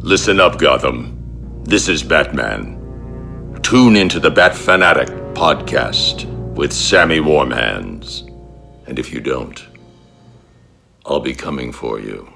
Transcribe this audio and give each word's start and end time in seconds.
Listen 0.00 0.38
up, 0.38 0.58
Gotham. 0.58 1.62
This 1.64 1.88
is 1.88 2.04
Batman. 2.04 3.58
Tune 3.62 3.96
into 3.96 4.20
the 4.20 4.30
Bat 4.30 4.54
Fan 4.54 4.82
Addict 4.82 5.10
podcast 5.34 6.24
with 6.54 6.72
Sammy 6.72 7.18
Warmhands. 7.18 8.22
And 8.86 8.98
if 8.98 9.12
you 9.12 9.20
don't, 9.20 9.66
I'll 11.04 11.18
be 11.18 11.34
coming 11.34 11.72
for 11.72 11.98
you. 11.98 12.32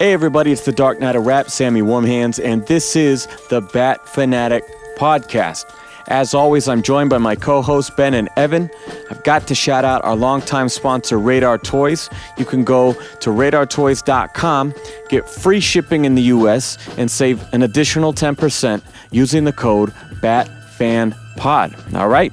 Hey 0.00 0.14
everybody, 0.14 0.50
it's 0.50 0.64
the 0.64 0.72
Dark 0.72 0.98
Knight 0.98 1.14
of 1.14 1.26
Rap, 1.26 1.50
Sammy 1.50 1.82
Warmhands, 1.82 2.42
and 2.42 2.66
this 2.66 2.96
is 2.96 3.28
the 3.50 3.60
Bat 3.60 4.08
Fan 4.08 4.32
Addict 4.32 4.68
Podcast. 4.96 5.66
As 6.08 6.34
always, 6.34 6.68
I'm 6.68 6.82
joined 6.82 7.10
by 7.10 7.18
my 7.18 7.34
co-hosts 7.36 7.90
Ben 7.96 8.14
and 8.14 8.28
Evan. 8.36 8.70
I've 9.10 9.22
got 9.24 9.46
to 9.48 9.54
shout 9.54 9.84
out 9.84 10.04
our 10.04 10.16
longtime 10.16 10.68
sponsor, 10.68 11.18
Radar 11.18 11.58
Toys. 11.58 12.08
You 12.36 12.44
can 12.44 12.64
go 12.64 12.92
to 12.92 13.30
radartoys.com, 13.30 14.74
get 15.08 15.28
free 15.28 15.60
shipping 15.60 16.04
in 16.04 16.14
the 16.14 16.22
US, 16.22 16.78
and 16.98 17.10
save 17.10 17.42
an 17.52 17.62
additional 17.62 18.12
10% 18.12 18.82
using 19.10 19.44
the 19.44 19.52
code 19.52 19.90
BATFANPOD. 20.20 21.94
All 21.94 22.08
right? 22.08 22.32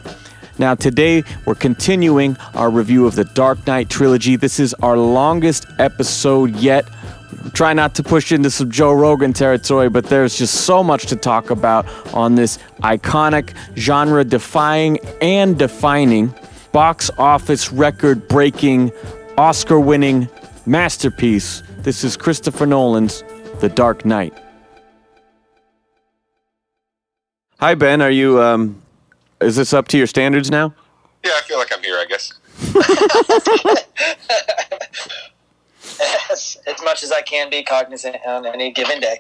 Now, 0.58 0.76
today 0.76 1.24
we're 1.46 1.56
continuing 1.56 2.36
our 2.54 2.70
review 2.70 3.06
of 3.06 3.16
the 3.16 3.24
Dark 3.24 3.66
Knight 3.66 3.90
trilogy. 3.90 4.36
This 4.36 4.60
is 4.60 4.74
our 4.76 4.98
longest 4.98 5.66
episode 5.78 6.56
yet. 6.58 6.86
Try 7.54 7.74
not 7.74 7.96
to 7.96 8.04
push 8.04 8.32
into 8.32 8.50
some 8.50 8.70
Joe 8.70 8.94
Rogan 8.94 9.34
territory, 9.34 9.90
but 9.90 10.06
there's 10.06 10.38
just 10.38 10.66
so 10.66 10.84
much 10.84 11.06
to 11.08 11.16
talk 11.16 11.50
about 11.50 11.88
on 12.14 12.36
this 12.36 12.60
iconic, 12.82 13.56
genre 13.78 14.24
defying, 14.24 15.00
and 15.22 15.58
defining, 15.58 16.34
box 16.72 17.10
office 17.18 17.72
record 17.72 18.28
breaking, 18.28 18.92
Oscar 19.38 19.80
winning 19.80 20.28
masterpiece. 20.66 21.64
This 21.80 22.04
is 22.04 22.18
Christopher 22.18 22.66
Nolan's 22.66 23.24
The 23.60 23.70
Dark 23.70 24.06
Knight. 24.06 24.34
Hi, 27.60 27.76
Ben. 27.76 28.02
Are 28.02 28.12
you, 28.12 28.42
um, 28.42 28.82
is 29.42 29.56
this 29.56 29.74
up 29.74 29.88
to 29.90 29.98
your 29.98 30.08
standards 30.08 30.50
now? 30.50 30.74
Yeah, 31.26 31.32
I 31.36 31.42
feel 31.42 31.58
like 31.58 31.74
I'm 31.74 31.84
here, 31.84 31.98
I 31.98 32.06
guess. 32.06 32.34
as, 36.32 36.58
as 36.68 36.82
much 36.84 37.04
as 37.04 37.12
I 37.12 37.22
can 37.22 37.50
be 37.50 37.64
cognizant 37.64 38.18
on 38.26 38.46
any 38.46 38.72
given 38.72 39.00
day. 39.00 39.20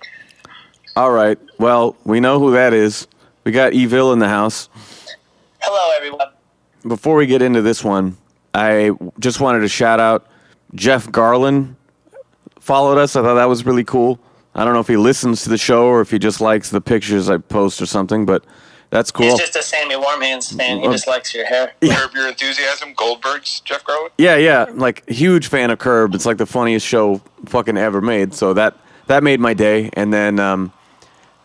All 0.95 1.11
right. 1.11 1.37
Well, 1.59 1.95
we 2.03 2.19
know 2.19 2.39
who 2.39 2.51
that 2.51 2.73
is. 2.73 3.07
We 3.43 3.51
got 3.51 3.73
Evil 3.73 4.13
in 4.13 4.19
the 4.19 4.27
house. 4.27 4.69
Hello, 5.61 5.95
everyone. 5.95 6.27
Before 6.87 7.15
we 7.15 7.25
get 7.25 7.41
into 7.41 7.61
this 7.61 7.83
one, 7.83 8.17
I 8.53 8.91
just 9.19 9.39
wanted 9.39 9.61
to 9.61 9.67
shout 9.67 9.99
out 9.99 10.27
Jeff 10.75 11.07
Garlin 11.07 11.75
followed 12.59 12.97
us. 12.99 13.15
I 13.15 13.21
thought 13.23 13.35
that 13.35 13.49
was 13.49 13.65
really 13.65 13.83
cool. 13.83 14.19
I 14.53 14.63
don't 14.63 14.73
know 14.73 14.79
if 14.79 14.87
he 14.87 14.97
listens 14.97 15.43
to 15.43 15.49
the 15.49 15.57
show 15.57 15.85
or 15.85 16.01
if 16.01 16.11
he 16.11 16.19
just 16.19 16.41
likes 16.41 16.69
the 16.69 16.81
pictures 16.81 17.29
I 17.29 17.37
post 17.37 17.81
or 17.81 17.85
something, 17.85 18.25
but 18.25 18.45
that's 18.89 19.11
cool. 19.11 19.27
He's 19.27 19.39
just 19.39 19.55
a 19.55 19.61
Sammy 19.61 19.95
Warmhands 19.95 20.55
fan. 20.55 20.79
He 20.79 20.87
just 20.87 21.07
likes 21.07 21.33
your 21.33 21.45
hair. 21.45 21.73
Curb 21.81 22.13
Your 22.13 22.27
Enthusiasm, 22.27 22.93
Goldberg's 22.95 23.59
Jeff 23.59 23.83
Garlin. 23.83 24.09
Yeah, 24.17 24.35
yeah, 24.37 24.65
like 24.73 25.07
huge 25.07 25.47
fan 25.47 25.69
of 25.69 25.77
Curb. 25.77 26.15
It's 26.15 26.25
like 26.25 26.37
the 26.37 26.47
funniest 26.47 26.87
show 26.87 27.21
fucking 27.45 27.77
ever 27.77 28.01
made. 28.01 28.33
So 28.33 28.53
that 28.53 28.77
that 29.05 29.23
made 29.23 29.39
my 29.39 29.53
day. 29.53 29.89
And 29.93 30.11
then 30.11 30.39
um, 30.39 30.71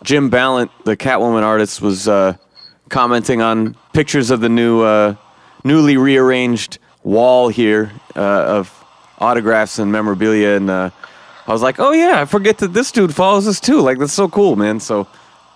Jim 0.02 0.30
Balent, 0.30 0.70
the 0.84 0.96
Catwoman 0.96 1.42
artist, 1.42 1.82
was 1.82 2.08
uh, 2.08 2.36
commenting 2.88 3.42
on 3.42 3.76
pictures 3.92 4.30
of 4.30 4.40
the 4.40 4.48
new, 4.48 4.82
uh, 4.82 5.16
newly 5.64 5.96
rearranged 5.96 6.78
wall 7.02 7.48
here 7.48 7.92
uh, 8.16 8.20
of 8.20 8.84
autographs 9.18 9.78
and 9.78 9.92
memorabilia. 9.92 10.56
And 10.56 10.70
uh, 10.70 10.90
I 11.46 11.52
was 11.52 11.62
like, 11.62 11.78
oh 11.78 11.92
yeah, 11.92 12.20
I 12.20 12.24
forget 12.24 12.58
that 12.58 12.72
this 12.72 12.90
dude 12.90 13.14
follows 13.14 13.46
us 13.46 13.60
too. 13.60 13.80
Like 13.80 13.98
that's 13.98 14.12
so 14.12 14.28
cool, 14.28 14.56
man. 14.56 14.80
So 14.80 15.06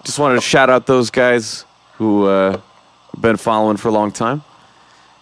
just 0.05 0.19
wanted 0.19 0.37
to 0.37 0.41
shout 0.43 0.71
out 0.71 0.87
those 0.87 1.11
guys 1.11 1.65
who 1.99 2.27
uh, 2.27 2.61
been 3.21 3.37
following 3.37 3.77
for 3.77 3.89
a 3.89 3.91
long 3.91 4.11
time. 4.13 4.43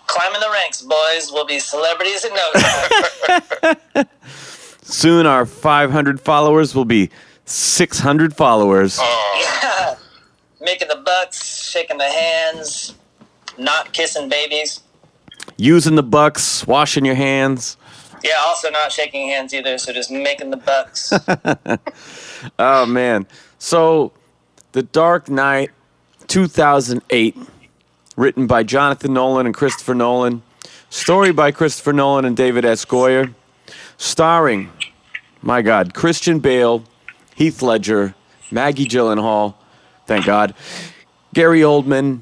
Climbing 0.07 0.41
the 0.41 0.51
ranks, 0.51 0.83
boys. 0.83 1.31
We'll 1.33 1.47
be 1.47 1.59
celebrities 1.59 2.25
in 2.25 2.33
no 2.35 2.53
time. 3.95 4.07
Soon 4.83 5.27
our 5.27 5.45
500 5.47 6.21
followers 6.21 6.75
will 6.75 6.85
be 6.85 7.11
600 7.47 8.37
followers. 8.37 9.01
Oh, 9.69 9.99
Making 10.61 10.89
the 10.89 11.03
bucks, 11.05 11.63
shaking 11.63 11.99
the 11.99 12.05
hands, 12.11 12.95
not 13.59 13.93
kissing 13.93 14.29
babies. 14.29 14.81
Using 15.59 15.95
the 15.97 16.03
bucks, 16.03 16.67
washing 16.67 17.05
your 17.05 17.15
hands. 17.15 17.77
Yeah, 18.25 18.33
also 18.47 18.71
not 18.71 18.91
shaking 18.91 19.29
hands 19.29 19.55
either, 19.55 19.79
so 19.79 19.93
just 19.93 20.11
making 20.11 20.51
the 20.51 20.57
bucks. 20.57 21.13
Oh 22.59 22.87
man. 22.87 23.27
So 23.59 24.13
The 24.73 24.83
Dark 24.83 25.29
Knight 25.29 25.71
2008 26.29 27.37
written 28.17 28.47
by 28.47 28.63
Jonathan 28.63 29.13
Nolan 29.13 29.47
and 29.47 29.55
Christopher 29.55 29.95
Nolan. 29.95 30.43
Story 30.91 31.33
by 31.33 31.51
Christopher 31.51 31.93
Nolan 31.93 32.25
and 32.25 32.37
David 32.37 32.65
S. 32.65 32.85
Goyer. 32.85 33.35
Starring, 33.97 34.71
my 35.43 35.63
God, 35.63 35.95
Christian 35.95 36.39
Bale, 36.39 36.85
Heath 37.35 37.63
Ledger, 37.63 38.15
Maggie 38.51 38.87
Gyllenhaal, 38.87 39.55
thank 40.07 40.27
God, 40.27 40.55
Gary 41.35 41.61
Oldman, 41.61 42.21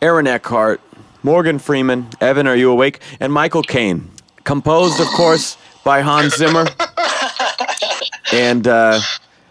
Aaron 0.00 0.26
Eckhart, 0.26 0.80
Morgan 1.22 1.58
Freeman, 1.58 2.08
Evan, 2.20 2.46
are 2.46 2.56
you 2.56 2.70
awake? 2.70 3.00
And 3.18 3.32
Michael 3.32 3.62
Caine. 3.62 4.10
Composed, 4.44 5.00
of 5.00 5.06
course, 5.08 5.56
by 5.84 6.00
Hans 6.00 6.36
Zimmer. 6.36 6.66
And 8.32 8.66
uh, 8.68 9.00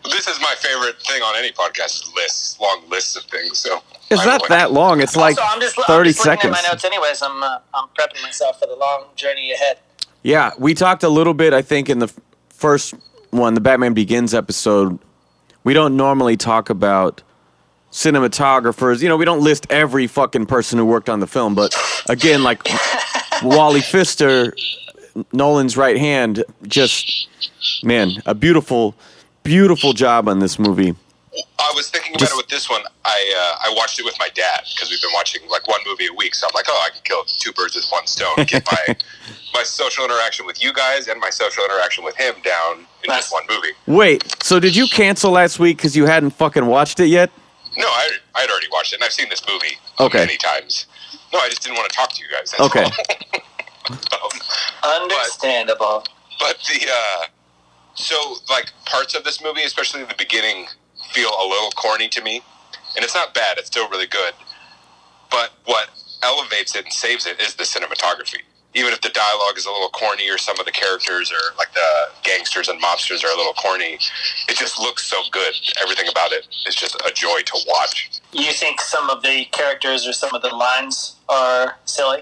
this 0.05 0.27
is 0.27 0.38
favorite 0.69 1.01
thing 1.01 1.21
on 1.21 1.35
any 1.35 1.51
podcast: 1.51 2.03
is 2.03 2.11
lists, 2.15 2.59
long 2.59 2.83
lists 2.89 3.15
of 3.15 3.23
things. 3.23 3.59
So 3.59 3.81
it's 4.09 4.25
not 4.25 4.47
that 4.49 4.71
long. 4.71 5.01
It's 5.01 5.15
like 5.15 5.35
so 5.37 5.43
I'm 5.45 5.61
just, 5.61 5.75
30 5.75 5.91
I'm 5.91 6.05
just 6.05 6.21
seconds. 6.21 6.57
at 6.57 6.63
my 6.63 6.69
notes 6.69 6.85
anyways. 6.85 7.21
I'm, 7.21 7.43
uh, 7.43 7.59
I'm 7.73 7.87
prepping 7.97 8.21
myself 8.23 8.59
for 8.59 8.67
the 8.67 8.75
long 8.75 9.05
journey 9.15 9.51
ahead. 9.51 9.79
Yeah, 10.23 10.51
we 10.57 10.73
talked 10.73 11.03
a 11.03 11.09
little 11.09 11.33
bit, 11.33 11.53
I 11.53 11.61
think, 11.61 11.89
in 11.89 11.99
the 11.99 12.11
first 12.49 12.93
one, 13.29 13.53
the 13.53 13.61
Batman 13.61 13.93
Begins 13.93 14.33
episode. 14.33 14.99
We 15.63 15.73
don't 15.73 15.95
normally 15.95 16.35
talk 16.35 16.69
about 16.69 17.21
cinematographers. 17.91 19.01
You 19.01 19.09
know, 19.09 19.17
we 19.17 19.25
don't 19.25 19.41
list 19.41 19.67
every 19.69 20.07
fucking 20.07 20.45
person 20.47 20.77
who 20.77 20.85
worked 20.85 21.09
on 21.09 21.19
the 21.19 21.27
film, 21.27 21.55
but 21.55 21.75
again, 22.07 22.43
like 22.43 22.67
Wally 23.43 23.81
Pfister, 23.81 24.53
Nolan's 25.31 25.77
right 25.77 25.97
hand, 25.97 26.43
just, 26.67 27.27
man, 27.83 28.11
a 28.25 28.35
beautiful, 28.35 28.95
beautiful 29.53 29.93
job 29.93 30.27
on 30.29 30.37
this 30.39 30.59
movie. 30.59 30.93
I 31.57 31.71
was 31.75 31.89
thinking 31.89 32.11
about 32.11 32.19
Just- 32.19 32.33
it 32.33 32.37
with 32.37 32.47
this 32.49 32.69
one. 32.69 32.81
I 33.05 33.19
uh, 33.63 33.67
I 33.69 33.73
watched 33.75 33.99
it 33.99 34.05
with 34.05 34.15
my 34.19 34.29
dad 34.29 34.61
because 34.73 34.89
we've 34.91 35.01
been 35.01 35.13
watching 35.13 35.41
like 35.49 35.67
one 35.67 35.79
movie 35.87 36.07
a 36.07 36.13
week. 36.13 36.35
So 36.35 36.45
I'm 36.47 36.51
like, 36.53 36.65
oh, 36.67 36.83
I 36.85 36.89
can 36.91 37.01
kill 37.03 37.23
two 37.23 37.51
birds 37.53 37.75
with 37.75 37.85
one 37.91 38.05
stone. 38.07 38.35
Get 38.45 38.63
my 38.71 38.95
my 39.53 39.63
social 39.63 40.05
interaction 40.05 40.45
with 40.45 40.61
you 40.63 40.71
guys 40.73 41.07
and 41.07 41.19
my 41.19 41.29
social 41.31 41.63
interaction 41.63 42.03
with 42.03 42.15
him 42.15 42.35
down 42.43 42.79
in 43.03 43.07
just 43.07 43.31
one 43.31 43.43
movie. 43.49 43.73
Wait, 43.87 44.23
so 44.43 44.59
did 44.59 44.75
you 44.75 44.87
cancel 44.87 45.31
last 45.31 45.57
week 45.59 45.77
because 45.77 45.95
you 45.95 46.05
hadn't 46.05 46.31
fucking 46.31 46.65
watched 46.65 46.99
it 46.99 47.07
yet? 47.07 47.29
No, 47.77 47.87
I 47.87 48.09
I 48.35 48.41
had 48.41 48.49
already 48.51 48.67
watched 48.71 48.93
it 48.93 48.97
and 48.97 49.03
I've 49.05 49.13
seen 49.13 49.29
this 49.29 49.41
movie 49.47 49.77
Okay. 49.99 50.19
many 50.19 50.37
times. 50.37 50.85
No, 51.33 51.39
I 51.39 51.47
just 51.49 51.61
didn't 51.63 51.77
want 51.77 51.89
to 51.89 51.95
talk 51.95 52.11
to 52.13 52.21
you 52.23 52.29
guys. 52.31 52.51
That's 52.51 52.61
Okay. 52.61 52.83
all. 52.83 54.23
um, 54.91 55.01
Understandable. 55.03 56.03
but 56.39 56.57
the 56.69 56.87
uh, 56.91 57.25
so 57.99 58.37
like 58.49 58.71
parts 58.85 59.13
of 59.13 59.23
this 59.23 59.43
movie, 59.43 59.63
especially 59.63 60.03
the 60.03 60.15
beginning, 60.17 60.67
feel 61.11 61.29
a 61.29 61.47
little 61.47 61.71
corny 61.71 62.07
to 62.09 62.21
me, 62.21 62.41
and 62.95 63.03
it's 63.03 63.13
not 63.13 63.33
bad. 63.33 63.57
It's 63.57 63.67
still 63.67 63.89
really 63.89 64.07
good. 64.07 64.33
But 65.29 65.51
what 65.65 65.89
elevates 66.23 66.75
it 66.75 66.85
and 66.85 66.93
saves 66.93 67.25
it 67.25 67.39
is 67.39 67.55
the 67.55 67.63
cinematography. 67.63 68.41
Even 68.75 68.93
if 68.93 69.01
the 69.01 69.09
dialogue 69.09 69.57
is 69.57 69.65
a 69.65 69.71
little 69.71 69.89
corny, 69.89 70.29
or 70.29 70.37
some 70.37 70.59
of 70.59 70.65
the 70.65 70.71
characters, 70.71 71.31
or 71.31 71.55
like 71.57 71.73
the 71.73 72.09
gangsters 72.23 72.69
and 72.69 72.81
mobsters 72.81 73.23
are 73.23 73.33
a 73.33 73.35
little 73.35 73.53
corny, 73.53 73.97
it 74.47 74.55
just 74.55 74.79
looks 74.79 75.03
so 75.03 75.17
good. 75.31 75.53
Everything 75.81 76.07
about 76.07 76.31
it 76.31 76.47
is 76.67 76.75
just 76.75 76.95
a 76.95 77.11
joy 77.13 77.39
to 77.45 77.59
watch. 77.67 78.21
You 78.31 78.51
think 78.53 78.79
some 78.79 79.09
of 79.09 79.23
the 79.23 79.45
characters 79.45 80.07
or 80.07 80.13
some 80.13 80.33
of 80.33 80.41
the 80.41 80.49
lines 80.49 81.15
are 81.27 81.77
silly? 81.85 82.21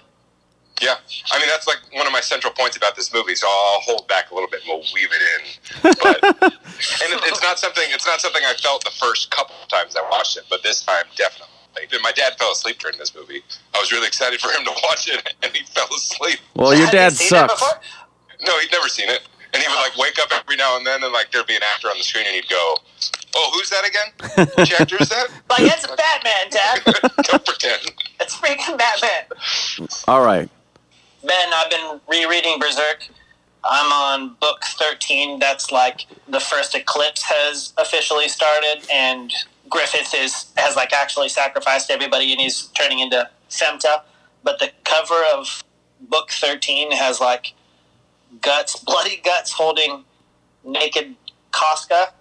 Yeah, 0.81 0.95
I 1.31 1.39
mean 1.39 1.47
that's 1.49 1.65
like 1.67 1.79
one 1.93 2.05
of 2.05 2.13
my 2.13 2.21
central 2.21 2.53
points 2.53 2.77
about 2.77 2.95
this 2.95 3.13
movie. 3.13 3.35
So 3.35 3.47
I'll 3.47 3.81
hold 3.81 4.07
back 4.07 4.31
a 4.31 4.33
little 4.35 4.49
bit 4.49 4.61
and 4.61 4.69
we'll 4.69 4.85
weave 4.93 5.09
it 5.11 5.21
in. 5.33 5.91
But 6.01 6.23
and 7.03 7.09
it, 7.13 7.19
it's 7.25 7.41
not 7.41 7.57
something 7.59 7.83
it's 7.89 8.05
not 8.05 8.21
something 8.21 8.41
I 8.45 8.53
felt 8.53 8.83
the 8.83 8.91
first 8.91 9.31
couple 9.31 9.55
of 9.61 9.67
times 9.69 9.95
I 9.95 10.07
watched 10.11 10.37
it, 10.37 10.43
but 10.49 10.61
this 10.63 10.83
time 10.83 11.05
definitely. 11.15 11.53
And 11.77 12.01
my 12.01 12.11
dad 12.11 12.33
fell 12.39 12.51
asleep 12.51 12.79
during 12.79 12.97
this 12.97 13.13
movie. 13.15 13.41
I 13.75 13.79
was 13.79 13.91
really 13.91 14.07
excited 14.07 14.39
for 14.41 14.49
him 14.49 14.65
to 14.65 14.71
watch 14.83 15.07
it, 15.07 15.33
and 15.43 15.51
he 15.55 15.63
fell 15.65 15.87
asleep. 15.95 16.39
Well, 16.55 16.73
your 16.73 16.85
Have 16.85 16.91
dad 16.91 17.13
seen 17.13 17.29
that 17.37 17.51
sucks. 17.51 17.61
before? 17.61 17.81
No, 18.47 18.59
he'd 18.59 18.71
never 18.71 18.87
seen 18.87 19.09
it, 19.09 19.27
and 19.53 19.61
he 19.61 19.67
would 19.69 19.75
like 19.75 19.95
wake 19.97 20.17
up 20.19 20.29
every 20.31 20.55
now 20.55 20.77
and 20.77 20.85
then, 20.85 21.03
and 21.03 21.13
like 21.13 21.31
there'd 21.31 21.45
be 21.45 21.55
an 21.55 21.61
actor 21.75 21.87
on 21.87 21.97
the 21.97 22.03
screen, 22.03 22.25
and 22.25 22.33
he'd 22.35 22.49
go, 22.49 22.77
"Oh, 23.35 23.51
who's 23.53 23.69
that 23.69 23.85
again? 23.87 24.47
Which 24.57 24.73
actor 24.79 24.97
is 24.99 25.09
that?" 25.09 25.27
Like, 25.49 25.61
it's 25.61 25.85
Batman, 25.87 26.49
Dad. 26.49 26.81
Don't 27.23 27.45
pretend. 27.45 27.91
It's 28.19 28.35
freaking 28.35 28.77
Batman. 28.77 29.87
All 30.07 30.23
right. 30.23 30.49
Ben, 31.27 31.49
I've 31.53 31.69
been 31.69 31.99
rereading 32.07 32.57
Berserk. 32.57 33.09
I'm 33.65 33.91
on 33.91 34.37
book 34.39 34.63
13. 34.63 35.39
That's 35.39 35.73
like 35.73 36.05
the 36.27 36.39
first 36.39 36.73
eclipse 36.73 37.23
has 37.23 37.73
officially 37.77 38.29
started, 38.29 38.85
and 38.89 39.33
Griffith 39.69 40.13
is 40.13 40.45
has 40.55 40.77
like 40.77 40.93
actually 40.93 41.27
sacrificed 41.27 41.91
everybody, 41.91 42.31
and 42.31 42.39
he's 42.39 42.67
turning 42.67 42.99
into 42.99 43.29
Femto. 43.49 44.03
But 44.43 44.59
the 44.59 44.71
cover 44.85 45.21
of 45.33 45.65
book 45.99 46.31
13 46.31 46.93
has 46.93 47.19
like 47.19 47.53
guts, 48.41 48.79
bloody 48.85 49.17
guts, 49.17 49.51
holding 49.51 50.05
naked 50.63 51.15
Casca, 51.51 52.13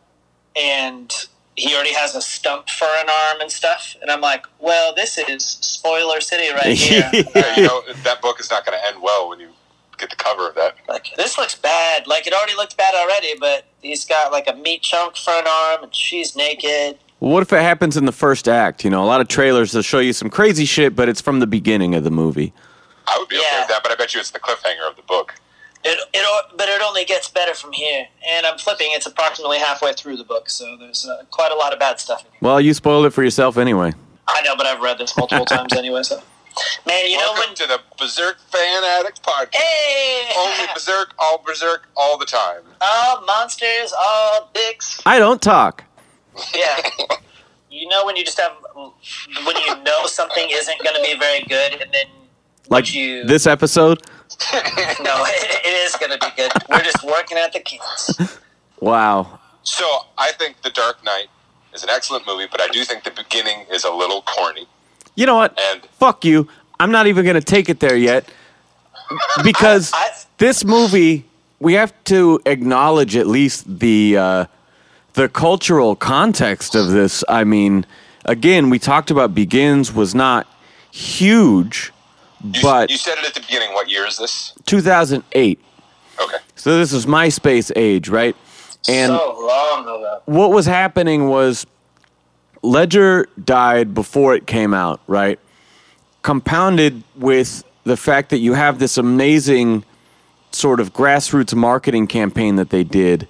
and 0.56 1.14
he 1.56 1.75
already 1.75 1.94
has 1.94 2.14
a 2.14 2.20
stump 2.20 2.69
for 2.69 2.85
an 2.87 3.06
arm 3.08 3.41
and 3.41 3.50
stuff. 3.50 3.97
And 4.03 4.11
I'm 4.11 4.20
like, 4.20 4.47
well, 4.58 4.94
this 4.94 5.17
is 5.19 5.44
spoiler 5.44 6.20
city 6.20 6.53
right 6.53 6.67
here. 6.76 7.11
Yeah, 7.12 7.56
you 7.56 7.62
know 7.67 7.82
that 8.05 8.20
book 8.23 8.38
is 8.41 8.50
not 8.50 8.64
going 8.67 8.79
to 8.79 8.87
end 8.87 9.03
well 9.03 9.29
when 9.29 9.41
you 9.41 9.49
get 9.99 10.11
the 10.11 10.17
cover 10.17 10.47
of 10.49 10.55
that. 10.56 10.76
like 10.88 11.08
this 11.17 11.38
looks 11.38 11.55
bad. 11.55 12.06
Like 12.06 12.26
it 12.26 12.35
already 12.35 12.55
looked 12.55 12.76
bad 12.76 12.94
already, 12.94 13.35
but 13.41 13.64
he's 13.81 14.05
got 14.05 14.31
like 14.32 14.47
a 14.49 14.55
meat 14.55 14.82
chunk 14.82 15.17
for 15.17 15.31
an 15.32 15.47
arm, 15.49 15.85
and 15.85 15.94
she's 15.94 16.37
naked. 16.37 16.99
What 17.19 17.41
if 17.41 17.50
it 17.55 17.62
happens 17.62 17.97
in 17.97 18.05
the 18.05 18.12
first 18.12 18.47
act? 18.47 18.85
You 18.85 18.91
know, 18.91 19.02
a 19.02 19.06
lot 19.06 19.23
of 19.23 19.29
trailers 19.29 19.73
will 19.75 19.81
show 19.81 20.00
you 20.00 20.12
some 20.12 20.29
crazy 20.29 20.67
shit, 20.67 20.94
but 20.94 21.09
it's 21.09 21.23
from 21.23 21.41
the 21.41 21.47
beginning 21.47 21.94
of 21.94 22.05
the 22.05 22.11
movie. 22.11 22.52
I 23.06 23.17
would 23.19 23.29
be 23.29 23.37
okay 23.37 23.44
Yeah. 23.50 23.61
with 23.61 23.69
that, 23.69 23.82
but 23.82 23.91
I 23.91 23.94
bet 23.94 24.12
you 24.12 24.20
it's 24.20 24.31
the 24.32 24.38
cliffhanger 24.41 24.87
of 24.91 24.97
the 24.97 25.02
book. 25.02 25.35
It, 25.88 26.00
it, 26.15 26.47
but 26.56 26.69
it 26.69 26.83
only 26.83 27.05
gets 27.05 27.29
better 27.29 27.55
from 27.55 27.73
here. 27.73 28.06
And 28.29 28.44
I'm 28.44 28.59
flipping. 28.59 28.88
It's 28.91 29.06
approximately 29.06 29.59
halfway 29.59 29.93
through 29.93 30.17
the 30.17 30.25
book, 30.25 30.50
so 30.50 30.77
there's 30.79 31.06
uh, 31.06 31.23
quite 31.31 31.53
a 31.53 31.55
lot 31.55 31.73
of 31.73 31.79
bad 31.79 32.00
stuff 32.00 32.21
in 32.25 32.31
here. 32.33 32.38
Well, 32.41 32.61
you 32.61 32.75
spoiled 32.75 33.06
it 33.06 33.11
for 33.11 33.23
yourself 33.23 33.56
anyway. 33.56 33.93
I 34.29 34.43
know, 34.43 34.56
but 34.56 34.67
I've 34.67 34.81
read 34.81 34.99
this 34.99 35.17
multiple 35.17 35.44
times 35.56 35.73
anyway. 35.75 36.03
So, 36.03 36.21
man, 36.87 37.06
you 37.06 37.17
know 37.19 37.33
Welcome 37.35 37.50
when? 37.50 37.55
to 37.56 37.67
the 37.69 37.81
Berserk 37.99 38.41
Fan 38.50 38.83
Addict 38.85 39.23
Podcast. 39.23 39.55
Hey, 39.55 40.29
Only 40.37 40.67
Berserk, 40.75 41.15
all 41.19 41.38
Berserk, 41.47 41.88
all 41.97 42.19
the 42.19 42.27
time. 42.27 42.62
all 42.81 43.25
monsters, 43.25 43.93
all 43.99 44.50
dicks. 44.55 45.00
I 45.06 45.19
don't 45.21 45.41
talk. 45.41 45.85
Yeah. 46.55 46.88
you 47.71 47.88
know 47.88 48.05
when 48.05 48.17
you 48.17 48.25
just 48.25 48.38
have 48.41 48.53
when 48.75 49.56
you 49.56 49.83
know 49.85 50.06
something 50.06 50.47
isn't 50.50 50.83
going 50.83 50.97
to 50.97 51.03
be 51.03 51.17
very 51.19 51.43
good, 51.44 51.81
and 51.81 51.93
then 51.93 52.06
Like 52.69 52.93
you 52.95 53.25
this 53.25 53.47
episode. 53.47 54.03
no, 54.53 54.61
it, 54.63 55.61
it 55.65 55.69
is 55.87 55.97
going 55.97 56.13
to 56.13 56.19
be 56.19 56.27
good. 56.37 56.51
We're 56.69 56.81
just 56.83 57.05
working 57.05 57.39
at 57.39 57.53
the 57.53 57.61
kinks. 57.61 58.39
Wow. 58.81 59.41
So 59.63 59.85
I 60.19 60.33
think 60.33 60.63
The 60.63 60.71
Dark 60.71 61.03
Knight 61.05 61.29
is 61.73 61.83
an 61.83 61.91
excellent 61.91 62.27
movie, 62.27 62.47
but 62.51 62.61
I 62.61 62.69
do 62.69 62.85
think 62.85 63.05
the 63.05 63.11
beginning 63.13 63.67
is 63.73 63.85
a 63.85 63.91
little 63.93 64.23
corny. 64.23 64.67
You 65.15 65.27
know 65.27 65.37
what? 65.37 65.59
And 65.59 65.83
Fuck 65.93 66.25
you. 66.25 66.49
I'm 66.79 66.91
not 66.91 67.07
even 67.07 67.25
going 67.25 67.35
to 67.37 67.41
take 67.41 67.69
it 67.69 67.81
there 67.81 67.97
yet 67.97 68.29
because 69.43 69.93
I- 69.95 70.11
this 70.39 70.65
movie 70.65 71.25
we 71.59 71.73
have 71.75 71.93
to 72.05 72.39
acknowledge 72.45 73.17
at 73.17 73.27
least 73.27 73.79
the 73.79 74.17
uh, 74.17 74.45
the 75.15 75.29
cultural 75.29 75.97
context 75.97 76.75
of 76.75 76.89
this. 76.91 77.25
I 77.29 77.45
mean, 77.45 77.87
again, 78.27 78.69
we 78.69 78.79
talked 78.79 79.11
about 79.11 79.35
Begins 79.35 79.93
was 79.93 80.15
not 80.15 80.47
huge, 80.93 81.93
you, 82.55 82.63
but 82.63 82.91
you 82.91 82.97
said 82.97 83.19
it 83.19 83.27
at 83.27 83.35
the 83.35 83.41
beginning. 83.41 83.73
What 83.73 83.91
year 83.91 84.07
is 84.07 84.19
this? 84.19 84.53
2008. 84.67 85.59
Okay. 86.23 86.37
So 86.55 86.79
this 86.79 86.93
is 86.93 87.07
MySpace 87.07 87.71
age, 87.77 88.09
right? 88.09 88.37
And 88.89 89.11
so 89.11 89.37
long 89.41 89.83
ago. 89.83 90.23
what 90.27 90.51
was 90.51 90.67
happening 90.67 91.29
was 91.29 91.67
Ledger 92.63 93.29
died 93.43 93.95
before 93.95 94.35
it 94.35 94.47
came 94.47 94.73
out, 94.75 95.01
right? 95.07 95.39
Compounded 96.23 97.03
with 97.17 97.65
the 97.85 97.97
fact 97.97 98.31
that 98.31 98.39
you 98.39 98.55
have 98.55 98.79
this 98.79 98.99
amazing 98.99 99.85
sort 100.53 100.81
of 100.81 100.93
grassroots 100.93 101.55
marketing 101.55 102.07
campaign 102.07 102.57
that 102.57 102.71
they 102.71 102.83
did 102.83 103.29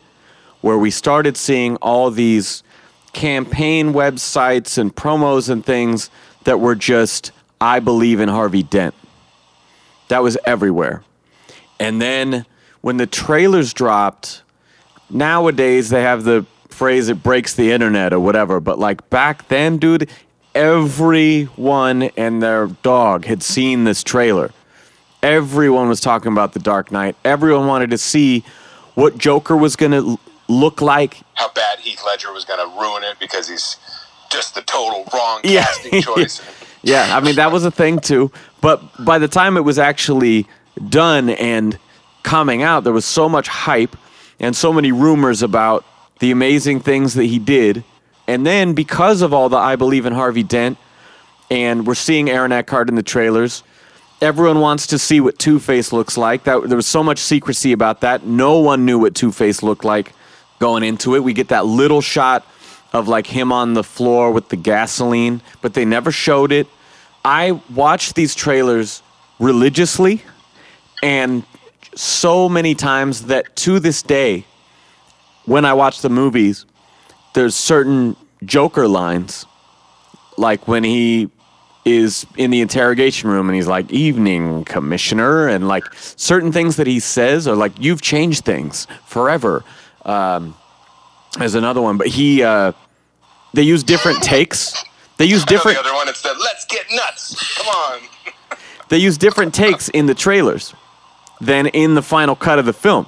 where 0.60 0.78
we 0.78 0.90
started 0.90 1.36
seeing 1.36 1.76
all 1.76 2.10
these 2.10 2.62
campaign 3.12 3.92
websites 3.92 4.78
and 4.78 4.94
promos 4.94 5.48
and 5.48 5.64
things 5.64 6.10
that 6.44 6.60
were 6.60 6.74
just 6.74 7.32
I 7.60 7.80
believe 7.80 8.20
in 8.20 8.28
Harvey 8.28 8.62
Dent. 8.62 8.94
That 10.08 10.22
was 10.22 10.36
everywhere. 10.44 11.02
And 11.80 12.00
then 12.00 12.46
when 12.80 12.96
the 12.96 13.06
trailers 13.06 13.72
dropped, 13.74 14.42
nowadays 15.10 15.88
they 15.90 16.02
have 16.02 16.24
the 16.24 16.46
phrase 16.68 17.08
it 17.08 17.22
breaks 17.22 17.54
the 17.54 17.72
internet 17.72 18.12
or 18.12 18.20
whatever 18.20 18.60
but 18.60 18.78
like 18.78 19.08
back 19.08 19.48
then 19.48 19.78
dude 19.78 20.10
everyone 20.54 22.02
and 22.18 22.42
their 22.42 22.66
dog 22.66 23.24
had 23.24 23.42
seen 23.42 23.84
this 23.84 24.02
trailer 24.02 24.50
everyone 25.22 25.88
was 25.88 26.00
talking 26.00 26.30
about 26.32 26.52
the 26.52 26.58
dark 26.58 26.92
knight 26.92 27.16
everyone 27.24 27.66
wanted 27.66 27.88
to 27.88 27.96
see 27.96 28.44
what 28.94 29.16
joker 29.16 29.56
was 29.56 29.74
going 29.74 29.92
to 29.92 30.18
look 30.48 30.82
like 30.82 31.22
How 31.34 31.50
bad 31.52 31.78
Heath 31.80 32.02
Ledger 32.06 32.30
was 32.32 32.44
going 32.44 32.60
to 32.60 32.78
ruin 32.78 33.04
it 33.04 33.16
because 33.18 33.48
he's 33.48 33.76
just 34.30 34.54
the 34.54 34.60
total 34.62 35.06
wrong 35.14 35.40
Yeah. 35.44 35.64
casting 35.64 36.02
choice. 36.14 36.42
yeah 36.82 37.16
i 37.16 37.20
mean 37.20 37.36
that 37.36 37.50
was 37.52 37.64
a 37.64 37.70
thing 37.70 38.00
too 38.00 38.30
but 38.66 39.04
by 39.04 39.16
the 39.16 39.28
time 39.28 39.56
it 39.56 39.60
was 39.60 39.78
actually 39.78 40.44
done 40.88 41.30
and 41.30 41.78
coming 42.24 42.64
out 42.64 42.82
there 42.82 42.92
was 42.92 43.04
so 43.04 43.28
much 43.28 43.46
hype 43.46 43.96
and 44.40 44.56
so 44.56 44.72
many 44.72 44.90
rumors 44.90 45.40
about 45.40 45.84
the 46.18 46.32
amazing 46.32 46.80
things 46.80 47.14
that 47.14 47.26
he 47.26 47.38
did. 47.38 47.84
And 48.26 48.44
then 48.44 48.74
because 48.74 49.22
of 49.22 49.32
all 49.32 49.48
the 49.48 49.56
i 49.56 49.76
believe 49.76 50.04
in 50.04 50.12
harvey 50.12 50.42
dent 50.42 50.78
and 51.48 51.86
we're 51.86 51.94
seeing 51.94 52.28
aaron 52.28 52.50
eckhart 52.50 52.88
in 52.88 52.96
the 52.96 53.04
trailers 53.04 53.62
everyone 54.20 54.58
wants 54.58 54.88
to 54.88 54.98
see 54.98 55.20
what 55.20 55.38
two-face 55.38 55.92
looks 55.92 56.16
like. 56.16 56.42
That 56.42 56.68
there 56.68 56.76
was 56.76 56.88
so 56.88 57.04
much 57.04 57.18
secrecy 57.18 57.70
about 57.70 58.00
that. 58.00 58.26
No 58.26 58.58
one 58.58 58.84
knew 58.84 58.98
what 58.98 59.14
two-face 59.14 59.62
looked 59.62 59.84
like 59.84 60.12
going 60.58 60.82
into 60.82 61.14
it. 61.14 61.22
We 61.22 61.34
get 61.34 61.48
that 61.48 61.66
little 61.66 62.00
shot 62.00 62.44
of 62.92 63.06
like 63.06 63.28
him 63.28 63.52
on 63.52 63.74
the 63.74 63.84
floor 63.84 64.32
with 64.32 64.48
the 64.48 64.56
gasoline 64.56 65.42
but 65.60 65.74
they 65.74 65.84
never 65.84 66.10
showed 66.10 66.50
it 66.50 66.66
i 67.26 67.52
watched 67.74 68.14
these 68.14 68.34
trailers 68.34 69.02
religiously 69.38 70.22
and 71.02 71.44
so 71.94 72.48
many 72.48 72.74
times 72.74 73.26
that 73.26 73.56
to 73.56 73.80
this 73.80 74.02
day 74.02 74.44
when 75.46 75.64
I 75.64 75.72
watch 75.72 76.02
the 76.02 76.10
movies, 76.10 76.66
there's 77.34 77.54
certain 77.54 78.16
Joker 78.44 78.86
lines, 78.86 79.46
like 80.36 80.68
when 80.68 80.84
he 80.84 81.30
is 81.84 82.26
in 82.36 82.50
the 82.50 82.60
interrogation 82.60 83.30
room 83.30 83.48
and 83.48 83.54
he's 83.54 83.68
like, 83.68 83.90
"Evening, 83.90 84.64
Commissioner," 84.64 85.48
and 85.48 85.68
like 85.68 85.84
certain 85.94 86.52
things 86.52 86.76
that 86.76 86.86
he 86.86 87.00
says 87.00 87.46
are 87.48 87.56
like, 87.56 87.72
"You've 87.78 88.02
changed 88.02 88.44
things 88.44 88.86
forever." 89.06 89.64
Um, 90.04 90.54
there's 91.38 91.54
another 91.54 91.80
one, 91.80 91.96
but 91.96 92.08
he 92.08 92.42
uh, 92.42 92.72
they 93.54 93.62
use 93.62 93.82
different 93.82 94.22
takes. 94.22 94.74
They 95.18 95.24
use 95.24 95.42
I 95.42 95.44
know 95.44 95.56
different 95.56 95.76
the 95.78 95.84
other 95.84 95.94
one. 95.94 96.08
It's 96.08 96.22
the 96.22 96.34
let's 96.38 96.64
get 96.66 96.86
nuts. 96.92 97.56
Come 97.58 97.68
on. 97.68 98.00
they 98.88 98.98
use 98.98 99.16
different 99.16 99.54
takes 99.54 99.88
in 99.88 100.06
the 100.06 100.14
trailers 100.14 100.74
than 101.40 101.66
in 101.68 101.94
the 101.94 102.02
final 102.02 102.36
cut 102.36 102.58
of 102.58 102.66
the 102.66 102.72
film. 102.72 103.06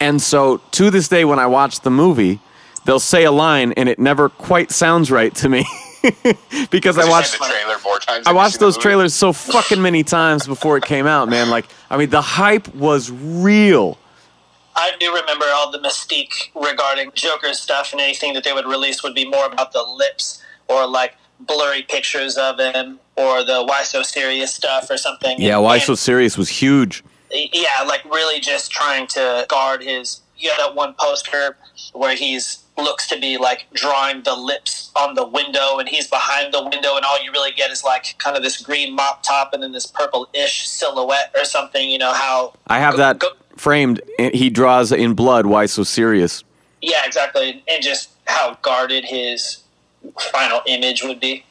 And 0.00 0.20
so 0.20 0.58
to 0.72 0.90
this 0.90 1.08
day, 1.08 1.24
when 1.24 1.38
I 1.38 1.46
watch 1.46 1.80
the 1.80 1.90
movie, 1.90 2.40
they'll 2.84 3.00
say 3.00 3.24
a 3.24 3.32
line 3.32 3.72
and 3.72 3.88
it 3.88 3.98
never 3.98 4.28
quite 4.28 4.70
sounds 4.70 5.10
right 5.10 5.34
to 5.36 5.48
me 5.48 5.64
because 6.70 6.98
I 6.98 7.08
watched 7.08 7.38
the 7.38 7.44
trailer 7.44 7.78
four 7.78 7.98
times. 7.98 8.26
I 8.26 8.32
watched 8.32 8.60
those 8.60 8.76
trailers 8.76 9.14
so 9.14 9.32
fucking 9.32 9.80
many 9.80 10.02
times 10.02 10.46
before 10.46 10.76
it 10.76 10.84
came 10.84 11.06
out, 11.06 11.28
man. 11.28 11.50
Like, 11.50 11.66
I 11.90 11.96
mean, 11.96 12.10
the 12.10 12.22
hype 12.22 12.72
was 12.74 13.10
real. 13.10 13.98
I 14.74 14.92
do 15.00 15.12
remember 15.12 15.44
all 15.54 15.72
the 15.72 15.80
mystique 15.80 16.50
regarding 16.54 17.10
Joker's 17.12 17.58
stuff, 17.58 17.90
and 17.90 18.00
anything 18.00 18.32
that 18.34 18.44
they 18.44 18.52
would 18.52 18.66
release 18.66 19.02
would 19.02 19.14
be 19.14 19.28
more 19.28 19.46
about 19.46 19.72
the 19.72 19.82
lips 19.82 20.37
or 20.68 20.86
like 20.86 21.14
blurry 21.40 21.82
pictures 21.82 22.36
of 22.36 22.58
him 22.58 22.98
or 23.16 23.44
the 23.44 23.64
why 23.64 23.82
so 23.82 24.02
serious 24.02 24.54
stuff 24.54 24.88
or 24.90 24.96
something. 24.96 25.40
Yeah, 25.40 25.58
why 25.58 25.74
And- 25.76 25.82
so 25.84 25.94
serious 25.94 26.36
was 26.36 26.48
huge. 26.48 27.02
yeah, 27.32 27.82
like 27.86 28.04
really 28.04 28.40
just 28.40 28.70
trying 28.70 29.06
to 29.08 29.46
guard 29.48 29.82
his. 29.82 30.20
You 30.36 30.50
have 30.50 30.58
that 30.58 30.74
one 30.76 30.94
poster 30.98 31.56
where 31.92 32.14
he's 32.14 32.60
looks 32.76 33.08
to 33.08 33.18
be 33.18 33.36
like 33.38 33.66
drawing 33.74 34.22
the 34.22 34.36
lips 34.36 34.92
on 34.94 35.14
the 35.16 35.26
window, 35.26 35.78
and 35.78 35.88
he's 35.88 36.06
behind 36.06 36.54
the 36.54 36.62
window, 36.62 36.94
and 36.94 37.04
all 37.04 37.20
you 37.20 37.32
really 37.32 37.50
get 37.50 37.72
is 37.72 37.82
like 37.82 38.14
kind 38.18 38.36
of 38.36 38.42
this 38.44 38.56
green 38.62 38.94
mop 38.94 39.24
top 39.24 39.52
and 39.52 39.64
then 39.64 39.72
this 39.72 39.84
purple-ish 39.86 40.68
silhouette 40.68 41.32
or 41.36 41.44
something. 41.44 41.90
You 41.90 41.98
know 41.98 42.12
how? 42.12 42.52
I 42.68 42.78
have 42.78 42.92
go- 42.94 42.98
that 42.98 43.18
go- 43.18 43.32
framed. 43.56 44.00
He 44.18 44.48
draws 44.48 44.92
in 44.92 45.14
blood. 45.14 45.46
Why 45.46 45.66
so 45.66 45.82
serious? 45.82 46.44
yeah, 46.80 47.04
exactly, 47.04 47.64
and 47.66 47.82
just 47.82 48.10
how 48.26 48.56
guarded 48.62 49.04
his 49.04 49.58
final 50.32 50.60
image 50.66 51.02
would 51.02 51.20
be. 51.20 51.44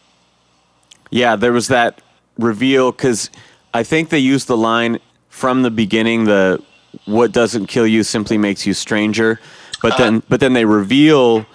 Yeah, 1.10 1.36
there 1.36 1.54
was 1.54 1.68
that 1.70 2.02
reveal 2.38 2.92
because 2.92 3.30
I 3.74 3.84
think 3.84 4.10
they 4.10 4.20
used 4.20 4.48
the 4.48 4.58
line 4.58 5.00
from 5.30 5.64
the 5.64 5.72
beginning. 5.72 6.26
The 6.26 6.62
"What 7.06 7.32
doesn't 7.32 7.68
kill 7.68 7.88
you 7.88 8.04
simply 8.04 8.38
makes 8.38 8.66
you 8.66 8.74
stranger," 8.74 9.40
but 9.82 9.98
then 9.98 10.16
uh-huh. 10.18 10.26
but 10.30 10.40
then 10.40 10.54
they 10.54 10.66
reveal 10.66 11.46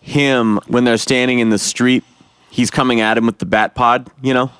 him 0.00 0.60
when 0.68 0.84
they're 0.84 0.98
standing 0.98 1.38
in 1.38 1.50
the 1.50 1.58
street. 1.58 2.04
He's 2.50 2.70
coming 2.70 3.00
at 3.00 3.18
him 3.18 3.26
with 3.26 3.38
the 3.38 3.46
bat 3.46 3.74
pod, 3.74 4.08
you 4.22 4.32
know, 4.32 4.50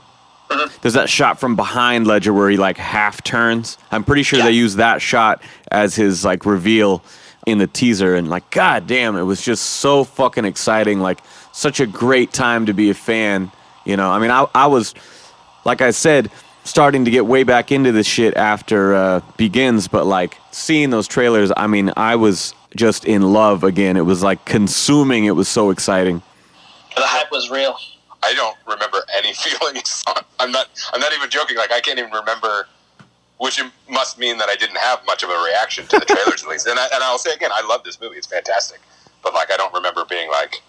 mm-hmm. 0.48 0.74
There's 0.82 0.94
that 0.94 1.08
shot 1.08 1.38
from 1.38 1.56
behind 1.56 2.06
Ledger 2.06 2.32
where 2.32 2.50
he 2.50 2.56
like 2.56 2.76
half 2.76 3.22
turns. 3.22 3.78
I'm 3.90 4.04
pretty 4.04 4.22
sure 4.22 4.38
Yeah. 4.38 4.46
they 4.46 4.52
used 4.52 4.76
that 4.78 5.02
shot 5.02 5.42
as 5.70 5.94
his 5.94 6.24
like 6.24 6.46
reveal 6.46 7.04
in 7.46 7.58
the 7.58 7.66
teaser, 7.66 8.14
and 8.14 8.30
like, 8.30 8.50
god 8.50 8.86
damn, 8.86 9.16
it 9.16 9.22
was 9.22 9.42
just 9.42 9.64
so 9.64 10.02
fucking 10.04 10.44
exciting. 10.46 11.00
Like, 11.00 11.20
such 11.54 11.78
a 11.80 11.86
great 11.86 12.32
time 12.32 12.66
to 12.66 12.74
be 12.74 12.90
a 12.90 12.94
fan. 12.94 13.50
You 13.84 13.96
know, 13.96 14.10
I 14.10 14.18
mean, 14.18 14.30
I 14.30 14.46
I 14.54 14.66
was 14.66 14.94
like 15.64 15.80
I 15.80 15.92
said, 15.92 16.30
starting 16.64 17.04
to 17.04 17.10
get 17.10 17.24
way 17.26 17.44
back 17.44 17.72
into 17.72 17.92
this 17.92 18.06
shit 18.06 18.36
after 18.36 18.94
uh, 18.94 19.20
Begins, 19.36 19.88
but 19.88 20.04
like 20.04 20.36
seeing 20.50 20.90
those 20.90 21.06
trailers, 21.06 21.52
I 21.56 21.66
mean, 21.66 21.92
I 21.96 22.16
was 22.16 22.54
just 22.76 23.04
in 23.04 23.32
love 23.32 23.64
again. 23.64 23.96
It 23.96 24.04
was 24.04 24.22
like 24.22 24.44
consuming. 24.44 25.24
It 25.24 25.36
was 25.36 25.48
so 25.48 25.70
exciting. 25.70 26.22
The 26.96 27.02
hype 27.02 27.30
was 27.30 27.50
real. 27.50 27.76
I 28.22 28.34
don't 28.34 28.56
remember 28.66 28.98
any 29.16 29.32
feelings. 29.34 30.04
I'm 30.40 30.50
not. 30.50 30.68
I'm 30.92 31.00
not 31.00 31.12
even 31.12 31.30
joking. 31.30 31.56
Like 31.56 31.72
I 31.72 31.80
can't 31.80 31.98
even 31.98 32.10
remember, 32.10 32.66
which 33.38 33.62
must 33.88 34.18
mean 34.18 34.38
that 34.38 34.48
I 34.48 34.56
didn't 34.56 34.78
have 34.78 35.06
much 35.06 35.22
of 35.22 35.30
a 35.30 35.44
reaction 35.44 35.86
to 35.86 35.98
the 36.00 36.04
trailers 36.04 36.42
at 36.42 36.48
least. 36.48 36.66
And 36.66 36.78
I, 36.78 36.88
and 36.92 37.04
I'll 37.04 37.18
say 37.18 37.32
again, 37.32 37.50
I 37.52 37.64
love 37.66 37.84
this 37.84 38.00
movie. 38.00 38.16
It's 38.16 38.26
fantastic. 38.26 38.80
But 39.22 39.34
like, 39.34 39.52
I 39.52 39.56
don't 39.56 39.72
remember 39.72 40.04
being 40.04 40.30
like, 40.30 40.62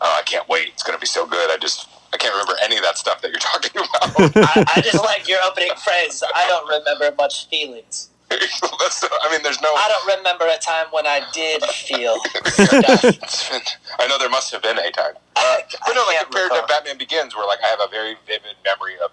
oh, 0.00 0.16
I 0.18 0.22
can't 0.22 0.48
wait. 0.48 0.68
It's 0.68 0.82
gonna 0.82 0.98
be 0.98 1.06
so 1.06 1.26
good. 1.26 1.50
I 1.50 1.56
just. 1.58 1.88
I 2.10 2.16
can't 2.16 2.32
remember 2.32 2.54
any 2.62 2.76
of 2.78 2.82
that 2.84 2.96
stuff 2.96 3.20
that 3.20 3.30
you're 3.30 3.38
talking 3.40 3.70
about. 3.76 4.34
I, 4.42 4.64
I 4.78 4.80
just 4.82 4.96
like 4.96 5.28
your 5.28 5.38
opening 5.46 5.70
phrase. 5.76 6.22
I 6.34 6.48
don't 6.48 6.66
remember 6.68 7.14
much 7.16 7.48
feelings. 7.48 8.10
I 8.30 9.28
mean, 9.30 9.42
there's 9.42 9.60
no. 9.62 9.68
I 9.74 9.88
don't 9.88 10.18
remember 10.18 10.46
a 10.46 10.58
time 10.58 10.86
when 10.90 11.06
I 11.06 11.20
did 11.32 11.62
feel 11.64 12.16
been- 12.56 13.62
I 13.98 14.06
know 14.08 14.18
there 14.18 14.28
must 14.28 14.52
have 14.52 14.62
been 14.62 14.78
a 14.78 14.90
time. 14.90 15.14
I, 15.36 15.60
uh, 15.74 15.78
But 15.86 15.94
no, 15.94 16.02
like 16.06 16.16
can't 16.16 16.30
compared 16.30 16.50
to. 16.52 16.66
Batman 16.68 16.98
Begins, 16.98 17.36
where 17.36 17.46
like 17.46 17.58
I 17.64 17.68
have 17.68 17.80
a 17.80 17.88
very 17.88 18.16
vivid 18.26 18.56
memory 18.64 18.94
of 19.04 19.10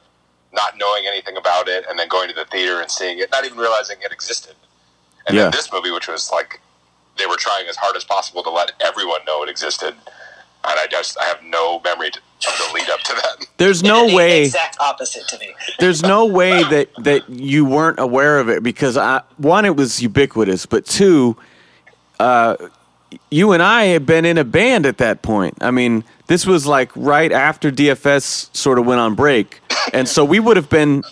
not 0.54 0.78
knowing 0.78 1.04
anything 1.08 1.38
about 1.38 1.68
it 1.68 1.86
and 1.90 1.98
then 2.00 2.08
going 2.08 2.30
to 2.30 2.36
the 2.36 2.46
theater 2.46 2.82
and 2.82 2.90
seeing 2.90 3.20
it, 3.20 3.30
not 3.32 3.46
even 3.46 3.58
realizing 3.58 3.98
it 4.04 4.12
existed. 4.12 4.56
And 5.28 5.36
Yeah. 5.36 5.44
then 5.44 5.52
this 5.52 5.72
movie, 5.72 5.92
which 5.92 6.08
was 6.08 6.32
like 6.32 6.62
they 7.18 7.26
were 7.26 7.38
trying 7.38 7.68
as 7.68 7.78
hard 7.78 7.96
as 7.96 8.04
possible 8.04 8.44
to 8.44 8.50
let 8.50 8.72
everyone 8.82 9.22
know 9.26 9.44
it 9.44 9.50
existed, 9.50 9.96
and 10.70 10.80
I 10.80 10.88
just 10.90 11.18
I 11.20 11.26
have 11.26 11.42
no 11.44 11.80
memory 11.84 12.12
to, 12.12 12.20
of 12.20 12.58
the 12.58 12.74
lead 12.74 12.90
up 12.90 13.00
to 13.02 13.14
that. 13.14 13.46
There's 13.58 13.84
no 13.84 14.08
the 14.08 14.16
way. 14.16 14.44
Exact 14.44 14.78
opposite 14.80 15.28
to 15.30 15.40
me. 15.40 15.54
There's 15.80 16.02
no 16.04 16.26
way 16.26 16.64
that 16.64 16.90
that 17.00 17.30
you 17.30 17.66
weren't 17.66 18.00
aware 18.00 18.40
of 18.40 18.50
it 18.50 18.64
because 18.64 18.98
I, 18.98 19.22
one, 19.38 19.66
it 19.66 19.76
was 19.76 20.02
ubiquitous, 20.02 20.66
but 20.66 20.86
two, 20.86 21.38
uh, 22.20 22.56
you 23.32 23.52
and 23.52 23.62
I 23.64 23.86
had 23.86 24.06
been 24.06 24.26
in 24.26 24.38
a 24.38 24.44
band 24.44 24.86
at 24.86 24.98
that 24.98 25.22
point. 25.22 25.58
I 25.62 25.72
mean, 25.72 26.04
this 26.28 26.46
was 26.46 26.66
like 26.66 26.92
right 26.96 27.32
after 27.32 27.72
DFS 27.72 28.56
sort 28.56 28.80
of 28.80 28.86
went 28.86 29.00
on 29.00 29.16
break, 29.16 29.62
and 29.94 30.08
so 30.08 30.26
we 30.26 30.40
would 30.40 30.58
have 30.58 30.70
been. 30.70 31.04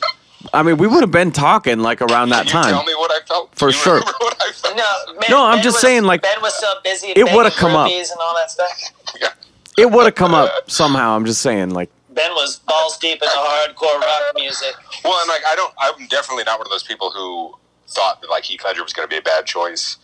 I 0.54 0.62
mean, 0.62 0.76
we 0.78 0.88
would 0.88 1.00
have 1.02 1.12
been 1.12 1.32
talking 1.32 1.80
like 1.80 2.02
around 2.02 2.30
that 2.30 2.46
you 2.48 2.52
time. 2.52 2.66
tell 2.74 2.84
me 2.84 2.94
what 2.96 3.10
I 3.12 3.26
felt? 3.26 3.56
For 3.56 3.70
you 3.70 3.72
sure. 3.74 4.02
What 4.02 4.36
I 4.42 4.52
felt? 4.52 4.76
No, 4.76 5.14
man, 5.14 5.22
No, 5.30 5.46
I'm 5.46 5.56
Ben 5.58 5.64
just 5.64 5.76
was- 5.76 5.82
saying, 5.82 6.04
like, 6.04 6.22
Ben 6.22 6.42
was 6.42 6.54
so 6.60 6.68
busy. 6.84 7.08
it 7.16 7.32
would've 7.34 7.54
come 7.54 7.76
up. 7.78 7.90
and 7.90 8.06
all 8.20 8.36
that 8.36 8.52
stuff. 8.52 8.92
Yeah. 9.22 9.30
It 9.78 9.90
would 9.92 10.06
have 10.06 10.16
come 10.16 10.34
up 10.34 10.70
somehow. 10.70 11.16
I'm 11.16 11.26
just 11.26 11.42
saying, 11.42 11.72
like, 11.72 11.90
Ben 12.10 12.32
was 12.32 12.60
balls 12.60 12.98
deep 13.00 13.14
in 13.22 13.28
the 13.28 13.36
hardcore 13.36 14.00
rock 14.00 14.22
music. 14.36 14.74
Well, 15.04 15.20
and 15.20 15.28
like 15.30 15.42
I 15.48 15.56
don't, 15.56 15.74
I'm 15.80 16.08
definitely 16.08 16.44
not 16.44 16.60
one 16.60 16.68
of 16.68 16.72
those 16.72 16.84
people 16.84 17.10
who 17.12 17.56
thought 17.88 18.22
that 18.22 18.30
like 18.30 18.44
Heath 18.44 18.62
Ledger 18.64 18.84
was 18.84 18.94
going 18.94 19.08
to 19.08 19.12
be 19.14 19.18
a 19.18 19.22
bad 19.22 19.46
choice. 19.46 19.98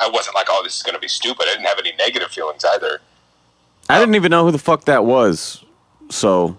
I 0.00 0.08
wasn't 0.08 0.34
like, 0.34 0.46
oh, 0.50 0.62
this 0.64 0.76
is 0.76 0.82
going 0.82 0.94
to 0.94 1.00
be 1.00 1.06
stupid. 1.08 1.42
I 1.48 1.52
didn't 1.52 1.66
have 1.66 1.78
any 1.78 1.92
negative 1.96 2.30
feelings 2.30 2.64
either. 2.64 3.00
I 3.88 3.98
didn't 4.00 4.16
even 4.16 4.30
know 4.30 4.44
who 4.44 4.50
the 4.50 4.58
fuck 4.58 4.86
that 4.86 5.04
was. 5.04 5.62
So 6.10 6.56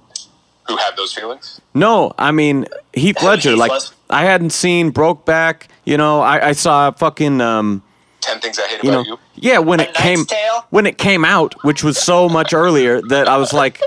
Who 0.68 0.78
had 0.78 0.96
those 0.96 1.14
feelings? 1.14 1.60
No, 1.74 2.14
I 2.18 2.32
mean 2.32 2.66
Heath 2.94 3.20
Who 3.20 3.26
Ledger. 3.28 3.50
Heath 3.52 3.60
Like 3.60 3.72
was? 3.72 3.94
I 4.10 4.24
hadn't 4.24 4.52
seen 4.52 4.94
Brokeback. 4.94 5.64
You 5.84 5.98
know, 5.98 6.22
I, 6.22 6.50
I 6.50 6.52
saw 6.54 6.92
fucking 6.92 7.42
um, 7.42 7.84
Ten 8.25 8.39
things 8.39 8.58
I 8.60 8.67
hate 8.67 8.84
you 8.84 8.91
know, 8.91 9.03
you. 9.03 9.20
yeah, 9.36 9.60
when 9.60 9.79
A 9.79 9.84
it 9.84 9.94
came 9.94 10.25
Tale? 10.25 10.65
when 10.72 10.86
it 10.86 10.98
came 10.98 11.24
out, 11.24 11.53
which 11.63 11.84
was 11.84 11.98
so 11.98 12.27
much 12.27 12.53
earlier 12.53 13.01
that 13.10 13.27
I 13.27 13.38
was 13.38 13.53
like, 13.53 13.79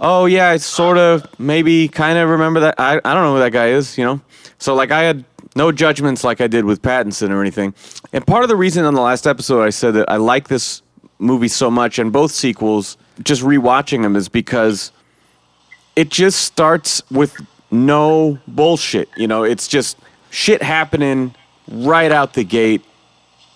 oh 0.00 0.26
yeah, 0.26 0.48
I 0.50 0.58
sort 0.58 0.98
of 0.98 1.26
maybe 1.38 1.88
kind 1.88 2.18
of 2.18 2.28
remember 2.28 2.60
that. 2.60 2.74
I 2.78 2.96
I 3.04 3.14
don't 3.14 3.22
know 3.24 3.34
who 3.34 3.40
that 3.40 3.52
guy 3.52 3.68
is. 3.68 3.96
You 3.96 4.04
know, 4.04 4.20
so 4.58 4.74
like 4.74 4.90
I 4.90 5.02
had 5.02 5.24
no 5.56 5.72
judgments 5.72 6.22
like 6.24 6.40
I 6.40 6.46
did 6.46 6.64
with 6.64 6.82
Pattinson 6.82 7.30
or 7.30 7.40
anything. 7.40 7.74
And 8.12 8.26
part 8.26 8.42
of 8.42 8.48
the 8.48 8.56
reason 8.56 8.84
on 8.84 8.94
the 8.94 9.00
last 9.02 9.26
episode 9.26 9.62
I 9.62 9.70
said 9.70 9.92
that 9.94 10.10
I 10.10 10.16
like 10.16 10.48
this 10.48 10.82
movie 11.18 11.48
so 11.48 11.70
much 11.70 11.98
and 11.98 12.12
both 12.12 12.32
sequels, 12.32 12.96
just 13.22 13.42
rewatching 13.42 14.02
them 14.02 14.16
is 14.16 14.28
because 14.28 14.92
it 15.94 16.08
just 16.10 16.40
starts 16.40 17.02
with 17.10 17.34
no 17.70 18.38
bullshit. 18.48 19.08
You 19.16 19.28
know, 19.28 19.44
it's 19.44 19.68
just 19.68 19.98
shit 20.30 20.62
happening 20.62 21.34
right 21.70 22.10
out 22.10 22.32
the 22.34 22.44
gate. 22.44 22.82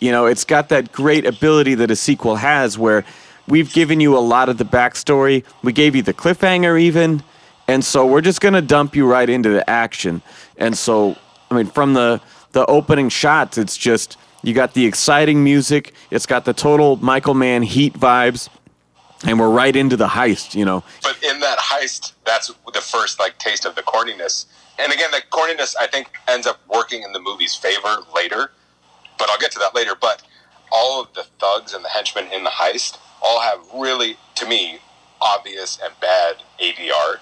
You 0.00 0.12
know, 0.12 0.26
it's 0.26 0.44
got 0.44 0.68
that 0.68 0.92
great 0.92 1.26
ability 1.26 1.74
that 1.76 1.90
a 1.90 1.96
sequel 1.96 2.36
has 2.36 2.78
where 2.78 3.04
we've 3.48 3.72
given 3.72 4.00
you 4.00 4.16
a 4.16 4.20
lot 4.20 4.48
of 4.48 4.58
the 4.58 4.64
backstory. 4.64 5.44
We 5.62 5.72
gave 5.72 5.96
you 5.96 6.02
the 6.02 6.14
cliffhanger 6.14 6.80
even. 6.80 7.22
And 7.68 7.84
so 7.84 8.06
we're 8.06 8.20
just 8.20 8.40
going 8.40 8.54
to 8.54 8.62
dump 8.62 8.94
you 8.94 9.06
right 9.06 9.28
into 9.28 9.48
the 9.48 9.68
action. 9.68 10.22
And 10.56 10.76
so, 10.76 11.16
I 11.50 11.54
mean, 11.54 11.66
from 11.66 11.94
the, 11.94 12.20
the 12.52 12.66
opening 12.66 13.08
shots, 13.08 13.58
it's 13.58 13.76
just, 13.76 14.16
you 14.42 14.54
got 14.54 14.74
the 14.74 14.86
exciting 14.86 15.42
music. 15.42 15.94
It's 16.10 16.26
got 16.26 16.44
the 16.44 16.52
total 16.52 16.96
Michael 16.96 17.34
Mann 17.34 17.62
heat 17.62 17.94
vibes. 17.94 18.48
And 19.24 19.40
we're 19.40 19.50
right 19.50 19.74
into 19.74 19.96
the 19.96 20.08
heist, 20.08 20.54
you 20.54 20.64
know. 20.64 20.84
But 21.02 21.16
in 21.24 21.40
that 21.40 21.58
heist, 21.58 22.12
that's 22.24 22.52
the 22.72 22.80
first 22.82 23.18
like 23.18 23.38
taste 23.38 23.64
of 23.64 23.74
the 23.74 23.82
corniness. 23.82 24.44
And 24.78 24.92
again, 24.92 25.10
the 25.10 25.22
corniness 25.32 25.74
I 25.80 25.86
think 25.86 26.10
ends 26.28 26.46
up 26.46 26.60
working 26.68 27.02
in 27.02 27.12
the 27.12 27.20
movie's 27.20 27.54
favor 27.54 27.96
later. 28.14 28.50
But 29.18 29.30
I'll 29.30 29.38
get 29.38 29.52
to 29.52 29.58
that 29.60 29.74
later. 29.74 29.92
But 29.98 30.22
all 30.72 31.00
of 31.00 31.12
the 31.14 31.24
thugs 31.38 31.72
and 31.74 31.84
the 31.84 31.88
henchmen 31.88 32.26
in 32.32 32.44
the 32.44 32.50
heist 32.50 32.98
all 33.22 33.40
have 33.40 33.60
really, 33.74 34.16
to 34.36 34.46
me, 34.46 34.78
obvious 35.20 35.78
and 35.82 35.92
bad 36.00 36.36
ADR. 36.60 37.18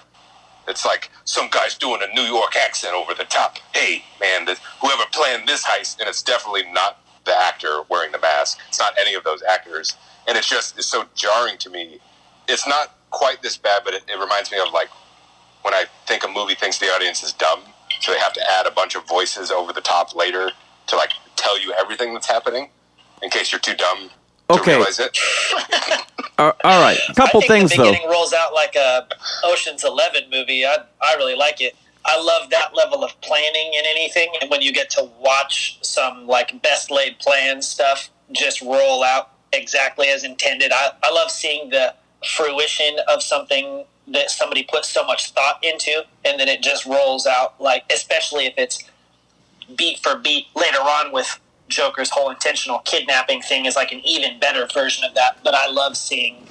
It's 0.67 0.85
like 0.85 1.09
some 1.25 1.47
guy's 1.49 1.77
doing 1.77 2.01
a 2.01 2.13
New 2.13 2.23
York 2.23 2.55
accent 2.55 2.93
over 2.95 3.13
the 3.13 3.23
top. 3.25 3.57
Hey, 3.73 4.03
man, 4.19 4.45
this, 4.45 4.59
whoever 4.81 5.03
planned 5.11 5.47
this 5.47 5.63
heist, 5.63 5.99
and 5.99 6.09
it's 6.09 6.23
definitely 6.23 6.63
not 6.71 6.99
the 7.25 7.35
actor 7.35 7.81
wearing 7.89 8.11
the 8.11 8.19
mask. 8.19 8.59
It's 8.67 8.79
not 8.79 8.93
any 8.99 9.13
of 9.13 9.23
those 9.23 9.41
actors, 9.43 9.95
and 10.27 10.37
it's 10.37 10.49
just 10.49 10.77
it's 10.77 10.87
so 10.87 11.05
jarring 11.15 11.57
to 11.59 11.69
me. 11.69 11.99
It's 12.47 12.67
not 12.67 12.97
quite 13.11 13.41
this 13.41 13.57
bad, 13.57 13.81
but 13.85 13.93
it, 13.93 14.03
it 14.07 14.19
reminds 14.19 14.51
me 14.51 14.57
of 14.59 14.73
like 14.73 14.89
when 15.61 15.73
I 15.73 15.85
think 16.07 16.23
a 16.23 16.27
movie 16.27 16.55
thinks 16.55 16.77
the 16.79 16.87
audience 16.87 17.23
is 17.23 17.33
dumb, 17.33 17.61
so 18.01 18.11
they 18.11 18.19
have 18.19 18.33
to 18.33 18.51
add 18.51 18.67
a 18.67 18.71
bunch 18.71 18.95
of 18.95 19.07
voices 19.07 19.51
over 19.51 19.73
the 19.73 19.81
top 19.81 20.15
later 20.15 20.51
to 20.87 20.95
like 20.95 21.11
tell 21.45 21.59
you 21.61 21.73
everything 21.73 22.13
that's 22.13 22.27
happening 22.27 22.69
in 23.23 23.29
case 23.29 23.51
you're 23.51 23.59
too 23.59 23.75
dumb 23.75 24.09
to 24.49 24.55
Okay. 24.55 24.75
realize 24.75 24.99
it. 24.99 25.17
Uh, 26.37 26.51
all 26.65 26.81
right, 26.81 26.99
a 27.07 27.13
couple 27.13 27.39
I 27.39 27.47
think 27.47 27.49
things 27.49 27.71
the 27.71 27.77
though. 27.77 27.91
rolls 28.09 28.33
out 28.33 28.53
like 28.53 28.75
a 28.75 29.07
Ocean's 29.45 29.85
Eleven 29.85 30.23
movie. 30.29 30.65
I 30.65 30.77
I 31.01 31.15
really 31.15 31.35
like 31.35 31.61
it. 31.61 31.75
I 32.05 32.21
love 32.21 32.49
that 32.49 32.75
level 32.75 33.05
of 33.05 33.19
planning 33.21 33.73
in 33.73 33.85
anything, 33.87 34.29
and 34.41 34.51
when 34.51 34.61
you 34.61 34.73
get 34.73 34.89
to 34.91 35.09
watch 35.21 35.79
some 35.81 36.27
like 36.27 36.61
best 36.61 36.91
laid 36.91 37.19
plans 37.19 37.67
stuff 37.67 38.09
just 38.33 38.61
roll 38.61 39.03
out 39.03 39.31
exactly 39.53 40.07
as 40.09 40.25
intended. 40.25 40.73
I, 40.73 40.91
I 41.03 41.11
love 41.11 41.31
seeing 41.31 41.69
the 41.69 41.95
fruition 42.35 42.97
of 43.07 43.23
something 43.23 43.85
that 44.07 44.29
somebody 44.29 44.63
put 44.63 44.85
so 44.85 45.05
much 45.05 45.31
thought 45.31 45.63
into, 45.63 46.03
and 46.25 46.39
then 46.39 46.49
it 46.49 46.61
just 46.61 46.85
rolls 46.85 47.25
out 47.25 47.59
like, 47.61 47.83
especially 47.93 48.45
if 48.45 48.55
it's 48.57 48.83
beat 49.75 49.99
for 49.99 50.15
beat 50.17 50.47
later 50.55 50.79
on 50.79 51.11
with 51.11 51.39
Joker's 51.67 52.09
whole 52.09 52.29
intentional 52.29 52.79
kidnapping 52.79 53.41
thing 53.41 53.65
is 53.65 53.75
like 53.75 53.91
an 53.91 54.01
even 54.05 54.39
better 54.39 54.67
version 54.73 55.03
of 55.03 55.15
that. 55.15 55.39
But 55.43 55.55
I 55.55 55.69
love 55.69 55.97
seeing 55.97 56.47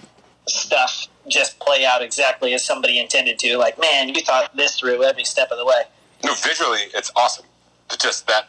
stuff 0.46 1.06
just 1.28 1.58
play 1.58 1.84
out 1.84 2.02
exactly 2.02 2.54
as 2.54 2.64
somebody 2.64 2.98
intended 2.98 3.38
to. 3.40 3.56
Like, 3.56 3.78
man, 3.80 4.08
you 4.08 4.20
thought 4.22 4.54
this 4.56 4.78
through 4.78 5.02
every 5.04 5.24
step 5.24 5.50
of 5.50 5.58
the 5.58 5.64
way. 5.64 5.82
No, 6.24 6.34
visually, 6.34 6.80
it's 6.94 7.10
awesome. 7.16 7.46
It's 7.90 8.02
just 8.02 8.26
that 8.26 8.48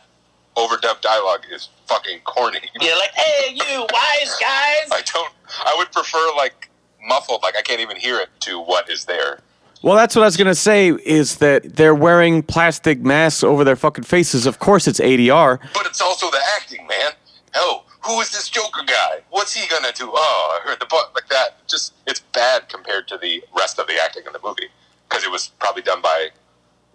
overdubbed 0.55 1.01
dialogue 1.01 1.41
is 1.51 1.69
fucking 1.88 2.19
corny. 2.24 2.60
You're 2.79 2.98
like, 2.98 3.13
hey, 3.13 3.53
you 3.53 3.79
wise 3.81 4.36
guys. 4.39 4.89
I 4.91 5.01
don't. 5.05 5.34
I 5.60 5.75
would 5.77 5.91
prefer 5.91 6.25
like 6.36 6.69
muffled, 7.05 7.43
like 7.43 7.55
I 7.57 7.62
can't 7.62 7.81
even 7.81 7.98
hear 7.98 8.17
it, 8.17 8.29
to 8.41 8.60
what 8.60 8.89
is 8.89 9.05
there. 9.05 9.39
Well, 9.85 9.95
that's 9.95 10.15
what 10.15 10.23
I 10.23 10.25
was 10.25 10.35
gonna 10.35 10.55
say. 10.55 10.89
Is 11.05 11.35
that 11.35 11.75
they're 11.75 11.93
wearing 11.93 12.41
plastic 12.41 13.01
masks 13.01 13.43
over 13.43 13.63
their 13.63 13.75
fucking 13.75 14.05
faces? 14.05 14.47
Of 14.47 14.57
course, 14.57 14.87
it's 14.87 14.99
ADR. 14.99 15.59
But 15.75 15.85
it's 15.85 16.01
also 16.01 16.31
the 16.31 16.41
acting, 16.57 16.87
man. 16.87 17.11
Oh, 17.53 17.83
who 18.03 18.19
is 18.19 18.31
this 18.31 18.49
Joker 18.49 18.81
guy? 18.87 19.21
What's 19.29 19.53
he 19.53 19.69
gonna 19.69 19.91
do? 19.93 20.09
Oh, 20.11 20.59
I 20.59 20.67
heard 20.67 20.79
the 20.79 20.87
butt 20.87 21.11
like 21.13 21.27
that. 21.29 21.67
Just 21.67 21.93
it's 22.07 22.19
bad 22.19 22.67
compared 22.67 23.07
to 23.09 23.19
the 23.19 23.43
rest 23.55 23.77
of 23.77 23.85
the 23.85 23.93
acting 24.03 24.23
in 24.25 24.33
the 24.33 24.39
movie 24.43 24.69
because 25.07 25.23
it 25.23 25.29
was 25.29 25.49
probably 25.59 25.83
done 25.83 26.01
by 26.01 26.29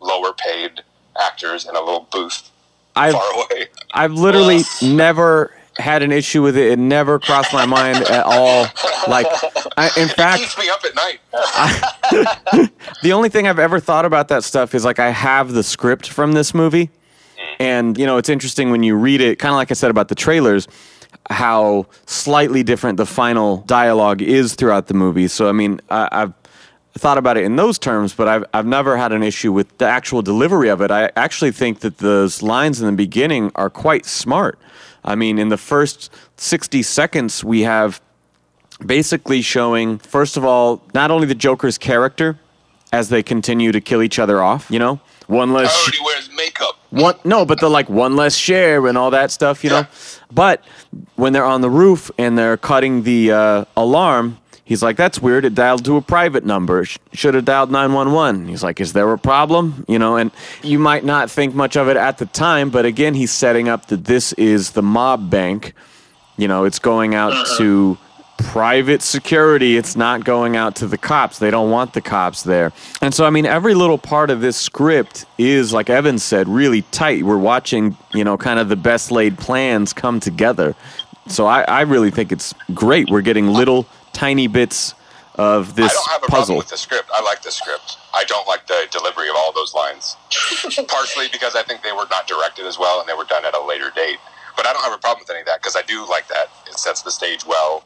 lower 0.00 0.32
paid 0.32 0.82
actors 1.22 1.68
in 1.68 1.76
a 1.76 1.80
little 1.80 2.08
booth 2.10 2.50
I've 2.96 3.12
far 3.12 3.34
away. 3.34 3.68
I've 3.94 4.14
literally 4.14 4.62
never 4.82 5.54
had 5.78 6.02
an 6.02 6.12
issue 6.12 6.42
with 6.42 6.56
it. 6.56 6.72
It 6.72 6.78
never 6.78 7.18
crossed 7.18 7.52
my 7.52 7.66
mind 7.66 7.98
at 8.08 8.24
all 8.26 8.66
Like, 9.08 9.26
I, 9.76 9.90
in 9.96 10.08
It 10.08 10.12
fact, 10.12 10.40
keeps 10.40 10.58
me 10.58 10.68
up 10.68 10.84
at 10.84 10.94
night. 10.94 12.70
the 13.02 13.12
only 13.12 13.28
thing 13.28 13.46
I've 13.48 13.58
ever 13.58 13.80
thought 13.80 14.04
about 14.04 14.28
that 14.28 14.44
stuff 14.44 14.74
is 14.74 14.84
like 14.84 14.98
I 14.98 15.10
have 15.10 15.52
the 15.52 15.62
script 15.62 16.08
from 16.08 16.32
this 16.32 16.54
movie, 16.54 16.90
and 17.58 17.96
you 17.96 18.06
know 18.06 18.16
it's 18.18 18.28
interesting 18.28 18.70
when 18.70 18.82
you 18.82 18.96
read 18.96 19.20
it. 19.20 19.38
Kind 19.38 19.52
of 19.52 19.56
like 19.56 19.70
I 19.70 19.74
said 19.74 19.90
about 19.90 20.08
the 20.08 20.14
trailers, 20.14 20.68
how 21.30 21.86
slightly 22.06 22.62
different 22.62 22.96
the 22.98 23.06
final 23.06 23.58
dialogue 23.58 24.22
is 24.22 24.54
throughout 24.54 24.88
the 24.88 24.94
movie. 24.94 25.28
So 25.28 25.48
I 25.48 25.52
mean, 25.52 25.80
I, 25.90 26.08
I've 26.12 26.34
thought 26.94 27.18
about 27.18 27.36
it 27.36 27.44
in 27.44 27.56
those 27.56 27.78
terms, 27.78 28.14
but 28.14 28.28
I've 28.28 28.44
I've 28.52 28.66
never 28.66 28.96
had 28.96 29.12
an 29.12 29.22
issue 29.22 29.52
with 29.52 29.78
the 29.78 29.86
actual 29.86 30.22
delivery 30.22 30.68
of 30.68 30.80
it. 30.82 30.90
I 30.90 31.10
actually 31.16 31.52
think 31.52 31.80
that 31.80 31.98
those 31.98 32.42
lines 32.42 32.80
in 32.80 32.86
the 32.86 32.92
beginning 32.92 33.50
are 33.54 33.70
quite 33.70 34.04
smart. 34.04 34.58
I 35.04 35.14
mean, 35.14 35.38
in 35.38 35.48
the 35.48 35.56
first 35.56 36.10
sixty 36.36 36.82
seconds, 36.82 37.42
we 37.44 37.62
have 37.62 38.00
basically 38.84 39.42
showing 39.42 39.98
first 39.98 40.36
of 40.36 40.44
all 40.44 40.82
not 40.94 41.10
only 41.10 41.26
the 41.26 41.34
Joker's 41.34 41.78
character 41.78 42.38
as 42.92 43.08
they 43.08 43.22
continue 43.22 43.72
to 43.72 43.80
kill 43.80 44.02
each 44.02 44.18
other 44.18 44.42
off, 44.42 44.66
you 44.70 44.78
know, 44.78 45.00
one 45.26 45.52
less 45.52 45.74
sh- 45.76 45.98
he 45.98 46.04
wears 46.04 46.28
makeup. 46.36 46.76
one 46.90 47.14
no, 47.24 47.44
but 47.44 47.60
the 47.60 47.68
like 47.68 47.88
one 47.88 48.16
less 48.16 48.34
share 48.34 48.86
and 48.86 48.98
all 48.98 49.10
that 49.10 49.30
stuff, 49.30 49.62
you 49.62 49.70
know. 49.70 49.86
But 50.32 50.64
when 51.16 51.32
they're 51.32 51.44
on 51.44 51.60
the 51.60 51.70
roof 51.70 52.10
and 52.18 52.36
they're 52.36 52.56
cutting 52.56 53.02
the 53.04 53.32
uh, 53.32 53.64
alarm, 53.76 54.38
he's 54.70 54.82
like, 54.82 54.96
"That's 54.96 55.20
weird. 55.20 55.44
It 55.44 55.54
dialed 55.54 55.84
to 55.84 55.96
a 55.96 56.00
private 56.00 56.46
number. 56.46 56.84
Sh- 56.86 56.96
Should 57.12 57.34
have 57.34 57.44
dialed 57.44 57.70
nine 57.70 57.92
one 57.92 58.12
one." 58.12 58.46
He's 58.46 58.62
like, 58.62 58.80
"Is 58.80 58.94
there 58.94 59.12
a 59.12 59.18
problem?" 59.18 59.84
You 59.88 59.98
know, 59.98 60.16
and 60.16 60.30
you 60.62 60.78
might 60.78 61.04
not 61.04 61.30
think 61.30 61.54
much 61.54 61.76
of 61.76 61.88
it 61.88 61.96
at 61.96 62.18
the 62.18 62.26
time, 62.26 62.70
but 62.70 62.86
again, 62.86 63.14
he's 63.14 63.32
setting 63.32 63.68
up 63.68 63.86
that 63.86 64.04
this 64.06 64.32
is 64.34 64.70
the 64.70 64.82
mob 64.82 65.28
bank. 65.28 65.74
You 66.38 66.48
know, 66.48 66.64
it's 66.64 66.78
going 66.78 67.14
out 67.14 67.32
uh-huh. 67.32 67.58
to 67.58 67.98
private 68.38 69.02
security. 69.02 69.76
It's 69.76 69.96
not 69.96 70.24
going 70.24 70.56
out 70.56 70.76
to 70.76 70.86
the 70.86 70.96
cops. 70.96 71.38
They 71.38 71.50
don't 71.50 71.70
want 71.70 71.92
the 71.92 72.00
cops 72.00 72.42
there. 72.42 72.72
And 73.02 73.12
so, 73.12 73.26
I 73.26 73.30
mean, 73.30 73.44
every 73.44 73.74
little 73.74 73.98
part 73.98 74.30
of 74.30 74.40
this 74.40 74.56
script 74.56 75.26
is, 75.36 75.74
like 75.74 75.90
Evan 75.90 76.18
said, 76.18 76.48
really 76.48 76.82
tight. 76.90 77.24
We're 77.24 77.36
watching, 77.36 77.98
you 78.14 78.24
know, 78.24 78.38
kind 78.38 78.58
of 78.58 78.70
the 78.70 78.76
best 78.76 79.10
laid 79.10 79.36
plans 79.36 79.92
come 79.92 80.20
together. 80.20 80.74
So 81.26 81.46
I, 81.46 81.62
I 81.62 81.82
really 81.82 82.10
think 82.10 82.32
it's 82.32 82.54
great. 82.74 83.10
We're 83.10 83.20
getting 83.20 83.48
little 83.48 83.86
tiny 84.12 84.46
bits 84.46 84.94
of 85.36 85.74
this 85.74 85.90
I 85.90 85.94
don't 85.94 86.08
have 86.10 86.22
a 86.22 86.26
problem 86.26 86.40
puzzle. 86.40 86.56
with 86.58 86.68
the 86.68 86.76
script. 86.76 87.08
I 87.14 87.22
like 87.22 87.42
the 87.42 87.50
script. 87.50 87.96
I 88.12 88.24
don't 88.24 88.46
like 88.46 88.66
the 88.66 88.86
delivery 88.90 89.28
of 89.28 89.36
all 89.36 89.52
those 89.52 89.74
lines. 89.74 90.16
Partially 90.88 91.28
because 91.32 91.54
I 91.56 91.62
think 91.62 91.82
they 91.82 91.92
were 91.92 92.06
not 92.10 92.26
directed 92.26 92.66
as 92.66 92.78
well 92.78 93.00
and 93.00 93.08
they 93.08 93.14
were 93.14 93.24
done 93.24 93.44
at 93.44 93.54
a 93.54 93.62
later 93.64 93.90
date. 93.94 94.18
But 94.56 94.66
I 94.66 94.72
don't 94.72 94.82
have 94.82 94.92
a 94.92 94.98
problem 94.98 95.20
with 95.20 95.30
any 95.30 95.40
of 95.40 95.46
that 95.46 95.60
because 95.60 95.76
I 95.76 95.82
do 95.82 96.06
like 96.08 96.28
that. 96.28 96.48
It 96.66 96.78
sets 96.78 97.02
the 97.02 97.10
stage 97.10 97.46
well. 97.46 97.84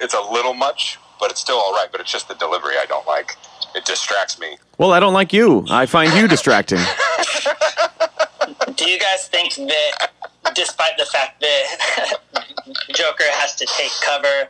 It's 0.00 0.14
a 0.14 0.20
little 0.20 0.54
much, 0.54 0.98
but 1.20 1.30
it's 1.30 1.40
still 1.40 1.56
all 1.58 1.72
right. 1.72 1.88
But 1.92 2.00
it's 2.00 2.10
just 2.10 2.26
the 2.28 2.34
delivery 2.34 2.74
I 2.80 2.86
don't 2.86 3.06
like. 3.06 3.36
It 3.74 3.84
distracts 3.84 4.40
me. 4.40 4.58
Well, 4.78 4.92
I 4.92 4.98
don't 4.98 5.14
like 5.14 5.32
you. 5.32 5.64
I 5.70 5.86
find 5.86 6.12
you 6.14 6.26
distracting. 6.26 6.78
Do 8.74 8.90
you 8.90 8.98
guys 8.98 9.28
think 9.28 9.54
that, 9.54 10.10
despite 10.54 10.96
the 10.98 11.04
fact 11.06 11.40
that 11.40 12.18
Joker 12.94 13.24
has 13.30 13.54
to 13.56 13.66
take 13.66 13.90
cover 14.02 14.48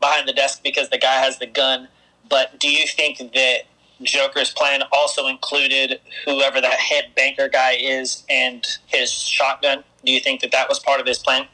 behind 0.00 0.28
the 0.28 0.32
desk 0.32 0.62
because 0.62 0.90
the 0.90 0.98
guy 0.98 1.14
has 1.14 1.38
the 1.38 1.46
gun, 1.46 1.88
but 2.28 2.58
do 2.58 2.68
you 2.68 2.86
think 2.86 3.18
that 3.18 3.60
Joker's 4.02 4.52
plan 4.52 4.82
also 4.92 5.26
included 5.26 6.00
whoever 6.24 6.60
that 6.60 6.74
head 6.74 7.06
banker 7.16 7.48
guy 7.48 7.76
is 7.80 8.24
and 8.28 8.66
his 8.86 9.12
shotgun? 9.12 9.84
Do 10.04 10.12
you 10.12 10.20
think 10.20 10.40
that 10.42 10.52
that 10.52 10.68
was 10.68 10.78
part 10.78 11.00
of 11.00 11.06
his 11.06 11.18
plan? 11.18 11.46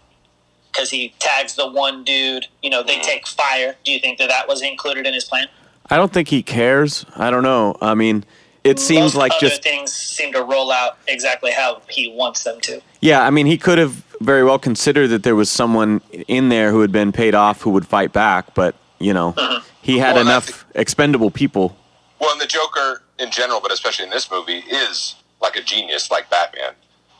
Because 0.72 0.90
he 0.90 1.14
tags 1.18 1.54
the 1.54 1.70
one 1.70 2.02
dude, 2.02 2.46
you 2.62 2.70
know, 2.70 2.82
they 2.82 2.96
mm. 2.96 3.02
take 3.02 3.26
fire. 3.26 3.76
Do 3.84 3.92
you 3.92 4.00
think 4.00 4.18
that 4.18 4.28
that 4.28 4.48
was 4.48 4.62
included 4.62 5.06
in 5.06 5.14
his 5.14 5.24
plan? 5.24 5.46
I 5.90 5.96
don't 5.96 6.12
think 6.12 6.28
he 6.28 6.42
cares. 6.42 7.04
I 7.16 7.30
don't 7.30 7.42
know. 7.42 7.76
I 7.80 7.94
mean, 7.94 8.24
it 8.64 8.78
seems 8.78 9.14
Most 9.14 9.14
like 9.16 9.32
other 9.32 9.40
just 9.48 9.62
things 9.62 9.92
seem 9.92 10.32
to 10.32 10.42
roll 10.42 10.70
out 10.70 10.98
exactly 11.08 11.50
how 11.52 11.82
he 11.88 12.12
wants 12.12 12.44
them 12.44 12.60
to. 12.62 12.80
Yeah, 13.00 13.22
I 13.22 13.30
mean, 13.30 13.46
he 13.46 13.58
could 13.58 13.78
have 13.78 13.92
very 14.20 14.44
well 14.44 14.58
considered 14.58 15.08
that 15.08 15.24
there 15.24 15.34
was 15.34 15.50
someone 15.50 16.00
in 16.28 16.48
there 16.48 16.70
who 16.70 16.80
had 16.80 16.92
been 16.92 17.10
paid 17.12 17.34
off 17.34 17.62
who 17.62 17.70
would 17.70 17.86
fight 17.86 18.12
back, 18.12 18.54
but 18.54 18.74
you 18.98 19.12
know, 19.12 19.32
mm-hmm. 19.32 19.64
he 19.82 19.98
had 19.98 20.14
Well, 20.14 20.22
enough 20.22 20.64
expendable 20.74 21.30
people. 21.30 21.76
Well, 22.20 22.30
and 22.30 22.40
the 22.40 22.46
Joker 22.46 23.02
in 23.18 23.30
general, 23.32 23.60
but 23.60 23.72
especially 23.72 24.04
in 24.04 24.10
this 24.10 24.30
movie, 24.30 24.58
is 24.58 25.16
like 25.40 25.56
a 25.56 25.62
genius, 25.62 26.10
like 26.10 26.30
Batman. 26.30 26.74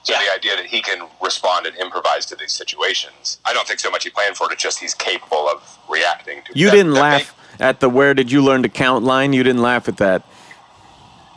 So 0.05 0.13
Yeah. 0.13 0.21
the 0.25 0.33
idea 0.35 0.57
that 0.57 0.67
he 0.67 0.81
can 0.81 1.07
respond 1.21 1.67
and 1.67 1.77
improvise 1.77 2.25
to 2.27 2.37
these 2.37 2.53
situations, 2.53 3.39
I 3.45 3.53
don't 3.53 3.67
think 3.67 3.81
so 3.81 3.91
much 3.91 4.05
he 4.05 4.11
planned 4.11 4.37
for 4.37 4.49
it. 4.49 4.53
It's 4.55 4.63
just 4.63 4.79
he's 4.79 4.95
capable 4.95 5.49
of 5.49 5.63
reacting 5.89 6.43
to. 6.45 6.53
You 6.59 6.67
that- 6.67 6.73
didn't 6.77 6.93
that 6.95 7.01
laugh 7.01 7.35
at 7.59 7.81
the 7.81 7.89
"Where 7.89 8.15
did 8.15 8.31
you 8.31 8.43
learn 8.43 8.63
to 8.63 8.69
count?" 8.69 9.05
line. 9.05 9.33
You 9.33 9.43
didn't 9.43 9.63
laugh 9.63 9.89
at 9.89 9.97
that. 9.99 10.23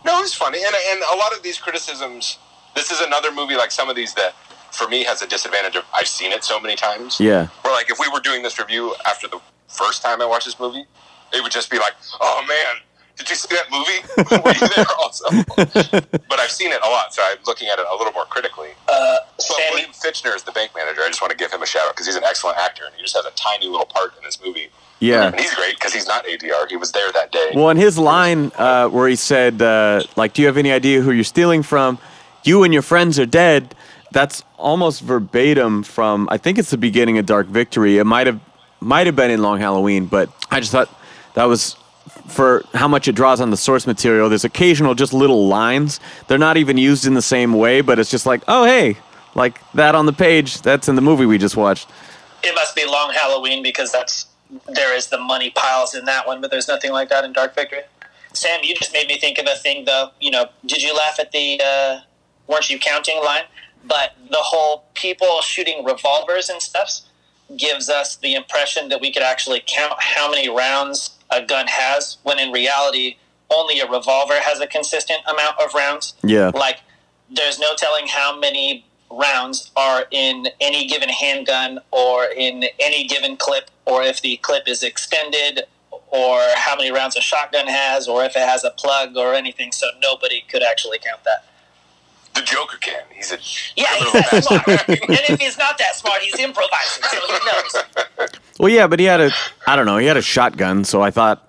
No, 0.05 0.21
it's 0.21 0.33
funny, 0.35 0.59
and 0.63 0.75
and 0.91 1.01
a 1.11 1.15
lot 1.17 1.33
of 1.35 1.41
these 1.43 1.57
criticisms. 1.57 2.37
This 2.75 2.91
is 2.91 3.01
another 3.01 3.31
movie 3.31 3.55
like 3.55 3.71
some 3.71 3.89
of 3.89 3.95
these 3.95 4.13
that, 4.15 4.33
for 4.71 4.87
me, 4.87 5.03
has 5.05 5.21
a 5.21 5.27
disadvantage 5.27 5.75
of 5.75 5.83
I've 5.93 6.07
seen 6.07 6.31
it 6.31 6.43
so 6.43 6.59
many 6.59 6.75
times. 6.75 7.19
Yeah, 7.19 7.47
Where 7.63 7.73
like 7.73 7.89
if 7.89 7.99
we 7.99 8.07
were 8.09 8.19
doing 8.19 8.43
this 8.43 8.59
review 8.59 8.93
after 9.07 9.27
the 9.27 9.39
first 9.67 10.03
time 10.03 10.21
I 10.21 10.25
watched 10.25 10.45
this 10.45 10.59
movie, 10.59 10.85
it 11.33 11.41
would 11.41 11.51
just 11.51 11.71
be 11.71 11.79
like, 11.79 11.93
oh 12.21 12.45
man, 12.47 12.83
did 13.17 13.29
you 13.29 13.35
see 13.35 13.55
that 13.55 13.65
movie? 13.71 13.99
were 14.43 14.53
you 14.53 14.67
there 14.75 14.85
also? 14.99 15.25
but 16.29 16.39
I've 16.39 16.51
seen 16.51 16.71
it 16.71 16.79
a 16.85 16.89
lot, 16.89 17.13
so 17.13 17.23
I'm 17.23 17.37
looking 17.47 17.67
at 17.69 17.79
it 17.79 17.85
a 17.91 17.95
little 17.97 18.13
more 18.13 18.25
critically. 18.25 18.69
Uh, 18.87 19.17
But 19.37 19.41
Sammy, 19.41 19.63
William 19.71 19.91
Fichtner 19.91 20.35
is 20.35 20.43
the 20.43 20.51
bank 20.51 20.71
manager. 20.75 21.01
I 21.01 21.07
just 21.07 21.21
want 21.21 21.31
to 21.31 21.37
give 21.37 21.51
him 21.51 21.63
a 21.63 21.65
shout 21.65 21.87
out 21.87 21.95
because 21.95 22.05
he's 22.05 22.15
an 22.15 22.23
excellent 22.25 22.57
actor 22.57 22.83
and 22.85 22.93
he 22.95 23.01
just 23.01 23.15
has 23.15 23.25
a 23.25 23.31
tiny 23.31 23.67
little 23.67 23.87
part 23.87 24.15
in 24.17 24.23
this 24.23 24.39
movie. 24.43 24.69
Yeah. 24.99 25.27
And 25.27 25.39
he's 25.39 25.53
great 25.53 25.75
because 25.75 25.93
he's 25.93 26.07
not 26.07 26.25
ADR. 26.25 26.69
He 26.69 26.77
was 26.77 26.91
there 26.91 27.11
that 27.11 27.31
day. 27.31 27.51
Well, 27.55 27.69
in 27.69 27.77
his 27.77 27.97
line 27.97 28.51
uh, 28.55 28.87
where 28.89 29.07
he 29.07 29.15
said, 29.15 29.61
uh, 29.61 30.03
"Like, 30.15 30.33
do 30.33 30.41
you 30.41 30.47
have 30.47 30.57
any 30.57 30.71
idea 30.71 31.01
who 31.01 31.11
you're 31.11 31.23
stealing 31.23 31.63
from? 31.63 31.97
You 32.43 32.63
and 32.63 32.73
your 32.73 32.83
friends 32.83 33.19
are 33.19 33.25
dead." 33.25 33.75
That's 34.11 34.43
almost 34.57 35.01
verbatim 35.01 35.83
from 35.83 36.29
I 36.31 36.37
think 36.37 36.57
it's 36.57 36.69
the 36.69 36.77
beginning 36.77 37.17
of 37.17 37.25
Dark 37.25 37.47
Victory. 37.47 37.97
It 37.97 38.05
might 38.05 38.27
have 38.27 38.39
might 38.79 39.07
have 39.07 39.15
been 39.15 39.29
in 39.29 39.41
Long 39.41 39.59
Halloween, 39.59 40.05
but 40.05 40.29
I 40.49 40.59
just 40.61 40.71
thought 40.71 40.89
that 41.33 41.45
was 41.45 41.75
for 42.27 42.63
how 42.73 42.87
much 42.87 43.07
it 43.09 43.13
draws 43.15 43.41
on 43.41 43.49
the 43.49 43.57
source 43.57 43.85
material. 43.85 44.29
There's 44.29 44.45
occasional 44.45 44.95
just 44.95 45.11
little 45.11 45.47
lines. 45.47 45.99
They're 46.27 46.37
not 46.37 46.55
even 46.55 46.77
used 46.77 47.05
in 47.05 47.13
the 47.13 47.21
same 47.21 47.53
way, 47.53 47.81
but 47.81 47.99
it's 47.99 48.09
just 48.09 48.25
like, 48.25 48.41
oh 48.47 48.63
hey, 48.63 48.95
like 49.33 49.59
that 49.73 49.95
on 49.95 50.05
the 50.05 50.13
page. 50.13 50.61
That's 50.61 50.87
in 50.87 50.95
the 50.95 51.01
movie 51.01 51.25
we 51.25 51.37
just 51.37 51.57
watched. 51.57 51.89
it 52.43 52.55
must 52.55 52.73
be 52.75 52.85
Long 52.85 53.11
Halloween 53.11 53.63
because 53.63 53.91
that's 53.91 54.27
there 54.67 54.95
is 54.95 55.07
the 55.07 55.17
money 55.17 55.49
piles 55.49 55.95
in 55.95 56.05
that 56.05 56.27
one, 56.27 56.41
but 56.41 56.51
there's 56.51 56.67
nothing 56.67 56.91
like 56.91 57.09
that 57.09 57.23
in 57.23 57.33
Dark 57.33 57.55
Victory. 57.55 57.81
Sam, 58.33 58.59
you 58.63 58.75
just 58.75 58.93
made 58.93 59.07
me 59.07 59.17
think 59.17 59.37
of 59.37 59.47
a 59.47 59.55
thing, 59.55 59.85
though. 59.85 60.11
You 60.19 60.31
know, 60.31 60.47
did 60.65 60.81
you 60.81 60.93
laugh 60.93 61.19
at 61.19 61.31
the 61.31 61.61
uh, 61.63 61.99
"weren't 62.47 62.69
you 62.69 62.79
counting" 62.79 63.23
line? 63.23 63.43
But 63.83 64.15
the 64.29 64.39
whole 64.39 64.85
people 64.93 65.41
shooting 65.41 65.85
revolvers 65.85 66.49
and 66.49 66.61
stuff 66.61 67.01
gives 67.55 67.89
us 67.89 68.15
the 68.15 68.33
impression 68.33 68.89
that 68.89 68.99
we 68.99 69.11
could 69.11 69.21
actually 69.21 69.63
count 69.65 69.93
how 69.99 70.29
many 70.29 70.49
rounds 70.49 71.17
a 71.29 71.43
gun 71.43 71.67
has, 71.67 72.17
when 72.23 72.39
in 72.39 72.51
reality, 72.51 73.17
only 73.49 73.79
a 73.79 73.89
revolver 73.89 74.39
has 74.39 74.59
a 74.59 74.67
consistent 74.67 75.19
amount 75.31 75.59
of 75.59 75.73
rounds. 75.73 76.15
Yeah. 76.23 76.51
Like, 76.53 76.79
there's 77.29 77.59
no 77.59 77.75
telling 77.75 78.07
how 78.07 78.37
many 78.39 78.85
rounds 79.15 79.71
are 79.75 80.05
in 80.11 80.47
any 80.59 80.87
given 80.87 81.09
handgun 81.09 81.79
or 81.91 82.25
in 82.25 82.65
any 82.79 83.07
given 83.07 83.37
clip, 83.37 83.71
or 83.85 84.03
if 84.03 84.21
the 84.21 84.37
clip 84.37 84.67
is 84.67 84.83
extended, 84.83 85.63
or 85.91 86.39
how 86.55 86.75
many 86.75 86.91
rounds 86.91 87.15
a 87.15 87.21
shotgun 87.21 87.67
has, 87.67 88.07
or 88.07 88.23
if 88.23 88.35
it 88.35 88.47
has 88.47 88.63
a 88.63 88.71
plug 88.71 89.17
or 89.17 89.33
anything. 89.33 89.71
So 89.71 89.87
nobody 90.01 90.43
could 90.49 90.63
actually 90.63 90.99
count 90.99 91.23
that. 91.23 91.45
The 92.35 92.41
Joker 92.41 92.77
can. 92.77 93.01
He's 93.13 93.31
a 93.31 93.37
Yeah, 93.75 93.87
he's 93.95 94.11
that 94.11 94.43
smart. 94.43 94.67
and 94.89 94.99
if 95.09 95.39
he's 95.39 95.57
not 95.57 95.77
that 95.77 95.95
smart, 95.95 96.21
he's 96.21 96.37
improvising, 96.37 97.03
so 97.03 97.19
he 97.27 97.39
knows. 97.45 98.29
Well, 98.59 98.69
yeah, 98.69 98.87
but 98.87 98.99
he 98.99 99.05
had 99.05 99.21
a, 99.21 99.31
I 99.67 99.75
don't 99.75 99.85
know, 99.85 99.97
he 99.97 100.05
had 100.05 100.17
a 100.17 100.21
shotgun, 100.21 100.83
so 100.83 101.01
I 101.01 101.11
thought, 101.11 101.47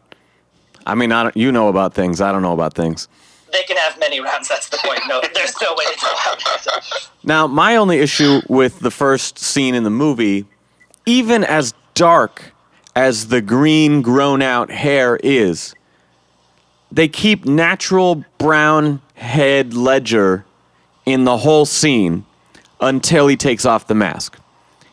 I 0.86 0.94
mean, 0.94 1.10
I 1.10 1.24
don't, 1.24 1.36
you 1.36 1.50
know 1.50 1.68
about 1.68 1.94
things, 1.94 2.20
I 2.20 2.30
don't 2.30 2.42
know 2.42 2.52
about 2.52 2.74
things. 2.74 3.08
They 3.52 3.62
can 3.62 3.76
have 3.78 3.98
many 3.98 4.20
rounds. 4.20 4.48
That's 4.48 4.68
the 4.68 4.76
point. 4.84 5.00
No, 5.08 5.20
there's 5.34 5.54
no 5.62 5.74
way 5.74 5.84
to 5.86 5.98
tell 5.98 6.16
how 6.16 6.34
many. 6.34 6.80
Now, 7.26 7.48
my 7.48 7.74
only 7.74 7.98
issue 7.98 8.40
with 8.48 8.78
the 8.78 8.90
first 8.92 9.38
scene 9.38 9.74
in 9.74 9.82
the 9.82 9.90
movie, 9.90 10.46
even 11.04 11.42
as 11.42 11.74
dark 11.94 12.52
as 12.94 13.28
the 13.28 13.42
green 13.42 14.00
grown 14.00 14.40
out 14.40 14.70
hair 14.70 15.18
is, 15.22 15.74
they 16.92 17.08
keep 17.08 17.44
natural 17.44 18.24
brown 18.38 19.02
Heath 19.14 19.74
Ledger 19.74 20.44
in 21.04 21.24
the 21.24 21.38
whole 21.38 21.66
scene 21.66 22.24
until 22.80 23.26
he 23.26 23.36
takes 23.36 23.64
off 23.64 23.88
the 23.88 23.94
mask. 23.94 24.38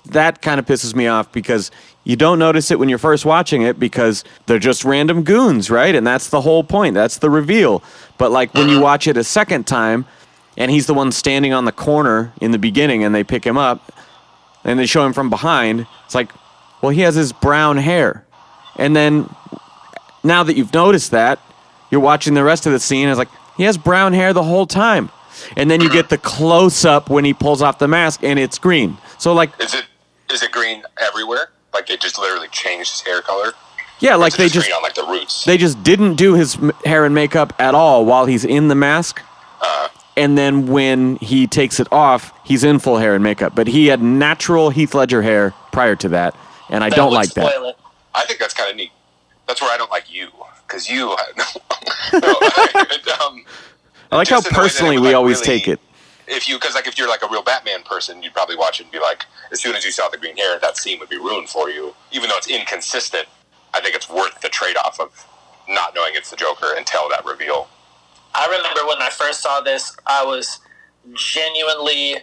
That 0.05 0.41
kind 0.41 0.59
of 0.59 0.65
pisses 0.65 0.95
me 0.95 1.07
off 1.07 1.31
because 1.31 1.69
you 2.03 2.15
don't 2.15 2.39
notice 2.39 2.71
it 2.71 2.79
when 2.79 2.89
you're 2.89 2.97
first 2.97 3.25
watching 3.25 3.61
it 3.61 3.79
because 3.79 4.23
they're 4.47 4.59
just 4.59 4.83
random 4.83 5.23
goons, 5.23 5.69
right? 5.69 5.93
And 5.93 6.05
that's 6.05 6.29
the 6.29 6.41
whole 6.41 6.63
point. 6.63 6.95
That's 6.95 7.19
the 7.19 7.29
reveal. 7.29 7.83
But 8.17 8.31
like 8.31 8.53
when 8.53 8.69
you 8.69 8.81
watch 8.81 9.07
it 9.07 9.17
a 9.17 9.23
second 9.23 9.65
time 9.67 10.05
and 10.57 10.69
he's 10.71 10.85
the 10.87 10.93
one 10.93 11.11
standing 11.11 11.53
on 11.53 11.65
the 11.65 11.71
corner 11.71 12.33
in 12.41 12.51
the 12.51 12.57
beginning 12.59 13.03
and 13.03 13.13
they 13.13 13.23
pick 13.23 13.45
him 13.45 13.57
up 13.57 13.91
and 14.63 14.79
they 14.79 14.85
show 14.85 15.05
him 15.05 15.13
from 15.13 15.29
behind, 15.29 15.87
it's 16.05 16.15
like, 16.15 16.31
well, 16.81 16.91
he 16.91 17.01
has 17.01 17.15
his 17.15 17.33
brown 17.33 17.77
hair. 17.77 18.25
And 18.75 18.95
then 18.95 19.29
now 20.23 20.43
that 20.43 20.55
you've 20.55 20.73
noticed 20.73 21.11
that, 21.11 21.39
you're 21.91 22.01
watching 22.01 22.33
the 22.33 22.43
rest 22.43 22.65
of 22.65 22.71
the 22.71 22.79
scene. 22.79 23.07
It's 23.07 23.17
like 23.17 23.29
he 23.57 23.63
has 23.63 23.77
brown 23.77 24.13
hair 24.13 24.33
the 24.33 24.41
whole 24.43 24.65
time, 24.65 25.09
and 25.55 25.69
then 25.69 25.79
you 25.79 25.89
get 25.89 26.09
the 26.09 26.17
close 26.17 26.85
up 26.85 27.09
when 27.09 27.23
he 27.23 27.33
pulls 27.33 27.61
off 27.61 27.77
the 27.77 27.87
mask, 27.87 28.23
and 28.23 28.39
it's 28.39 28.57
green. 28.57 28.97
So 29.19 29.33
like, 29.33 29.51
Is 29.61 29.75
it 29.75 29.85
is 30.31 30.41
it 30.41 30.51
green 30.51 30.81
everywhere? 30.97 31.49
Like 31.73 31.85
they 31.87 31.97
just 31.97 32.17
literally 32.17 32.47
changed 32.47 32.89
his 32.91 33.01
hair 33.01 33.21
color? 33.21 33.51
yeah, 33.99 34.15
like 34.15 34.33
Or 34.33 34.35
is 34.35 34.35
it 34.35 34.37
they 34.37 34.49
just 34.49 34.65
green 34.67 34.75
on 34.75 34.81
like 34.81 34.95
the 34.95 35.05
roots. 35.05 35.45
they 35.45 35.57
just 35.57 35.83
didn't 35.83 36.15
do 36.15 36.33
his 36.33 36.57
hair 36.83 37.05
and 37.05 37.13
makeup 37.13 37.53
at 37.59 37.75
all 37.75 38.05
while 38.05 38.25
he's 38.25 38.43
in 38.45 38.69
the 38.69 38.75
mask. 38.75 39.21
Uh, 39.61 39.87
And 40.15 40.37
then 40.37 40.67
when 40.67 41.15
he 41.17 41.47
takes 41.47 41.79
it 41.79 41.87
off, 41.91 42.31
he's 42.45 42.63
in 42.63 42.79
full 42.79 42.97
hair 42.97 43.15
and 43.15 43.23
makeup. 43.23 43.55
But 43.55 43.67
he 43.67 43.87
had 43.87 44.01
natural 44.01 44.69
Heath 44.69 44.93
Ledger 44.93 45.21
hair 45.23 45.53
prior 45.71 45.95
to 45.97 46.09
that, 46.09 46.35
and 46.69 46.83
I 46.83 46.89
That 46.89 46.95
don't 46.95 47.13
like 47.13 47.31
that. 47.33 47.51
spoil 47.51 47.69
it. 47.69 47.77
I 48.13 48.25
think 48.25 48.39
that's 48.39 48.53
kind 48.53 48.69
of 48.69 48.75
neat. 48.75 48.91
That's 49.47 49.59
where 49.61 49.71
I 49.73 49.77
don't 49.77 49.89
like 49.91 50.13
you 50.13 50.27
because 50.67 50.87
you. 50.89 51.07
no, 51.37 51.43
no, 52.19 52.29
um, 53.25 53.43
I 54.11 54.17
like 54.17 54.27
how 54.27 54.39
just 54.41 54.47
in 54.47 54.53
the 54.53 54.53
way 54.53 54.53
that 54.53 54.53
it 54.53 54.53
personally 54.53 54.97
would, 54.97 55.01
we 55.01 55.07
like, 55.09 55.15
always 55.15 55.37
really- 55.41 55.59
take 55.59 55.67
it. 55.67 55.79
if 56.27 56.47
you 56.47 56.55
because 56.55 56.75
like 56.75 56.85
if 56.87 56.97
you're 56.97 57.09
like 57.09 57.23
a 57.23 57.27
real 57.29 57.41
Batman 57.43 57.81
person, 57.83 58.21
you'd 58.21 58.33
probably 58.33 58.55
watch 58.55 58.79
it 58.79 58.83
and 58.83 58.91
be 58.91 58.99
like, 58.99 59.25
as 59.51 59.61
soon 59.61 59.75
as 59.75 59.83
you 59.83 59.91
saw 59.91 60.09
the 60.09 60.17
green 60.17 60.37
hair, 60.37 60.59
that 60.59 60.77
scene 60.77 60.99
would 60.99 61.09
be 61.09 61.17
ruined 61.17 61.49
for 61.49 61.69
you. 61.71 61.93
Even 62.11 62.29
though 62.29 62.37
it's 62.37 62.47
inconsistent, 62.47 63.27
I 63.73 63.81
think 63.81 63.95
it's 63.95 64.09
worth 64.09 64.39
the 64.41 64.49
trade 64.49 64.77
off 64.77 64.99
of 64.99 65.09
not 65.67 65.95
knowing 65.95 66.11
it's 66.13 66.29
the 66.29 66.35
Joker 66.35 66.75
until 66.77 67.09
that 67.09 67.25
reveal. 67.25 67.67
I 68.35 68.45
remember 68.47 68.87
when 68.87 69.01
I 69.01 69.09
first 69.09 69.41
saw 69.41 69.61
this, 69.61 69.95
I 70.05 70.23
was 70.23 70.59
genuinely 71.13 72.17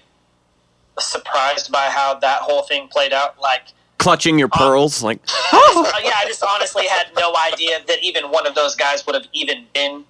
surprised 0.99 1.71
by 1.71 1.87
how 1.91 2.15
that 2.19 2.43
whole 2.43 2.63
thing 2.63 2.89
played 2.89 3.13
out. 3.13 3.41
Like, 3.41 3.63
Clutching 3.99 4.39
your 4.39 4.49
pearls, 4.49 5.03
like 5.03 5.19
uh, 5.53 5.93
yeah, 6.03 6.13
I 6.17 6.25
just 6.27 6.43
honestly 6.43 6.87
had 6.87 7.09
no 7.17 7.35
idea 7.53 7.81
that 7.87 8.03
even 8.03 8.31
one 8.31 8.47
of 8.47 8.55
those 8.55 8.75
guys 8.75 9.05
would 9.07 9.15
have 9.15 9.27
even 9.35 9.67
been 9.75 10.05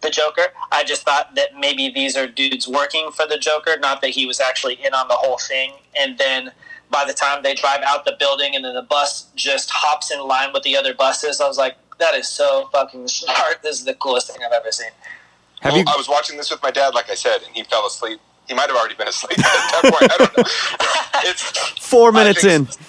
the 0.00 0.08
Joker. 0.08 0.46
I 0.72 0.84
just 0.84 1.02
thought 1.02 1.34
that 1.34 1.50
maybe 1.58 1.90
these 1.90 2.16
are 2.16 2.26
dudes 2.26 2.66
working 2.66 3.10
for 3.10 3.26
the 3.26 3.36
Joker, 3.36 3.76
not 3.78 4.00
that 4.00 4.10
he 4.10 4.24
was 4.24 4.40
actually 4.40 4.74
in 4.74 4.94
on 4.94 5.08
the 5.08 5.14
whole 5.14 5.38
thing. 5.38 5.72
And 5.98 6.16
then 6.16 6.52
by 6.90 7.04
the 7.04 7.12
time 7.12 7.42
they 7.42 7.54
drive 7.54 7.82
out 7.84 8.04
the 8.04 8.16
building 8.18 8.54
and 8.54 8.64
then 8.64 8.74
the 8.74 8.82
bus 8.82 9.26
just 9.34 9.70
hops 9.70 10.10
in 10.10 10.20
line 10.26 10.52
with 10.54 10.62
the 10.62 10.76
other 10.76 10.94
buses, 10.94 11.40
I 11.40 11.48
was 11.48 11.58
like, 11.58 11.76
that 11.98 12.14
is 12.14 12.28
so 12.28 12.68
fucking 12.72 13.08
smart. 13.08 13.62
This 13.62 13.78
is 13.78 13.84
the 13.84 13.94
coolest 13.94 14.30
thing 14.30 14.38
I've 14.44 14.52
ever 14.52 14.70
seen. 14.70 14.90
Have 15.60 15.72
well, 15.72 15.80
you? 15.80 15.84
I 15.88 15.96
was 15.96 16.08
watching 16.08 16.36
this 16.36 16.50
with 16.50 16.62
my 16.62 16.70
dad, 16.70 16.94
like 16.94 17.10
I 17.10 17.14
said, 17.14 17.42
and 17.46 17.54
he 17.54 17.64
fell 17.64 17.86
asleep. 17.86 18.20
He 18.48 18.54
might 18.54 18.68
have 18.68 18.76
already 18.76 18.94
been 18.94 19.08
asleep 19.08 19.38
at 19.38 19.44
that 19.44 19.82
point. 19.82 20.12
I 20.12 20.16
don't 20.18 20.36
know. 20.36 20.44
It's 21.24 21.42
Four 21.80 22.12
minutes 22.12 22.44
in. 22.44 22.66
think- 22.66 22.86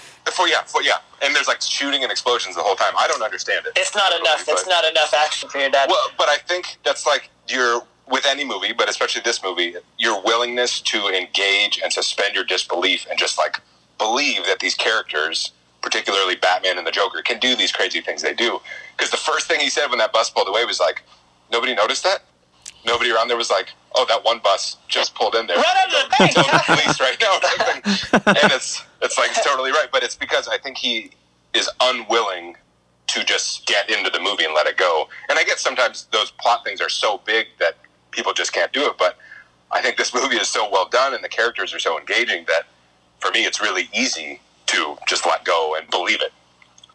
yeah, 0.50 0.62
for, 0.66 0.82
yeah, 0.82 0.98
and 1.24 1.36
there's 1.36 1.48
like 1.48 1.62
shooting 1.62 2.04
and 2.04 2.12
explosions 2.12 2.56
the 2.56 2.62
whole 2.62 2.76
time. 2.76 2.94
I 2.98 3.08
don't 3.08 3.22
understand 3.22 3.66
it. 3.66 3.74
It's 3.76 3.96
not 3.96 4.14
enough. 4.20 4.46
But- 4.46 4.54
It's 4.54 4.68
not 4.68 4.86
enough 4.86 5.14
action 5.14 5.50
for 5.50 5.58
your 5.60 5.70
dad. 5.70 5.90
Well, 5.90 6.10
but 6.18 6.30
I 6.30 6.38
think 6.38 6.78
that's 6.84 7.06
like 7.06 7.30
your 7.48 7.82
with 8.10 8.26
any 8.26 8.46
movie, 8.46 8.74
but 8.74 8.90
especially 8.90 9.22
this 9.24 9.44
movie, 9.44 9.76
your 9.98 10.22
willingness 10.24 10.80
to 10.82 11.08
engage 11.10 11.80
and 11.84 11.92
suspend 11.92 12.36
your 12.36 12.46
disbelief 12.46 13.06
and 13.10 13.20
just 13.20 13.38
like 13.38 13.60
believe 13.98 14.46
that 14.46 14.60
these 14.60 14.76
characters, 14.76 15.52
particularly 15.82 16.36
Batman 16.36 16.78
and 16.78 16.88
the 16.88 16.92
Joker, 16.92 17.22
can 17.22 17.40
do 17.40 17.56
these 17.56 17.72
crazy 17.72 18.00
things 18.00 18.22
they 18.22 18.34
do. 18.34 18.62
Because 18.96 19.12
the 19.12 19.18
first 19.18 19.48
thing 19.48 19.60
he 19.60 19.70
said 19.70 19.88
when 19.90 20.00
that 20.00 20.14
bus 20.14 20.30
pulled 20.30 20.48
away 20.48 20.64
was 20.66 20.80
like, 20.80 21.04
"Nobody 21.52 21.76
noticed 21.76 22.04
that." 22.04 22.24
Nobody 22.88 23.12
around 23.12 23.28
there 23.28 23.38
was 23.38 23.52
like, 23.52 23.74
"Oh, 23.96 24.06
that 24.06 24.24
one 24.24 24.40
bus 24.40 24.78
just 24.88 25.14
pulled 25.14 25.36
in 25.36 25.46
there." 25.46 25.58
Run 25.58 25.66
under 25.84 25.98
the 25.98 26.16
bank. 26.18 26.34
Tell 26.34 26.46
the 26.46 26.64
police 26.66 27.00
right 27.00 27.18
now. 27.22 27.34
and 28.42 28.52
it's 28.54 28.82
it's 29.02 29.18
like 29.18 29.32
totally 29.44 29.72
right, 29.72 29.90
but 29.92 30.04
it's 30.04 30.16
because 30.16 30.48
I 30.48 30.58
think 30.58 30.78
he 30.78 31.12
is 31.54 31.70
unwilling 31.82 32.56
to 33.08 33.24
just 33.24 33.66
get 33.66 33.90
into 33.90 34.10
the 34.10 34.20
movie 34.20 34.46
and 34.46 34.54
let 34.54 34.68
it 34.68 34.78
go. 34.78 35.08
And 35.30 35.38
I 35.38 35.44
get 35.44 35.60
sometimes 35.60 36.08
those 36.12 36.32
plot 36.32 36.64
things 36.64 36.82
are 36.82 36.90
so 36.90 37.22
big 37.26 37.48
that 37.60 37.78
people 38.12 38.34
just 38.34 38.54
can't 38.54 38.72
do 38.72 38.86
it. 38.88 38.98
But 38.98 39.18
I 39.72 39.82
think 39.82 39.98
this 39.98 40.14
movie 40.14 40.38
is 40.38 40.48
so 40.48 40.70
well 40.70 40.88
done 40.88 41.14
and 41.14 41.24
the 41.24 41.30
characters 41.30 41.74
are 41.74 41.80
so 41.80 42.00
engaging 42.00 42.46
that 42.48 42.64
for 43.20 43.32
me 43.32 43.46
it's 43.46 43.62
really 43.62 43.90
easy 43.94 44.40
to 44.68 44.98
just 45.08 45.26
let 45.26 45.44
go 45.46 45.76
and 45.78 45.90
believe 45.90 46.22
it. 46.22 46.32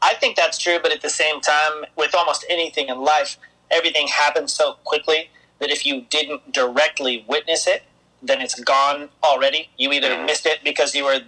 I 0.02 0.14
think 0.14 0.36
that's 0.36 0.58
true, 0.58 0.78
but 0.82 0.90
at 0.92 1.00
the 1.00 1.10
same 1.10 1.40
time, 1.40 1.84
with 1.96 2.14
almost 2.14 2.44
anything 2.50 2.88
in 2.88 3.00
life, 3.02 3.38
everything 3.70 4.08
happens 4.08 4.52
so 4.52 4.74
quickly 4.84 5.30
that 5.58 5.70
if 5.70 5.86
you 5.86 6.02
didn't 6.10 6.52
directly 6.52 7.24
witness 7.28 7.66
it, 7.66 7.82
then 8.22 8.40
it's 8.40 8.58
gone 8.60 9.08
already. 9.22 9.68
You 9.76 9.92
either 9.92 10.10
Mhm. 10.10 10.26
missed 10.26 10.46
it 10.46 10.62
because 10.62 10.94
you 10.94 11.04
were 11.04 11.20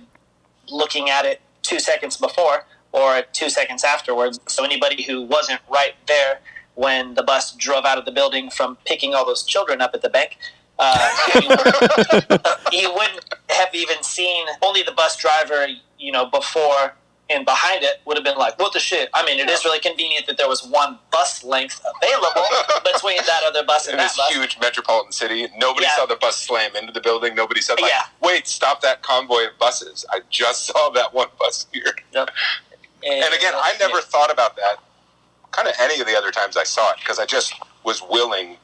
looking 0.68 1.10
at 1.10 1.24
it 1.24 1.40
two 1.62 1.78
seconds 1.78 2.16
before 2.16 2.66
or 2.92 3.22
two 3.32 3.50
seconds 3.50 3.82
afterwards. 3.84 4.38
So 4.46 4.64
anybody 4.64 5.02
who 5.02 5.22
wasn't 5.22 5.60
right 5.68 5.94
there 6.06 6.40
when 6.74 7.14
the 7.14 7.22
bus 7.22 7.52
drove 7.52 7.84
out 7.84 7.98
of 7.98 8.04
the 8.04 8.12
building 8.12 8.50
from 8.50 8.76
picking 8.84 9.14
all 9.14 9.24
those 9.26 9.44
children 9.44 9.80
up 9.80 9.94
at 9.94 10.02
the 10.02 10.08
bank, 10.08 10.38
uh, 10.78 11.08
you, 11.40 11.48
you 12.72 12.92
wouldn't 12.92 13.24
have 13.50 13.74
even 13.74 14.02
seen 14.02 14.46
only 14.62 14.82
the 14.82 14.92
bus 14.92 15.16
driver, 15.16 15.66
you 15.98 16.12
know, 16.12 16.26
before 16.26 16.94
and 17.30 17.44
behind 17.46 17.82
it 17.82 18.00
would 18.04 18.16
have 18.16 18.24
been 18.24 18.36
like, 18.36 18.58
what 18.58 18.72
the 18.74 18.78
shit? 18.80 19.08
I 19.14 19.24
mean, 19.24 19.38
it 19.40 19.48
is 19.48 19.64
really 19.64 19.80
convenient 19.80 20.26
that 20.26 20.36
there 20.36 20.48
was 20.48 20.66
one 20.66 20.98
bus 21.10 21.42
length 21.42 21.80
available 22.02 22.44
between 22.92 23.16
that 23.16 23.42
other 23.46 23.64
bus 23.64 23.86
and 23.86 23.94
In 23.94 23.98
that 23.98 24.04
this 24.08 24.16
bus. 24.16 24.34
huge 24.34 24.58
metropolitan 24.60 25.10
city, 25.12 25.48
nobody 25.56 25.86
Yeah. 25.86 25.96
saw 25.96 26.06
the 26.06 26.16
bus 26.16 26.36
slam 26.38 26.76
into 26.76 26.92
the 26.92 27.00
building. 27.00 27.34
Nobody 27.34 27.60
said, 27.62 27.80
like, 27.80 27.90
Yeah. 27.90 28.02
wait, 28.20 28.46
stop 28.46 28.82
that 28.82 29.02
convoy 29.02 29.46
of 29.46 29.58
buses. 29.58 30.04
I 30.12 30.20
just 30.28 30.66
saw 30.66 30.90
that 30.90 31.14
one 31.14 31.28
bus 31.38 31.66
here. 31.72 31.94
Yep. 32.12 32.30
And 33.06 33.34
again, 33.34 33.52
I 33.54 33.74
never 33.80 34.00
thought 34.02 34.30
about 34.30 34.56
that 34.56 34.76
kind 35.50 35.68
of 35.68 35.74
any 35.80 36.00
of 36.00 36.06
the 36.06 36.16
other 36.16 36.30
times 36.30 36.56
I 36.56 36.64
saw 36.64 36.90
it 36.92 36.96
because 36.98 37.18
I 37.18 37.26
just 37.26 37.54
was 37.84 38.02
willing 38.02 38.56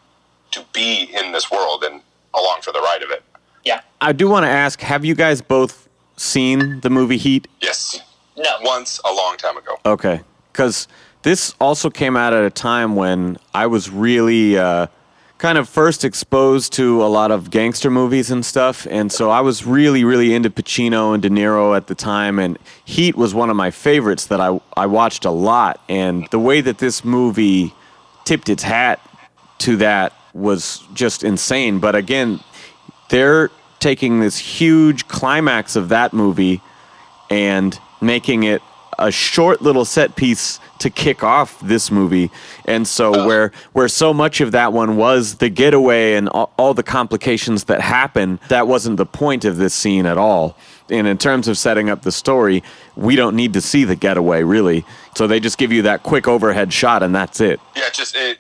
to 0.51 0.65
be 0.73 1.09
in 1.15 1.33
this 1.33 1.51
world 1.51 1.85
and 1.85 2.01
along 2.35 2.61
for 2.63 2.73
the 2.73 2.81
ride 2.81 3.03
of 3.03 3.11
it. 3.11 3.23
Yeah. 3.65 3.81
I 4.01 4.13
do 4.13 4.29
want 4.29 4.45
to 4.45 4.49
ask: 4.51 4.81
Have 4.81 5.05
you 5.05 5.15
guys 5.15 5.41
both 5.43 5.89
seen 6.17 6.81
the 6.81 6.91
movie 6.91 7.17
Heat? 7.19 7.47
Yes. 7.61 8.01
No. 8.41 8.57
Once 8.63 9.01
a 9.05 9.13
long 9.13 9.37
time 9.37 9.57
ago. 9.57 9.79
Okay, 9.85 10.21
because 10.53 10.89
this 11.23 11.55
also 11.61 11.91
came 11.91 12.17
out 12.17 12.33
at 12.33 12.45
a 12.45 12.51
time 12.51 12.97
when 12.97 13.37
I 13.53 13.67
was 13.67 13.91
really 13.91 14.59
uh, 14.59 14.87
kind 15.39 15.59
of 15.59 15.69
first 15.69 16.05
exposed 16.05 16.73
to 16.75 17.05
a 17.05 17.09
lot 17.09 17.31
of 17.31 17.51
gangster 17.51 17.91
movies 17.91 18.31
and 18.31 18.45
stuff, 18.45 18.87
and 18.91 19.13
so 19.13 19.31
I 19.31 19.41
was 19.41 19.67
really, 19.67 20.05
really 20.05 20.35
into 20.35 20.51
Pacino 20.51 21.13
and 21.13 21.23
De 21.23 21.29
Niro 21.29 21.77
at 21.77 21.87
the 21.87 21.95
time, 21.95 22.39
and 22.39 22.59
Heat 22.85 23.15
was 23.17 23.35
one 23.35 23.51
of 23.51 23.57
my 23.57 23.71
favorites 23.71 24.27
that 24.27 24.41
I 24.41 24.61
I 24.77 24.87
watched 24.87 25.25
a 25.25 25.31
lot, 25.31 25.81
and 25.89 26.27
the 26.31 26.39
way 26.39 26.61
that 26.63 26.79
this 26.79 27.05
movie 27.05 27.75
tipped 28.25 28.49
its 28.49 28.63
hat 28.63 29.01
to 29.59 29.77
that 29.77 30.13
was 30.33 30.83
just 30.95 31.23
insane. 31.25 31.81
But 31.81 31.95
again, 31.95 32.41
they're 33.11 33.51
taking 33.81 34.21
this 34.21 34.39
huge 34.39 35.09
climax 35.09 35.75
of 35.75 35.89
that 35.89 36.13
movie 36.13 36.61
and 37.31 37.79
making 38.01 38.43
it 38.45 38.63
a 38.99 39.11
short 39.11 39.63
little 39.63 39.87
set 39.87 40.15
piece 40.15 40.61
to 40.79 40.91
kick 40.91 41.23
off 41.25 41.59
this 41.61 41.91
movie. 41.91 42.31
And 42.67 42.87
so 42.87 43.27
where 43.27 43.51
where 43.73 43.89
so 43.89 44.13
much 44.13 44.41
of 44.43 44.53
that 44.53 44.73
one 44.75 44.97
was 44.97 45.37
the 45.37 45.49
getaway 45.49 46.15
and 46.15 46.29
all, 46.29 46.53
all 46.59 46.75
the 46.75 46.83
complications 46.83 47.65
that 47.65 47.81
happen, 47.81 48.39
that 48.49 48.67
wasn't 48.69 48.99
the 48.99 49.07
point 49.07 49.45
of 49.47 49.57
this 49.57 49.73
scene 49.75 50.05
at 50.05 50.19
all. 50.19 50.57
And 50.91 51.07
in 51.07 51.17
terms 51.19 51.49
of 51.49 51.57
setting 51.57 51.89
up 51.89 52.03
the 52.03 52.13
story, 52.13 52.63
we 52.95 53.17
don't 53.17 53.37
need 53.37 53.55
to 53.55 53.61
see 53.63 53.85
the 53.85 53.97
getaway 53.97 54.43
really. 54.43 54.85
So 55.15 55.27
they 55.27 55.41
just 55.41 55.57
give 55.57 55.73
you 55.73 55.83
that 55.83 56.03
quick 56.03 56.29
overhead 56.29 56.71
shot 56.73 57.03
and 57.03 57.15
that's 57.15 57.41
it. 57.41 57.59
Yeah, 57.77 57.87
it 57.87 57.95
just 57.95 58.15
it 58.15 58.39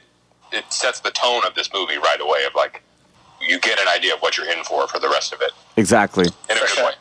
it 0.52 0.70
sets 0.70 1.00
the 1.00 1.10
tone 1.12 1.42
of 1.46 1.54
this 1.54 1.70
movie 1.72 1.96
right 1.96 2.20
away 2.20 2.44
of 2.44 2.54
like 2.54 2.82
you 3.40 3.58
get 3.60 3.80
an 3.80 3.88
idea 3.88 4.12
of 4.14 4.20
what 4.20 4.36
you're 4.36 4.50
in 4.50 4.62
for 4.64 4.86
for 4.88 4.98
the 4.98 5.08
rest 5.08 5.32
of 5.32 5.40
it 5.40 5.52
Exactly. 5.78 6.26
in 6.50 6.56
a 6.56 6.60
good 6.60 6.84
way. 6.84 6.92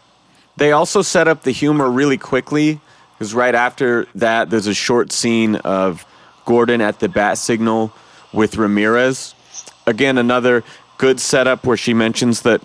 They 0.60 0.74
also 0.74 1.02
set 1.02 1.30
up 1.30 1.44
the 1.44 1.52
humor 1.52 1.90
really 1.90 2.18
quickly 2.18 2.82
because 3.14 3.34
right 3.34 3.56
after 3.56 4.08
that, 4.16 4.50
there's 4.50 4.68
a 4.68 4.74
short 4.74 5.14
scene 5.14 5.56
of 5.56 6.06
Gordon 6.46 6.82
at 6.82 7.00
the 7.00 7.08
bat 7.08 7.38
signal 7.38 7.94
with 8.34 8.58
Ramirez. 8.58 9.36
Again, 9.88 10.18
another 10.18 10.66
good 10.98 11.22
setup 11.22 11.66
where 11.66 11.78
she 11.78 11.94
mentions 11.94 12.42
that 12.42 12.62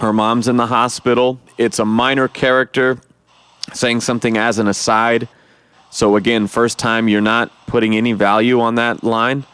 her 0.00 0.12
mom's 0.12 0.48
in 0.48 0.56
the 0.56 0.66
hospital. 0.66 1.38
It's 1.56 1.78
a 1.78 1.84
minor 1.84 2.26
character 2.26 2.98
saying 3.72 4.00
something 4.00 4.36
as 4.36 4.58
an 4.58 4.66
aside. 4.66 5.28
So, 5.90 6.16
again, 6.16 6.48
first 6.48 6.80
time 6.80 7.08
you're 7.08 7.20
not 7.20 7.52
putting 7.68 7.96
any 7.96 8.12
value 8.12 8.60
on 8.60 8.74
that 8.74 9.04
line. 9.04 9.44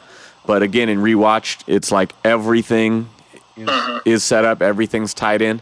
But 0.46 0.62
again, 0.62 0.88
in 0.88 1.00
rewatched, 1.00 1.64
it's 1.66 1.92
like 1.92 2.14
everything 2.24 3.10
uh-huh. 3.58 4.00
is 4.06 4.24
set 4.24 4.46
up, 4.46 4.62
everything's 4.62 5.12
tied 5.12 5.42
in. 5.42 5.60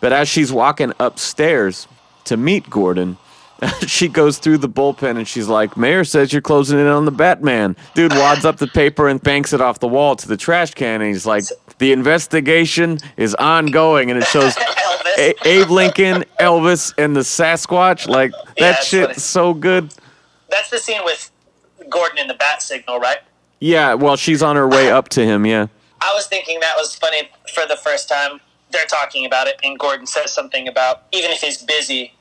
But 0.00 0.12
as 0.12 0.28
she's 0.28 0.52
walking 0.52 0.92
upstairs 1.00 1.88
to 2.24 2.36
meet 2.36 2.68
Gordon, 2.70 3.16
she 3.86 4.06
goes 4.08 4.38
through 4.38 4.58
the 4.58 4.68
bullpen 4.68 5.16
and 5.16 5.26
she's 5.26 5.48
like, 5.48 5.76
Mayor 5.76 6.04
says 6.04 6.32
you're 6.32 6.42
closing 6.42 6.78
in 6.78 6.86
on 6.86 7.04
the 7.04 7.10
Batman. 7.10 7.74
Dude 7.94 8.12
wads 8.12 8.44
up 8.44 8.58
the 8.58 8.68
paper 8.68 9.08
and 9.08 9.20
banks 9.20 9.52
it 9.52 9.60
off 9.60 9.80
the 9.80 9.88
wall 9.88 10.14
to 10.16 10.28
the 10.28 10.36
trash 10.36 10.72
can. 10.74 11.00
And 11.00 11.08
he's 11.12 11.26
like, 11.26 11.44
The 11.78 11.90
investigation 11.92 12.98
is 13.16 13.34
ongoing. 13.34 14.10
And 14.10 14.18
it 14.20 14.26
shows 14.26 14.56
A- 15.18 15.34
Abe 15.48 15.70
Lincoln, 15.70 16.24
Elvis, 16.38 16.94
and 16.96 17.16
the 17.16 17.20
Sasquatch. 17.20 18.06
Like, 18.06 18.30
that 18.30 18.54
Yeah, 18.56 18.70
it's 18.70 18.86
shit's 18.86 19.06
funny. 19.06 19.18
so 19.18 19.54
good. 19.54 19.92
That's 20.50 20.70
the 20.70 20.78
scene 20.78 21.04
with 21.04 21.30
Gordon 21.90 22.18
in 22.18 22.28
the 22.28 22.34
bat 22.34 22.62
signal, 22.62 23.00
right? 23.00 23.18
Yeah, 23.60 23.94
well, 23.94 24.14
she's 24.16 24.40
on 24.44 24.54
her 24.54 24.68
way 24.68 24.90
up 24.92 25.08
to 25.10 25.24
him. 25.24 25.44
Yeah. 25.44 25.66
I 26.00 26.14
was 26.14 26.28
thinking 26.28 26.60
that 26.60 26.74
was 26.76 26.94
funny 26.94 27.28
for 27.52 27.66
the 27.66 27.76
first 27.76 28.08
time. 28.08 28.38
They're 28.70 28.86
talking 28.86 29.24
about 29.24 29.46
it, 29.46 29.58
and 29.62 29.78
Gordon 29.78 30.06
says 30.06 30.32
something 30.32 30.68
about 30.68 31.04
even 31.12 31.30
if 31.30 31.40
he's 31.40 31.62
busy, 31.62 32.14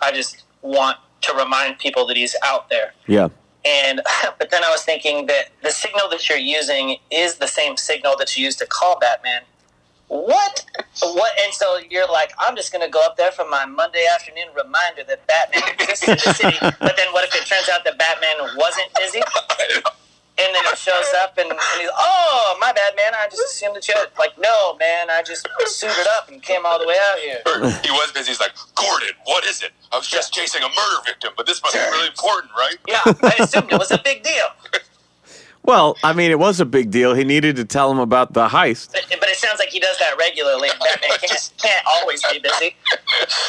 I 0.00 0.12
just 0.12 0.44
want 0.62 0.98
to 1.22 1.34
remind 1.34 1.78
people 1.78 2.06
that 2.06 2.16
he's 2.16 2.36
out 2.44 2.68
there. 2.70 2.94
Yeah. 3.06 3.28
And 3.64 4.00
but 4.38 4.50
then 4.50 4.64
I 4.64 4.70
was 4.70 4.82
thinking 4.82 5.26
that 5.26 5.46
the 5.62 5.70
signal 5.70 6.08
that 6.10 6.28
you're 6.28 6.38
using 6.38 6.96
is 7.10 7.36
the 7.36 7.48
same 7.48 7.76
signal 7.76 8.14
that 8.18 8.36
you 8.36 8.44
use 8.44 8.56
to 8.56 8.66
call 8.66 8.98
Batman. 8.98 9.42
What? 10.08 10.64
What? 11.02 11.32
And 11.44 11.52
so 11.52 11.78
you're 11.90 12.10
like, 12.10 12.32
I'm 12.38 12.56
just 12.56 12.72
going 12.72 12.84
to 12.84 12.90
go 12.90 13.04
up 13.04 13.18
there 13.18 13.30
for 13.30 13.44
my 13.44 13.66
Monday 13.66 14.06
afternoon 14.14 14.48
reminder 14.56 15.04
that 15.06 15.26
Batman 15.26 15.62
exists 15.74 16.08
in 16.08 16.14
the 16.14 16.34
city. 16.34 16.56
But 16.80 16.96
then 16.96 17.12
what 17.12 17.24
if 17.24 17.34
it 17.34 17.46
turns 17.46 17.68
out 17.68 17.84
that 17.84 17.98
Batman 17.98 18.56
wasn't 18.56 18.88
busy? 18.94 19.20
And 20.38 20.54
then 20.54 20.62
it 20.66 20.78
shows 20.78 21.10
up 21.22 21.36
and, 21.38 21.50
and 21.50 21.60
he's, 21.80 21.90
oh, 21.98 22.56
my 22.60 22.72
bad, 22.72 22.94
man. 22.96 23.12
I 23.14 23.26
just 23.28 23.42
assumed 23.42 23.76
that 23.76 23.88
you 23.88 23.94
had, 23.94 24.08
like, 24.18 24.38
no, 24.38 24.76
man. 24.78 25.10
I 25.10 25.22
just 25.22 25.48
suited 25.66 26.06
up 26.16 26.28
and 26.30 26.40
came 26.42 26.64
all 26.64 26.78
the 26.78 26.86
way 26.86 26.96
out 27.10 27.18
here. 27.18 27.40
He 27.84 27.90
was 27.90 28.12
busy. 28.12 28.30
He's 28.30 28.40
like, 28.40 28.52
Gordon, 28.74 29.10
what 29.24 29.44
is 29.44 29.62
it? 29.62 29.72
I 29.92 29.96
was 29.96 30.06
just 30.06 30.32
chasing 30.32 30.62
a 30.62 30.68
murder 30.68 31.02
victim, 31.04 31.32
but 31.36 31.46
this 31.46 31.62
must 31.62 31.74
be 31.74 31.80
really 31.80 32.08
important, 32.08 32.52
right? 32.56 32.76
Yeah, 32.86 33.00
I 33.04 33.34
assumed 33.40 33.72
it 33.72 33.78
was 33.78 33.90
a 33.90 33.98
big 33.98 34.22
deal. 34.22 34.46
Well, 35.64 35.96
I 36.02 36.12
mean, 36.14 36.30
it 36.30 36.38
was 36.38 36.60
a 36.60 36.64
big 36.64 36.90
deal. 36.90 37.14
He 37.14 37.24
needed 37.24 37.56
to 37.56 37.64
tell 37.64 37.90
him 37.90 37.98
about 37.98 38.32
the 38.32 38.48
heist. 38.48 38.92
But, 38.92 39.04
but 39.20 39.28
it 39.28 39.36
sounds 39.36 39.58
like 39.58 39.68
he 39.68 39.80
does 39.80 39.98
that 39.98 40.16
regularly. 40.18 40.68
Batman 40.80 41.10
can't, 41.20 41.52
can't 41.58 41.86
always 41.86 42.22
be 42.32 42.38
busy. 42.38 42.74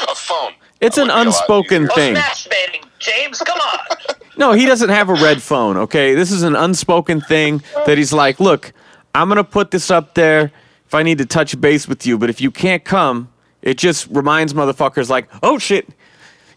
A 0.10 0.16
phone. 0.16 0.54
It's 0.82 0.98
That 0.98 1.04
an 1.04 1.08
would 1.08 1.14
be 1.14 1.14
a 1.14 1.16
lot 1.16 1.28
unspoken 1.28 1.84
easier. 1.84 1.92
Oh, 1.92 1.96
thing. 1.96 2.16
masturbating, 2.16 2.86
James, 3.00 3.40
come 3.40 3.60
on. 3.60 3.98
No, 4.38 4.52
he 4.54 4.66
doesn't 4.66 4.90
have 4.90 5.10
a 5.10 5.14
red 5.14 5.42
phone, 5.42 5.78
okay? 5.78 6.14
This 6.16 6.32
is 6.32 6.44
an 6.44 6.56
unspoken 6.56 7.22
thing 7.22 7.62
that 7.86 7.98
he's 7.98 8.12
like, 8.14 8.40
look, 8.40 8.74
I'm 9.16 9.28
going 9.28 9.38
to 9.38 9.44
put 9.44 9.72
this 9.72 9.90
up 9.92 10.14
there 10.16 10.52
if 10.86 10.94
I 10.96 11.04
need 11.04 11.18
to 11.20 11.26
touch 11.26 11.60
base 11.62 11.88
with 11.88 12.06
you, 12.06 12.18
but 12.18 12.30
if 12.30 12.42
you 12.42 12.50
can't 12.50 12.84
come, 12.84 13.30
it 13.62 13.78
just 13.78 14.08
reminds 14.08 14.54
motherfuckers, 14.54 15.10
like, 15.10 15.28
oh 15.44 15.58
shit, 15.58 15.88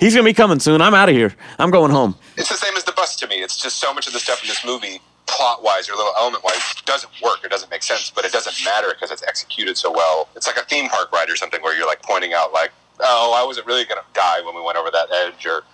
he's 0.01 0.15
going 0.15 0.25
to 0.25 0.31
be 0.31 0.35
coming 0.35 0.59
soon. 0.61 0.81
I'm 0.81 0.95
out 0.95 1.09
of 1.09 1.15
here. 1.15 1.35
I'm 1.59 1.71
going 1.71 1.91
home. 1.91 2.15
It's 2.37 2.49
the 2.49 2.57
same 2.57 2.75
as 2.77 2.85
the 2.85 2.93
bus 2.93 3.17
to 3.17 3.27
me. 3.27 3.43
It's 3.43 3.57
just 3.57 3.79
so 3.79 3.93
much 3.93 4.07
of 4.07 4.13
the 4.13 4.21
stuff 4.21 4.43
in 4.43 4.49
this 4.49 4.65
movie, 4.65 5.01
plot 5.33 5.63
wise 5.63 5.89
or 5.89 5.95
little 5.95 6.13
element 6.19 6.45
wise, 6.45 6.75
doesn't 6.85 7.11
work 7.23 7.45
or 7.45 7.49
doesn't 7.49 7.71
make 7.71 7.83
sense, 7.83 8.11
but 8.15 8.25
it 8.25 8.33
doesn't 8.33 8.55
matter 8.65 8.89
because 8.93 9.11
it's 9.11 9.23
executed 9.23 9.77
so 9.77 9.91
well. 9.91 10.29
It's 10.37 10.47
like 10.47 10.57
a 10.57 10.65
theme 10.65 10.89
park 10.89 11.11
ride 11.13 11.31
or 11.31 11.37
something 11.37 11.63
where 11.63 11.77
you're 11.77 11.87
like 11.87 12.03
pointing 12.03 12.35
out, 12.35 12.53
like, 12.53 12.71
oh, 13.01 13.35
I 13.37 13.45
wasn't 13.47 13.67
really 13.67 13.85
going 13.85 14.01
to 14.01 14.07
die 14.13 14.41
when 14.45 14.55
we 14.55 14.63
went 14.63 14.77
over 14.77 14.91
that 14.91 15.11
edge, 15.11 15.47
or 15.47 15.65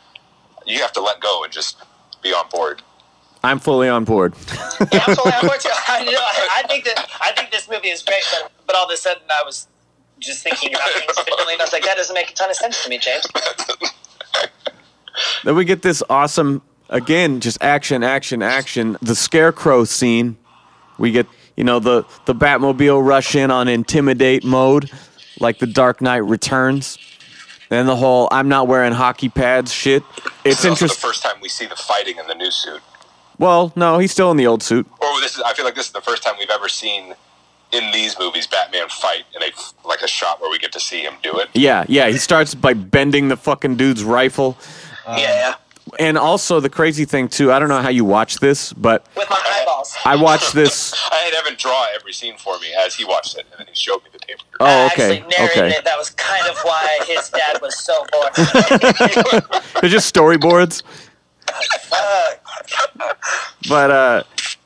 you 0.66 0.80
have 0.80 0.92
to 0.92 1.00
let 1.00 1.20
go 1.20 1.42
and 1.44 1.52
just 1.52 1.82
be 2.22 2.30
on 2.30 2.48
board. 2.50 2.82
I'm 3.42 3.58
fully 3.58 3.88
on 3.88 4.04
board. 4.04 4.34
Yeah. 4.92 5.02
I'm 5.06 5.48
with 5.48 5.64
you. 5.64 5.72
I, 5.88 6.04
know, 6.04 6.12
I, 6.12 6.62
I 6.62 6.66
think 6.68 6.84
that 6.84 7.04
I 7.20 7.32
think 7.32 7.50
this 7.50 7.68
movie 7.68 7.88
is 7.88 8.00
great, 8.02 8.22
but, 8.30 8.52
but 8.64 8.76
all 8.76 8.84
of 8.84 8.90
a 8.92 8.96
sudden 8.96 9.24
I 9.28 9.42
was 9.44 9.66
just 10.20 10.44
thinking 10.44 10.72
about 10.72 10.88
things 10.90 11.16
differently, 11.16 11.54
and 11.54 11.60
I 11.60 11.64
was 11.64 11.72
like, 11.72 11.82
that 11.82 11.96
doesn't 11.96 12.14
make 12.14 12.30
a 12.30 12.34
ton 12.34 12.48
of 12.48 12.56
sense 12.56 12.84
to 12.84 12.88
me, 12.88 12.98
James. 12.98 13.26
Then 15.44 15.56
we 15.56 15.64
get 15.64 15.82
this 15.82 16.02
awesome, 16.08 16.62
again, 16.88 17.40
just 17.40 17.58
action, 17.60 18.02
action, 18.02 18.42
action. 18.42 18.96
The 19.00 19.14
scarecrow 19.14 19.84
scene. 19.84 20.36
We 20.98 21.12
get, 21.12 21.26
you 21.56 21.62
know, 21.62 21.78
the, 21.78 22.04
the 22.24 22.34
Batmobile 22.34 23.06
rush 23.06 23.36
in 23.36 23.50
on 23.50 23.68
intimidate 23.68 24.44
mode, 24.44 24.90
like 25.38 25.58
the 25.58 25.66
Dark 25.66 26.00
Knight 26.00 26.24
Returns. 26.24 26.98
Then 27.68 27.86
the 27.86 27.96
whole 27.96 28.28
I'm 28.32 28.48
not 28.48 28.66
wearing 28.66 28.92
hockey 28.92 29.28
pads 29.28 29.72
shit. 29.72 30.02
It's 30.44 30.62
This 30.62 30.82
is 30.82 30.90
the 30.90 30.96
first 30.96 31.22
time 31.22 31.36
we 31.40 31.48
see 31.48 31.66
the 31.66 31.76
fighting 31.76 32.16
in 32.18 32.26
the 32.26 32.34
new 32.34 32.50
suit. 32.50 32.80
Well, 33.38 33.72
no, 33.76 33.98
he's 33.98 34.10
still 34.10 34.30
in 34.30 34.36
the 34.36 34.46
old 34.46 34.62
suit. 34.62 34.86
Or 35.00 35.20
this 35.20 35.36
is, 35.36 35.42
I 35.42 35.52
feel 35.54 35.64
like 35.64 35.74
this 35.74 35.86
is 35.86 35.92
the 35.92 36.00
first 36.00 36.22
time 36.22 36.34
we've 36.38 36.50
ever 36.50 36.68
seen 36.68 37.14
in 37.70 37.90
these 37.92 38.18
movies 38.18 38.46
Batman 38.46 38.88
fight 38.88 39.24
in 39.36 39.42
a 39.42 39.86
like 39.86 40.00
a 40.00 40.08
shot 40.08 40.40
where 40.40 40.50
we 40.50 40.58
get 40.58 40.72
to 40.72 40.80
see 40.80 41.02
him 41.02 41.14
do 41.22 41.38
it. 41.38 41.48
Yeah, 41.52 41.84
yeah. 41.88 42.08
He 42.08 42.18
starts 42.18 42.54
by 42.54 42.72
bending 42.72 43.28
the 43.28 43.36
fucking 43.36 43.76
dude's 43.76 44.02
rifle. 44.02 44.56
Uh, 45.06 45.16
yeah, 45.18 45.34
yeah. 45.34 45.54
And 45.98 46.18
also, 46.18 46.60
the 46.60 46.68
crazy 46.70 47.04
thing, 47.04 47.28
too, 47.28 47.52
I 47.52 47.58
don't 47.58 47.68
know 47.68 47.80
how 47.80 47.88
you 47.88 48.04
watch 48.04 48.38
this, 48.38 48.72
but 48.72 49.06
With 49.16 49.28
my 49.30 49.40
eyeballs. 49.60 49.94
I 50.04 50.16
watched 50.16 50.52
this. 50.54 50.92
I 51.12 51.16
had 51.16 51.34
Evan 51.34 51.54
draw 51.56 51.86
every 51.94 52.12
scene 52.12 52.36
for 52.38 52.58
me 52.58 52.68
as 52.84 52.94
he 52.94 53.04
watched 53.04 53.36
it, 53.36 53.46
and 53.50 53.58
then 53.60 53.66
he 53.68 53.74
showed 53.74 54.02
me 54.04 54.10
the 54.12 54.18
tape. 54.18 54.38
Oh, 54.60 54.86
okay. 54.92 55.18
actually 55.18 55.36
narrated 55.38 55.58
Okay. 55.64 55.76
it. 55.78 55.84
That 55.84 55.96
was 55.98 56.10
kind 56.10 56.46
of 56.48 56.58
why 56.62 56.98
his 57.06 57.30
dad 57.30 57.60
was 57.62 57.78
so 57.78 58.04
bored. 58.12 58.32
They're 59.80 59.90
just 59.90 60.12
storyboards. 60.14 60.82
but 63.68 63.90
uh, 63.90 64.22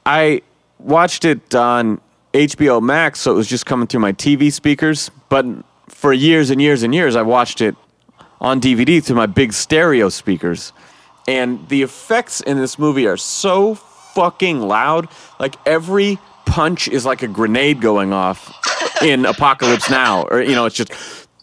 I 0.07 0.43
watched 0.79 1.25
it 1.25 1.55
on 1.55 2.01
HBO 2.35 2.83
Max, 2.83 3.21
so 3.21 3.33
it 3.33 3.35
was 3.35 3.49
just 3.49 3.67
coming 3.67 3.87
through 3.87 4.01
my 4.01 4.13
TV 4.13 4.53
speakers. 4.53 5.11
But 5.29 5.47
for 5.89 6.13
years 6.13 6.51
and 6.51 6.61
years 6.61 6.83
and 6.83 6.95
years, 6.95 7.17
I 7.17 7.23
watched 7.23 7.61
it 7.61 7.77
on 8.41 8.61
DVD 8.61 9.03
through 9.03 9.17
my 9.17 9.27
big 9.27 9.53
stereo 9.53 10.09
speakers. 10.09 10.73
And 11.27 11.69
the 11.69 11.83
effects 11.83 12.41
in 12.41 12.59
this 12.59 12.79
movie 12.79 13.07
are 13.07 13.17
so 13.17 13.75
fucking 13.75 14.61
loud. 14.61 15.09
Like 15.39 15.57
every 15.67 16.19
punch 16.47 16.89
is 16.89 17.05
like 17.05 17.23
a 17.23 17.29
grenade 17.29 17.81
going 17.81 18.13
off 18.13 18.53
in 19.03 19.25
Apocalypse 19.25 19.91
Now. 19.91 20.25
Or, 20.25 20.43
you 20.43 20.55
know, 20.55 20.67
it's 20.67 20.77
just 20.77 20.93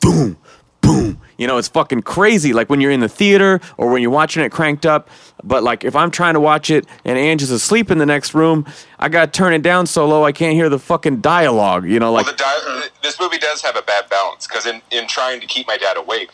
boom, 0.02 0.38
boom. 0.82 1.22
You 1.38 1.48
know, 1.48 1.58
it's 1.58 1.70
fucking 1.70 2.02
crazy. 2.02 2.52
Like 2.52 2.70
when 2.70 2.82
you're 2.82 2.92
in 2.92 3.00
the 3.00 3.08
theater 3.08 3.62
or 3.78 3.90
when 3.90 4.02
you're 4.02 4.12
watching 4.12 4.44
it 4.44 4.52
cranked 4.52 4.86
up. 4.86 5.10
But 5.42 5.64
like 5.64 5.86
if 5.86 5.96
I'm 5.96 6.12
trying 6.12 6.34
to 6.34 6.42
watch 6.42 6.70
it 6.70 6.86
and 7.06 7.18
Ange 7.18 7.42
is 7.42 7.52
asleep 7.52 7.90
in 7.90 7.98
the 7.98 8.06
next 8.06 8.34
room, 8.34 8.66
I 9.00 9.08
gotta 9.08 9.32
turn 9.32 9.54
it 9.54 9.62
down 9.62 9.86
so 9.88 10.06
low 10.06 10.26
I 10.26 10.34
can't 10.34 10.54
hear 10.54 10.68
the 10.68 10.80
fucking 10.80 11.22
dialogue. 11.22 11.88
You 11.88 11.98
know, 12.00 12.12
like 12.12 12.26
well, 12.26 12.36
the 12.36 12.38
di- 12.38 12.90
this 13.02 13.20
movie 13.22 13.38
does 13.38 13.62
have 13.62 13.78
a 13.78 13.82
bad 13.82 14.10
balance 14.10 14.48
because 14.48 14.66
in, 14.66 14.82
in 14.92 15.08
trying 15.08 15.40
to 15.40 15.48
keep 15.48 15.66
my 15.66 15.78
dad 15.78 15.96
awake 15.96 16.32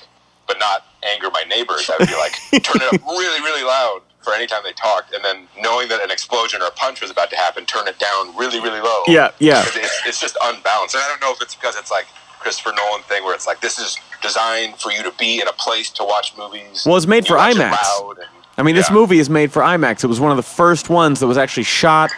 but 0.48 0.60
not 0.60 0.86
anger 1.04 1.30
my 1.32 1.44
neighbors, 1.50 1.90
I 1.90 1.96
would 2.00 2.08
be 2.08 2.16
like, 2.16 2.34
turn 2.64 2.82
it 2.82 2.94
up 2.94 3.02
really, 3.06 3.42
really 3.42 3.64
loud 3.64 4.02
for 4.22 4.34
any 4.34 4.48
time 4.48 4.62
they 4.64 4.74
talked, 4.74 5.14
and 5.14 5.24
then 5.24 5.48
knowing 5.62 5.88
that 5.90 6.02
an 6.02 6.10
explosion 6.10 6.62
or 6.62 6.66
a 6.68 6.72
punch 6.72 7.00
was 7.02 7.12
about 7.12 7.30
to 7.30 7.36
happen, 7.36 7.66
turn 7.66 7.88
it 7.88 8.00
down 8.00 8.36
really, 8.36 8.60
really 8.60 8.82
low. 8.82 9.04
Yeah, 9.08 9.30
yeah. 9.40 9.64
It's, 9.68 10.02
it's 10.08 10.20
just 10.20 10.36
unbalanced, 10.42 10.96
and 10.96 11.04
I 11.04 11.08
don't 11.08 11.22
know 11.22 11.32
if 11.32 11.42
it's 11.42 11.54
because 11.54 11.76
it's 11.78 11.92
like 11.92 12.06
Christopher 12.40 12.74
Nolan 12.76 13.04
thing 13.04 13.24
where 13.24 13.36
it's 13.36 13.46
like 13.46 13.62
this 13.62 13.78
is 13.78 13.98
designed 14.24 14.78
for 14.78 14.92
you 14.92 15.04
to 15.04 15.12
be 15.20 15.42
in 15.42 15.48
a 15.48 15.54
place 15.54 15.92
to 15.92 16.04
watch 16.04 16.34
movies. 16.38 16.84
Well, 16.86 16.98
it's 16.98 17.06
made 17.06 17.28
for 17.28 17.38
IMAX. 17.38 17.78
and- 18.10 18.20
I 18.58 18.64
mean, 18.64 18.76
this 18.76 18.90
movie 18.90 19.20
is 19.20 19.30
made 19.30 19.52
for 19.52 19.62
IMAX. 19.62 20.04
It 20.04 20.08
was 20.08 20.20
one 20.22 20.32
of 20.32 20.38
the 20.38 20.44
first 20.44 20.90
ones 20.90 21.20
that 21.20 21.28
was 21.28 21.38
actually 21.38 21.64
shot 21.64 22.10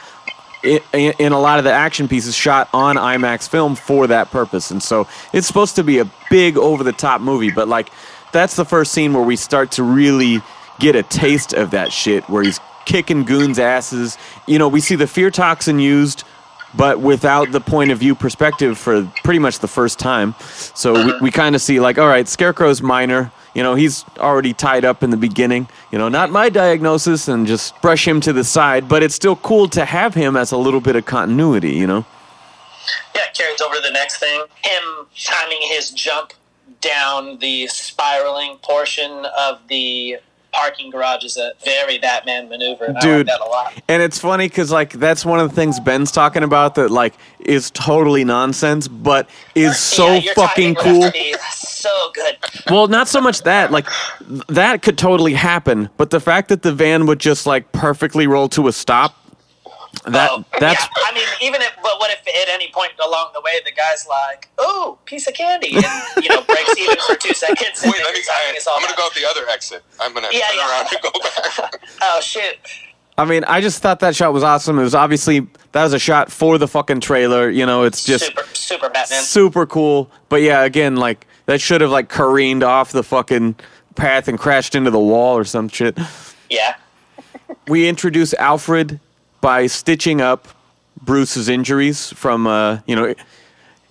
in, 0.63 0.79
in 0.93 1.31
a 1.31 1.39
lot 1.39 1.57
of 1.57 1.63
the 1.65 1.71
action 1.71 2.07
pieces 2.07 2.35
shot 2.35 2.69
on 2.73 2.95
IMAX 2.95 3.49
film 3.49 3.75
for 3.75 4.07
that 4.07 4.29
purpose. 4.29 4.69
And 4.71 4.81
so 4.81 5.07
it's 5.33 5.47
supposed 5.47 5.75
to 5.77 5.83
be 5.83 5.97
a 5.99 6.09
big 6.29 6.57
over 6.57 6.83
the 6.83 6.91
top 6.91 7.21
movie, 7.21 7.49
but 7.51 7.67
like 7.67 7.89
that's 8.31 8.55
the 8.55 8.65
first 8.65 8.91
scene 8.91 9.13
where 9.13 9.23
we 9.23 9.35
start 9.35 9.71
to 9.73 9.83
really 9.83 10.41
get 10.79 10.95
a 10.95 11.03
taste 11.03 11.53
of 11.53 11.71
that 11.71 11.91
shit 11.91 12.27
where 12.29 12.43
he's 12.43 12.59
kicking 12.85 13.23
goons 13.23 13.59
asses. 13.59 14.17
You 14.47 14.59
know, 14.59 14.67
we 14.67 14.79
see 14.79 14.95
the 14.95 15.07
fear 15.07 15.31
toxin 15.31 15.79
used 15.79 16.23
but 16.75 16.99
without 16.99 17.51
the 17.51 17.59
point 17.59 17.91
of 17.91 17.97
view 17.97 18.15
perspective 18.15 18.77
for 18.77 19.03
pretty 19.23 19.39
much 19.39 19.59
the 19.59 19.67
first 19.67 19.99
time. 19.99 20.35
So 20.75 20.93
we, 20.93 21.19
we 21.23 21.31
kind 21.31 21.55
of 21.55 21.61
see 21.61 21.79
like, 21.79 21.97
all 21.97 22.07
right, 22.07 22.27
Scarecrow's 22.27 22.81
minor. 22.81 23.31
You 23.53 23.63
know, 23.63 23.75
he's 23.75 24.05
already 24.17 24.53
tied 24.53 24.85
up 24.85 25.01
in 25.01 25.09
the 25.09 25.17
beginning. 25.17 25.67
You 25.91 25.97
know, 25.97 26.09
not 26.09 26.29
my 26.29 26.49
diagnosis, 26.49 27.27
and 27.27 27.47
just 27.47 27.79
brush 27.81 28.07
him 28.07 28.21
to 28.21 28.33
the 28.33 28.43
side. 28.43 28.87
But 28.87 29.01
it's 29.01 29.15
still 29.15 29.35
cool 29.37 29.67
to 29.69 29.85
have 29.85 30.13
him 30.13 30.35
as 30.35 30.51
a 30.51 30.57
little 30.57 30.81
bit 30.81 30.95
of 30.95 31.05
continuity. 31.05 31.71
You 31.71 31.87
know. 31.87 32.05
Yeah, 33.15 33.23
it 33.23 33.33
carries 33.33 33.59
over 33.61 33.75
to 33.75 33.81
the 33.81 33.91
next 33.91 34.19
thing. 34.19 34.43
Him 34.63 35.07
timing 35.15 35.61
his 35.61 35.89
jump 35.89 36.33
down 36.81 37.39
the 37.39 37.67
spiraling 37.67 38.57
portion 38.61 39.25
of 39.37 39.59
the 39.67 40.17
parking 40.51 40.89
garage 40.89 41.23
is 41.23 41.37
a 41.37 41.51
very 41.63 41.97
Batman 41.99 42.49
maneuver. 42.49 42.85
And 42.85 42.97
I 42.97 42.99
like 42.99 43.03
Dude. 43.03 43.27
that 43.27 43.41
a 43.41 43.45
lot. 43.45 43.73
And 43.87 44.01
it's 44.01 44.17
funny 44.17 44.47
because 44.47 44.71
like 44.71 44.93
that's 44.93 45.25
one 45.25 45.39
of 45.39 45.49
the 45.49 45.55
things 45.55 45.79
Ben's 45.79 46.11
talking 46.11 46.43
about 46.43 46.75
that 46.75 46.89
like 46.89 47.13
is 47.39 47.69
totally 47.71 48.23
nonsense, 48.23 48.87
but 48.87 49.29
is 49.55 49.77
so 49.77 50.15
Yeah, 50.15 50.33
fucking 50.33 50.75
cool. 50.75 51.11
So 51.51 51.89
good. 52.13 52.37
Well, 52.69 52.87
not 52.87 53.07
so 53.07 53.21
much 53.21 53.43
that. 53.43 53.71
Like 53.71 53.87
that 54.47 54.81
could 54.81 54.97
totally 54.97 55.33
happen, 55.33 55.89
but 55.97 56.09
the 56.09 56.19
fact 56.19 56.49
that 56.49 56.63
the 56.63 56.73
van 56.73 57.05
would 57.05 57.19
just 57.19 57.45
like 57.45 57.71
perfectly 57.71 58.25
roll 58.27 58.49
to 58.49 58.67
a 58.67 58.71
stop. 58.73 59.15
That 60.05 60.29
Oh, 60.31 60.45
that's 60.60 60.81
yeah, 60.83 60.88
I 61.07 61.13
mean, 61.13 61.27
even 61.41 61.62
if, 61.62 61.73
but 61.83 61.99
what 61.99 62.12
if 62.12 62.19
at 62.27 62.49
any 62.49 62.69
point 62.71 62.91
along 63.03 63.31
the 63.33 63.41
way 63.41 63.60
the 63.65 63.71
guy's 63.71 64.05
like, 64.07 64.49
"Oh, 64.57 64.97
piece 65.05 65.27
of 65.27 65.33
candy," 65.33 65.75
and 65.75 65.86
you 66.23 66.29
know 66.29 66.41
breaks 66.43 66.77
even 66.77 66.97
for 67.07 67.15
two 67.15 67.33
seconds. 67.33 67.81
and 67.83 67.91
Wait, 67.91 68.01
let 68.03 68.13
me. 68.13 68.19
figures 68.19 68.27
timing 68.27 68.53
I, 68.55 68.57
is 68.57 68.67
all 68.67 68.75
I'm 68.75 68.81
gonna 68.81 68.93
bad. 68.93 68.97
go 68.97 69.05
out 69.05 69.13
the 69.15 69.25
other 69.29 69.49
exit. 69.49 69.83
I'm 69.99 70.13
gonna 70.13 70.27
Yeah, 70.31 70.47
turn 70.47 70.57
yeah. 70.57 70.69
around 70.71 70.88
and 70.91 71.01
go 71.01 71.12
back. 71.21 71.81
Oh 72.01 72.19
shoot! 72.21 72.55
I 73.17 73.25
mean, 73.25 73.43
I 73.45 73.62
just 73.62 73.81
thought 73.81 73.99
that 74.01 74.15
shot 74.15 74.31
was 74.33 74.43
awesome. 74.43 74.77
It 74.79 74.83
was 74.83 74.93
obviously 74.95 75.39
that 75.71 75.83
was 75.83 75.93
a 75.93 75.99
shot 75.99 76.31
for 76.31 76.57
the 76.57 76.67
fucking 76.67 76.99
trailer. 77.01 77.49
You 77.49 77.65
know, 77.65 77.83
it's 77.83 78.03
just 78.03 78.25
super, 78.25 78.43
super 78.53 78.89
Batman. 78.89 79.21
super 79.23 79.65
cool. 79.65 80.10
But 80.29 80.41
yeah, 80.43 80.63
again, 80.63 80.95
like 80.97 81.25
that 81.47 81.60
should 81.62 81.81
have 81.81 81.89
like 81.91 82.10
careened 82.10 82.63
off 82.63 82.91
the 82.91 83.03
fucking 83.03 83.55
path 83.95 84.27
and 84.27 84.38
crashed 84.38 84.75
into 84.75 84.91
the 84.91 84.99
wall 84.99 85.36
or 85.38 85.43
some 85.43 85.67
shit. 85.69 85.97
Yeah. 86.49 86.75
we 87.67 87.88
introduce 87.89 88.33
Alfred 88.36 88.99
by 89.47 89.65
stitching 89.65 90.19
up 90.19 90.49
Bruce's 91.01 91.47
injuries 91.47 92.12
from, 92.12 92.45
uh, 92.45 92.79
you 92.86 92.97
know, 92.97 93.05
it, 93.05 93.17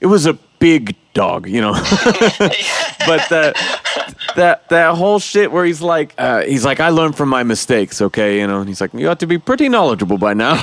it 0.02 0.06
was 0.06 0.26
a 0.26 0.34
big 0.58 0.94
dog, 1.14 1.48
you 1.48 1.62
know. 1.62 1.72
but 1.72 3.26
the, 3.30 3.54
that 4.36 4.68
that 4.68 4.94
whole 4.96 5.18
shit 5.18 5.50
where 5.50 5.64
he's 5.64 5.80
like, 5.80 6.12
uh, 6.18 6.42
he's 6.42 6.66
like, 6.66 6.78
I 6.78 6.90
learned 6.90 7.16
from 7.16 7.30
my 7.30 7.42
mistakes, 7.42 8.02
okay, 8.02 8.38
you 8.38 8.46
know. 8.46 8.60
And 8.60 8.68
he's 8.68 8.82
like, 8.82 8.92
you 8.92 9.08
ought 9.08 9.18
to 9.20 9.26
be 9.26 9.38
pretty 9.38 9.70
knowledgeable 9.70 10.18
by 10.18 10.34
now. 10.34 10.56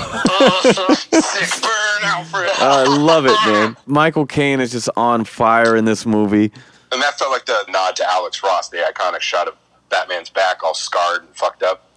Sick 0.62 0.75
burn, 0.75 2.03
Alfred. 2.03 2.51
I 2.60 2.84
love 2.84 3.25
it, 3.25 3.36
man. 3.47 3.75
Michael 3.88 4.27
Caine 4.27 4.60
is 4.60 4.73
just 4.73 4.91
on 4.95 5.25
fire 5.25 5.75
in 5.75 5.86
this 5.86 6.06
movie. 6.06 6.51
and 6.91 7.01
that 7.01 7.17
felt 7.17 7.32
like 7.32 7.47
the 7.47 7.65
nod 7.69 7.95
to 7.95 8.08
Alex 8.12 8.43
Ross, 8.43 8.69
the 8.69 8.77
iconic 8.77 9.21
shot 9.21 9.47
of 9.47 9.56
Batman's 9.89 10.29
back 10.29 10.62
all 10.63 10.75
scarred 10.75 11.23
and 11.23 11.36
fucked 11.36 11.63
up, 11.63 11.89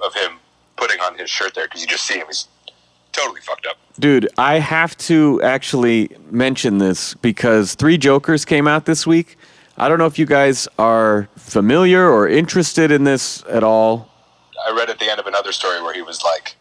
of 0.00 0.14
him 0.14 0.38
putting 0.76 1.00
on 1.00 1.16
his 1.18 1.30
shirt 1.30 1.54
there 1.54 1.66
because 1.66 1.80
you 1.82 1.86
just 1.86 2.04
see 2.04 2.18
him. 2.18 2.26
He's 2.26 2.48
totally 3.12 3.40
fucked 3.40 3.66
up. 3.66 3.76
Dude, 3.98 4.28
I 4.38 4.58
have 4.58 4.96
to 4.98 5.40
actually 5.42 6.10
mention 6.30 6.78
this 6.78 7.14
because 7.14 7.74
Three 7.74 7.96
Jokers 7.98 8.44
came 8.44 8.66
out 8.66 8.86
this 8.86 9.06
week. 9.06 9.36
I 9.76 9.88
don't 9.88 9.98
know 9.98 10.06
if 10.06 10.18
you 10.18 10.26
guys 10.26 10.68
are 10.78 11.28
familiar 11.36 12.08
or 12.10 12.28
interested 12.28 12.90
in 12.90 13.04
this 13.04 13.42
at 13.48 13.62
all. 13.64 14.08
I 14.68 14.72
read 14.76 14.88
at 14.90 14.98
the 14.98 15.10
end 15.10 15.20
of 15.20 15.26
another 15.26 15.52
story 15.52 15.82
where 15.82 15.92
he 15.94 16.02
was 16.02 16.22
like, 16.22 16.56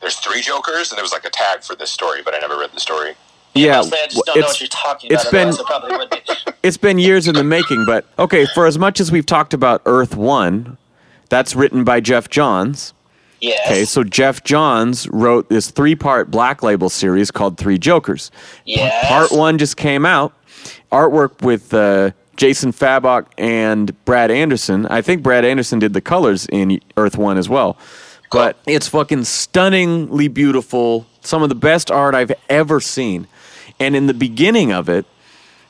"There's 0.00 0.16
three 0.16 0.40
Jokers," 0.42 0.90
and 0.90 0.96
there 0.98 1.02
was 1.04 1.12
like 1.12 1.24
a 1.24 1.30
tag 1.30 1.62
for 1.62 1.74
this 1.74 1.90
story, 1.90 2.22
but 2.22 2.34
I 2.34 2.38
never 2.38 2.58
read 2.58 2.70
the 2.72 2.80
story. 2.80 3.14
Yeah, 3.54 3.76
Mostly 3.78 3.98
I 3.98 4.06
just 4.06 4.24
don't 4.26 4.36
know 4.36 4.38
it's- 4.40 4.52
what 4.54 4.60
you're 4.60 4.68
talking 4.68 5.10
it's 5.10 5.22
about. 5.22 5.32
been- 5.32 5.48
otherwise 5.48 5.60
it 5.60 5.66
probably 5.66 5.96
would 5.96 6.10
be. 6.46 6.52
it's 6.62 6.76
been 6.76 6.98
years 6.98 7.26
in 7.26 7.34
the 7.34 7.42
making, 7.44 7.84
but 7.86 8.04
okay, 8.18 8.46
for 8.54 8.66
as 8.66 8.78
much 8.78 9.00
as 9.00 9.10
we've 9.10 9.26
talked 9.26 9.52
about 9.54 9.82
Earth 9.86 10.14
One, 10.14 10.76
that's 11.30 11.56
written 11.56 11.84
by 11.84 12.00
Geoff 12.00 12.28
Johns. 12.28 12.92
Yes. 13.40 13.66
Okay, 13.66 13.84
so 13.84 14.02
Geoff 14.04 14.42
Johns 14.44 15.08
wrote 15.08 15.48
this 15.48 15.70
three 15.70 15.94
part 15.94 16.30
Black 16.30 16.62
Label 16.62 16.88
series 16.88 17.30
called 17.30 17.56
Three 17.58 17.78
Jokers. 17.78 18.30
Yes. 18.64 19.08
Part 19.08 19.30
one 19.32 19.58
just 19.58 19.76
came 19.76 20.04
out. 20.04 20.32
Artwork 20.90 21.42
with 21.42 21.72
uh, 21.72 22.10
Jason 22.36 22.72
Fabok 22.72 23.26
and 23.36 23.92
Brad 24.04 24.30
Anderson. 24.30 24.86
I 24.86 25.02
think 25.02 25.22
Brad 25.22 25.44
Anderson 25.44 25.78
did 25.78 25.92
the 25.92 26.00
colors 26.00 26.46
in 26.46 26.80
Earth 26.96 27.16
One 27.16 27.38
as 27.38 27.48
well. 27.48 27.76
But 28.30 28.56
it's 28.66 28.88
fucking 28.88 29.24
stunningly 29.24 30.28
beautiful. 30.28 31.06
Some 31.20 31.42
of 31.42 31.48
the 31.48 31.54
best 31.54 31.90
art 31.90 32.14
I've 32.14 32.32
ever 32.48 32.80
seen. 32.80 33.26
And 33.80 33.94
in 33.96 34.06
the 34.06 34.14
beginning 34.14 34.72
of 34.72 34.88
it, 34.88 35.06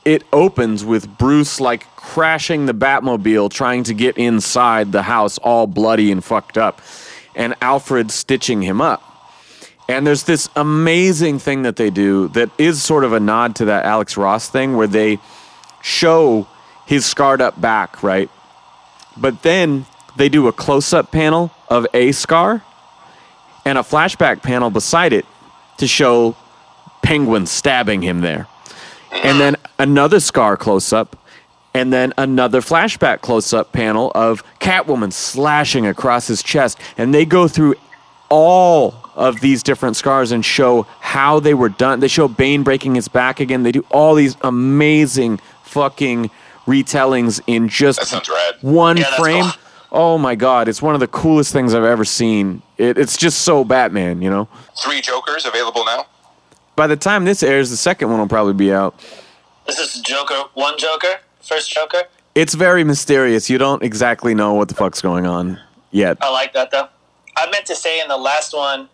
it 0.05 0.23
opens 0.33 0.83
with 0.83 1.17
Bruce 1.17 1.59
like 1.59 1.85
crashing 1.95 2.65
the 2.65 2.73
Batmobile 2.73 3.51
trying 3.51 3.83
to 3.83 3.93
get 3.93 4.17
inside 4.17 4.91
the 4.91 5.03
house 5.03 5.37
all 5.39 5.67
bloody 5.67 6.11
and 6.11 6.23
fucked 6.23 6.57
up 6.57 6.81
and 7.35 7.55
Alfred 7.61 8.11
stitching 8.11 8.61
him 8.61 8.81
up. 8.81 9.03
And 9.87 10.05
there's 10.05 10.23
this 10.23 10.49
amazing 10.55 11.39
thing 11.39 11.63
that 11.63 11.75
they 11.75 11.89
do 11.89 12.27
that 12.29 12.51
is 12.59 12.81
sort 12.81 13.03
of 13.03 13.13
a 13.13 13.19
nod 13.19 13.55
to 13.57 13.65
that 13.65 13.85
Alex 13.85 14.17
Ross 14.17 14.49
thing 14.49 14.75
where 14.75 14.87
they 14.87 15.19
show 15.81 16.47
his 16.85 17.05
scarred 17.05 17.41
up 17.41 17.59
back, 17.59 18.03
right? 18.03 18.29
But 19.17 19.41
then 19.41 19.85
they 20.15 20.29
do 20.29 20.47
a 20.47 20.53
close 20.53 20.93
up 20.93 21.11
panel 21.11 21.51
of 21.69 21.87
a 21.93 22.11
scar 22.11 22.63
and 23.65 23.77
a 23.77 23.81
flashback 23.81 24.43
panel 24.43 24.69
beside 24.69 25.13
it 25.13 25.25
to 25.77 25.87
show 25.87 26.35
Penguin 27.01 27.45
stabbing 27.45 28.01
him 28.01 28.21
there 28.21 28.47
and 29.11 29.39
then 29.39 29.55
another 29.77 30.19
scar 30.19 30.57
close 30.57 30.93
up, 30.93 31.15
and 31.79 31.93
then 31.93 32.13
another 32.17 32.59
flashback 32.61 33.21
close 33.21 33.53
up 33.53 33.71
panel 33.71 34.11
of 34.13 34.43
Catwoman 34.59 35.13
slashing 35.13 35.87
across 35.87 36.27
his 36.27 36.43
chest. 36.43 36.77
And 36.97 37.13
they 37.13 37.25
go 37.25 37.47
through 37.47 37.75
all 38.29 38.95
of 39.15 39.39
these 39.41 39.63
different 39.63 39.95
scars 39.95 40.31
and 40.31 40.43
show 40.45 40.83
how 40.99 41.39
they 41.39 41.53
were 41.53 41.69
done. 41.69 41.99
They 42.01 42.07
show 42.07 42.27
Bane 42.27 42.63
breaking 42.63 42.95
his 42.95 43.07
back 43.07 43.39
again. 43.39 43.63
They 43.63 43.71
do 43.71 43.85
all 43.91 44.13
these 44.15 44.35
amazing 44.41 45.39
fucking 45.63 46.29
retellings 46.67 47.41
in 47.47 47.69
just 47.69 47.99
That 47.99 48.07
sounds 48.07 48.29
rad. 48.29 48.55
one 48.61 48.97
Yeah, 48.97 49.15
frame. 49.17 49.43
cool. 49.43 49.53
Oh 49.91 50.17
my 50.19 50.35
god, 50.35 50.67
it's 50.67 50.81
one 50.83 50.93
of 50.93 50.99
the 50.99 51.07
coolest 51.07 51.51
things 51.51 51.73
I've 51.73 51.83
ever 51.83 52.05
seen. 52.05 52.61
It, 52.77 52.97
it's 52.99 53.17
just 53.17 53.39
so 53.41 53.63
Batman, 53.63 54.21
you 54.21 54.29
know. 54.29 54.47
Three 54.77 55.01
Jokers 55.01 55.45
available 55.45 55.83
now. 55.83 56.05
By 56.75 56.85
the 56.87 56.95
time 56.95 57.25
this 57.25 57.41
airs, 57.41 57.71
the 57.71 57.77
second 57.77 58.09
one 58.11 58.19
will 58.19 58.27
probably 58.27 58.53
be 58.53 58.71
out. 58.71 58.93
This 59.65 59.79
is 59.79 59.99
Joker, 60.01 60.43
one 60.53 60.77
Joker, 60.77 61.19
first 61.49 61.71
Joker. 61.71 62.03
It's 62.35 62.53
very 62.53 62.83
mysterious. 62.83 63.49
You 63.49 63.57
don't 63.57 63.83
exactly 63.83 64.33
know 64.33 64.53
what 64.53 64.69
the 64.69 64.75
fuck's 64.75 65.01
going 65.01 65.25
on 65.25 65.59
yet. 65.91 66.17
I 66.21 66.31
like 66.31 66.53
that 66.53 66.71
though. 66.71 66.87
I 67.35 67.49
meant 67.51 67.65
to 67.65 67.75
say 67.75 67.99
in 67.99 68.07
the 68.07 68.17
last 68.17 68.53
one, 68.53 68.87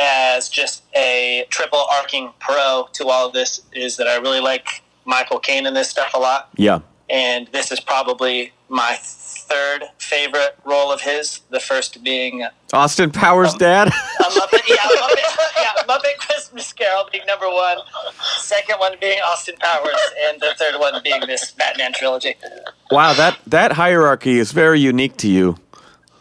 as 0.00 0.48
just 0.48 0.82
a 0.96 1.44
triple 1.50 1.84
arcing 1.92 2.30
pro 2.38 2.88
to 2.94 3.08
all 3.08 3.26
of 3.26 3.32
this, 3.32 3.60
is 3.72 3.96
that 3.96 4.06
I 4.06 4.16
really 4.16 4.40
like 4.40 4.82
Michael 5.04 5.40
Caine 5.40 5.66
in 5.66 5.74
this 5.74 5.90
stuff 5.90 6.14
a 6.14 6.18
lot, 6.18 6.48
Yeah. 6.56 6.80
and 7.08 7.48
this 7.48 7.72
is 7.72 7.80
probably 7.80 8.52
my 8.68 8.96
third 9.50 9.84
favorite 9.98 10.56
role 10.64 10.92
of 10.92 11.00
his. 11.00 11.40
The 11.50 11.60
first 11.60 12.02
being 12.04 12.42
uh, 12.42 12.50
Austin 12.72 13.10
Powers' 13.10 13.54
dad? 13.54 13.88
Muppet, 13.88 14.62
yeah, 14.68 14.76
Muppet, 14.76 15.36
yeah, 15.56 15.82
Muppet 15.88 16.18
Christmas 16.18 16.72
Carol 16.72 17.08
being 17.10 17.26
number 17.26 17.48
one, 17.48 17.78
second 18.38 18.78
one 18.78 18.94
being 19.00 19.18
Austin 19.20 19.56
Powers, 19.58 20.00
and 20.26 20.40
the 20.40 20.54
third 20.56 20.78
one 20.78 21.02
being 21.02 21.20
this 21.26 21.50
Batman 21.50 21.92
trilogy. 21.92 22.34
wow, 22.90 23.12
that, 23.14 23.38
that 23.46 23.72
hierarchy 23.72 24.38
is 24.38 24.52
very 24.52 24.80
unique 24.80 25.16
to 25.18 25.28
you. 25.28 25.56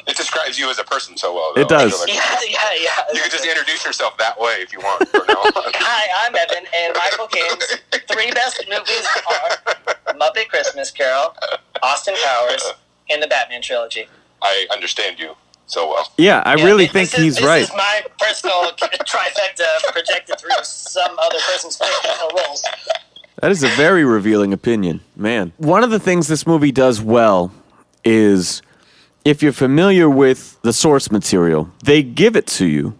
It 0.07 0.17
describes 0.17 0.57
you 0.57 0.67
as 0.71 0.79
a 0.79 0.83
person 0.83 1.15
so 1.17 1.35
well. 1.35 1.53
Though. 1.53 1.61
It 1.61 1.69
does. 1.69 1.99
Like 1.99 2.09
Yeah, 2.09 2.23
yeah, 2.49 2.59
yeah. 2.81 3.13
You 3.13 3.21
could 3.21 3.31
just 3.31 3.45
introduce 3.45 3.85
yourself 3.85 4.17
that 4.17 4.39
way 4.39 4.57
if 4.59 4.73
you 4.73 4.79
want. 4.79 5.07
From 5.07 5.21
now 5.27 5.35
on. 5.35 5.51
Hi, 5.55 6.25
I'm 6.25 6.35
Evan, 6.35 6.65
and 6.75 6.95
Michael 6.97 7.27
Caine's 7.27 7.77
three 8.09 8.31
best 8.31 8.65
movies 8.67 9.07
are 9.29 10.15
Muppet 10.15 10.49
Christmas 10.49 10.89
Carol, 10.89 11.35
Austin 11.83 12.15
Powers, 12.25 12.73
and 13.09 13.21
the 13.21 13.27
Batman 13.27 13.61
trilogy. 13.61 14.07
I 14.41 14.67
understand 14.71 15.19
you 15.19 15.35
so 15.67 15.87
well. 15.89 16.11
Yeah, 16.17 16.41
I 16.45 16.55
Yeah, 16.55 16.65
really 16.65 16.87
think 16.87 17.13
is- 17.13 17.19
he's 17.19 17.35
this 17.37 17.45
right. 17.45 17.59
This 17.59 17.69
is 17.69 17.75
my 17.75 18.01
personal 18.19 18.71
trifecta 18.77 19.91
projected 19.91 20.39
through 20.39 20.51
some 20.63 21.17
other 21.19 21.37
person's 21.51 21.77
fictional 21.77 22.29
roles. 22.35 22.63
That 23.41 23.51
is 23.51 23.63
a 23.63 23.69
very 23.69 24.03
revealing 24.03 24.51
opinion, 24.53 25.01
man. 25.15 25.53
One 25.57 25.83
of 25.83 25.91
the 25.91 25.99
things 25.99 26.27
this 26.27 26.45
movie 26.45 26.71
does 26.71 27.01
well 27.01 27.51
is 28.03 28.61
if 29.25 29.41
you're 29.43 29.53
familiar 29.53 30.09
with 30.09 30.61
the 30.61 30.73
source 30.73 31.11
material, 31.11 31.69
they 31.83 32.01
give 32.03 32.35
it 32.35 32.47
to 32.47 32.65
you. 32.65 32.97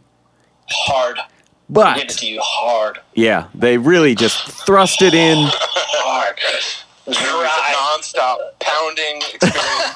Hard. 0.70 1.16
Give 1.16 1.26
it 1.26 1.28
But 1.70 2.10
to 2.10 2.26
you 2.28 2.40
hard. 2.42 3.00
yeah, 3.14 3.48
they 3.54 3.78
really 3.78 4.16
just 4.16 4.40
thrust 4.66 5.02
it 5.02 5.14
in. 5.14 5.38
Hard. 5.52 6.40
It's 7.10 7.20
a 7.20 7.24
Dry. 7.24 7.74
non-stop 7.74 8.60
pounding 8.60 9.18
experience, 9.34 9.96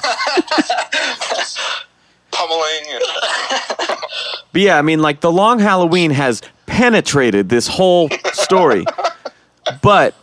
just 1.28 1.58
pummeling, 2.32 2.84
and 2.90 3.02
But 4.52 4.60
yeah, 4.60 4.78
I 4.78 4.82
mean, 4.82 5.00
like 5.00 5.20
the 5.20 5.30
Long 5.30 5.60
Halloween 5.60 6.10
has 6.10 6.42
penetrated 6.66 7.48
this 7.48 7.68
whole 7.68 8.08
story, 8.32 8.84
but 9.80 10.14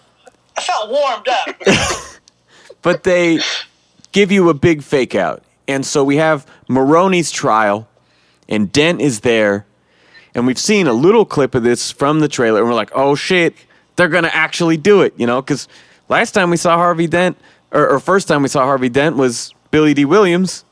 I 0.57 0.61
felt 0.61 0.89
warmed 0.89 1.27
up. 1.29 2.19
but 2.81 3.03
they 3.03 3.39
give 4.11 4.31
you 4.31 4.49
a 4.49 4.53
big 4.53 4.83
fake 4.83 5.15
out, 5.15 5.43
and 5.67 5.85
so 5.85 6.03
we 6.03 6.17
have 6.17 6.45
Maroni's 6.69 7.31
trial, 7.31 7.87
and 8.49 8.69
Dent 8.71 8.99
is 8.99 9.21
there, 9.21 9.65
and 10.35 10.45
we've 10.45 10.59
seen 10.59 10.87
a 10.87 10.93
little 10.93 11.23
clip 11.25 11.55
of 11.55 11.63
this 11.63 11.89
from 11.89 12.19
the 12.19 12.27
trailer, 12.27 12.59
and 12.59 12.67
we're 12.67 12.75
like, 12.75 12.91
oh 12.93 13.15
shit, 13.15 13.55
they're 13.95 14.09
gonna 14.09 14.31
actually 14.33 14.75
do 14.75 15.01
it, 15.01 15.13
you 15.15 15.25
know? 15.25 15.41
Because 15.41 15.69
last 16.11 16.33
time 16.33 16.49
we 16.51 16.57
saw 16.57 16.75
Harvey 16.75 17.07
Dent, 17.07 17.37
or, 17.71 17.89
or 17.89 17.99
first 17.99 18.27
time 18.27 18.43
we 18.43 18.49
saw 18.49 18.65
Harvey 18.65 18.89
Dent 18.89 19.15
was 19.15 19.55
Billy 19.71 19.95
Dee 19.95 20.05
Williams, 20.05 20.65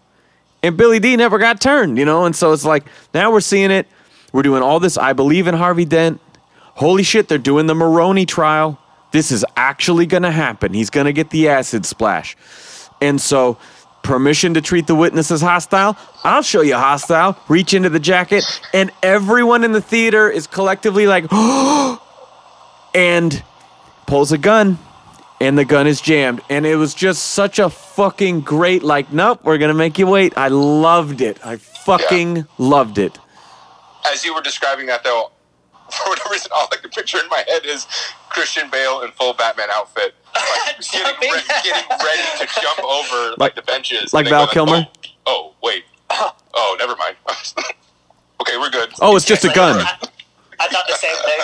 and 0.62 0.78
Billy 0.78 1.00
D 1.00 1.16
never 1.16 1.40
got 1.40 1.62
turned, 1.62 1.98
you 1.98 2.06
know? 2.06 2.26
And 2.26 2.36
so 2.36 2.52
it's 2.52 2.66
like, 2.66 2.86
now 3.14 3.32
we're 3.32 3.40
seeing 3.40 3.72
it. 3.72 3.88
We're 4.34 4.44
doing 4.44 4.62
all 4.62 4.80
this. 4.80 4.98
I 4.98 5.14
believe 5.14 5.48
in 5.48 5.56
Harvey 5.56 5.86
Dent. 5.86 6.22
Holy 6.76 7.04
shit, 7.04 7.30
they're 7.30 7.38
doing 7.38 7.66
the 7.66 7.74
Maroni 7.74 8.26
trial. 8.26 8.78
This 9.12 9.32
is 9.32 9.44
actually 9.56 10.06
going 10.06 10.24
to 10.24 10.32
happen. 10.32 10.74
He's 10.74 10.90
going 10.90 11.06
to 11.06 11.14
get 11.14 11.32
the 11.32 11.48
acid 11.48 11.86
splash. 11.86 12.36
And 13.02 13.20
so, 13.20 13.58
permission 14.04 14.54
to 14.54 14.62
treat 14.62 14.88
the 14.88 14.96
witness 14.96 15.32
as 15.32 15.42
hostile? 15.42 15.98
I'll 16.24 16.42
show 16.42 16.62
you 16.62 16.76
hostile. 16.76 17.38
Reach 17.48 17.74
into 17.74 17.90
the 17.90 18.00
jacket, 18.00 18.44
and 18.74 18.92
everyone 19.02 19.64
in 19.64 19.72
the 19.72 19.82
theater 19.82 20.30
is 20.30 20.48
collectively 20.48 21.08
like, 21.08 21.32
and 22.94 23.44
pulls 24.06 24.32
a 24.32 24.38
gun 24.38 24.78
and 25.42 25.58
the 25.58 25.66
gun 25.66 25.88
is 25.88 26.02
jammed 26.02 26.42
and 26.50 26.66
it 26.66 26.76
was 26.76 26.94
just 26.94 27.28
such 27.28 27.60
a 27.60 27.70
fucking 27.70 28.42
great 28.42 28.84
like 28.84 29.12
nope 29.14 29.40
we're 29.44 29.58
gonna 29.58 29.74
make 29.74 29.98
you 29.98 30.08
wait 30.08 30.38
i 30.38 30.48
loved 30.48 31.22
it 31.22 31.44
i 31.46 31.56
fucking 31.56 32.46
loved 32.58 32.98
it 32.98 33.18
as 34.12 34.26
you 34.26 34.34
were 34.34 34.42
describing 34.42 34.86
that, 34.88 35.04
though, 35.04 35.32
for 35.90 36.10
whatever 36.10 36.30
reason, 36.32 36.52
all 36.54 36.68
I 36.72 36.78
can 36.78 36.90
picture 36.90 37.20
in 37.20 37.28
my 37.30 37.44
head 37.48 37.66
is 37.66 37.88
Christian 38.30 38.70
Bale 38.70 39.02
in 39.02 39.12
full 39.12 39.34
Batman 39.34 39.70
outfit, 39.74 40.16
like, 40.36 40.78
getting, 40.92 41.32
re- 41.32 41.42
getting 41.64 41.90
ready 41.90 42.24
to 42.40 42.62
jump 42.62 42.84
over 42.84 43.36
like, 43.38 43.56
the 43.56 43.62
benches, 43.62 44.14
like 44.14 44.28
Val 44.28 44.46
go 44.46 44.52
Kilmer? 44.52 44.88
Oh, 45.26 45.54
oh, 45.54 45.54
wait. 45.64 45.84
Oh, 46.12 46.76
never 46.80 46.96
mind. 46.96 47.16
Okay, 48.42 48.58
we're 48.58 48.70
good. 48.70 48.92
Oh, 49.02 49.16
it's 49.16 49.26
just 49.26 49.46
a 49.46 49.50
gun. 49.50 49.80
I, 49.80 49.98
I 50.60 50.68
thought 50.68 50.86
the 50.88 50.96
same 50.96 51.16
thing. 51.16 51.40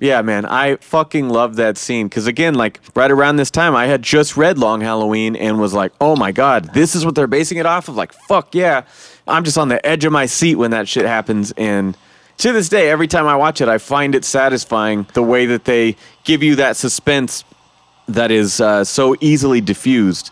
Yeah, 0.00 0.22
man, 0.22 0.46
I 0.46 0.76
fucking 0.76 1.28
love 1.28 1.56
that 1.56 1.76
scene 1.76 2.08
because 2.08 2.26
again, 2.26 2.54
like 2.54 2.80
right 2.96 3.10
around 3.10 3.36
this 3.36 3.50
time, 3.50 3.76
I 3.76 3.86
had 3.86 4.02
just 4.02 4.36
read 4.36 4.56
Long 4.56 4.80
Halloween 4.80 5.36
and 5.36 5.60
was 5.60 5.74
like, 5.74 5.92
"Oh 6.00 6.16
my 6.16 6.32
god, 6.32 6.72
this 6.72 6.94
is 6.94 7.04
what 7.04 7.14
they're 7.14 7.26
basing 7.26 7.58
it 7.58 7.66
off 7.66 7.86
of." 7.88 7.96
Like, 7.96 8.12
fuck 8.12 8.54
yeah, 8.54 8.82
I'm 9.28 9.44
just 9.44 9.58
on 9.58 9.68
the 9.68 9.84
edge 9.86 10.04
of 10.06 10.12
my 10.12 10.24
seat 10.26 10.54
when 10.54 10.70
that 10.70 10.88
shit 10.88 11.04
happens. 11.04 11.52
And 11.58 11.96
to 12.38 12.52
this 12.52 12.70
day, 12.70 12.90
every 12.90 13.08
time 13.08 13.26
I 13.26 13.36
watch 13.36 13.60
it, 13.60 13.68
I 13.68 13.76
find 13.76 14.14
it 14.14 14.24
satisfying 14.24 15.06
the 15.12 15.22
way 15.22 15.44
that 15.46 15.66
they 15.66 15.96
give 16.24 16.42
you 16.42 16.56
that 16.56 16.76
suspense 16.78 17.44
that 18.08 18.30
is 18.30 18.60
uh, 18.60 18.84
so 18.84 19.14
easily 19.20 19.60
diffused. 19.60 20.30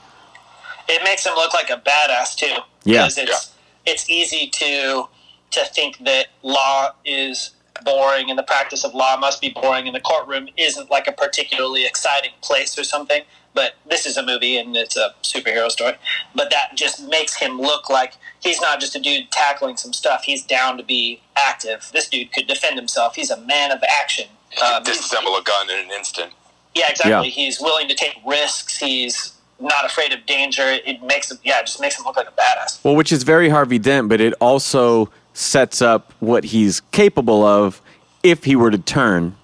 it 0.88 1.02
makes 1.04 1.26
him 1.26 1.34
look 1.34 1.52
like 1.52 1.68
a 1.70 1.76
badass 1.86 2.34
too. 2.36 2.46
Yeah. 2.84 3.02
Because 3.02 3.18
it's 3.18 3.54
it's 3.84 4.08
easy 4.10 4.48
to 4.48 5.08
to 5.50 5.64
think 5.66 5.98
that 6.04 6.28
law 6.42 6.90
is 7.04 7.50
boring 7.84 8.30
and 8.30 8.38
the 8.38 8.42
practice 8.42 8.84
of 8.84 8.94
law 8.94 9.16
must 9.16 9.40
be 9.40 9.50
boring 9.50 9.86
and 9.86 9.94
the 9.94 10.00
courtroom 10.00 10.48
isn't 10.56 10.90
like 10.90 11.06
a 11.06 11.12
particularly 11.12 11.84
exciting 11.86 12.32
place 12.40 12.78
or 12.78 12.84
something. 12.84 13.22
But 13.54 13.74
this 13.88 14.06
is 14.06 14.16
a 14.16 14.24
movie 14.24 14.56
and 14.56 14.76
it's 14.76 14.96
a 14.96 15.14
superhero 15.22 15.70
story. 15.70 15.94
But 16.34 16.50
that 16.50 16.76
just 16.76 17.08
makes 17.08 17.36
him 17.36 17.60
look 17.60 17.88
like 17.90 18.14
he's 18.40 18.60
not 18.60 18.78
just 18.78 18.94
a 18.94 19.00
dude 19.00 19.30
tackling 19.32 19.76
some 19.76 19.92
stuff. 19.92 20.22
He's 20.24 20.44
down 20.44 20.76
to 20.76 20.84
be 20.84 21.20
active. 21.36 21.90
This 21.92 22.08
dude 22.08 22.32
could 22.32 22.46
defend 22.46 22.78
himself. 22.78 23.16
He's 23.16 23.30
a 23.30 23.40
man 23.40 23.72
of 23.72 23.82
action. 24.00 24.26
Um, 24.64 24.84
Disassemble 24.84 25.38
a 25.38 25.42
gun 25.42 25.70
in 25.70 25.78
an 25.78 25.90
instant. 25.90 26.32
yeah, 26.74 26.86
exactly. 26.90 27.28
Yeah. 27.28 27.34
He's 27.34 27.60
willing 27.60 27.88
to 27.88 27.94
take 27.94 28.14
risks. 28.26 28.78
He's 28.78 29.32
not 29.60 29.84
afraid 29.84 30.12
of 30.12 30.24
danger. 30.26 30.62
It 30.64 31.02
makes 31.02 31.30
him, 31.30 31.38
yeah, 31.42 31.58
it 31.58 31.66
just 31.66 31.80
makes 31.80 31.98
him 31.98 32.04
look 32.04 32.16
like 32.16 32.28
a 32.28 32.32
badass. 32.32 32.82
Well, 32.84 32.94
which 32.94 33.10
is 33.10 33.24
very 33.24 33.48
Harvey 33.48 33.78
Dent, 33.78 34.08
but 34.08 34.20
it 34.20 34.34
also 34.40 35.10
sets 35.38 35.80
up 35.80 36.12
what 36.18 36.42
he's 36.42 36.80
capable 36.90 37.44
of 37.44 37.80
if 38.24 38.42
he 38.44 38.56
were 38.56 38.72
to 38.72 38.78
turn. 38.78 39.36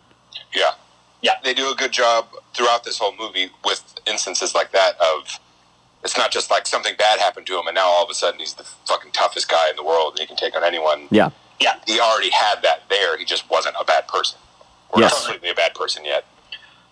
Yeah. 0.53 0.73
Yeah. 1.23 1.35
They 1.45 1.55
do 1.55 1.71
a 1.71 1.75
good 1.77 1.93
job 1.93 2.27
throughout 2.53 2.83
this 2.83 2.99
whole 2.99 3.15
movie 3.17 3.51
with 3.65 3.81
instances 4.07 4.55
like 4.57 4.73
that 4.73 4.97
of 5.01 5.39
it's 6.03 6.17
not 6.19 6.33
just 6.33 6.51
like 6.51 6.67
something 6.67 6.95
bad 6.99 7.19
happened 7.21 7.47
to 7.47 7.59
him 7.59 7.67
and 7.69 7.75
now 7.77 7.87
all 7.87 8.03
of 8.05 8.11
a 8.11 8.15
sudden 8.15 8.41
he's 8.41 8.55
the 8.55 8.65
fucking 8.87 9.13
toughest 9.13 9.49
guy 9.49 9.71
in 9.71 9.77
the 9.77 9.85
world 9.85 10.13
and 10.15 10.21
he 10.21 10.27
can 10.27 10.37
take 10.37 10.57
on 10.57 10.65
anyone. 10.65 11.07
Yeah. 11.13 11.31
Yeah, 11.61 11.77
He 11.87 12.01
already 12.01 12.31
had 12.31 12.57
that 12.63 12.83
there. 12.91 13.17
He 13.17 13.25
just 13.25 13.49
wasn't 13.49 13.77
a 13.81 13.85
bad 13.85 14.09
person. 14.09 14.39
Or 14.91 15.01
Yes. 15.01 15.13
not 15.13 15.23
completely 15.23 15.51
a 15.51 15.55
bad 15.55 15.75
person 15.75 16.05
yet. 16.05 16.25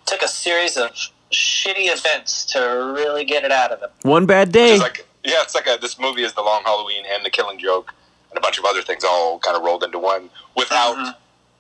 took 0.07 0.22
a 0.22 0.28
series 0.28 0.76
of 0.76 0.90
shitty 1.32 1.90
events 1.92 2.44
to 2.53 2.61
really 2.96 3.24
get 3.24 3.42
it 3.44 3.50
out 3.50 3.72
of 3.72 3.80
him. 3.80 3.90
One 4.03 4.26
bad 4.26 4.53
day. 4.53 4.78
Like 4.78 5.07
yeah, 5.24 5.42
it's 5.42 5.55
like 5.57 5.66
a, 5.66 5.76
this 5.80 5.98
movie 5.98 6.22
is 6.22 6.32
the 6.34 6.42
Long 6.42 6.62
Halloween 6.64 7.05
and 7.12 7.24
the 7.24 7.30
Killing 7.30 7.59
Joke 7.59 7.92
and 8.33 8.39
a 8.39 8.41
bunch 8.41 8.59
of 8.59 8.64
other 8.64 8.80
things 8.83 9.05
all 9.05 9.39
kind 9.41 9.57
of 9.57 9.62
rolled 9.62 9.85
into 9.85 9.99
one 9.99 10.30
without 10.57 10.97
Mhm. 10.97 11.14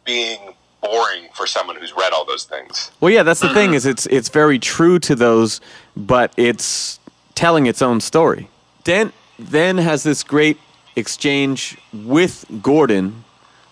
being 0.04 0.54
boring 0.80 1.28
for 1.34 1.46
someone 1.46 1.76
who's 1.76 1.92
read 1.92 2.12
all 2.12 2.24
those 2.24 2.44
things. 2.44 2.90
Well, 3.00 3.12
yeah, 3.12 3.22
that's 3.22 3.40
the 3.40 3.50
thing 3.54 3.74
is 3.74 3.86
it's 3.86 4.06
it's 4.06 4.28
very 4.30 4.58
true 4.58 4.98
to 5.00 5.14
those, 5.14 5.60
but 5.96 6.32
it's 6.36 6.98
telling 7.34 7.66
its 7.66 7.82
own 7.82 8.00
story. 8.00 8.48
Dent 8.84 9.12
then 9.38 9.78
has 9.78 10.02
this 10.02 10.22
great 10.24 10.58
exchange 10.96 11.76
with 11.92 12.44
Gordon 12.62 13.24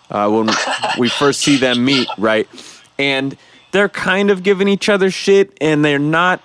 uh, 0.09 0.29
when 0.29 0.49
we 0.97 1.09
first 1.09 1.41
see 1.41 1.57
them 1.57 1.83
meet, 1.83 2.07
right? 2.17 2.47
And 2.97 3.35
they're 3.71 3.89
kind 3.89 4.29
of 4.29 4.43
giving 4.43 4.67
each 4.67 4.89
other 4.89 5.09
shit, 5.11 5.57
and 5.61 5.83
they're 5.83 5.99
not 5.99 6.41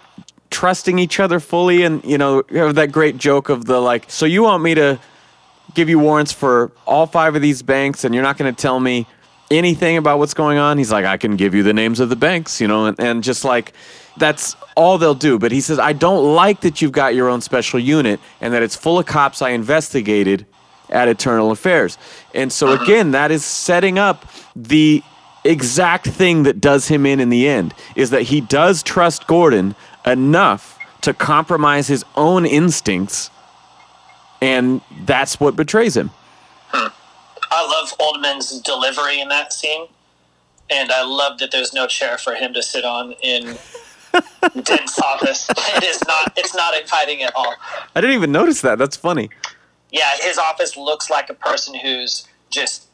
trusting 0.50 0.98
each 0.98 1.18
other 1.20 1.38
fully. 1.40 1.82
And 1.84 2.02
you 2.04 2.18
know, 2.18 2.42
you 2.50 2.58
have 2.58 2.74
that 2.74 2.90
great 2.92 3.18
joke 3.18 3.48
of 3.50 3.66
the 3.66 3.80
like, 3.80 4.06
so 4.08 4.26
you 4.26 4.42
want 4.42 4.62
me 4.64 4.74
to 4.74 4.98
give 5.76 5.88
you 5.90 5.98
warrants 5.98 6.32
for 6.32 6.72
all 6.86 7.06
five 7.06 7.36
of 7.36 7.42
these 7.42 7.62
banks 7.62 8.02
and 8.02 8.14
you're 8.14 8.24
not 8.24 8.38
going 8.38 8.52
to 8.52 8.60
tell 8.60 8.80
me 8.80 9.06
anything 9.50 9.98
about 9.98 10.18
what's 10.18 10.34
going 10.34 10.58
on? 10.58 10.78
He's 10.78 10.90
like 10.90 11.04
i 11.04 11.16
can 11.16 11.36
give 11.36 11.54
you 11.54 11.62
the 11.62 11.74
names 11.74 12.00
of 12.00 12.08
the 12.08 12.16
banks 12.16 12.60
you 12.60 12.66
know 12.66 12.86
and, 12.86 12.98
and 12.98 13.22
just 13.22 13.44
like 13.44 13.72
that's 14.16 14.56
all 14.74 14.96
they'll 14.96 15.14
do. 15.14 15.38
But 15.38 15.52
he 15.52 15.60
says 15.60 15.78
i 15.78 15.92
don't 15.92 16.34
like 16.34 16.62
that 16.62 16.82
you've 16.82 16.92
got 16.92 17.14
your 17.14 17.28
own 17.28 17.42
special 17.42 17.78
unit 17.78 18.18
and 18.40 18.52
that 18.54 18.62
it's 18.62 18.74
full 18.74 18.98
of 18.98 19.06
cops 19.06 19.42
i 19.42 19.50
investigated 19.50 20.46
at 20.88 21.08
internal 21.08 21.50
affairs. 21.50 21.98
And 22.34 22.52
so 22.52 22.72
again 22.72 23.12
that 23.12 23.30
is 23.30 23.44
setting 23.44 23.98
up 23.98 24.26
the 24.56 25.02
exact 25.44 26.08
thing 26.08 26.42
that 26.44 26.60
does 26.60 26.88
him 26.88 27.06
in 27.06 27.20
in 27.20 27.28
the 27.28 27.46
end 27.46 27.72
is 27.94 28.10
that 28.10 28.22
he 28.22 28.40
does 28.40 28.82
trust 28.82 29.28
gordon 29.28 29.76
enough 30.04 30.76
to 31.02 31.14
compromise 31.14 31.86
his 31.86 32.04
own 32.16 32.44
instincts 32.44 33.30
and 34.40 34.80
that's 35.04 35.40
what 35.40 35.56
betrays 35.56 35.96
him. 35.96 36.10
Hmm. 36.68 36.88
I 37.50 37.66
love 37.66 37.96
Oldman's 37.98 38.60
delivery 38.60 39.20
in 39.20 39.28
that 39.28 39.52
scene, 39.52 39.86
and 40.68 40.90
I 40.90 41.04
love 41.04 41.38
that 41.38 41.50
there's 41.52 41.72
no 41.72 41.86
chair 41.86 42.18
for 42.18 42.34
him 42.34 42.52
to 42.54 42.62
sit 42.62 42.84
on 42.84 43.12
in 43.22 43.56
Dent's 44.62 45.00
office. 45.00 45.48
It 45.50 45.84
is 45.84 46.02
not. 46.06 46.32
It's 46.36 46.54
not 46.54 46.76
inviting 46.78 47.22
at 47.22 47.32
all. 47.34 47.54
I 47.94 48.00
didn't 48.00 48.16
even 48.16 48.32
notice 48.32 48.60
that. 48.62 48.78
That's 48.78 48.96
funny. 48.96 49.30
Yeah, 49.90 50.10
his 50.20 50.38
office 50.38 50.76
looks 50.76 51.08
like 51.08 51.30
a 51.30 51.34
person 51.34 51.74
who's 51.74 52.26
just 52.50 52.86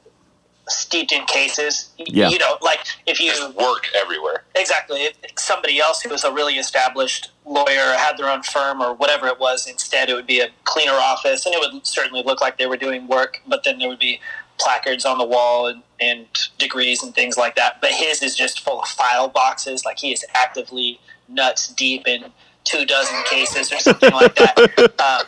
steeped 0.69 1.13
in 1.13 1.25
cases. 1.27 1.91
Yeah. 1.99 2.29
You 2.29 2.39
know, 2.39 2.57
like 2.61 2.81
if 3.07 3.21
you 3.21 3.33
There's 3.33 3.55
work 3.55 3.89
everywhere. 3.95 4.45
exactly 4.55 5.03
if 5.03 5.15
somebody 5.37 5.81
else 5.81 6.03
who 6.03 6.11
was 6.11 6.25
a 6.25 6.33
really 6.33 6.55
established 6.55 7.31
lawyer 7.45 7.95
had 7.97 8.17
their 8.17 8.29
own 8.29 8.43
firm 8.43 8.81
or 8.81 8.95
whatever 8.95 9.27
it 9.27 9.41
was 9.41 9.67
instead 9.67 10.09
it 10.09 10.15
would 10.15 10.27
be 10.27 10.41
a 10.41 10.49
cleaner 10.65 10.93
office 10.93 11.45
and 11.45 11.55
it 11.55 11.59
would 11.61 11.85
certainly 11.87 12.23
look 12.23 12.41
like 12.41 12.57
they 12.59 12.67
were 12.67 12.77
doing 12.77 13.09
work 13.09 13.41
but 13.47 13.65
then 13.65 13.79
there 13.79 13.89
would 13.89 13.99
be 13.99 14.21
placards 14.59 15.05
on 15.05 15.19
the 15.19 15.25
wall 15.25 15.67
and, 15.67 15.83
and 16.01 16.27
degrees 16.59 17.03
and 17.03 17.15
things 17.15 17.37
like 17.37 17.57
that 17.57 17.81
but 17.81 17.91
his 17.91 18.23
is 18.23 18.37
just 18.37 18.61
full 18.61 18.83
of 18.83 18.89
file 18.89 19.27
boxes 19.29 19.85
like 19.85 19.99
he 19.99 20.13
is 20.13 20.25
actively 20.35 21.01
nuts 21.29 21.69
deep 21.69 22.07
in 22.07 22.25
two 22.65 22.85
dozen 22.87 23.21
cases 23.25 23.73
or 23.73 23.79
something 23.79 24.13
like 24.13 24.35
that 24.37 24.57
um, 25.01 25.27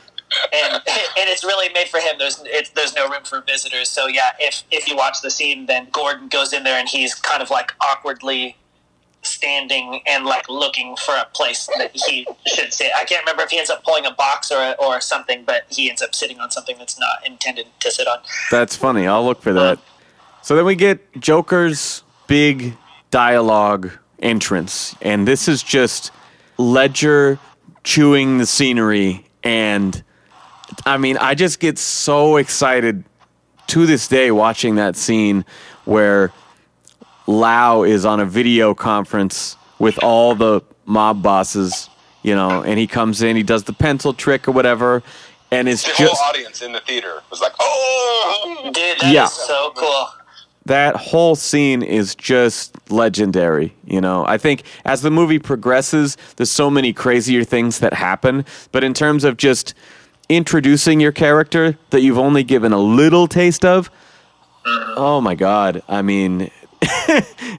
and 0.53 0.74
and 0.74 1.28
it's 1.30 1.45
really 1.45 1.72
made 1.72 1.89
for 1.89 1.99
him. 1.99 2.16
There's 2.18 2.43
there's 2.74 2.95
no 2.95 3.09
room 3.09 3.24
for 3.24 3.41
visitors. 3.41 3.91
So 3.91 4.07
yeah, 4.07 4.30
if 4.39 4.64
if 4.70 4.89
you 4.89 4.97
watch 4.97 5.22
the 5.22 5.30
scene, 5.30 5.66
then 5.66 5.89
Gordon 5.93 6.28
goes 6.28 6.53
in 6.53 6.64
there 6.64 6.78
and 6.78 6.89
he's 6.89 7.14
kind 7.14 7.43
of 7.43 7.51
like 7.51 7.72
awkwardly 7.80 8.57
standing 9.26 10.01
and 10.07 10.24
like 10.26 10.49
looking 10.49 10.97
for 10.97 11.14
a 11.14 11.26
place 11.35 11.68
that 11.78 11.91
he 11.95 12.26
should 12.47 12.72
sit. 12.72 12.91
I 12.95 13.05
can't 13.05 13.22
remember 13.22 13.43
if 13.43 13.51
he 13.51 13.59
ends 13.59 13.70
up 13.70 13.82
pulling 13.85 14.07
a 14.07 14.12
box 14.12 14.53
or 14.53 14.74
or 14.78 15.01
something, 15.01 15.45
but 15.45 15.64
he 15.70 15.89
ends 15.89 16.03
up 16.03 16.14
sitting 16.14 16.39
on 16.41 16.51
something 16.51 16.76
that's 16.78 16.99
not 16.99 17.26
intended 17.26 17.66
to 17.80 17.91
sit 17.91 18.07
on. 18.07 18.18
That's 18.51 18.76
funny. 18.76 19.07
I'll 19.07 19.24
look 19.24 19.43
for 19.43 19.53
that. 19.55 19.78
So 20.43 20.57
then 20.57 20.66
we 20.66 20.74
get 20.74 21.20
Joker's 21.20 22.03
big 22.26 22.76
dialogue 23.11 23.91
entrance, 24.18 24.95
and 25.01 25.26
this 25.26 25.49
is 25.49 25.62
just 25.62 26.11
Ledger 26.59 27.39
chewing 27.82 28.39
the 28.39 28.47
scenery. 28.47 29.26
And 29.43 30.03
I 30.87 30.99
mean, 30.99 31.16
I 31.18 31.35
just 31.35 31.61
get 31.61 31.78
so 31.78 32.37
excited 32.37 33.05
to 33.68 33.87
this 33.87 34.07
day 34.09 34.30
watching 34.30 34.74
that 34.74 34.97
scene 34.97 35.45
where 35.85 36.32
Lau 37.26 37.82
is 37.85 38.05
on 38.05 38.20
a 38.20 38.26
video 38.26 38.74
conference 38.74 39.57
with 39.78 40.03
all 40.03 40.35
the 40.35 40.61
mob 40.85 41.22
bosses, 41.22 41.89
you 42.22 42.35
know, 42.35 42.62
and 42.62 42.78
he 42.78 42.87
comes 42.87 43.22
in, 43.22 43.37
he 43.37 43.43
does 43.43 43.64
the 43.64 43.72
pencil 43.72 44.12
trick 44.12 44.47
or 44.47 44.53
whatever, 44.53 45.03
and 45.51 45.68
it's 45.68 45.82
The 45.85 45.95
just 45.97 46.14
whole 46.14 46.28
audience 46.28 46.61
in 46.62 46.72
the 46.72 46.80
theater 46.80 47.22
was 47.30 47.41
like, 47.41 47.53
"Oh!" 47.61 48.61
Dude, 48.64 48.74
that 48.74 49.05
is 49.05 49.12
Yeah. 49.12 49.26
so 49.26 49.72
cool. 49.74 50.09
that 50.66 50.97
whole 50.97 51.37
scene 51.37 51.82
is 51.82 52.14
just 52.14 52.74
legendary. 52.91 53.74
You 53.87 54.01
know, 54.01 54.24
I 54.26 54.37
think 54.39 54.62
as 54.85 55.03
the 55.03 55.11
movie 55.11 55.39
progresses, 55.39 56.16
there's 56.37 56.51
so 56.51 56.70
many 56.70 56.93
crazier 56.93 57.45
things 57.45 57.78
that 57.80 57.93
happen. 57.95 58.45
But 58.72 58.82
in 58.85 58.95
terms 58.95 59.24
of 59.24 59.37
just 59.37 59.74
introducing 60.29 61.01
your 61.01 61.12
character 61.12 61.79
that 61.91 62.01
you've 62.01 62.18
only 62.18 62.45
given 62.45 62.72
a 62.72 62.79
little 62.79 63.27
taste 63.27 63.64
of, 63.64 63.91
oh 64.66 65.20
my 65.20 65.35
God. 65.35 65.83
I 65.89 66.03
mean, 66.03 66.51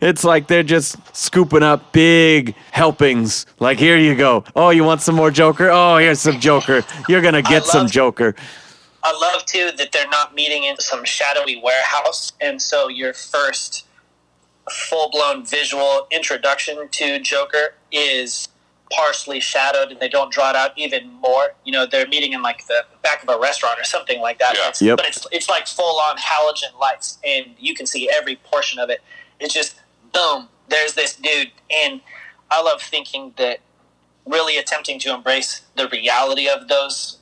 it's 0.01 0.24
like 0.24 0.47
they're 0.47 0.63
just 0.63 0.97
scooping 1.16 1.63
up 1.63 1.91
big 1.91 2.55
helpings. 2.72 3.45
Like, 3.59 3.80
here 3.80 3.97
you 3.97 4.16
go. 4.16 4.43
Oh, 4.55 4.70
you 4.70 4.84
want 4.84 5.01
some 5.01 5.16
more 5.16 5.32
Joker? 5.32 5.70
Oh, 5.70 5.97
here's 5.97 6.20
some 6.20 6.39
Joker. 6.39 6.84
You're 7.07 7.22
going 7.22 7.34
to 7.34 7.41
get 7.41 7.66
some 7.66 7.88
Joker. 7.88 8.36
I 9.03 9.11
love 9.11 9.45
too 9.45 9.70
that 9.78 9.91
they're 9.91 10.09
not 10.09 10.34
meeting 10.34 10.63
in 10.63 10.78
some 10.78 11.03
shadowy 11.05 11.61
warehouse, 11.61 12.34
and 12.41 12.59
so 12.59 12.88
your 12.88 13.13
first 13.13 13.86
full 14.72 15.11
blown 15.11 15.45
visual 15.45 16.07
introduction 16.09 16.88
to 16.89 17.20
Joker 17.20 17.76
is 17.91 18.47
partially 18.91 19.39
shadowed, 19.39 19.91
and 19.91 19.99
they 19.99 20.09
don't 20.09 20.31
draw 20.31 20.49
it 20.49 20.55
out 20.55 20.71
even 20.77 21.11
more. 21.13 21.55
You 21.63 21.71
know, 21.71 21.86
they're 21.86 22.07
meeting 22.07 22.33
in 22.33 22.41
like 22.41 22.65
the 22.67 22.86
back 23.01 23.23
of 23.23 23.29
a 23.29 23.39
restaurant 23.39 23.79
or 23.79 23.83
something 23.83 24.21
like 24.21 24.39
that. 24.39 24.55
Yeah. 24.55 24.69
It's, 24.69 24.81
Yep. 24.81 24.97
But 24.97 25.07
it's 25.07 25.27
it's 25.31 25.49
like 25.49 25.67
full 25.67 25.99
on 25.99 26.17
halogen 26.17 26.77
lights, 26.79 27.17
and 27.25 27.47
you 27.59 27.73
can 27.73 27.86
see 27.86 28.09
every 28.09 28.36
portion 28.38 28.79
of 28.79 28.89
it. 28.89 29.01
It's 29.39 29.53
just 29.53 29.79
boom. 30.13 30.47
There's 30.69 30.93
this 30.93 31.15
dude, 31.15 31.51
and 31.71 32.01
I 32.51 32.61
love 32.61 32.81
thinking 32.81 33.33
that 33.38 33.59
really 34.25 34.57
attempting 34.57 34.99
to 34.99 35.13
embrace 35.13 35.61
the 35.75 35.88
reality 35.89 36.47
of 36.47 36.67
those 36.67 37.17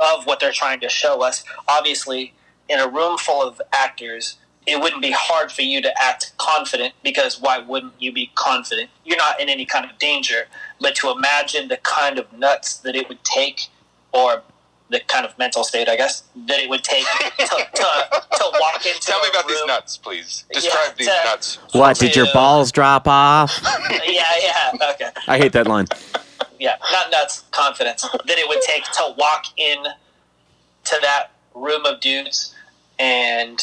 of 0.00 0.24
what 0.26 0.40
they're 0.40 0.52
trying 0.52 0.80
to 0.80 0.88
show 0.88 1.22
us. 1.22 1.44
Obviously, 1.68 2.32
in 2.68 2.78
a 2.78 2.88
room 2.88 3.18
full 3.18 3.46
of 3.46 3.60
actors, 3.72 4.36
it 4.70 4.80
wouldn't 4.80 5.02
be 5.02 5.10
hard 5.10 5.50
for 5.50 5.62
you 5.62 5.82
to 5.82 6.02
act 6.02 6.32
confident 6.38 6.94
because 7.02 7.40
why 7.40 7.58
wouldn't 7.58 7.92
you 7.98 8.12
be 8.12 8.30
confident? 8.34 8.90
You're 9.04 9.18
not 9.18 9.40
in 9.40 9.48
any 9.48 9.66
kind 9.66 9.84
of 9.84 9.98
danger. 9.98 10.46
But 10.80 10.94
to 10.96 11.10
imagine 11.10 11.68
the 11.68 11.76
kind 11.78 12.18
of 12.18 12.32
nuts 12.32 12.76
that 12.78 12.94
it 12.94 13.08
would 13.08 13.22
take, 13.24 13.68
or 14.12 14.42
the 14.88 15.00
kind 15.06 15.24
of 15.26 15.36
mental 15.38 15.64
state, 15.64 15.88
I 15.88 15.96
guess, 15.96 16.22
that 16.46 16.58
it 16.60 16.68
would 16.68 16.82
take 16.84 17.04
to, 17.04 17.46
to, 17.46 17.46
to 18.32 18.44
walk 18.60 18.86
into 18.86 19.00
Tell 19.00 19.20
me 19.20 19.28
a 19.28 19.30
about 19.30 19.48
these 19.48 19.64
nuts, 19.66 19.96
please. 19.96 20.44
Describe 20.52 20.88
Yeah, 20.88 20.94
these 20.98 21.06
to- 21.08 21.24
nuts. 21.24 21.58
What, 21.72 21.98
did 21.98 22.14
your 22.16 22.26
balls 22.32 22.70
drop 22.72 23.06
off? 23.08 23.60
Yeah, 24.06 24.24
yeah, 24.42 24.90
okay. 24.92 25.10
I 25.28 25.38
hate 25.38 25.52
that 25.52 25.66
line. 25.66 25.86
yeah, 26.58 26.76
not 26.92 27.10
nuts, 27.10 27.44
confidence 27.50 28.02
that 28.02 28.38
it 28.38 28.48
would 28.48 28.60
take 28.62 28.84
to 28.84 29.14
walk 29.16 29.44
in 29.56 29.78
to 30.84 30.98
that 31.02 31.30
room 31.54 31.84
of 31.86 32.00
dudes 32.00 32.54
and 32.98 33.60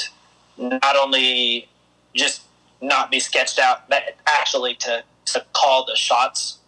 not 0.57 0.95
only 0.95 1.69
just 2.15 2.43
not 2.81 3.11
be 3.11 3.19
sketched 3.19 3.59
out, 3.59 3.89
but 3.89 4.15
actually 4.27 4.75
to, 4.75 5.03
to 5.25 5.45
call 5.53 5.85
the 5.85 5.95
shots 5.95 6.59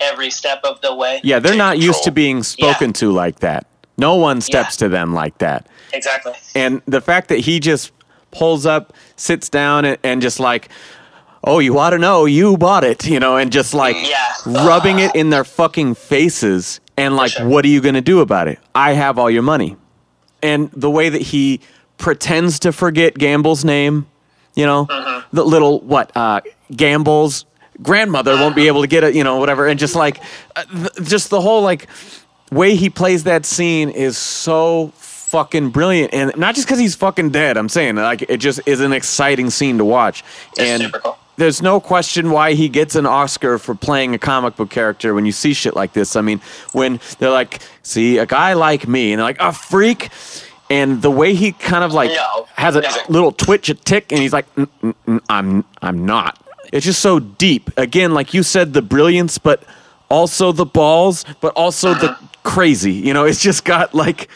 every 0.00 0.30
step 0.30 0.60
of 0.64 0.80
the 0.80 0.94
way. 0.94 1.20
Yeah, 1.22 1.38
they're 1.38 1.56
not 1.56 1.78
used 1.78 2.04
to 2.04 2.10
being 2.10 2.42
spoken 2.42 2.92
to 2.94 3.10
like 3.12 3.40
that. 3.40 3.66
No 3.98 4.16
one 4.16 4.40
steps 4.42 4.76
to 4.78 4.88
them 4.88 5.14
like 5.14 5.38
that. 5.38 5.68
Exactly. 5.92 6.34
And 6.54 6.82
the 6.86 7.00
fact 7.00 7.28
that 7.28 7.38
he 7.38 7.60
just 7.60 7.92
pulls 8.30 8.66
up, 8.66 8.92
sits 9.16 9.48
down, 9.48 9.86
and, 9.86 9.98
and 10.04 10.20
just 10.20 10.38
like, 10.38 10.68
oh, 11.44 11.60
you 11.60 11.78
ought 11.78 11.90
to 11.90 11.98
know, 11.98 12.26
you 12.26 12.56
bought 12.58 12.84
it, 12.84 13.06
you 13.06 13.18
know, 13.18 13.36
and 13.36 13.50
just 13.50 13.72
like 13.72 13.96
Yeah. 14.06 14.32
rubbing 14.66 14.98
it 14.98 15.14
in 15.14 15.30
their 15.30 15.44
fucking 15.44 15.94
faces 15.94 16.80
and 16.98 17.16
like, 17.16 17.30
sure. 17.32 17.48
what 17.48 17.64
are 17.64 17.68
you 17.68 17.80
going 17.80 17.94
to 17.94 18.00
do 18.00 18.20
about 18.20 18.48
it? 18.48 18.58
I 18.74 18.92
have 18.92 19.18
all 19.18 19.30
your 19.30 19.42
money. 19.42 19.76
And 20.42 20.70
the 20.72 20.90
way 20.90 21.08
that 21.08 21.22
he 21.22 21.60
pretends 21.98 22.58
to 22.60 22.72
forget 22.72 23.14
Gamble's 23.14 23.64
name, 23.64 24.06
you 24.54 24.66
know, 24.66 24.86
Mm-hmm. 24.86 25.36
the 25.36 25.44
little, 25.44 25.80
what, 25.80 26.14
uh, 26.16 26.40
Gamble's 26.74 27.44
grandmother 27.82 28.34
won't 28.34 28.56
be 28.56 28.66
able 28.68 28.80
to 28.82 28.86
get 28.88 29.04
it, 29.04 29.14
you 29.14 29.22
know, 29.24 29.36
whatever. 29.36 29.66
And 29.66 29.78
just 29.78 29.94
like, 29.94 30.20
uh, 30.56 30.64
th- 30.64 31.08
just 31.08 31.30
the 31.30 31.40
whole 31.40 31.62
like 31.62 31.86
way 32.50 32.74
he 32.74 32.88
plays 32.90 33.24
that 33.24 33.44
scene 33.44 33.90
is 33.90 34.16
so 34.16 34.92
fucking 34.96 35.70
brilliant. 35.70 36.14
And 36.14 36.36
not 36.36 36.54
just 36.54 36.66
because 36.66 36.78
he's 36.78 36.94
fucking 36.94 37.30
dead, 37.30 37.56
I'm 37.56 37.68
saying, 37.68 37.96
like, 37.96 38.22
it 38.22 38.38
just 38.38 38.60
is 38.66 38.80
an 38.80 38.92
exciting 38.92 39.50
scene 39.50 39.78
to 39.78 39.84
watch. 39.84 40.22
It's 40.52 40.60
and 40.60 40.92
cool. 40.92 41.18
there's 41.36 41.60
no 41.60 41.80
question 41.80 42.30
why 42.30 42.54
he 42.54 42.68
gets 42.68 42.94
an 42.94 43.04
Oscar 43.06 43.58
for 43.58 43.74
playing 43.74 44.14
a 44.14 44.18
comic 44.18 44.56
book 44.56 44.70
character 44.70 45.12
when 45.14 45.26
you 45.26 45.32
see 45.32 45.52
shit 45.52 45.74
like 45.74 45.92
this. 45.92 46.14
I 46.16 46.20
mean, 46.20 46.40
when 46.72 47.00
they're 47.18 47.30
like, 47.30 47.60
see, 47.82 48.18
a 48.18 48.26
guy 48.26 48.52
like 48.54 48.86
me, 48.88 49.12
and 49.12 49.18
they're 49.18 49.26
like, 49.26 49.40
a 49.40 49.52
freak. 49.52 50.08
And 50.68 51.00
the 51.02 51.10
way 51.10 51.34
he 51.34 51.52
kind 51.52 51.84
of 51.84 51.92
like 51.92 52.10
No. 52.10 52.46
has 52.54 52.74
a 52.76 52.80
No. 52.80 52.88
little 53.08 53.32
twitch, 53.32 53.68
a 53.68 53.74
tick, 53.74 54.10
and 54.10 54.20
he's 54.20 54.32
like, 54.32 54.52
"Mm, 54.56 54.68
mm, 54.82 54.94
mm, 55.06 55.20
I'm, 55.28 55.64
I'm 55.82 56.04
not. 56.04 56.38
It's 56.72 56.84
just 56.84 57.00
so 57.00 57.20
deep. 57.20 57.70
Again, 57.76 58.12
like 58.14 58.34
you 58.34 58.42
said, 58.42 58.72
the 58.72 58.82
brilliance, 58.82 59.38
but 59.38 59.62
also 60.08 60.50
the 60.52 60.66
balls, 60.66 61.24
but 61.40 61.52
also 61.54 61.94
the 61.94 62.10
Uh-huh. 62.10 62.26
crazy. 62.42 62.92
You 62.92 63.14
know, 63.14 63.24
it's 63.24 63.40
just 63.40 63.64
got 63.64 63.94
like, 63.94 64.28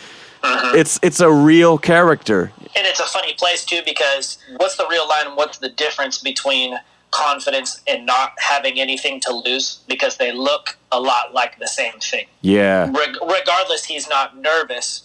Uh-huh. 0.42 0.72
it's 0.76 0.98
it's 1.02 1.18
a 1.20 1.30
real 1.30 1.78
character. 1.78 2.52
And 2.76 2.86
it's 2.86 3.00
a 3.00 3.04
funny 3.06 3.34
place 3.34 3.64
too 3.64 3.80
because 3.84 4.38
what's 4.58 4.76
the 4.76 4.86
real 4.88 5.08
line 5.08 5.26
and 5.26 5.36
what's 5.36 5.58
the 5.58 5.68
difference 5.70 6.18
between 6.18 6.78
confidence 7.10 7.80
and 7.88 8.06
not 8.06 8.32
having 8.38 8.78
anything 8.78 9.18
to 9.22 9.32
lose 9.32 9.80
because 9.88 10.16
they 10.16 10.30
look 10.30 10.78
a 10.92 11.00
lot 11.00 11.34
like 11.34 11.58
the 11.58 11.66
same 11.66 11.94
thing. 12.00 12.26
Yeah, 12.42 12.84
Reg- 12.92 13.16
regardless, 13.20 13.84
he's 13.86 14.08
not 14.08 14.36
nervous, 14.38 15.02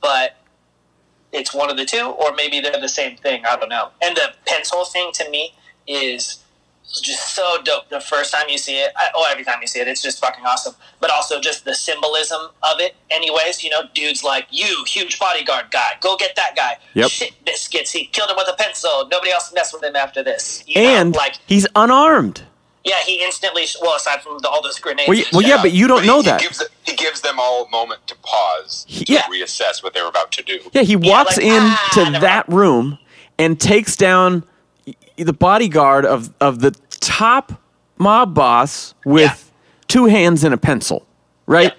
but 0.00 0.34
it's 1.32 1.54
one 1.54 1.70
of 1.70 1.76
the 1.76 1.84
two, 1.84 2.06
or 2.06 2.34
maybe 2.34 2.60
they're 2.60 2.80
the 2.80 2.88
same 2.88 3.16
thing. 3.16 3.44
I 3.44 3.56
don't 3.56 3.68
know. 3.68 3.90
And 4.02 4.16
the 4.16 4.34
pencil 4.46 4.84
thing 4.84 5.10
to 5.14 5.30
me 5.30 5.54
is 5.86 6.42
just 7.02 7.34
so 7.34 7.58
dope. 7.64 7.88
The 7.90 8.00
first 8.00 8.32
time 8.32 8.48
you 8.48 8.56
see 8.56 8.78
it, 8.78 8.92
I, 8.96 9.08
oh, 9.14 9.28
every 9.30 9.44
time 9.44 9.58
you 9.60 9.66
see 9.66 9.80
it, 9.80 9.88
it's 9.88 10.02
just 10.02 10.20
fucking 10.20 10.44
awesome. 10.44 10.74
But 11.00 11.10
also 11.10 11.40
just 11.40 11.64
the 11.64 11.74
symbolism 11.74 12.40
of 12.62 12.80
it. 12.80 12.96
Anyways, 13.10 13.62
you 13.62 13.70
know, 13.70 13.82
dudes 13.94 14.24
like 14.24 14.46
you, 14.50 14.84
huge 14.86 15.18
bodyguard 15.18 15.70
guy, 15.70 15.92
go 16.00 16.16
get 16.16 16.34
that 16.36 16.56
guy. 16.56 16.78
Yep. 16.94 17.10
Shit 17.10 17.44
biscuits. 17.44 17.92
He 17.92 18.06
killed 18.06 18.30
him 18.30 18.36
with 18.36 18.48
a 18.48 18.56
pencil. 18.56 19.06
Nobody 19.10 19.30
else 19.30 19.52
messed 19.52 19.74
with 19.74 19.84
him 19.84 19.96
after 19.96 20.22
this. 20.22 20.64
You 20.66 20.80
and 20.80 21.12
know, 21.12 21.18
like, 21.18 21.34
he's 21.46 21.66
unarmed. 21.76 22.42
Yeah, 22.88 22.96
he 23.06 23.22
instantly. 23.24 23.64
Well, 23.82 23.96
aside 23.96 24.22
from 24.22 24.38
the, 24.38 24.48
all 24.48 24.62
those 24.62 24.78
grenades. 24.78 25.08
Well, 25.08 25.18
y- 25.18 25.24
well, 25.32 25.42
yeah, 25.42 25.62
but 25.62 25.72
you 25.72 25.86
don't 25.86 26.00
But 26.00 26.06
know 26.06 26.20
he, 26.20 26.26
that. 26.26 26.40
He 26.40 26.46
gives, 26.48 26.62
he 26.84 26.94
gives 26.96 27.20
them 27.20 27.36
all 27.38 27.66
a 27.66 27.70
moment 27.70 28.06
to 28.08 28.16
pause 28.22 28.84
He- 28.88 29.04
to 29.04 29.12
yeah. 29.12 29.22
reassess 29.22 29.82
what 29.82 29.94
they're 29.94 30.08
about 30.08 30.32
to 30.32 30.42
do. 30.42 30.58
Yeah, 30.72 30.82
he 30.82 30.96
walks 30.96 31.36
like, 31.36 31.46
in 31.46 31.60
ah, 31.62 32.18
that 32.20 32.48
room 32.48 32.98
and 33.38 33.60
takes 33.60 33.94
down 33.96 34.44
the 35.16 35.32
bodyguard 35.32 36.04
of 36.06 36.32
of 36.40 36.60
the 36.60 36.70
top 36.90 37.52
mob 37.98 38.34
boss 38.34 38.94
with 39.04 39.22
Yeah. 39.52 39.84
two 39.88 40.06
hands 40.06 40.44
and 40.44 40.54
a 40.54 40.58
pencil, 40.58 41.06
right? 41.46 41.74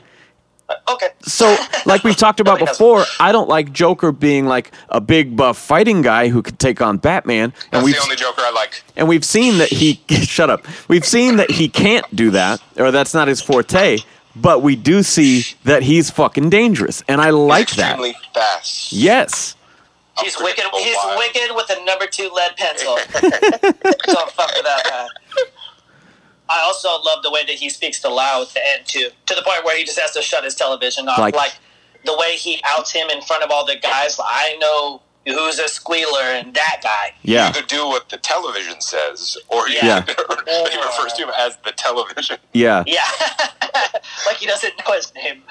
Uh, 0.70 0.76
okay. 0.94 1.08
So, 1.22 1.58
like 1.86 2.04
we've 2.04 2.16
talked 2.16 2.40
about 2.40 2.54
Nobody 2.60 2.66
does. 2.68 2.78
before, 2.78 3.04
I 3.20 3.32
don't 3.32 3.50
like 3.50 3.74
Joker 3.74 4.12
being 4.12 4.46
like 4.46 4.72
a 4.90 5.02
big 5.02 5.36
buff 5.36 5.58
fighting 5.58 6.02
guy 6.02 6.28
who 6.30 6.42
could 6.42 6.60
take 6.60 6.80
on 6.82 6.98
Batman, 6.98 7.46
and 7.46 7.54
That's 7.72 7.86
we've 7.86 7.96
the 7.96 8.02
only 8.04 8.16
Joker 8.16 8.42
I 8.44 8.52
like. 8.52 8.84
and 8.96 9.08
we've 9.08 9.26
seen 9.26 9.58
that 9.58 9.70
he 9.70 10.00
shut 10.10 10.50
up. 10.50 10.66
We've 10.88 11.06
seen 11.06 11.38
that 11.38 11.50
he 11.52 11.68
can't 11.70 12.06
do 12.16 12.32
that, 12.32 12.62
or 12.78 12.92
that's 12.92 13.14
not 13.14 13.28
his 13.28 13.42
forte. 13.42 13.98
But 14.36 14.62
we 14.62 14.76
do 14.76 15.02
see 15.04 15.44
that 15.64 15.82
he's 15.84 16.12
fucking 16.12 16.50
dangerous, 16.52 17.04
and 17.08 17.20
I 17.20 17.32
like 17.32 17.70
He's 17.70 17.78
that. 17.78 17.94
extremely 17.94 18.16
fast. 18.34 18.94
Yes. 18.94 19.56
He's 20.24 20.38
wicked. 20.40 20.66
He's 20.76 20.96
wild. 21.04 21.18
wicked 21.18 21.56
with 21.56 21.70
a 21.72 21.84
number 21.86 22.06
two 22.06 22.30
lead 22.34 22.56
pencil. 22.58 22.96
Don't 23.14 24.32
fuck 24.32 24.52
with 24.54 24.66
that 24.66 24.84
guy. 24.86 25.08
I 26.50 26.62
also 26.62 26.90
love 27.04 27.22
the 27.24 27.32
way 27.32 27.44
that 27.46 27.56
he 27.56 27.70
speaks 27.70 28.00
to 28.02 28.10
Lau 28.10 28.42
at 28.42 28.50
the 28.50 28.62
end 28.76 28.86
too, 28.86 29.10
to 29.28 29.36
the 29.36 29.42
point 29.44 29.64
where 29.64 29.78
he 29.78 29.84
just 29.86 30.00
has 30.00 30.12
to 30.12 30.22
shut 30.22 30.44
his 30.44 30.56
television 30.56 31.08
off. 31.08 31.20
Like- 31.20 31.36
Like, 31.36 31.54
the 32.06 32.16
way 32.18 32.36
he 32.38 32.62
outs 32.66 32.92
him 32.92 33.10
in 33.10 33.22
front 33.22 33.44
of 33.44 33.52
all 33.52 33.66
the 33.66 33.76
guys. 33.76 34.18
Like, 34.18 34.28
I 34.32 34.58
know 34.58 35.02
who's 35.26 35.60
a 35.60 35.68
squealer 35.68 36.22
and 36.24 36.54
that 36.56 36.80
guy. 36.82 37.14
Yeah. 37.24 37.50
Either 37.50 37.62
do 37.62 37.86
what 37.88 38.08
the 38.10 38.18
television 38.18 38.80
says, 38.82 39.38
or 39.50 39.68
he, 39.68 39.76
Yeah. 39.76 40.06
or 40.30 40.36
he 40.72 40.78
refers 40.78 41.14
to 41.14 41.24
him 41.24 41.32
as 41.38 41.58
the 41.66 41.72
television. 41.74 42.38
Yeah. 42.54 42.84
Yeah, 42.88 43.04
like 44.26 44.38
he 44.38 44.46
doesn't 44.48 44.74
know 44.86 44.94
his 44.94 45.14
name. 45.14 45.44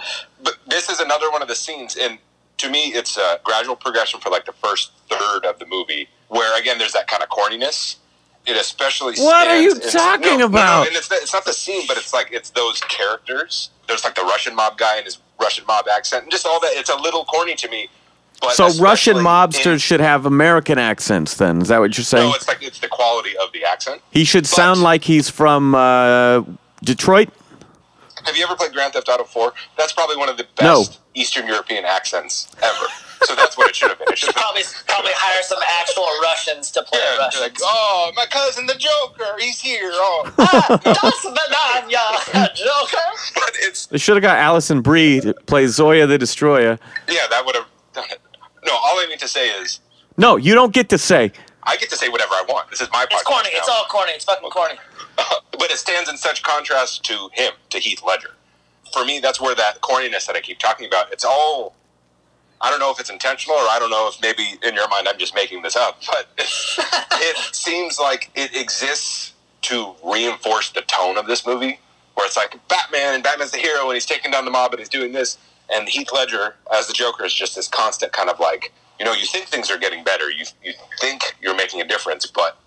But 0.43 0.55
this 0.67 0.89
is 0.89 1.01
another 1.01 1.31
one 1.31 1.43
of 1.43 1.49
the 1.49 1.55
scenes, 1.55 1.97
and 1.97 2.19
to 2.59 2.69
me, 2.71 2.87
it's 2.95 3.17
a 3.17 3.39
gradual 3.45 3.77
progression 3.77 4.19
for 4.21 4.31
like 4.31 4.45
the 4.47 4.53
first 4.53 4.91
third 5.09 5.45
of 5.45 5.59
the 5.59 5.67
movie, 5.67 6.09
where 6.29 6.59
again, 6.59 6.79
there's 6.79 6.93
that 6.95 7.07
kind 7.09 7.23
of 7.23 7.29
corniness. 7.29 7.97
It 8.49 8.57
especially. 8.57 9.15
What 9.19 9.47
are 9.47 9.61
you 9.61 9.73
stands- 9.77 9.93
talking 9.93 10.23
no, 10.23 10.31
no, 10.31 10.39
no, 10.39 10.47
about? 10.47 10.87
and 10.87 10.97
it's, 10.97 11.11
it's 11.13 11.35
not 11.35 11.45
the 11.45 11.53
scene, 11.53 11.87
but 11.87 11.97
it's 11.99 12.13
like 12.15 12.29
it's 12.33 12.49
those 12.51 12.81
characters. 12.83 13.71
There's 13.87 14.05
like 14.05 14.15
the 14.15 14.23
Russian 14.23 14.55
mob 14.55 14.79
guy 14.79 14.97
and 14.97 15.05
his 15.05 15.19
Russian 15.41 15.67
mob 15.67 15.87
accent, 15.95 16.23
and 16.25 16.33
just 16.33 16.47
all 16.47 16.59
that. 16.61 16.71
It's 16.73 16.89
a 16.91 16.97
little 16.97 17.25
corny 17.27 17.55
to 17.57 17.69
me. 17.69 17.89
But 18.41 18.53
So 18.53 18.69
Russian 18.83 19.17
mobsters 19.17 19.73
in- 19.73 19.79
should 19.79 20.01
have 20.01 20.25
American 20.25 20.79
accents. 20.79 21.35
Then 21.35 21.61
is 21.61 21.69
that 21.69 21.79
what 21.81 21.97
you're 21.99 22.05
saying? 22.05 22.29
No, 22.31 22.35
it's 22.35 22.49
like 22.49 22.63
it's 22.63 22.79
the 22.79 22.89
quality 22.89 23.37
of 23.37 23.53
the 23.53 23.65
accent. 23.65 24.01
he 24.13 24.25
should 24.25 24.45
but- 24.45 24.49
sound 24.49 24.81
like 24.83 25.05
he's 25.05 25.29
from 25.29 25.75
uh, 25.75 26.43
Detroit. 26.83 27.29
Have 28.25 28.37
you 28.37 28.45
ever 28.45 28.57
played 28.57 28.73
Grand 28.73 28.93
Theft 28.93 29.09
Auto 29.09 29.25
4? 29.25 29.53
That's 29.77 29.93
probably 29.93 30.17
one 30.17 30.29
of 30.29 30.37
the 30.37 30.47
No. 30.63 30.81
best 30.81 31.01
Eastern 31.15 31.47
European 31.47 31.85
accents 31.85 32.49
ever. 32.63 32.87
So 33.25 33.35
that's 33.35 33.57
what 33.57 33.69
it 33.69 33.77
should 33.77 33.91
have 33.91 33.99
been. 33.99 34.09
It 34.11 34.19
should 34.19 34.35
have 34.35 34.35
been 34.35 34.43
Probably 34.43 34.63
probably 34.87 35.13
hire 35.15 35.43
some 35.43 35.59
actual 35.81 36.07
Russians 36.23 36.71
to 36.73 36.83
play 36.83 37.01
Yeah, 37.03 37.19
Russians. 37.19 37.43
like, 37.43 37.57
oh, 37.63 38.13
my 38.17 38.27
cousin, 38.27 38.67
the 38.67 38.75
Joker, 38.75 39.37
he's 39.39 39.61
here. 39.61 39.91
Oh, 39.93 40.33
ah, 40.39 40.81
das 40.85 41.23
Banana, 41.23 42.49
Joker. 42.55 43.09
but 43.35 43.51
it's 43.61 43.87
They 43.87 43.99
should 43.99 44.17
have 44.17 44.23
got 44.23 44.39
Alison 44.39 44.81
Brie 44.83 45.21
to 45.21 45.35
play 45.47 45.67
Zoya 45.67 46.07
the 46.07 46.19
Destroyer. 46.19 46.79
yeah, 47.09 47.27
that 47.31 47.45
would 47.45 47.55
have 47.57 47.67
done 47.93 48.05
it. 48.11 48.21
No, 48.65 48.73
all 48.73 48.99
I 48.99 49.07
mean 49.09 49.19
to 49.19 49.29
say 49.29 49.49
is, 49.51 49.81
No, 50.17 50.37
you 50.37 50.55
don't 50.55 50.73
get 50.73 50.89
to 50.91 50.99
say. 50.99 51.33
I 51.65 51.77
get 51.77 51.91
to 51.91 51.97
say 51.97 52.09
whatever 52.09 52.33
I 52.33 52.45
want. 52.49 52.71
This 52.71 52.81
is 52.81 52.89
my 52.93 53.05
podcast. 53.05 53.13
It's 53.13 53.23
corny. 53.25 53.49
It's 53.53 53.69
all 53.69 53.85
corny. 53.91 54.13
It's 54.13 54.25
fucking 54.25 54.49
corny. 54.51 54.75
but 55.53 55.71
it 55.71 55.77
stands 55.79 56.09
in 56.09 56.17
such 56.17 56.43
contrast 56.43 57.05
to 57.05 57.29
him, 57.33 57.53
to 57.71 57.79
Heath 57.79 58.03
Ledger. 58.07 58.31
For 58.93 59.05
me, 59.05 59.19
that's 59.21 59.41
where 59.41 59.55
that 59.55 59.81
corniness 59.83 60.27
that 60.27 60.35
I 60.37 60.41
keep 60.41 60.59
talking 60.59 60.87
about. 60.87 61.13
It's 61.13 61.25
all. 61.25 61.75
I 62.61 62.71
don't 62.71 62.81
know 62.81 62.91
if 62.91 62.99
it's 62.99 63.11
intentional, 63.11 63.57
or 63.57 63.69
I 63.69 63.79
don't 63.79 63.91
know 63.91 64.09
if 64.09 64.21
maybe 64.21 64.59
in 64.67 64.75
your 64.75 64.89
mind 64.89 65.09
I'm 65.09 65.19
just 65.19 65.35
making 65.35 65.63
this 65.63 65.77
up, 65.77 66.01
but 66.07 66.29
it 66.39 67.55
seems 67.55 67.99
like 67.99 68.31
it 68.35 68.55
exists 68.55 69.35
to 69.63 69.95
reinforce 70.05 70.71
the 70.71 70.83
tone 70.83 71.19
of 71.19 71.27
this 71.27 71.47
movie, 71.47 71.79
where 72.15 72.27
it's 72.27 72.37
like 72.37 72.59
Batman 72.69 73.15
and 73.15 73.23
Batman's 73.23 73.53
the 73.53 73.59
hero 73.59 73.85
and 73.85 73.95
he's 73.95 74.07
taking 74.07 74.31
down 74.31 74.45
the 74.45 74.51
mob 74.51 74.73
and 74.73 74.81
he's 74.81 74.89
doing 74.89 75.13
this, 75.13 75.39
and 75.73 75.89
Heath 75.89 76.09
Ledger 76.13 76.57
as 76.75 76.87
the 76.87 76.93
Joker 76.93 77.25
is 77.25 77.35
just 77.35 77.55
this 77.55 77.69
constant 77.69 78.13
kind 78.13 78.29
of 78.31 78.41
like, 78.41 78.73
you 78.99 79.05
know, 79.05 79.13
you 79.13 79.27
think 79.27 79.47
things 79.47 79.71
are 79.71 79.79
getting 79.79 80.03
better, 80.03 80.31
you 80.31 80.45
you 80.65 80.73
think 81.01 81.37
you're 81.41 81.57
making 81.57 81.81
a 81.81 81.87
difference, 81.87 82.27
but 82.27 82.59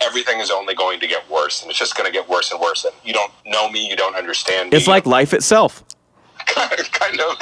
everything 0.00 0.40
is 0.40 0.50
only 0.50 0.74
going 0.74 1.00
to 1.00 1.06
get 1.06 1.28
worse, 1.30 1.62
and 1.62 1.70
it's 1.70 1.78
just 1.78 1.96
going 1.96 2.06
to 2.06 2.12
get 2.12 2.28
worse 2.28 2.50
and 2.50 2.60
worse. 2.60 2.84
And 2.84 2.94
you 3.04 3.12
don't 3.12 3.32
know 3.46 3.68
me, 3.70 3.88
you 3.88 3.96
don't 3.96 4.14
understand. 4.14 4.70
Me. 4.70 4.76
It's 4.76 4.86
like 4.86 5.06
life 5.06 5.34
itself. 5.34 5.84
kind 6.46 7.20
of. 7.20 7.36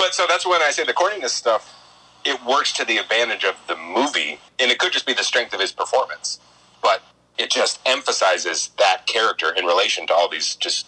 But 0.00 0.14
so 0.14 0.26
that's 0.28 0.46
when 0.46 0.62
I 0.62 0.72
say 0.72 0.84
the 0.84 0.94
corniness 0.94 1.30
stuff. 1.30 1.76
it 2.24 2.42
works 2.46 2.72
to 2.74 2.86
the 2.86 2.98
advantage 2.98 3.44
of 3.44 3.56
the 3.68 3.76
movie, 3.76 4.40
and 4.60 4.70
it 4.72 4.78
could 4.78 4.92
just 4.92 5.06
be 5.06 5.14
the 5.14 5.24
strength 5.24 5.54
of 5.54 5.60
his 5.60 5.72
performance, 5.72 6.40
but 6.82 7.02
it 7.38 7.50
just 7.50 7.80
emphasizes 7.86 8.70
that 8.78 9.06
character 9.06 9.52
in 9.54 9.66
relation 9.66 10.06
to 10.08 10.14
all 10.14 10.28
these 10.30 10.56
just 10.56 10.86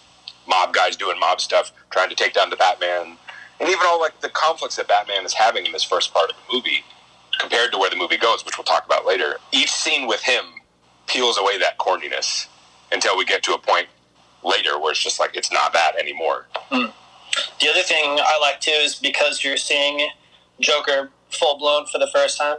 mob 0.49 0.75
guys 0.75 0.97
doing 0.97 1.21
mob 1.21 1.43
stuff, 1.43 1.73
trying 1.91 2.11
to 2.11 2.17
take 2.17 2.35
down 2.35 2.51
the 2.51 2.57
Batman, 2.57 3.19
and 3.61 3.69
even 3.69 3.83
all 3.87 4.01
like 4.01 4.21
the 4.23 4.31
conflicts 4.31 4.77
that 4.77 4.89
Batman 4.89 5.27
is 5.27 5.35
having 5.35 5.67
in 5.67 5.73
this 5.73 5.85
first 5.85 6.15
part 6.15 6.31
of 6.31 6.37
the 6.37 6.55
movie 6.55 6.85
compared 7.41 7.73
to 7.73 7.79
where 7.79 7.91
the 7.91 7.97
movie 7.97 8.19
goes, 8.19 8.45
which 8.47 8.59
we'll 8.59 8.65
talk 8.65 8.87
about 8.87 9.07
later. 9.07 9.37
Each 9.53 9.73
scene 9.73 10.09
with 10.09 10.23
him 10.23 10.45
peels 11.09 11.39
away 11.39 11.59
that 11.59 11.79
corniness 11.79 12.49
until 12.93 13.19
we 13.19 13.27
get 13.27 13.43
to 13.45 13.55
a 13.55 13.59
point 13.59 13.89
later 14.45 14.79
where 14.81 14.93
it's 14.93 15.03
just 15.05 15.21
like 15.21 15.37
it's 15.37 15.53
not 15.53 15.75
that 15.75 15.97
anymore. 15.99 16.47
Hmm. 16.71 16.91
The 17.61 17.69
other 17.69 17.83
thing 17.83 18.19
I 18.21 18.39
like 18.41 18.61
too 18.61 18.71
is 18.73 18.95
because 18.97 19.43
you're 19.45 19.57
seeing 19.57 20.09
Joker 20.61 21.11
full 21.31 21.59
blown 21.59 21.87
for 21.87 21.99
the 21.99 22.09
first 22.13 22.39
time, 22.39 22.59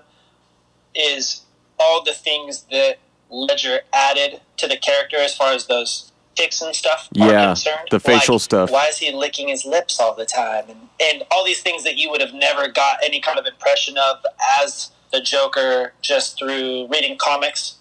is 0.96 1.42
all 1.80 2.04
the 2.04 2.14
things 2.14 2.66
that 2.72 2.98
Ledger 3.30 3.82
added 3.94 4.42
to 4.58 4.68
the 4.68 4.78
character 4.78 5.18
as 5.18 5.36
far 5.36 5.54
as 5.54 5.68
those 5.68 6.12
ticks 6.36 6.62
and 6.62 6.76
stuff 6.76 7.10
are 7.20 7.32
Yeah, 7.32 7.46
concerned. 7.48 7.88
the 7.92 8.00
facial 8.00 8.40
stuff. 8.40 8.72
Why 8.72 8.88
is 8.88 8.98
he 8.98 9.12
licking 9.12 9.50
his 9.50 9.66
lips 9.66 10.00
all 10.00 10.16
the 10.16 10.26
time? 10.26 10.66
And, 10.70 10.90
and 11.02 11.24
all 11.32 11.44
these 11.46 11.62
things 11.62 11.84
that 11.84 11.98
you 11.98 12.10
would 12.10 12.22
have 12.22 12.34
never 12.34 12.68
got 12.68 12.98
any 13.04 13.20
kind 13.20 13.38
of 13.38 13.46
impression 13.46 13.98
of 13.98 14.26
as 14.62 14.92
the 15.12 15.22
Joker 15.22 15.94
just 16.02 16.38
through 16.38 16.88
reading 16.88 17.18
comics. 17.18 17.76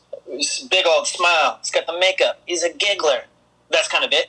Big 0.71 0.87
old 0.87 1.07
smile. 1.07 1.59
He's 1.61 1.71
got 1.71 1.87
the 1.87 1.99
makeup. 1.99 2.41
He's 2.47 2.63
a 2.63 2.73
giggler. 2.73 3.23
That's 3.71 3.89
kind 3.89 4.05
of 4.05 4.13
it 4.13 4.29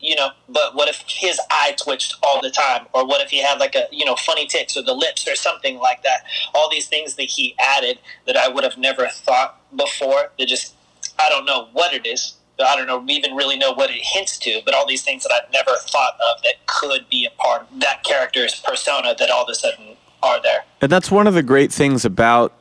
you 0.00 0.14
know 0.14 0.30
but 0.48 0.74
what 0.74 0.88
if 0.88 1.02
his 1.06 1.40
eye 1.50 1.74
twitched 1.78 2.16
all 2.22 2.40
the 2.40 2.50
time? 2.50 2.86
Or 2.92 3.06
what 3.06 3.20
if 3.20 3.30
he 3.30 3.42
had 3.42 3.58
like 3.58 3.74
a 3.74 3.86
you 3.90 4.04
know 4.04 4.16
funny 4.16 4.46
ticks 4.46 4.76
or 4.76 4.82
the 4.82 4.94
lips 4.94 5.26
or 5.28 5.34
something 5.34 5.78
like 5.78 6.02
that? 6.02 6.24
All 6.54 6.70
these 6.70 6.86
things 6.88 7.14
that 7.16 7.24
he 7.24 7.54
added 7.58 7.98
that 8.26 8.36
i 8.36 8.48
would 8.48 8.64
have 8.64 8.78
never 8.78 9.06
thought 9.08 9.60
before 9.76 10.30
that 10.38 10.48
just 10.48 10.74
i 11.18 11.28
don't 11.28 11.44
know 11.44 11.68
what 11.72 11.92
it 11.92 12.06
is. 12.06 12.34
I 12.58 12.74
don't 12.74 12.86
know 12.86 13.04
even 13.08 13.34
really 13.34 13.58
know 13.58 13.74
what 13.74 13.90
it 13.90 14.00
hints 14.02 14.38
to 14.38 14.62
but 14.64 14.74
all 14.74 14.86
these 14.86 15.02
things 15.02 15.22
that 15.24 15.32
i've 15.32 15.52
never 15.52 15.76
thought 15.80 16.14
of 16.14 16.42
that 16.42 16.54
could 16.66 17.06
be 17.10 17.26
a 17.26 17.42
part 17.42 17.62
of 17.62 17.80
that 17.80 18.02
character's 18.02 18.58
persona 18.60 19.14
that 19.18 19.30
all 19.30 19.44
of 19.44 19.50
a 19.50 19.54
sudden 19.54 19.96
are 20.22 20.40
there. 20.42 20.64
And 20.80 20.90
that's 20.90 21.10
one 21.10 21.26
of 21.26 21.34
the 21.34 21.42
great 21.42 21.72
things 21.72 22.04
about 22.04 22.52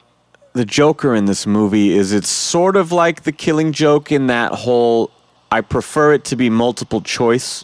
the 0.53 0.65
Joker 0.65 1.13
in 1.13 1.25
this 1.25 1.45
movie 1.45 1.91
is 1.91 2.11
it's 2.11 2.29
sort 2.29 2.75
of 2.77 2.91
like 2.91 3.23
the 3.23 3.31
Killing 3.31 3.73
Joke 3.73 4.11
in 4.11 4.27
that 4.27 4.53
whole. 4.53 5.11
I 5.55 5.61
prefer 5.61 6.11
it 6.13 6.23
to 6.25 6.35
be 6.35 6.49
multiple 6.49 6.99
choice. 7.01 7.63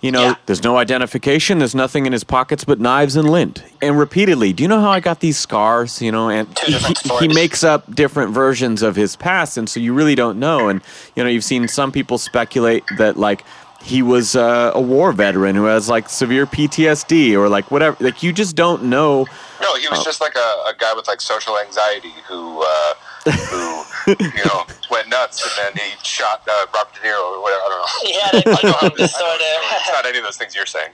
You 0.00 0.10
know, 0.12 0.22
Yeah. 0.22 0.34
there's 0.46 0.62
no 0.62 0.76
identification. 0.76 1.58
There's 1.58 1.74
nothing 1.74 2.06
in 2.06 2.12
his 2.12 2.22
pockets 2.24 2.64
but 2.64 2.78
knives 2.80 3.14
and 3.16 3.28
lint. 3.30 3.62
And 3.82 3.98
repeatedly, 3.98 4.52
do 4.52 4.62
you 4.64 4.68
know 4.68 4.80
how 4.80 4.90
I 4.90 5.00
got 5.00 5.20
these 5.20 5.36
scars? 5.38 6.00
You 6.02 6.10
know, 6.12 6.28
and 6.28 6.46
he, 6.66 6.74
he 7.20 7.28
makes 7.28 7.62
up 7.64 7.92
different 7.94 8.32
versions 8.32 8.82
of 8.82 8.94
his 8.96 9.16
past, 9.16 9.56
and 9.56 9.68
so 9.68 9.78
you 9.80 9.92
really 9.94 10.14
don't 10.16 10.38
know. 10.38 10.68
And 10.68 10.80
you 11.16 11.22
know, 11.24 11.28
you've 11.30 11.44
seen 11.44 11.66
some 11.68 11.90
people 11.92 12.18
speculate 12.18 12.84
that 12.98 13.16
like 13.16 13.44
he 13.82 14.02
was 14.02 14.34
uh, 14.36 14.72
a 14.74 14.80
war 14.80 15.12
veteran 15.12 15.54
who 15.56 15.64
has 15.64 15.88
like 15.88 16.08
severe 16.08 16.46
PTSD 16.46 17.34
or 17.34 17.48
like 17.48 17.70
whatever. 17.70 17.96
Like 18.00 18.22
you 18.24 18.32
just 18.32 18.54
don't 18.56 18.84
know. 18.84 19.26
No, 19.62 19.74
he 19.76 19.88
was 19.88 20.04
just 20.04 20.20
like 20.20 20.36
a, 20.36 20.48
a 20.70 20.74
guy 20.78 20.92
with 20.94 21.06
like 21.08 21.20
social 21.20 21.58
anxiety 21.58 22.14
who, 22.28 22.62
uh, 22.62 22.94
who, 23.24 23.84
you 24.08 24.44
know, 24.44 24.66
went 24.90 25.08
nuts 25.08 25.42
and 25.42 25.52
then 25.76 25.84
he 25.84 25.92
shot 26.02 26.42
uh, 26.50 26.66
Robert 26.74 26.94
De 26.94 27.00
Niro 27.00 27.36
or 27.36 27.42
whatever. 27.42 27.62
I 27.62 27.68
don't 27.68 27.78
know. 27.80 28.08
he 28.08 28.12
had 28.20 28.34
a 28.34 28.36
I 28.36 28.68
know 28.68 28.72
how 28.72 28.80
control 28.80 28.90
this- 28.96 29.14
I 29.14 29.20
know 29.20 29.26
disorder 29.38 29.44
It's 29.80 29.88
not 29.92 30.06
any 30.06 30.18
of 30.18 30.24
those 30.24 30.36
things 30.36 30.54
you're 30.54 30.66
saying. 30.66 30.90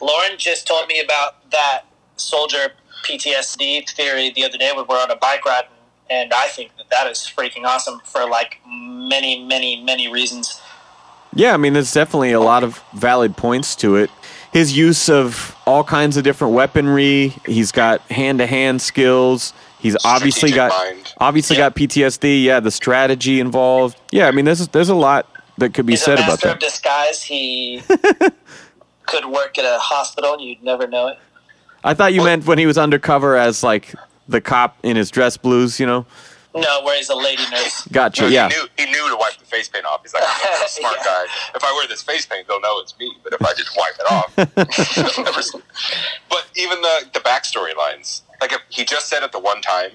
Lauren 0.00 0.36
just 0.38 0.66
told 0.66 0.88
me 0.88 1.00
about 1.00 1.50
that 1.50 1.82
soldier 2.16 2.72
PTSD 3.04 3.88
theory 3.90 4.30
the 4.30 4.44
other 4.44 4.58
day 4.58 4.72
when 4.74 4.86
we're 4.88 5.00
on 5.00 5.10
a 5.10 5.16
bike 5.16 5.44
ride, 5.44 5.64
and 6.10 6.32
I 6.32 6.48
think 6.48 6.76
that 6.76 6.90
that 6.90 7.06
is 7.10 7.18
freaking 7.20 7.64
awesome 7.64 8.00
for 8.04 8.28
like 8.28 8.60
many, 8.66 9.44
many, 9.44 9.82
many 9.82 10.10
reasons. 10.12 10.60
Yeah, 11.34 11.54
I 11.54 11.56
mean, 11.56 11.72
there's 11.74 11.92
definitely 11.92 12.32
a 12.32 12.40
lot 12.40 12.64
of 12.64 12.82
valid 12.94 13.36
points 13.36 13.76
to 13.76 13.96
it. 13.96 14.10
His 14.52 14.76
use 14.76 15.08
of 15.08 15.54
all 15.66 15.84
kinds 15.84 16.16
of 16.16 16.24
different 16.24 16.54
weaponry. 16.54 17.34
He's 17.44 17.72
got 17.72 18.00
hand-to-hand 18.10 18.80
skills. 18.80 19.52
He's 19.78 19.96
obviously 20.04 20.50
got 20.50 20.70
mind. 20.70 21.12
obviously 21.18 21.56
Yeah. 21.56 21.64
got 21.70 21.76
PTSD. 21.76 22.42
Yeah, 22.44 22.60
the 22.60 22.70
strategy 22.70 23.40
involved. 23.40 23.98
Yeah, 24.10 24.26
I 24.26 24.30
mean, 24.30 24.44
there's 24.44 24.66
there's 24.68 24.88
a 24.88 24.94
lot 24.94 25.26
that 25.58 25.74
could 25.74 25.86
be 25.86 25.92
He's 25.94 26.02
said 26.02 26.18
a 26.18 26.22
about 26.22 26.28
master 26.32 26.48
of 26.48 26.54
that. 26.54 26.60
disguise. 26.60 27.22
He 27.22 27.82
could 29.06 29.26
work 29.26 29.58
at 29.58 29.64
a 29.64 29.78
hospital, 29.78 30.32
and 30.34 30.42
you'd 30.42 30.62
never 30.62 30.86
know 30.86 31.08
it. 31.08 31.18
I 31.84 31.94
thought 31.94 32.12
you 32.14 32.24
meant 32.24 32.46
when 32.46 32.58
he 32.58 32.66
was 32.66 32.78
undercover 32.78 33.36
as 33.36 33.62
like 33.62 33.94
the 34.28 34.40
cop 34.40 34.76
in 34.82 34.96
his 34.96 35.10
dress 35.10 35.36
blues. 35.36 35.78
You 35.78 35.86
know, 35.86 36.06
No, 36.54 36.82
where 36.82 36.96
he's 36.96 37.08
a 37.10 37.14
lady 37.14 37.44
nurse. 37.50 37.86
gotcha. 37.92 38.22
No, 38.22 38.28
yeah, 38.28 38.48
He 38.48 38.56
knew, 38.56 38.66
he 38.78 38.84
knew 38.86 39.08
to 39.10 39.16
wipe 39.16 39.36
the 39.38 39.44
face 39.44 39.68
paint 39.68 39.84
off. 39.84 40.00
He's 40.02 40.12
like, 40.14 40.24
I'm 40.26 40.64
a 40.64 40.68
smart 40.68 40.96
Yeah. 40.98 41.04
guy. 41.04 41.24
If 41.54 41.62
I 41.62 41.72
wear 41.72 41.86
this 41.86 42.02
face 42.02 42.26
paint, 42.26 42.48
they'll 42.48 42.60
know 42.60 42.80
it's 42.80 42.98
me. 42.98 43.12
But 43.22 43.34
if 43.34 43.42
I 43.42 43.52
just 43.54 43.76
wipe 43.76 43.94
it 44.00 44.10
off, 44.10 45.18
never 45.24 45.42
see. 45.42 45.60
But 46.28 46.46
even 46.56 46.80
the, 46.82 47.04
the 47.14 47.20
backstory 47.20 47.76
lines, 47.76 48.22
like 48.40 48.52
if 48.52 48.60
he 48.68 48.84
just 48.84 49.08
said 49.08 49.22
it 49.22 49.32
the 49.32 49.40
one 49.40 49.60
time, 49.60 49.90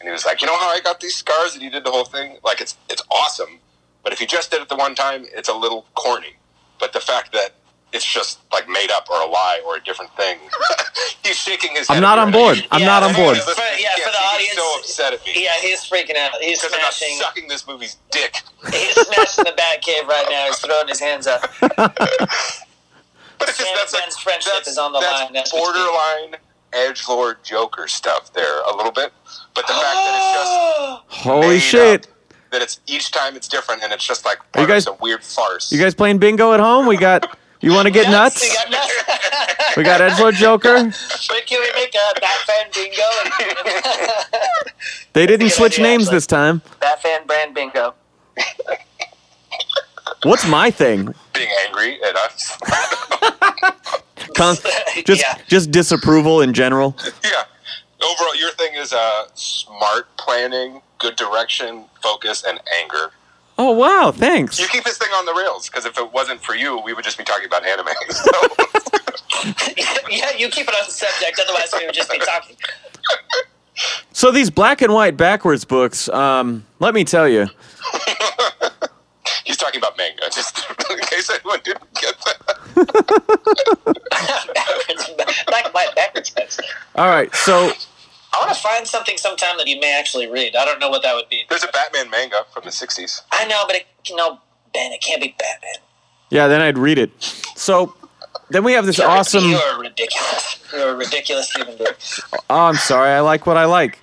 and 0.00 0.08
he 0.08 0.10
was 0.10 0.24
like, 0.26 0.40
you 0.40 0.46
know 0.46 0.56
how 0.58 0.68
I 0.68 0.80
got 0.80 1.00
these 1.00 1.14
scars, 1.16 1.54
and 1.54 1.62
he 1.62 1.70
did 1.70 1.84
the 1.84 1.90
whole 1.90 2.04
thing. 2.04 2.38
Like 2.44 2.60
it's 2.60 2.76
it's 2.88 3.02
awesome. 3.10 3.58
But 4.02 4.12
if 4.12 4.18
he 4.18 4.26
just 4.26 4.50
did 4.50 4.60
it 4.60 4.68
the 4.68 4.76
one 4.76 4.94
time, 4.94 5.24
it's 5.34 5.48
a 5.48 5.54
little 5.54 5.86
corny. 5.94 6.34
But 6.78 6.92
the 6.92 7.00
fact 7.00 7.32
that 7.32 7.50
it's 7.92 8.04
just 8.04 8.40
like 8.52 8.68
made 8.68 8.90
up 8.90 9.08
or 9.08 9.20
a 9.22 9.26
lie 9.26 9.62
or 9.64 9.76
a 9.76 9.80
different 9.80 10.14
thing, 10.16 10.36
he's 11.24 11.36
shaking 11.36 11.70
his. 11.74 11.88
I'm 11.88 12.02
not 12.02 12.18
on 12.18 12.30
board. 12.32 12.58
I'm 12.70 12.80
Yeah, 12.80 12.86
not 12.86 13.02
on 13.04 13.14
board. 13.14 13.38
for- 13.38 13.50
yeah, 13.78 13.90
for 13.96 14.10
the 14.10 14.16
audience- 14.18 14.50
He's 14.50 14.58
so 14.58 14.78
upset 14.80 15.12
at 15.14 15.24
me. 15.24 15.32
Yeah, 15.44 15.52
he's 15.60 15.80
freaking 15.88 16.16
out. 16.16 16.32
He's 16.40 16.60
Because 16.60 16.74
I'm 16.74 16.82
not 16.82 16.92
smashing. 16.92 17.16
sucking 17.18 17.48
this 17.48 17.66
movie's 17.66 17.96
dick. 18.10 18.42
He's 18.70 18.94
smashing 18.94 19.44
the 19.44 19.54
bat 19.56 19.80
cave 19.80 20.06
right 20.08 20.26
now. 20.28 20.46
He's 20.46 20.58
throwing 20.58 20.88
his 20.88 21.00
hands 21.00 21.26
up. 21.26 21.48
But 23.36 23.48
it's 23.48 23.58
just 23.58 23.68
Sam 23.68 23.76
that's 23.76 23.92
like 23.92 24.02
Ben's 24.04 24.16
friendship 24.18 24.52
that's, 24.54 24.68
is 24.68 24.78
on 24.78 24.92
the 24.92 25.00
that's 25.00 25.22
line, 25.24 25.32
that's 25.32 25.52
what's 25.52 25.72
borderline 25.76 26.36
edge 26.74 27.08
lord 27.08 27.36
Joker 27.44 27.86
stuff 27.88 28.32
there 28.32 28.60
a 28.62 28.74
little 28.76 28.92
bit. 28.92 29.12
But 29.54 29.66
the 29.66 29.72
fact 29.72 29.94
that 29.94 30.14
it's 30.16 30.32
just 31.08 31.22
holy 31.24 31.58
shit! 31.58 32.06
up, 32.06 32.12
that 32.50 32.62
it's 32.62 32.80
each 32.86 33.10
time 33.10 33.36
it's 33.36 33.48
different 33.48 33.82
and 33.82 33.92
it's 33.92 34.04
just 34.06 34.24
like 34.24 34.38
you 34.58 34.66
guys- 34.66 34.86
of 34.86 34.94
some 34.94 34.98
weird 35.00 35.22
farce. 35.24 35.70
You 35.72 35.78
guys 35.80 35.94
playing 35.94 36.18
bingo 36.18 36.52
at 36.52 36.60
home? 36.60 36.86
We 36.86 36.96
got. 36.96 37.36
You 37.60 37.72
want 37.72 37.86
to 37.86 37.92
get 37.92 38.10
nuts? 38.10 38.42
We 38.42 38.54
got 38.54 38.70
nuts. 38.70 39.76
We 39.76 39.82
got 39.84 40.00
Edgelord 40.00 40.34
Joker. 40.34 40.74
but 41.28 41.46
can 41.46 41.60
we 41.60 41.72
make 41.74 41.94
a 41.94 42.20
Batman 42.20 42.70
bingo? 42.74 43.02
They 45.14 45.26
didn't 45.26 45.50
switch 45.50 45.74
idea, 45.74 45.84
names 45.84 46.04
actually. 46.04 46.16
this 46.16 46.26
time. 46.26 46.62
Batman 46.80 47.26
brand 47.26 47.54
bingo. 47.54 47.94
What's 50.24 50.46
my 50.46 50.70
thing? 50.70 51.14
being 51.32 51.48
angry 51.66 51.98
at 52.02 52.16
us. 52.16 52.56
Con- 54.36 54.56
just 55.04 55.22
Yeah. 55.22 55.38
just 55.48 55.70
disapproval 55.70 56.40
in 56.42 56.52
general. 56.52 56.96
yeah. 57.24 57.44
Overall, 58.02 58.36
your 58.36 58.50
thing 58.52 58.74
is 58.74 58.92
uh, 58.92 59.26
smart 59.34 60.14
planning, 60.18 60.82
good 60.98 61.16
direction, 61.16 61.84
focus, 62.02 62.44
and 62.46 62.60
anger. 62.82 63.10
Oh 63.56 63.70
wow, 63.70 64.10
thanks. 64.12 64.58
You 64.60 64.66
keep 64.66 64.84
this 64.84 64.98
thing 64.98 65.08
on 65.14 65.24
the 65.26 65.32
rails 65.32 65.68
because 65.68 65.86
if 65.86 65.96
it 65.98 66.12
wasn't 66.12 66.40
for 66.42 66.54
you, 66.54 66.80
we 66.84 66.92
would 66.92 67.04
just 67.04 67.16
be 67.16 67.24
talking 67.24 67.46
about 67.46 67.64
anime. 67.64 67.86
So, 68.10 68.30
yeah, 70.10 70.30
you 70.36 70.48
keep 70.48 70.66
it 70.68 70.74
on 70.74 70.84
the 70.86 70.90
subject. 70.92 71.40
Otherwise, 71.40 71.72
we 71.78 71.86
would 71.86 71.94
just 71.94 72.10
be 72.10 72.18
talking. 72.18 72.56
So 74.12 74.30
these 74.30 74.50
black 74.50 74.82
and 74.82 74.92
white 74.92 75.16
backwards 75.16 75.64
books, 75.64 76.08
um, 76.08 76.64
let 76.80 76.94
me 76.94 77.04
tell 77.04 77.28
you, 77.28 77.42
he's 77.42 77.73
talking 79.64 79.80
about 79.80 79.96
manga, 79.96 80.22
just 80.32 80.66
in 80.90 80.98
case 81.00 81.30
anyone 81.30 81.60
didn't 81.64 81.92
get 81.94 82.14
that. 82.26 82.46
backwards, 84.54 85.10
black 85.46 85.64
and 85.64 85.74
white 85.74 85.94
backwards 85.94 86.30
books. 86.30 86.60
all 86.96 87.08
right. 87.08 87.34
So 87.34 87.72
I 88.32 88.38
want 88.40 88.54
to 88.54 88.60
find 88.60 88.86
something 88.86 89.16
sometime 89.16 89.56
that 89.58 89.66
you 89.66 89.80
may 89.80 89.98
actually 89.98 90.28
read. 90.30 90.54
I 90.56 90.64
don't 90.64 90.80
know 90.80 90.90
what 90.90 91.02
that 91.02 91.14
would 91.14 91.28
be. 91.28 91.44
There's 91.48 91.64
a 91.64 91.68
Batman 91.68 92.10
manga 92.10 92.44
from 92.52 92.64
the 92.64 92.70
60s. 92.70 93.22
I 93.32 93.46
know, 93.46 93.64
but 93.66 93.76
it, 93.76 93.86
no, 94.12 94.40
Ben, 94.72 94.92
it 94.92 95.00
can't 95.00 95.22
be 95.22 95.34
Batman. 95.38 95.76
yeah, 96.30 96.46
then 96.48 96.60
I'd 96.60 96.78
read 96.78 96.98
it. 96.98 97.10
So 97.56 97.94
then 98.50 98.64
we 98.64 98.72
have 98.72 98.86
this 98.86 98.98
You're, 98.98 99.08
awesome. 99.08 99.44
You're 99.44 99.80
ridiculous. 99.80 100.62
You're 100.72 100.90
a 100.90 100.96
ridiculous 100.96 101.50
human 101.52 101.78
being. 101.78 101.90
Oh, 102.50 102.66
I'm 102.66 102.74
sorry. 102.74 103.10
I 103.10 103.20
like 103.20 103.46
what 103.46 103.56
I 103.56 103.64
like. 103.64 103.98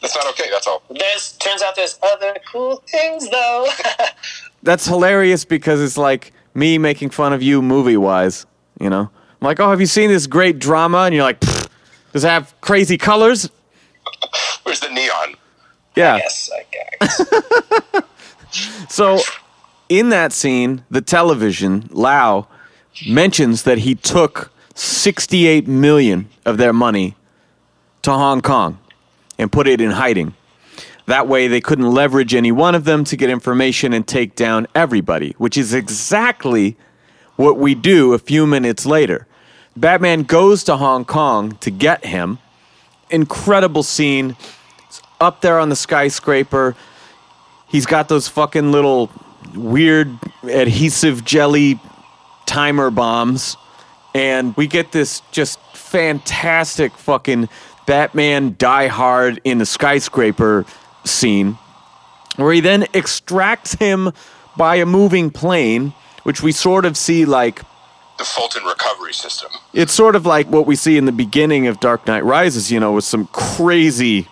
That's 0.00 0.14
not 0.14 0.26
okay, 0.28 0.48
that's 0.50 0.66
all. 0.66 0.82
There's 0.90 1.32
turns 1.38 1.60
out 1.60 1.74
there's 1.74 1.98
other 2.02 2.36
cool 2.50 2.82
things 2.88 3.28
though. 3.30 3.66
That's 4.62 4.86
hilarious 4.86 5.44
because 5.44 5.80
it's 5.80 5.96
like 5.96 6.32
me 6.54 6.78
making 6.78 7.10
fun 7.10 7.32
of 7.32 7.42
you 7.42 7.62
movie 7.62 7.96
wise. 7.96 8.46
You 8.80 8.90
know, 8.90 9.10
I'm 9.40 9.44
like, 9.46 9.60
oh, 9.60 9.70
have 9.70 9.80
you 9.80 9.86
seen 9.86 10.08
this 10.08 10.26
great 10.26 10.58
drama? 10.58 10.98
And 10.98 11.14
you're 11.14 11.24
like, 11.24 11.40
does 11.40 12.24
it 12.24 12.28
have 12.28 12.54
crazy 12.60 12.98
colors? 12.98 13.48
Where's 14.62 14.80
the 14.80 14.90
neon? 14.90 15.34
Yeah. 15.96 16.16
yes, 16.16 16.50
I 16.54 16.64
guess. 16.72 18.02
So, 18.88 19.20
in 19.88 20.08
that 20.08 20.32
scene, 20.32 20.82
the 20.90 21.00
television, 21.00 21.88
Lau, 21.92 22.46
mentions 23.06 23.62
that 23.64 23.78
he 23.78 23.94
took 23.94 24.50
68 24.74 25.68
million 25.68 26.28
of 26.44 26.56
their 26.56 26.72
money 26.72 27.14
to 28.02 28.12
Hong 28.12 28.40
Kong 28.40 28.78
and 29.38 29.52
put 29.52 29.68
it 29.68 29.80
in 29.80 29.92
hiding. 29.92 30.34
That 31.08 31.26
way, 31.26 31.48
they 31.48 31.62
couldn't 31.62 31.90
leverage 31.90 32.34
any 32.34 32.52
one 32.52 32.74
of 32.74 32.84
them 32.84 33.02
to 33.04 33.16
get 33.16 33.30
information 33.30 33.94
and 33.94 34.06
take 34.06 34.34
down 34.34 34.66
everybody, 34.74 35.34
which 35.38 35.56
is 35.56 35.72
exactly 35.72 36.76
what 37.36 37.56
we 37.56 37.74
do 37.74 38.12
a 38.12 38.18
few 38.18 38.46
minutes 38.46 38.84
later. 38.84 39.26
Batman 39.74 40.24
goes 40.24 40.62
to 40.64 40.76
Hong 40.76 41.06
Kong 41.06 41.52
to 41.60 41.70
get 41.70 42.04
him. 42.04 42.40
Incredible 43.08 43.82
scene. 43.82 44.36
He's 44.86 45.00
up 45.18 45.40
there 45.40 45.58
on 45.58 45.70
the 45.70 45.76
skyscraper. 45.76 46.76
He's 47.68 47.86
got 47.86 48.10
those 48.10 48.28
fucking 48.28 48.70
little 48.70 49.10
weird 49.54 50.10
adhesive 50.42 51.24
jelly 51.24 51.80
timer 52.44 52.90
bombs. 52.90 53.56
And 54.14 54.54
we 54.58 54.66
get 54.66 54.92
this 54.92 55.22
just 55.32 55.58
fantastic 55.74 56.92
fucking 56.92 57.48
Batman 57.86 58.56
die 58.58 58.88
hard 58.88 59.40
in 59.44 59.56
the 59.56 59.64
skyscraper 59.64 60.66
scene 61.04 61.58
where 62.36 62.52
he 62.52 62.60
then 62.60 62.86
extracts 62.94 63.74
him 63.74 64.12
by 64.56 64.76
a 64.76 64.86
moving 64.86 65.30
plane, 65.30 65.92
which 66.22 66.42
we 66.42 66.52
sort 66.52 66.84
of 66.84 66.96
see 66.96 67.24
like 67.24 67.62
The 68.18 68.24
Fulton 68.24 68.64
recovery 68.64 69.12
system. 69.12 69.50
it's 69.72 69.92
sort 69.92 70.14
of 70.16 70.24
like 70.26 70.46
what 70.48 70.66
we 70.66 70.76
see 70.76 70.96
in 70.96 71.04
the 71.04 71.12
beginning 71.12 71.66
of 71.66 71.80
Dark 71.80 72.06
Knight 72.06 72.24
Rises, 72.24 72.70
you 72.70 72.78
know, 72.80 72.92
with 72.92 73.04
some 73.04 73.26
crazy, 73.28 74.28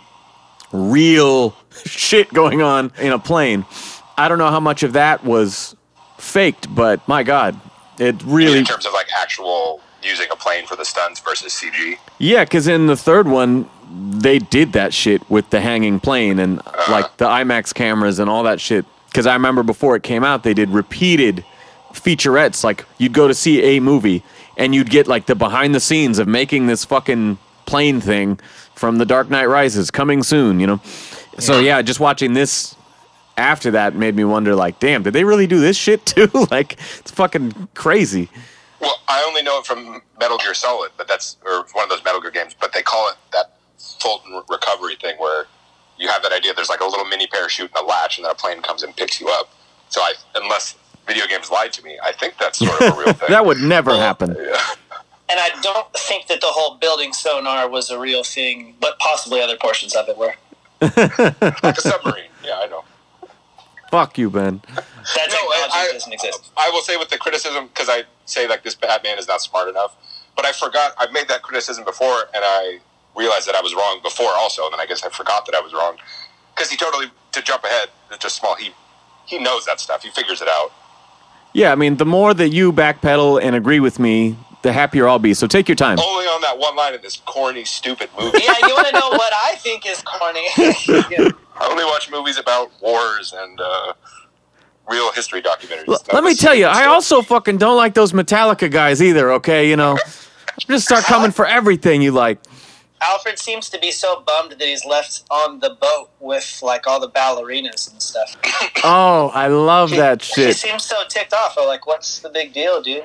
real 0.72 1.56
shit 1.84 2.32
going 2.32 2.62
on 2.62 2.92
in 3.00 3.12
a 3.12 3.18
plane. 3.18 3.64
I 4.16 4.28
don't 4.28 4.38
know 4.38 4.50
how 4.50 4.60
much 4.60 4.82
of 4.82 4.94
that 4.94 5.24
was 5.24 5.74
faked, 6.18 6.72
but 6.74 7.06
my 7.08 7.22
God, 7.22 7.60
it 7.98 8.22
really. 8.24 8.58
in 8.58 8.64
terms 8.64 8.86
of 8.86 8.92
like 8.92 9.08
actual 9.20 9.80
using 10.07 10.26
a 10.30 10.36
plane 10.36 10.66
for 10.66 10.76
the 10.76 10.84
stunts 10.84 11.20
versus 11.20 11.52
CG. 11.52 11.98
Yeah, 12.18 12.44
because 12.44 12.68
in 12.68 12.86
the 12.86 12.96
third 12.96 13.28
one, 13.28 13.68
they 13.90 14.38
did 14.38 14.72
that 14.72 14.92
shit 14.92 15.28
with 15.30 15.50
the 15.50 15.61
hanging 15.61 16.00
plane 16.00 16.38
and 16.38 16.61
uh-huh. 16.61 16.92
like 16.92 17.16
the 17.16 17.26
IMAX 17.26 17.74
cameras 17.74 18.18
and 18.18 18.28
all 18.30 18.42
that 18.44 18.61
shit. 18.61 18.84
Because 19.07 19.26
I 19.26 19.34
remember 19.34 19.62
before 19.62 19.96
it 19.96 20.02
came 20.02 20.24
out, 20.24 20.42
they 20.42 20.54
did 20.54 20.70
repeated 20.70 21.44
featurettes. 21.92 22.64
Like 22.64 22.84
you'd 22.98 23.12
go 23.12 23.28
to 23.28 23.34
see 23.34 23.76
a 23.76 23.80
movie 23.80 24.22
and 24.57 24.74
you'd 24.74 24.90
get 24.90 25.07
like 25.07 25.26
the 25.26 25.34
behind 25.34 25.74
the 25.74 25.80
scenes 25.80 26.18
of 26.18 26.28
making 26.28 26.66
this 26.66 26.84
fucking 26.84 27.38
plane 27.66 28.00
thing 28.00 28.38
from 28.74 28.98
The 28.98 29.07
Dark 29.07 29.30
Knight 29.30 29.46
Rises 29.46 29.90
coming 29.90 30.22
soon, 30.22 30.61
you 30.61 30.66
know? 30.66 30.80
So 31.38 31.61
yeah, 31.61 31.82
just 31.82 32.00
watching 32.00 32.32
this 32.32 32.76
after 33.36 33.70
that 33.72 33.94
made 33.94 34.14
me 34.14 34.24
wonder 34.24 34.54
like, 34.54 34.78
damn, 34.78 35.02
did 35.02 35.12
they 35.12 35.24
really 35.24 35.46
do 35.46 35.61
this 35.61 35.76
shit 35.76 36.07
too? 36.07 36.30
like 36.50 36.74
it's 36.98 37.11
fucking 37.11 37.68
crazy. 37.74 38.28
Well, 38.80 39.00
I 39.08 39.24
only 39.26 39.42
know 39.42 39.58
it 39.58 39.66
from 39.66 40.02
Metal 40.20 40.38
Gear 40.38 40.54
Solid, 40.54 40.92
but 40.96 41.08
that's 41.08 41.36
or 41.44 41.66
one 41.72 41.84
of 41.84 41.90
those 41.90 42.04
Metal 42.04 42.20
Gear 42.20 42.30
games. 42.30 42.54
But 42.58 42.72
they 42.72 42.82
call 42.82 43.08
it 43.08 43.16
that 43.32 43.56
Fulton 44.00 44.42
recovery 44.48 44.96
thing, 44.96 45.16
where 45.18 45.46
you 45.98 46.08
have 46.08 46.22
that 46.22 46.32
idea. 46.32 46.52
There's 46.54 46.68
like 46.68 46.80
a 46.80 46.84
little 46.86 47.06
mini 47.06 47.26
parachute 47.26 47.70
and 47.74 47.84
a 47.84 47.86
latch, 47.86 48.18
and 48.18 48.24
then 48.24 48.32
a 48.32 48.34
plane 48.34 48.60
comes 48.62 48.82
and 48.82 48.94
picks 48.96 49.20
you 49.20 49.28
up. 49.28 49.50
So 49.88 50.00
I, 50.00 50.14
unless 50.34 50.76
video 51.06 51.26
games 51.26 51.50
lied 51.50 51.72
to 51.74 51.82
me, 51.82 51.98
I 52.02 52.12
think 52.12 52.34
that's 52.38 52.58
sort 52.58 52.80
of 52.82 52.96
a 52.96 53.00
real 53.00 53.12
thing. 53.14 53.28
That 53.30 53.46
would 53.46 53.58
never 53.58 53.96
happen. 53.96 54.36
Yeah. 54.38 54.60
And 55.28 55.40
I 55.40 55.50
don't 55.60 55.92
think 55.94 56.28
that 56.28 56.40
the 56.40 56.46
whole 56.48 56.76
building 56.78 57.12
sonar 57.12 57.68
was 57.68 57.90
a 57.90 57.98
real 57.98 58.22
thing, 58.22 58.74
but 58.80 58.98
possibly 59.00 59.40
other 59.40 59.56
portions 59.56 59.94
of 59.94 60.08
it 60.08 60.16
were. 60.16 60.34
like 60.80 61.78
a 61.78 61.80
submarine. 61.80 62.30
Yeah, 62.44 62.58
I 62.58 62.66
know. 62.66 62.84
Fuck 63.90 64.18
you, 64.18 64.30
Ben. 64.30 64.60
That 64.74 64.84
No, 65.30 65.36
technology 65.36 65.72
I, 65.72 65.88
doesn't 65.92 66.12
exist. 66.12 66.50
I 66.56 66.70
will 66.70 66.82
say 66.82 66.96
with 66.96 67.08
the 67.08 67.18
criticism 67.18 67.68
because 67.68 67.88
I 67.88 68.04
say 68.26 68.46
like 68.46 68.62
this 68.62 68.74
Batman 68.74 69.18
is 69.18 69.26
not 69.26 69.40
smart 69.40 69.68
enough, 69.68 69.96
but 70.36 70.44
I 70.44 70.52
forgot 70.52 70.92
I've 70.98 71.12
made 71.12 71.28
that 71.28 71.42
criticism 71.42 71.84
before, 71.84 72.28
and 72.34 72.44
I 72.44 72.80
realized 73.16 73.48
that 73.48 73.54
I 73.54 73.62
was 73.62 73.74
wrong 73.74 74.00
before 74.02 74.30
also, 74.32 74.64
and 74.64 74.72
then 74.72 74.80
I 74.80 74.86
guess 74.86 75.02
I 75.04 75.08
forgot 75.08 75.46
that 75.46 75.54
I 75.54 75.60
was 75.60 75.72
wrong 75.72 75.96
because 76.54 76.70
he 76.70 76.76
totally 76.76 77.06
to 77.32 77.42
jump 77.42 77.64
ahead. 77.64 77.88
It's 78.10 78.18
just 78.18 78.36
small. 78.36 78.54
He 78.56 78.72
he 79.24 79.38
knows 79.38 79.64
that 79.64 79.80
stuff. 79.80 80.02
He 80.02 80.10
figures 80.10 80.42
it 80.42 80.48
out. 80.48 80.72
Yeah, 81.52 81.72
I 81.72 81.74
mean, 81.74 81.96
the 81.96 82.04
more 82.04 82.34
that 82.34 82.50
you 82.50 82.72
backpedal 82.72 83.42
and 83.42 83.56
agree 83.56 83.80
with 83.80 83.98
me, 83.98 84.36
the 84.62 84.72
happier 84.72 85.08
I'll 85.08 85.18
be. 85.18 85.32
So 85.32 85.46
take 85.46 85.68
your 85.68 85.76
time. 85.76 85.98
Only 85.98 86.26
on 86.26 86.42
that 86.42 86.58
one 86.58 86.76
line 86.76 86.92
in 86.92 87.00
this 87.00 87.16
corny, 87.16 87.64
stupid 87.64 88.10
movie. 88.18 88.40
Yeah, 88.44 88.54
you 88.66 88.74
want 88.74 88.88
to 88.88 88.92
know 88.92 89.08
what 89.10 89.32
I 89.32 89.54
think 89.56 89.86
is 89.86 90.02
corny? 90.02 90.46
Yeah. 91.10 91.30
I 91.58 91.68
only 91.70 91.84
watch 91.84 92.10
movies 92.10 92.36
about 92.38 92.70
wars 92.82 93.32
and 93.34 93.58
uh, 93.58 93.94
real 94.89 95.12
history 95.12 95.43
documentaries. 95.43 95.89
L- 95.89 96.01
let 96.12 96.24
me 96.24 96.34
tell 96.34 96.55
you, 96.55 96.66
I 96.66 96.87
also 96.87 97.22
fucking 97.22 97.59
don't 97.59 97.76
like 97.76 97.95
those 97.95 98.12
Metallica 98.12 98.70
guys 98.70 99.03
either, 99.03 99.32
okay? 99.32 99.68
You 99.68 99.76
know, 99.76 99.99
just 100.59 100.87
start 100.87 101.05
coming 101.05 101.30
for 101.30 101.47
everything 101.47 102.03
you 102.03 102.12
like. 102.12 102.39
Alfred 103.03 103.39
seems 103.39 103.68
to 103.70 103.78
be 103.78 103.91
so 103.91 104.22
bummed 104.26 104.53
that 104.53 104.62
he's 104.62 104.84
left 104.87 105.24
on 105.30 105.61
the 105.61 105.70
boat 105.80 106.11
with 106.18 106.61
like 106.62 106.87
all 106.87 106.99
the 106.99 107.11
ballerinas 107.11 107.91
and 107.91 108.01
stuff. 108.03 108.37
Oh, 108.89 109.32
I 109.34 109.49
love 109.49 109.91
that 109.91 110.22
shit. 110.22 110.47
He 110.49 110.53
seems 110.53 110.84
so 110.84 110.97
ticked 111.09 111.32
off. 111.32 111.57
I'm 111.59 111.66
like, 111.66 111.87
what's 111.87 112.20
the 112.20 112.28
big 112.28 112.53
deal, 112.53 112.80
dude? 112.80 113.05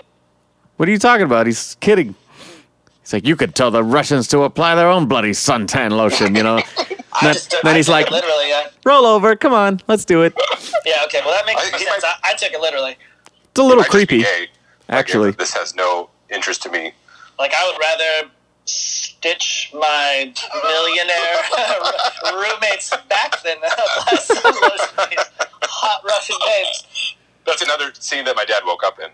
What 0.78 0.88
are 0.88 0.92
you 0.92 1.00
talking 1.00 1.26
about? 1.26 1.48
He's 1.48 1.76
kidding. 1.80 2.14
He's 3.02 3.14
like, 3.14 3.26
you 3.26 3.36
could 3.36 3.56
tell 3.56 3.72
the 3.72 3.84
Russians 3.84 4.28
to 4.28 4.44
apply 4.44 4.76
their 4.76 4.90
own 4.90 5.08
bloody 5.08 5.32
suntan 5.32 5.92
lotion, 5.92 6.36
you 6.36 6.44
know? 6.44 6.62
I 7.14 7.26
Then- 7.26 7.34
just 7.34 7.52
then 7.64 7.74
I 7.74 7.78
he's 7.78 7.90
like- 7.90 8.10
literally. 8.12 8.50
Yeah. 8.50 8.70
Roll 8.86 9.06
over, 9.06 9.36
come 9.36 9.54
on, 9.54 9.82
let's 9.88 10.06
do 10.06 10.24
it. 10.24 10.34
yeah, 10.86 11.04
okay. 11.06 11.22
Well, 11.26 11.34
that 11.34 11.46
makes 11.46 11.62
I- 11.62 11.70
sense. 11.78 11.84
might- 12.04 12.04
I, 12.24 12.32
I 12.32 12.34
took 12.36 12.52
it 12.54 12.60
literally. 12.62 12.98
It's 13.52 13.60
a 13.60 13.64
little 13.64 13.82
Might 13.84 13.90
creepy, 13.90 14.20
gay. 14.24 14.40
Like, 14.42 14.50
actually. 14.90 15.32
this 15.32 15.54
has 15.54 15.76
no 15.76 16.10
interest 16.30 16.62
to 16.64 16.70
me. 16.70 16.94
Like, 17.38 17.54
I 17.54 17.68
would 17.70 17.80
rather 17.80 18.32
stitch 18.66 19.72
my 19.74 20.34
millionaire 20.64 21.42
roommates 22.34 22.90
back 23.10 23.42
than 23.44 23.58
apply 23.64 24.16
some 24.18 24.54
lotion 24.54 25.18
hot 25.64 26.02
Russian 26.06 26.36
babes. 26.46 27.16
That's 27.46 27.62
another 27.62 27.92
scene 28.00 28.24
that 28.26 28.36
my 28.36 28.46
dad 28.46 28.64
woke 28.66 28.84
up 28.86 29.00
in. 29.00 29.10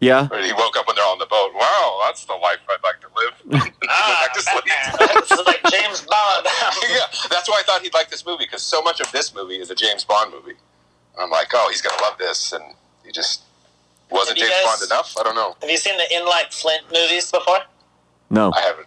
Yeah? 0.00 0.28
Where 0.28 0.42
he 0.42 0.52
woke 0.54 0.76
up 0.78 0.86
when 0.86 0.96
they're 0.96 1.04
on 1.04 1.18
the 1.18 1.26
boat. 1.26 1.52
Wow, 1.54 2.00
that's 2.04 2.24
the 2.24 2.32
life 2.34 2.58
I'd 2.68 2.82
like 2.82 3.00
to 3.00 3.08
live. 3.16 3.62
And 3.82 3.88
Ah, 3.92 4.28
to 4.34 4.40
sleep. 4.42 4.64
Batman. 4.66 5.08
this 5.20 5.30
is 5.32 5.46
like 5.46 5.60
James 5.70 6.00
Bond. 6.02 6.46
yeah, 6.90 7.00
that's 7.28 7.48
why 7.48 7.56
I 7.60 7.62
thought 7.66 7.82
he'd 7.82 7.92
like 7.94 8.08
this 8.10 8.24
movie 8.24 8.44
because 8.44 8.62
so 8.62 8.80
much 8.82 9.00
of 9.00 9.10
this 9.12 9.34
movie 9.34 9.58
is 9.58 9.70
a 9.70 9.74
James 9.74 10.04
Bond 10.04 10.32
movie. 10.32 10.52
And 11.14 11.24
I'm 11.24 11.30
like, 11.30 11.48
oh, 11.54 11.66
he's 11.70 11.82
gonna 11.82 12.00
love 12.02 12.16
this, 12.18 12.52
and 12.52 12.62
he 13.04 13.10
just 13.12 13.42
wasn't 14.10 14.38
James 14.38 14.50
guys- 14.50 14.64
Bond 14.78 14.90
enough. 14.90 15.14
I 15.18 15.22
don't 15.24 15.34
know. 15.34 15.56
Have 15.60 15.70
you 15.70 15.76
seen 15.76 15.96
the 15.96 16.14
In 16.16 16.24
Like 16.24 16.52
Flint 16.52 16.82
movies 16.92 17.30
before? 17.30 17.58
No. 18.30 18.52
I 18.54 18.60
haven't. 18.60 18.86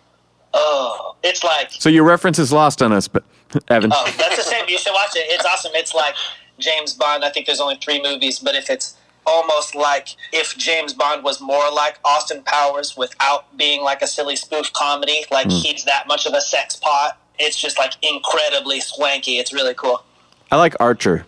Oh, 0.54 1.16
it's 1.24 1.44
like 1.44 1.72
So 1.72 1.90
your 1.90 2.04
reference 2.06 2.40
is 2.40 2.52
lost 2.54 2.82
on 2.82 2.92
us, 2.94 3.08
but 3.08 3.24
Evan. 3.70 3.92
Oh, 3.94 4.14
that's 4.18 4.38
the 4.38 4.44
same. 4.44 4.66
You 4.68 4.78
should 4.78 4.94
watch 4.94 5.16
it. 5.16 5.26
It's 5.30 5.46
awesome. 5.46 5.72
It's 5.76 5.94
like 5.94 6.16
James 6.60 6.94
Bond. 6.94 7.26
I 7.26 7.30
think 7.30 7.46
there's 7.48 7.60
only 7.60 7.76
three 7.76 8.02
movies, 8.02 8.40
but 8.40 8.56
if 8.56 8.70
it's 8.70 8.96
almost 9.26 9.76
like 9.76 10.16
if 10.32 10.58
James 10.58 10.94
Bond 10.94 11.24
was 11.24 11.42
more 11.42 11.72
like 11.72 12.00
Austin 12.04 12.44
Powers 12.44 12.96
without 12.98 13.56
being 13.58 13.82
like 13.82 14.02
a 14.02 14.08
silly 14.08 14.36
spoof 14.36 14.72
comedy, 14.74 15.26
like 15.32 15.50
he's 15.50 15.86
that 15.86 16.08
much 16.08 16.26
of 16.26 16.34
a 16.34 16.42
sex 16.42 16.76
pot. 16.76 17.18
It's 17.40 17.60
just 17.60 17.78
like 17.78 17.94
incredibly 18.02 18.80
swanky. 18.80 19.40
It's 19.40 19.54
really 19.54 19.74
cool. 19.74 20.04
I 20.52 20.58
like 20.58 20.76
Archer. 20.80 21.26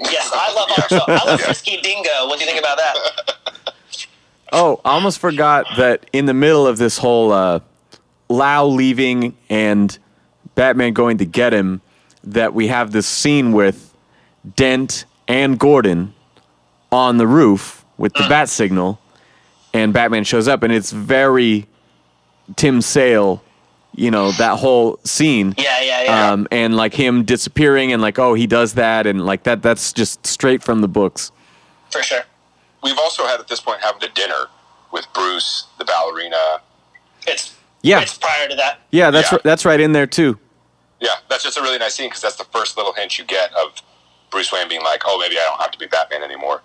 Yes, 0.00 0.30
I 0.32 0.54
love 0.54 0.68
Archer. 0.76 1.04
I 1.08 1.24
love 1.30 1.40
Frisky 1.40 1.80
Dingo. 1.80 2.26
What 2.26 2.38
do 2.38 2.44
you 2.44 2.50
think 2.50 2.60
about 2.60 2.78
that? 2.78 3.74
Oh, 4.50 4.80
I 4.82 4.92
almost 4.92 5.18
forgot 5.18 5.66
that 5.76 6.08
in 6.12 6.24
the 6.24 6.32
middle 6.32 6.66
of 6.66 6.78
this 6.78 6.96
whole 6.96 7.32
uh, 7.32 7.60
Lau 8.30 8.64
leaving 8.64 9.36
and 9.50 9.96
Batman 10.54 10.94
going 10.94 11.18
to 11.18 11.26
get 11.26 11.52
him, 11.52 11.82
that 12.24 12.54
we 12.54 12.68
have 12.68 12.90
this 12.90 13.06
scene 13.06 13.52
with 13.52 13.94
Dent 14.56 15.04
and 15.26 15.58
Gordon 15.58 16.14
on 16.90 17.18
the 17.18 17.26
roof 17.26 17.84
with 17.96 18.12
the 18.14 18.26
bat 18.28 18.48
signal, 18.48 18.98
and 19.74 19.92
Batman 19.92 20.24
shows 20.24 20.48
up, 20.48 20.62
and 20.62 20.72
it's 20.72 20.90
very 20.92 21.66
Tim 22.56 22.80
Sale, 22.80 23.42
you 23.94 24.10
know, 24.10 24.32
that 24.32 24.58
whole 24.58 24.98
scene. 25.04 25.54
Yeah, 25.58 25.80
yeah, 25.82 26.02
yeah. 26.04 26.30
Um, 26.30 26.48
and 26.50 26.76
like 26.76 26.94
him 26.94 27.24
disappearing, 27.24 27.92
and 27.92 28.00
like, 28.00 28.18
oh, 28.18 28.34
he 28.34 28.46
does 28.46 28.74
that, 28.74 29.06
and 29.06 29.24
like 29.26 29.42
that, 29.44 29.62
that's 29.62 29.92
just 29.92 30.26
straight 30.26 30.62
from 30.62 30.80
the 30.80 30.88
books. 30.88 31.32
For 31.90 32.02
sure. 32.02 32.22
We've 32.82 32.98
also 32.98 33.26
had 33.26 33.40
at 33.40 33.48
this 33.48 33.60
point 33.60 33.80
having 33.80 34.02
a 34.04 34.12
dinner 34.12 34.46
with 34.92 35.06
Bruce, 35.12 35.66
the 35.78 35.84
ballerina. 35.84 36.60
It's 37.26 37.54
Yeah. 37.82 38.00
It's 38.00 38.16
prior 38.16 38.48
to 38.48 38.54
that. 38.56 38.78
Yeah, 38.90 39.10
that's 39.10 39.30
Yeah. 39.32 39.36
r- 39.36 39.40
that's 39.44 39.64
right 39.64 39.80
in 39.80 39.92
there 39.92 40.06
too. 40.06 40.38
Yeah, 41.00 41.10
that's 41.28 41.42
just 41.44 41.56
a 41.58 41.62
really 41.62 41.78
nice 41.78 41.94
scene 41.94 42.08
because 42.08 42.22
that's 42.22 42.36
the 42.36 42.44
first 42.44 42.76
little 42.76 42.92
hint 42.92 43.18
you 43.18 43.24
get 43.24 43.52
of 43.54 43.72
Bruce 44.30 44.50
Wayne 44.52 44.68
being 44.68 44.82
like, 44.82 45.02
"Oh, 45.06 45.18
maybe 45.18 45.36
I 45.38 45.44
don't 45.44 45.60
have 45.60 45.70
to 45.72 45.78
be 45.78 45.86
Batman 45.86 46.22
anymore." 46.22 46.62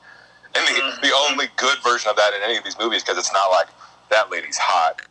And 0.55 0.67
the, 0.67 0.71
mm-hmm. 0.81 1.01
the 1.01 1.11
only 1.29 1.47
good 1.57 1.77
version 1.83 2.09
of 2.09 2.15
that 2.15 2.33
in 2.33 2.41
any 2.43 2.57
of 2.57 2.63
these 2.63 2.77
movies 2.77 3.03
because 3.03 3.17
it's 3.17 3.33
not 3.33 3.47
like 3.49 3.67
that 4.09 4.29
lady's 4.31 4.57
hot. 4.57 5.01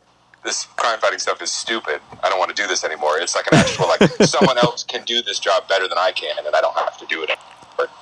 This 0.45 0.64
crime 0.76 0.99
fighting 0.99 1.18
stuff 1.18 1.40
is 1.43 1.51
stupid. 1.53 2.01
I 2.22 2.28
don't 2.28 2.38
want 2.38 2.55
to 2.55 2.61
do 2.61 2.66
this 2.68 2.84
anymore. 2.84 3.18
It's 3.18 3.34
like 3.34 3.47
an 3.53 3.59
actual 3.59 3.86
like 3.88 4.01
someone 4.22 4.59
else 4.59 4.82
can 4.84 5.05
do 5.05 5.22
this 5.22 5.38
job 5.38 5.68
better 5.68 5.88
than 5.88 5.99
I 5.99 6.12
can, 6.12 6.36
and 6.47 6.55
I 6.55 6.61
don't 6.61 6.76
have 6.76 6.99
to 6.99 7.07
do 7.07 7.22
it. 7.22 7.30
Anymore. 7.30 7.95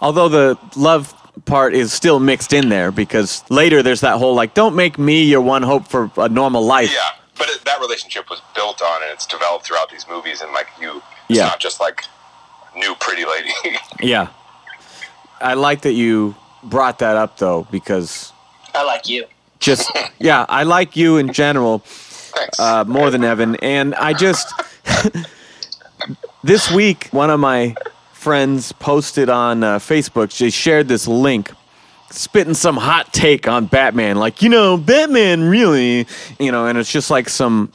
Although 0.00 0.28
the 0.28 0.58
love 0.76 1.14
part 1.44 1.74
is 1.74 1.92
still 1.92 2.20
mixed 2.20 2.52
in 2.52 2.68
there 2.68 2.90
because 2.90 3.42
later 3.50 3.82
there's 3.82 4.00
that 4.00 4.18
whole 4.18 4.34
like, 4.34 4.54
don't 4.54 4.76
make 4.76 4.98
me 4.98 5.24
your 5.24 5.40
one 5.40 5.62
hope 5.62 5.88
for 5.88 6.10
a 6.16 6.28
normal 6.28 6.64
life. 6.64 6.92
Yeah, 6.92 7.00
but 7.38 7.48
it, 7.48 7.64
that 7.64 7.80
relationship 7.80 8.30
was 8.30 8.40
built 8.54 8.80
on 8.82 9.02
and 9.02 9.12
it's 9.12 9.26
developed 9.26 9.66
throughout 9.66 9.90
these 9.90 10.06
movies, 10.08 10.40
and 10.40 10.52
like 10.52 10.68
you, 10.80 11.02
it's 11.28 11.38
Yeah. 11.38 11.46
not 11.46 11.60
just 11.60 11.80
like 11.80 12.04
new 12.76 12.94
pretty 13.00 13.24
lady. 13.24 13.50
Yeah. 14.00 14.28
I 15.40 15.54
like 15.54 15.82
that 15.82 15.92
you 15.92 16.34
brought 16.64 16.98
that 17.00 17.16
up 17.16 17.38
though, 17.38 17.66
because 17.70 18.32
I 18.74 18.84
like 18.84 19.08
you. 19.08 19.26
just 19.60 19.90
yeah, 20.18 20.46
I 20.48 20.64
like 20.64 20.96
you 20.96 21.16
in 21.18 21.32
general 21.32 21.82
uh, 22.58 22.84
more 22.86 23.10
than 23.10 23.24
Evan, 23.24 23.56
and 23.56 23.94
I 23.94 24.12
just 24.12 24.52
this 26.44 26.70
week 26.70 27.08
one 27.10 27.30
of 27.30 27.40
my 27.40 27.74
friends 28.12 28.72
posted 28.72 29.28
on 29.28 29.62
uh, 29.62 29.78
Facebook. 29.78 30.30
She 30.30 30.50
shared 30.50 30.88
this 30.88 31.06
link, 31.06 31.50
spitting 32.10 32.54
some 32.54 32.76
hot 32.76 33.12
take 33.12 33.46
on 33.46 33.66
Batman, 33.66 34.16
like 34.16 34.42
you 34.42 34.48
know, 34.48 34.76
Batman 34.76 35.44
really, 35.44 36.06
you 36.38 36.50
know, 36.50 36.66
and 36.66 36.78
it's 36.78 36.90
just 36.90 37.10
like 37.10 37.28
some 37.28 37.72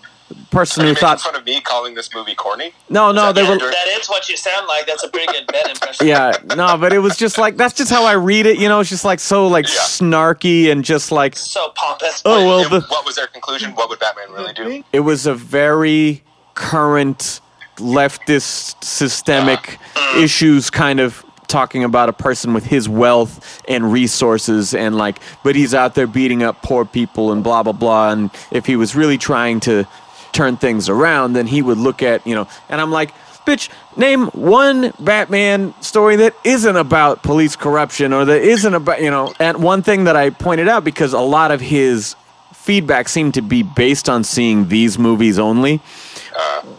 person 0.52 0.82
who 0.82 0.88
you 0.88 0.93
making 0.93 1.08
thought 1.08 1.22
fun 1.22 1.36
of 1.36 1.45
me 1.45 1.62
calling 1.62 1.93
this 1.95 2.14
movie 2.14 2.36
corny? 2.36 2.74
no, 2.89 3.12
no, 3.12 3.32
they 3.32 3.43
were 3.43 3.58
That 3.58 3.88
is 4.00 4.08
what 4.10 4.28
you 4.30 4.36
sound 4.38 4.68
like. 4.68 4.86
That's 4.88 5.04
a 5.04 5.08
pretty 5.10 5.32
good 5.32 5.45
Ben 5.47 5.70
impression. 5.70 6.08
yeah, 6.08 6.32
no, 6.56 6.78
but 6.78 6.91
it 6.93 7.00
was 7.00 7.16
just 7.18 7.38
like 7.38 7.56
that's 7.58 7.74
just 7.76 7.91
how 7.91 8.04
I 8.06 8.14
read 8.14 8.45
it. 8.45 8.58
You 8.60 8.68
know, 8.70 8.80
it's 8.80 8.89
just 8.89 9.06
like 9.06 9.20
so 9.20 9.47
like 9.47 9.66
Yeah. 9.66 9.74
snarky 9.82 10.72
and 10.72 10.84
just 10.84 11.12
like 11.12 11.36
So 11.36 11.70
pompous. 11.76 12.22
oh 12.26 12.45
well, 12.45 12.62
And 12.64 12.72
the, 12.72 12.82
what 12.88 13.06
was 13.06 13.16
their 13.16 13.28
conclusion? 13.28 13.72
What 13.76 13.89
would 13.89 14.00
Batman 14.00 14.32
really 14.32 14.54
do? 14.54 14.84
it 14.91 15.02
was 15.02 15.26
a 15.26 15.34
very 15.36 16.24
current 16.56 17.41
leftist 17.78 18.84
systemic 18.84 19.78
issues 20.18 20.70
kind 20.70 21.00
of 21.00 21.24
talking 21.47 21.84
about 21.84 22.10
a 22.10 22.14
person 22.14 22.54
with 22.54 22.66
his 22.66 22.88
wealth 22.88 23.62
and 23.68 23.91
resources 23.91 24.76
and 24.76 24.97
like 24.97 25.18
but 25.43 25.56
he's 25.56 25.74
out 25.74 25.95
there 25.95 26.06
beating 26.06 26.43
up 26.43 26.62
poor 26.62 26.86
people 26.86 27.32
and 27.32 27.43
blah 27.43 27.64
blah 27.64 27.72
blah 27.72 28.12
and 28.12 28.30
if 28.52 28.66
he 28.68 28.76
was 28.76 28.95
really 28.95 29.18
trying 29.18 29.60
to 29.60 29.84
turn 30.32 30.58
things 30.58 30.90
around 30.90 31.34
then 31.34 31.48
he 31.48 31.62
would 31.62 31.78
look 31.78 32.02
at 32.02 32.26
you 32.26 32.36
know 32.36 32.48
and 32.70 32.82
i'm 32.82 32.92
like 32.92 33.14
bitch 33.46 33.70
name 33.98 34.28
one 34.28 34.94
batman 35.00 35.74
story 35.82 36.16
that 36.18 36.36
isn't 36.44 36.76
about 36.76 37.24
police 37.24 37.56
corruption 37.56 38.14
or 38.14 38.26
that 38.26 38.42
isn't 38.42 38.74
about 38.74 39.02
you 39.02 39.10
know 39.10 39.34
and 39.40 39.62
one 39.64 39.82
thing 39.82 40.04
that 40.04 40.16
i 40.16 40.30
pointed 40.30 40.68
out 40.68 40.84
because 40.84 41.14
a 41.14 41.20
lot 41.20 41.52
of 41.52 41.62
his 41.62 42.16
feedback 42.54 43.10
seemed 43.10 43.34
to 43.34 43.42
be 43.42 43.64
based 43.64 44.10
on 44.10 44.24
seeing 44.24 44.68
these 44.68 45.00
movies 45.00 45.40
only 45.40 45.82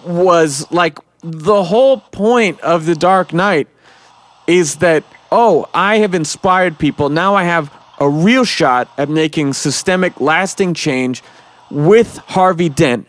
was 0.05 0.71
like 0.71 0.99
the 1.23 1.65
whole 1.65 1.99
point 1.99 2.61
of 2.61 2.87
the 2.87 2.95
Dark 2.95 3.33
Knight 3.33 3.69
is 4.47 4.77
that 4.77 5.05
oh, 5.33 5.69
I 5.73 5.99
have 5.99 6.15
inspired 6.15 6.79
people. 6.79 7.09
Now 7.09 7.37
I 7.37 7.45
have 7.45 7.73
a 8.01 8.09
real 8.09 8.45
shot 8.45 8.89
at 8.99 9.09
making 9.09 9.53
systemic 9.53 10.21
lasting 10.21 10.75
change 10.75 11.23
with 11.71 12.17
Harvey 12.19 12.69
Dent 12.69 13.07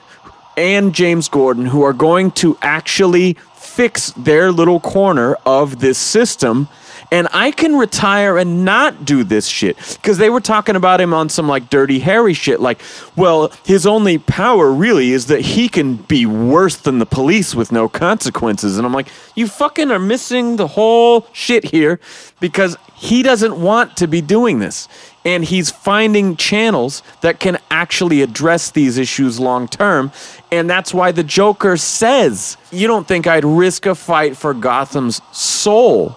and 0.62 0.94
James 0.94 1.28
Gordon 1.28 1.66
who 1.66 1.82
are 1.82 1.94
going 1.94 2.30
to 2.32 2.56
actually 2.62 3.34
fix 3.56 4.12
their 4.12 4.52
little 4.52 4.80
corner 4.80 5.36
of 5.44 5.80
this 5.80 5.98
system. 5.98 6.68
And 7.12 7.28
I 7.34 7.52
can 7.52 7.76
retire 7.76 8.38
and 8.38 8.64
not 8.64 9.04
do 9.04 9.24
this 9.24 9.48
shit. 9.48 9.76
Because 9.96 10.18
they 10.18 10.30
were 10.30 10.40
talking 10.40 10.76
about 10.76 11.02
him 11.02 11.14
on 11.14 11.30
some 11.30 11.48
like 11.48 11.70
dirty 11.70 12.00
Harry 12.00 12.34
shit 12.34 12.60
like 12.60 12.80
well 13.16 13.52
his 13.66 13.86
only 13.86 14.18
power 14.18 14.72
really 14.72 15.12
is 15.12 15.26
that 15.28 15.42
he 15.42 15.68
can 15.68 15.96
be 15.96 16.26
worse 16.26 16.78
than 16.78 17.00
the 17.00 17.06
police 17.06 17.56
with 17.56 17.72
no 17.72 17.90
consequences. 17.90 18.78
And 18.78 18.86
I'm 18.86 18.94
like 18.94 19.08
you 19.36 19.48
fucking 19.48 19.90
are 19.90 20.00
missing 20.00 20.58
the 20.58 20.68
whole 20.68 21.28
shit 21.34 21.66
here 21.66 22.00
because 22.40 22.78
he 22.96 23.24
doesn't 23.24 23.60
want 23.60 23.98
to 23.98 24.08
be 24.08 24.22
doing 24.22 24.60
this 24.60 24.88
and 25.24 25.46
he's 25.46 25.70
finding 25.70 26.36
channels 26.36 27.04
that 27.22 27.40
can 27.40 27.58
actually 27.70 28.22
address 28.22 28.72
these 28.72 28.98
issues 28.98 29.40
long 29.40 29.68
term 29.68 30.12
and 30.52 30.70
that's 30.70 30.94
why 30.94 31.12
the 31.12 31.24
Joker 31.24 31.78
says 31.78 32.58
you 32.72 32.88
don't 32.88 33.08
think 33.08 33.28
I'd 33.28 33.46
risk 33.46 33.86
a 33.86 33.96
fight 33.96 34.36
for 34.36 34.54
Gotham's 34.54 35.22
soul 35.32 36.16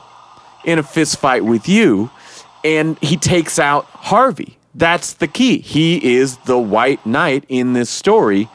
in 0.65 0.79
a 0.79 0.83
fist 0.83 1.19
fight 1.19 1.45
with 1.45 1.69
you, 1.69 2.11
and 2.65 2.99
he 3.01 3.17
takes 3.17 3.59
out 3.59 3.85
Harvey. 3.87 4.57
That's 4.75 5.13
the 5.13 5.29
key. 5.29 5.59
He 5.59 6.17
is 6.17 6.37
the 6.39 6.59
white 6.59 7.05
knight 7.07 7.45
in 7.49 7.75
this 7.75 7.91
story. 7.91 8.49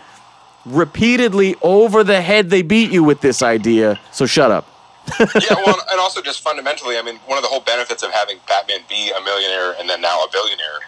Repeatedly 0.66 1.56
over 1.62 2.04
the 2.04 2.22
head, 2.22 2.50
they 2.50 2.62
beat 2.62 2.91
you 2.91 3.04
with 3.04 3.22
this 3.22 3.41
idea. 3.41 4.00
So 4.12 4.26
shut 4.26 4.52
up. 4.52 4.68
yeah, 5.49 5.55
well, 5.66 5.78
and 5.91 5.99
also 5.99 6.22
just 6.22 6.41
fundamentally, 6.41 6.97
I 6.97 7.01
mean, 7.01 7.16
one 7.26 7.38
of 7.38 7.43
the 7.43 7.49
whole 7.49 7.62
benefits 7.62 8.03
of 8.03 8.12
having 8.12 8.38
Batman 8.47 8.82
be 8.89 9.12
a 9.12 9.22
millionaire 9.22 9.76
and 9.80 9.89
then 9.89 10.01
now 10.01 10.24
a 10.24 10.28
billionaire 10.32 10.80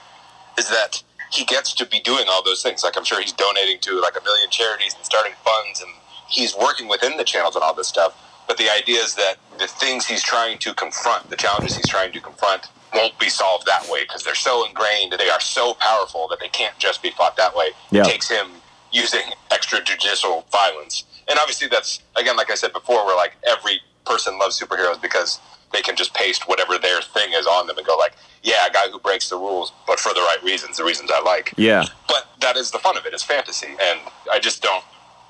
is 0.58 0.70
that 0.70 1.02
he 1.32 1.46
gets 1.46 1.74
to 1.74 1.86
be 1.86 2.00
doing 2.02 2.26
all 2.30 2.44
those 2.44 2.62
things. 2.62 2.84
Like 2.84 2.98
I'm 2.98 3.04
sure 3.04 3.22
he's 3.22 3.32
donating 3.32 3.80
to 3.80 4.00
like 4.02 4.16
a 4.20 4.24
million 4.24 4.50
charities 4.50 4.96
and 4.96 5.06
starting 5.06 5.34
funds, 5.44 5.82
and 5.82 5.92
he's 6.28 6.56
working 6.56 6.88
within 6.88 7.18
the 7.18 7.24
channels 7.24 7.56
and 7.56 7.64
all 7.64 7.74
this 7.74 7.88
stuff. 7.88 8.18
But 8.48 8.58
the 8.58 8.70
idea 8.70 9.02
is 9.02 9.16
that 9.16 9.36
the 9.60 9.68
things 9.68 10.06
he's 10.06 10.24
trying 10.24 10.58
to 10.60 10.74
confront, 10.74 11.30
the 11.30 11.38
challenges 11.38 11.78
he's 11.78 11.88
trying 11.88 12.12
to 12.12 12.20
confront, 12.20 12.68
won't 12.94 13.18
be 13.20 13.30
solved 13.30 13.66
that 13.66 13.88
way 13.90 14.04
because 14.04 14.24
they're 14.24 14.36
so 14.36 14.68
ingrained 14.68 15.14
they 15.14 15.30
are 15.30 15.40
so 15.40 15.74
powerful 15.76 16.28
that 16.28 16.40
they 16.40 16.50
can't 16.50 16.78
just 16.78 17.02
be 17.02 17.12
fought 17.12 17.38
that 17.38 17.56
way. 17.56 17.70
Yeah. 17.92 18.02
It 18.02 18.06
takes 18.06 18.30
him 18.30 18.48
using 18.92 19.22
extrajudicial 19.52 20.50
violence. 20.52 21.06
And 21.30 21.40
obviously, 21.40 21.68
that's, 21.68 22.02
again, 22.16 22.36
like 22.36 22.52
I 22.52 22.56
said 22.56 22.74
before, 22.74 23.06
where 23.06 23.16
like 23.16 23.34
every 23.48 23.80
person 24.06 24.38
loves 24.40 24.60
superheroes 24.60 25.02
because 25.02 25.40
they 25.74 25.82
can 25.82 25.96
just 25.96 26.14
paste 26.14 26.48
whatever 26.48 26.78
their 26.78 27.02
thing 27.02 27.32
is 27.34 27.48
on 27.48 27.68
them 27.68 27.78
and 27.78 27.88
go, 27.88 27.96
like, 27.98 28.14
yeah, 28.44 28.68
a 28.68 28.72
guy 28.72 28.90
who 28.92 29.00
breaks 29.00 29.30
the 29.30 29.38
rules, 29.38 29.72
but 29.88 30.00
for 30.00 30.14
the 30.14 30.20
right 30.22 30.40
reasons, 30.44 30.78
the 30.78 30.84
reasons 30.84 31.12
I 31.14 31.22
like. 31.22 31.54
Yeah. 31.58 31.86
But 32.08 32.28
that 32.42 32.58
is 32.58 32.72
the 32.72 32.80
fun 32.80 32.98
of 32.98 33.06
it. 33.06 33.14
It's 33.14 33.24
fantasy. 33.24 33.68
And 33.82 34.00
I 34.32 34.40
just 34.40 34.62
don't 34.62 34.84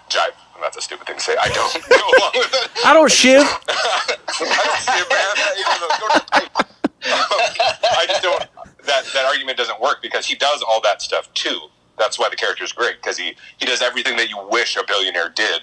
jive. 0.10 0.32
That's 0.62 0.78
a 0.78 0.82
stupid 0.82 1.08
thing 1.08 1.16
to 1.18 1.22
say. 1.22 1.36
I 1.42 1.50
don't 1.50 1.74
go 1.90 1.96
along 1.96 2.32
with 2.36 2.54
it. 2.54 2.70
I 2.86 2.94
don't 2.94 3.12
shiv. 3.12 3.42
I 3.68 4.16
don't 4.18 4.80
see 4.80 4.94
it, 4.94 5.10
man. 5.10 5.56
Even 5.60 5.74
though- 5.82 5.98
go 6.00 6.08
to 6.14 6.20
the 6.20 6.32
pipe. 6.32 6.68
I 7.04 8.06
just 8.08 8.22
don't. 8.22 8.46
That 8.86 9.06
that 9.14 9.26
argument 9.26 9.58
doesn't 9.58 9.80
work 9.82 10.02
because 10.02 10.26
he 10.26 10.36
does 10.36 10.62
all 10.68 10.80
that 10.82 11.02
stuff 11.02 11.32
too. 11.34 11.60
That's 11.98 12.20
why 12.20 12.30
the 12.30 12.36
character 12.36 12.64
is 12.64 12.72
great 12.74 12.98
because 13.02 13.18
he 13.18 13.36
he 13.58 13.66
does 13.66 13.82
everything 13.82 14.18
that 14.18 14.30
you 14.30 14.38
wish 14.50 14.76
a 14.78 14.84
billionaire 14.86 15.30
did, 15.30 15.62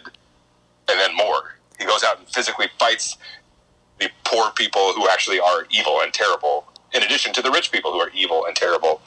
and 0.88 0.98
then 1.00 1.14
more. 1.16 1.54
He 1.78 1.84
goes 1.84 2.02
out 2.04 2.18
and 2.18 2.28
physically 2.28 2.66
fights 2.78 3.16
the 3.98 4.10
poor 4.24 4.50
people 4.52 4.92
who 4.94 5.08
actually 5.08 5.40
are 5.40 5.66
evil 5.70 6.00
and 6.02 6.12
terrible, 6.12 6.64
in 6.92 7.02
addition 7.02 7.32
to 7.34 7.42
the 7.42 7.50
rich 7.50 7.72
people 7.72 7.92
who 7.92 8.00
are 8.00 8.10
evil 8.14 8.46
and 8.46 8.54
terrible. 8.54 9.00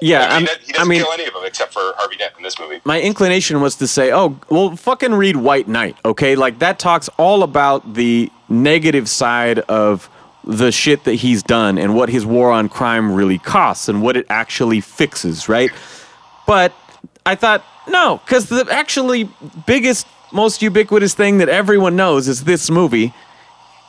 Yeah, 0.00 0.40
he, 0.40 0.44
he 0.44 0.50
I 0.50 0.72
doesn't 0.72 0.88
mean, 0.88 1.02
kill 1.02 1.12
any 1.12 1.26
of 1.26 1.32
them 1.34 1.44
except 1.44 1.72
for 1.72 1.92
Harvey 1.96 2.16
Dent 2.16 2.32
in 2.36 2.42
this 2.42 2.58
movie. 2.58 2.80
my 2.84 3.00
inclination 3.00 3.60
was 3.60 3.76
to 3.76 3.86
say, 3.86 4.12
oh, 4.12 4.38
well, 4.50 4.74
fucking 4.74 5.14
read 5.14 5.36
White 5.36 5.68
Knight, 5.68 5.96
okay? 6.04 6.34
Like, 6.34 6.58
that 6.58 6.80
talks 6.80 7.08
all 7.18 7.44
about 7.44 7.94
the 7.94 8.30
negative 8.48 9.08
side 9.08 9.60
of 9.60 10.10
the 10.44 10.72
shit 10.72 11.04
that 11.04 11.14
he's 11.14 11.42
done 11.44 11.78
and 11.78 11.94
what 11.94 12.08
his 12.08 12.26
war 12.26 12.50
on 12.50 12.68
crime 12.68 13.12
really 13.12 13.38
costs 13.38 13.88
and 13.88 14.02
what 14.02 14.16
it 14.16 14.26
actually 14.28 14.80
fixes, 14.80 15.48
right? 15.48 15.70
But 16.48 16.72
I 17.24 17.36
thought, 17.36 17.64
no, 17.86 18.20
because 18.24 18.48
the 18.48 18.66
actually 18.72 19.28
biggest, 19.66 20.06
most 20.32 20.62
ubiquitous 20.62 21.14
thing 21.14 21.38
that 21.38 21.48
everyone 21.48 21.96
knows 21.96 22.28
is 22.28 22.44
this 22.44 22.70
movie, 22.70 23.12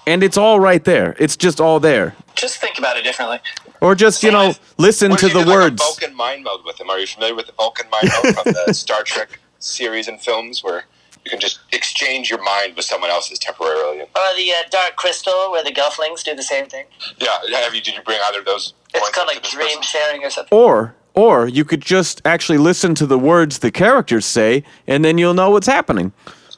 and 0.06 0.24
it's 0.24 0.38
all 0.38 0.60
right 0.60 0.84
there. 0.84 1.16
It's 1.20 1.36
just 1.38 1.60
all 1.62 1.80
there. 1.80 2.16
Just 2.36 2.58
think 2.58 2.78
about 2.78 2.98
it 2.98 3.04
differently. 3.04 3.40
Or 3.82 3.96
just, 3.96 4.24
you 4.24 4.32
know, 4.32 4.54
listen 4.78 5.16
to 5.18 5.28
the 5.28 5.40
did, 5.40 5.48
like, 5.48 5.56
words. 5.56 5.82
a 5.82 5.86
Vulcan 5.86 6.16
mind 6.16 6.44
meld 6.44 6.64
with 6.66 6.80
him. 6.80 6.90
Are 6.90 7.00
you 7.00 7.08
familiar 7.08 7.36
with 7.36 7.48
the 7.48 7.54
Vulcan 7.54 7.90
mind 7.90 8.10
meld 8.24 8.36
from 8.36 8.54
the 8.66 8.74
Star 8.74 9.04
Trek 9.04 9.40
series 9.60 10.08
and 10.08 10.20
films, 10.22 10.64
where 10.64 10.86
you 11.26 11.32
can 11.32 11.40
just 11.40 11.60
exchange 11.72 12.30
your 12.30 12.42
mind 12.44 12.76
with 12.76 12.86
someone 12.86 13.10
else's 13.10 13.40
temporarily? 13.40 14.02
Or 14.02 14.08
the 14.38 14.52
uh, 14.52 14.68
Dark 14.70 14.96
Crystal, 14.96 15.52
where 15.52 15.64
the 15.64 15.72
Gelflings 15.72 16.24
do 16.24 16.34
the 16.36 16.44
same 16.44 16.66
thing. 16.68 16.86
yeah, 17.20 17.40
have 17.60 17.76
you? 17.76 17.82
Did 17.82 17.96
you 17.96 18.02
bring 18.04 18.20
either 18.26 18.40
of 18.40 18.46
those? 18.46 18.74
It's 18.94 19.10
called 19.10 19.28
like 19.28 19.44
dream 19.44 19.68
person? 19.78 19.82
sharing 19.84 20.24
or 20.24 20.30
something. 20.30 20.58
Or 20.58 20.96
or 21.14 21.48
you 21.48 21.64
could 21.66 21.82
just 21.82 22.22
actually 22.26 22.58
listen 22.58 22.96
to 22.96 23.06
the 23.06 23.20
words 23.20 23.60
the 23.60 23.72
characters 23.72 24.26
say, 24.26 24.64
and 24.88 25.04
then 25.06 25.18
you'll 25.18 25.34
know 25.34 25.50
what's 25.52 25.68
happening. 25.68 26.12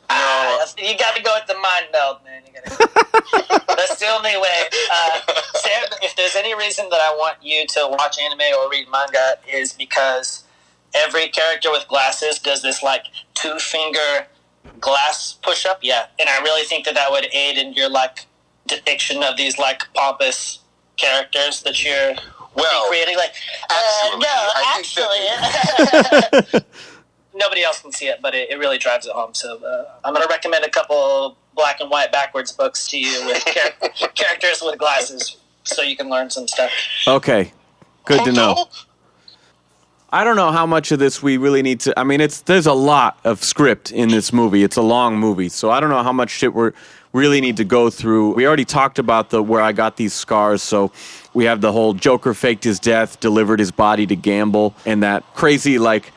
Ah, 0.09 0.57
that's- 0.59 0.75
you 0.77 0.97
got 0.97 1.15
to 1.15 1.23
go 1.23 1.33
with 1.35 1.47
the 1.47 1.57
mind 1.59 1.85
meld, 1.91 2.17
man. 2.23 2.41
That's 3.67 3.99
the 3.99 4.07
only 4.07 4.35
way. 4.37 4.61
Uh, 4.91 5.19
Sam, 5.53 5.83
if 6.01 6.15
there's 6.15 6.35
any 6.35 6.55
reason 6.55 6.89
that 6.89 6.99
I 6.99 7.15
want 7.15 7.37
you 7.41 7.65
to 7.67 7.87
watch 7.91 8.17
anime 8.19 8.41
or 8.59 8.69
read 8.69 8.89
manga, 8.89 9.35
is 9.51 9.73
because 9.73 10.43
every 10.95 11.27
character 11.27 11.69
with 11.71 11.87
glasses 11.87 12.39
does 12.39 12.61
this 12.63 12.81
like 12.81 13.03
two 13.35 13.57
finger 13.59 14.25
glass 14.79 15.37
push 15.43 15.65
up. 15.65 15.79
Yeah, 15.81 16.07
and 16.19 16.27
I 16.29 16.39
really 16.41 16.63
think 16.63 16.85
that 16.85 16.95
that 16.95 17.11
would 17.11 17.27
aid 17.33 17.57
in 17.57 17.73
your 17.73 17.89
like 17.89 18.25
depiction 18.67 19.21
of 19.21 19.37
these 19.37 19.59
like 19.59 19.83
pompous 19.93 20.59
characters 20.97 21.61
that 21.63 21.83
you're 21.83 22.15
Well, 22.55 22.87
creating. 22.87 23.17
Like, 23.17 23.33
uh, 23.69 24.17
no, 24.17 24.27
I 24.27 24.75
actually. 26.51 26.61
Nobody 27.35 27.63
else 27.63 27.81
can 27.81 27.91
see 27.91 28.07
it, 28.07 28.19
but 28.21 28.33
it, 28.33 28.49
it 28.49 28.57
really 28.57 28.77
drives 28.77 29.05
it 29.05 29.11
home. 29.11 29.33
So 29.33 29.57
uh, 29.57 29.85
I'm 30.05 30.13
going 30.13 30.25
to 30.25 30.31
recommend 30.31 30.63
a 30.63 30.69
couple 30.69 31.37
black 31.53 31.81
and 31.81 31.89
white 31.89 32.11
backwards 32.11 32.51
books 32.51 32.87
to 32.87 32.97
you 32.97 33.25
with 33.25 33.43
char- 33.45 34.09
characters 34.15 34.61
with 34.63 34.79
glasses, 34.79 35.37
so 35.63 35.81
you 35.81 35.97
can 35.97 36.09
learn 36.09 36.29
some 36.29 36.47
stuff. 36.47 36.71
Okay, 37.07 37.51
good 38.05 38.23
to 38.23 38.31
know. 38.31 38.67
I 40.11 40.23
don't 40.23 40.37
know 40.37 40.51
how 40.51 40.65
much 40.65 40.93
of 40.93 40.99
this 40.99 41.21
we 41.21 41.35
really 41.35 41.61
need 41.61 41.81
to. 41.81 41.99
I 41.99 42.05
mean, 42.05 42.21
it's 42.21 42.39
there's 42.41 42.67
a 42.67 42.73
lot 42.73 43.19
of 43.25 43.43
script 43.43 43.91
in 43.91 44.07
this 44.07 44.31
movie. 44.31 44.63
It's 44.63 44.77
a 44.77 44.81
long 44.81 45.17
movie, 45.17 45.49
so 45.49 45.71
I 45.71 45.81
don't 45.81 45.89
know 45.89 46.03
how 46.03 46.13
much 46.13 46.29
shit 46.29 46.53
we 46.53 46.71
really 47.11 47.41
need 47.41 47.57
to 47.57 47.65
go 47.65 47.89
through. 47.89 48.33
We 48.33 48.47
already 48.47 48.63
talked 48.63 48.97
about 48.97 49.29
the 49.29 49.43
where 49.43 49.61
I 49.61 49.73
got 49.73 49.97
these 49.97 50.13
scars, 50.13 50.61
so 50.63 50.93
we 51.35 51.45
have 51.45 51.61
the 51.61 51.71
whole 51.71 51.93
Joker 51.93 52.33
faked 52.33 52.63
his 52.63 52.79
death, 52.79 53.19
delivered 53.19 53.59
his 53.59 53.71
body 53.71 54.07
to 54.07 54.15
Gamble, 54.15 54.73
and 54.85 55.03
that 55.03 55.23
crazy 55.35 55.77
like 55.77 56.11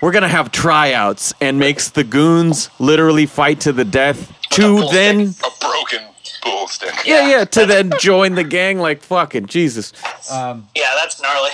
we're 0.00 0.12
gonna 0.12 0.28
have 0.28 0.50
tryouts 0.50 1.34
and 1.40 1.58
makes 1.58 1.90
the 1.90 2.04
goons 2.04 2.70
literally 2.78 3.26
fight 3.26 3.60
to 3.60 3.72
the 3.72 3.84
death 3.84 4.32
to 4.50 4.78
bull 4.78 4.90
then 4.90 5.20
A 5.20 5.50
broken 5.60 6.02
bull 6.42 6.66
stick. 6.68 6.92
yeah 7.04 7.28
yeah 7.28 7.44
to 7.44 7.66
then 7.66 7.92
join 8.00 8.34
the 8.34 8.44
gang 8.44 8.78
like 8.78 9.02
fucking 9.02 9.46
Jesus. 9.46 9.92
Um, 10.30 10.68
yeah, 10.74 10.94
that's 10.96 11.20
gnarly. 11.20 11.50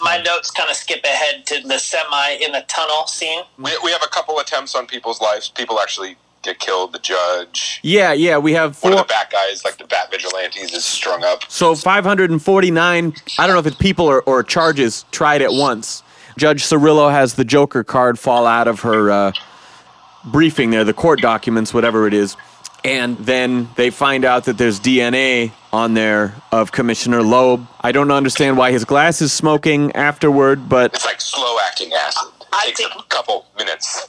My 0.00 0.18
notes 0.22 0.50
kind 0.52 0.70
of 0.70 0.76
skip 0.76 1.02
ahead 1.04 1.44
to 1.46 1.60
the 1.66 1.76
semi 1.78 2.30
in 2.40 2.52
the 2.52 2.64
tunnel 2.68 3.06
scene. 3.08 3.42
We, 3.58 3.76
we 3.82 3.90
have 3.90 4.02
a 4.04 4.08
couple 4.08 4.38
attempts 4.38 4.76
on 4.76 4.86
people's 4.86 5.20
lives. 5.20 5.48
People 5.48 5.80
actually 5.80 6.16
get 6.42 6.58
killed. 6.58 6.92
The 6.92 6.98
judge, 6.98 7.80
Yeah 7.82 8.12
yeah 8.12 8.38
we 8.38 8.52
have 8.54 8.80
one 8.82 8.92
four. 8.92 9.00
of 9.02 9.06
the 9.08 9.12
bat 9.12 9.30
guys, 9.30 9.64
like 9.64 9.78
the 9.78 9.84
bat 9.86 10.10
vigilantes, 10.10 10.72
is 10.72 10.84
strung 10.84 11.24
up. 11.24 11.42
So 11.50 11.74
549, 11.74 13.14
I 13.38 13.46
don't 13.46 13.54
know 13.54 13.60
if 13.60 13.66
it's 13.66 13.76
people 13.76 14.06
or, 14.06 14.22
or 14.22 14.42
charges 14.42 15.04
tried 15.10 15.42
at 15.42 15.52
once. 15.52 16.02
Judge 16.36 16.62
Surrillo 16.64 17.10
has 17.10 17.34
the 17.34 17.44
Joker 17.44 17.82
card 17.82 18.18
fall 18.18 18.46
out 18.46 18.68
of 18.68 18.80
her 18.80 19.10
uh, 19.10 19.32
briefing 20.24 20.70
there, 20.70 20.84
the 20.84 20.92
court 20.94 21.20
documents, 21.20 21.74
whatever 21.74 22.06
it 22.06 22.14
is. 22.14 22.36
And 22.84 23.18
then 23.18 23.68
they 23.74 23.90
find 23.90 24.24
out 24.24 24.44
that 24.44 24.56
there's 24.56 24.78
DNA 24.78 25.50
on 25.72 25.94
there 25.94 26.34
of 26.52 26.70
Commissioner 26.70 27.22
Loeb. 27.22 27.66
I 27.80 27.90
don't 27.90 28.12
understand 28.12 28.56
why 28.56 28.70
his 28.70 28.84
glass 28.84 29.20
is 29.20 29.32
smoking 29.32 29.90
afterward, 29.96 30.68
but 30.68 30.94
It's 30.94 31.04
like 31.04 31.20
slow 31.20 31.56
acting 31.66 31.92
acid. 31.92 32.28
I 32.52 32.66
takes 32.66 32.80
think- 32.80 32.92
a 32.94 33.02
couple 33.08 33.46
minutes. 33.58 34.08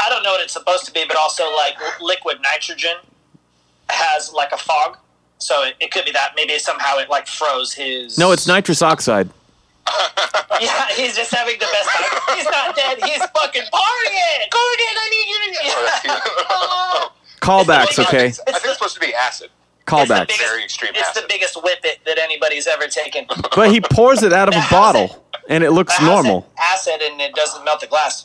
I 0.00 0.08
don't 0.08 0.22
know 0.22 0.32
what 0.32 0.40
it's 0.42 0.52
supposed 0.52 0.84
to 0.86 0.92
be, 0.92 1.04
but 1.06 1.16
also 1.16 1.44
like 1.54 1.74
liquid 2.00 2.38
nitrogen 2.42 2.96
has 3.88 4.32
like 4.32 4.52
a 4.52 4.56
fog, 4.58 4.98
so 5.38 5.62
it, 5.64 5.74
it 5.80 5.90
could 5.90 6.04
be 6.04 6.12
that. 6.12 6.32
Maybe 6.36 6.58
somehow 6.58 6.96
it 6.98 7.08
like 7.08 7.26
froze 7.26 7.72
his. 7.72 8.18
no, 8.18 8.32
it's 8.32 8.46
nitrous 8.46 8.82
oxide. 8.82 9.30
Yeah, 10.58 10.86
he's 10.94 11.14
just 11.14 11.34
having 11.34 11.58
the 11.58 11.66
best 11.70 11.88
time. 11.90 12.36
He's 12.36 12.44
not 12.46 12.74
dead. 12.74 12.98
He's 13.04 13.18
fucking 13.18 13.62
partying. 13.62 14.50
Gordon, 14.50 14.94
I 14.96 15.08
need 15.10 15.28
you 15.28 15.52
to. 16.14 16.22
Oh, 16.48 17.12
Callbacks, 17.40 17.98
okay? 18.06 18.26
I 18.28 18.30
think 18.30 18.48
it's 18.64 18.72
supposed 18.74 18.94
to 18.94 19.00
be 19.00 19.12
acid. 19.14 19.50
It's 19.86 20.08
the 20.08 20.14
biggest- 20.26 20.40
Very 20.40 20.64
extreme 20.64 20.92
It's 20.94 21.12
the 21.12 21.26
biggest 21.28 21.62
whip 21.62 21.80
it 21.84 21.98
that 22.06 22.18
anybody's 22.18 22.66
ever 22.66 22.86
taken. 22.86 23.26
But 23.54 23.70
he 23.70 23.80
pours 23.82 24.22
it 24.22 24.32
out 24.32 24.48
of 24.48 24.54
a 24.54 24.58
Acid. 24.58 24.70
bottle, 24.70 25.24
and 25.50 25.62
it 25.62 25.72
looks 25.72 25.92
Acid- 25.94 26.06
normal. 26.06 26.50
Acid, 26.58 27.02
and 27.02 27.20
it 27.20 27.34
doesn't 27.34 27.62
melt 27.64 27.80
the 27.80 27.86
glass. 27.86 28.24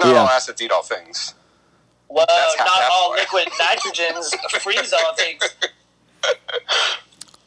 No, 0.00 0.12
Yeah. 0.12 0.24
acids 0.32 0.60
eat 0.62 0.70
all 0.70 0.82
things. 0.82 1.34
Whoa, 2.08 2.24
That's 2.26 2.58
not 2.58 2.66
that's 2.74 2.88
all 2.90 3.10
why. 3.10 3.16
liquid 3.18 3.48
nitrogens 3.60 4.34
freeze 4.62 4.92
all 4.92 5.14
things. 5.14 5.42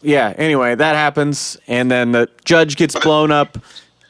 Yeah, 0.04 0.34
anyway, 0.38 0.76
that 0.76 0.96
happens, 0.96 1.58
and 1.68 1.90
then 1.92 2.12
the 2.12 2.30
judge 2.44 2.76
gets 2.76 2.98
blown 3.00 3.32
up. 3.32 3.54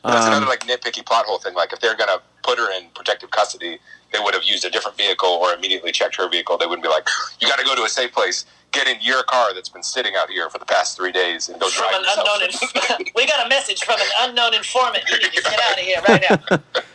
That's 0.04 0.26
Um, 0.26 0.32
another 0.34 0.46
like 0.46 0.62
nitpicky 0.62 1.06
plot 1.06 1.26
hole 1.26 1.38
thing. 1.40 1.54
Like 1.54 1.74
if 1.74 1.80
they're 1.80 1.96
gonna 1.96 2.20
put 2.44 2.58
her 2.58 2.72
in 2.72 2.88
protective 2.96 3.30
custody, 3.32 3.78
they 4.12 4.20
would 4.20 4.34
have 4.34 4.44
used 4.44 4.66
a 4.66 4.70
different 4.70 4.98
vehicle 4.98 5.30
or 5.30 5.54
immediately 5.54 5.92
checked 5.92 6.16
her 6.16 6.28
vehicle. 6.30 6.58
They 6.58 6.66
wouldn't 6.66 6.84
be 6.84 6.90
like, 6.90 7.08
"You 7.40 7.48
got 7.48 7.60
to 7.60 7.66
go 7.66 7.76
to 7.76 7.84
a 7.84 7.90
safe 7.90 8.12
place. 8.14 8.46
Get 8.72 8.88
in 8.88 8.98
your 9.02 9.24
car 9.24 9.54
that's 9.54 9.68
been 9.70 9.84
sitting 9.84 10.16
out 10.16 10.30
here 10.30 10.50
for 10.50 10.58
the 10.58 10.66
past 10.66 10.96
three 10.98 11.12
days 11.12 11.50
and 11.50 11.60
go 11.60 11.68
From 11.70 11.90
drive 11.92 12.02
an 12.02 12.08
unknown, 12.18 12.44
inf- 12.44 13.12
we 13.16 13.28
got 13.28 13.46
a 13.46 13.50
message 13.50 13.84
from 13.84 14.00
an 14.00 14.08
unknown 14.22 14.54
informant. 14.54 15.04
You 15.10 15.18
need 15.20 15.34
to 15.34 15.42
get 15.42 15.60
out 15.60 15.74
of 15.74 15.80
here 15.80 16.02
right 16.08 16.26
now. 16.30 16.82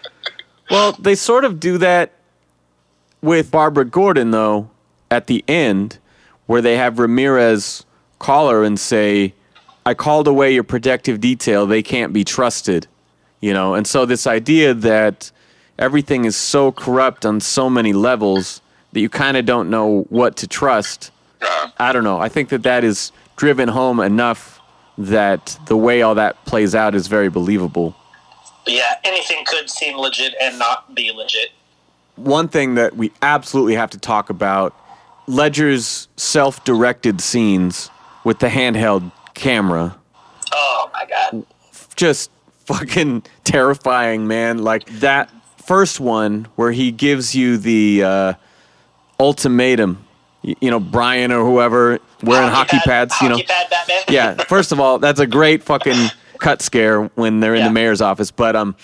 Well, 0.70 0.92
they 0.92 1.14
sort 1.14 1.44
of 1.44 1.60
do 1.60 1.78
that 1.78 2.12
with 3.22 3.50
Barbara 3.50 3.84
Gordon, 3.84 4.30
though, 4.30 4.70
at 5.10 5.26
the 5.26 5.44
end, 5.48 5.98
where 6.46 6.60
they 6.60 6.76
have 6.76 6.98
Ramirez 6.98 7.84
call 8.18 8.48
her 8.50 8.64
and 8.64 8.78
say, 8.78 9.34
I 9.84 9.94
called 9.94 10.26
away 10.26 10.52
your 10.52 10.64
protective 10.64 11.20
detail. 11.20 11.66
They 11.66 11.82
can't 11.82 12.12
be 12.12 12.24
trusted. 12.24 12.86
You 13.40 13.52
know, 13.52 13.74
and 13.74 13.86
so 13.86 14.06
this 14.06 14.26
idea 14.26 14.74
that 14.74 15.30
everything 15.78 16.24
is 16.24 16.36
so 16.36 16.72
corrupt 16.72 17.26
on 17.26 17.40
so 17.40 17.68
many 17.68 17.92
levels 17.92 18.60
that 18.92 19.00
you 19.00 19.08
kind 19.08 19.36
of 19.36 19.44
don't 19.44 19.70
know 19.70 20.06
what 20.08 20.36
to 20.38 20.46
trust. 20.46 21.10
I 21.78 21.92
don't 21.92 22.02
know. 22.02 22.18
I 22.18 22.28
think 22.28 22.48
that 22.48 22.62
that 22.62 22.82
is 22.82 23.12
driven 23.36 23.68
home 23.68 24.00
enough 24.00 24.60
that 24.98 25.58
the 25.66 25.76
way 25.76 26.00
all 26.02 26.14
that 26.14 26.42
plays 26.46 26.74
out 26.74 26.94
is 26.94 27.06
very 27.06 27.28
believable. 27.28 27.94
Yeah, 28.66 28.94
anything 29.04 29.44
could 29.46 29.70
seem 29.70 29.96
legit 29.96 30.34
and 30.40 30.58
not 30.58 30.94
be 30.94 31.12
legit. 31.12 31.50
one 32.16 32.48
thing 32.48 32.74
that 32.76 32.96
we 32.96 33.12
absolutely 33.22 33.74
have 33.74 33.90
to 33.90 33.98
talk 33.98 34.30
about 34.30 34.74
Ledger's 35.28 36.08
self 36.16 36.64
directed 36.64 37.20
scenes 37.20 37.90
with 38.24 38.38
the 38.38 38.48
handheld 38.48 39.10
camera. 39.34 39.96
Oh 40.52 40.90
my 40.92 41.04
god. 41.06 41.44
Just 41.96 42.30
fucking 42.64 43.22
terrifying, 43.44 44.26
man. 44.26 44.58
Like 44.58 44.86
that 45.00 45.30
first 45.64 46.00
one 46.00 46.46
where 46.56 46.72
he 46.72 46.90
gives 46.92 47.34
you 47.34 47.56
the 47.58 48.02
uh, 48.04 48.32
ultimatum, 49.18 50.04
you 50.42 50.70
know, 50.70 50.80
Brian 50.80 51.32
or 51.32 51.44
whoever 51.44 51.98
wearing 52.22 52.48
hockey, 52.48 52.78
pad- 52.78 53.10
pads, 53.10 53.14
you 53.20 53.28
know. 53.28 53.36
Pad 53.36 53.66
Batman. 53.70 54.02
yeah, 54.08 54.34
first 54.44 54.72
of 54.72 54.80
all, 54.80 54.98
that's 54.98 55.20
a 55.20 55.26
great 55.26 55.62
fucking 55.62 56.08
cut 56.38 56.62
scare 56.62 57.02
when 57.14 57.40
they're 57.40 57.54
in 57.54 57.60
Yeah. 57.62 57.68
the 57.68 57.74
mayor's 57.74 58.00
office, 58.00 58.30
but 58.30 58.54
um 58.56 58.76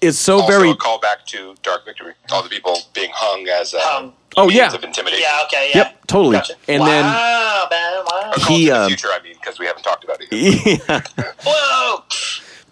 it's 0.00 0.18
so 0.18 0.40
also 0.40 0.46
very 0.52 0.70
a 0.70 0.74
callback 0.74 1.24
to 1.28 1.54
Dark 1.62 1.84
Victory. 1.86 2.12
All 2.30 2.42
the 2.42 2.48
people 2.50 2.76
being 2.92 3.10
hung 3.14 3.46
as 3.48 3.72
uh, 3.74 3.78
Um, 3.98 4.12
Oh, 4.36 4.46
means 4.48 4.54
yeah. 4.58 4.74
of 4.74 4.82
intimidation. 4.84 5.22
Yeah, 5.26 5.42
okay, 5.44 5.70
yeah. 5.72 5.78
Yep, 5.78 6.06
totally. 6.08 6.36
Gotcha. 6.38 6.54
And 6.68 6.80
wow, 6.80 6.88
then 7.70 7.70
man, 7.70 8.04
wow. 8.10 8.32
He, 8.48 8.64
to 8.66 8.70
the 8.72 8.78
um, 8.82 8.88
future, 8.88 9.08
I 9.12 9.20
mean, 9.22 9.34
because 9.34 9.58
we 9.60 9.66
haven't 9.66 9.84
talked 9.84 10.02
about 10.04 10.18
it. 10.20 10.28
Yet. 10.32 10.80
yeah. 11.18 11.32
Whoa! 11.46 12.02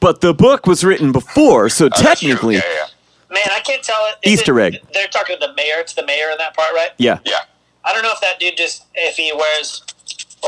But 0.01 0.21
the 0.21 0.35
book 0.35 0.67
was 0.67 0.83
written 0.85 1.13
before, 1.13 1.69
so 1.69 1.87
Oh, 1.87 1.89
technically, 1.91 2.57
yeah, 2.57 2.63
yeah, 2.67 2.87
Man, 3.31 3.45
I 3.53 3.61
can't 3.61 3.83
tell 3.83 3.97
it. 4.09 4.17
is 4.29 4.33
Easter 4.41 4.59
it- 4.59 4.75
egg. 4.75 4.81
They're 4.93 5.07
talking 5.07 5.37
to 5.41 5.47
the 5.47 5.55
mayor. 5.55 5.77
It's 5.79 5.95
the 5.95 6.05
mayor 6.05 6.31
in 6.31 6.39
that 6.39 6.55
part, 6.57 6.73
right? 6.75 6.91
yeah. 6.99 7.21
yeah. 7.25 7.39
I 7.85 7.93
don't 7.93 8.03
know 8.03 8.13
if 8.13 8.21
that 8.21 8.39
dude 8.41 8.57
just 8.57 8.85
if 8.95 9.17
he 9.17 9.33
wears 9.33 9.83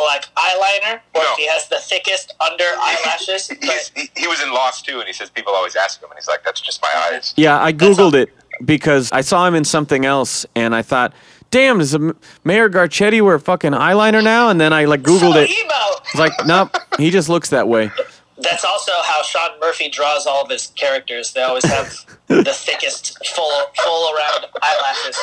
like 0.03 0.26
eyeliner 0.34 1.01
or 1.14 1.22
No. 1.22 1.32
if 1.32 1.38
he 1.38 1.47
has 1.49 1.68
the 1.68 1.78
thickest 1.78 2.34
under 2.40 2.64
eyelashes. 2.78 3.49
But 3.61 3.90
he, 3.95 4.11
he 4.16 4.26
was 4.26 4.42
in 4.42 4.51
Lost 4.53 4.84
too, 4.84 4.99
and 4.99 5.07
he 5.07 5.12
says 5.12 5.30
people 5.30 5.53
always 5.53 5.76
ask 5.76 6.03
him, 6.03 6.11
and 6.11 6.18
he's 6.18 6.28
like, 6.28 6.42
"That's 6.45 6.61
just 6.61 6.82
my 6.82 7.11
eyes." 7.12 7.32
Yeah, 7.36 7.62
I 7.62 7.72
googled 7.72 8.14
it 8.14 8.30
because 8.64 9.11
I 9.12 9.20
saw 9.20 9.47
him 9.47 9.55
in 9.55 9.64
something 9.64 10.05
else, 10.05 10.47
and 10.57 10.74
I 10.74 10.82
thought, 10.82 11.12
"Damn, 11.51 11.78
does 11.78 11.97
Mayor 12.45 12.68
Garcetti 12.68 13.20
wear 13.22 13.38
fucking 13.38 13.72
eyeliner 13.72 14.22
now?" 14.22 14.49
And 14.49 14.61
then 14.61 14.72
I 14.72 14.84
like 14.86 15.03
googled 15.03 15.32
so 15.34 15.38
it. 15.40 15.51
emo. 15.51 15.74
It's 16.05 16.14
like, 16.16 16.32
nope, 16.47 16.76
he 16.99 17.11
just 17.11 17.28
looks 17.28 17.51
that 17.51 17.66
way. 17.68 17.90
That's 18.38 18.64
also 18.64 18.92
how 19.05 19.22
Sean 19.22 19.59
Murphy 19.61 19.88
draws 19.88 20.26
all 20.26 20.42
of 20.42 20.51
his 20.51 20.66
characters. 20.76 21.32
They 21.32 21.42
always 21.42 21.64
have 21.64 21.95
the 22.26 22.45
thickest, 22.53 23.24
full, 23.28 23.51
full 23.82 24.14
around 24.14 24.47
eyelashes. 24.61 25.18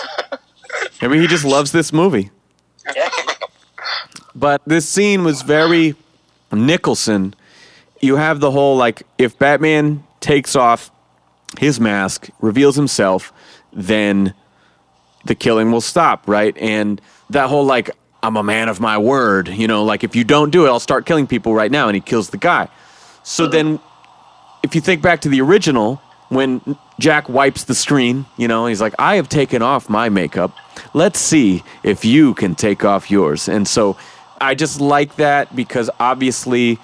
Maybe 1.02 1.20
he 1.20 1.28
just 1.28 1.44
loves 1.46 1.72
this 1.74 1.92
movie. 1.94 2.32
Yeah. 2.96 3.10
But 4.42 4.64
this 4.66 4.90
scene 4.90 5.24
was 5.24 5.44
very 5.44 5.96
Nicholson. 6.52 7.36
You 8.02 8.16
have 8.16 8.40
the 8.40 8.50
whole 8.50 8.76
like, 8.76 9.04
if 9.20 9.38
Batman 9.38 10.04
takes 10.20 10.56
off 10.56 10.90
his 11.60 11.80
mask, 11.80 12.28
reveals 12.42 12.76
himself, 12.76 13.32
then 13.72 14.34
the 15.26 15.36
killing 15.36 15.72
will 15.72 15.80
stop, 15.80 16.28
right? 16.28 16.58
And 16.58 17.00
that 17.30 17.50
whole 17.50 17.66
like, 17.66 17.92
I'm 18.24 18.36
a 18.36 18.42
man 18.42 18.68
of 18.68 18.80
my 18.80 18.98
word, 18.98 19.48
you 19.48 19.68
know, 19.68 19.84
like 19.84 20.04
if 20.04 20.16
you 20.16 20.24
don't 20.24 20.50
do 20.50 20.66
it, 20.66 20.70
I'll 20.70 20.80
start 20.80 21.06
killing 21.06 21.28
people 21.28 21.54
right 21.54 21.72
now, 21.72 21.88
and 21.88 21.94
he 21.94 22.02
kills 22.02 22.32
the 22.32 22.38
guy. 22.38 22.68
So 23.22 23.46
then, 23.46 23.80
if 24.64 24.74
you 24.74 24.82
think 24.82 25.04
back 25.04 25.22
to 25.22 25.30
the 25.30 25.42
original, 25.42 26.02
when 26.30 26.78
Jack 27.00 27.30
wipes 27.30 27.66
the 27.66 27.76
screen, 27.76 28.26
you 28.38 28.48
know, 28.48 28.66
he's 28.66 28.82
like, 28.82 28.96
I 28.98 29.18
have 29.18 29.30
taken 29.30 29.62
off 29.62 29.90
my 29.90 30.10
makeup. 30.10 30.56
Let's 30.94 31.20
see 31.20 31.64
if 31.84 32.06
you 32.06 32.34
can 32.34 32.56
take 32.56 32.84
off 32.84 33.12
yours. 33.12 33.48
And 33.48 33.68
so 33.68 33.98
I 34.42 34.56
just 34.56 34.82
like 34.82 35.16
that 35.16 35.56
because 35.56 35.90
obviously, 36.00 36.80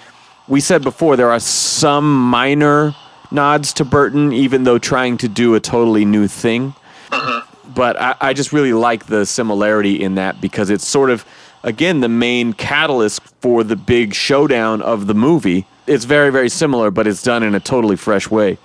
we 0.47 0.61
said 0.61 0.83
before, 0.83 1.17
there 1.17 1.31
are 1.31 1.39
some 1.39 2.29
minor 2.29 2.95
nods 3.31 3.73
to 3.73 3.85
Burton, 3.85 4.31
even 4.31 4.63
though 4.63 4.77
trying 4.77 5.17
to 5.17 5.27
do 5.27 5.55
a 5.55 5.59
totally 5.59 6.05
new 6.05 6.27
thing. 6.27 6.73
Uh-huh. 7.11 7.41
But 7.73 7.99
I, 7.99 8.15
I 8.21 8.33
just 8.33 8.53
really 8.53 8.73
like 8.73 9.07
the 9.07 9.25
similarity 9.25 10.01
in 10.01 10.15
that 10.15 10.39
because 10.39 10.69
it's 10.69 10.87
sort 10.87 11.09
of 11.09 11.25
again 11.63 11.99
the 11.99 12.09
main 12.09 12.53
catalyst 12.53 13.21
for 13.41 13.63
the 13.63 13.75
big 13.75 14.13
showdown 14.13 14.81
of 14.81 15.07
the 15.07 15.13
movie. 15.13 15.65
It's 15.85 16.05
very 16.05 16.31
very 16.31 16.49
similar 16.49 16.91
but 16.91 17.07
it's 17.07 17.21
done 17.21 17.43
in 17.43 17.55
a 17.55 17.59
totally 17.59 17.95
fresh 17.95 18.29
way. 18.29 18.57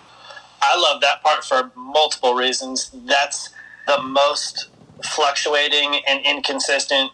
I 0.60 0.76
love 0.80 1.00
that 1.00 1.22
part 1.22 1.44
for 1.44 1.72
multiple 1.76 2.34
reasons. 2.34 2.90
That's 3.04 3.50
the 3.86 4.00
most 4.02 4.68
fluctuating 5.02 6.00
and 6.06 6.24
inconsistent 6.24 7.10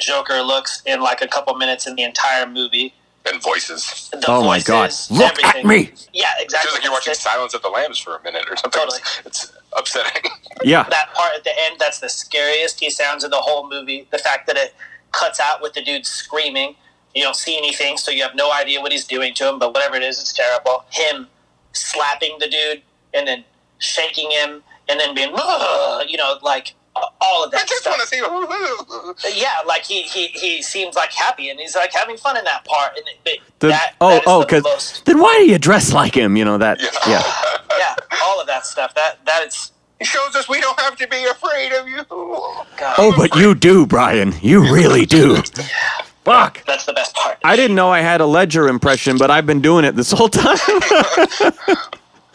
Joker 0.00 0.42
looks 0.42 0.82
in 0.86 1.00
like 1.00 1.22
a 1.22 1.28
couple 1.28 1.54
minutes 1.54 1.86
in 1.86 1.94
the 1.96 2.02
entire 2.02 2.46
movie. 2.46 2.94
and 3.26 3.42
voices. 3.42 4.10
The 4.12 4.22
Oh 4.28 4.44
my 4.44 4.60
God. 4.60 4.90
voices, 4.90 5.10
Look 5.10 5.42
at 5.42 5.64
me. 5.64 5.90
Yeah, 6.12 6.26
It 6.38 6.44
exactly. 6.44 6.68
feels 6.68 6.74
like 6.74 6.82
you're 6.84 6.92
watching 6.92 7.12
It's- 7.12 7.22
Silence 7.24 7.54
of 7.54 7.62
the 7.62 7.70
Lambs 7.70 7.98
for 7.98 8.16
a 8.16 8.22
minute 8.22 8.44
or 8.50 8.56
something. 8.56 8.78
Totally. 8.78 9.00
It's, 9.24 9.44
it's 9.50 9.52
upsetting. 9.76 10.30
Yeah. 10.62 10.84
that 10.84 11.12
part 11.14 11.34
at 11.34 11.42
the 11.44 11.50
end 11.58 11.76
that's 11.78 11.98
the 12.00 12.08
scariest 12.08 12.80
he 12.80 12.88
sounds 12.88 13.24
in 13.24 13.30
the 13.30 13.36
whole 13.38 13.68
movie 13.68 14.06
the 14.12 14.18
fact 14.18 14.46
that 14.46 14.56
it 14.56 14.72
cuts 15.12 15.38
out 15.40 15.60
with 15.60 15.72
the 15.74 15.82
dude 15.82 16.06
screaming 16.06 16.76
you 17.14 17.22
don't 17.22 17.34
see 17.36 17.58
anything 17.58 17.98
so 17.98 18.10
you 18.10 18.22
have 18.22 18.34
no 18.36 18.50
idea 18.52 18.80
what 18.80 18.92
he's 18.92 19.04
doing 19.04 19.34
to 19.34 19.46
him 19.48 19.58
but 19.58 19.74
whatever 19.74 19.96
it 19.96 20.02
is 20.02 20.18
it's 20.20 20.32
terrible 20.32 20.84
him 20.90 21.26
slapping 21.72 22.36
the 22.38 22.48
dude 22.48 22.82
and 23.12 23.26
then 23.28 23.44
shaking 23.78 24.30
him 24.30 24.62
and 24.88 24.98
then 25.00 25.14
being 25.14 25.32
"Ugh," 25.34 26.06
you 26.08 26.16
know 26.16 26.36
like 26.42 26.74
all 27.20 27.44
of 27.44 27.50
that. 27.50 27.58
I 27.58 27.60
that 27.62 27.68
just 27.68 27.82
stuff. 27.82 27.98
want 27.98 28.02
to 28.02 29.24
see. 29.24 29.38
yeah 29.40 29.56
like 29.66 29.82
he, 29.84 30.02
he 30.02 30.28
he 30.28 30.62
seems 30.62 30.94
like 30.94 31.12
happy 31.12 31.50
and 31.50 31.58
he's 31.58 31.74
like 31.74 31.92
having 31.92 32.16
fun 32.16 32.36
in 32.36 32.44
that 32.44 32.64
part 32.64 32.96
and 32.96 33.04
it, 33.26 33.40
The- 33.60 33.68
that, 33.68 33.94
oh, 34.00 34.08
that 34.10 34.16
is 34.18 34.22
oh, 34.26 34.40
because 34.42 34.62
most 34.64 35.04
then 35.04 35.18
why 35.18 35.36
do 35.38 35.46
you 35.50 35.58
dress 35.58 35.92
like 35.92 36.14
him? 36.16 36.36
You 36.36 36.44
know 36.44 36.58
that. 36.58 36.80
Yeah. 36.80 36.90
Yeah. 37.06 37.22
yeah 37.78 37.96
all 38.24 38.40
of 38.40 38.46
that 38.46 38.64
stuff 38.66 38.94
that 38.94 39.18
that 39.26 39.46
is 39.46 39.72
He 39.98 40.04
shows 40.04 40.34
us 40.36 40.48
we 40.48 40.60
don't 40.60 40.78
have 40.80 40.96
to 40.96 41.08
be 41.08 41.24
afraid 41.24 41.72
of 41.72 41.88
you. 41.88 42.04
God, 42.08 42.94
Oh, 42.98 43.12
but 43.16 43.34
you 43.36 43.54
do, 43.54 43.86
Brian. 43.86 44.34
You 44.40 44.60
really 44.72 45.06
do. 45.06 45.36
Fuck. 46.24 46.64
that's 46.64 46.86
the 46.86 46.94
best 46.94 47.14
part 47.14 47.36
I 47.44 47.54
didn't 47.54 47.76
know 47.76 47.90
I 47.90 48.00
had 48.00 48.22
a 48.22 48.26
ledger 48.26 48.66
impression, 48.68 49.18
but 49.18 49.30
I've 49.30 49.44
been 49.46 49.60
doing 49.60 49.84
it 49.84 49.94
this 49.94 50.10
whole 50.10 50.30
time. 50.30 50.56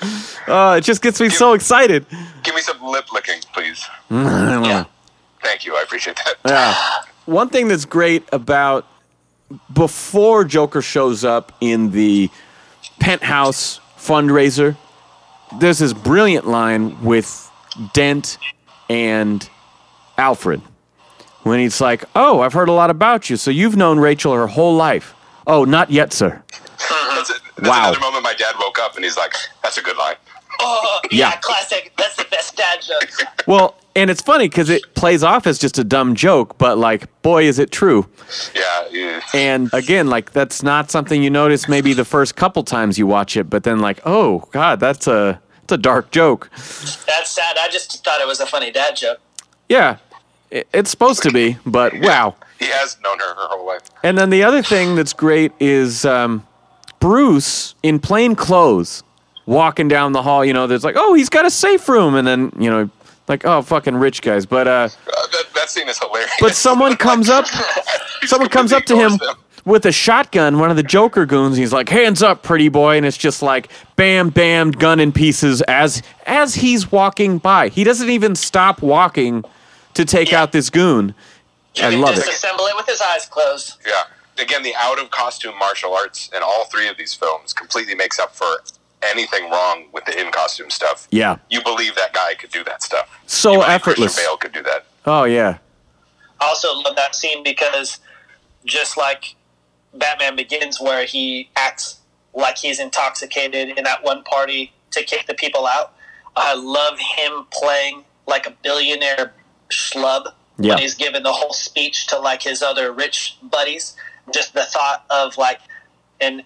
oh, 0.47 0.73
it 0.73 0.81
just 0.81 1.01
gets 1.01 1.19
me 1.19 1.29
so 1.29 1.53
excited. 1.53 2.05
Give 2.43 2.55
me 2.55 2.61
some 2.61 2.81
lip 2.83 3.11
licking, 3.11 3.39
please. 3.53 3.85
yeah 4.09 4.85
Thank 5.41 5.65
you. 5.65 5.75
I 5.75 5.81
appreciate 5.81 6.17
that. 6.17 6.35
Yeah. 6.45 6.75
One 7.25 7.49
thing 7.49 7.67
that's 7.67 7.85
great 7.85 8.27
about 8.31 8.85
before 9.73 10.43
Joker 10.43 10.81
shows 10.81 11.23
up 11.23 11.51
in 11.61 11.91
the 11.91 12.29
penthouse 12.99 13.79
fundraiser, 13.97 14.75
there's 15.59 15.79
this 15.79 15.93
brilliant 15.93 16.45
line 16.47 17.01
with 17.03 17.49
Dent 17.93 18.37
and 18.89 19.47
Alfred 20.17 20.61
when 21.43 21.59
he's 21.59 21.79
like, 21.79 22.03
Oh, 22.15 22.41
I've 22.41 22.53
heard 22.53 22.69
a 22.69 22.73
lot 22.73 22.89
about 22.89 23.29
you. 23.29 23.37
So 23.37 23.49
you've 23.51 23.77
known 23.77 23.99
Rachel 23.99 24.33
her 24.33 24.47
whole 24.47 24.75
life. 24.75 25.15
Oh, 25.47 25.63
not 25.63 25.89
yet, 25.89 26.13
sir. 26.13 26.43
That's, 26.89 27.29
it. 27.29 27.41
That's 27.55 27.69
Wow. 27.69 27.89
another 27.89 27.99
moment 28.01 28.23
my 28.23 28.33
dad 28.33 28.55
woke 28.59 28.77
up 28.79 28.95
and 28.95 29.03
he's 29.03 29.17
like, 29.17 29.33
that's 29.69 29.77
a 29.77 29.83
good 29.83 29.97
line. 29.97 30.15
Oh, 30.61 30.99
yeah, 31.11 31.29
Yeah. 31.29 31.35
classic. 31.41 31.93
That's 31.95 32.15
the 32.15 32.25
best 32.31 32.55
dad 32.57 32.81
joke. 32.81 33.09
Well, 33.45 33.75
and 33.95 34.09
it's 34.09 34.21
funny 34.21 34.49
because 34.49 34.69
it 34.69 34.81
plays 34.95 35.23
off 35.23 35.45
as 35.45 35.59
just 35.59 35.77
a 35.77 35.83
dumb 35.83 36.15
joke, 36.15 36.57
but 36.57 36.79
like, 36.79 37.07
boy, 37.21 37.43
is 37.43 37.59
it 37.59 37.69
true. 37.71 38.07
Yeah. 38.55 38.87
yeah. 38.91 39.21
And 39.35 39.69
again, 39.73 40.07
like 40.07 40.31
that's 40.31 40.63
not 40.63 40.89
something 40.89 41.21
you 41.21 41.29
notice 41.29 41.67
maybe 41.69 41.93
the 41.93 42.03
first 42.05 42.35
couple 42.35 42.63
times 42.63 42.97
you 42.97 43.05
watch 43.05 43.37
it, 43.37 43.47
but 43.49 43.63
then 43.63 43.77
like, 43.79 43.99
oh 44.05 44.39
god, 44.51 44.79
that's 44.79 45.05
a 45.07 45.39
it's 45.63 45.73
a 45.73 45.77
dark 45.77 46.09
joke. 46.11 46.49
That's 46.55 47.29
sad. 47.29 47.57
I 47.59 47.67
just 47.69 48.03
thought 48.03 48.19
it 48.21 48.27
was 48.27 48.39
a 48.39 48.45
funny 48.47 48.71
dad 48.71 48.95
joke. 48.95 49.19
Yeah, 49.67 49.97
it, 50.49 50.67
it's 50.73 50.89
supposed 50.89 51.21
to 51.23 51.31
be, 51.31 51.57
but 51.65 51.93
wow. 51.99 52.35
He 52.57 52.65
has 52.65 52.97
known 53.03 53.19
her 53.19 53.35
her 53.35 53.47
whole 53.49 53.67
life. 53.67 53.81
And 54.03 54.17
then 54.17 54.31
the 54.31 54.43
other 54.43 54.63
thing 54.63 54.95
that's 54.95 55.13
great 55.13 55.51
is 55.59 56.05
um, 56.05 56.45
Bruce 56.99 57.75
in 57.83 57.99
plain 57.99 58.35
clothes 58.35 59.03
walking 59.49 59.87
down 59.87 60.11
the 60.13 60.21
hall. 60.21 60.45
You 60.45 60.53
know, 60.53 60.67
there's 60.67 60.83
like, 60.83 60.95
oh, 60.97 61.13
he's 61.13 61.29
got 61.29 61.45
a 61.45 61.49
safe 61.49 61.89
room, 61.89 62.15
and 62.15 62.25
then 62.27 62.51
you 62.57 62.69
know, 62.69 62.89
like, 63.27 63.45
oh, 63.45 63.61
fucking 63.61 63.95
rich 63.95 64.21
guys. 64.21 64.45
But 64.45 64.67
uh, 64.67 64.71
Uh, 64.71 64.87
that, 65.31 65.43
that 65.55 65.69
scene 65.69 65.89
is 65.89 65.99
hilarious. 65.99 66.31
but 66.39 66.55
someone 66.55 66.95
comes 66.95 67.29
up, 67.29 67.45
someone 68.25 68.49
comes 68.49 68.71
up 68.71 68.85
to 68.85 68.95
him 68.95 69.13
Ignores 69.13 69.19
them. 69.19 69.35
with 69.65 69.85
a 69.85 69.91
shotgun, 69.91 70.59
one 70.59 70.69
of 70.69 70.77
the 70.77 70.83
Joker 70.83 71.25
goons. 71.25 71.57
He's 71.57 71.73
like, 71.73 71.89
"Hands 71.89 72.21
up, 72.23 72.43
pretty 72.43 72.69
boy!" 72.69 72.97
And 72.97 73.05
it's 73.05 73.17
just 73.17 73.41
like, 73.41 73.69
bam, 73.95 74.29
bam, 74.29 74.71
gun 74.71 74.99
in 74.99 75.11
pieces 75.11 75.61
as 75.63 76.01
as 76.25 76.55
he's 76.55 76.91
walking 76.91 77.39
by. 77.39 77.69
He 77.69 77.83
doesn't 77.83 78.09
even 78.09 78.35
stop 78.35 78.81
walking 78.81 79.43
to 79.95 80.05
take 80.05 80.31
Yeah. 80.31 80.43
out 80.43 80.51
this 80.51 80.69
goon. 80.69 81.13
I 81.77 81.91
can 81.91 82.01
love 82.01 82.17
it. 82.17 82.23
disassemble 82.25 82.67
it 82.69 82.75
with 82.75 82.87
his 82.87 83.01
eyes 83.01 83.25
closed. 83.25 83.77
Yeah. 83.87 84.03
Again, 84.41 84.63
the 84.63 84.73
out 84.75 84.99
of 84.99 85.11
costume 85.11 85.57
martial 85.59 85.93
arts 85.93 86.29
in 86.35 86.41
all 86.41 86.65
three 86.65 86.87
of 86.87 86.97
these 86.97 87.13
films 87.13 87.51
completely 87.53 87.93
makes 87.95 88.17
up 88.19 88.33
for 88.35 88.45
anything 89.03 89.49
wrong 89.49 89.85
with 89.93 90.05
the 90.05 90.19
in 90.19 90.31
costume 90.31 90.69
stuff. 90.69 91.07
Yeah. 91.11 91.37
You 91.49 91.63
believe 91.63 91.95
that 91.95 92.13
guy 92.13 92.33
could 92.35 92.51
do 92.51 92.63
that 92.65 92.83
stuff. 92.83 93.09
So 93.27 93.53
You 93.53 93.63
effortless. 93.63 94.15
Christian 94.15 94.23
Bale 94.31 94.37
could 94.37 94.51
do 94.51 94.63
that. 94.63 94.85
Oh 95.05 95.23
yeah, 95.23 95.57
I 96.41 96.45
also 96.47 96.73
love 96.75 96.95
that 96.97 97.15
scene 97.15 97.43
because 97.43 97.99
just 98.65 98.97
like 98.97 99.35
Batman 99.93 100.35
Begins, 100.35 100.79
where 100.79 101.05
he 101.05 101.49
acts 101.55 101.99
like 102.33 102.57
he's 102.57 102.79
intoxicated 102.79 103.77
in 103.77 103.83
that 103.85 104.03
one 104.03 104.23
party 104.23 104.71
to 104.91 105.01
kick 105.03 105.25
the 105.27 105.33
people 105.33 105.65
out, 105.65 105.93
I 106.35 106.53
love 106.53 106.99
him 106.99 107.45
playing 107.51 108.03
like 108.27 108.45
a 108.45 108.51
billionaire 108.61 109.33
schlub 109.69 110.33
Yeah. 110.59 110.73
when 110.73 110.77
he's 110.79 110.93
giving 110.93 111.23
the 111.23 111.31
whole 111.33 111.53
speech 111.53 112.07
to 112.07 112.19
like 112.19 112.43
his 112.43 112.61
other 112.61 112.91
rich 112.91 113.37
buddies. 113.41 113.95
Just 114.31 114.53
the 114.53 114.65
thought 114.65 115.05
of 115.09 115.37
like 115.37 115.59
an 116.21 116.43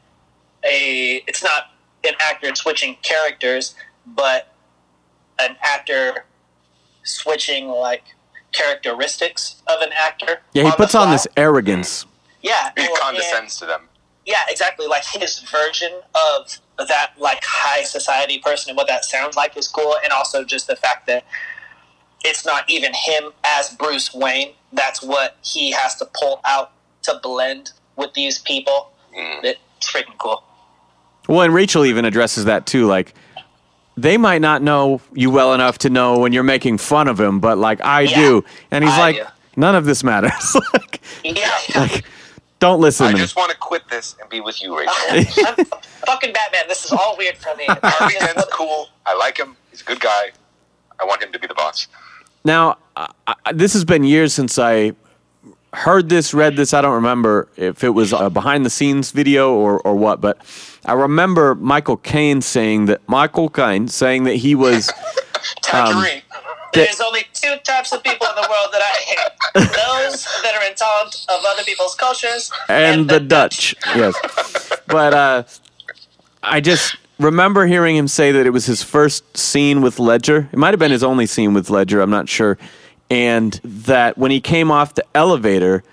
a 0.64 1.22
it's 1.28 1.44
not 1.44 1.73
an 2.06 2.14
actor 2.20 2.54
switching 2.56 2.96
characters, 3.02 3.76
but 4.06 4.54
an 5.40 5.56
actor 5.64 6.26
switching 7.04 7.68
like 7.68 8.04
characteristics 8.52 9.62
of 9.68 9.82
an 9.82 9.90
actor. 9.94 10.42
yeah. 10.54 10.64
He 10.64 10.70
the 10.70 10.76
puts 10.76 10.96
on 10.96 11.12
this 11.12 11.28
arrogance. 11.38 12.06
Yeah, 12.42 12.72
He 12.76 12.82
well, 12.84 12.90
and- 12.92 13.00
condescends 13.00 13.58
to 13.60 13.66
them. 13.66 13.88
yeah, 14.26 14.42
exactly. 14.50 14.86
Like 14.88 15.04
his 15.06 15.40
version 15.40 15.92
of 16.38 16.60
that, 16.88 17.14
like 17.18 17.40
high 17.44 17.84
society 17.84 18.40
person, 18.40 18.72
and 18.72 18.78
what 18.78 18.88
that 18.88 19.06
sounds 19.06 19.36
like 19.36 19.56
is 19.58 19.68
cool. 19.68 19.96
And 20.04 20.12
also 20.14 20.44
just 20.44 20.68
the 20.68 20.76
fact 20.76 21.08
that 21.08 21.24
it's 22.26 22.46
not 22.46 22.70
even 22.70 22.94
him 22.94 23.32
as 23.44 23.70
Bruce 23.76 24.14
Wayne. 24.14 24.54
That's 24.72 25.02
what 25.02 25.38
he 25.44 25.72
has 25.72 25.96
to 25.98 26.06
pull 26.14 26.42
out 26.46 26.72
to 27.04 27.20
blend 27.22 27.72
with 27.96 28.14
these 28.14 28.40
people. 28.40 28.92
Mm. 29.18 29.44
It's 29.44 29.60
freaking 29.92 30.18
cool. 30.18 30.44
Well, 31.28 31.42
and 31.42 31.54
Rachel 31.54 31.86
even 31.86 32.06
addresses 32.06 32.46
that 32.46 32.66
too. 32.66 32.86
Like, 32.86 33.14
they 33.96 34.18
might 34.18 34.42
not 34.42 34.62
know 34.62 35.02
you 35.14 35.30
well 35.30 35.54
enough 35.54 35.78
to 35.80 35.90
know 35.90 36.20
when 36.20 36.34
you're 36.34 36.44
making 36.44 36.80
fun 36.80 37.08
of 37.08 37.20
him, 37.20 37.40
but 37.40 37.58
like 37.58 37.80
I 37.84 38.02
Yeah, 38.02 38.16
do. 38.16 38.46
And 38.72 38.84
he's 38.84 38.94
I 38.94 38.98
like, 39.00 39.16
do. 39.18 39.24
none 39.56 39.76
of 39.76 39.86
this 39.86 40.04
matters. 40.04 40.56
like, 40.74 41.02
Yeah. 41.24 41.50
like, 41.76 42.04
don't 42.60 42.80
listen 42.82 43.06
I 43.08 43.12
to 43.12 43.16
me. 43.18 43.22
just 43.22 43.36
want 43.36 43.52
to 43.52 43.58
quit 43.58 43.84
this 43.90 44.16
and 44.20 44.30
be 44.30 44.40
with 44.42 44.62
you, 44.64 44.78
Rachel. 44.78 44.94
I'm 45.12 45.66
fucking 46.06 46.34
Batman. 46.34 46.64
This 46.68 46.86
is 46.86 46.92
all 46.92 47.16
weird 47.18 47.38
for 47.38 47.56
me. 47.56 47.66
Harvey 47.70 48.16
Dent's 48.20 48.46
cool. 48.52 48.90
I 49.06 49.16
like 49.16 49.38
him. 49.38 49.56
He's 49.70 49.82
a 49.82 49.86
good 49.86 50.00
guy. 50.00 50.32
I 51.00 51.06
want 51.06 51.22
him 51.24 51.32
to 51.32 51.40
be 51.40 51.48
the 51.48 51.54
boss. 51.56 51.88
Now, 52.46 52.78
I, 52.96 53.08
I, 53.46 53.54
this 53.54 53.74
has 53.74 53.84
been 53.86 54.04
years 54.04 54.34
since 54.34 54.58
I 54.60 54.94
heard 55.74 56.10
this, 56.10 56.34
read 56.34 56.56
this. 56.56 56.74
I 56.74 56.82
don't 56.82 56.94
remember 56.96 57.48
if 57.58 57.84
it 57.84 57.90
was 57.90 58.12
a 58.14 58.30
behind 58.30 58.66
the 58.66 58.70
scenes 58.70 59.12
video 59.12 59.54
or, 59.54 59.80
or 59.82 59.96
what, 59.96 60.22
but 60.22 60.38
I 60.86 60.94
remember 60.94 61.56
Michael 61.56 61.98
Caine 61.98 62.42
saying 62.42 62.86
that 62.86 63.08
Michael 63.08 63.50
Caine 63.50 63.88
saying 63.88 64.26
that 64.26 64.36
he 64.36 64.56
was 64.56 64.92
Tangerine. 65.62 66.22
There's 66.74 67.00
only 67.02 67.22
two 67.34 67.56
types 67.64 67.94
of 67.94 68.04
people 68.04 68.28
in 68.28 68.36
the 68.36 68.48
world 68.50 68.70
that 68.72 68.82
I 68.82 68.96
hate: 69.06 69.54
those 69.54 70.26
that 70.44 70.56
are 70.56 70.68
intolerant 70.68 71.26
of 71.30 71.44
other 71.48 71.64
people's 71.64 71.96
cultures 71.96 72.52
and 72.68 73.08
the 73.08 73.20
Dutch. 73.20 73.76
Yes. 73.96 74.16
But 74.88 75.14
uh, 75.14 75.44
I 76.42 76.62
just 76.62 76.98
remember 77.20 77.66
hearing 77.66 77.96
him 77.96 78.08
say 78.08 78.32
that 78.32 78.46
it 78.46 78.50
was 78.50 78.66
his 78.66 78.82
first 78.84 79.38
scene 79.38 79.82
with 79.82 80.00
Ledger. 80.00 80.50
It 80.52 80.58
might 80.58 80.72
have 80.72 80.80
been 80.80 80.92
his 80.92 81.04
only 81.04 81.26
scene 81.26 81.54
with 81.54 81.70
Ledger, 81.70 82.02
I'm 82.02 82.10
not 82.10 82.28
sure. 82.28 82.58
And 83.10 83.54
that 83.64 84.18
when 84.18 84.32
he 84.32 84.42
came 84.42 84.72
off 84.72 84.96
the 84.96 85.06
elevator, 85.14 85.84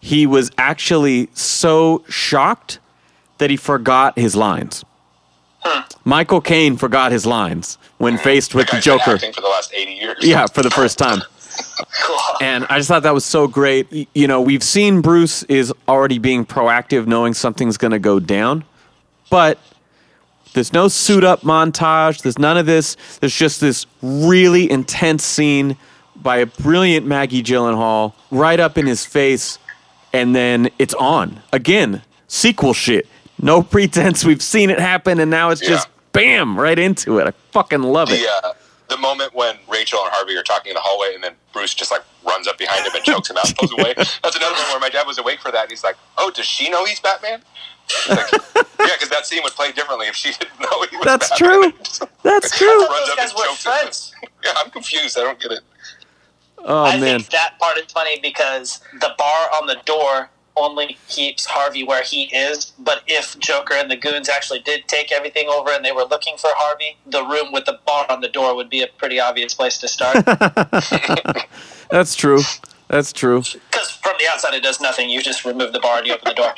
he 0.00 0.26
was 0.26 0.50
actually 0.56 1.28
so 1.34 2.04
shocked 2.08 2.78
that 3.42 3.50
he 3.50 3.56
forgot 3.56 4.16
his 4.16 4.36
lines. 4.36 4.84
Michael 6.04 6.40
Caine 6.40 6.76
forgot 6.76 7.10
his 7.10 7.26
lines 7.26 7.76
when 7.98 8.16
mm. 8.16 8.20
faced 8.20 8.54
with 8.54 8.68
the 8.68 8.74
been 8.74 8.82
Joker. 8.82 9.18
for 9.18 9.40
the 9.40 9.48
last 9.48 9.74
80 9.74 9.92
years. 9.92 10.16
Yeah, 10.20 10.46
for 10.46 10.62
the 10.62 10.70
first 10.70 10.96
time. 10.96 11.20
Cool. 12.02 12.16
And 12.40 12.64
I 12.70 12.78
just 12.78 12.88
thought 12.88 13.02
that 13.02 13.12
was 13.12 13.26
so 13.26 13.46
great. 13.46 14.08
You 14.14 14.26
know, 14.26 14.40
we've 14.40 14.62
seen 14.62 15.02
Bruce 15.02 15.42
is 15.44 15.70
already 15.86 16.18
being 16.18 16.46
proactive, 16.46 17.06
knowing 17.06 17.34
something's 17.34 17.76
going 17.76 17.90
to 17.90 17.98
go 17.98 18.18
down, 18.18 18.64
but 19.28 19.58
there's 20.54 20.72
no 20.72 20.88
suit 20.88 21.24
up 21.24 21.42
montage. 21.42 22.22
There's 22.22 22.38
none 22.38 22.56
of 22.56 22.64
this. 22.64 22.96
There's 23.20 23.36
just 23.36 23.60
this 23.60 23.84
really 24.00 24.70
intense 24.70 25.24
scene 25.24 25.76
by 26.16 26.38
a 26.38 26.46
brilliant 26.46 27.06
Maggie 27.06 27.42
Gyllenhaal 27.42 28.14
right 28.30 28.58
up 28.58 28.78
in 28.78 28.86
his 28.86 29.04
face, 29.04 29.58
and 30.14 30.34
then 30.34 30.70
it's 30.78 30.94
on 30.94 31.42
again. 31.52 32.00
Sequel 32.32 32.72
shit. 32.72 33.06
No 33.42 33.62
pretense. 33.62 34.24
We've 34.24 34.42
seen 34.42 34.70
it 34.70 34.78
happen, 34.78 35.18
and 35.20 35.30
now 35.30 35.50
it's 35.50 35.60
just 35.60 35.88
Yeah. 35.88 35.92
bam 36.12 36.58
right 36.58 36.78
into 36.78 37.18
it. 37.18 37.26
I 37.26 37.32
fucking 37.52 37.82
love 37.82 38.10
it. 38.10 38.20
The, 38.20 38.48
uh, 38.48 38.52
the 38.88 38.96
moment 38.98 39.34
when 39.34 39.58
Rachel 39.68 40.00
and 40.04 40.12
Harvey 40.12 40.36
are 40.36 40.42
talking 40.42 40.70
in 40.70 40.74
the 40.74 40.80
hallway 40.80 41.14
and 41.14 41.24
then 41.24 41.32
Bruce 41.52 41.72
just 41.74 41.90
like 41.90 42.02
runs 42.24 42.46
up 42.46 42.58
behind 42.58 42.86
him 42.86 42.92
and 42.94 43.02
chokes 43.04 43.30
him 43.30 43.36
out 43.38 43.46
and 43.48 43.56
pulls 43.56 43.72
away. 43.72 43.94
That's 43.96 44.36
another 44.36 44.54
one 44.54 44.68
where 44.70 44.80
my 44.80 44.90
dad 44.90 45.06
was 45.06 45.18
awake 45.18 45.40
for 45.40 45.50
that 45.50 45.62
and 45.62 45.70
he's 45.70 45.82
like, 45.82 45.96
oh, 46.18 46.30
does 46.30 46.44
she 46.46 46.68
know 46.70 46.84
he's 46.84 47.00
Batman? 47.00 47.42
Like, 48.08 48.30
yeah, 48.54 48.62
because 48.94 49.08
that 49.08 49.24
scene 49.26 49.42
would 49.44 49.54
play 49.54 49.72
differently 49.72 50.06
if 50.08 50.14
she 50.14 50.30
didn't 50.32 50.60
know 50.60 50.82
he 50.90 50.96
was 50.98 51.04
Batman. 51.04 51.04
That's 51.04 51.30
Batman. 51.30 51.72
true. 51.72 52.06
That's 52.22 52.56
true. 52.58 52.68
thought 52.86 52.90
Runs 52.90 53.00
those 53.06 53.10
up 53.10 53.16
guys 53.16 53.30
and 53.30 53.38
were 53.38 53.44
chokes 53.46 53.64
him. 53.64 53.72
friends. 53.72 54.14
Yeah, 54.44 54.52
I'm 54.56 54.70
confused. 54.70 55.18
I 55.18 55.22
don't 55.22 55.40
get 55.40 55.52
it. 55.52 55.60
Oh 56.64 56.84
I 56.84 56.98
man. 56.98 57.18
think 57.20 57.30
that 57.30 57.58
part 57.58 57.78
is 57.78 57.90
funny 57.90 58.20
because 58.20 58.80
the 59.00 59.14
bar 59.18 59.48
on 59.58 59.66
the 59.66 59.78
door 59.86 60.28
only 60.56 60.98
keeps 61.08 61.46
Harvey 61.46 61.82
where 61.84 62.02
he 62.02 62.24
is. 62.24 62.72
But 62.78 63.02
if 63.06 63.38
Joker 63.38 63.74
and 63.74 63.90
the 63.90 63.96
goons 63.96 64.28
actually 64.28 64.60
did 64.60 64.86
take 64.88 65.10
everything 65.12 65.48
over 65.48 65.70
and 65.70 65.84
they 65.84 65.92
were 65.92 66.04
looking 66.04 66.36
for 66.36 66.50
Harvey, 66.54 66.96
the 67.06 67.22
room 67.24 67.52
with 67.52 67.64
the 67.64 67.78
bar 67.86 68.06
on 68.08 68.20
the 68.20 68.28
door 68.28 68.54
would 68.54 68.68
be 68.70 68.82
a 68.82 68.86
pretty 68.86 69.18
obvious 69.20 69.54
place 69.54 69.78
to 69.78 69.88
start. 69.88 70.24
That's 71.90 72.14
true. 72.14 72.40
That's 72.88 73.12
true. 73.12 73.40
Because 73.70 73.90
from 73.90 74.14
the 74.18 74.26
outside 74.30 74.54
it 74.54 74.62
does 74.62 74.80
nothing. 74.80 75.08
You 75.08 75.22
just 75.22 75.44
remove 75.44 75.72
the 75.72 75.80
bar 75.80 75.98
and 75.98 76.06
you 76.06 76.12
open 76.14 76.28
the 76.28 76.34
door. 76.34 76.54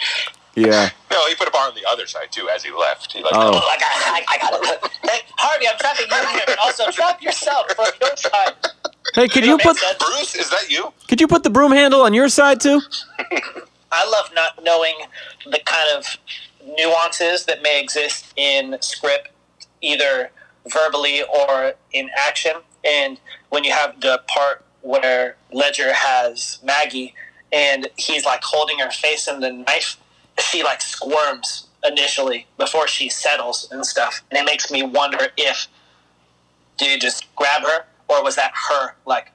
Yeah. 0.56 0.90
No, 1.10 1.26
he 1.26 1.34
put 1.34 1.48
a 1.48 1.50
bar 1.50 1.68
on 1.68 1.74
the 1.74 1.84
other 1.88 2.06
side 2.06 2.30
too 2.30 2.48
as 2.48 2.62
he 2.64 2.70
left. 2.72 3.12
He 3.12 3.22
like, 3.22 3.32
Oh. 3.34 3.50
Like 3.50 3.82
I, 3.82 4.22
I, 4.22 4.24
I 4.28 4.38
got 4.38 4.62
it. 4.84 4.90
Hey, 5.04 5.20
Harvey, 5.36 5.68
I'm 5.68 5.76
trapping 5.78 6.06
you 6.10 6.28
here, 6.30 6.42
but 6.46 6.58
also 6.64 6.90
trap 6.90 7.22
yourself 7.22 7.70
from 7.76 7.86
your 8.00 8.16
side. 8.16 8.54
Hey, 9.14 9.28
could 9.28 9.44
you 9.44 9.56
Make 9.58 9.66
put? 9.66 9.76
Bruce, 10.00 10.34
is 10.34 10.50
that 10.50 10.70
you? 10.70 10.92
could 11.08 11.20
you 11.20 11.28
put 11.28 11.42
the 11.44 11.50
broom 11.50 11.72
handle 11.72 12.00
on 12.00 12.14
your 12.14 12.28
side 12.28 12.60
too? 12.60 12.80
I 13.94 14.08
love 14.08 14.30
not 14.34 14.64
knowing 14.64 14.94
the 15.46 15.60
kind 15.64 15.88
of 15.96 16.18
nuances 16.76 17.46
that 17.46 17.62
may 17.62 17.80
exist 17.80 18.32
in 18.36 18.76
script, 18.80 19.28
either 19.80 20.30
verbally 20.66 21.22
or 21.22 21.74
in 21.92 22.10
action. 22.16 22.54
And 22.84 23.20
when 23.50 23.64
you 23.64 23.72
have 23.72 24.00
the 24.00 24.22
part 24.26 24.64
where 24.82 25.36
Ledger 25.52 25.92
has 25.92 26.58
Maggie 26.62 27.14
and 27.52 27.88
he's 27.96 28.24
like 28.24 28.42
holding 28.42 28.80
her 28.80 28.90
face 28.90 29.28
in 29.28 29.40
the 29.40 29.52
knife, 29.52 29.96
she 30.40 30.64
like 30.64 30.82
squirms 30.82 31.68
initially 31.86 32.46
before 32.58 32.88
she 32.88 33.08
settles 33.08 33.68
and 33.70 33.86
stuff. 33.86 34.22
And 34.30 34.38
it 34.38 34.44
makes 34.44 34.70
me 34.70 34.82
wonder 34.82 35.28
if 35.36 35.68
did 36.78 36.90
he 36.90 36.98
just 36.98 37.32
grab 37.36 37.62
her 37.62 37.84
or 38.08 38.24
was 38.24 38.36
that 38.36 38.52
her 38.70 38.94
like 39.06 39.30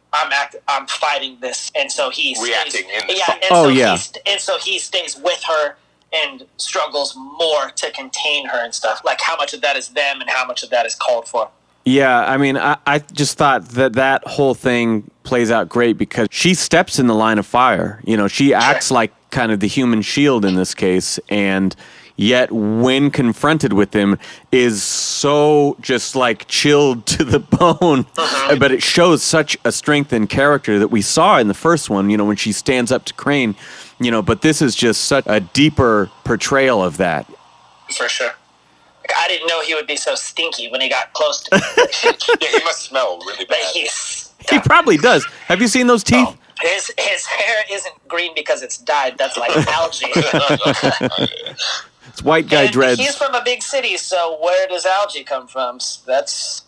I'm 0.79 0.87
fighting 0.87 1.37
this. 1.41 1.71
And 1.75 1.91
so 1.91 2.09
he 2.09 2.35
stays- 2.35 2.47
Reacting 2.47 2.85
in 2.89 3.07
this 3.07 3.19
yeah 3.19 3.33
and 3.33 3.43
Oh, 3.51 3.63
so 3.65 3.69
yeah. 3.69 3.91
he 3.91 3.97
st- 3.97 4.23
and 4.27 4.39
so 4.41 4.57
he 4.57 4.79
stays 4.79 5.17
with 5.17 5.41
her 5.43 5.75
and 6.11 6.45
struggles 6.57 7.15
more 7.15 7.69
to 7.75 7.91
contain 7.91 8.47
her 8.47 8.57
and 8.63 8.73
stuff. 8.73 9.01
Like 9.05 9.21
how 9.21 9.35
much 9.37 9.53
of 9.53 9.61
that 9.61 9.75
is 9.75 9.89
them 9.89 10.21
and 10.21 10.29
how 10.29 10.45
much 10.45 10.63
of 10.63 10.69
that 10.71 10.85
is 10.85 10.95
called 10.95 11.27
for? 11.27 11.49
Yeah, 11.85 12.19
I 12.25 12.37
mean, 12.37 12.57
I, 12.57 12.77
I 12.85 12.99
just 12.99 13.37
thought 13.37 13.65
that 13.69 13.93
that 13.93 14.23
whole 14.27 14.53
thing 14.53 15.09
plays 15.23 15.49
out 15.49 15.69
great 15.69 15.97
because 15.97 16.27
she 16.29 16.53
steps 16.53 16.99
in 16.99 17.07
the 17.07 17.15
line 17.15 17.39
of 17.39 17.45
fire. 17.45 18.01
You 18.05 18.17
know, 18.17 18.27
she 18.27 18.53
acts 18.53 18.91
like 18.91 19.11
kind 19.31 19.51
of 19.51 19.59
the 19.59 19.67
human 19.67 20.01
shield 20.01 20.45
in 20.45 20.55
this 20.55 20.75
case, 20.75 21.19
and 21.29 21.75
yet 22.19 22.51
when 22.51 23.09
confronted 23.09 23.71
with 23.71 23.93
him, 23.93 24.19
is 24.51 24.83
so 24.83 25.77
just 25.79 26.15
like 26.15 26.47
chilled 26.47 27.05
to 27.07 27.23
the 27.23 27.39
bone. 27.59 28.05
Uh-huh. 28.17 28.55
But 28.57 28.71
it 28.71 28.83
shows 28.83 29.23
such 29.23 29.57
a 29.63 29.71
strength 29.71 30.11
in 30.11 30.27
character 30.27 30.77
that 30.79 30.89
we 30.89 31.01
saw 31.01 31.39
in 31.39 31.47
the 31.47 31.53
first 31.53 31.89
one. 31.89 32.09
You 32.09 32.17
know, 32.17 32.25
when 32.25 32.35
she 32.37 32.51
stands 32.51 32.91
up 32.91 33.05
to 33.05 33.13
Crane. 33.13 33.55
You 34.01 34.11
know, 34.11 34.21
but 34.21 34.41
this 34.41 34.61
is 34.61 34.75
just 34.75 35.05
such 35.05 35.25
a 35.27 35.39
deeper 35.41 36.09
portrayal 36.23 36.81
of 36.83 36.97
that. 36.97 37.25
for 37.91 38.07
sure 38.07 38.31
like, 39.01 39.17
I 39.17 39.27
didn't 39.27 39.47
know 39.47 39.61
he 39.61 39.73
would 39.73 39.87
be 39.87 39.97
so 39.97 40.15
stinky 40.15 40.69
when 40.69 40.79
he 40.81 40.87
got 40.89 41.11
close 41.13 41.41
to 41.43 41.55
me 41.57 41.61
Yeah, 42.41 42.47
he 42.59 42.63
must 42.63 42.83
smell 42.83 43.17
really 43.25 43.45
but 43.45 43.57
bad. 43.57 43.65
he's 43.73 44.33
He 44.49 44.59
probably 44.59 44.97
does. 44.97 45.25
Have 45.47 45.59
you 45.61 45.67
seen 45.67 45.87
those 45.87 46.03
teeth? 46.03 46.29
his 46.61 46.91
his 46.97 47.25
hair 47.25 47.63
isn't 47.71 47.95
green 48.07 48.33
because 48.35 48.61
it's 48.61 48.77
dyed 48.77 49.17
that's 49.17 49.37
like 49.37 49.49
algae 49.69 50.11
It's 52.09 52.23
white 52.23 52.49
guy 52.49 52.63
and 52.63 52.73
dreads. 52.73 52.99
he's 52.99 53.15
from 53.15 53.33
a 53.33 53.43
big 53.43 53.63
city 53.63 53.97
so 53.97 54.37
where 54.41 54.67
does 54.67 54.85
algae 54.85 55.23
come 55.23 55.47
from 55.47 55.79
that's 56.05 56.63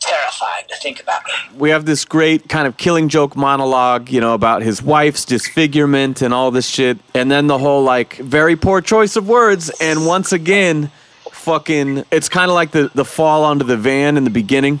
terrifying 0.00 0.64
to 0.68 0.76
think 0.76 1.00
about 1.00 1.22
we 1.56 1.70
have 1.70 1.84
this 1.84 2.04
great 2.04 2.48
kind 2.48 2.66
of 2.66 2.76
killing 2.76 3.08
joke 3.08 3.36
monologue, 3.36 4.10
you 4.10 4.20
know, 4.20 4.34
about 4.34 4.62
his 4.62 4.82
wife's 4.82 5.24
disfigurement 5.24 6.22
and 6.22 6.34
all 6.34 6.50
this 6.50 6.68
shit. 6.68 6.98
And 7.14 7.30
then 7.30 7.46
the 7.46 7.58
whole 7.58 7.82
like 7.82 8.16
very 8.16 8.56
poor 8.56 8.80
choice 8.80 9.16
of 9.16 9.28
words. 9.28 9.70
And 9.80 10.06
once 10.06 10.32
again, 10.32 10.90
fucking, 11.32 12.04
it's 12.10 12.28
kind 12.28 12.50
of 12.50 12.54
like 12.54 12.72
the, 12.72 12.90
the 12.94 13.04
fall 13.04 13.44
onto 13.44 13.64
the 13.64 13.76
van 13.76 14.16
in 14.16 14.24
the 14.24 14.30
beginning. 14.30 14.80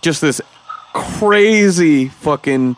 Just 0.00 0.20
this 0.20 0.40
crazy 0.92 2.08
fucking 2.08 2.76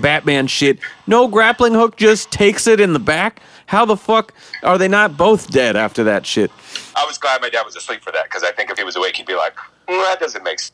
Batman 0.00 0.46
shit. 0.46 0.78
No 1.06 1.28
grappling 1.28 1.74
hook, 1.74 1.96
just 1.96 2.30
takes 2.30 2.66
it 2.66 2.80
in 2.80 2.92
the 2.92 2.98
back. 2.98 3.40
How 3.70 3.84
the 3.84 3.96
fuck 3.96 4.34
are 4.64 4.78
they 4.78 4.88
not 4.88 5.16
both 5.16 5.52
dead 5.52 5.76
after 5.76 6.02
that 6.02 6.26
shit? 6.26 6.50
I 6.96 7.04
was 7.06 7.18
glad 7.18 7.40
my 7.40 7.48
dad 7.48 7.62
was 7.62 7.76
asleep 7.76 8.02
for 8.02 8.10
that 8.10 8.24
because 8.24 8.42
I 8.42 8.50
think 8.50 8.68
if 8.68 8.76
he 8.76 8.82
was 8.82 8.96
awake, 8.96 9.16
he'd 9.16 9.26
be 9.28 9.36
like, 9.36 9.54
mm, 9.86 10.02
"That 10.10 10.18
doesn't 10.18 10.42
make 10.42 10.58
sense." 10.58 10.72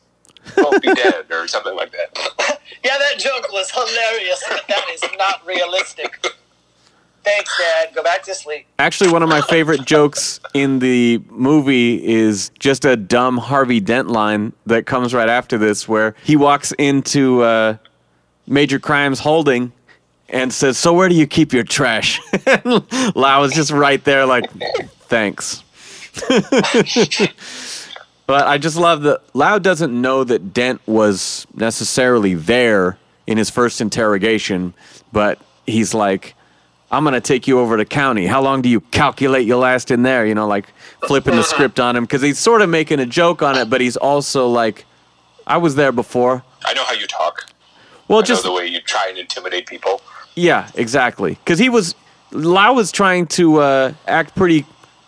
Both 0.55 0.81
be 0.81 0.91
dead 0.95 1.25
or 1.29 1.47
something 1.47 1.75
like 1.75 1.91
that. 1.91 2.59
Yeah, 2.83 2.97
that 2.97 3.19
joke 3.19 3.51
was 3.51 3.69
hilarious, 3.71 4.43
but 4.49 4.63
that 4.67 4.85
is 4.93 5.03
not 5.17 5.45
realistic. 5.45 6.25
Thanks, 7.23 7.57
Dad. 7.57 7.93
Go 7.93 8.01
back 8.03 8.23
to 8.23 8.35
sleep. 8.35 8.65
Actually, 8.79 9.11
one 9.11 9.23
of 9.23 9.29
my 9.29 9.41
favorite 9.41 9.83
jokes 9.85 10.39
in 10.53 10.79
the 10.79 11.21
movie 11.29 12.05
is 12.05 12.51
just 12.59 12.85
a 12.85 12.95
dumb 12.95 13.37
Harvey 13.37 13.79
Dent 13.79 14.07
line 14.09 14.53
that 14.67 14.85
comes 14.85 15.13
right 15.13 15.27
after 15.27 15.57
this, 15.57 15.87
where 15.87 16.15
he 16.23 16.35
walks 16.35 16.71
into 16.73 17.41
uh, 17.41 17.77
Major 18.47 18.79
Crimes 18.79 19.19
Holding 19.19 19.73
and 20.29 20.53
says, 20.53 20.77
"So 20.77 20.93
where 20.93 21.09
do 21.09 21.15
you 21.15 21.27
keep 21.27 21.53
your 21.53 21.63
trash?" 21.63 22.19
Lau 23.15 23.43
is 23.43 23.53
just 23.53 23.71
right 23.71 24.03
there, 24.03 24.25
like, 24.25 24.49
"Thanks." 25.07 25.63
but 28.27 28.47
I 28.47 28.57
just 28.57 28.77
love 28.77 29.03
that 29.03 29.21
Lau 29.35 29.59
doesn't 29.59 29.99
know 29.99 30.23
that 30.23 30.53
Dent 30.53 30.81
was 30.87 31.45
necessarily 31.53 32.33
there 32.33 32.97
in 33.27 33.37
his 33.37 33.49
first 33.49 33.81
interrogation, 33.81 34.73
but 35.11 35.39
he's 35.65 35.93
like, 35.93 36.33
I'm 36.89 37.03
gonna 37.03 37.21
take 37.21 37.47
you 37.47 37.59
over 37.59 37.77
to 37.77 37.85
county. 37.85 38.25
How 38.25 38.41
long 38.41 38.61
do 38.61 38.69
you 38.69 38.79
calculate 38.79 39.45
you'll 39.45 39.59
last 39.59 39.91
in 39.91 40.03
there? 40.03 40.25
You 40.25 40.35
know, 40.35 40.47
like 40.47 40.69
flipping 41.05 41.35
the 41.35 41.43
script 41.43 41.79
on 41.79 41.95
him 41.95 42.05
because 42.05 42.21
he's 42.21 42.39
sort 42.39 42.61
of 42.61 42.69
making 42.69 42.99
a 42.99 43.05
joke 43.05 43.41
on 43.41 43.57
it, 43.57 43.69
but 43.69 43.81
he's 43.81 43.97
also 43.97 44.47
like, 44.47 44.85
I 45.45 45.57
was 45.57 45.75
there 45.75 45.91
before. 45.91 46.43
I 46.65 46.73
know 46.73 46.85
how 46.85 46.93
you 46.93 47.05
talk. 47.05 47.51
Well, 48.07 48.19
I 48.19 48.21
just 48.21 48.43
the 48.43 48.53
way 48.53 48.67
you 48.67 48.79
try 48.79 49.07
and 49.09 49.17
intimidate 49.17 49.67
people. 49.67 50.01
Yeah, 50.37 50.69
exactly. 50.75 51.31
Because 51.31 51.59
he 51.59 51.67
was 51.67 51.95
Lau 52.31 52.73
was 52.73 52.91
trying 52.91 53.25
to 53.27 53.57
uh, 53.57 53.93
act 54.07 54.35
pretty 54.35 54.65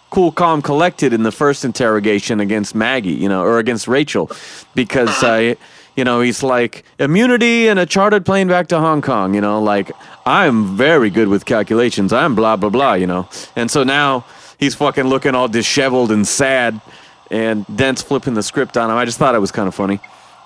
cool, 0.09 0.31
calm, 0.31 0.61
collected 0.61 1.13
in 1.13 1.21
the 1.23 1.31
first 1.31 1.63
interrogation 1.63 2.39
against 2.39 2.73
Maggie, 2.73 3.11
you 3.11 3.29
know, 3.29 3.43
or 3.43 3.59
against 3.59 3.87
Rachel, 3.87 4.31
because 4.73 5.23
uh, 5.23 5.53
you 5.95 6.03
know 6.03 6.21
he's 6.21 6.41
like 6.41 6.83
immunity 6.97 7.67
and 7.67 7.77
a 7.77 7.85
chartered 7.85 8.25
plane 8.25 8.47
back 8.47 8.67
to 8.67 8.79
Hong 8.79 9.03
Kong. 9.03 9.35
You 9.35 9.41
know, 9.41 9.61
like 9.61 9.91
I'm 10.25 10.75
very 10.75 11.11
good 11.11 11.27
with 11.27 11.45
calculations. 11.45 12.11
I'm 12.11 12.33
blah 12.33 12.55
blah 12.55 12.69
blah. 12.69 12.93
You 12.93 13.07
know, 13.07 13.29
and 13.55 13.69
so 13.69 13.83
now 13.83 14.25
he's 14.57 14.73
fucking 14.73 15.05
looking 15.05 15.35
all 15.35 15.47
disheveled 15.47 16.11
and 16.11 16.27
sad, 16.27 16.81
and 17.29 17.65
Dent's 17.77 18.01
flipping 18.01 18.33
the 18.33 18.43
script 18.43 18.77
on 18.77 18.89
him. 18.89 18.97
I 18.97 19.05
just 19.05 19.19
thought 19.19 19.35
it 19.35 19.39
was 19.39 19.51
kind 19.51 19.67
of 19.67 19.75
funny. 19.75 19.99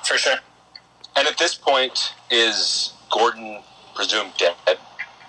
For 0.04 0.18
sure. 0.18 0.36
And 1.16 1.26
at 1.28 1.38
this 1.38 1.56
point, 1.56 2.14
is 2.32 2.94
Gordon 3.10 3.63
presumed 3.96 4.34
dead? 4.38 4.56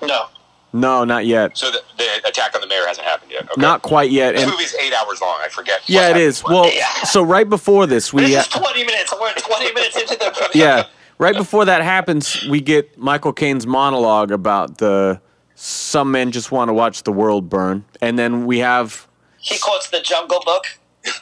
No. 0.02 0.26
No, 0.72 1.04
not 1.04 1.24
yet. 1.24 1.56
So 1.56 1.70
the, 1.70 1.82
the 1.98 2.28
attack 2.28 2.52
on 2.54 2.60
the 2.60 2.66
mayor 2.66 2.84
hasn't 2.86 3.06
happened 3.06 3.30
yet. 3.30 3.44
Okay. 3.44 3.60
Not 3.60 3.82
quite 3.82 4.10
yet. 4.10 4.32
This 4.34 4.42
And 4.42 4.50
movie's 4.50 4.74
eight 4.74 4.92
hours 4.92 5.20
long. 5.20 5.38
I 5.40 5.48
forget. 5.48 5.80
yeah, 5.86 6.08
it 6.10 6.16
is. 6.16 6.42
when. 6.42 6.52
Well, 6.54 6.72
Yeah. 6.74 6.92
so 7.04 7.22
right 7.22 7.48
before 7.48 7.86
this, 7.86 8.12
we 8.12 8.22
This 8.22 8.46
is 8.46 8.52
20 8.52 8.84
minutes. 8.84 9.14
We're 9.18 9.32
20 9.34 9.72
minutes 9.72 9.96
into 9.96 10.16
the 10.16 10.36
movie. 10.40 10.58
yeah, 10.58 10.86
right 11.18 11.36
before 11.36 11.64
that 11.66 11.82
happens, 11.82 12.44
we 12.48 12.60
get 12.60 12.98
Michael 12.98 13.32
Caine's 13.32 13.68
monologue 13.68 14.32
about 14.32 14.78
the 14.78 15.20
some 15.54 16.10
men 16.10 16.32
just 16.32 16.50
want 16.50 16.68
to 16.70 16.74
watch 16.74 17.04
the 17.04 17.12
world 17.12 17.48
burn, 17.48 17.84
and 18.00 18.18
then 18.18 18.44
we 18.44 18.58
have 18.58 19.06
He 19.38 19.56
quotes 19.60 19.90
the 19.90 20.00
Jungle 20.00 20.42
Book. 20.44 20.66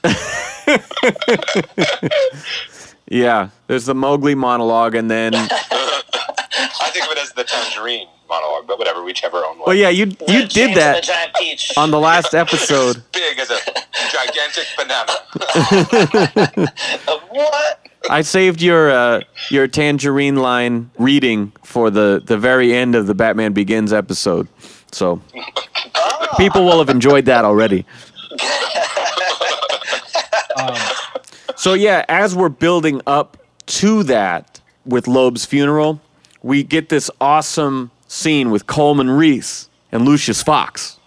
yeah, 3.08 3.50
there's 3.66 3.86
the 3.86 3.94
Mowgli 3.94 4.34
monologue, 4.34 4.94
and 4.94 5.10
then 5.10 5.32
I 6.80 6.90
think 6.90 7.04
of 7.06 7.12
it 7.12 7.18
as 7.18 7.32
the 7.32 7.44
tangerine 7.44 8.06
monologue, 8.28 8.66
but 8.66 8.78
whatever, 8.78 9.02
We 9.02 9.10
each 9.10 9.20
have 9.20 9.34
our 9.34 9.44
own 9.44 9.58
way. 9.58 9.64
well, 9.66 9.74
yeah, 9.76 9.88
you 9.90 10.06
you 10.28 10.46
James 10.46 10.54
did 10.54 10.66
and 10.68 10.76
The 10.76 10.80
that 10.80 11.02
giant 11.04 11.34
peach. 11.34 11.72
on 11.76 11.90
the 11.90 11.98
last 12.00 12.34
episode. 12.34 13.02
Big 13.12 13.38
as 13.38 13.50
a 13.50 13.58
gigantic 14.10 14.66
banana. 14.76 15.12
What? 17.30 17.86
I 18.10 18.22
saved 18.22 18.60
your 18.60 18.90
uh, 18.90 19.20
your 19.50 19.66
tangerine 19.68 20.36
line 20.36 20.90
reading 20.98 21.52
for 21.62 21.88
the 21.90 22.20
the 22.24 22.36
very 22.36 22.74
end 22.74 22.94
of 22.94 23.06
the 23.06 23.14
Batman 23.14 23.52
Begins 23.52 23.92
episode, 23.92 24.48
so 24.90 25.20
Oh. 25.94 26.26
people 26.36 26.64
will 26.64 26.78
have 26.78 26.88
enjoyed 26.90 27.24
that 27.26 27.44
already. 27.44 27.86
so 31.56 31.74
yeah, 31.74 32.04
as 32.08 32.34
we're 32.34 32.48
building 32.48 33.00
up 33.06 33.36
to 33.66 34.02
that 34.04 34.60
with 34.84 35.06
Loeb's 35.06 35.44
funeral, 35.44 36.00
we 36.42 36.62
get 36.62 36.88
this 36.88 37.10
awesome 37.20 37.90
scene 38.08 38.50
with 38.50 38.66
Coleman 38.66 39.10
Reese 39.10 39.68
and 39.90 40.04
Lucius 40.04 40.42
Fox, 40.42 40.98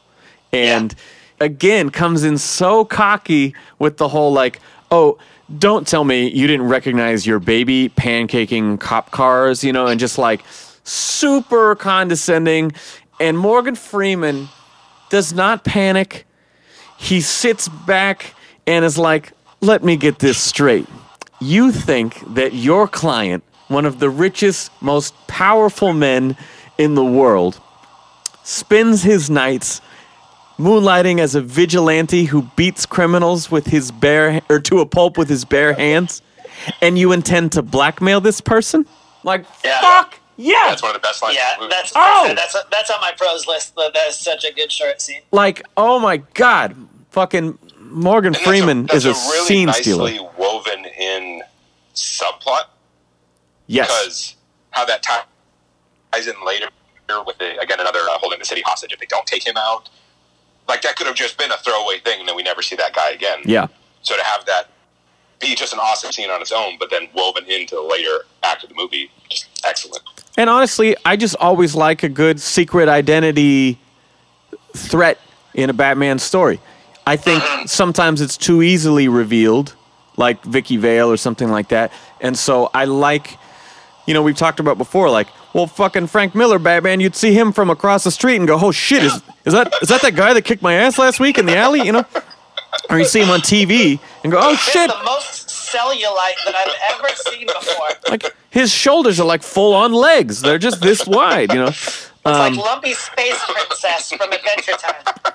and 0.52 0.95
again 1.40 1.90
comes 1.90 2.24
in 2.24 2.38
so 2.38 2.86
cocky 2.86 3.53
with 3.80 3.98
the 3.98 4.07
whole 4.07 4.32
like, 4.32 4.60
oh, 4.91 5.18
don't 5.57 5.88
tell 5.88 6.03
me 6.03 6.30
you 6.32 6.48
didn't 6.48 6.68
recognize 6.68 7.28
your 7.28 7.40
baby 7.40 7.90
pancaking 7.90 8.80
cop 8.80 9.12
cars, 9.12 9.64
you 9.64 9.72
know, 9.72 9.88
and 9.88 9.99
just 9.99 10.18
like 10.18 10.41
super 10.84 11.76
condescending. 11.76 12.72
And 13.20 13.38
Morgan 13.38 13.76
Freeman 13.76 14.49
does 15.10 15.34
not 15.34 15.64
panic. 15.64 16.26
He 16.98 17.22
sits 17.22 17.68
back 17.68 18.34
and 18.66 18.84
is 18.84 18.98
like, 18.98 19.34
let 19.62 19.84
me 19.84 19.98
get 19.98 20.20
this 20.20 20.38
straight. 20.38 20.88
You 21.40 21.72
think 21.72 22.22
that 22.34 22.53
your 22.53 22.88
client, 22.88 23.44
one 23.68 23.86
of 23.86 24.00
the 24.00 24.10
richest, 24.10 24.72
most 24.82 25.14
powerful 25.28 25.94
men 25.94 26.36
in 26.78 26.96
the 26.96 27.04
world, 27.06 27.60
spends 28.44 29.04
his 29.04 29.30
nights 29.30 29.82
moonlighting 30.58 31.20
as 31.20 31.36
a 31.36 31.42
vigilante 31.42 32.26
who 32.26 32.44
beats 32.56 32.86
criminals 32.86 33.52
with 33.52 33.68
his 33.68 33.92
bare 33.92 34.42
or 34.50 34.60
to 34.60 34.80
a 34.80 34.86
pulp 34.86 35.18
with 35.18 35.28
his 35.30 35.44
bare 35.46 35.74
hands, 35.74 36.22
and 36.82 36.98
you 36.98 37.12
intend 37.12 37.52
to 37.52 37.62
blackmail 37.62 38.22
this 38.22 38.40
person? 38.42 38.86
Like, 39.24 39.46
Yeah. 39.64 39.82
fuck 39.82 40.20
yeah! 40.38 40.54
That's 40.68 40.82
one 40.82 40.94
of 40.94 41.02
the 41.02 41.06
best 41.08 41.24
lines. 41.24 41.36
Yeah, 41.36 41.54
in 41.54 41.60
the 41.60 41.66
movie. 41.66 41.76
that's 41.76 41.92
Oh! 41.96 42.34
that's 42.36 42.56
that's 42.70 42.90
on 42.92 43.00
my 43.02 43.14
pros 43.18 43.48
list. 43.48 43.74
That 43.76 43.94
that 43.94 44.10
is 44.10 44.18
such 44.18 44.44
a 44.44 44.54
good 44.54 44.70
short 44.72 45.02
scene. 45.02 45.22
like, 45.32 45.62
oh 45.78 45.98
my 46.00 46.18
god, 46.18 46.76
fucking 47.12 47.58
Morgan 47.80 48.28
And 48.28 48.36
that's 48.36 48.44
Freeman 48.46 48.86
that's 48.88 49.06
is 49.06 49.06
a, 49.06 49.12
really 49.32 49.46
scene 49.48 49.66
nicely 49.68 49.84
stealer. 49.84 50.30
woven 50.38 50.86
in 51.00 51.42
subplot 51.94 52.66
Yes, 53.68 53.88
because 53.88 54.36
how 54.72 54.86
that 54.86 55.04
ties 55.04 56.28
in 56.28 56.34
later 56.46 56.68
with 57.26 57.38
the, 57.38 57.60
again 57.60 57.80
another 57.80 58.00
uh, 58.00 58.18
holding 58.20 58.40
the 58.40 58.46
city 58.46 58.62
hostage 58.66 58.92
if 58.94 59.00
they 59.00 59.06
don't 59.08 59.26
take 59.28 59.46
him 59.46 59.56
out. 59.58 59.90
Like 60.68 60.82
that 60.82 60.96
could 60.96 61.06
have 61.08 61.16
just 61.16 61.38
been 61.38 61.52
a 61.52 61.58
throwaway 61.58 62.00
thing, 62.00 62.20
and 62.20 62.28
then 62.28 62.36
we 62.36 62.42
never 62.44 62.62
see 62.62 62.76
that 62.76 62.94
guy 62.94 63.12
again. 63.12 63.40
yeah, 63.46 63.68
So 64.02 64.16
to 64.18 64.24
have 64.24 64.46
that 64.48 64.70
be 65.40 65.54
just 65.54 65.74
an 65.74 65.80
awesome 65.80 66.12
scene 66.12 66.30
on 66.32 66.42
its 66.42 66.52
own, 66.52 66.78
but 66.80 66.90
then 66.90 67.08
woven 67.14 67.46
into 67.46 67.76
the 67.76 67.82
later 67.82 68.26
act 68.42 68.64
of 68.64 68.70
the 68.70 68.76
movie, 68.76 69.12
just 69.30 69.48
excellent. 69.66 70.02
and 70.38 70.50
honestly, 70.50 70.96
I 71.06 71.18
just 71.18 71.36
always 71.40 71.76
like 71.76 72.02
a 72.04 72.10
good 72.10 72.40
secret 72.42 72.90
identity 72.90 73.78
threat 74.76 75.20
in 75.54 75.70
a 75.70 75.74
Batman 75.74 76.18
story. 76.20 76.60
I 77.06 77.18
think 77.18 77.44
sometimes 77.68 78.22
it's 78.22 78.38
too 78.38 78.64
easily 78.64 79.08
revealed, 79.08 79.76
like 80.18 80.42
Vicky 80.44 80.78
Vale 80.78 81.12
or 81.12 81.18
something 81.18 81.50
like 81.52 81.68
that. 81.70 81.92
And 82.22 82.36
so 82.38 82.72
I 82.74 82.86
like, 82.86 83.38
you 84.06 84.14
know, 84.14 84.22
we've 84.22 84.36
talked 84.36 84.60
about 84.60 84.77
before, 84.77 85.10
like, 85.10 85.27
well, 85.53 85.68
fucking 85.68 86.07
Frank 86.07 86.36
Miller, 86.36 86.60
Batman, 86.60 86.99
you'd 86.99 87.15
see 87.15 87.34
him 87.34 87.52
from 87.52 87.69
across 87.69 88.03
the 88.03 88.11
street 88.11 88.38
and 88.38 88.48
go, 88.48 88.57
oh 88.60 88.72
shit, 88.72 89.03
is, 89.03 89.14
is 89.45 89.53
that 89.53 89.73
is 89.82 89.90
that 89.90 90.02
that 90.02 90.15
guy 90.15 90.34
that 90.34 90.44
kicked 90.44 90.61
my 90.61 90.73
ass 90.73 90.98
last 90.99 91.19
week 91.19 91.38
in 91.38 91.45
the 91.45 91.56
alley? 91.56 91.82
You 91.82 91.94
know, 91.94 92.06
or 92.90 92.99
you 92.99 93.06
see 93.06 93.22
him 93.22 93.30
on 93.30 93.40
TV 93.40 93.99
and 94.23 94.32
go, 94.32 94.40
oh 94.41 94.53
It's 94.53 94.61
shit, 94.61 94.90
the 94.90 95.03
most 95.06 95.48
cellulite 95.48 96.36
that 96.45 96.56
I've 96.56 96.95
ever 96.95 97.15
seen 97.15 97.48
before. 97.48 97.88
Like 98.10 98.36
his 98.49 98.72
shoulders 98.72 99.19
are 99.19 99.26
like 99.26 99.44
full 99.44 99.73
on 99.73 99.94
legs. 99.94 100.41
They're 100.41 100.60
just 100.60 100.82
this 100.82 101.06
wide, 101.07 101.52
you 101.52 101.60
know. 101.60 101.72
Um, 102.26 102.56
like 102.56 102.56
Lumpy 102.56 102.94
Space 102.94 103.40
Princess 103.48 104.11
from 104.11 104.32
Adventure 104.32 104.73
Time. 104.73 105.34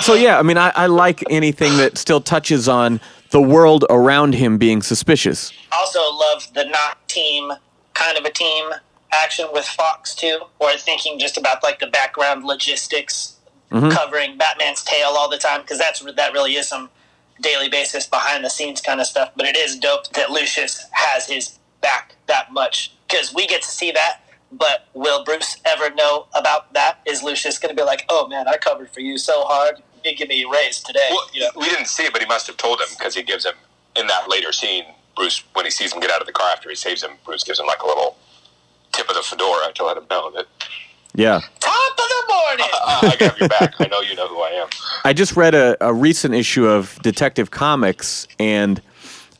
So 0.00 0.14
yeah, 0.14 0.38
I 0.38 0.42
mean, 0.42 0.58
I, 0.58 0.70
I 0.70 0.86
like 0.86 1.22
anything 1.30 1.76
that 1.76 1.98
still 1.98 2.20
touches 2.20 2.68
on 2.68 3.00
the 3.30 3.40
world 3.40 3.84
around 3.90 4.34
him 4.34 4.58
being 4.58 4.82
suspicious. 4.82 5.52
Also 5.72 6.00
love 6.00 6.48
the 6.54 6.64
not 6.64 7.06
team 7.08 7.52
kind 8.00 8.16
of 8.16 8.24
a 8.24 8.30
team 8.30 8.70
action 9.12 9.46
with 9.52 9.64
Fox 9.64 10.14
too, 10.14 10.40
or 10.58 10.76
thinking 10.76 11.18
just 11.18 11.36
about 11.36 11.62
like 11.62 11.78
the 11.78 11.86
background 11.86 12.44
logistics, 12.44 13.36
mm-hmm. 13.70 13.90
covering 13.90 14.38
Batman's 14.38 14.82
tail 14.82 15.10
all 15.10 15.28
the 15.28 15.38
time 15.38 15.62
because 15.62 15.78
that's 15.78 16.00
that 16.00 16.32
really 16.32 16.54
is 16.54 16.68
some 16.68 16.90
daily 17.42 17.68
basis 17.68 18.06
behind 18.06 18.44
the 18.44 18.50
scenes 18.50 18.80
kind 18.80 19.00
of 19.00 19.06
stuff. 19.06 19.30
But 19.36 19.46
it 19.46 19.56
is 19.56 19.78
dope 19.78 20.08
that 20.12 20.30
Lucius 20.30 20.86
has 20.92 21.28
his 21.28 21.58
back 21.80 22.14
that 22.26 22.52
much 22.52 22.92
because 23.08 23.34
we 23.34 23.46
get 23.46 23.62
to 23.62 23.68
see 23.68 23.92
that. 23.92 24.20
But 24.52 24.88
will 24.94 25.24
Bruce 25.24 25.58
ever 25.64 25.94
know 25.94 26.26
about 26.34 26.72
that? 26.72 26.98
Is 27.06 27.22
Lucius 27.22 27.58
going 27.58 27.74
to 27.74 27.80
be 27.80 27.86
like, 27.86 28.04
"Oh 28.08 28.26
man, 28.26 28.48
I 28.48 28.56
covered 28.56 28.90
for 28.90 29.00
you 29.00 29.16
so 29.16 29.44
hard, 29.44 29.76
you 30.04 30.16
give 30.16 30.28
me 30.28 30.42
a 30.42 30.48
raise 30.48 30.80
today"? 30.80 31.06
Well, 31.10 31.28
you 31.32 31.40
know? 31.40 31.50
we 31.56 31.66
didn't 31.66 31.86
see 31.86 32.04
it, 32.04 32.12
but 32.12 32.20
he 32.20 32.26
must 32.26 32.48
have 32.48 32.56
told 32.56 32.80
him 32.80 32.88
because 32.98 33.14
he 33.14 33.22
gives 33.22 33.44
him 33.44 33.54
in 33.94 34.08
that 34.08 34.28
later 34.28 34.52
scene. 34.52 34.84
Bruce, 35.20 35.44
when 35.52 35.66
he 35.66 35.70
sees 35.70 35.92
him 35.92 36.00
get 36.00 36.10
out 36.10 36.22
of 36.22 36.26
the 36.26 36.32
car 36.32 36.48
after 36.50 36.70
he 36.70 36.74
saves 36.74 37.02
him, 37.02 37.10
Bruce 37.26 37.44
gives 37.44 37.60
him 37.60 37.66
like 37.66 37.82
a 37.82 37.86
little 37.86 38.16
tip 38.92 39.06
of 39.06 39.14
the 39.14 39.20
fedora 39.22 39.70
to 39.74 39.84
let 39.84 39.98
him 39.98 40.04
know 40.08 40.30
that 40.30 40.46
Yeah. 41.14 41.40
Top 41.60 41.92
of 41.92 41.96
the 41.96 42.24
morning. 42.32 42.66
uh, 42.72 43.00
I 43.02 43.16
got 43.18 43.38
your 43.38 43.48
back. 43.50 43.74
I 43.78 43.86
know 43.88 44.00
you 44.00 44.14
know 44.16 44.28
who 44.28 44.40
I 44.40 44.48
am. 44.52 44.68
I 45.04 45.12
just 45.12 45.36
read 45.36 45.54
a, 45.54 45.76
a 45.86 45.92
recent 45.92 46.34
issue 46.34 46.66
of 46.66 46.98
Detective 47.02 47.50
Comics, 47.50 48.26
and 48.38 48.80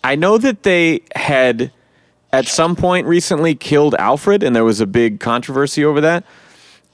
I 0.05 0.17
know 0.17 0.37
that 0.37 0.65
they 0.65 1.01
had 1.17 1.73
at 2.31 2.47
some 2.47 2.77
point 2.77 3.07
recently 3.07 3.55
killed 3.55 3.95
Alfred, 3.95 4.43
and 4.43 4.55
there 4.55 4.65
was 4.65 4.81
a 4.81 4.87
big 4.87 5.19
controversy 5.19 5.83
over 5.83 6.03
that. 6.03 6.25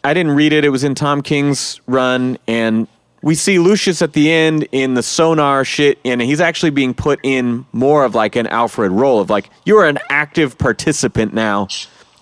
I 0.04 0.14
didn't 0.14 0.36
read 0.36 0.52
it. 0.52 0.64
It 0.64 0.68
was 0.68 0.84
in 0.84 0.94
Tom 0.94 1.22
King's 1.22 1.80
run, 1.88 2.38
and 2.46 2.86
we 3.27 3.35
see 3.35 3.59
Lucius 3.59 4.03
at 4.03 4.12
the 4.12 4.31
end 4.31 4.69
in 4.70 4.94
the 4.94 5.03
sonar 5.03 5.65
shit, 5.65 5.98
and 6.05 6.23
he's 6.23 6.40
actually 6.40 6.70
being 6.70 6.94
put 6.94 7.19
in 7.24 7.66
more 7.73 8.05
of 8.05 8.15
like 8.15 8.36
an 8.36 8.47
Alfred 8.47 8.93
role 8.93 9.19
of 9.19 9.28
like, 9.28 9.51
you're 9.65 9.85
an 9.85 9.98
active 10.09 10.57
participant 10.59 11.35
now 11.35 11.66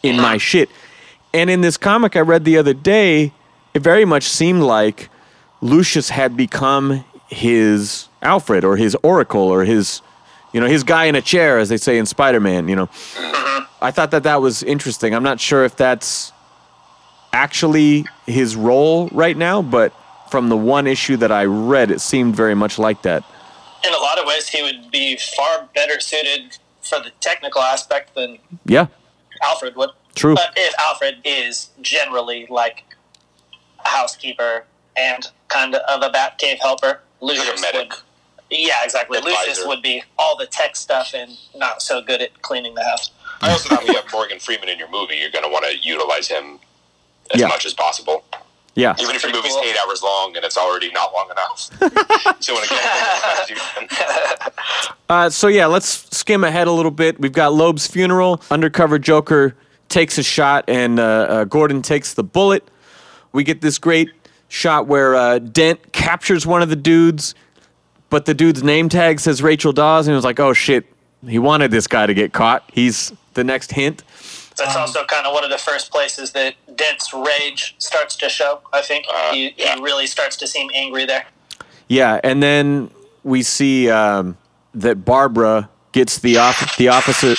in 0.02 0.16
my 0.16 0.38
shit. 0.38 0.70
And 1.34 1.50
in 1.50 1.60
this 1.60 1.76
comic 1.76 2.16
I 2.16 2.20
read 2.20 2.46
the 2.46 2.56
other 2.56 2.72
day, 2.72 3.34
it 3.74 3.82
very 3.82 4.06
much 4.06 4.22
seemed 4.22 4.62
like 4.62 5.10
Lucius 5.60 6.08
had 6.08 6.38
become 6.38 7.04
his 7.28 8.08
Alfred 8.22 8.64
or 8.64 8.78
his 8.78 8.96
Oracle 9.02 9.42
or 9.42 9.66
his, 9.66 10.00
you 10.54 10.60
know, 10.60 10.66
his 10.66 10.84
guy 10.84 11.04
in 11.04 11.16
a 11.16 11.20
chair, 11.20 11.58
as 11.58 11.68
they 11.68 11.76
say 11.76 11.98
in 11.98 12.06
Spider 12.06 12.40
Man, 12.40 12.66
you 12.66 12.76
know. 12.76 12.88
I 13.82 13.90
thought 13.90 14.10
that 14.12 14.22
that 14.22 14.40
was 14.40 14.62
interesting. 14.62 15.14
I'm 15.14 15.22
not 15.22 15.38
sure 15.38 15.66
if 15.66 15.76
that's 15.76 16.32
actually 17.34 18.06
his 18.24 18.56
role 18.56 19.08
right 19.08 19.36
now, 19.36 19.60
but 19.60 19.92
from 20.34 20.48
the 20.48 20.56
one 20.56 20.88
issue 20.88 21.16
that 21.16 21.30
I 21.30 21.44
read, 21.44 21.92
it 21.92 22.00
seemed 22.00 22.34
very 22.34 22.56
much 22.56 22.76
like 22.76 23.02
that. 23.02 23.22
in 23.86 23.94
a 23.94 23.98
lot 23.98 24.18
of 24.18 24.26
ways, 24.26 24.48
he 24.48 24.62
would 24.64 24.90
be 24.90 25.16
far 25.36 25.68
better 25.76 26.00
suited 26.00 26.58
for 26.82 26.98
the 26.98 27.10
technical 27.20 27.62
aspect 27.62 28.16
than 28.16 28.38
Yeah, 28.64 28.86
Alfred 29.44 29.76
would. 29.76 29.90
True. 30.16 30.34
But 30.34 30.52
if 30.56 30.74
Alfred 30.76 31.18
is 31.24 31.68
generally 31.82 32.46
like 32.50 32.82
a 33.84 33.88
housekeeper 33.88 34.64
and 34.96 35.24
kind 35.46 35.76
of 35.76 36.02
a 36.02 36.10
Batcave 36.10 36.58
helper, 36.58 37.00
Lucius 37.20 37.60
medic. 37.62 37.90
would. 37.90 37.98
Yeah, 38.50 38.78
exactly. 38.82 39.18
Advisor. 39.18 39.36
Lucius 39.38 39.66
would 39.68 39.82
be 39.82 40.02
all 40.18 40.36
the 40.36 40.46
tech 40.46 40.74
stuff 40.74 41.14
and 41.14 41.38
not 41.54 41.80
so 41.80 42.02
good 42.02 42.20
at 42.22 42.42
cleaning 42.42 42.74
the 42.74 42.82
house. 42.82 43.12
I 43.40 43.52
also 43.52 43.68
thought 43.68 43.84
when 43.84 43.92
you 43.92 44.00
have 44.00 44.10
Morgan 44.12 44.40
Freeman 44.40 44.68
in 44.68 44.80
your 44.80 44.90
movie, 44.90 45.14
you're 45.16 45.30
going 45.30 45.44
to 45.44 45.50
want 45.50 45.64
to 45.66 45.76
utilize 45.88 46.26
him 46.26 46.58
as 47.32 47.40
Yeah. 47.40 47.46
much 47.46 47.64
as 47.66 47.72
possible. 47.74 48.24
Yeah. 48.74 48.94
Even 49.00 49.14
if 49.14 49.22
your 49.22 49.32
movie's 49.32 49.52
cool. 49.52 49.62
eight 49.62 49.76
hours 49.86 50.02
long 50.02 50.36
and 50.36 50.44
it's 50.44 50.56
already 50.56 50.90
not 50.92 51.12
long 51.12 51.30
enough. 51.30 51.58
so 52.40 52.54
when 52.54 52.64
it 52.64 52.70
Uh, 55.08 55.30
so 55.30 55.48
yeah, 55.48 55.66
let's 55.66 56.16
skim 56.16 56.44
ahead 56.44 56.66
a 56.66 56.72
little 56.72 56.90
bit. 56.90 57.20
We've 57.20 57.32
got 57.32 57.52
Loeb's 57.52 57.86
funeral. 57.86 58.40
Undercover 58.50 58.98
Joker 58.98 59.54
takes 59.88 60.18
a 60.18 60.22
shot, 60.22 60.64
and 60.66 60.98
uh, 60.98 61.02
uh, 61.02 61.44
Gordon 61.44 61.82
takes 61.82 62.14
the 62.14 62.24
bullet. 62.24 62.66
We 63.32 63.44
get 63.44 63.60
this 63.60 63.78
great 63.78 64.10
shot 64.48 64.86
where 64.86 65.14
uh, 65.14 65.38
Dent 65.38 65.92
captures 65.92 66.46
one 66.46 66.62
of 66.62 66.68
the 66.68 66.76
dudes, 66.76 67.34
but 68.10 68.24
the 68.24 68.34
dude's 68.34 68.62
name 68.62 68.88
tag 68.88 69.20
says 69.20 69.42
Rachel 69.42 69.72
Dawes, 69.72 70.06
and 70.06 70.12
he 70.12 70.16
was 70.16 70.24
like, 70.24 70.40
"Oh 70.40 70.52
shit, 70.52 70.86
he 71.26 71.38
wanted 71.38 71.70
this 71.70 71.86
guy 71.86 72.06
to 72.06 72.14
get 72.14 72.32
caught." 72.32 72.68
He's 72.72 73.12
the 73.34 73.44
next 73.44 73.72
hint. 73.72 74.02
That's 74.56 74.76
also 74.76 75.04
kind 75.04 75.26
of 75.26 75.32
one 75.34 75.42
of 75.44 75.50
the 75.50 75.58
first 75.58 75.90
places 75.90 76.32
that 76.32 76.54
Dent's 76.76 77.12
rage 77.12 77.74
starts 77.78 78.14
to 78.16 78.28
show. 78.28 78.60
I 78.72 78.82
think 78.82 79.06
Uh, 79.12 79.32
he, 79.32 79.54
yeah. 79.56 79.76
he 79.76 79.82
really 79.82 80.06
starts 80.06 80.36
to 80.36 80.46
seem 80.46 80.70
angry 80.74 81.04
there. 81.06 81.26
Yeah, 81.88 82.20
and 82.24 82.42
then 82.42 82.90
we 83.24 83.42
see 83.42 83.90
um, 83.90 84.36
that 84.74 85.04
Barbara 85.04 85.68
gets 85.92 86.18
the 86.18 86.38
off- 86.38 86.76
the 86.76 86.88
opposite. 86.88 87.38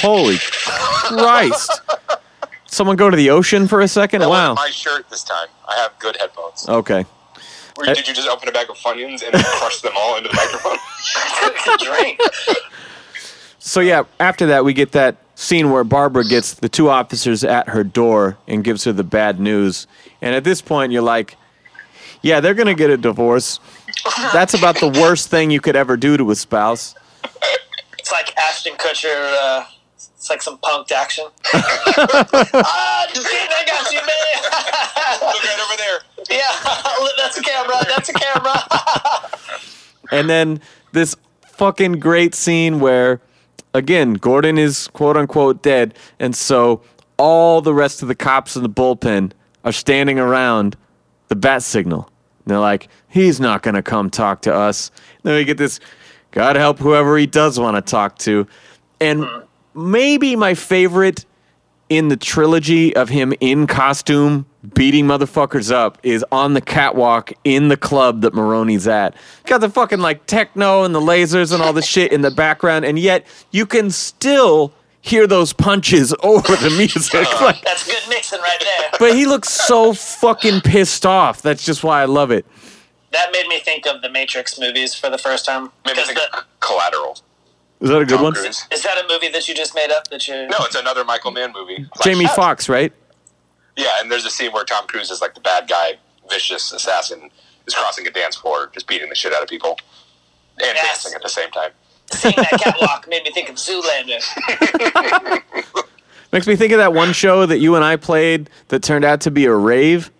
Holy 0.00 0.38
Christ! 0.38 1.80
Someone 2.66 2.96
go 2.96 3.10
to 3.10 3.16
the 3.16 3.30
ocean 3.30 3.68
for 3.68 3.80
a 3.80 3.88
second. 3.88 4.20
That 4.20 4.30
Wow. 4.30 4.54
my 4.54 4.70
shirt 4.70 5.08
this 5.10 5.22
time. 5.22 5.48
I 5.68 5.76
have 5.76 5.92
good 5.98 6.16
headphones. 6.16 6.68
Okay. 6.68 7.04
Or 7.78 7.84
did 7.84 8.06
you 8.08 8.14
just 8.14 8.28
open 8.28 8.48
a 8.48 8.52
bag 8.52 8.68
of 8.70 8.76
Funyuns 8.76 9.22
and 9.22 9.32
crush 9.44 9.80
them 9.80 9.92
all 9.96 10.16
into 10.16 10.28
the 10.28 10.34
microphone? 10.34 10.78
Drink. 11.78 12.20
So 13.58 13.80
yeah, 13.80 14.04
after 14.18 14.46
that 14.46 14.64
we 14.64 14.72
get 14.72 14.92
that 14.92 15.16
scene 15.40 15.70
where 15.70 15.84
Barbara 15.84 16.22
gets 16.22 16.52
the 16.52 16.68
two 16.68 16.90
officers 16.90 17.42
at 17.44 17.70
her 17.70 17.82
door 17.82 18.36
and 18.46 18.62
gives 18.62 18.84
her 18.84 18.92
the 18.92 19.02
bad 19.02 19.40
news. 19.40 19.86
And 20.20 20.34
at 20.34 20.44
this 20.44 20.60
point 20.60 20.92
you're 20.92 21.00
like, 21.00 21.36
yeah, 22.20 22.40
they're 22.40 22.54
going 22.54 22.66
to 22.66 22.74
get 22.74 22.90
a 22.90 22.98
divorce. 22.98 23.58
That's 24.34 24.52
about 24.52 24.78
the 24.80 24.88
worst 24.88 25.30
thing 25.30 25.50
you 25.50 25.60
could 25.60 25.76
ever 25.76 25.96
do 25.96 26.18
to 26.18 26.30
a 26.30 26.34
spouse. 26.34 26.94
It's 27.98 28.12
like 28.12 28.36
Ashton 28.36 28.74
Kutcher. 28.74 29.34
Uh, 29.40 29.64
it's 29.96 30.28
like 30.28 30.42
some 30.42 30.58
punked 30.58 30.92
action. 30.92 31.24
ah, 31.54 33.06
just 33.14 33.26
kidding. 33.26 33.48
I 33.50 33.64
got 33.66 33.90
you, 33.90 34.00
man. 34.00 35.30
Look 35.32 35.42
right 35.42 35.60
over 35.64 35.76
there. 35.78 36.38
yeah, 36.38 36.52
that's 37.16 37.38
a 37.38 37.42
camera. 37.42 37.76
That's 37.88 38.10
a 38.10 38.12
camera. 38.12 38.52
camera. 38.68 39.30
And 40.12 40.28
then 40.28 40.60
this 40.92 41.16
fucking 41.46 41.92
great 42.00 42.34
scene 42.34 42.80
where, 42.80 43.22
again, 43.74 44.14
Gordon 44.14 44.58
is 44.58 44.88
quote 44.88 45.16
unquote 45.16 45.62
dead. 45.62 45.94
And 46.18 46.34
so 46.34 46.82
all 47.16 47.60
the 47.60 47.74
rest 47.74 48.02
of 48.02 48.08
the 48.08 48.14
cops 48.14 48.56
in 48.56 48.62
the 48.62 48.68
bullpen 48.68 49.32
are 49.64 49.72
standing 49.72 50.18
around 50.18 50.76
the 51.28 51.36
bat 51.36 51.62
signal. 51.62 52.10
And 52.44 52.52
they're 52.52 52.58
like, 52.58 52.88
he's 53.08 53.40
not 53.40 53.62
going 53.62 53.74
to 53.74 53.82
come 53.82 54.10
talk 54.10 54.42
to 54.42 54.54
us. 54.54 54.90
then 55.22 55.34
we 55.34 55.44
get 55.44 55.58
this, 55.58 55.80
God 56.30 56.56
help 56.56 56.78
whoever 56.78 57.16
he 57.18 57.26
does 57.26 57.58
want 57.58 57.76
to 57.76 57.82
talk 57.82 58.18
to. 58.18 58.46
And 59.00 59.24
uh-huh. 59.24 59.42
maybe 59.74 60.36
my 60.36 60.54
favorite 60.54 61.26
in 61.90 62.08
the 62.08 62.16
trilogy 62.16 62.94
of 62.96 63.10
him 63.10 63.34
in 63.40 63.66
costume 63.66 64.46
beating 64.74 65.06
motherfuckers 65.06 65.72
up 65.72 65.98
is 66.02 66.24
on 66.30 66.54
the 66.54 66.60
catwalk 66.60 67.32
in 67.44 67.68
the 67.68 67.76
club 67.76 68.20
that 68.22 68.32
Maroni's 68.32 68.86
at. 68.86 69.14
Got 69.46 69.58
the 69.58 69.68
fucking 69.68 70.00
like 70.00 70.24
techno 70.26 70.84
and 70.84 70.94
the 70.94 71.00
lasers 71.00 71.52
and 71.52 71.62
all 71.62 71.72
the 71.72 71.82
shit 71.82 72.12
in 72.12 72.20
the 72.22 72.30
background, 72.30 72.84
and 72.84 72.98
yet 72.98 73.26
you 73.50 73.66
can 73.66 73.90
still 73.90 74.72
hear 75.02 75.26
those 75.26 75.52
punches 75.52 76.14
over 76.22 76.56
the 76.56 76.70
music. 76.70 77.26
Oh, 77.26 77.38
like, 77.44 77.62
That's 77.62 77.86
good 77.86 78.08
mixing 78.08 78.40
right 78.40 78.58
there. 78.60 78.90
but 78.98 79.14
he 79.14 79.26
looks 79.26 79.48
so 79.50 79.92
fucking 79.92 80.60
pissed 80.60 81.04
off. 81.04 81.42
That's 81.42 81.64
just 81.64 81.82
why 81.82 82.02
I 82.02 82.04
love 82.04 82.30
it. 82.30 82.46
That 83.12 83.32
made 83.32 83.48
me 83.48 83.58
think 83.60 83.86
of 83.86 84.02
the 84.02 84.10
Matrix 84.10 84.60
movies 84.60 84.94
for 84.94 85.10
the 85.10 85.18
first 85.18 85.44
time. 85.44 85.64
Maybe 85.84 85.96
Because 85.96 86.06
think 86.08 86.20
the, 86.30 86.38
of 86.38 86.44
Collateral. 86.60 87.18
Is 87.80 87.88
that 87.88 87.96
a 88.02 88.04
good 88.04 88.16
Tom 88.16 88.22
one? 88.24 88.32
Cruise. 88.34 88.66
is 88.70 88.82
that 88.82 88.98
a 89.02 89.08
movie 89.08 89.28
that 89.28 89.48
you 89.48 89.54
just 89.54 89.74
made 89.74 89.90
up? 89.90 90.08
That 90.08 90.26
you? 90.28 90.34
No, 90.34 90.56
it's 90.60 90.74
another 90.74 91.04
Michael 91.04 91.30
Mann 91.30 91.52
movie. 91.52 91.76
Like, 91.78 92.02
Jamie 92.02 92.26
oh. 92.26 92.34
Foxx, 92.34 92.68
right? 92.68 92.92
Yeah, 93.76 93.88
and 94.00 94.10
there's 94.10 94.26
a 94.26 94.30
scene 94.30 94.52
where 94.52 94.64
Tom 94.64 94.86
Cruise 94.86 95.10
is 95.10 95.20
like 95.22 95.34
the 95.34 95.40
bad 95.40 95.68
guy, 95.68 95.92
vicious 96.28 96.72
assassin, 96.72 97.30
is 97.66 97.74
crossing 97.74 98.06
a 98.06 98.10
dance 98.10 98.36
floor, 98.36 98.70
just 98.74 98.86
beating 98.86 99.08
the 99.08 99.14
shit 99.14 99.32
out 99.32 99.42
of 99.42 99.48
people 99.48 99.78
and 100.58 100.74
Yes. 100.74 100.84
dancing 101.04 101.14
at 101.14 101.22
the 101.22 101.28
same 101.28 101.50
time. 101.50 101.70
Seeing 102.12 102.34
that 102.36 102.50
catwalk 102.60 103.08
made 103.08 103.22
me 103.24 103.30
think 103.30 103.48
of 103.48 103.54
Zoolander. 103.56 104.20
Makes 106.32 106.46
me 106.46 106.54
think 106.56 106.72
of 106.72 106.78
that 106.78 106.92
one 106.92 107.12
show 107.12 107.46
that 107.46 107.58
you 107.58 107.74
and 107.76 107.84
I 107.84 107.96
played 107.96 108.50
that 108.68 108.82
turned 108.82 109.04
out 109.04 109.22
to 109.22 109.30
be 109.30 109.46
a 109.46 109.54
rave 109.54 110.10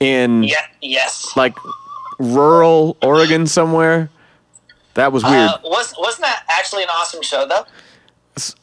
in 0.00 0.42
Yeah. 0.42 0.66
Yes. 0.80 1.30
like 1.36 1.56
rural 2.18 2.96
Oregon 3.02 3.46
somewhere. 3.46 4.10
That 4.94 5.12
was 5.12 5.24
weird. 5.24 5.34
Uh, 5.50 5.58
was 5.64 5.94
wasn't 5.98 6.22
that 6.22 6.44
actually 6.50 6.82
an 6.82 6.88
awesome 6.90 7.22
show 7.22 7.46
though? 7.46 7.64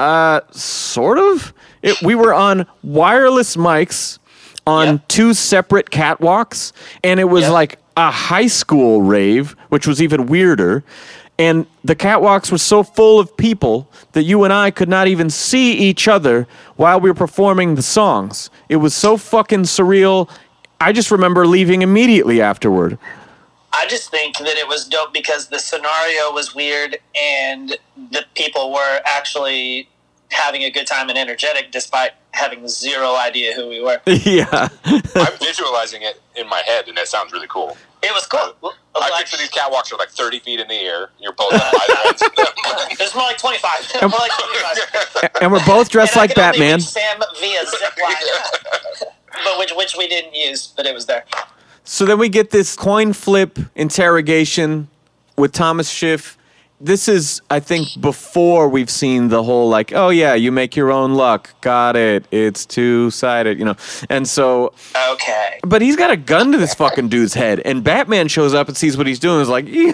Uh, 0.03 0.41
sort 0.51 1.17
of. 1.17 1.53
It, 1.81 2.01
we 2.01 2.15
were 2.15 2.33
on 2.33 2.65
wireless 2.83 3.55
mics 3.55 4.19
on 4.67 4.87
Yep. 4.87 5.07
two 5.07 5.33
separate 5.33 5.89
catwalks, 5.91 6.71
and 7.03 7.19
it 7.19 7.25
was 7.25 7.43
Yep. 7.43 7.51
like 7.51 7.79
a 7.97 8.11
high 8.11 8.47
school 8.47 9.01
rave, 9.01 9.55
which 9.69 9.87
was 9.87 10.01
even 10.01 10.25
weirder. 10.27 10.83
And 11.37 11.65
the 11.85 11.95
catwalks 11.95 12.51
were 12.51 12.57
so 12.57 12.83
full 12.83 13.17
of 13.19 13.35
people 13.37 13.87
that 14.11 14.23
you 14.23 14.43
and 14.43 14.51
I 14.51 14.71
could 14.71 14.89
not 14.89 15.07
even 15.07 15.29
see 15.29 15.71
each 15.71 16.07
other 16.07 16.47
while 16.75 16.99
we 16.99 17.09
were 17.09 17.13
performing 17.15 17.75
the 17.75 17.81
songs. 17.81 18.49
It 18.67 18.75
was 18.77 18.93
so 18.93 19.15
fucking 19.15 19.63
surreal. 19.63 20.29
I 20.81 20.91
just 20.91 21.11
remember 21.11 21.47
leaving 21.47 21.81
immediately 21.81 22.41
afterward. 22.41 22.97
I 23.73 23.85
just 23.87 24.09
think 24.11 24.37
that 24.39 24.57
it 24.57 24.67
was 24.67 24.87
dope 24.87 25.13
because 25.13 25.47
the 25.47 25.59
scenario 25.59 26.31
was 26.31 26.55
weird 26.55 26.97
and 27.19 27.77
the 28.11 28.25
people 28.35 28.71
were 28.73 28.99
actually 29.05 29.87
having 30.31 30.63
a 30.63 30.69
good 30.71 30.87
time 30.87 31.09
and 31.09 31.17
energetic 31.17 31.71
despite 31.71 32.11
having 32.31 32.67
zero 32.67 33.15
idea 33.15 33.53
who 33.53 33.67
we 33.67 33.81
were. 33.81 33.99
yeah. 34.05 34.67
I'm 34.85 35.37
visualizing 35.39 36.01
it 36.03 36.21
in 36.35 36.47
my 36.47 36.61
head, 36.65 36.87
and 36.87 36.97
that 36.97 37.07
sounds 37.07 37.31
really 37.33 37.47
cool. 37.47 37.75
It 38.03 38.13
was 38.13 38.25
cool. 38.27 38.55
Uh, 38.63 38.69
I 38.95 39.09
Like, 39.09 39.19
picture 39.25 39.37
these 39.37 39.49
catwalks 39.51 39.91
are 39.91 39.97
like 39.97 40.09
30 40.09 40.39
feet 40.39 40.59
in 40.59 40.67
the 40.67 40.75
air. 40.75 41.09
You're 41.19 41.33
both 41.33 41.53
on 41.53 41.59
either 41.59 41.97
ends 42.07 42.21
of 42.21 42.35
them. 42.35 42.45
it 42.91 42.99
was 42.99 43.13
more 43.15 43.25
like 43.25 43.37
25. 43.37 44.01
more 44.03 44.09
like 44.19 44.31
25. 45.19 45.31
and 45.41 45.51
we're 45.51 45.65
both 45.65 45.89
dressed 45.89 46.13
And 46.13 46.21
like 46.21 46.29
could 46.31 46.37
Batman. 46.37 46.75
reach 46.77 46.85
Sam 46.87 47.19
via 47.39 47.65
zip 47.67 47.97
line. 48.01 48.15
but 49.43 49.59
which, 49.59 49.71
which 49.75 49.95
we 49.97 50.07
didn't 50.07 50.33
use, 50.35 50.67
but 50.77 50.85
it 50.85 50.93
was 50.93 51.07
there. 51.07 51.25
So 51.91 52.05
then 52.05 52.19
we 52.19 52.29
get 52.29 52.51
this 52.51 52.75
coin 52.75 53.13
flip 53.13 53.57
interrogation 53.75 54.89
with 55.35 55.53
Thomas 55.53 55.89
Schiff. 55.89 56.37
This 56.79 57.07
is, 57.07 57.41
I 57.49 57.59
think, 57.59 57.87
before 57.99 58.69
we've 58.69 58.91
seen 58.91 59.29
the 59.29 59.41
whole 59.41 59.69
like, 59.69 59.91
oh 59.93 60.09
yeah, 60.09 60.35
you 60.35 60.51
make 60.51 60.75
your 60.75 60.91
own 60.91 61.15
luck. 61.15 61.49
Got 61.61 61.95
it. 61.95 62.25
It's 62.29 62.63
two 62.67 63.09
sided, 63.09 63.57
you 63.57 63.65
know. 63.65 63.75
And 64.07 64.27
so, 64.27 64.71
Okay. 65.13 65.59
but 65.63 65.81
he's 65.81 65.95
got 65.95 66.11
a 66.11 66.15
gun 66.15 66.51
to 66.51 66.59
this 66.59 66.75
fucking 66.75 67.09
dude's 67.09 67.33
head, 67.33 67.59
and 67.65 67.83
Batman 67.83 68.27
shows 68.27 68.53
up 68.53 68.67
and 68.67 68.77
sees 68.77 68.95
what 68.95 69.07
he's 69.07 69.19
doing. 69.19 69.41
Is 69.41 69.49
like, 69.49 69.65
yo, 69.67 69.87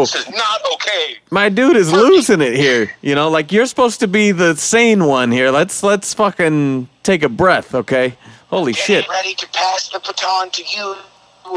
This 0.00 0.14
is 0.14 0.30
not 0.30 0.60
okay. 0.72 1.18
my 1.30 1.50
dude 1.50 1.76
is 1.76 1.92
losing 1.92 2.40
it 2.40 2.56
here. 2.56 2.90
You 3.02 3.14
know, 3.14 3.28
like 3.28 3.52
you're 3.52 3.66
supposed 3.66 4.00
to 4.00 4.08
be 4.08 4.32
the 4.32 4.56
sane 4.56 5.04
one 5.04 5.30
here. 5.30 5.50
Let's 5.50 5.82
let's 5.82 6.14
fucking 6.14 6.88
take 7.02 7.22
a 7.22 7.28
breath, 7.28 7.74
okay? 7.74 8.16
Holy 8.48 8.72
shit. 8.72 9.06
Ready 9.10 9.34
to 9.34 9.46
pass 9.50 9.90
the 9.90 9.98
baton 10.00 10.48
to 10.52 10.62
you, 10.74 10.96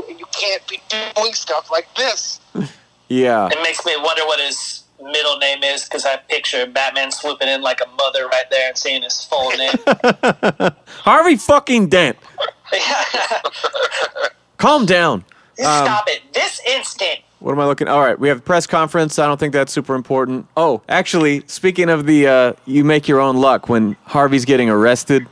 and 0.10 0.20
you 0.20 0.26
can't 0.32 0.66
be 0.68 0.80
doing 0.90 1.34
stuff 1.34 1.70
like 1.72 1.88
this. 1.96 2.40
Yeah. 3.10 3.50
It 3.52 3.62
makes 3.62 3.86
me 3.86 3.92
wonder 3.98 4.24
what 4.26 4.40
his 4.40 4.84
middle 5.04 5.38
name 5.38 5.64
is 5.64 5.84
because 5.84 6.06
I 6.06 6.16
picture 6.16 6.66
Batman 6.66 7.12
swooping 7.12 7.50
in 7.50 7.62
like 7.62 7.82
a 7.82 7.90
mother 7.98 8.26
right 8.28 8.46
there 8.50 8.70
and 8.70 8.78
saying 8.78 9.04
his 9.04 9.22
full 9.26 9.50
name. 9.58 10.72
Harvey 11.04 11.36
fucking 11.36 11.90
Dent. 11.90 12.16
Calm 14.58 14.86
down. 14.86 15.26
Stop 15.56 16.06
it 16.08 16.22
this 16.34 16.62
instant. 16.70 17.20
What 17.40 17.52
am 17.52 17.60
I 17.60 17.66
looking? 17.66 17.90
All 17.90 18.00
right, 18.00 18.18
we 18.18 18.30
have 18.30 18.38
a 18.38 18.42
press 18.42 18.66
conference. 18.66 19.20
I 19.20 19.26
don't 19.26 19.40
think 19.40 19.52
that's 19.52 19.74
super 19.74 19.96
important. 19.96 20.48
Oh, 20.56 20.82
actually, 20.88 21.44
speaking 21.48 21.90
of 21.90 22.06
the 22.06 22.28
uh, 22.28 22.54
you 22.66 22.86
make 22.86 23.08
your 23.10 23.20
own 23.20 23.38
luck, 23.38 23.68
when 23.68 23.98
Harvey's 24.06 24.46
getting 24.46 24.70
arrested 24.70 25.28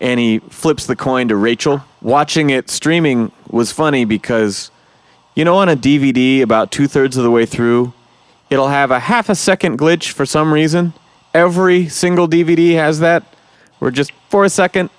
and 0.00 0.20
he 0.20 0.38
flips 0.38 0.86
the 0.86 0.96
coin 0.96 1.28
to 1.28 1.36
Rachel, 1.36 1.82
watching 2.02 2.50
it 2.50 2.70
streaming 2.70 3.32
was 3.50 3.72
funny 3.72 4.04
because, 4.04 4.70
you 5.34 5.44
know, 5.44 5.56
on 5.56 5.68
a 5.68 5.76
DVD, 5.76 6.42
about 6.42 6.70
two 6.70 6.86
thirds 6.86 7.16
of 7.16 7.24
the 7.24 7.30
way 7.30 7.46
through, 7.46 7.92
it'll 8.50 8.68
have 8.68 8.90
a 8.90 9.00
half 9.00 9.28
a 9.28 9.34
second 9.34 9.78
glitch 9.78 10.12
for 10.12 10.26
some 10.26 10.52
reason. 10.52 10.92
Every 11.34 11.88
single 11.88 12.28
DVD 12.28 12.74
has 12.74 13.00
that, 13.00 13.22
where 13.78 13.90
just 13.90 14.12
for 14.30 14.44
a 14.44 14.50
second, 14.50 14.90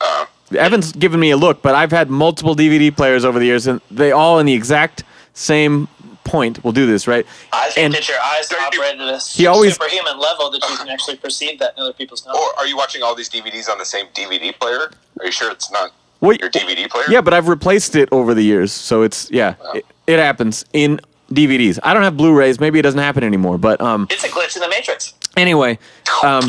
uh. 0.00 0.26
Evan's 0.52 0.92
given 0.92 1.18
me 1.18 1.30
a 1.30 1.36
look, 1.36 1.62
but 1.62 1.74
I've 1.74 1.90
had 1.90 2.10
multiple 2.10 2.54
DVD 2.54 2.94
players 2.94 3.24
over 3.24 3.38
the 3.38 3.46
years, 3.46 3.66
and 3.66 3.80
they 3.90 4.12
all 4.12 4.38
in 4.38 4.46
the 4.46 4.52
exact 4.52 5.02
same 5.32 5.88
point 6.24 6.62
will 6.64 6.72
do 6.72 6.86
this, 6.86 7.06
right? 7.06 7.26
I 7.52 7.70
think 7.70 7.84
And 7.84 7.94
that 7.94 8.08
your 8.08 8.18
eyes 8.20 8.48
Don't 8.48 8.60
you- 8.74 8.80
operate 8.82 9.00
at 9.00 9.08
a 9.14 9.18
He 9.18 9.46
always- 9.46 9.74
superhuman 9.74 10.18
level 10.18 10.50
that 10.50 10.68
you 10.68 10.76
can 10.76 10.88
actually 10.88 11.16
perceive 11.16 11.58
that 11.60 11.74
in 11.76 11.82
other 11.82 11.92
people's 11.92 12.24
knowledge. 12.26 12.40
Or 12.40 12.58
are 12.58 12.66
you 12.66 12.76
watching 12.76 13.02
all 13.02 13.14
these 13.14 13.28
DVDs 13.28 13.68
on 13.68 13.78
the 13.78 13.84
same 13.84 14.06
DVD 14.14 14.52
player? 14.58 14.90
Are 15.20 15.26
you 15.26 15.32
sure 15.32 15.50
it's 15.50 15.70
not 15.70 15.92
Wait, 16.20 16.40
your 16.40 16.50
DVD 16.50 16.88
player? 16.88 17.04
Yeah, 17.08 17.20
but 17.20 17.34
I've 17.34 17.48
replaced 17.48 17.94
it 17.96 18.08
over 18.12 18.34
the 18.34 18.42
years, 18.42 18.72
so 18.72 19.02
it's 19.02 19.28
yeah, 19.30 19.54
it, 19.74 19.84
it 20.06 20.18
happens 20.18 20.64
in 20.72 21.00
DVDs. 21.32 21.78
I 21.82 21.94
don't 21.94 22.02
have 22.02 22.16
Blu-rays. 22.16 22.60
Maybe 22.60 22.78
it 22.78 22.82
doesn't 22.82 22.98
happen 23.00 23.24
anymore, 23.24 23.58
but 23.58 23.80
um, 23.80 24.06
It's 24.10 24.24
a 24.24 24.28
glitch 24.28 24.56
in 24.56 24.62
the 24.62 24.68
Matrix. 24.68 25.14
anyway, 25.36 25.78
um, 26.22 26.44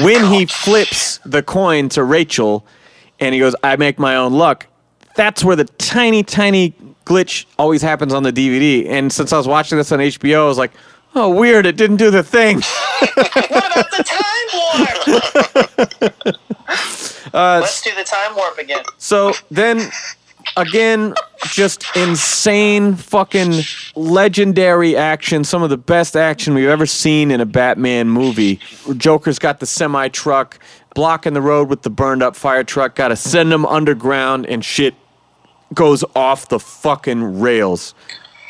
when 0.00 0.24
he 0.32 0.46
flips 0.46 1.18
the 1.24 1.42
coin 1.42 1.88
to 1.90 2.02
Rachel, 2.04 2.64
and 3.20 3.34
he 3.34 3.40
goes, 3.40 3.54
"I 3.62 3.76
make 3.76 3.98
my 3.98 4.16
own 4.16 4.32
luck," 4.32 4.66
that's 5.16 5.44
where 5.44 5.56
the 5.56 5.64
tiny, 5.64 6.22
tiny 6.22 6.74
glitch 7.04 7.44
always 7.58 7.82
happens 7.82 8.14
on 8.14 8.22
the 8.22 8.32
DVD. 8.32 8.88
And 8.88 9.12
since 9.12 9.32
I 9.32 9.36
was 9.38 9.46
watching 9.48 9.78
this 9.78 9.92
on 9.92 9.98
HBO, 10.00 10.44
I 10.44 10.48
was 10.48 10.58
like, 10.58 10.72
"Oh, 11.14 11.28
weird! 11.30 11.66
It 11.66 11.76
didn't 11.76 11.96
do 11.96 12.10
the 12.10 12.22
thing." 12.22 12.60
What 13.14 13.72
about 13.72 13.90
the 13.90 14.04
time 14.04 14.48
warp? 16.12 16.24
Uh, 17.32 17.58
Let's 17.60 17.82
do 17.82 17.90
the 17.96 18.04
time 18.04 18.36
warp 18.36 18.58
again. 18.58 18.84
So 18.98 19.32
then, 19.50 19.90
again, 20.56 21.14
just 21.46 21.84
insane, 21.96 22.94
fucking 22.94 23.54
legendary 23.96 24.96
action. 24.96 25.42
Some 25.42 25.60
of 25.64 25.70
the 25.70 25.76
best 25.76 26.14
action 26.14 26.54
we've 26.54 26.68
ever 26.68 26.86
seen 26.86 27.32
in 27.32 27.40
a 27.40 27.46
Batman 27.46 28.08
movie. 28.08 28.60
Joker's 28.96 29.40
got 29.40 29.58
the 29.58 29.66
semi 29.66 30.06
truck 30.08 30.60
blocking 30.94 31.32
the 31.34 31.40
road 31.42 31.68
with 31.68 31.82
the 31.82 31.90
burned 31.90 32.22
up 32.22 32.36
fire 32.36 32.62
truck. 32.62 32.94
Got 32.94 33.08
to 33.08 33.16
send 33.16 33.52
him 33.52 33.66
underground, 33.66 34.46
and 34.46 34.64
shit 34.64 34.94
goes 35.74 36.04
off 36.14 36.48
the 36.48 36.58
fucking 36.60 37.40
rails. 37.40 37.94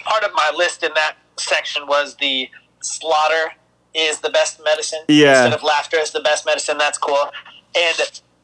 Part 0.05 0.25
of 0.25 0.33
my 0.35 0.53
list 0.57 0.83
in 0.83 0.93
that 0.95 1.17
section 1.37 1.87
was 1.87 2.17
the 2.17 2.49
slaughter 2.81 3.53
is 3.95 4.21
the 4.21 4.31
best 4.31 4.61
medicine. 4.65 5.01
Yeah. 5.09 5.45
Instead 5.45 5.59
of 5.59 5.63
laughter 5.63 5.97
is 5.99 6.11
the 6.13 6.21
best 6.21 6.45
medicine. 6.47 6.79
That's 6.79 6.99
cool. 6.99 7.31
And 7.77 7.97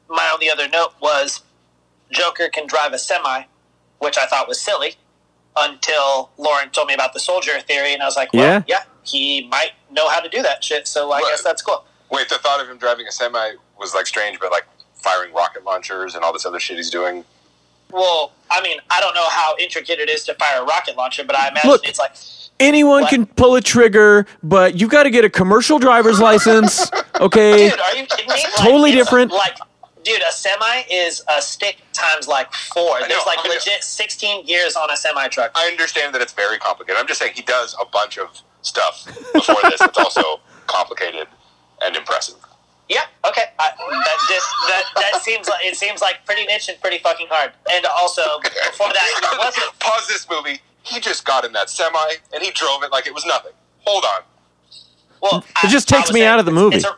my 0.08 0.30
only 0.32 0.50
other 0.50 0.68
note 0.68 0.92
was 1.00 1.42
Joker 2.10 2.48
can 2.48 2.66
drive 2.66 2.92
a 2.92 2.98
semi, 2.98 3.42
which 3.98 4.16
I 4.18 4.26
thought 4.26 4.48
was 4.48 4.60
silly 4.60 4.94
until 5.56 6.30
Lauren 6.38 6.70
told 6.70 6.88
me 6.88 6.94
about 6.94 7.12
the 7.12 7.20
soldier 7.20 7.60
theory, 7.60 7.92
and 7.92 8.02
I 8.02 8.06
was 8.06 8.16
like, 8.16 8.32
well, 8.32 8.44
Yeah? 8.44 8.62
yeah, 8.66 8.82
he 9.02 9.48
might 9.48 9.72
know 9.90 10.08
how 10.08 10.20
to 10.20 10.28
do 10.28 10.42
that 10.42 10.62
shit. 10.64 10.86
So 10.86 11.10
I 11.10 11.18
Right. 11.20 11.30
guess 11.30 11.42
that's 11.42 11.62
cool. 11.62 11.84
Wait, 12.10 12.28
the 12.28 12.38
thought 12.38 12.60
of 12.60 12.68
him 12.68 12.78
driving 12.78 13.06
a 13.06 13.12
semi 13.12 13.52
was 13.78 13.94
like 13.94 14.06
strange, 14.06 14.38
but 14.40 14.50
like 14.52 14.64
firing 14.94 15.32
rocket 15.32 15.64
launchers 15.64 16.14
and 16.14 16.24
all 16.24 16.32
this 16.32 16.46
other 16.46 16.60
shit 16.60 16.76
he's 16.76 16.90
doing. 16.90 17.24
Well, 17.92 18.32
I 18.50 18.60
mean, 18.62 18.78
I 18.90 19.00
don't 19.00 19.14
know 19.14 19.28
how 19.28 19.54
intricate 19.58 19.98
it 20.00 20.08
is 20.08 20.24
to 20.24 20.34
fire 20.34 20.62
a 20.62 20.64
rocket 20.64 20.96
launcher, 20.96 21.24
but 21.24 21.36
I 21.36 21.48
imagine 21.48 21.70
Look. 21.70 21.86
it's 21.88 21.98
like 21.98 22.12
Anyone 22.58 23.02
What? 23.02 23.10
can 23.10 23.24
pull 23.26 23.54
a 23.54 23.60
trigger, 23.62 24.26
but 24.42 24.78
you've 24.78 24.90
got 24.90 25.04
to 25.04 25.10
get 25.10 25.24
a 25.24 25.30
commercial 25.30 25.78
driver's 25.78 26.20
license. 26.20 26.90
Okay. 27.20 27.68
Dude, 27.68 27.78
are 27.78 27.94
you 27.96 28.06
kidding 28.06 28.24
me? 28.28 28.32
Like, 28.32 28.44
Totally 28.54 28.90
it's 28.92 28.96
different. 28.96 29.30
Like, 29.30 29.58
dude, 30.04 30.22
a 30.26 30.32
semi 30.32 30.84
is 30.90 31.22
a 31.36 31.42
stick 31.42 31.76
times 31.92 32.26
like 32.26 32.50
four. 32.54 32.98
Know, 32.98 33.08
There's 33.08 33.26
like 33.26 33.40
I 33.40 33.48
know. 33.48 33.54
legit 33.56 33.84
16 33.84 34.46
gears 34.46 34.74
on 34.74 34.90
a 34.90 34.96
semi 34.96 35.28
truck. 35.28 35.50
I 35.54 35.66
understand 35.66 36.14
that 36.14 36.22
it's 36.22 36.32
very 36.32 36.56
complicated. 36.56 36.98
I'm 36.98 37.06
just 37.06 37.20
saying 37.20 37.32
he 37.34 37.42
does 37.42 37.76
a 37.78 37.84
bunch 37.84 38.16
of 38.18 38.40
stuff 38.62 39.04
before 39.34 39.56
this 39.64 39.80
that's 39.80 39.98
also 39.98 40.40
complicated 40.66 41.26
and 41.82 41.94
impressive. 41.94 42.36
Yeah. 42.90 43.06
Okay. 43.24 43.44
I, 43.58 43.70
that 43.78 44.18
just 44.28 44.48
that 44.68 44.82
that 44.96 45.22
seems 45.22 45.48
like 45.48 45.64
it 45.64 45.76
seems 45.76 46.00
like 46.02 46.26
pretty 46.26 46.44
niche 46.44 46.68
and 46.68 46.78
pretty 46.80 46.98
fucking 46.98 47.28
hard. 47.30 47.52
And 47.72 47.86
also 47.86 48.22
before 48.42 48.92
that, 48.92 49.06
it 49.32 49.38
wasn't. 49.38 49.72
Pause 49.80 50.08
this 50.08 50.26
movie. 50.28 50.58
He 50.82 50.98
just 50.98 51.24
got 51.24 51.44
in 51.44 51.52
that 51.52 51.70
semi 51.70 52.14
and 52.34 52.42
he 52.42 52.50
drove 52.50 52.82
it 52.82 52.90
like 52.90 53.06
it 53.06 53.14
was 53.14 53.24
nothing. 53.24 53.52
Hold 53.86 54.04
on. 54.04 54.22
Well, 55.22 55.44
It 55.62 55.68
just 55.68 55.92
I- 55.92 55.96
I 55.96 56.00
takes 56.00 56.12
me 56.12 56.20
saying 56.20 56.28
out 56.32 56.40
of 56.40 56.46
the 56.46 56.50
it's- 56.52 56.64
movie. 56.64 56.76
It's 56.76 56.84
a, 56.86 56.96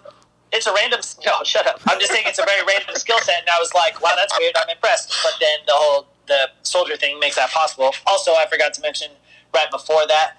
it's 0.53 0.67
a 0.67 0.73
random. 0.75 1.01
No, 1.27 1.33
shut 1.45 1.67
up. 1.67 1.81
I'm 1.87 1.99
just 2.01 2.11
saying 2.13 2.25
it's 2.27 2.39
a 2.39 2.45
very 2.45 2.65
random 2.67 2.95
skill 2.97 3.19
set, 3.21 3.41
and 3.41 3.49
I 3.51 3.59
was 3.59 3.73
like, 3.75 4.01
wow, 4.03 4.13
that's 4.17 4.39
weird. 4.39 4.55
I'm 4.57 4.69
impressed. 4.69 5.15
But 5.23 5.33
then 5.41 5.59
the 5.67 5.73
whole 5.75 6.07
the 6.27 6.49
soldier 6.63 6.97
thing 6.97 7.19
makes 7.21 7.37
that 7.37 7.51
possible. 7.51 7.93
Also, 8.07 8.33
I 8.33 8.47
forgot 8.51 8.73
to 8.75 8.81
mention 8.81 9.09
right 9.55 9.71
before 9.71 10.07
that, 10.09 10.35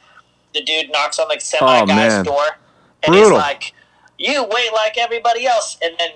the 0.54 0.64
dude 0.64 0.92
knocks 0.92 1.20
on 1.20 1.28
the 1.30 1.40
semi 1.40 1.82
Oh, 1.82 1.86
guy's 1.86 2.14
man. 2.14 2.26
door, 2.26 2.44
and 3.04 3.12
Brutal. 3.12 3.32
he's 3.32 3.38
like, 3.38 3.74
"You 4.18 4.44
wait 4.44 4.74
like 4.74 4.98
everybody 4.98 5.46
else," 5.46 5.78
and 5.82 5.96
then 5.98 6.12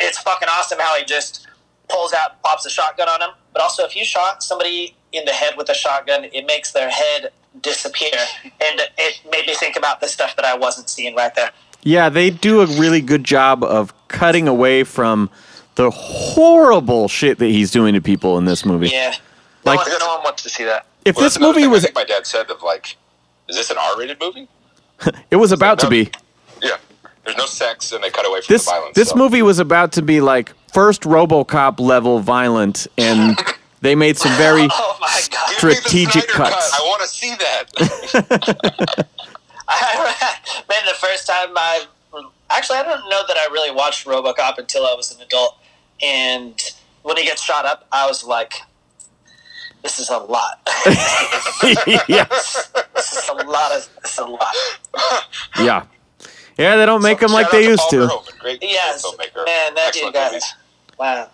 it's 0.00 0.18
fucking 0.18 0.48
awesome 0.48 0.78
how 0.78 0.96
he 0.96 1.04
just 1.04 1.46
pulls 1.88 2.12
out, 2.12 2.42
pops 2.42 2.66
a 2.66 2.70
shotgun 2.70 3.08
on 3.08 3.22
him. 3.22 3.30
But 3.52 3.62
also, 3.62 3.84
if 3.84 3.94
you 3.96 4.04
shot 4.04 4.42
somebody 4.42 4.94
in 5.12 5.24
the 5.24 5.32
head 5.32 5.54
with 5.56 5.68
a 5.68 5.74
shotgun, 5.74 6.24
it 6.24 6.46
makes 6.46 6.72
their 6.72 6.90
head 6.90 7.30
disappear, 7.62 8.18
and 8.44 8.80
it 8.98 9.20
made 9.30 9.46
me 9.46 9.54
think 9.54 9.76
about 9.76 10.00
the 10.00 10.08
stuff 10.08 10.36
that 10.36 10.44
I 10.44 10.56
wasn't 10.56 10.88
seeing 10.88 11.14
right 11.14 11.34
there. 11.34 11.50
Yeah, 11.82 12.08
they 12.08 12.30
do 12.30 12.62
a 12.62 12.66
really 12.66 13.00
good 13.00 13.22
job 13.22 13.62
of 13.62 13.92
cutting 14.08 14.48
away 14.48 14.82
from 14.82 15.30
the 15.76 15.90
horrible 15.90 17.06
shit 17.06 17.38
that 17.38 17.46
he's 17.46 17.70
doing 17.70 17.94
to 17.94 18.00
people 18.00 18.38
in 18.38 18.44
this 18.44 18.64
movie. 18.64 18.88
Yeah. 18.88 19.14
Like- 19.64 19.86
no, 19.86 19.92
one, 19.92 19.98
no 20.00 20.14
one 20.16 20.24
wants 20.24 20.42
to 20.42 20.48
see 20.48 20.64
that. 20.64 20.86
If 21.04 21.16
Well, 21.16 21.24
this 21.24 21.38
movie 21.38 21.66
was 21.68 21.84
I 21.84 21.86
think 21.86 21.94
my 21.94 22.04
dad 22.04 22.26
said 22.26 22.50
of 22.50 22.62
like, 22.62 22.96
is 23.48 23.56
this 23.56 23.70
an 23.70 23.76
R-rated 23.78 24.18
movie? 24.20 24.48
it 25.30 25.36
was 25.36 25.52
about 25.52 25.78
to 25.80 25.88
be. 25.88 26.10
Yeah. 27.26 27.32
There's 27.32 27.36
no 27.38 27.46
sex 27.46 27.92
and 27.92 28.02
they 28.04 28.10
cut 28.10 28.26
away 28.26 28.40
from 28.40 28.52
This 28.52 28.64
the 28.64 28.70
violence. 28.70 28.94
this 28.94 29.08
so. 29.10 29.16
movie 29.16 29.42
was 29.42 29.58
about 29.58 29.92
to 29.92 30.02
be 30.02 30.20
like 30.20 30.52
first 30.72 31.02
RoboCop 31.02 31.80
level 31.80 32.20
violent 32.20 32.86
and 32.96 33.38
they 33.80 33.94
made 33.94 34.16
some 34.16 34.32
very 34.36 34.68
Oh 34.70 34.98
my 35.00 35.20
god! 35.30 35.50
Give 35.50 35.64
me 35.64 35.70
the 35.70 35.80
strategic 35.80 36.28
cuts. 36.28 36.70
Cut. 36.70 36.80
I 36.80 36.84
want 36.86 37.02
to 37.02 37.08
see 37.08 37.34
that. 37.34 39.06
I, 39.68 40.14
Man, 40.68 40.78
the 40.86 40.94
first 40.94 41.26
time 41.26 41.48
I 41.56 41.86
actually 42.50 42.78
I 42.78 42.82
don't 42.84 43.08
know 43.10 43.22
that 43.26 43.36
I 43.36 43.48
really 43.52 43.74
watched 43.74 44.06
RoboCop 44.06 44.58
until 44.58 44.86
I 44.86 44.94
was 44.94 45.14
an 45.14 45.20
adult, 45.22 45.58
and 46.02 46.60
when 47.02 47.16
he 47.16 47.24
gets 47.24 47.42
shot 47.42 47.64
up, 47.64 47.86
I 47.90 48.06
was 48.06 48.24
like, 48.24 48.54
"This 49.82 49.98
is 49.98 50.08
a 50.10 50.18
lot. 50.18 50.60
yes. 52.06 52.70
this 52.94 53.12
is 53.12 53.28
a 53.28 53.32
lot 53.34 53.72
of. 53.72 53.88
This 54.02 54.12
is 54.12 54.18
a 54.18 54.24
lot." 54.26 54.54
Yeah. 55.58 55.84
Yeah, 56.58 56.76
they 56.76 56.86
don't 56.86 57.02
make 57.02 57.20
them 57.20 57.32
like 57.32 57.50
they 57.50 57.66
used 57.66 57.88
to. 57.90 57.96
Verhoeven. 58.06 58.38
Great 58.38 58.58
Yes, 58.62 59.04
filmmaker. 59.04 59.44
man, 59.44 59.74
that 59.74 59.92
dude 59.92 60.12
got 60.12 60.32
movies. 60.32 60.54
wow. 60.98 61.28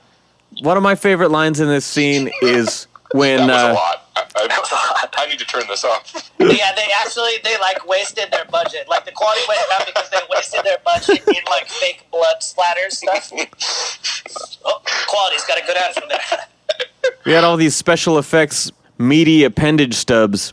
One 0.60 0.76
of 0.76 0.82
my 0.82 0.94
favorite 0.94 1.30
lines 1.30 1.60
in 1.60 1.68
this 1.68 1.86
scene 1.86 2.30
is 2.42 2.86
when 3.14 3.46
That 3.46 3.52
was 3.54 3.62
a 3.62 3.70
uh, 3.70 3.74
lot. 3.74 4.08
I, 4.16 4.20
I, 4.36 4.46
That 4.48 4.58
was 4.58 4.70
a 4.72 4.74
lot. 4.74 5.14
I 5.16 5.26
need 5.26 5.38
to 5.38 5.44
turn 5.46 5.62
this 5.68 5.84
off. 5.84 6.30
Yeah, 6.42 6.74
they 6.74 6.86
actually 7.04 7.30
they 7.44 7.56
like 7.58 7.86
wasted 7.86 8.30
their 8.32 8.44
budget. 8.46 8.88
Like 8.88 9.04
the 9.04 9.12
quality 9.12 9.42
went 9.48 9.60
down 9.70 9.82
because 9.86 10.10
they 10.10 10.18
wasted 10.28 10.64
their 10.64 10.78
budget 10.84 11.22
in 11.28 11.42
like 11.48 11.68
fake 11.68 12.04
blood 12.10 12.42
splatter 12.42 12.90
stuff. 12.90 13.30
Oh, 14.64 14.80
quality's 15.08 15.44
got 15.44 15.58
a 15.60 15.66
good 15.66 15.76
ad 15.76 15.94
from 15.94 16.08
there. 16.08 17.14
we 17.26 17.32
had 17.32 17.42
all 17.44 17.56
these 17.56 17.74
special 17.74 18.18
effects 18.18 18.70
meaty 18.98 19.42
appendage 19.44 19.94
stubs. 19.94 20.52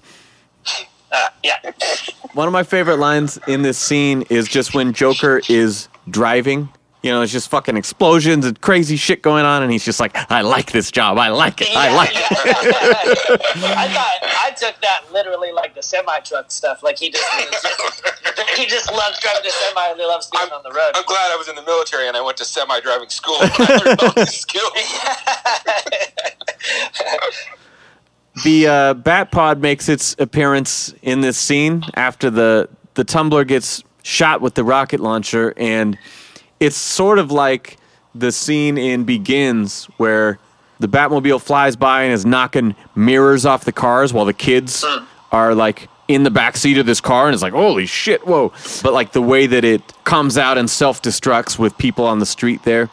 Uh, 1.11 1.29
yeah. 1.43 1.59
One 2.33 2.47
of 2.47 2.53
my 2.53 2.63
favorite 2.63 2.97
lines 2.97 3.37
in 3.47 3.61
this 3.61 3.77
scene 3.77 4.23
is 4.29 4.47
just 4.47 4.73
when 4.73 4.93
Joker 4.93 5.41
is 5.49 5.89
driving. 6.09 6.69
You 7.01 7.11
know, 7.11 7.21
it's 7.21 7.31
just 7.31 7.49
fucking 7.49 7.77
explosions 7.77 8.45
and 8.45 8.59
crazy 8.59 8.97
shit 8.97 9.21
going 9.21 9.45
on, 9.45 9.63
and 9.63 9.71
he's 9.71 9.85
just 9.85 10.01
like, 10.01 10.11
"I 10.29 10.41
like 10.41 10.73
this 10.73 10.91
job. 10.91 11.17
I 11.17 11.29
like 11.29 11.61
it. 11.61 11.69
I 11.71 11.95
like 11.95 12.13
yeah. 12.13 12.27
it." 12.29 12.29
I 13.55 13.87
thought 13.87 14.17
I 14.21 14.51
took 14.51 14.75
that 14.81 15.05
literally 15.13 15.53
like 15.53 15.75
the 15.75 15.81
semi 15.81 16.19
truck 16.19 16.51
stuff. 16.51 16.83
Like 16.83 16.99
he 16.99 17.09
just 17.09 17.23
he 18.57 18.65
just 18.65 18.91
loves 18.91 19.17
driving 19.21 19.43
the 19.43 19.49
semi 19.49 19.87
and 19.87 19.97
he 19.97 20.05
loves 20.05 20.27
being 20.27 20.43
I'm- 20.43 20.51
on 20.53 20.61
the 20.63 20.71
road. 20.71 20.91
I'm 20.93 21.05
glad 21.05 21.31
I 21.31 21.37
was 21.37 21.47
in 21.47 21.55
the 21.55 21.63
military 21.63 22.09
and 22.09 22.17
I 22.17 22.21
went 22.21 22.35
to 22.37 22.45
semi-driving 22.45 23.09
school 23.09 23.37
I 23.39 23.81
learned 23.85 24.01
all 24.01 24.11
these 24.13 24.35
skills. 24.35 24.71
The 28.43 28.67
uh, 28.67 28.93
Bat 28.93 29.31
Pod 29.31 29.61
makes 29.61 29.89
its 29.89 30.15
appearance 30.19 30.93
in 31.01 31.21
this 31.21 31.37
scene 31.37 31.83
after 31.95 32.29
the 32.29 32.69
the 32.93 33.03
tumbler 33.03 33.43
gets 33.43 33.83
shot 34.03 34.41
with 34.41 34.55
the 34.55 34.63
rocket 34.63 34.99
launcher, 34.99 35.53
and 35.57 35.97
it's 36.59 36.75
sort 36.75 37.19
of 37.19 37.31
like 37.31 37.77
the 38.15 38.31
scene 38.31 38.77
in 38.77 39.03
Begins 39.03 39.85
where 39.97 40.39
the 40.79 40.87
Batmobile 40.87 41.41
flies 41.41 41.75
by 41.75 42.03
and 42.03 42.13
is 42.13 42.25
knocking 42.25 42.75
mirrors 42.95 43.45
off 43.45 43.65
the 43.65 43.71
cars 43.71 44.13
while 44.13 44.25
the 44.25 44.33
kids 44.33 44.85
are 45.31 45.53
like 45.53 45.89
in 46.07 46.23
the 46.23 46.31
back 46.31 46.57
seat 46.57 46.77
of 46.77 46.85
this 46.85 46.99
car 47.01 47.27
and 47.27 47.33
it's 47.33 47.43
like 47.43 47.53
holy 47.53 47.85
shit 47.85 48.25
whoa. 48.25 48.51
But 48.81 48.93
like 48.93 49.11
the 49.11 49.21
way 49.21 49.45
that 49.47 49.63
it 49.63 49.81
comes 50.05 50.37
out 50.37 50.57
and 50.57 50.69
self-destructs 50.69 51.59
with 51.59 51.77
people 51.77 52.05
on 52.05 52.19
the 52.19 52.25
street 52.25 52.63
there 52.63 52.89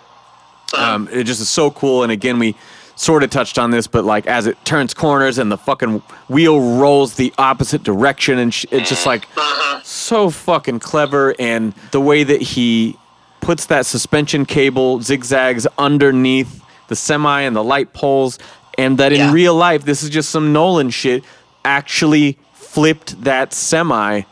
um, 0.76 1.08
it 1.10 1.24
just 1.24 1.40
is 1.40 1.48
so 1.48 1.70
cool. 1.70 2.02
And 2.02 2.12
again, 2.12 2.38
we 2.38 2.56
sort 2.96 3.22
of 3.22 3.30
touched 3.30 3.58
on 3.58 3.70
this, 3.70 3.86
but 3.86 4.04
like 4.04 4.26
as 4.26 4.46
it 4.46 4.62
turns 4.64 4.94
corners 4.94 5.38
and 5.38 5.52
the 5.52 5.56
fucking 5.58 5.98
wheel 6.28 6.78
rolls 6.78 7.14
the 7.14 7.32
opposite 7.38 7.82
direction, 7.82 8.38
and 8.38 8.52
sh- 8.52 8.66
it's 8.70 8.88
just 8.88 9.06
like 9.06 9.26
uh-huh. 9.36 9.80
so 9.84 10.30
fucking 10.30 10.80
clever. 10.80 11.34
And 11.38 11.72
the 11.92 12.00
way 12.00 12.24
that 12.24 12.40
he 12.42 12.96
puts 13.40 13.66
that 13.66 13.86
suspension 13.86 14.44
cable 14.46 15.00
zigzags 15.02 15.66
underneath 15.78 16.62
the 16.88 16.96
semi 16.96 17.42
and 17.42 17.54
the 17.54 17.62
light 17.62 17.92
poles, 17.92 18.38
and 18.78 18.98
that 18.98 19.12
in 19.12 19.18
Yeah. 19.18 19.32
real 19.32 19.54
life, 19.54 19.84
this 19.84 20.02
is 20.02 20.10
just 20.10 20.30
some 20.30 20.52
Nolan 20.52 20.90
shit, 20.90 21.22
actually 21.64 22.38
flipped 22.54 23.22
that 23.24 23.52
semi 23.52 24.22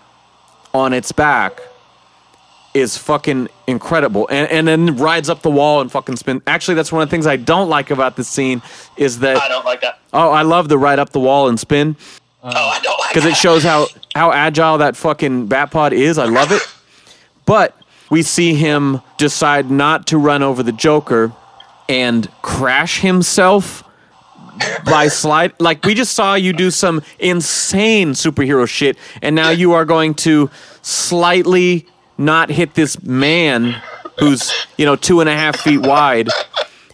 on 0.73 0.93
its 0.93 1.13
back 1.13 1.61
is 2.75 2.99
fucking 2.99 3.49
incredible 3.69 4.27
and 4.31 4.51
and 4.51 4.67
then 4.67 4.97
rides 4.97 5.31
up 5.31 5.43
the 5.43 5.51
wall 5.51 5.81
and 5.81 5.91
fucking 5.91 6.17
spin 6.17 6.43
actually 6.47 6.75
that's 6.75 6.91
one 6.91 7.03
of 7.03 7.09
the 7.09 7.11
things 7.11 7.27
i 7.27 7.37
don't 7.37 7.69
like 7.69 7.91
about 7.91 8.17
this 8.17 8.29
scene 8.29 8.61
is 8.97 9.21
that. 9.21 9.37
I 9.37 9.49
don't 9.49 9.65
like 9.65 9.81
that. 9.81 10.01
oh 10.13 10.31
i 10.31 10.43
love 10.43 10.69
the 10.69 10.77
ride 10.77 10.99
up 10.99 11.11
the 11.11 11.21
wall 11.21 11.49
and 11.49 11.59
spin 11.59 11.97
oh, 12.43 12.49
I 12.51 12.81
don't 12.83 12.99
like 12.99 13.11
because 13.15 13.25
it 13.25 13.37
shows 13.37 13.63
how 13.63 13.87
how 14.15 14.33
agile 14.33 14.79
that 14.79 14.97
fucking 14.97 15.49
batpod 15.49 15.93
is 15.93 16.19
i 16.19 16.27
love 16.27 16.51
it 16.51 16.63
but 17.47 17.79
we 18.11 18.23
see 18.23 18.55
him 18.55 19.01
decide 19.19 19.71
not 19.71 20.09
to 20.09 20.19
run 20.19 20.43
over 20.43 20.63
the 20.63 20.73
joker 20.73 21.33
and 21.89 22.29
crash 22.43 23.01
himself 23.01 23.85
by 24.85 25.09
slide 25.09 25.53
like 25.61 25.85
we 25.85 25.95
just 25.95 26.13
saw 26.15 26.35
you 26.35 26.53
do 26.53 26.71
some 26.71 27.03
insane 27.19 28.11
superhero 28.11 28.69
shit 28.69 28.97
and 29.23 29.35
now 29.35 29.51
you 29.51 29.73
are 29.73 29.85
going 29.85 30.15
to 30.15 30.51
slightly 30.83 31.87
not 32.19 32.51
hit 32.51 32.75
this 32.75 33.03
man 33.03 33.81
who's 34.19 34.53
you 34.77 34.85
know 34.85 34.97
two 34.97 35.21
and 35.21 35.29
a 35.29 35.35
half 35.35 35.59
feet 35.61 35.79
wide 35.79 36.29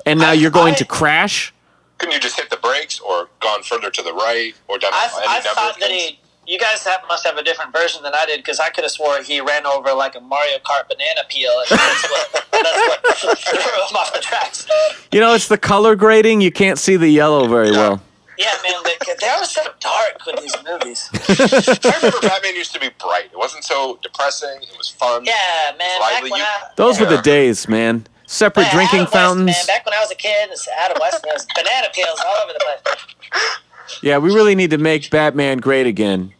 and 0.06 0.18
now 0.18 0.32
you're 0.32 0.50
going 0.50 0.74
to 0.74 0.84
crash 0.84 1.52
Couldn't 1.98 2.14
you 2.14 2.20
just 2.20 2.38
hit 2.40 2.48
the 2.50 2.56
brakes 2.56 2.98
or 3.00 3.28
gone 3.40 3.62
further 3.62 3.90
to 3.90 4.02
the 4.02 4.12
right 4.12 4.54
or 4.68 4.78
done 4.78 4.92
I, 4.94 5.08
any 5.18 5.26
I 5.28 5.34
number 5.36 5.48
thought 5.50 5.74
of 5.74 5.80
that 5.80 5.88
things? 5.88 6.02
he. 6.02 6.18
You 6.46 6.58
guys 6.58 6.82
have, 6.84 7.02
must 7.06 7.24
have 7.26 7.36
a 7.36 7.44
different 7.44 7.72
version 7.72 8.02
than 8.02 8.12
I 8.12 8.26
did 8.26 8.38
because 8.38 8.58
I 8.58 8.70
could 8.70 8.82
have 8.82 8.90
swore 8.90 9.22
he 9.22 9.40
ran 9.40 9.66
over 9.66 9.92
like 9.92 10.16
a 10.16 10.20
Mario 10.20 10.56
Kart 10.58 10.88
banana 10.88 11.20
peel. 11.28 11.52
And 11.70 11.78
that's 11.78 12.10
what, 12.10 12.46
that's 12.50 13.24
what 13.24 13.38
threw 13.38 13.58
him 13.60 13.96
off 13.96 14.12
the 14.12 14.18
tracks. 14.18 14.66
you 15.12 15.20
know 15.20 15.32
it's 15.34 15.46
the 15.46 15.58
color 15.58 15.94
grading 15.94 16.40
you 16.40 16.50
can't 16.50 16.78
see 16.78 16.96
the 16.96 17.08
yellow 17.08 17.46
very 17.46 17.70
well 17.70 18.02
Yeah, 18.40 18.54
man, 18.64 18.82
they, 18.84 18.96
they 19.20 19.28
were 19.38 19.44
so 19.44 19.62
dark 19.80 20.24
with 20.26 20.40
these 20.40 20.56
movies. 20.64 21.10
I 21.84 21.94
remember 22.02 22.20
Batman 22.28 22.56
used 22.56 22.72
to 22.72 22.80
be 22.80 22.88
bright. 22.98 23.26
It 23.32 23.36
wasn't 23.38 23.64
so 23.64 23.98
depressing. 24.02 24.58
It 24.62 24.76
was 24.78 24.88
fun. 24.88 25.24
Yeah, 25.24 25.34
man. 25.78 26.00
Back 26.00 26.22
when 26.22 26.32
you- 26.32 26.42
I, 26.42 26.62
those 26.76 26.98
were 26.98 27.06
the 27.06 27.20
days 27.22 27.68
man 27.68 28.06
separate 28.26 28.64
Yeah, 28.64 28.72
drinking 28.72 29.00
out 29.00 29.04
west, 29.06 29.12
fountains 29.12 29.46
man. 29.46 29.66
Back 29.66 29.84
when 29.86 29.94
I 29.94 30.00
was 30.00 30.10
a 30.10 30.14
kid, 30.14 30.50
it's 30.50 30.66
out 30.80 30.90
of 30.92 30.98
West, 31.00 31.22
there 31.22 31.32
was 31.34 31.46
banana 31.54 31.88
peels 31.92 32.20
all 32.24 32.36
over 32.44 32.52
the 32.52 32.60
place. 32.64 34.00
yeah 34.02 34.18
we 34.18 34.32
really 34.32 34.54
need 34.54 34.70
to 34.70 34.78
make 34.78 35.10
batman 35.10 35.58
great 35.58 35.86
again 35.86 36.32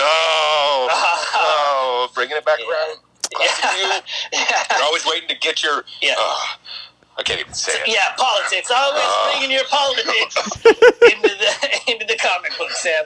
Oh, 0.00 0.88
oh, 1.34 2.08
bringing 2.14 2.36
it 2.36 2.44
back 2.44 2.58
around. 2.60 2.98
Classic 3.34 3.64
you. 3.80 4.38
Yeah. 4.38 4.62
You're 4.76 4.84
always 4.86 5.04
waiting 5.06 5.28
to 5.28 5.34
get 5.36 5.60
your. 5.62 5.82
Yeah. 6.00 6.14
Uh, 6.18 6.36
I 7.18 7.22
can't 7.24 7.40
even 7.40 7.52
say 7.52 7.72
it. 7.74 7.88
Yeah, 7.88 8.14
politics. 8.16 8.70
Always 8.74 9.02
Uh. 9.04 9.30
bringing 9.32 9.50
your 9.50 9.64
politics 9.68 10.36
into 10.66 11.28
the 11.28 11.80
into 11.92 12.06
the 12.06 12.16
comic 12.16 12.56
book, 12.56 12.70
Sam. 12.70 13.04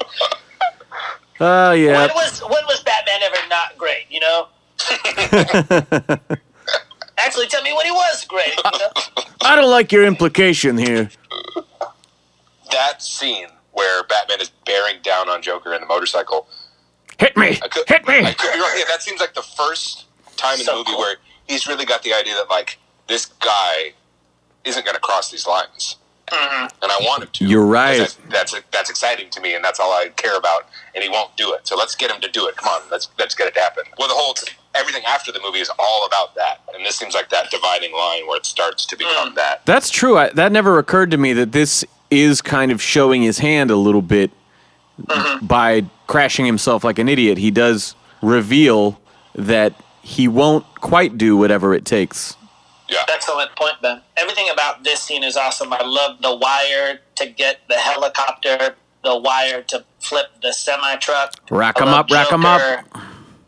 Oh 1.40 1.72
yeah. 1.72 1.92
When 2.06 2.10
was 2.14 2.40
when 2.40 2.64
was 2.66 2.80
Batman 2.82 3.22
ever 3.24 3.48
not 3.48 3.76
great? 3.78 4.04
You 4.10 4.20
know. 4.20 4.48
Actually, 7.18 7.46
tell 7.46 7.62
me 7.62 7.72
when 7.72 7.86
he 7.86 7.92
was 7.92 8.24
great. 8.24 8.54
You 8.56 8.78
know? 8.78 9.24
I 9.44 9.54
don't 9.56 9.70
like 9.70 9.92
your 9.92 10.04
implication 10.04 10.76
here. 10.76 11.10
That 12.70 13.02
scene 13.02 13.48
where 13.72 14.02
Batman 14.04 14.40
is 14.40 14.50
bearing 14.66 14.96
down 15.02 15.28
on 15.28 15.40
Joker 15.42 15.72
in 15.74 15.80
the 15.82 15.86
motorcycle. 15.86 16.46
Hit 17.18 17.36
me. 17.36 17.56
Could, 17.56 17.88
Hit 17.88 18.06
me. 18.08 18.22
Could 18.34 18.52
be. 18.52 18.58
Yeah, 18.78 18.84
that 18.88 19.02
seems 19.02 19.20
like 19.20 19.34
the 19.34 19.42
first 19.42 20.06
time 20.36 20.58
in 20.58 20.64
So 20.64 20.72
the 20.72 20.76
movie 20.78 20.90
cool. 20.90 20.98
where 21.00 21.16
he's 21.46 21.66
really 21.66 21.84
got 21.84 22.02
the 22.02 22.12
idea 22.14 22.34
that 22.34 22.48
like 22.50 22.78
this 23.08 23.26
guy 23.26 23.92
isn't 24.64 24.84
going 24.84 24.94
to 24.94 25.00
cross 25.00 25.30
these 25.30 25.46
lines, 25.46 25.96
Mm-hmm. 26.28 26.66
and 26.82 26.90
I 26.90 26.96
want 27.02 27.22
him 27.24 27.28
to. 27.30 27.44
You're 27.46 27.66
right. 27.66 27.98
Because 27.98 28.14
That's, 28.30 28.52
that's 28.52 28.64
that's 28.70 28.90
exciting 28.90 29.28
to 29.30 29.40
me, 29.42 29.54
and 29.54 29.62
that's 29.62 29.78
all 29.78 29.92
I 29.92 30.08
care 30.16 30.36
about. 30.38 30.66
And 30.94 31.04
he 31.04 31.10
won't 31.10 31.36
do 31.36 31.52
it, 31.52 31.66
so 31.66 31.76
let's 31.76 31.94
get 31.94 32.10
him 32.10 32.22
to 32.22 32.30
do 32.30 32.46
it. 32.48 32.56
Come 32.56 32.68
on, 32.68 32.80
let's 32.90 33.08
let's 33.18 33.34
get 33.34 33.48
it 33.48 33.54
to 33.54 33.60
happen. 33.60 33.84
Well, 33.98 34.08
the 34.08 34.14
whole 34.14 34.34
everything 34.74 35.04
after 35.04 35.30
the 35.30 35.40
movie 35.44 35.58
is 35.58 35.70
all 35.78 36.06
about 36.06 36.34
that, 36.36 36.60
and 36.74 36.86
this 36.86 36.96
seems 36.96 37.12
like 37.14 37.28
that 37.28 37.50
dividing 37.50 37.92
line 37.92 38.26
where 38.26 38.38
it 38.38 38.46
starts 38.46 38.86
to 38.86 38.96
become 38.96 39.32
Mm. 39.32 39.34
that. 39.34 39.66
That's 39.66 39.90
true. 39.90 40.16
I, 40.16 40.30
that 40.30 40.52
never 40.52 40.78
occurred 40.78 41.10
to 41.10 41.18
me 41.18 41.34
that 41.34 41.52
this 41.52 41.84
is 42.10 42.40
kind 42.40 42.72
of 42.72 42.80
showing 42.80 43.20
his 43.20 43.38
hand 43.38 43.70
a 43.70 43.76
little 43.76 44.00
bit 44.02 44.30
by 45.42 45.84
crashing 46.06 46.46
himself 46.46 46.84
like 46.84 46.98
an 46.98 47.08
idiot. 47.08 47.38
He 47.38 47.50
does 47.50 47.94
reveal 48.22 48.98
that 49.34 49.74
he 50.02 50.28
won't 50.28 50.64
quite 50.80 51.18
do 51.18 51.36
whatever 51.36 51.74
it 51.74 51.84
takes. 51.84 52.36
Yeah, 52.92 53.04
Excellent 53.08 53.54
point, 53.56 53.74
Ben. 53.82 54.00
Everything 54.16 54.48
about 54.50 54.84
this 54.84 55.00
scene 55.00 55.24
is 55.24 55.36
awesome. 55.36 55.72
I 55.72 55.82
love 55.82 56.20
the 56.22 56.34
wire 56.36 57.00
to 57.16 57.26
get 57.26 57.60
the 57.68 57.76
helicopter, 57.76 58.76
the 59.04 59.16
wire 59.18 59.62
to 59.62 59.84
flip 60.00 60.26
the 60.42 60.52
semi 60.52 60.96
truck. 60.96 61.34
Rack 61.50 61.80
'em 61.80 61.88
up, 61.88 62.10
rack 62.10 62.32
'em 62.32 62.44
up. 62.44 62.84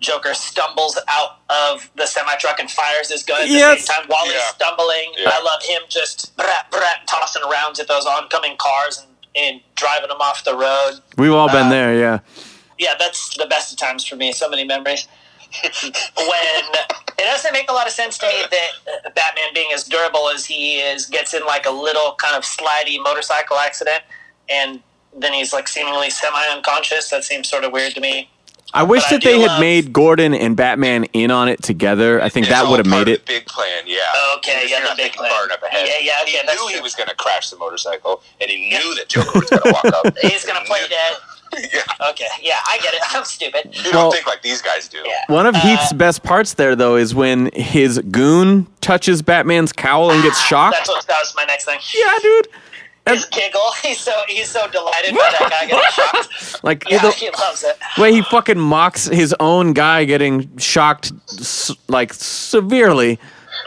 Joker 0.01 0.35
stumbles 0.35 0.99
out 1.09 1.39
of 1.49 1.91
the 1.97 2.07
semi 2.07 2.35
truck 2.37 2.61
and 2.61 2.71
fires 2.71 3.11
his 3.11 3.23
gun 3.23 3.41
at 3.43 3.49
the 3.49 3.55
Yes. 3.55 3.87
same 3.87 3.97
time 4.03 4.05
while 4.09 4.25
he's 4.25 4.43
stumbling. 4.55 5.15
Yeah. 5.17 5.31
I 5.33 5.41
love 5.41 5.63
him 5.63 5.83
just 5.89 6.37
brat, 6.37 6.71
brat, 6.71 7.07
tossing 7.07 7.43
rounds 7.51 7.81
at 7.81 7.89
those 7.89 8.05
oncoming 8.05 8.57
cars 8.59 8.99
and, 8.99 9.09
and 9.35 9.61
driving 9.77 10.09
them 10.09 10.21
off 10.21 10.45
the 10.45 10.55
road. 10.55 11.01
We've 11.17 11.33
all 11.33 11.49
been 11.49 11.67
Uh, 11.67 11.71
there, 11.71 11.95
yeah. 11.95 12.19
Yeah, 12.79 12.95
that's 12.99 13.35
the 13.37 13.47
best 13.47 13.73
of 13.73 13.79
times 13.79 14.05
for 14.05 14.17
me. 14.17 14.33
So 14.33 14.49
many 14.49 14.65
memories. 14.65 15.07
When 15.63 16.65
it 17.19 17.25
doesn't 17.25 17.53
make 17.53 17.71
a 17.71 17.73
lot 17.73 17.87
of 17.87 17.93
sense 17.93 18.19
to 18.19 18.27
me 18.27 18.43
that 18.51 18.69
uh, 19.07 19.11
Batman, 19.15 19.45
being 19.55 19.71
as 19.73 19.85
durable 19.85 20.29
as 20.29 20.45
he 20.47 20.77
is, 20.77 21.07
gets 21.07 21.35
in 21.35 21.45
like 21.47 21.67
a 21.67 21.71
little 21.71 22.15
kind 22.19 22.37
of 22.37 22.43
slidey 22.45 23.03
motorcycle 23.03 23.57
accident, 23.59 24.03
and 24.49 24.81
then 25.17 25.33
he's 25.33 25.53
like 25.53 25.69
seemingly 25.69 26.11
semi-unconscious. 26.11 27.11
That 27.11 27.25
seems 27.25 27.49
sort 27.49 27.65
of 27.65 27.73
weird 27.73 27.95
to 27.95 28.01
me. 28.01 28.29
I 28.77 28.83
wish 28.83 29.05
But 29.05 29.07
I 29.07 29.17
that 29.19 29.23
they 29.25 29.39
had 29.41 29.47
love- 29.47 29.61
made 29.61 29.93
Gordon 29.93 30.35
and 30.35 30.57
Batman 30.57 31.05
in 31.13 31.31
on 31.31 31.49
it 31.49 31.63
together. 31.63 32.21
I 32.21 32.29
think 32.29 32.47
It's 32.47 32.53
that 32.55 32.69
would 32.69 32.79
have 32.85 32.87
made 32.89 33.07
it. 33.07 33.25
The 33.25 33.35
big 33.35 33.47
plan, 33.47 33.85
yeah. 33.87 33.99
Okay, 34.39 34.65
If 34.65 34.71
yeah, 34.71 34.79
you're 34.81 34.89
the 34.89 34.95
big 34.97 35.13
thinking 35.15 35.19
plan. 35.21 35.31
far 35.31 35.45
enough 35.45 35.63
ahead. 35.63 35.87
Yeah, 35.87 35.95
yeah, 36.01 36.13
He 36.27 36.35
okay, 36.37 36.47
that's 36.47 36.61
knew 36.61 36.67
he 36.67 36.75
true. 36.75 36.83
was 36.83 36.95
going 36.97 37.09
to 37.09 37.15
crash 37.15 37.51
the 37.51 37.57
motorcycle, 37.57 38.21
and 38.41 38.51
he 38.51 38.69
knew 38.71 38.95
that 38.97 39.09
Joker 39.09 39.39
was 39.39 39.49
going 39.49 39.63
to 39.63 39.71
walk 39.73 39.85
up. 40.05 40.19
He's 40.23 40.45
gonna 40.45 40.65
play 40.65 40.81
dead. 40.91 41.13
Yeah, 41.73 41.81
Okay, 42.11 42.27
yeah, 42.43 42.55
I 42.67 42.79
get 42.83 42.95
it. 42.95 43.01
I'm 43.11 43.25
stupid. 43.25 43.75
you 43.75 43.83
Well- 43.93 43.93
don't 44.05 44.13
think 44.13 44.27
like 44.27 44.43
these 44.43 44.61
guys 44.63 44.89
do. 44.89 44.99
Yeah. 45.05 45.13
One 45.29 45.47
of 45.47 45.55
Uh, 45.55 45.61
Heath's 45.61 45.93
best 45.93 46.23
parts 46.23 46.55
there, 46.55 46.75
though, 46.77 46.97
is 46.97 47.15
when 47.15 47.51
his 47.55 47.99
goon 48.11 48.67
touches 48.81 49.23
Batman's 49.23 49.73
cowl 49.73 50.11
and 50.11 50.23
gets 50.23 50.41
shocked. 50.41 50.77
That's 50.77 50.89
what 50.89 51.07
that 51.07 51.19
was 51.21 51.35
my 51.37 51.45
next 51.45 51.65
thing. 51.65 51.79
Yeah, 51.97 52.15
dude. 52.23 52.49
His 53.07 53.27
giggle. 53.27 53.61
He's 53.83 54.01
so 54.01 54.13
he's 54.29 54.49
so 54.49 54.67
delighted 54.71 55.13
by 55.15 55.31
that 55.39 55.51
guy 55.51 55.67
getting 55.67 55.91
shocked. 55.93 56.65
Like 56.65 56.89
Yeah, 56.89 57.03
the 57.03 57.11
he 57.11 57.29
loves 57.39 57.63
it. 57.63 57.77
way 57.99 58.13
he 58.15 58.23
fucking 58.23 58.59
mocks 58.59 59.05
his 59.07 59.35
own 59.41 59.75
guy 59.75 60.05
getting 60.07 60.57
shocked, 60.57 61.13
like 61.89 62.15
severely. 62.15 63.19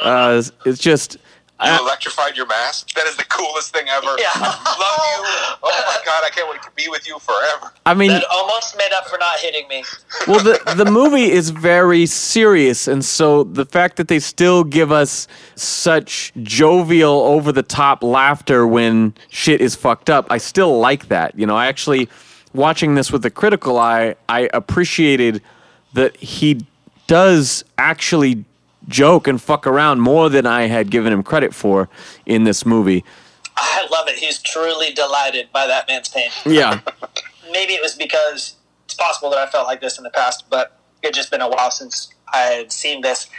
Uh, 0.01 0.41
it's 0.65 0.79
just. 0.79 1.17
You 1.59 1.71
I- 1.71 1.79
electrified 1.79 2.37
your 2.37 2.45
mask. 2.45 2.93
That 2.93 3.07
is 3.07 3.15
the 3.17 3.23
coolest 3.25 3.73
thing 3.73 3.87
ever. 3.89 4.07
Yeah. 4.19 4.29
Love 4.39 4.53
you. 4.53 5.23
Oh 5.63 5.83
my 5.87 5.97
god, 6.05 6.23
I 6.23 6.29
can't 6.31 6.47
wait 6.49 6.61
to 6.61 6.69
be 6.75 6.87
with 6.87 7.07
you 7.07 7.17
forever. 7.19 7.73
I 7.85 7.93
mean, 7.95 8.09
That 8.11 8.25
almost 8.31 8.77
made 8.77 8.91
up 8.93 9.07
for 9.07 9.17
not 9.17 9.37
hitting 9.39 9.67
me. 9.67 9.83
well, 10.27 10.39
the 10.43 10.59
the 10.75 10.85
movie 10.89 11.31
is 11.31 11.49
very 11.49 12.05
serious, 12.05 12.87
and 12.87 13.03
so 13.03 13.43
the 13.43 13.65
fact 13.65 13.97
that 13.97 14.07
they 14.07 14.19
still 14.19 14.63
give 14.63 14.91
us 14.91 15.27
such 15.55 16.31
jovial, 16.43 17.21
over 17.23 17.51
the 17.51 17.63
top 17.63 18.03
laughter 18.03 18.67
when 18.67 19.13
shit 19.29 19.59
is 19.59 19.75
fucked 19.75 20.09
up, 20.11 20.27
I 20.29 20.37
still 20.37 20.77
like 20.79 21.07
that. 21.07 21.37
You 21.39 21.45
know, 21.47 21.55
I 21.55 21.67
actually 21.67 22.07
watching 22.53 22.93
this 22.95 23.11
with 23.11 23.25
a 23.25 23.31
critical 23.31 23.79
eye, 23.79 24.15
I 24.29 24.49
appreciated 24.53 25.41
that 25.93 26.15
he 26.17 26.65
does 27.07 27.63
actually 27.77 28.43
joke 28.87 29.27
and 29.27 29.41
fuck 29.41 29.67
around 29.67 30.01
more 30.01 30.29
than 30.29 30.45
I 30.45 30.63
had 30.67 30.89
given 30.89 31.11
him 31.13 31.23
credit 31.23 31.53
for 31.53 31.89
in 32.25 32.43
this 32.43 32.65
movie. 32.65 33.03
I 33.55 33.87
love 33.91 34.07
it. 34.07 34.15
He's 34.15 34.41
truly 34.41 34.93
delighted 34.93 35.51
by 35.51 35.67
that 35.67 35.87
man's 35.87 36.09
pain. 36.09 36.29
Yeah. 36.45 36.81
Maybe 37.51 37.73
it 37.73 37.81
was 37.81 37.95
because 37.95 38.55
it's 38.85 38.93
possible 38.93 39.29
that 39.31 39.39
I 39.39 39.47
felt 39.47 39.67
like 39.67 39.81
this 39.81 39.97
in 39.97 40.03
the 40.03 40.09
past, 40.09 40.45
but 40.49 40.79
it 41.01 41.13
just 41.13 41.31
been 41.31 41.41
a 41.41 41.49
while 41.49 41.71
since 41.71 42.13
I 42.31 42.39
had 42.39 42.71
seen 42.71 43.01
this. 43.01 43.29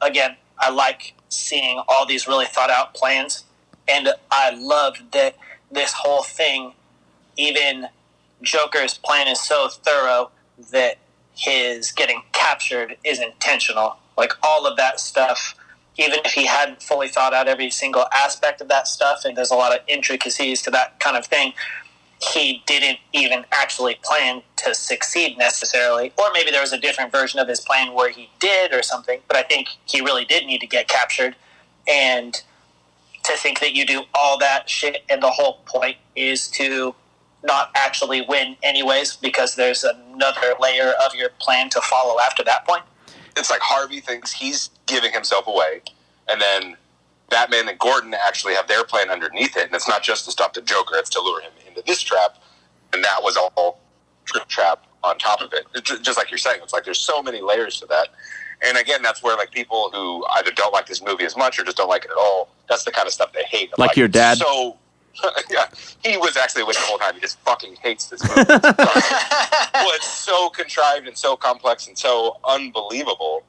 Again, 0.00 0.36
I 0.58 0.70
like 0.70 1.14
seeing 1.28 1.82
all 1.88 2.06
these 2.06 2.28
really 2.28 2.46
thought 2.46 2.70
out 2.70 2.94
plans, 2.94 3.44
and 3.86 4.10
I 4.30 4.50
love 4.50 4.96
that 5.12 5.36
this 5.70 5.92
whole 5.92 6.22
thing, 6.22 6.72
even 7.36 7.88
Joker's 8.42 8.98
plan 8.98 9.28
is 9.28 9.40
so 9.40 9.68
thorough 9.68 10.30
that 10.72 10.98
his 11.34 11.92
getting 11.92 12.22
captured 12.32 12.96
is 13.04 13.20
intentional. 13.20 13.96
Like 14.18 14.32
all 14.42 14.66
of 14.66 14.76
that 14.76 15.00
stuff, 15.00 15.54
even 15.96 16.18
if 16.24 16.32
he 16.32 16.46
hadn't 16.46 16.82
fully 16.82 17.08
thought 17.08 17.32
out 17.32 17.48
every 17.48 17.70
single 17.70 18.06
aspect 18.12 18.60
of 18.60 18.68
that 18.68 18.88
stuff, 18.88 19.24
and 19.24 19.36
there's 19.36 19.52
a 19.52 19.56
lot 19.56 19.72
of 19.72 19.80
intricacies 19.86 20.60
to 20.62 20.70
that 20.72 21.00
kind 21.00 21.16
of 21.16 21.24
thing, 21.26 21.52
he 22.20 22.62
didn't 22.66 22.98
even 23.12 23.44
actually 23.52 23.96
plan 24.02 24.42
to 24.56 24.74
succeed 24.74 25.38
necessarily. 25.38 26.12
Or 26.18 26.26
maybe 26.32 26.50
there 26.50 26.60
was 26.60 26.72
a 26.72 26.78
different 26.78 27.12
version 27.12 27.38
of 27.38 27.46
his 27.48 27.60
plan 27.60 27.94
where 27.94 28.10
he 28.10 28.28
did 28.40 28.74
or 28.74 28.82
something, 28.82 29.20
but 29.28 29.36
I 29.36 29.42
think 29.42 29.68
he 29.86 30.00
really 30.00 30.24
did 30.24 30.44
need 30.44 30.60
to 30.60 30.66
get 30.66 30.88
captured. 30.88 31.36
And 31.86 32.42
to 33.22 33.36
think 33.36 33.60
that 33.60 33.74
you 33.74 33.86
do 33.86 34.02
all 34.14 34.38
that 34.38 34.68
shit 34.68 35.04
and 35.08 35.22
the 35.22 35.30
whole 35.30 35.60
point 35.64 35.96
is 36.16 36.48
to 36.48 36.94
not 37.44 37.70
actually 37.76 38.22
win 38.28 38.56
anyways 38.64 39.16
because 39.16 39.54
there's 39.54 39.84
another 39.84 40.54
layer 40.60 40.92
of 41.04 41.14
your 41.14 41.28
plan 41.38 41.70
to 41.70 41.80
follow 41.80 42.18
after 42.20 42.42
that 42.42 42.66
point. 42.66 42.82
It's 43.38 43.50
like 43.50 43.60
Harvey 43.60 44.00
thinks 44.00 44.32
he's 44.32 44.70
giving 44.86 45.12
himself 45.12 45.46
away, 45.46 45.82
and 46.28 46.40
then 46.40 46.76
Batman 47.30 47.68
and 47.68 47.78
Gordon 47.78 48.14
actually 48.14 48.54
have 48.54 48.68
their 48.68 48.84
plan 48.84 49.10
underneath 49.10 49.56
it, 49.56 49.66
and 49.66 49.74
it's 49.74 49.88
not 49.88 50.02
just 50.02 50.24
to 50.26 50.30
stop 50.30 50.54
the 50.54 50.62
Joker; 50.62 50.94
it's 50.96 51.10
to 51.10 51.20
lure 51.20 51.40
him 51.40 51.52
into 51.66 51.82
this 51.86 52.00
trap, 52.00 52.42
and 52.92 53.02
that 53.04 53.22
was 53.22 53.36
all 53.36 53.80
trip 54.24 54.46
trap 54.48 54.84
on 55.02 55.18
top 55.18 55.40
of 55.40 55.52
it. 55.52 55.66
It's 55.74 55.98
just 56.00 56.18
like 56.18 56.30
you're 56.30 56.38
saying, 56.38 56.60
it's 56.62 56.72
like 56.72 56.84
there's 56.84 57.00
so 57.00 57.22
many 57.22 57.40
layers 57.40 57.80
to 57.80 57.86
that. 57.86 58.08
And 58.62 58.76
again, 58.76 59.02
that's 59.02 59.22
where 59.22 59.36
like 59.36 59.52
people 59.52 59.90
who 59.92 60.24
either 60.32 60.50
don't 60.50 60.72
like 60.72 60.86
this 60.86 61.02
movie 61.02 61.24
as 61.24 61.36
much 61.36 61.58
or 61.58 61.64
just 61.64 61.76
don't 61.76 61.88
like 61.88 62.04
it 62.04 62.10
at 62.10 62.16
all. 62.16 62.48
That's 62.68 62.84
the 62.84 62.90
kind 62.90 63.06
of 63.06 63.12
stuff 63.12 63.32
they 63.32 63.44
hate. 63.44 63.70
I'm 63.78 63.82
Like 63.82 63.96
your 63.96 64.08
dad? 64.08 64.38
So, 64.38 64.76
yeah, 65.50 65.66
he 66.04 66.16
was 66.16 66.36
actually 66.36 66.64
with 66.64 66.76
the 66.76 66.82
whole 66.82 66.98
time. 66.98 67.14
He 67.14 67.20
just 67.20 67.38
fucking 67.40 67.76
hates 67.76 68.06
this 68.08 68.22
movie. 68.22 68.44
Well, 68.48 68.62
it's 69.94 70.08
so 70.08 70.50
contrived 70.50 71.06
and 71.06 71.16
so 71.16 71.36
complex 71.36 71.86
and 71.86 71.96
so 71.96 72.38
unbelievable, 72.44 73.42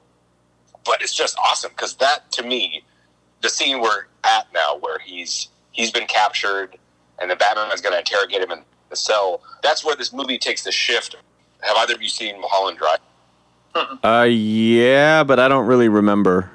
but 0.86 1.02
it's 1.02 1.14
just 1.14 1.38
awesome 1.38 1.72
because 1.72 1.96
that 1.96 2.32
to 2.34 2.44
me, 2.44 2.84
the 3.41 3.50
scene 3.50 3.82
we're 3.82 4.06
at 4.24 4.48
now, 4.54 4.78
where 4.80 5.00
he's 5.00 5.50
he's 5.72 5.91
been 5.91 6.08
captured 6.08 6.78
and 7.20 7.30
the 7.30 7.36
Batman 7.36 7.72
is 7.72 7.82
going 7.82 7.94
to 7.94 8.00
interrogate 8.00 8.41
him 8.41 8.52
in 8.52 8.64
the 8.90 8.96
cell. 8.96 9.41
That's 9.62 9.84
where 9.84 9.96
this 9.96 10.14
movie 10.14 10.38
takes 10.38 10.64
the 10.64 10.72
shift. 10.72 11.16
Have 11.62 11.78
either 11.78 11.94
of 11.94 12.02
you 12.02 12.10
seen 12.10 12.40
Mulholland 12.40 12.78
Drive? 12.78 13.00
Uh, 14.04 14.28
yeah, 14.30 15.24
but 15.24 15.40
I 15.40 15.48
don't 15.48 15.68
really 15.68 15.90
remember. 15.90 16.50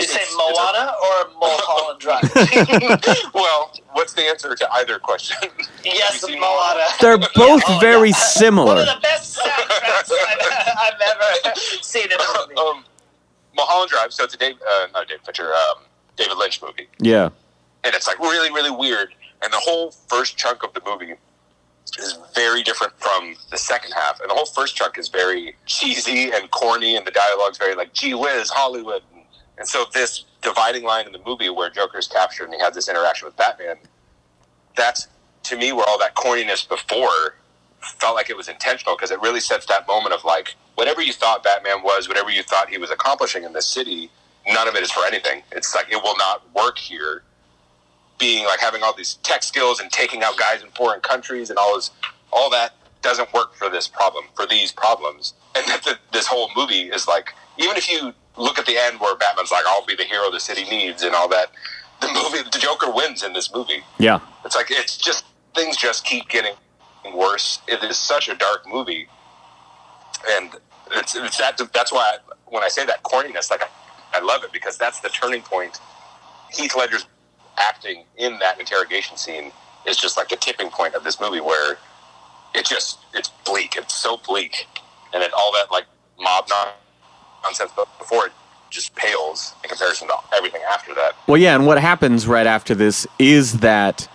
You 0.00 0.06
say 0.06 0.16
It's- 0.22 0.28
it's 0.28 0.34
a- 0.34 0.36
Moana 0.36 0.92
or 1.04 1.30
Mulholland 1.38 2.00
Drive? 2.04 3.32
well, 3.34 3.72
what's 3.92 4.14
the 4.14 4.22
answer 4.22 4.54
to 4.54 4.72
either 4.74 4.98
question? 4.98 5.36
yes, 5.84 6.20
Have 6.20 6.30
you 6.30 6.34
seen 6.36 6.40
Moana. 6.40 6.84
They're 7.00 7.18
both 7.18 7.62
Oh, 7.68 7.78
very 7.80 8.08
yeah. 8.08 8.14
One 8.14 8.20
similar. 8.20 8.80
of 8.80 8.86
the 8.86 8.98
best 9.02 9.38
soundtracks 9.38 10.10
I've, 10.12 10.78
I've 10.78 11.00
ever 11.06 11.54
seen 11.82 12.04
in 12.06 12.12
a 12.12 12.38
movie. 12.48 12.54
um, 12.56 12.84
Mulholland 13.56 13.90
Drive. 13.90 14.12
So 14.12 14.24
it's 14.24 14.34
a 14.34 14.38
Dave, 14.38 14.56
uh, 14.66 14.86
not 14.94 15.08
David 15.08 15.24
Fincher, 15.24 15.52
um, 15.52 15.84
David 16.16 16.36
Lynch 16.38 16.62
movie. 16.62 16.88
Yeah. 16.98 17.30
and 17.84 17.94
it's 17.94 18.06
like 18.06 18.18
really 18.18 18.50
really 18.52 18.70
weird 18.70 19.08
and 19.42 19.50
the 19.52 19.56
whole 19.58 19.90
first 20.08 20.36
chunk 20.36 20.62
of 20.62 20.72
the 20.74 20.82
movie 20.84 21.14
is 21.98 22.18
very 22.34 22.62
different 22.62 22.92
from 22.98 23.34
the 23.50 23.56
second 23.56 23.92
half 23.92 24.20
and 24.20 24.28
the 24.30 24.34
whole 24.34 24.44
first 24.44 24.76
chunk 24.76 24.98
is 24.98 25.08
very 25.08 25.56
cheesy 25.64 26.30
and 26.30 26.50
corny 26.50 26.94
and 26.96 27.06
the 27.06 27.10
dialogue's 27.10 27.56
very 27.56 27.74
like 27.74 27.92
gee 27.94 28.12
whiz 28.12 28.50
hollywood 28.50 29.02
and, 29.60 29.68
so 29.68 29.84
this 29.92 30.24
dividing 30.42 30.82
line 30.84 31.06
in 31.06 31.12
the 31.12 31.20
movie 31.24 31.50
where 31.50 31.70
Joker's 31.70 32.08
captured 32.08 32.44
and 32.46 32.54
he 32.54 32.60
has 32.60 32.74
this 32.74 32.88
interaction 32.88 33.26
with 33.26 33.36
Batman. 33.36 33.76
That's 34.76 35.08
to 35.44 35.56
me 35.56 35.72
where 35.72 35.84
all 35.88 35.98
that 35.98 36.14
corniness 36.16 36.68
before 36.68 37.36
felt 37.80 38.14
like 38.14 38.30
it 38.30 38.36
was 38.36 38.48
intentional 38.48 38.96
because 38.96 39.10
it 39.10 39.20
really 39.20 39.40
sets 39.40 39.66
that 39.66 39.86
moment 39.86 40.14
of 40.14 40.24
like 40.24 40.54
whatever 40.74 41.02
you 41.02 41.12
thought 41.12 41.42
Batman 41.44 41.82
was, 41.82 42.08
whatever 42.08 42.30
you 42.30 42.42
thought 42.42 42.68
he 42.68 42.78
was 42.78 42.90
accomplishing 42.90 43.44
in 43.44 43.52
this 43.52 43.66
city, 43.66 44.10
none 44.48 44.68
of 44.68 44.74
it 44.74 44.82
is 44.82 44.90
for 44.90 45.04
anything. 45.04 45.42
It's 45.52 45.74
like 45.74 45.86
it 45.90 46.02
will 46.02 46.16
not 46.16 46.42
work 46.54 46.78
here. 46.78 47.22
Being 48.18 48.44
like 48.44 48.60
having 48.60 48.82
all 48.82 48.94
these 48.94 49.14
tech 49.22 49.42
skills 49.42 49.80
and 49.80 49.90
taking 49.90 50.22
out 50.22 50.36
guys 50.36 50.62
in 50.62 50.68
foreign 50.70 51.00
countries 51.00 51.48
and 51.48 51.58
all 51.58 51.74
this, 51.74 51.90
all 52.30 52.50
that 52.50 52.74
doesn't 53.02 53.32
work 53.32 53.54
for 53.54 53.70
this 53.70 53.88
problem, 53.88 54.24
for 54.34 54.46
these 54.46 54.72
problems. 54.72 55.34
And 55.56 55.66
that 55.68 55.82
the, 55.84 55.98
this 56.12 56.26
whole 56.26 56.50
movie 56.56 56.90
is 56.90 57.08
like, 57.08 57.34
even 57.58 57.76
if 57.76 57.90
you 57.90 58.12
look 58.40 58.58
at 58.58 58.66
the 58.66 58.76
end 58.76 59.00
where 59.00 59.14
Batman's 59.16 59.50
like, 59.50 59.64
"I'll 59.66 59.84
be 59.84 59.94
the 59.94 60.04
hero 60.04 60.30
the 60.30 60.40
city 60.40 60.64
needs" 60.64 61.02
and 61.02 61.14
all 61.14 61.28
that, 61.28 61.50
the 62.00 62.08
movie, 62.08 62.48
the 62.50 62.58
Joker 62.58 62.90
wins 62.90 63.22
in 63.22 63.32
this 63.32 63.52
movie. 63.54 63.84
Yeah. 63.98 64.20
It's 64.44 64.56
like 64.56 64.70
it's 64.70 64.96
just 64.96 65.24
things 65.54 65.76
just 65.76 66.04
keep 66.04 66.28
getting 66.28 66.54
worse. 67.14 67.60
It 67.68 67.82
is 67.84 67.98
such 67.98 68.28
a 68.28 68.34
dark 68.34 68.66
movie, 68.66 69.08
and 70.30 70.50
it's, 70.92 71.14
it's 71.14 71.38
that. 71.38 71.60
That's 71.72 71.92
why 71.92 72.16
I, 72.16 72.32
when 72.46 72.64
I 72.64 72.68
say 72.68 72.86
that 72.86 73.02
corniness, 73.02 73.50
like 73.50 73.62
I, 73.62 74.18
I 74.18 74.20
love 74.20 74.42
it 74.44 74.52
because 74.52 74.78
that's 74.78 75.00
the 75.00 75.10
turning 75.10 75.42
point. 75.42 75.78
Heath 76.52 76.74
Ledger's 76.76 77.06
acting 77.58 78.04
in 78.16 78.38
that 78.38 78.58
interrogation 78.58 79.16
scene 79.16 79.52
is 79.86 79.96
just 79.96 80.16
like 80.16 80.28
the 80.28 80.36
tipping 80.36 80.70
point 80.70 80.94
of 80.94 81.04
this 81.04 81.20
movie 81.20 81.40
where 81.40 81.76
it 82.54 82.64
just 82.64 82.98
it's 83.14 83.28
bleak. 83.44 83.76
It's 83.76 83.94
so 83.94 84.16
bleak, 84.16 84.66
and 85.12 85.22
it 85.22 85.32
all 85.32 85.52
that 85.52 85.70
like 85.70 85.84
mob 86.18 86.46
nonsense 86.48 86.76
before 87.98 88.26
it 88.26 88.32
just 88.70 88.94
pales 88.94 89.54
in 89.64 89.68
comparison 89.68 90.08
to 90.08 90.14
everything 90.36 90.60
after 90.70 90.94
that. 90.94 91.16
Well, 91.26 91.38
yeah, 91.38 91.54
and 91.54 91.66
what 91.66 91.78
happens 91.78 92.26
right 92.26 92.46
after 92.46 92.74
this 92.74 93.06
is 93.18 93.60
that 93.60 94.08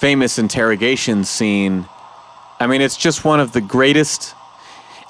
famous 0.00 0.38
interrogation 0.38 1.24
scene. 1.24 1.86
I 2.60 2.66
mean, 2.66 2.80
it's 2.80 2.96
just 2.96 3.24
one 3.24 3.40
of 3.40 3.52
the 3.52 3.60
greatest. 3.60 4.34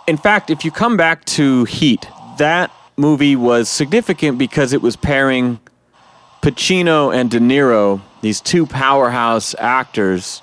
In 0.06 0.16
fact, 0.16 0.50
if 0.50 0.64
you 0.64 0.70
come 0.70 0.96
back 0.96 1.24
to 1.26 1.64
Heat, 1.64 2.06
that 2.38 2.70
movie 2.96 3.36
was 3.36 3.68
significant 3.68 4.38
because 4.38 4.72
it 4.72 4.82
was 4.82 4.96
pairing 4.96 5.60
Pacino 6.42 7.14
and 7.14 7.30
De 7.30 7.38
Niro, 7.38 8.02
these 8.20 8.40
two 8.40 8.66
powerhouse 8.66 9.54
actors, 9.58 10.42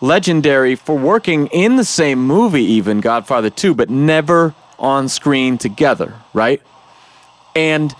legendary 0.00 0.74
for 0.74 0.96
working 0.96 1.48
in 1.48 1.76
the 1.76 1.84
same 1.84 2.24
movie, 2.24 2.64
even 2.64 3.00
Godfather 3.00 3.50
2, 3.50 3.74
but 3.74 3.90
never 3.90 4.54
on 4.84 5.08
screen 5.08 5.56
together, 5.56 6.14
right? 6.34 6.60
And 7.56 7.94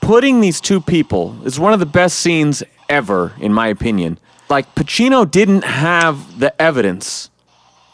putting 0.00 0.40
these 0.40 0.60
two 0.60 0.80
people 0.80 1.36
is 1.44 1.60
one 1.60 1.74
of 1.74 1.80
the 1.80 1.86
best 1.86 2.18
scenes 2.18 2.62
ever, 2.88 3.34
in 3.38 3.52
my 3.52 3.68
opinion. 3.68 4.18
Like, 4.48 4.74
Pacino 4.74 5.30
didn't 5.30 5.64
have 5.64 6.38
the 6.38 6.60
evidence. 6.60 7.30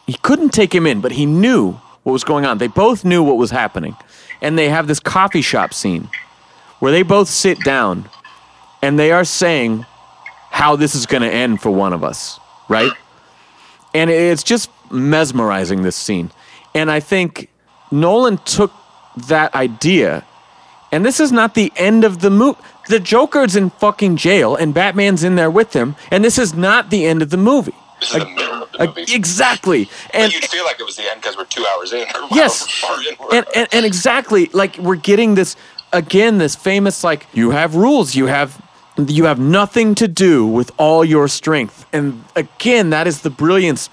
He 0.07 0.15
couldn't 0.15 0.51
take 0.51 0.73
him 0.73 0.87
in, 0.87 1.01
but 1.01 1.13
he 1.13 1.27
knew 1.27 1.73
what 2.05 2.13
was 2.13 2.25
going 2.25 2.47
on. 2.47 2.59
They 2.59 2.69
both 2.69 3.05
knew 3.05 3.23
what 3.23 3.37
was 3.37 3.51
happening. 3.51 3.97
And 4.41 4.57
they 4.57 4.69
have 4.69 4.87
this 4.87 5.01
coffee 5.01 5.43
shop 5.43 5.75
scene 5.75 6.09
where 6.79 6.93
they 6.93 7.03
both 7.03 7.29
sit 7.29 7.61
down 7.65 8.09
and 8.83 8.99
they 8.99 9.13
are 9.13 9.25
saying 9.25 9.87
how 10.51 10.77
this 10.77 10.95
is 10.95 11.07
going 11.07 11.23
to 11.23 11.33
end 11.33 11.61
for 11.61 11.71
one 11.71 11.93
of 11.93 12.05
us, 12.05 12.39
right? 12.69 12.93
And 13.95 14.11
it's 14.11 14.43
just 14.43 14.71
mesmerizing, 14.91 15.83
this 15.83 15.97
scene. 15.97 16.31
And 16.75 16.91
I 16.91 17.01
think 17.01 17.49
Nolan 17.93 18.39
took 18.39 18.73
that 19.29 19.55
idea, 19.55 20.25
and 20.91 21.05
this 21.05 21.21
is 21.21 21.31
not 21.31 21.55
the 21.55 21.73
end 21.77 22.05
of 22.05 22.21
the 22.21 22.31
movie. 22.31 22.59
The 22.89 22.99
Joker's 22.99 23.55
in 23.55 23.71
fucking 23.71 24.17
jail, 24.17 24.57
and 24.57 24.75
Batman's 24.75 25.23
in 25.23 25.37
there 25.37 25.51
with 25.51 25.73
him, 25.75 25.95
and 26.11 26.25
this 26.25 26.39
is 26.39 26.55
not 26.55 26.91
the 26.91 27.05
end 27.07 27.23
of 27.23 27.31
the 27.31 27.37
movie. 27.37 27.75
This 28.01 28.15
is 28.15 28.19
the 28.19 28.27
middle 28.31 28.63
of 28.65 28.73
the 28.73 28.87
movie. 28.89 29.15
exactly. 29.15 29.85
But 29.85 30.15
And 30.15 30.33
you'd 30.33 30.45
feel 30.47 30.65
like 30.65 30.81
it 30.81 30.85
was 30.85 30.97
the 30.97 31.09
end 31.09 31.21
because 31.21 31.37
we're 31.37 31.45
two 31.45 31.65
hours 31.73 31.93
in. 31.93 32.07
Yes. 32.35 32.83
in 33.07 33.15
and, 33.33 33.47
and 33.55 33.69
and 33.73 33.87
exactly 33.87 34.47
like 34.47 34.79
we're 34.79 34.97
getting 34.97 35.35
this 35.35 35.55
again 35.93 36.39
this 36.39 36.57
famous 36.57 37.05
like 37.05 37.27
you 37.35 37.51
have 37.51 37.75
rules 37.77 38.15
you 38.15 38.27
have 38.27 38.61
you 38.97 39.25
have 39.27 39.39
nothing 39.39 39.95
to 39.97 40.09
do 40.09 40.47
with 40.47 40.71
all 40.79 41.05
your 41.05 41.29
strength 41.29 41.85
and 41.93 42.25
again 42.35 42.91
that 42.91 43.07
is 43.07 43.21
the 43.21 43.29
brilliance 43.31 43.91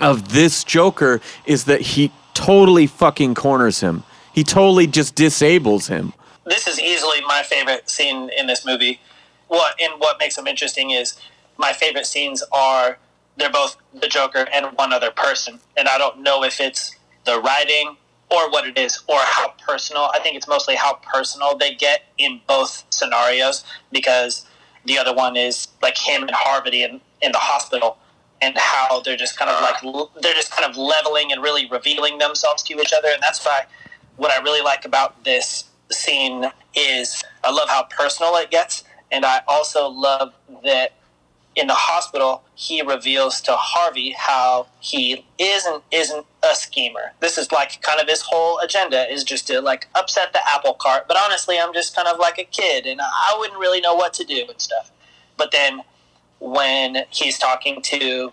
of 0.00 0.32
this 0.32 0.62
joker 0.64 1.20
is 1.46 1.64
that 1.64 1.80
he 1.80 2.12
totally 2.34 2.86
fucking 2.86 3.34
corners 3.34 3.80
him 3.80 4.02
he 4.32 4.42
totally 4.42 4.86
just 4.86 5.14
disables 5.14 5.88
him 5.88 6.12
this 6.44 6.66
is 6.66 6.80
easily 6.80 7.20
my 7.22 7.42
favorite 7.42 7.88
scene 7.88 8.30
in 8.36 8.46
this 8.46 8.66
movie. 8.66 9.00
What 9.48 9.80
and 9.80 9.92
what 9.98 10.18
makes 10.18 10.36
them 10.36 10.46
interesting 10.46 10.90
is 10.90 11.18
my 11.56 11.72
favorite 11.72 12.06
scenes 12.06 12.42
are 12.52 12.98
they're 13.36 13.50
both 13.50 13.76
the 13.94 14.08
Joker 14.08 14.46
and 14.52 14.66
one 14.76 14.92
other 14.92 15.10
person, 15.10 15.60
and 15.76 15.88
I 15.88 15.98
don't 15.98 16.20
know 16.22 16.42
if 16.42 16.60
it's 16.60 16.96
the 17.24 17.40
writing 17.40 17.96
or 18.30 18.50
what 18.50 18.66
it 18.66 18.78
is 18.78 18.98
or 19.08 19.18
how 19.20 19.54
personal. 19.66 20.10
I 20.14 20.18
think 20.18 20.36
it's 20.36 20.48
mostly 20.48 20.74
how 20.74 20.94
personal 20.94 21.56
they 21.56 21.74
get 21.74 22.04
in 22.18 22.40
both 22.46 22.84
scenarios 22.90 23.64
because 23.90 24.46
the 24.84 24.98
other 24.98 25.14
one 25.14 25.36
is 25.36 25.68
like 25.80 25.96
him 25.96 26.22
and 26.22 26.32
Harvey 26.32 26.82
in 26.82 27.00
in 27.20 27.30
the 27.32 27.38
hospital 27.38 27.98
and 28.42 28.58
how 28.58 29.00
they're 29.00 29.16
just 29.16 29.38
kind 29.38 29.50
of 29.50 29.62
like 29.62 30.10
they're 30.20 30.34
just 30.34 30.50
kind 30.50 30.68
of 30.68 30.76
leveling 30.76 31.32
and 31.32 31.42
really 31.42 31.66
revealing 31.70 32.18
themselves 32.18 32.62
to 32.64 32.74
each 32.78 32.92
other 32.92 33.08
and 33.08 33.22
that's 33.22 33.44
why 33.46 33.64
what 34.16 34.30
I 34.30 34.42
really 34.42 34.62
like 34.62 34.84
about 34.84 35.24
this 35.24 35.64
scene 35.90 36.50
is 36.74 37.22
I 37.44 37.50
love 37.50 37.68
how 37.68 37.84
personal 37.84 38.34
it 38.36 38.50
gets, 38.50 38.84
and 39.10 39.24
I 39.24 39.42
also 39.46 39.88
love 39.88 40.32
that 40.64 40.94
in 41.54 41.66
the 41.66 41.74
hospital 41.74 42.42
he 42.54 42.80
reveals 42.80 43.42
to 43.42 43.52
Harvey 43.54 44.14
how 44.16 44.66
he 44.80 45.26
isn't 45.38 45.82
isn't 45.90 46.26
a 46.42 46.54
schemer. 46.54 47.12
This 47.20 47.36
is 47.36 47.52
like 47.52 47.82
kind 47.82 48.00
of 48.00 48.08
his 48.08 48.22
whole 48.22 48.58
agenda 48.60 49.10
is 49.12 49.22
just 49.22 49.46
to 49.48 49.60
like 49.60 49.86
upset 49.94 50.32
the 50.32 50.40
apple 50.48 50.74
cart. 50.74 51.06
But 51.08 51.18
honestly, 51.18 51.58
I'm 51.58 51.74
just 51.74 51.94
kind 51.94 52.08
of 52.08 52.18
like 52.18 52.38
a 52.38 52.44
kid, 52.44 52.86
and 52.86 53.00
I 53.00 53.36
wouldn't 53.38 53.58
really 53.58 53.80
know 53.80 53.94
what 53.94 54.14
to 54.14 54.24
do 54.24 54.46
and 54.48 54.60
stuff. 54.60 54.90
But 55.36 55.52
then 55.52 55.82
when 56.42 57.04
he's 57.10 57.38
talking 57.38 57.80
to 57.82 58.32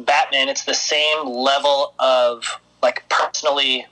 Batman, 0.00 0.48
it's 0.48 0.64
the 0.64 0.74
same 0.74 1.26
level 1.26 1.94
of 1.98 2.44
like 2.82 3.04
personally 3.08 3.86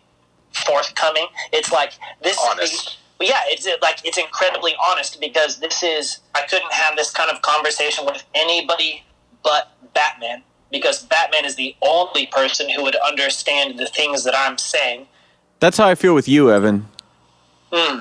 forthcoming. 0.53 1.27
It's 1.53 1.70
like 1.70 1.93
this 2.23 2.39
Honest. 2.51 2.73
is 2.74 2.97
the, 3.19 3.27
yeah, 3.27 3.41
it's 3.47 3.69
like 3.82 4.01
it's 4.05 4.19
incredibly 4.19 4.74
honest 4.85 5.20
because 5.20 5.59
this 5.61 5.82
is 5.82 6.20
I 6.35 6.43
couldn't 6.49 6.73
have 6.73 6.97
this 6.97 7.11
kind 7.12 7.31
of 7.31 7.43
conversation 7.43 8.05
with 8.07 8.24
anybody 8.35 9.05
but 9.45 9.73
Batman 9.95 10.43
because 10.73 11.05
Batman 11.05 11.45
is 11.45 11.57
the 11.57 11.74
only 11.82 12.27
person 12.27 12.69
who 12.70 12.82
would 12.82 12.97
understand 12.97 13.78
the 13.78 13.87
things 13.87 14.24
that 14.24 14.35
I'm 14.37 14.57
saying. 14.59 15.07
that's 15.61 15.77
how 15.77 15.87
i 15.87 15.95
feel 15.95 16.15
with 16.15 16.27
you 16.28 16.51
evan 16.51 16.87
Hmm. 17.73 18.01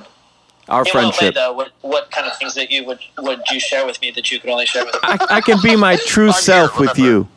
Our 0.70 0.82
In 0.82 0.86
what 0.86 0.96
way, 0.96 1.02
friendship 1.12 1.36
though? 1.36 1.54
What, 1.54 1.72
what 1.82 2.12
kind 2.12 2.28
of 2.28 2.38
things 2.38 2.56
that 2.56 2.72
you 2.72 2.86
would 2.86 3.00
would 3.20 3.41
you 3.52 3.60
share 3.60 3.86
with 3.86 4.02
me 4.02 4.12
that 4.12 4.32
you 4.32 4.40
could 4.40 4.50
only 4.50 4.66
share 4.66 4.86
with 4.86 4.94
me? 4.96 5.00
I, 5.04 5.18
I 5.30 5.41
can 5.41 5.58
be 5.62 5.76
my 5.76 5.98
true 5.98 6.26
here, 6.26 6.34
self 6.34 6.80
with 6.80 6.98
you 6.98 7.28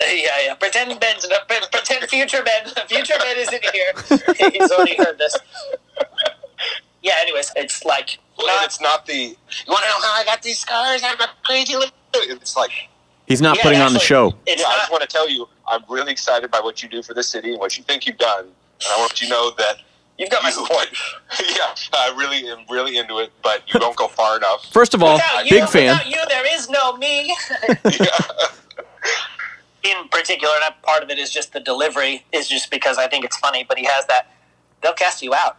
yeah, 0.00 0.30
yeah. 0.44 0.54
Pretend 0.54 0.98
Ben's 1.00 1.28
not, 1.28 1.48
pretend 1.48 2.08
future 2.08 2.42
Ben. 2.42 2.66
Future 2.88 3.14
Ben 3.18 3.36
isn't 3.38 3.64
here. 3.72 4.50
He's 4.52 4.70
already 4.70 4.96
heard 4.96 5.18
this. 5.18 5.36
Yeah. 7.02 7.14
Anyways, 7.20 7.52
it's 7.56 7.84
like 7.84 8.18
Well, 8.38 8.46
not- 8.46 8.64
it's 8.64 8.80
not 8.80 9.06
the. 9.06 9.14
You 9.14 9.36
want 9.68 9.84
to 9.84 9.88
know 9.88 10.00
how 10.02 10.20
I 10.20 10.24
got 10.24 10.42
these 10.42 10.58
scars? 10.58 11.02
I'm 11.04 11.20
a 11.20 11.28
crazy 11.44 11.74
little. 11.74 11.92
It's 12.14 12.56
like, 12.56 12.70
he's 13.26 13.42
not 13.42 13.58
Yeah, 13.58 13.62
putting 13.62 13.80
on 13.80 13.92
the 13.92 13.98
show 13.98 14.34
It's 14.46 14.62
yeah, 14.62 14.68
I 14.68 14.78
just 14.78 14.90
want 14.90 15.02
to 15.02 15.08
tell 15.08 15.28
you, 15.28 15.46
I'm 15.68 15.82
really 15.86 16.12
excited 16.12 16.50
by 16.50 16.60
what 16.60 16.82
you 16.82 16.88
do 16.88 17.02
for 17.02 17.12
the 17.12 17.22
city 17.22 17.50
and 17.50 17.60
what 17.60 17.76
you 17.76 17.84
think 17.84 18.06
you've 18.06 18.16
done, 18.16 18.44
and 18.46 18.88
I 18.90 18.98
want 18.98 19.20
you 19.20 19.26
to 19.26 19.32
know 19.34 19.50
that 19.58 19.76
You've 20.18 20.30
got 20.30 20.42
my 20.42 20.48
you- 20.48 20.54
support. 20.62 20.88
yeah, 21.48 21.74
I 21.92 22.14
really 22.16 22.48
am 22.48 22.60
really 22.70 22.96
into 22.96 23.18
it, 23.18 23.32
but 23.42 23.62
you 23.72 23.78
don't 23.80 23.96
go 23.96 24.08
far 24.08 24.36
enough. 24.36 24.66
first 24.72 24.94
of 24.94 25.02
all 25.02 25.14
Without 25.14 25.44
you, 25.44 25.50
big 25.50 25.68
fan 25.68 25.88
Without 25.98 26.06
you, 26.08 26.18
there 26.28 26.54
is 26.54 26.68
no 26.70 26.96
me. 26.96 27.34
In 29.82 30.08
particular, 30.08 30.52
and 30.64 30.74
part 30.82 31.04
of 31.04 31.10
it 31.10 31.18
is 31.18 31.30
just 31.30 31.52
the 31.52 31.60
delivery 31.60 32.24
is 32.32 32.48
just 32.48 32.70
because 32.72 32.98
I 32.98 33.06
think 33.06 33.24
it's 33.24 33.36
funny. 33.36 33.64
But 33.68 33.78
he 33.78 33.84
has 33.84 34.04
that. 34.06 34.32
They'll 34.82 34.92
cast 34.94 35.22
you 35.22 35.32
out 35.32 35.58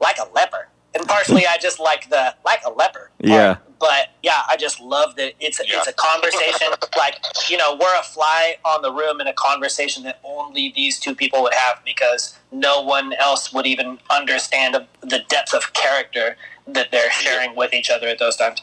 like 0.00 0.16
a 0.18 0.28
leper, 0.34 0.66
and 0.92 1.06
partially 1.06 1.46
I 1.46 1.56
just 1.56 1.78
like 1.78 2.10
the 2.10 2.34
like 2.44 2.62
a 2.66 2.70
leper. 2.70 3.10
part. 3.20 3.30
Yeah. 3.30 3.56
But 3.80 4.10
yeah, 4.22 4.42
I 4.46 4.56
just 4.58 4.78
love 4.78 5.16
that 5.16 5.32
it's 5.40 5.58
a, 5.58 5.64
it's 5.66 5.88
a 5.88 5.94
conversation. 5.94 6.68
like 6.98 7.16
you 7.48 7.56
know, 7.56 7.76
we're 7.80 7.98
a 7.98 8.02
fly 8.02 8.56
on 8.64 8.82
the 8.82 8.92
room 8.92 9.20
in 9.20 9.26
a 9.26 9.32
conversation 9.32 10.04
that 10.04 10.20
only 10.22 10.72
these 10.76 11.00
two 11.00 11.14
people 11.14 11.42
would 11.42 11.54
have 11.54 11.80
because 11.84 12.38
no 12.52 12.82
one 12.82 13.14
else 13.14 13.52
would 13.54 13.66
even 13.66 13.98
understand 14.10 14.76
the 15.00 15.20
depth 15.28 15.54
of 15.54 15.72
character 15.72 16.36
that 16.66 16.90
they're 16.90 17.10
sharing 17.10 17.56
with 17.56 17.72
each 17.72 17.90
other 17.90 18.06
at 18.06 18.18
those 18.18 18.36
times. 18.36 18.62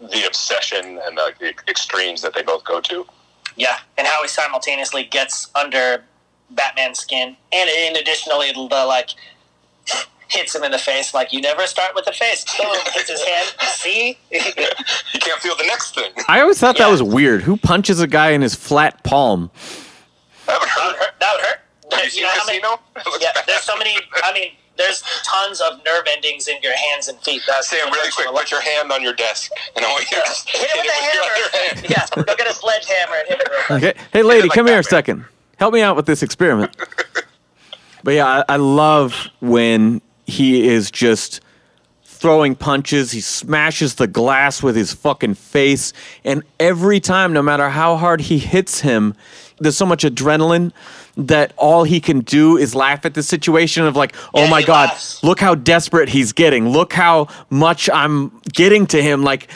the 0.00 0.26
obsession 0.26 1.00
and 1.04 1.18
the, 1.18 1.54
extremes 1.68 2.22
that 2.22 2.32
they 2.34 2.42
both 2.42 2.64
go 2.64 2.80
to. 2.80 3.04
Yeah, 3.56 3.78
and 3.98 4.06
how 4.06 4.22
he 4.22 4.28
simultaneously 4.28 5.04
gets 5.04 5.50
under 5.54 6.04
Batman's 6.50 7.00
skin, 7.00 7.36
and 7.52 7.70
in 7.70 7.96
additionally, 7.96 8.52
the 8.52 8.84
like 8.86 9.10
hits 10.32 10.54
him 10.54 10.64
in 10.64 10.70
the 10.72 10.78
face. 10.78 11.14
Like 11.14 11.32
you 11.32 11.40
never 11.40 11.66
start 11.66 11.94
with 11.94 12.04
the 12.06 12.12
face. 12.12 12.44
Boom, 12.58 12.74
hits 12.92 13.10
his 13.10 13.22
hand. 13.22 13.48
See, 13.62 14.18
You 14.30 14.40
can't 15.20 15.40
feel 15.40 15.56
the 15.56 15.64
next 15.66 15.94
thing. 15.94 16.10
I 16.28 16.40
always 16.40 16.58
thought 16.58 16.78
that 16.78 16.90
was 16.90 17.02
weird. 17.02 17.42
Who 17.42 17.56
punches 17.56 18.00
a 18.00 18.06
guy 18.06 18.30
in 18.30 18.42
his 18.42 18.54
flat 18.54 19.02
palm? 19.04 19.50
That 20.46 20.58
would 20.60 20.68
hurt. 20.68 21.14
That 21.20 21.32
would 21.36 21.44
hurt. 21.44 21.58
Have 21.92 22.04
you 22.04 22.10
seen 22.10 22.22
know 22.24 22.28
how 22.30 22.46
many- 22.46 22.60
Casino? 22.60 22.80
It 22.96 23.06
looks 23.06 23.22
Yeah, 23.22 23.32
bad. 23.34 23.44
there's 23.46 23.62
so 23.62 23.76
many. 23.76 23.96
I 24.24 24.32
mean, 24.32 24.52
there's 24.78 25.02
tons 25.24 25.60
of 25.60 25.84
nerve 25.84 26.04
endings 26.08 26.48
in 26.48 26.56
your 26.62 26.74
hands 26.74 27.06
and 27.08 27.18
feet. 27.20 27.42
That's 27.46 27.68
Sam, 27.68 27.90
really 27.92 28.10
quick, 28.10 28.26
put 28.28 28.50
your 28.50 28.62
hand 28.62 28.90
on 28.90 29.02
your 29.02 29.12
desk, 29.12 29.52
and 29.76 29.84
I 29.84 29.90
want 29.92 30.10
you 30.10 30.16
to 30.16 30.22
just 30.24 30.48
Hit 30.48 30.62
it 30.62 30.76
with 30.76 30.86
a 30.86 31.14
your 31.14 31.22
other 31.22 31.32
hammer. 31.32 31.76
hand. 31.76 31.86
yeah, 31.90 32.24
go 32.24 32.34
get 32.34 32.50
a 32.50 32.54
sledgehammer 32.54 33.14
and 33.16 33.28
hit 33.28 33.40
it 33.40 33.48
real 33.50 33.60
quick. 33.66 33.84
Okay. 33.84 34.00
Hey, 34.12 34.22
lady, 34.22 34.48
like 34.48 34.52
come 34.56 34.66
here 34.66 34.78
a 34.78 34.82
second. 34.84 35.26
Help 35.58 35.74
me 35.74 35.82
out 35.82 35.94
with 35.94 36.06
this 36.06 36.22
experiment. 36.22 36.74
but 38.02 38.14
yeah, 38.14 38.26
I, 38.48 38.54
I 38.54 38.56
love 38.56 39.28
when 39.40 40.00
he 40.26 40.68
is 40.68 40.90
just 40.90 41.40
throwing 42.04 42.54
punches. 42.54 43.10
He 43.10 43.20
smashes 43.20 43.96
the 43.96 44.06
glass 44.06 44.62
with 44.62 44.76
his 44.76 44.92
fucking 44.92 45.34
face. 45.34 45.92
And 46.24 46.42
every 46.60 47.00
time, 47.00 47.32
no 47.32 47.42
matter 47.42 47.68
how 47.70 47.96
hard 47.96 48.20
he 48.22 48.38
hits 48.38 48.80
him, 48.80 49.14
there's 49.58 49.76
so 49.76 49.86
much 49.86 50.04
adrenaline 50.04 50.72
that 51.16 51.52
all 51.56 51.84
he 51.84 52.00
can 52.00 52.20
do 52.20 52.56
is 52.56 52.74
laugh 52.74 53.04
at 53.04 53.14
the 53.14 53.22
situation 53.22 53.84
of 53.84 53.96
like, 53.96 54.14
oh 54.34 54.44
Yeah, 54.44 54.50
my 54.50 54.62
God, 54.62 54.88
laughs. 54.90 55.22
look 55.22 55.40
how 55.40 55.54
desperate 55.54 56.08
he's 56.08 56.32
getting. 56.32 56.68
Look 56.68 56.92
how 56.92 57.26
much 57.50 57.90
I'm 57.92 58.30
getting 58.52 58.86
to 58.88 59.02
him. 59.02 59.22
Like, 59.22 59.48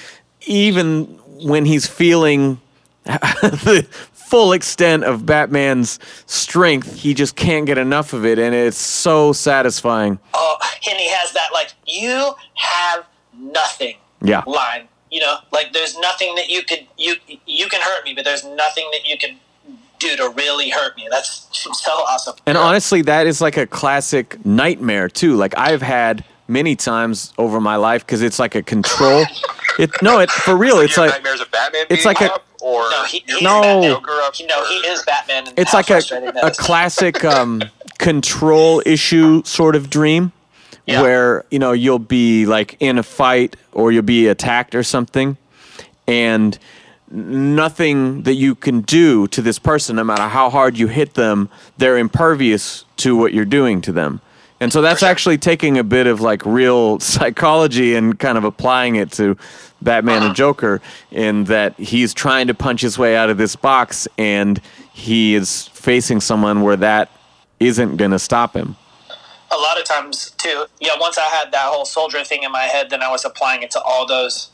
even 0.46 1.04
when 1.42 1.64
he's 1.64 1.86
feeling 1.86 2.60
the 3.04 3.86
full 4.28 4.52
extent 4.52 5.04
of 5.04 5.24
Batman's 5.24 5.98
strength, 6.26 6.96
he 6.96 7.14
just 7.14 7.36
can't 7.36 7.64
get 7.66 7.78
enough 7.78 8.12
of 8.12 8.24
it, 8.26 8.38
and 8.38 8.54
it's 8.54 8.76
so 8.76 9.32
satisfying. 9.32 10.18
Oh, 10.34 10.56
and 10.90 10.98
he 10.98 11.08
has 11.10 11.32
that 11.32 11.50
like 11.52 11.72
you 11.86 12.34
have 12.54 13.04
nothing 13.38 13.96
Yeah. 14.22 14.42
line. 14.46 14.88
You 15.10 15.20
know, 15.20 15.36
like 15.52 15.72
there's 15.72 15.96
nothing 15.98 16.34
that 16.34 16.48
you 16.48 16.62
could 16.64 16.86
you 16.98 17.14
you 17.46 17.68
can 17.68 17.80
hurt 17.80 18.04
me, 18.04 18.14
but 18.14 18.24
there's 18.24 18.44
nothing 18.44 18.88
that 18.92 19.06
you 19.06 19.16
can 19.16 19.38
do 19.98 20.16
to 20.16 20.28
really 20.36 20.68
hurt 20.70 20.96
me. 20.96 21.06
That's 21.10 21.46
so 21.52 21.92
awesome. 21.92 22.34
And 22.46 22.58
honestly, 22.58 23.02
that 23.02 23.26
is 23.26 23.40
like 23.40 23.56
a 23.56 23.66
classic 23.66 24.44
nightmare 24.44 25.08
too. 25.08 25.36
Like 25.36 25.54
I've 25.56 25.82
had 25.82 26.24
many 26.48 26.74
times 26.76 27.32
over 27.38 27.60
my 27.60 27.76
life 27.76 28.04
because 28.04 28.22
it's 28.22 28.38
like 28.40 28.54
a 28.56 28.62
control. 28.62 29.24
it 29.78 29.90
no, 30.02 30.18
it 30.18 30.30
for 30.30 30.56
real. 30.56 30.80
It's 30.80 30.96
You 30.96 31.04
like 31.04 31.12
nightmares 31.12 31.40
of 31.40 31.50
Batman 31.52 31.84
it's 31.88 32.02
being 32.04 32.14
like 32.14 32.20
a- 32.22 32.34
up, 32.34 32.44
or 32.60 32.88
No, 32.90 33.04
he, 33.04 33.22
he's 33.26 33.42
No. 33.42 33.60
Batman. 33.62 33.82
Joker 33.90 34.12
up. 34.22 34.34
No, 34.48 34.64
he 34.66 34.74
is 34.86 35.02
Batman. 35.04 35.48
And 35.48 35.58
it's 35.58 35.72
how 35.72 35.78
like 35.78 35.90
a, 35.90 36.00
a 36.42 36.50
classic 36.52 37.24
um, 37.36 37.62
control 37.98 38.82
issue 38.86 39.42
sort 39.44 39.74
of 39.76 39.88
dream 39.90 40.32
Yeah. 40.86 41.02
where 41.02 41.44
you 41.50 41.58
know 41.58 41.72
you'll 41.72 41.98
be 41.98 42.46
like 42.46 42.76
in 42.80 42.98
a 42.98 43.02
fight 43.02 43.56
or 43.72 43.92
you'll 43.92 44.02
be 44.02 44.28
attacked 44.28 44.74
or 44.74 44.82
something 44.82 45.36
and 46.06 46.58
nothing 47.10 48.22
that 48.22 48.34
you 48.34 48.54
can 48.54 48.80
do 48.82 49.26
to 49.28 49.40
this 49.40 49.58
person 49.58 49.96
no 49.96 50.04
matter 50.04 50.24
how 50.28 50.50
hard 50.50 50.76
you 50.76 50.88
hit 50.88 51.14
them 51.14 51.48
they're 51.78 51.96
impervious 51.98 52.84
to 52.96 53.16
what 53.16 53.32
you're 53.32 53.44
doing 53.44 53.80
to 53.80 53.92
them 53.92 54.20
and 54.60 54.72
so 54.72 54.80
that's 54.82 55.02
actually 55.02 55.38
taking 55.38 55.78
a 55.78 55.84
bit 55.84 56.06
of 56.06 56.20
like 56.20 56.44
real 56.44 56.98
psychology 57.14 57.94
and 57.94 58.18
kind 58.18 58.36
of 58.36 58.44
applying 58.44 58.96
it 58.96 59.12
to 59.12 59.36
Batman 59.82 60.22
and 60.22 60.34
Joker 60.34 60.80
in 61.10 61.44
that 61.44 61.78
he's 61.78 62.14
trying 62.14 62.46
to 62.48 62.54
punch 62.54 62.80
his 62.80 62.98
way 62.98 63.16
out 63.16 63.30
of 63.30 63.38
this 63.38 63.56
box 63.56 64.08
and 64.18 64.60
he 64.92 65.34
is 65.34 65.68
facing 65.68 66.20
someone 66.20 66.62
where 66.62 66.76
that 66.76 67.10
isn't 67.60 67.96
going 67.96 68.10
to 68.10 68.18
stop 68.18 68.54
him. 68.56 68.76
a 69.50 69.56
lot 69.56 69.78
of 69.78 69.84
times 69.84 70.30
too. 70.38 70.66
Yeah, 70.80 70.92
once 70.98 71.18
I 71.18 71.24
had 71.24 71.52
that 71.52 71.66
whole 71.66 71.84
soldier 71.84 72.24
thing 72.24 72.42
in 72.42 72.52
my 72.52 72.64
head, 72.64 72.90
then 72.90 73.02
I 73.02 73.10
was 73.10 73.24
applying 73.24 73.62
it 73.62 73.70
to 73.72 73.80
all 73.80 74.06
those, 74.06 74.50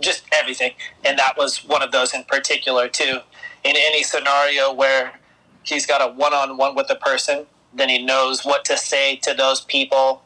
just 0.00 0.24
everything, 0.32 0.72
and 1.04 1.18
that 1.18 1.36
was 1.36 1.64
one 1.64 1.82
of 1.82 1.92
those 1.92 2.14
in 2.14 2.24
particular 2.24 2.88
too. 2.88 3.18
In 3.64 3.76
any 3.76 4.02
scenario 4.02 4.72
where 4.72 5.20
he's 5.62 5.86
got 5.86 6.00
a 6.00 6.12
one-on-one 6.12 6.74
with 6.74 6.90
a 6.90 6.96
person, 6.96 7.46
then 7.74 7.88
he 7.88 8.04
knows 8.04 8.44
what 8.44 8.64
to 8.66 8.76
say 8.76 9.16
to 9.16 9.34
those 9.34 9.60
people 9.60 10.22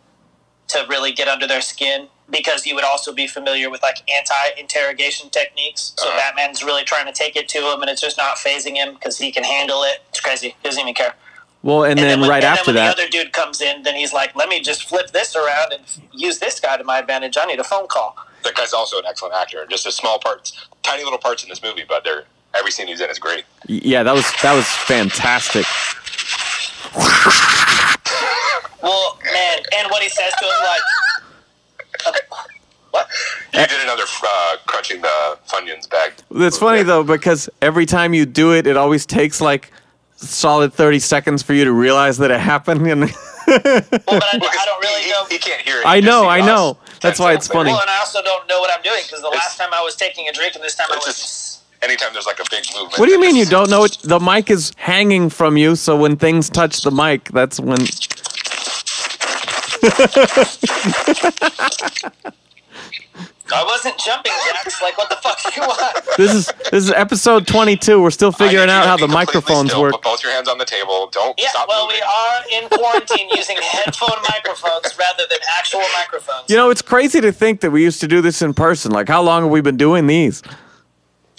to 0.68 0.84
really 0.88 1.12
get 1.12 1.28
under 1.28 1.46
their 1.46 1.60
skin. 1.60 2.08
Because 2.28 2.64
he 2.64 2.72
would 2.74 2.82
also 2.84 3.12
be 3.12 3.28
familiar 3.28 3.70
with 3.70 3.82
like 3.82 3.98
anti-interrogation 4.10 5.30
techniques, 5.30 5.92
so 5.96 6.08
Uh-huh. 6.08 6.18
Batman's 6.18 6.64
really 6.64 6.82
trying 6.82 7.06
to 7.06 7.12
take 7.12 7.36
it 7.36 7.48
to 7.50 7.58
him, 7.58 7.80
and 7.82 7.88
it's 7.90 8.00
just 8.00 8.16
not 8.16 8.36
fazing 8.38 8.74
him 8.76 8.94
because 8.94 9.18
he 9.18 9.30
can 9.30 9.44
handle 9.44 9.82
it. 9.84 10.02
It's 10.08 10.20
crazy. 10.20 10.48
He 10.60 10.68
doesn't 10.68 10.80
even 10.80 10.94
care. 10.94 11.14
Well, 11.62 11.84
and, 11.84 11.98
then, 11.98 12.20
when, 12.20 12.28
right 12.30 12.44
and 12.44 12.58
after 12.58 12.72
then 12.72 12.74
when 12.74 12.86
that, 12.86 12.96
the 12.96 13.02
other 13.02 13.10
dude 13.10 13.32
comes 13.32 13.60
in, 13.60 13.82
then 13.84 13.94
he's 13.94 14.12
like, 14.12 14.34
"Let 14.36 14.48
me 14.48 14.60
just 14.60 14.84
flip 14.88 15.10
this 15.12 15.34
around 15.34 15.72
and 15.72 15.82
use 16.12 16.38
this 16.38 16.60
guy 16.60 16.76
to 16.76 16.84
my 16.84 16.98
advantage. 16.98 17.36
I 17.40 17.44
need 17.44 17.58
a 17.60 17.64
phone 17.64 17.86
call." 17.88 18.16
That 18.44 18.54
guy's 18.54 18.72
also 18.72 18.98
an 18.98 19.04
excellent 19.06 19.34
actor. 19.34 19.64
Just 19.68 19.86
a 19.86 19.92
small 19.92 20.18
parts, 20.18 20.66
tiny 20.82 21.02
little 21.04 21.18
parts 21.18 21.42
in 21.42 21.48
this 21.48 21.62
movie, 21.62 21.84
but 21.88 22.04
they're 22.04 22.24
every 22.54 22.70
scene 22.70 22.86
he's 22.88 23.00
in 23.00 23.10
is 23.10 23.18
great. 23.18 23.44
yeah, 23.66 24.02
that 24.02 24.14
was 24.14 24.30
that 24.42 24.54
was 24.54 24.66
fantastic. 24.66 25.66
Well, 28.82 29.18
man, 29.24 29.58
and 29.78 29.90
what 29.90 30.02
he 30.02 30.08
says 30.08 30.32
to 30.38 30.44
him, 30.44 30.52
like, 30.64 30.80
"What?" 32.90 33.08
You 33.52 33.66
did 33.66 33.80
another 33.82 34.04
uh, 34.24 34.56
crunching 34.66 35.00
the 35.02 35.38
Funyuns 35.48 35.88
bag. 35.88 36.12
It's 36.30 36.58
funny 36.58 36.82
though 36.82 37.02
because 37.04 37.48
every 37.62 37.86
time 37.86 38.14
you 38.14 38.26
do 38.26 38.52
it, 38.54 38.66
it 38.66 38.76
always 38.76 39.06
takes 39.06 39.40
like 39.40 39.70
solid 40.16 40.72
thirty 40.72 40.98
seconds 40.98 41.42
for 41.42 41.52
you 41.54 41.64
to 41.64 41.72
realize 41.72 42.18
that 42.18 42.30
it 42.30 42.40
happened. 42.40 42.86
And 42.86 43.00
Well, 43.46 43.60
but 43.60 44.24
I, 44.24 44.38
Because 44.38 44.56
I 44.60 44.64
don't 44.64 44.80
really 44.82 45.02
he, 45.02 45.10
know. 45.10 45.24
He, 45.26 45.34
he 45.34 45.38
can't 45.38 45.60
hear 45.62 45.78
it. 45.80 45.86
I 45.86 45.96
He 46.00 46.02
know, 46.02 46.26
I 46.26 46.40
know. 46.40 46.78
That's 47.00 47.20
why 47.20 47.32
it's 47.34 47.46
funny. 47.46 47.70
Well, 47.70 47.80
and 47.80 47.88
I 47.90 47.98
also 47.98 48.20
don't 48.22 48.48
know 48.48 48.58
what 48.60 48.70
I'm 48.76 48.82
doing 48.82 49.00
because 49.04 49.20
the 49.20 49.28
It's- 49.28 49.40
last 49.44 49.56
time 49.58 49.68
I 49.72 49.82
was 49.82 49.94
taking 49.94 50.28
a 50.28 50.32
drink 50.32 50.54
and 50.56 50.64
this 50.64 50.74
time 50.74 50.88
I 50.90 50.96
was. 50.96 51.04
just 51.04 51.60
anytime 51.82 52.08
there's 52.12 52.26
like 52.26 52.40
a 52.40 52.44
big 52.50 52.64
movement. 52.74 52.98
what 52.98 53.06
do 53.06 53.12
you 53.12 53.20
mean 53.20 53.36
you 53.36 53.44
don't 53.44 53.70
know? 53.70 53.84
It? 53.84 53.98
The 54.02 54.18
mic 54.18 54.50
is 54.50 54.72
hanging 54.76 55.30
from 55.30 55.56
you, 55.56 55.76
so 55.76 55.94
when 55.96 56.16
things 56.16 56.50
touch 56.50 56.80
the 56.82 56.90
mic, 56.90 57.24
that's 57.28 57.60
when. 57.60 57.78
I 63.52 63.62
wasn't 63.64 63.96
jumping 63.98 64.32
jacks. 64.52 64.82
Like, 64.82 64.98
what 64.98 65.08
the 65.08 65.16
fuck 65.16 65.38
do 65.42 65.60
you 65.60 65.66
want? 65.66 66.04
This 66.16 66.34
is 66.34 66.46
this 66.72 66.84
is 66.84 66.90
episode 66.90 67.46
twenty 67.46 67.76
two. 67.76 68.02
We're 68.02 68.10
still 68.10 68.32
figuring 68.32 68.68
out 68.70 68.86
how 68.86 68.96
the 68.96 69.06
microphones 69.06 69.70
still, 69.70 69.82
work. 69.82 69.92
Put 69.92 70.02
both 70.02 70.22
your 70.24 70.32
hands 70.32 70.48
on 70.48 70.58
the 70.58 70.64
table. 70.64 71.08
Don't 71.12 71.38
Yeah, 71.38 71.50
stop 71.50 71.68
well, 71.68 71.86
moving. 71.86 72.00
we 72.00 72.58
are 72.58 72.62
in 72.62 72.68
quarantine 72.70 73.28
using 73.30 73.56
headphone 73.60 74.20
microphones 74.30 74.96
rather 74.98 75.22
than 75.30 75.38
actual 75.58 75.82
microphones. 75.96 76.50
You 76.50 76.56
know, 76.56 76.70
it's 76.70 76.82
crazy 76.82 77.20
to 77.20 77.30
think 77.32 77.60
that 77.60 77.70
we 77.70 77.82
used 77.84 78.00
to 78.00 78.08
do 78.08 78.20
this 78.20 78.42
in 78.42 78.52
person. 78.52 78.90
Like, 78.90 79.08
how 79.08 79.22
long 79.22 79.42
have 79.42 79.50
we 79.52 79.60
been 79.60 79.76
doing 79.76 80.06
these? 80.08 80.42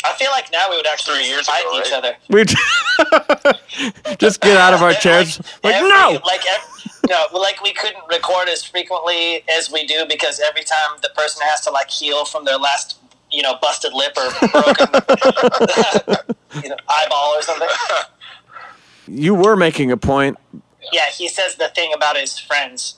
I 0.08 0.14
feel 0.18 0.32
like 0.32 0.52
now 0.52 0.70
we 0.70 0.78
would 0.78 0.88
actually 0.88 1.18
Three 1.18 1.28
years 1.28 1.46
fight 1.48 1.62
ago, 1.66 1.80
each 1.80 1.92
right? 1.92 1.94
other. 1.94 2.16
We 2.30 2.46
just 4.18 4.42
get 4.42 4.58
out 4.58 4.74
of 4.74 4.82
our 4.82 4.94
chairs. 4.94 5.40
Like, 5.64 5.76
every- 5.76 5.90
no. 5.90 6.20
like 6.26 6.42
ev- 6.50 6.92
no, 7.10 7.26
like 7.40 7.62
we 7.62 7.74
couldn't 7.74 8.04
record 8.10 8.50
as 8.50 8.64
frequently 8.64 9.44
as 9.50 9.72
we 9.72 9.86
do 9.86 10.06
because 10.10 10.40
every 10.46 10.64
time 10.64 10.98
the 11.02 11.10
person 11.16 11.42
has 11.46 11.62
to 11.62 11.72
like 11.72 11.90
heal 11.90 12.26
from 12.26 12.44
their 12.46 12.58
last, 12.58 12.98
you 13.32 13.42
know, 13.42 13.56
busted 13.62 13.94
lip 13.94 14.18
or 14.18 14.30
broken, 14.50 14.88
you 16.64 16.70
know, 16.70 16.76
eyeball 16.90 17.34
or 17.36 17.42
something. 17.42 17.68
You 19.08 19.34
were 19.36 19.56
making 19.56 19.92
a 19.92 19.98
point. 19.98 20.38
Yeah, 20.92 21.06
he 21.16 21.28
says 21.30 21.56
the 21.56 21.70
thing 21.70 21.94
about 21.94 22.18
his 22.18 22.38
friends 22.38 22.96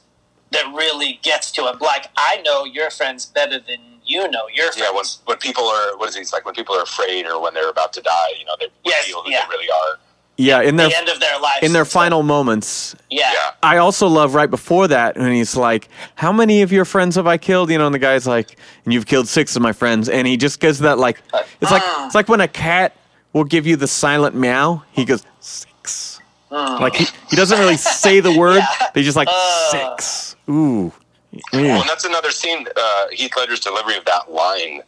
that 0.52 0.66
really 0.76 1.20
gets 1.22 1.52
to 1.54 1.68
him. 1.68 1.78
Like, 1.80 2.08
I 2.18 2.42
know 2.44 2.66
your 2.66 2.90
friends 2.90 3.26
better 3.28 3.60
than 3.60 3.80
you 4.10 4.30
know 4.32 4.46
your 4.54 4.72
friends. 4.72 4.78
Yeah, 4.80 4.92
when 4.92 5.06
when 5.26 5.38
people 5.38 5.66
are 5.66 5.98
what 5.98 6.10
is 6.10 6.16
he? 6.16 6.22
It's 6.22 6.34
like 6.34 6.46
when 6.46 6.56
people 6.56 6.76
are 6.76 6.84
afraid 6.84 7.26
or 7.26 7.42
when 7.42 7.54
they're 7.54 7.70
about 7.70 7.94
to 7.94 8.02
die. 8.02 8.32
You 8.40 8.46
know, 8.46 8.56
they 8.60 8.68
Yes, 8.86 9.08
reveal 9.08 9.24
who 9.24 9.32
yeah. 9.32 9.46
they 9.46 9.50
really 9.56 9.70
are. 9.70 10.00
Yeah, 10.42 10.62
in 10.62 10.78
their 10.78 10.88
the 10.88 10.98
end 10.98 11.10
of 11.10 11.20
their 11.20 11.38
life. 11.40 11.62
in 11.64 11.74
their 11.74 11.84
final 11.84 12.24
moments. 12.24 12.96
Yeah. 13.10 13.30
Yeah. 13.34 13.52
I 13.62 13.76
also 13.78 14.08
love 14.08 14.36
right 14.36 14.50
before 14.50 14.88
that 14.88 15.18
when 15.18 15.34
he's 15.34 15.58
like, 15.58 15.90
"How 16.16 16.32
many 16.32 16.62
of 16.62 16.72
your 16.72 16.86
friends 16.86 17.16
have 17.18 17.28
I 17.28 17.38
killed?" 17.38 17.70
You 17.70 17.78
know, 17.78 17.86
and 17.88 17.94
the 17.94 18.00
guy's 18.00 18.26
like, 18.26 18.58
"And 18.86 18.94
you've 18.94 19.06
killed 19.06 19.28
six 19.28 19.58
of 19.58 19.62
my 19.62 19.74
friends," 19.74 20.08
and 20.08 20.26
he 20.26 20.38
just 20.38 20.62
gives 20.62 20.80
that 20.80 20.98
like, 20.98 21.22
uh. 21.34 21.44
it's 21.62 21.72
like 21.72 21.84
it's 22.06 22.16
like 22.16 22.30
when 22.30 22.40
a 22.40 22.48
cat 22.48 22.96
will 23.34 23.44
give 23.44 23.68
you 23.68 23.76
the 23.76 23.88
silent 23.88 24.34
meow. 24.34 24.82
He 24.92 25.04
goes 25.04 25.24
six. 25.42 26.22
Uh. 26.50 26.78
Like 26.80 26.96
he, 26.96 27.06
he 27.30 27.36
doesn't 27.36 27.60
really 27.60 27.78
say 27.78 28.22
the 28.22 28.32
word. 28.44 28.62
They 28.94 29.04
just 29.04 29.18
like 29.18 29.28
uh. 29.30 29.72
six. 29.72 30.38
Ooh. 30.50 30.94
Well, 31.32 31.42
Mm. 31.54 31.82
and 31.82 31.90
that's 31.90 32.06
another 32.06 32.32
scene. 32.32 32.68
Uh, 32.76 33.08
Heath 33.12 33.34
Ledger's 33.38 33.60
delivery 33.60 33.96
of 33.98 34.06
that 34.06 34.32
line, 34.32 34.82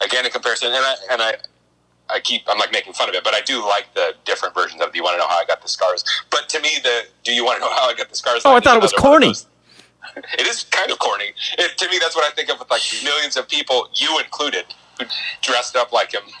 again 0.00 0.24
in 0.24 0.32
comparison, 0.32 0.68
and 0.68 0.76
I 0.84 0.94
and 1.10 1.22
I, 1.22 1.34
I 2.08 2.20
keep 2.20 2.42
I'm 2.48 2.58
like 2.58 2.72
making 2.72 2.94
fun 2.94 3.08
of 3.08 3.14
it, 3.14 3.22
but 3.24 3.34
I 3.34 3.40
do 3.42 3.60
like 3.66 3.86
the 3.94 4.14
different 4.24 4.54
versions 4.54 4.80
of. 4.80 4.92
Do 4.92 4.98
you 4.98 5.04
want 5.04 5.14
to 5.16 5.18
know 5.18 5.28
how 5.28 5.38
I 5.38 5.44
got 5.44 5.60
the 5.62 5.68
scars? 5.68 6.04
But 6.30 6.48
to 6.50 6.60
me, 6.60 6.70
the 6.82 7.02
Do 7.22 7.32
you 7.34 7.44
want 7.44 7.56
to 7.58 7.60
know 7.64 7.70
how 7.70 7.88
I 7.88 7.94
got 7.94 8.08
the 8.08 8.16
scars? 8.16 8.42
Oh, 8.44 8.54
I 8.56 8.60
thought 8.60 8.76
it 8.76 8.82
was 8.82 8.92
another 8.92 9.10
one 9.10 9.22
of 9.22 9.22
corny. 9.22 9.34
It 10.38 10.46
is 10.46 10.64
kind 10.64 10.90
of 10.90 10.98
corny. 10.98 11.32
It, 11.58 11.78
to 11.78 11.88
me, 11.88 11.98
that's 11.98 12.14
what 12.16 12.30
I 12.30 12.34
think 12.34 12.50
of 12.50 12.58
with 12.58 12.70
like 12.70 12.82
millions 13.04 13.36
of 13.36 13.48
people, 13.48 13.88
you 13.94 14.18
included, 14.18 14.66
who 14.98 15.06
dressed 15.42 15.74
up 15.76 15.92
like 15.92 16.12
him. 16.12 16.22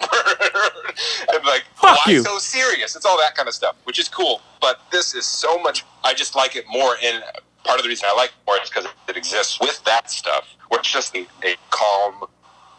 and 1.32 1.44
like, 1.46 1.62
Fuck 1.76 2.04
why 2.06 2.12
you. 2.12 2.22
so 2.22 2.38
serious? 2.38 2.96
It's 2.96 3.06
all 3.06 3.16
that 3.18 3.34
kind 3.34 3.48
of 3.48 3.54
stuff, 3.54 3.76
which 3.84 3.98
is 3.98 4.08
cool. 4.08 4.42
But 4.60 4.80
this 4.90 5.14
is 5.14 5.24
so 5.26 5.58
much. 5.62 5.84
I 6.04 6.12
just 6.12 6.34
like 6.34 6.56
it 6.56 6.64
more 6.68 6.96
in 7.02 7.22
part 7.64 7.78
of 7.78 7.82
the 7.84 7.88
reason 7.88 8.08
I 8.10 8.16
like 8.16 8.30
it 8.30 8.46
more 8.46 8.56
is 8.62 8.68
because 8.68 8.86
it 9.08 9.16
exists 9.16 9.58
with 9.60 9.82
that 9.84 10.10
stuff, 10.10 10.46
where 10.68 10.80
it's 10.80 10.92
just 10.92 11.14
a, 11.16 11.26
a 11.44 11.54
calm, 11.70 12.24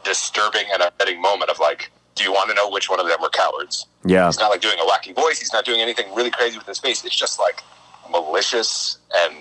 disturbing, 0.03 0.65
and 0.72 0.81
upsetting 0.81 1.22
moment 1.22 1.49
of 1.49 1.60
like, 1.60 1.91
do 2.15 2.23
you 2.23 2.31
want 2.31 2.49
to 2.49 2.55
know 2.55 2.69
which 2.69 2.89
one 2.89 2.99
of 2.99 3.07
them 3.07 3.18
were 3.22 3.30
cowards? 3.30 3.85
Yeah. 4.05 4.27
He's 4.27 4.39
not 4.39 4.49
like 4.49 4.61
doing 4.61 4.77
a 4.80 4.85
wacky 4.85 5.15
voice. 5.15 5.39
He's 5.39 5.53
not 5.53 5.65
doing 5.65 5.81
anything 5.81 6.14
really 6.14 6.30
crazy 6.31 6.57
with 6.57 6.68
his 6.68 6.80
face. 6.80 7.03
It's 7.05 7.15
just 7.15 7.39
like 7.39 7.64
malicious 8.11 8.97
and 9.15 9.35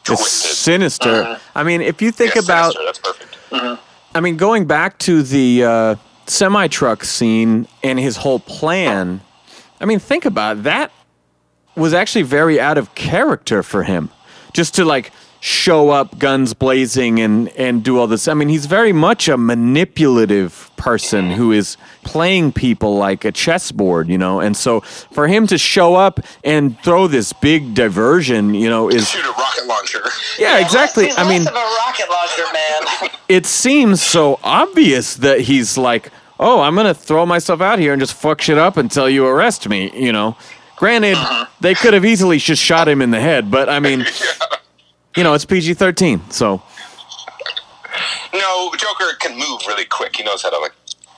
It's 0.00 0.04
twisted. 0.04 0.50
sinister. 0.56 1.38
I 1.54 1.62
mean, 1.62 1.80
if 1.82 2.00
you 2.02 2.10
think 2.10 2.34
Yeah, 2.34 2.40
about 2.42 2.72
sinister, 2.72 2.84
that's 2.84 2.98
perfect. 2.98 3.36
I 4.14 4.20
mean, 4.20 4.36
going 4.36 4.64
back 4.64 4.98
to 5.00 5.22
the 5.22 5.64
uh, 5.64 5.94
semi 6.26 6.66
truck 6.66 7.04
scene 7.04 7.68
and 7.84 7.98
his 7.98 8.16
whole 8.16 8.40
plan, 8.40 9.20
I 9.80 9.84
mean, 9.84 9.98
think 9.98 10.24
about 10.24 10.58
it. 10.58 10.62
that. 10.64 10.92
Was 11.76 11.94
actually 11.94 12.22
very 12.22 12.60
out 12.60 12.76
of 12.78 12.94
character 12.96 13.62
for 13.62 13.84
him, 13.84 14.10
just 14.52 14.74
to 14.76 14.84
like 14.84 15.12
show 15.40 15.88
up, 15.88 16.18
guns 16.18 16.54
blazing, 16.54 17.18
and 17.18 17.48
and 17.50 17.82
do 17.82 17.98
all 17.98 18.06
this. 18.06 18.28
I 18.28 18.34
mean, 18.34 18.48
he's 18.48 18.66
very 18.66 18.92
much 18.92 19.28
a 19.28 19.36
manipulative 19.36 20.70
person 20.76 21.30
who 21.30 21.52
is 21.52 21.76
playing 22.04 22.52
people 22.52 22.96
like 22.96 23.24
a 23.24 23.32
chessboard, 23.32 24.08
you 24.08 24.18
know. 24.18 24.40
And 24.40 24.56
so, 24.56 24.80
for 24.80 25.28
him 25.28 25.46
to 25.48 25.58
show 25.58 25.94
up 25.94 26.20
and 26.44 26.78
throw 26.80 27.06
this 27.06 27.32
big 27.32 27.74
diversion, 27.74 28.54
you 28.54 28.68
know, 28.68 28.88
is 28.88 29.08
Shoot 29.08 29.24
a 29.24 29.32
rocket 29.32 29.66
launcher. 29.66 30.02
yeah, 30.38 30.58
exactly. 30.58 31.06
He's 31.06 31.18
I 31.18 31.28
mean, 31.28 31.42
of 31.42 31.54
a 31.54 31.76
rocket 31.86 32.08
launcher 32.10 32.44
man. 32.52 33.10
it 33.28 33.46
seems 33.46 34.02
so 34.02 34.38
obvious 34.42 35.16
that 35.16 35.40
he's 35.40 35.76
like, 35.78 36.10
oh, 36.38 36.60
I'm 36.60 36.74
gonna 36.74 36.94
throw 36.94 37.24
myself 37.26 37.60
out 37.60 37.78
here 37.78 37.92
and 37.92 38.00
just 38.00 38.14
fuck 38.14 38.40
shit 38.40 38.58
up 38.58 38.76
until 38.76 39.08
you 39.08 39.26
arrest 39.26 39.68
me. 39.68 39.90
You 39.94 40.12
know, 40.12 40.36
granted, 40.80 41.14
uh-huh. 41.14 41.46
they 41.60 41.74
could 41.74 41.92
have 41.92 42.06
easily 42.06 42.38
just 42.38 42.62
shot 42.62 42.88
him 42.88 43.02
in 43.02 43.10
the 43.10 43.20
head, 43.20 43.50
but 43.50 43.68
I 43.68 43.78
mean, 43.80 44.04
you 45.16 45.22
know, 45.22 45.34
it's 45.34 45.44
PG-13, 45.44 46.32
so 46.32 46.62
No, 48.32 48.72
Joker 48.76 49.14
can 49.20 49.38
move 49.38 49.60
really 49.68 49.84
quick. 49.84 50.16
He 50.16 50.24
knows 50.24 50.42
how 50.42 50.48
to 50.48 50.58
like 50.58 50.72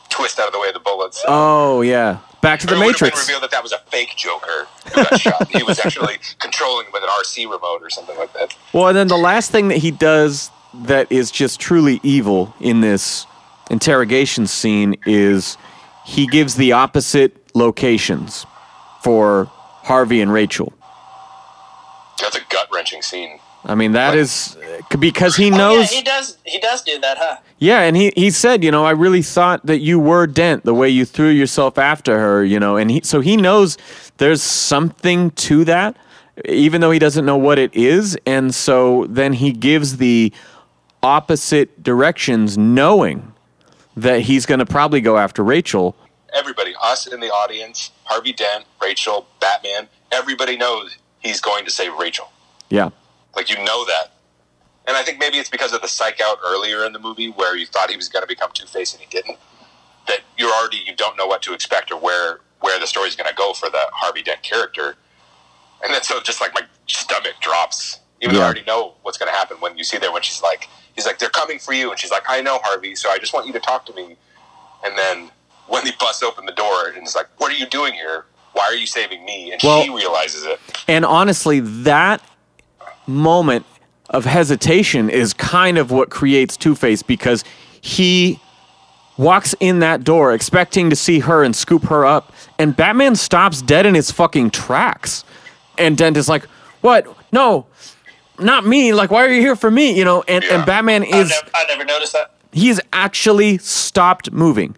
twist 0.08 0.38
out 0.40 0.48
of 0.48 0.52
the 0.52 0.58
way 0.58 0.68
of 0.68 0.74
the 0.74 0.80
bullets. 0.80 1.22
oh 1.28 1.80
yeah, 1.80 2.18
back 2.42 2.58
to 2.60 2.66
the 2.66 2.72
Or 2.72 2.76
it 2.76 2.78
would 2.78 2.86
have 2.86 2.98
been 2.98 3.06
Matrix. 3.06 3.28
revealed 3.28 3.44
that 3.44 3.52
that 3.52 3.62
was 3.62 3.70
a 3.72 3.78
fake 3.90 4.14
Joker 4.16 4.66
who 4.92 5.04
got 5.04 5.20
shot. 5.20 5.48
He 5.48 5.62
was 5.62 5.78
actually 5.78 6.16
controlling 6.40 6.86
with 6.92 7.04
an 7.04 7.08
RC 7.08 7.44
remote 7.44 7.82
or 7.82 7.88
something 7.88 8.18
like 8.18 8.32
that. 8.32 8.56
Well, 8.72 8.88
and 8.88 8.96
then 8.96 9.06
the 9.06 9.16
last 9.16 9.52
thing 9.52 9.68
that 9.68 9.78
he 9.78 9.92
does 9.92 10.50
that 10.74 11.10
is 11.12 11.30
just 11.30 11.60
truly 11.60 12.00
evil 12.02 12.52
in 12.60 12.80
this 12.80 13.26
interrogation 13.70 14.48
scene 14.48 14.96
is 15.06 15.56
he 16.04 16.26
gives 16.26 16.56
the 16.56 16.72
opposite 16.72 17.36
locations 17.54 18.44
for 19.02 19.50
Harvey 19.82 20.20
and 20.20 20.32
Rachel. 20.32 20.72
That's 22.20 22.36
a 22.36 22.40
gut 22.48 22.68
wrenching 22.72 23.02
scene. 23.02 23.38
I 23.64 23.74
mean, 23.76 23.92
that 23.92 24.16
is 24.16 24.56
because 24.98 25.36
he 25.36 25.44
Oh, 25.44 25.50
yeah, 25.50 25.56
knows. 25.56 25.90
he 25.90 26.02
does. 26.02 26.36
He 26.44 26.58
does 26.58 26.82
do 26.82 26.98
that, 27.00 27.16
huh? 27.18 27.36
Yeah, 27.58 27.82
and 27.82 27.96
he, 27.96 28.12
he 28.16 28.30
said, 28.30 28.64
you 28.64 28.72
know, 28.72 28.84
I 28.84 28.90
really 28.90 29.22
thought 29.22 29.64
that 29.66 29.78
you 29.78 30.00
were 30.00 30.26
Dent 30.26 30.64
the 30.64 30.74
way 30.74 30.88
you 30.88 31.04
threw 31.04 31.28
yourself 31.28 31.78
after 31.78 32.18
her, 32.18 32.44
you 32.44 32.58
know, 32.58 32.76
and 32.76 32.90
he 32.90 33.00
so 33.04 33.20
he 33.20 33.36
knows 33.36 33.78
there's 34.16 34.42
something 34.42 35.30
to 35.32 35.64
that, 35.66 35.96
even 36.46 36.80
though 36.80 36.90
he 36.90 36.98
doesn't 36.98 37.24
know 37.24 37.36
what 37.36 37.58
it 37.60 37.72
is, 37.72 38.18
and 38.26 38.52
so 38.52 39.06
then 39.08 39.32
he 39.34 39.52
gives 39.52 39.98
the 39.98 40.32
opposite 41.04 41.82
directions, 41.84 42.58
knowing 42.58 43.32
that 43.96 44.22
he's 44.22 44.44
going 44.46 44.58
to 44.60 44.66
probably 44.66 45.00
go 45.00 45.18
after 45.18 45.42
Rachel. 45.44 45.94
Everybody, 46.34 46.71
us 46.82 47.06
in 47.06 47.20
the 47.20 47.28
audience, 47.28 47.90
Harvey 48.04 48.32
Dent, 48.32 48.64
Rachel, 48.80 49.26
Batman, 49.40 49.88
everybody 50.10 50.56
knows 50.56 50.96
he's 51.20 51.40
going 51.40 51.64
to 51.64 51.70
save 51.70 51.94
Rachel. 51.94 52.30
Yeah, 52.68 52.90
Like 53.36 53.48
you 53.50 53.56
know 53.64 53.84
that. 53.86 54.12
And 54.86 54.96
I 54.96 55.02
think 55.02 55.18
maybe 55.18 55.38
it's 55.38 55.48
because 55.48 55.72
of 55.72 55.80
the 55.80 55.88
psych 55.88 56.20
out 56.20 56.38
earlier 56.44 56.84
in 56.84 56.92
the 56.92 56.98
movie 56.98 57.30
where 57.30 57.56
you 57.56 57.66
thought 57.66 57.90
he 57.90 57.96
was 57.96 58.08
going 58.08 58.22
to 58.22 58.26
become 58.26 58.50
Two 58.52 58.66
Face 58.66 58.92
and 58.92 59.00
he 59.00 59.08
didn't. 59.08 59.38
That 60.08 60.20
you're 60.36 60.50
already 60.50 60.78
you 60.84 60.96
don't 60.96 61.16
know 61.16 61.26
what 61.26 61.42
to 61.42 61.54
expect 61.54 61.92
or 61.92 61.98
where 61.98 62.40
where 62.60 62.78
the 62.80 62.86
story's 62.86 63.14
going 63.14 63.28
to 63.28 63.34
go 63.34 63.52
for 63.52 63.70
the 63.70 63.82
Harvey 63.92 64.22
Dent 64.22 64.42
character. 64.42 64.96
And 65.84 65.92
then 65.92 66.02
so 66.02 66.20
just 66.20 66.40
like 66.40 66.54
my 66.54 66.62
stomach 66.86 67.34
drops, 67.40 68.00
even 68.20 68.34
though 68.34 68.40
I 68.42 68.44
already 68.46 68.64
know 68.66 68.94
what's 69.02 69.18
going 69.18 69.30
to 69.30 69.36
happen 69.36 69.58
when 69.58 69.76
you 69.76 69.84
see 69.84 69.98
there 69.98 70.12
when 70.12 70.22
she's 70.22 70.42
like, 70.42 70.68
he's 70.94 71.06
like, 71.06 71.18
they're 71.18 71.28
coming 71.28 71.58
for 71.58 71.72
you, 71.72 71.90
and 71.90 71.98
she's 71.98 72.10
like, 72.10 72.22
I 72.28 72.40
know 72.40 72.58
Harvey, 72.62 72.94
so 72.94 73.10
I 73.10 73.18
just 73.18 73.34
want 73.34 73.46
you 73.46 73.52
to 73.52 73.60
talk 73.60 73.84
to 73.86 73.94
me. 73.94 74.16
And 74.84 74.96
then 74.96 75.30
when 75.72 75.86
he 75.86 75.92
busts 75.98 76.22
open 76.22 76.44
the 76.44 76.52
door 76.52 76.88
and 76.88 76.98
it's 76.98 77.16
like, 77.16 77.28
what 77.38 77.50
are 77.50 77.54
you 77.56 77.64
doing 77.66 77.94
here? 77.94 78.26
Why 78.52 78.64
are 78.64 78.74
you 78.74 78.86
saving 78.86 79.24
me? 79.24 79.52
And 79.52 79.60
Well- 79.64 79.82
she 79.82 79.88
realizes 79.88 80.44
it. 80.44 80.60
and 80.86 81.06
honestly, 81.06 81.60
that 81.60 82.20
moment 83.06 83.64
of 84.10 84.26
hesitation 84.26 85.08
is 85.08 85.32
kind 85.32 85.78
of 85.78 85.90
what 85.90 86.10
creates 86.10 86.58
Two 86.58 86.74
Face 86.74 87.02
because 87.02 87.42
he 87.80 88.38
walks 89.16 89.54
in 89.60 89.78
that 89.78 90.04
door 90.04 90.34
expecting 90.34 90.90
to 90.90 90.96
see 90.96 91.20
her 91.20 91.42
and 91.42 91.56
scoop 91.56 91.84
her 91.84 92.04
up, 92.04 92.32
and 92.58 92.76
Batman 92.76 93.16
stops 93.16 93.62
dead 93.62 93.86
in 93.86 93.94
his 93.94 94.10
fucking 94.10 94.50
tracks. 94.50 95.24
And 95.78 95.96
Dent 95.96 96.18
is 96.18 96.28
like, 96.28 96.44
What? 96.82 97.06
No, 97.32 97.64
not 98.38 98.66
me. 98.66 98.92
Like, 98.92 99.10
why 99.10 99.24
are 99.24 99.30
you 99.32 99.40
here 99.40 99.56
for 99.56 99.70
me? 99.70 99.96
You 99.96 100.04
know, 100.04 100.22
and, 100.28 100.44
Yeah. 100.44 100.56
and 100.56 100.66
Batman 100.66 101.02
I 101.04 101.06
is 101.20 101.30
never, 101.30 101.50
I 101.54 101.64
never 101.68 101.84
noticed 101.84 102.12
that. 102.12 102.32
he's 102.52 102.78
actually 102.92 103.56
stopped 103.58 104.30
moving. 104.32 104.76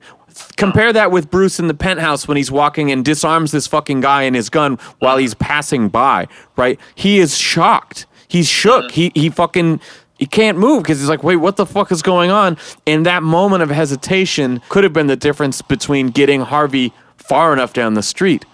Compare 0.57 0.93
that 0.93 1.11
with 1.11 1.31
Bruce 1.31 1.61
in 1.61 1.69
the 1.69 1.75
penthouse 1.75 2.27
when 2.27 2.37
he's 2.37 2.51
walking 2.51 2.91
and 2.91 3.05
disarms 3.05 3.53
this 3.53 3.67
fucking 3.67 4.01
guy 4.01 4.23
and 4.23 4.35
his 4.35 4.51
gun 4.51 4.79
while 4.99 5.17
he's 5.17 5.35
passing 5.35 5.89
by, 5.89 6.27
right? 6.57 6.79
He 6.95 7.19
is 7.19 7.37
shocked. 7.39 8.07
He's 8.29 8.49
shook. 8.49 8.91
He 8.91 9.13
he 9.15 9.31
fucking 9.31 9.81
he 10.19 10.27
can't 10.27 10.59
move 10.59 10.83
because 10.83 11.01
he's 11.01 11.09
like, 11.09 11.23
wait, 11.23 11.37
what 11.37 11.57
the 11.57 11.67
fuck 11.67 11.93
is 11.93 12.03
going 12.03 12.31
on? 12.31 12.57
And 12.87 13.05
that 13.07 13.23
moment 13.23 13.63
of 13.63 13.71
hesitation 13.71 14.61
could 14.69 14.85
have 14.85 14.93
been 14.93 15.07
the 15.07 15.17
difference 15.17 15.63
between 15.63 16.09
getting 16.09 16.41
Harvey 16.43 16.93
far 17.17 17.53
enough 17.53 17.73
down 17.73 17.95
the 17.95 18.03
street. 18.03 18.45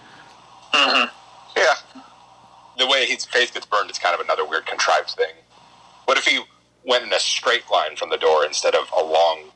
Mm-hmm. 0.73 1.05
Yeah. 1.57 2.01
The 2.77 2.87
way 2.87 3.05
his 3.05 3.25
face 3.25 3.51
gets 3.51 3.65
burned 3.65 3.91
is 3.91 3.99
kind 3.99 4.15
of 4.15 4.21
another 4.21 4.45
weird 4.45 4.65
contrived 4.65 5.11
thing. 5.11 5.33
What 6.05 6.17
if 6.17 6.25
he 6.25 6.41
went 6.85 7.03
in 7.03 7.13
a 7.13 7.19
straight 7.19 7.69
line 7.71 7.95
from 7.95 8.09
the 8.09 8.17
door 8.17 8.45
instead 8.45 8.75
of 8.75 8.89
along 8.97 9.51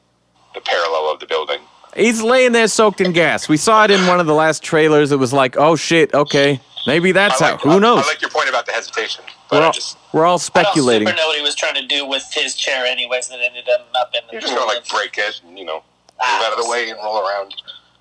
the 0.53 0.61
parallel 0.61 1.11
of 1.11 1.19
the 1.19 1.25
building? 1.25 1.59
He's 1.95 2.21
laying 2.21 2.51
there 2.51 2.67
soaked 2.67 2.99
in 3.01 3.13
gas. 3.13 3.47
We 3.47 3.57
saw 3.57 3.85
it 3.85 3.91
in 3.91 4.05
one 4.07 4.19
of 4.19 4.25
the 4.25 4.33
last 4.33 4.61
trailers. 4.63 5.11
It 5.11 5.19
was 5.19 5.31
like, 5.31 5.55
oh 5.57 5.75
shit, 5.75 6.13
okay, 6.13 6.59
maybe 6.85 7.11
that's 7.13 7.41
I 7.41 7.51
how. 7.51 7.57
Who 7.57 7.69
I, 7.71 7.79
knows? 7.79 8.03
I 8.03 8.07
like 8.07 8.21
your 8.21 8.29
point 8.31 8.49
about 8.49 8.65
the 8.65 8.73
hesitation, 8.73 9.23
but 9.49 9.59
we're, 9.59 9.65
all, 9.65 9.71
just 9.71 9.97
we're 10.13 10.25
all 10.25 10.39
I 10.55 10.63
don't 10.63 10.73
super 10.73 11.15
know 11.15 11.27
what 11.27 11.37
he 11.37 11.41
was 11.41 11.55
trying 11.55 11.75
to 11.75 11.85
do 11.87 12.05
with 12.05 12.25
his 12.33 12.55
chair, 12.55 12.85
anyways. 12.85 13.29
That 13.29 13.39
ended 13.39 13.65
up 13.69 14.11
in 14.13 14.21
the. 14.27 14.33
you're 14.33 14.41
just 14.41 14.53
gonna 14.53 14.65
like 14.65 14.87
break 14.89 15.17
it 15.17 15.41
and 15.47 15.57
you 15.57 15.65
know 15.65 15.75
move 15.75 15.83
out 16.19 16.51
of 16.57 16.63
the 16.63 16.69
way 16.69 16.89
and 16.89 16.97
roll 17.01 17.25
around. 17.25 17.55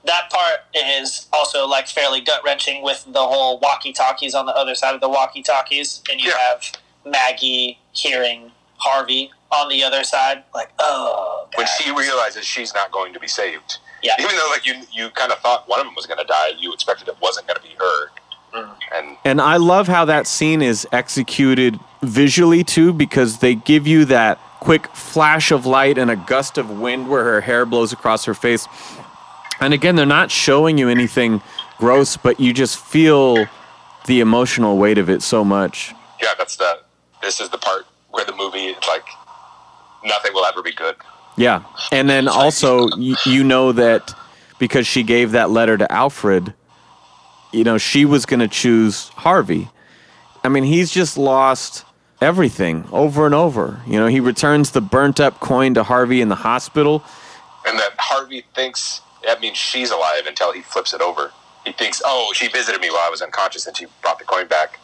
that 0.05 0.29
part 0.31 0.61
is 0.75 1.29
also 1.33 1.66
like 1.66 1.87
fairly 1.87 2.21
gut 2.21 2.41
wrenching 2.45 2.83
with 2.83 3.05
the 3.09 3.21
whole 3.23 3.59
walkie 3.61 3.93
talkies 3.93 4.35
on 4.35 4.47
the 4.47 4.55
other 4.57 4.75
side 4.75 4.95
of 4.95 5.01
the 5.01 5.09
walkie 5.09 5.43
talkies, 5.43 6.03
and 6.11 6.21
you 6.21 6.31
Yeah. 6.31 6.39
have 6.51 6.73
Maggie 7.05 7.79
hearing 7.93 8.51
Harvey 8.79 9.31
on 9.53 9.69
the 9.69 9.85
other 9.85 10.03
side, 10.05 10.43
like, 10.55 10.71
oh, 10.81 11.47
When 11.55 11.66
she 11.79 11.91
realizes 11.93 12.45
she's 12.45 12.75
not 12.75 12.91
going 12.91 13.12
to 13.12 13.21
be 13.21 13.29
saved, 13.29 13.79
yeah, 14.05 14.12
even 14.20 14.36
though 14.36 14.48
like 14.51 14.66
you 14.66 14.74
you 14.93 15.09
kind 15.10 15.32
of 15.32 15.39
thought 15.39 15.66
one 15.66 15.81
of 15.81 15.86
them 15.86 15.94
was 15.94 16.06
going 16.06 16.18
to 16.18 16.24
die, 16.24 16.51
you 16.59 16.72
expected 16.72 17.09
it 17.09 17.16
wasn't 17.20 17.47
going 17.47 17.56
to 17.56 17.62
be 17.62 17.74
her. 17.78 18.09
Mm. 18.52 18.76
And 18.94 19.16
And 19.24 19.40
I 19.40 19.56
love 19.56 19.89
how 19.89 20.05
that 20.05 20.26
scene 20.26 20.62
is 20.62 20.86
executed 20.93 21.81
visually 22.02 22.62
too, 22.62 22.93
because 22.93 23.39
they 23.39 23.55
give 23.55 23.86
you 23.86 24.05
that 24.05 24.39
quick 24.60 24.86
flash 24.89 25.51
of 25.51 25.66
light 25.66 25.98
and 25.98 26.10
a 26.10 26.16
gust 26.16 26.59
of 26.59 26.78
wind 26.81 27.09
where 27.09 27.24
her 27.24 27.40
hair 27.40 27.66
blows 27.66 27.93
across 27.93 28.26
her 28.26 28.35
face. 28.35 28.68
And 29.60 29.72
again, 29.72 29.97
they're 29.97 30.06
not 30.06 30.31
showing 30.31 30.78
you 30.78 30.89
anything 30.89 31.40
gross, 31.78 32.16
but 32.16 32.39
you 32.39 32.52
just 32.52 32.78
feel 32.78 33.47
the 34.06 34.20
emotional 34.20 34.76
weight 34.76 34.98
of 34.98 35.09
it 35.09 35.22
so 35.22 35.44
much. 35.44 35.94
yeah, 36.22 36.35
that's 36.36 36.56
the 36.56 36.81
this 37.22 37.40
is 37.40 37.48
the 37.48 37.59
part 37.59 37.86
where 38.10 38.24
the 38.26 38.36
movie 38.36 38.66
it's 38.66 38.86
like 38.86 39.06
nothing 40.05 40.35
will 40.35 40.44
ever 40.44 40.62
be 40.62 40.72
good. 40.72 40.97
Yeah. 41.36 41.65
And 41.90 42.09
then 42.09 42.28
also, 42.28 42.89
you, 42.97 43.16
you 43.27 43.44
know 43.44 43.73
that 43.73 44.15
because 44.59 44.86
she 44.86 45.02
gave 45.02 45.32
that 45.32 45.51
letter 45.51 45.77
to 45.77 45.90
Alfred, 45.90 46.55
you 47.52 47.65
know, 47.65 47.78
she 47.78 48.05
was 48.05 48.27
going 48.27 48.40
to 48.40 48.48
choose 48.48 49.09
Harvey. 49.11 49.69
I 50.43 50.48
mean, 50.48 50.65
he's 50.65 50.90
just 50.90 51.16
lost 51.16 51.85
everything 52.20 52.86
over 52.93 53.27
and 53.27 53.35
over. 53.35 53.81
You 53.86 53.98
know, 53.98 54.06
he 54.06 54.20
returns 54.20 54.70
the 54.70 54.81
burnt 54.81 55.20
up 55.20 55.40
coin 55.40 55.74
to 55.74 55.82
Harvey 55.82 56.20
in 56.20 56.28
the 56.28 56.35
hospital. 56.36 57.05
and 57.66 57.78
that 57.78 57.93
Harvey 57.98 58.44
thinks 58.55 59.01
that 59.24 59.40
means 59.40 59.56
she's 59.56 59.90
alive 59.90 60.27
until 60.27 60.52
he 60.52 60.61
flips 60.61 60.93
it 60.93 61.01
over. 61.01 61.32
He 61.65 61.73
thinks, 61.73 62.02
"Oh, 62.05 62.31
she 62.35 62.48
visited 62.48 62.81
me 62.82 62.90
while 62.90 63.06
I 63.06 63.09
was 63.09 63.23
unconscious, 63.23 63.66
and 63.66 63.74
she 63.74 63.86
brought 64.02 64.19
the 64.19 64.24
coin 64.27 64.47
back." 64.47 64.78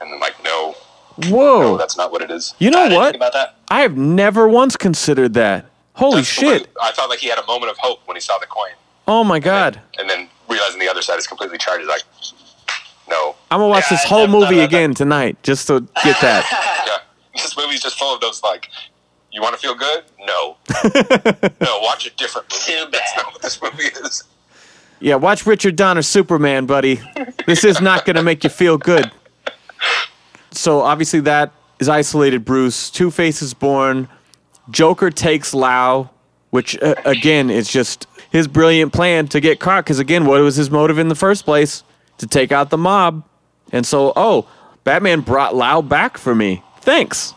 And 0.00 0.10
then, 0.10 0.18
like, 0.18 0.42
no, 0.42 0.74
no, 1.18 1.28
Whoa. 1.36 1.76
that's 1.76 1.96
not 1.96 2.10
what 2.10 2.22
it 2.22 2.30
is. 2.30 2.54
You 2.58 2.70
know 2.70 2.88
what? 2.88 3.20
I 3.70 3.82
have 3.82 3.96
never 3.98 4.48
once 4.48 4.76
considered 4.76 5.34
that. 5.34 5.66
Holy 5.94 6.16
That's 6.16 6.28
shit. 6.28 6.68
I 6.80 6.92
felt 6.92 7.10
like 7.10 7.18
he 7.18 7.28
had 7.28 7.38
a 7.38 7.46
moment 7.46 7.70
of 7.70 7.76
hope 7.78 8.00
when 8.06 8.16
he 8.16 8.20
saw 8.20 8.38
the 8.38 8.46
coin, 8.46 8.70
Oh 9.06 9.22
my 9.24 9.38
God. 9.38 9.80
and 9.98 10.08
then 10.08 10.28
realizing 10.48 10.78
the 10.80 10.88
other 10.88 11.02
side 11.02 11.18
is 11.18 11.26
completely 11.26 11.58
charged. 11.58 11.80
He's 11.80 11.88
like, 11.88 12.02
"No, 13.08 13.36
I'm 13.50 13.58
going 13.60 13.68
to 13.68 13.70
watch 13.74 13.84
Yeah, 13.90 13.96
this 13.98 14.04
I 14.04 14.08
whole 14.08 14.18
never 14.26 14.32
thought 14.32 14.40
movie 14.50 14.60
about 14.60 14.70
that. 14.70 14.76
again 14.76 14.94
tonight 14.94 15.42
just 15.42 15.66
to 15.68 15.80
get 16.02 16.20
that. 16.20 16.82
yeah." 16.86 16.98
this 17.42 17.56
movie's 17.56 17.82
just 17.82 17.98
full 17.98 18.14
of 18.14 18.20
those 18.20 18.42
like, 18.42 18.68
you 19.32 19.40
want 19.42 19.54
to 19.54 19.60
feel 19.60 19.74
good? 19.74 20.04
No, 20.26 20.56
no. 21.60 21.78
Watch 21.80 22.06
a 22.06 22.10
different 22.16 22.46
movie. 22.50 22.64
Too 22.84 22.86
That's 22.90 23.12
bad. 23.14 23.22
not 23.24 23.32
what 23.32 23.42
this 23.42 23.60
movie 23.62 23.84
is. 23.84 24.22
Yeah, 25.00 25.16
watch 25.16 25.46
Richard 25.46 25.74
Donner 25.76 26.02
Superman, 26.02 26.66
buddy. 26.66 27.00
This 27.46 27.64
is 27.64 27.80
not 27.80 28.04
going 28.04 28.16
to 28.16 28.22
make 28.22 28.44
you 28.44 28.50
feel 28.50 28.78
good. 28.78 29.10
So 30.52 30.80
obviously 30.80 31.20
that 31.20 31.52
is 31.80 31.88
isolated 31.88 32.44
Bruce. 32.44 32.90
Two 32.90 33.10
Faces 33.10 33.54
born. 33.54 34.08
Joker 34.72 35.10
takes 35.10 35.54
Lau, 35.54 36.10
which 36.50 36.80
uh, 36.82 36.94
again 37.04 37.50
is 37.50 37.70
just 37.70 38.06
his 38.30 38.48
brilliant 38.48 38.92
plan 38.92 39.28
to 39.28 39.40
get 39.40 39.60
caught. 39.60 39.84
Because 39.84 39.98
again, 39.98 40.26
what 40.26 40.40
was 40.40 40.56
his 40.56 40.70
motive 40.70 40.98
in 40.98 41.08
the 41.08 41.14
first 41.14 41.44
place? 41.44 41.84
To 42.18 42.26
take 42.26 42.50
out 42.50 42.70
the 42.70 42.78
mob. 42.78 43.24
And 43.72 43.86
so, 43.86 44.12
oh, 44.16 44.48
Batman 44.84 45.20
brought 45.20 45.54
Lau 45.54 45.82
back 45.82 46.18
for 46.18 46.34
me. 46.34 46.62
Thanks. 46.80 47.34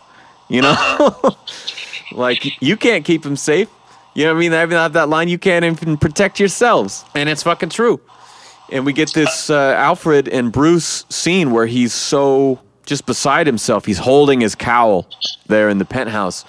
You 0.48 0.62
know, 0.62 1.36
like 2.12 2.62
you 2.62 2.76
can't 2.76 3.04
keep 3.04 3.24
him 3.24 3.36
safe. 3.36 3.68
You 4.14 4.24
know 4.24 4.32
what 4.32 4.38
I 4.38 4.40
mean? 4.40 4.52
Even 4.54 4.70
have 4.70 4.94
that 4.94 5.08
line. 5.08 5.28
You 5.28 5.38
can't 5.38 5.64
even 5.64 5.96
protect 5.98 6.38
yourselves, 6.40 7.04
and 7.14 7.28
it's 7.28 7.42
fucking 7.42 7.70
true. 7.70 8.00
And 8.70 8.86
we 8.86 8.92
get 8.92 9.12
this 9.12 9.50
uh, 9.50 9.74
Alfred 9.76 10.28
and 10.28 10.50
Bruce 10.50 11.04
scene 11.08 11.50
where 11.50 11.66
he's 11.66 11.92
so 11.92 12.60
just 12.86 13.04
beside 13.06 13.46
himself. 13.46 13.84
He's 13.84 13.98
holding 13.98 14.40
his 14.40 14.54
cowl 14.54 15.06
there 15.48 15.68
in 15.68 15.78
the 15.78 15.84
penthouse. 15.84 16.44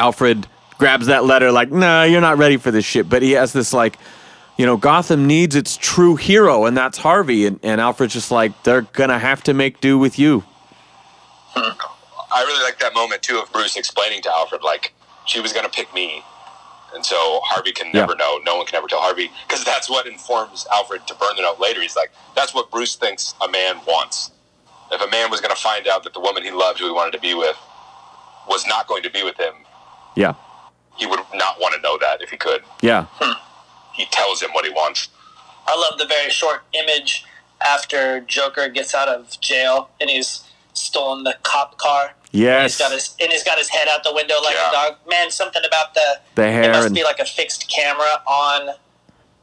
Alfred 0.00 0.46
grabs 0.78 1.06
that 1.08 1.24
letter, 1.24 1.52
like, 1.52 1.70
"Nah, 1.70 2.04
you're 2.04 2.20
not 2.22 2.38
ready 2.38 2.56
for 2.56 2.70
this 2.70 2.84
shit." 2.86 3.08
But 3.08 3.20
he 3.22 3.32
has 3.32 3.52
this 3.52 3.72
like, 3.74 3.98
you 4.56 4.64
know, 4.66 4.76
Gotham 4.78 5.26
needs 5.26 5.54
its 5.54 5.76
true 5.76 6.16
hero, 6.16 6.64
and 6.64 6.74
that's 6.76 6.98
Harvey. 6.98 7.46
And, 7.46 7.60
and 7.62 7.80
Alfred's 7.80 8.14
just 8.14 8.30
like, 8.30 8.52
they're 8.62 8.82
gonna 8.82 9.18
have 9.18 9.42
to 9.44 9.54
make 9.54 9.80
do 9.80 9.98
with 9.98 10.18
you. 10.18 10.44
Hmm. 11.54 11.72
I 12.32 12.42
really 12.44 12.62
like 12.64 12.78
that 12.78 12.94
moment 12.94 13.22
too 13.22 13.38
of 13.38 13.52
Bruce 13.52 13.76
explaining 13.76 14.22
to 14.22 14.30
Alfred 14.30 14.62
like 14.62 14.94
she 15.26 15.40
was 15.40 15.52
going 15.52 15.64
to 15.64 15.70
pick 15.70 15.92
me, 15.92 16.24
and 16.94 17.04
so 17.04 17.40
Harvey 17.44 17.72
can 17.72 17.90
never 17.92 18.12
Yeah. 18.12 18.18
know. 18.24 18.38
No 18.44 18.56
one 18.56 18.66
can 18.66 18.76
ever 18.76 18.86
tell 18.88 19.00
Harvey 19.00 19.30
because 19.48 19.64
that's 19.64 19.90
what 19.90 20.06
informs 20.06 20.66
Alfred 20.72 21.06
to 21.08 21.14
burn 21.14 21.34
the 21.36 21.42
note 21.42 21.58
later. 21.60 21.82
He's 21.82 21.96
like, 21.96 22.10
that's 22.36 22.54
what 22.54 22.70
Bruce 22.70 22.94
thinks 22.96 23.34
a 23.40 23.48
man 23.48 23.80
wants. 23.86 24.30
If 24.92 25.00
a 25.02 25.10
man 25.10 25.30
was 25.30 25.40
going 25.40 25.54
to 25.54 25.60
find 25.60 25.86
out 25.88 26.02
that 26.04 26.14
the 26.14 26.20
woman 26.20 26.42
he 26.42 26.50
loved, 26.50 26.78
who 26.80 26.86
he 26.86 26.92
wanted 26.92 27.12
to 27.12 27.20
be 27.20 27.34
with, 27.34 27.56
was 28.48 28.64
not 28.66 28.86
going 28.88 29.02
to 29.04 29.10
be 29.10 29.22
with 29.24 29.36
him, 29.38 29.54
Yeah, 30.16 30.34
he 30.96 31.06
would 31.06 31.20
not 31.34 31.60
want 31.60 31.74
to 31.74 31.80
know 31.80 31.96
that 31.98 32.20
if 32.22 32.30
he 32.30 32.36
could. 32.36 32.62
yeah, 32.82 33.06
hmm. 33.18 33.32
He 33.94 34.06
tells 34.06 34.40
him 34.42 34.50
what 34.52 34.64
he 34.64 34.70
wants. 34.70 35.08
I 35.66 35.76
love 35.76 35.98
the 35.98 36.06
very 36.06 36.30
short 36.30 36.62
image 36.72 37.24
after 37.64 38.20
Joker 38.20 38.68
gets 38.68 38.94
out 38.94 39.08
of 39.08 39.38
jail 39.40 39.90
and 40.00 40.08
he's 40.08 40.42
stolen 40.72 41.24
the 41.24 41.36
cop 41.42 41.76
car. 41.78 42.14
yes. 42.32 42.72
He's 42.72 42.78
got 42.78 42.92
his 42.92 43.14
and 43.20 43.30
he's 43.30 43.44
got 43.44 43.58
his 43.58 43.68
head 43.68 43.88
out 43.88 44.02
the 44.02 44.14
window 44.14 44.40
like 44.42 44.54
Yeah. 44.54 44.68
a 44.70 44.72
dog. 44.72 44.96
Man, 45.08 45.30
something 45.30 45.62
about 45.66 45.92
the 45.94 46.20
The 46.36 46.46
It 46.46 46.52
hair 46.52 46.72
must 46.72 46.86
and 46.86 46.94
be 46.94 47.04
like 47.04 47.18
a 47.18 47.24
fixed 47.26 47.68
camera 47.70 48.22
on 48.26 48.70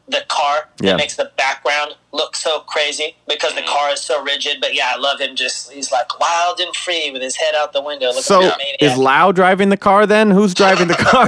the 0.10 0.24
car 0.30 0.70
Yeah. 0.80 0.92
that 0.92 0.98
makes 0.98 1.16
the 1.18 1.32
background 1.36 1.96
look 2.14 2.36
so 2.38 2.62
crazy 2.62 3.18
because 3.28 3.54
the 3.56 3.62
car 3.64 3.90
is 3.92 4.00
so 4.02 4.24
rigid. 4.24 4.58
But 4.62 4.74
yeah, 4.74 4.94
I 4.96 4.98
love 4.98 5.20
him. 5.20 5.36
Just 5.36 5.72
he's 5.72 5.92
like 5.92 6.18
wild 6.20 6.60
and 6.62 6.74
free 6.76 7.12
with 7.12 7.22
his 7.22 7.36
head 7.36 7.56
out 7.56 7.74
the 7.74 7.82
window. 7.82 8.08
Looking 8.08 8.22
so 8.24 8.40
like 8.40 8.62
is 8.80 8.96
Lau 8.98 9.32
driving 9.34 9.68
the 9.70 9.76
car 9.78 10.06
then? 10.06 10.32
Who's 10.32 10.54
driving 10.54 10.88
the 10.88 10.94
car? 10.96 11.28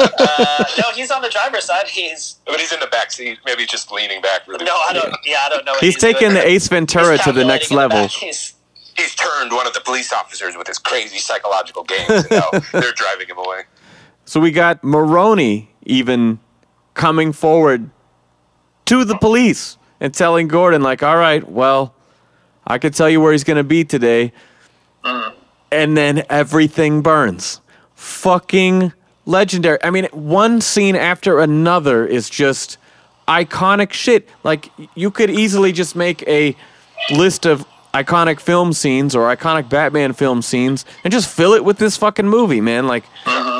uh, 0.00 0.64
no, 0.78 0.90
he's 0.94 1.10
on 1.10 1.22
the 1.22 1.28
driver's 1.28 1.64
side. 1.64 1.86
He's 1.88 2.36
But 2.46 2.58
he's 2.60 2.72
in 2.72 2.80
the 2.80 2.86
back 2.86 3.12
seat, 3.12 3.38
maybe 3.44 3.66
just 3.66 3.92
leaning 3.92 4.20
back 4.22 4.46
really. 4.48 4.64
no, 4.64 4.74
I 4.88 4.92
don't. 4.92 5.14
Yeah, 5.24 5.38
I 5.44 5.48
don't 5.48 5.64
know. 5.64 5.72
what 5.72 5.84
He's 5.84 5.96
taking 5.98 6.30
doing. 6.30 6.34
the 6.34 6.48
Ace 6.48 6.68
Ventura 6.68 7.18
to 7.18 7.32
the 7.32 7.44
next 7.44 7.68
calculating 7.68 7.70
in 7.70 7.76
the 7.90 7.96
level. 7.96 8.08
He's 8.08 8.52
He's 8.96 9.14
turned 9.14 9.52
one 9.52 9.66
of 9.66 9.74
the 9.74 9.80
police 9.82 10.10
officers 10.10 10.56
with 10.56 10.66
his 10.68 10.78
crazy 10.78 11.18
psychological 11.18 11.84
games, 11.84 12.08
and 12.08 12.30
now 12.30 12.48
they're 12.72 12.92
driving 12.92 13.28
him 13.28 13.36
away. 13.36 13.64
So 14.24 14.40
we 14.40 14.50
got 14.52 14.82
Maroni 14.82 15.68
even 15.82 16.40
coming 16.94 17.34
forward 17.34 17.90
to 18.86 19.04
the 19.04 19.16
police 19.18 19.76
and 20.00 20.12
telling 20.12 20.48
Gordon, 20.48 20.82
like, 20.82 21.02
all 21.02 21.16
right, 21.16 21.46
well, 21.48 21.94
I 22.66 22.78
could 22.78 22.94
tell 22.94 23.08
you 23.08 23.20
where 23.20 23.32
he's 23.32 23.44
going 23.44 23.58
to 23.58 23.64
be 23.64 23.84
today. 23.84 24.32
And 25.70 25.96
then 25.96 26.24
everything 26.30 27.02
burns. 27.02 27.60
Fucking 27.94 28.92
legendary. 29.24 29.78
I 29.82 29.90
mean, 29.90 30.06
one 30.12 30.60
scene 30.60 30.96
after 30.96 31.40
another 31.40 32.06
is 32.06 32.30
just 32.30 32.78
iconic 33.28 33.92
shit. 33.92 34.28
Like, 34.42 34.70
you 34.94 35.10
could 35.10 35.30
easily 35.30 35.72
just 35.72 35.96
make 35.96 36.22
a 36.28 36.56
list 37.10 37.46
of 37.46 37.64
iconic 37.94 38.40
film 38.40 38.72
scenes 38.72 39.14
or 39.14 39.34
iconic 39.34 39.68
Batman 39.68 40.12
film 40.12 40.42
scenes 40.42 40.84
and 41.02 41.12
just 41.12 41.28
fill 41.28 41.54
it 41.54 41.64
with 41.64 41.78
this 41.78 41.96
fucking 41.96 42.28
movie, 42.28 42.60
man. 42.60 42.86
Like, 42.86 43.04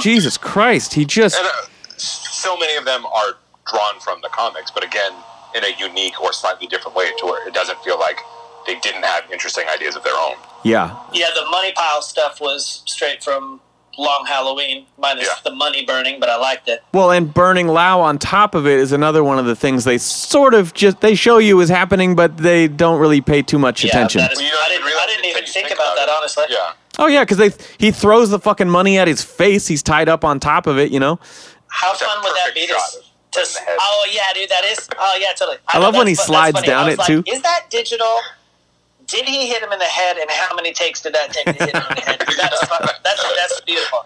Jesus 0.00 0.36
Christ, 0.36 0.94
he 0.94 1.04
just. 1.04 1.36
And 1.36 1.46
uh, 1.46 1.96
so 1.96 2.56
many 2.58 2.76
of 2.76 2.84
them 2.84 3.04
are 3.06 3.36
drawn 3.70 4.00
from 4.00 4.20
the 4.22 4.28
comics, 4.28 4.70
but 4.70 4.84
again, 4.84 5.12
in 5.54 5.64
a 5.64 5.74
unique 5.78 6.20
or 6.20 6.32
slightly 6.32 6.66
different 6.66 6.96
way 6.96 7.10
to 7.18 7.26
where 7.26 7.46
it 7.48 7.54
doesn't 7.54 7.78
feel 7.80 7.98
like 7.98 8.20
they 8.66 8.74
didn't 8.80 9.04
have 9.04 9.30
interesting 9.32 9.64
ideas 9.74 9.96
of 9.96 10.02
their 10.04 10.16
own. 10.16 10.34
Yeah, 10.64 10.96
yeah. 11.12 11.26
The 11.34 11.44
money 11.50 11.72
pile 11.72 12.02
stuff 12.02 12.40
was 12.40 12.82
straight 12.86 13.22
from 13.22 13.60
Long 13.98 14.26
Halloween, 14.26 14.86
minus 14.98 15.24
Yeah. 15.26 15.34
the 15.44 15.54
money 15.54 15.84
burning, 15.86 16.20
but 16.20 16.28
I 16.28 16.36
liked 16.36 16.68
it. 16.68 16.82
Well, 16.92 17.10
and 17.12 17.32
burning 17.32 17.68
Lau 17.68 18.00
on 18.00 18.18
top 18.18 18.54
of 18.54 18.66
it 18.66 18.78
is 18.78 18.92
another 18.92 19.24
one 19.24 19.38
of 19.38 19.46
the 19.46 19.56
things 19.56 19.84
they 19.84 19.96
sort 19.98 20.52
of 20.52 20.74
just 20.74 21.00
they 21.00 21.14
show 21.14 21.38
you 21.38 21.60
is 21.60 21.68
happening, 21.70 22.14
but 22.14 22.36
they 22.36 22.68
don't 22.68 22.98
really 23.00 23.20
pay 23.22 23.40
too 23.42 23.58
much 23.58 23.82
Yeah, 23.84 23.90
attention. 23.90 24.20
that 24.20 24.32
is- 24.32 24.38
Well, 24.40 24.50
I 24.64 24.68
didn't, 24.68 24.84
I 24.86 25.06
didn't 25.06 25.24
even 25.24 25.38
until 25.38 25.52
think 25.54 25.68
think 25.68 25.78
about 25.78 25.94
about 25.94 26.06
that, 26.06 26.08
honestly. 26.14 26.44
Yeah. 26.50 26.72
oh 26.98 27.06
yeah, 27.06 27.22
because 27.24 27.38
they 27.38 27.52
he 27.78 27.90
throws 27.90 28.28
the 28.30 28.38
fucking 28.38 28.68
money 28.68 28.98
at 28.98 29.08
his 29.08 29.22
face. 29.22 29.66
He's 29.68 29.82
tied 29.82 30.08
up 30.10 30.24
on 30.24 30.40
top 30.40 30.66
of 30.66 30.78
it. 30.78 30.90
You 30.90 31.00
know. 31.00 31.18
How 31.68 31.92
It's 31.92 32.02
fun 32.02 32.22
would 32.22 32.32
that 32.36 32.54
be 32.54 32.66
to, 32.66 32.74
shot 33.36 33.44
to 33.44 33.60
in 33.60 33.64
the 33.66 33.70
head. 33.70 33.78
oh 33.80 34.06
yeah, 34.12 34.32
dude, 34.34 34.48
that 34.50 34.64
is 34.64 34.88
oh 34.98 35.18
yeah, 35.20 35.32
totally. 35.36 35.58
I 35.68 35.78
know 35.78 35.84
love 35.84 35.94
when 35.96 36.06
he 36.06 36.14
slides 36.14 36.62
down 36.62 36.88
it, 36.88 36.98
was 36.98 37.06
too. 37.06 37.22
Is 37.26 37.42
that 37.42 37.66
digital? 37.70 38.20
Did 39.06 39.24
he 39.26 39.46
hit 39.46 39.62
him 39.62 39.72
in 39.72 39.78
the 39.78 39.84
head, 39.84 40.16
and 40.16 40.28
how 40.30 40.54
many 40.56 40.72
takes 40.72 41.00
did 41.02 41.14
that 41.14 41.32
take 41.32 41.44
to 41.46 41.52
hit 41.52 41.74
him 41.74 41.82
in 41.90 41.94
the 41.94 42.00
head? 42.02 42.20
That's 42.20 42.68
that's 43.02 43.34
that's 43.36 43.60
beautiful. 43.62 44.04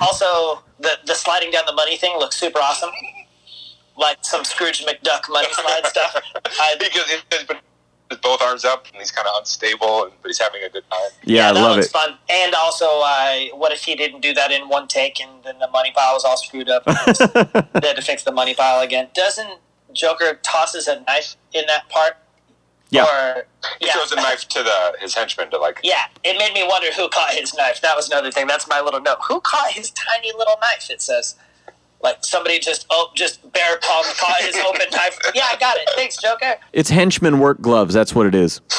Also, 0.00 0.62
the 0.78 0.98
the 1.06 1.14
sliding 1.14 1.50
down 1.50 1.64
the 1.66 1.72
money 1.74 1.96
thing 1.96 2.16
looks 2.18 2.36
super 2.36 2.58
awesome, 2.60 2.90
like 3.96 4.18
some 4.22 4.44
Scrooge 4.44 4.84
McDuck 4.86 5.28
money 5.28 5.48
slide 5.52 5.86
stuff. 5.86 6.16
I, 6.44 6.76
Because 6.78 7.10
he 7.10 7.16
has 7.32 7.44
put 8.10 8.16
his 8.16 8.20
both 8.20 8.42
arms 8.42 8.64
up 8.64 8.86
and 8.88 8.96
he's 8.96 9.10
kind 9.10 9.26
of 9.26 9.34
unstable, 9.38 10.10
but 10.20 10.28
he's 10.28 10.38
having 10.40 10.62
a 10.62 10.68
good 10.68 10.84
time. 10.90 11.00
Yeah, 11.24 11.50
I 11.50 11.52
that 11.52 11.60
love 11.60 11.76
looks 11.76 11.86
it. 11.88 11.92
fun. 11.92 12.18
And 12.28 12.54
also, 12.54 12.84
I 12.86 13.50
what 13.54 13.72
if 13.72 13.84
he 13.84 13.94
didn't 13.94 14.20
do 14.20 14.34
that 14.34 14.50
in 14.50 14.68
one 14.68 14.88
take, 14.88 15.20
and 15.20 15.30
then 15.44 15.58
the 15.58 15.68
money 15.68 15.92
pile 15.96 16.14
was 16.14 16.24
all 16.24 16.36
screwed 16.36 16.68
up? 16.68 16.82
And 16.86 16.96
they 17.82 17.88
had 17.88 17.96
to 17.96 18.02
fix 18.02 18.24
the 18.24 18.32
money 18.32 18.54
pile 18.54 18.80
again. 18.80 19.08
Doesn't 19.14 19.60
Joker 19.92 20.38
tosses 20.42 20.88
a 20.88 21.00
knife 21.00 21.36
in 21.52 21.64
that 21.66 21.88
part? 21.88 22.16
Yeah. 22.90 23.04
Or, 23.04 23.46
He 23.78 23.86
yeah. 23.86 23.92
throws 23.92 24.10
a 24.10 24.16
knife 24.16 24.48
to 24.48 24.62
the 24.64 24.94
his 25.00 25.14
henchman 25.14 25.50
to 25.50 25.58
like. 25.58 25.78
Yeah, 25.84 26.02
it 26.24 26.36
made 26.38 26.52
me 26.54 26.66
wonder 26.68 26.88
who 26.92 27.08
caught 27.08 27.32
his 27.34 27.54
knife. 27.54 27.80
That 27.80 27.94
was 27.94 28.08
another 28.10 28.32
thing. 28.32 28.48
That's 28.48 28.66
my 28.68 28.80
little 28.80 29.00
note. 29.00 29.18
Who 29.28 29.40
caught 29.40 29.70
his 29.72 29.90
tiny 29.92 30.32
little 30.36 30.56
knife? 30.60 30.90
It 30.90 31.00
says, 31.00 31.36
like 32.02 32.24
somebody 32.24 32.58
just 32.58 32.86
oh, 32.90 33.10
just 33.14 33.40
bear 33.52 33.78
palm 33.82 34.04
caught 34.18 34.40
his 34.40 34.56
open 34.56 34.86
knife. 34.92 35.18
Yeah, 35.34 35.46
I 35.50 35.56
got 35.56 35.76
it. 35.76 35.88
Thanks, 35.94 36.16
Joker. 36.16 36.56
It's 36.72 36.90
henchman 36.90 37.38
work 37.38 37.60
gloves. 37.60 37.94
That's 37.94 38.14
what 38.14 38.26
it 38.26 38.34
is. 38.34 38.60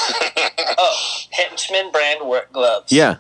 Oh, 0.77 1.19
henchman 1.31 1.91
brand 1.91 2.27
work 2.27 2.52
gloves. 2.53 2.91
Yeah. 2.91 3.18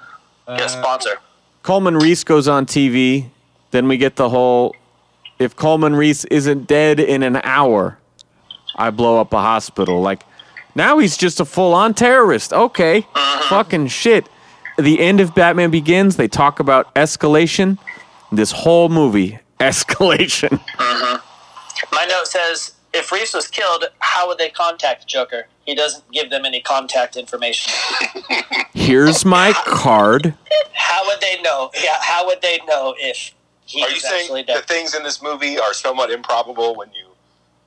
Get 0.47 0.61
a 0.61 0.69
sponsor. 0.69 1.17
Coleman 1.63 1.97
Reese 1.97 2.23
goes 2.23 2.47
on 2.47 2.65
TV. 2.65 3.29
Then 3.71 3.87
we 3.87 3.97
get 3.97 4.15
the 4.15 4.29
whole 4.29 4.75
if 5.41 5.55
Coleman 5.55 5.95
Reese 5.95 6.23
isn't 6.25 6.67
dead 6.67 6.99
in 6.99 7.23
an 7.23 7.37
hour, 7.43 7.97
I 8.75 8.91
blow 8.91 9.19
up 9.19 9.33
a 9.33 9.41
hospital. 9.41 9.99
Like 10.01 10.23
now 10.75 10.99
he's 10.99 11.17
just 11.17 11.39
a 11.39 11.45
full 11.45 11.73
on 11.73 11.93
terrorist. 11.93 12.53
Okay. 12.53 12.99
Uh-huh. 12.99 13.49
Fucking 13.49 13.87
shit. 13.87 14.29
The 14.77 14.99
end 14.99 15.19
of 15.19 15.35
Batman 15.35 15.71
Begins, 15.71 16.15
they 16.15 16.27
talk 16.27 16.59
about 16.59 16.93
escalation. 16.95 17.77
This 18.31 18.51
whole 18.51 18.87
movie, 18.87 19.39
escalation. 19.61 20.53
Uh-huh. 20.79 21.19
My 21.91 22.05
note 22.05 22.27
says 22.27 22.73
if 22.93 23.11
Reese 23.11 23.33
was 23.33 23.47
killed, 23.47 23.85
how 23.99 24.27
would 24.27 24.37
they 24.37 24.49
contact 24.49 25.07
Joker? 25.07 25.47
He 25.65 25.75
doesn't 25.75 26.09
give 26.11 26.29
them 26.29 26.45
any 26.45 26.61
contact 26.61 27.15
information. 27.15 27.71
Here's 28.73 29.23
my 29.23 29.53
card. 29.65 30.33
How 30.73 31.05
would 31.07 31.21
they 31.21 31.41
know? 31.41 31.69
Yeah, 31.81 31.97
how 32.01 32.25
would 32.25 32.41
they 32.41 32.59
know 32.67 32.95
if 32.97 33.31
he 33.65 33.83
Are 33.83 33.89
you 33.89 33.99
saying 33.99 34.23
actually 34.23 34.43
that 34.43 34.53
dead? 34.53 34.67
things 34.67 34.95
in 34.95 35.03
this 35.03 35.21
movie 35.21 35.57
are 35.59 35.73
somewhat 35.73 36.11
improbable 36.11 36.75
when 36.75 36.89
you 36.89 37.07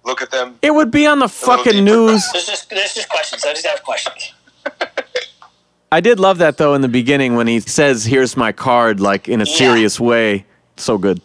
look 0.05 0.21
at 0.21 0.31
them? 0.31 0.59
It 0.61 0.73
would 0.75 0.91
be 0.91 1.07
on 1.07 1.21
the 1.21 1.29
fucking 1.29 1.85
news. 1.85 2.23
There's 2.33 2.47
just 2.47 2.69
there's 2.71 2.95
just 2.95 3.09
questions. 3.09 3.45
I 3.45 3.53
just 3.53 3.66
have 3.66 3.83
questions. 3.83 4.33
I 5.93 6.01
did 6.01 6.19
love 6.19 6.39
that 6.39 6.57
though 6.59 6.75
in 6.75 6.83
the 6.83 6.89
beginning 6.89 7.37
when 7.37 7.47
he 7.47 7.61
says, 7.61 8.05
"Here's 8.05 8.37
my 8.37 8.51
card," 8.53 9.01
like 9.01 9.29
in 9.29 9.41
a 9.41 9.45
Yeah. 9.45 9.57
serious 9.57 10.01
way. 10.01 10.45
So 10.77 10.99
good. 10.99 11.21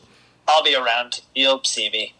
I'll 0.49 0.63
be 0.63 0.76
around. 0.76 1.21
You'll 1.35 1.63
see 1.63 1.89
me. 1.89 2.13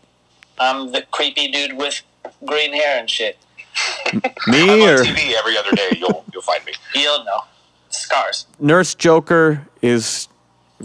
I'm 0.60 0.91
the 0.91 1.03
creepy 1.11 1.49
dude 1.49 1.73
with 1.77 2.01
green 2.45 2.73
hair 2.73 2.99
and 2.99 3.10
shit. 3.10 3.38
me 4.14 4.22
I'm 4.47 4.51
Me 4.51 4.84
on 4.84 4.89
or 4.89 4.97
TV 5.03 5.34
every 5.34 5.57
other 5.57 5.72
day. 5.72 5.89
You'll 5.97 6.23
you'll 6.34 6.41
find 6.41 6.64
me. 6.65 6.73
You'll 6.95 7.23
know. 7.23 7.41
Scars. 7.89 8.45
Nurse 8.60 8.93
Joker 8.93 9.68
is 9.81 10.27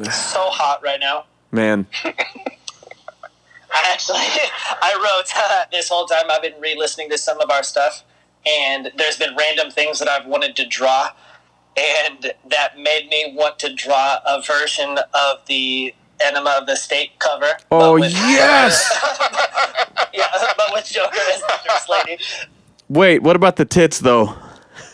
So 0.04 0.40
hot 0.50 0.82
right 0.82 1.00
now. 1.00 1.24
man. 1.52 1.86
I 3.76 3.90
actually, 3.92 4.18
I 4.80 4.94
wrote 5.02 5.70
this 5.72 5.88
whole 5.88 6.06
time. 6.06 6.26
I've 6.30 6.42
been 6.42 6.60
re-listening 6.60 7.10
to 7.10 7.18
some 7.18 7.40
of 7.40 7.50
our 7.50 7.64
stuff, 7.64 8.04
and 8.46 8.92
there's 8.96 9.18
been 9.18 9.34
random 9.36 9.72
things 9.72 9.98
that 9.98 10.08
I've 10.08 10.26
wanted 10.26 10.54
to 10.56 10.66
draw, 10.66 11.10
and 11.76 12.32
that 12.48 12.78
made 12.78 13.08
me 13.08 13.34
want 13.36 13.58
to 13.58 13.74
draw 13.74 14.18
a 14.24 14.40
version 14.40 14.96
of 15.12 15.44
the 15.46 15.92
Enema 16.20 16.56
of 16.60 16.66
the 16.66 16.76
State 16.76 17.18
cover. 17.18 17.48
Oh 17.70 17.94
with- 17.94 18.12
yes. 18.12 18.84
yeah, 20.12 20.26
but 20.56 20.66
with 20.72 20.86
Joker 20.86 21.18
as 21.32 21.40
the 21.40 21.58
first 21.68 21.88
lady. 21.88 22.18
Wait, 22.88 23.22
what 23.22 23.36
about 23.36 23.56
the 23.56 23.64
tits 23.64 23.98
though? 24.00 24.28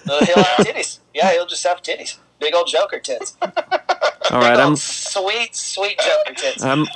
Uh, 0.09 0.25
he'll 0.25 0.43
have 0.43 0.67
titties. 0.67 0.99
Yeah, 1.15 1.33
he'll 1.33 1.47
just 1.47 1.65
have 1.67 1.83
titties. 1.83 2.17
Big 2.39 2.55
old 2.55 2.69
Joker 2.69 2.99
tits. 3.01 3.37
All 3.43 4.41
right, 4.41 4.59
I'm 4.59 4.77
sweet, 4.77 5.55
sweet 5.55 5.99
Joker 5.99 6.35
tits. 6.35 6.63
I'm 6.63 6.87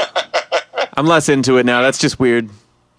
I'm 0.97 1.07
less 1.07 1.29
into 1.29 1.59
it 1.59 1.67
now. 1.67 1.83
That's 1.83 1.99
just 1.99 2.19
weird. 2.19 2.49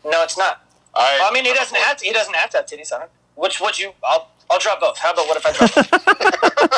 No, 0.06 0.22
it's 0.24 0.38
not. 0.38 0.62
I, 0.94 1.18
Well, 1.20 1.32
I 1.32 1.34
mean, 1.34 1.46
he 1.46 1.54
doesn't 1.54 1.76
have 1.78 1.98
to. 1.98 2.06
He 2.06 2.12
doesn't 2.14 2.36
have 2.36 2.50
to 2.52 2.58
have 2.58 2.66
titties 2.68 2.94
on 2.94 3.02
him. 3.02 3.10
Which 3.36 3.60
would 3.60 3.80
you? 3.80 3.94
I'll 4.04 4.30
I'll 4.52 4.60
drop 4.60 4.80
both. 4.80 4.98
How 5.00 5.12
about 5.14 5.28
what 5.28 5.38
if 5.38 5.46
I 5.46 5.52
draw 5.54 5.68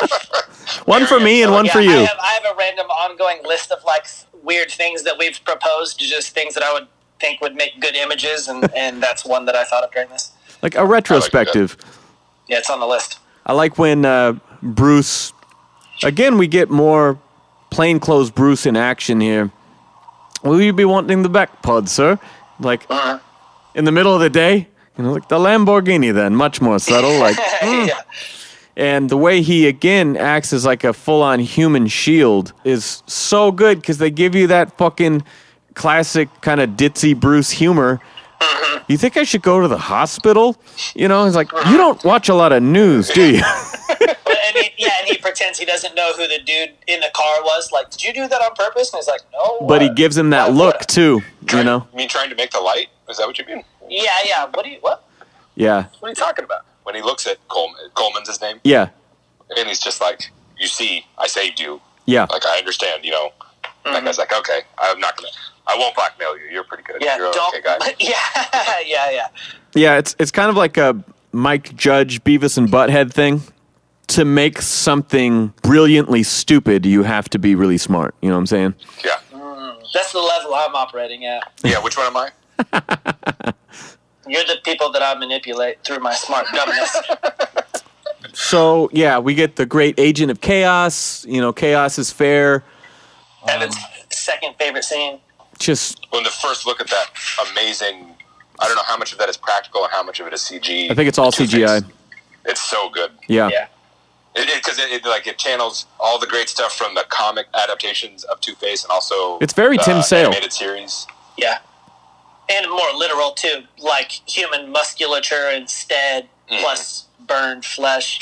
both? 0.00 0.84
One 0.86 1.04
for 1.06 1.20
me 1.20 1.42
and 1.42 1.52
one 1.52 1.66
Yeah, 1.66 1.72
for 1.72 1.78
I 1.80 1.82
you. 1.82 1.90
have, 1.90 2.18
I 2.22 2.38
have 2.42 2.44
a 2.54 2.56
random 2.56 2.86
ongoing 2.86 3.38
list 3.44 3.70
of 3.72 3.82
like 3.84 4.06
weird 4.48 4.70
things 4.70 5.04
that 5.04 5.16
we've 5.20 5.38
proposed, 5.44 5.98
just 6.00 6.28
things 6.34 6.54
that 6.54 6.64
I 6.64 6.72
would 6.72 6.88
think 7.20 7.40
would 7.42 7.54
make 7.54 7.72
good 7.80 7.94
images, 7.94 8.48
and 8.48 8.60
and 8.74 9.02
that's 9.02 9.22
one 9.24 9.44
that 9.46 9.54
I 9.54 9.64
thought 9.64 9.84
of 9.84 9.90
during 9.92 10.08
this. 10.08 10.32
Like 10.62 10.74
a 10.74 10.84
retrospective. 10.84 11.76
Yeah, 12.48 12.58
it's 12.58 12.70
on 12.70 12.80
the 12.80 12.86
list. 12.86 13.18
I 13.46 13.52
like 13.52 13.78
when 13.78 14.04
uh, 14.04 14.32
Bruce. 14.62 15.32
Again, 16.02 16.38
we 16.38 16.46
get 16.46 16.70
more 16.70 17.18
plainclothes 17.70 18.30
Bruce 18.30 18.64
in 18.66 18.76
action 18.76 19.20
here. 19.20 19.50
Will 20.42 20.60
you 20.62 20.72
be 20.72 20.84
wanting 20.84 21.22
the 21.22 21.28
Batpod, 21.30 21.88
sir? 21.88 22.18
Like 22.60 22.86
Uh-huh. 22.88 23.18
in 23.74 23.84
the 23.84 23.92
middle 23.92 24.14
of 24.14 24.20
the 24.20 24.30
day, 24.30 24.68
you 24.96 25.04
know, 25.04 25.12
like 25.12 25.28
the 25.28 25.38
Lamborghini. 25.38 26.12
Then 26.14 26.34
much 26.34 26.60
more 26.60 26.78
subtle. 26.78 27.18
Like, 27.18 27.36
yeah. 27.62 28.00
And 28.78 29.10
the 29.10 29.16
way 29.16 29.42
he 29.42 29.66
again 29.66 30.16
acts 30.16 30.52
as 30.52 30.64
like 30.64 30.84
a 30.84 30.92
full-on 30.92 31.40
human 31.40 31.88
shield 31.88 32.52
is 32.64 33.02
so 33.06 33.50
good 33.50 33.80
because 33.80 33.98
they 33.98 34.10
give 34.10 34.36
you 34.36 34.46
that 34.46 34.78
fucking 34.78 35.24
classic 35.74 36.28
kind 36.40 36.60
of 36.60 36.70
ditzy 36.70 37.18
Bruce 37.18 37.50
humor. 37.50 38.00
You 38.86 38.96
think 38.96 39.16
I 39.16 39.24
should 39.24 39.42
go 39.42 39.60
to 39.60 39.66
the 39.66 39.76
hospital? 39.76 40.56
You 40.94 41.08
know, 41.08 41.24
he's 41.24 41.34
like, 41.34 41.50
you 41.52 41.76
don't 41.76 42.02
watch 42.04 42.28
a 42.28 42.34
lot 42.34 42.52
of 42.52 42.62
news, 42.62 43.10
do 43.10 43.36
you? 43.36 43.42
And 44.48 44.56
he, 44.56 44.70
yeah, 44.78 44.90
and 45.00 45.08
he 45.08 45.18
pretends 45.18 45.58
he 45.58 45.66
doesn't 45.66 45.94
know 45.94 46.12
who 46.14 46.26
the 46.26 46.38
dude 46.38 46.70
in 46.86 47.00
the 47.00 47.10
car 47.12 47.42
was. 47.42 47.70
Like, 47.70 47.90
did 47.90 48.02
you 48.02 48.14
do 48.14 48.28
that 48.28 48.40
on 48.40 48.54
purpose? 48.54 48.90
And 48.92 48.98
he's 48.98 49.06
like, 49.06 49.20
no. 49.30 49.66
but 49.66 49.82
he 49.82 49.88
uh, 49.88 49.92
gives 49.92 50.16
him 50.16 50.30
that 50.30 50.48
why 50.48 50.56
look 50.56 50.78
would 50.78 50.88
too. 50.88 51.20
You 51.52 51.64
know? 51.64 51.86
You 51.92 51.98
mean 51.98 52.08
trying 52.08 52.30
to 52.30 52.36
make 52.36 52.50
the 52.50 52.60
light? 52.60 52.86
Is 53.10 53.18
that 53.18 53.26
what 53.26 53.38
you 53.38 53.44
mean? 53.44 53.62
Yeah, 53.90 54.10
yeah. 54.24 54.46
What 54.46 54.64
do 54.64 54.70
you 54.70 54.78
what? 54.80 55.04
Yeah, 55.54 55.84
What 56.00 56.08
are 56.08 56.08
you 56.08 56.14
talking 56.14 56.46
about? 56.46 56.64
When 56.88 56.94
he 56.94 57.02
looks 57.02 57.26
at 57.26 57.36
Coleman, 57.48 57.90
Coleman's 57.92 58.28
his 58.28 58.40
name, 58.40 58.60
yeah, 58.64 58.88
and 59.54 59.68
he's 59.68 59.78
just 59.78 60.00
like, 60.00 60.30
"You 60.58 60.66
see, 60.66 61.04
I 61.18 61.26
saved 61.26 61.60
you. 61.60 61.82
yeah. 62.06 62.26
Like 62.30 62.46
I 62.46 62.56
understand. 62.56 63.04
You 63.04 63.10
know." 63.10 63.32
That 63.84 63.92
mm-hmm. 63.92 64.06
guy's 64.06 64.16
like, 64.16 64.32
"Okay, 64.32 64.60
I'm 64.78 64.98
not 64.98 65.14
gonna. 65.18 65.28
I 65.66 65.76
won't 65.76 65.94
blackmail 65.94 66.38
you. 66.38 66.46
You're 66.50 66.64
pretty 66.64 66.84
good. 66.84 66.96
Yeah, 67.02 67.18
You're 67.18 67.30
don't. 67.30 67.54
okay 67.54 67.62
guy." 67.62 67.76
Yeah, 68.00 68.80
yeah, 68.86 69.10
yeah. 69.10 69.26
Yeah, 69.74 69.98
it's 69.98 70.16
it's 70.18 70.30
kind 70.30 70.48
of 70.48 70.56
like 70.56 70.78
a 70.78 70.96
Mike 71.32 71.76
Judge 71.76 72.24
Beavis 72.24 72.56
and 72.56 72.68
Butthead 72.68 73.12
thing. 73.12 73.42
To 74.16 74.24
make 74.24 74.62
something 74.62 75.52
brilliantly 75.62 76.22
stupid, 76.22 76.86
you 76.86 77.02
have 77.02 77.28
to 77.28 77.38
be 77.38 77.54
really 77.54 77.76
smart. 77.76 78.14
You 78.22 78.30
know 78.30 78.36
what 78.36 78.40
I'm 78.40 78.46
saying? 78.46 78.74
Yeah, 79.04 79.18
That's 79.92 80.12
the 80.12 80.20
level 80.20 80.54
I'm 80.54 80.74
operating 80.74 81.26
at. 81.26 81.52
yeah. 81.62 81.82
Which 81.82 81.98
one 81.98 82.06
am 82.06 82.16
I? 82.16 83.52
You're 84.28 84.44
the 84.44 84.58
people 84.64 84.90
that 84.92 85.02
I 85.02 85.14
manipulate 85.18 85.82
through 85.84 86.00
my 86.00 86.14
smart 86.14 86.46
dumbness. 86.52 86.96
So 88.34 88.88
yeah, 88.92 89.18
we 89.18 89.34
get 89.34 89.56
the 89.56 89.66
great 89.66 89.94
agent 89.98 90.30
of 90.30 90.40
chaos. 90.40 91.24
You 91.26 91.40
know, 91.40 91.52
chaos 91.52 91.98
is 91.98 92.12
fair. 92.12 92.62
Evan's 93.48 93.76
second 94.10 94.54
favorite 94.58 94.84
scene. 94.84 95.18
Just 95.58 96.06
When 96.10 96.22
the 96.22 96.30
first 96.30 96.66
look 96.66 96.80
at 96.80 96.88
that 96.88 97.06
amazing, 97.50 98.14
I 98.60 98.66
don't 98.66 98.76
know 98.76 98.82
how 98.86 98.96
much 98.96 99.12
of 99.12 99.18
that 99.18 99.28
is 99.28 99.36
practical 99.36 99.82
and 99.82 99.92
how 99.92 100.02
much 100.04 100.20
of 100.20 100.26
it 100.26 100.32
is 100.32 100.40
CG. 100.42 100.90
I 100.90 100.94
think 100.94 101.08
it's 101.08 101.18
all 101.18 101.32
Two-Face. 101.32 101.52
CGI. 101.52 101.84
It's 102.44 102.60
so 102.62 102.88
good. 102.90 103.10
Yeah. 103.26 103.48
Yeah. 103.48 103.66
because 104.34 104.78
it, 104.78 104.90
it, 104.92 105.04
like 105.04 105.26
it 105.26 105.38
channels 105.38 105.86
all 105.98 106.18
the 106.20 106.26
great 106.26 106.48
stuff 106.48 106.76
from 106.76 106.94
the 106.94 107.04
comic 107.08 107.46
adaptations 107.54 108.22
of 108.24 108.40
Two 108.40 108.54
Face 108.54 108.84
and 108.84 108.92
also 108.92 109.38
It's 109.38 109.52
very 109.52 109.76
the 109.78 109.82
Tim 109.82 110.02
Sale. 110.02 110.26
animated 110.26 110.52
series. 110.52 111.06
Yeah. 111.36 111.58
And 112.50 112.70
more 112.70 112.92
literal 112.94 113.32
too, 113.32 113.64
like 113.78 114.10
human 114.26 114.70
musculature 114.72 115.50
instead, 115.50 116.28
plus 116.48 117.06
burned 117.26 117.64
flesh, 117.64 118.20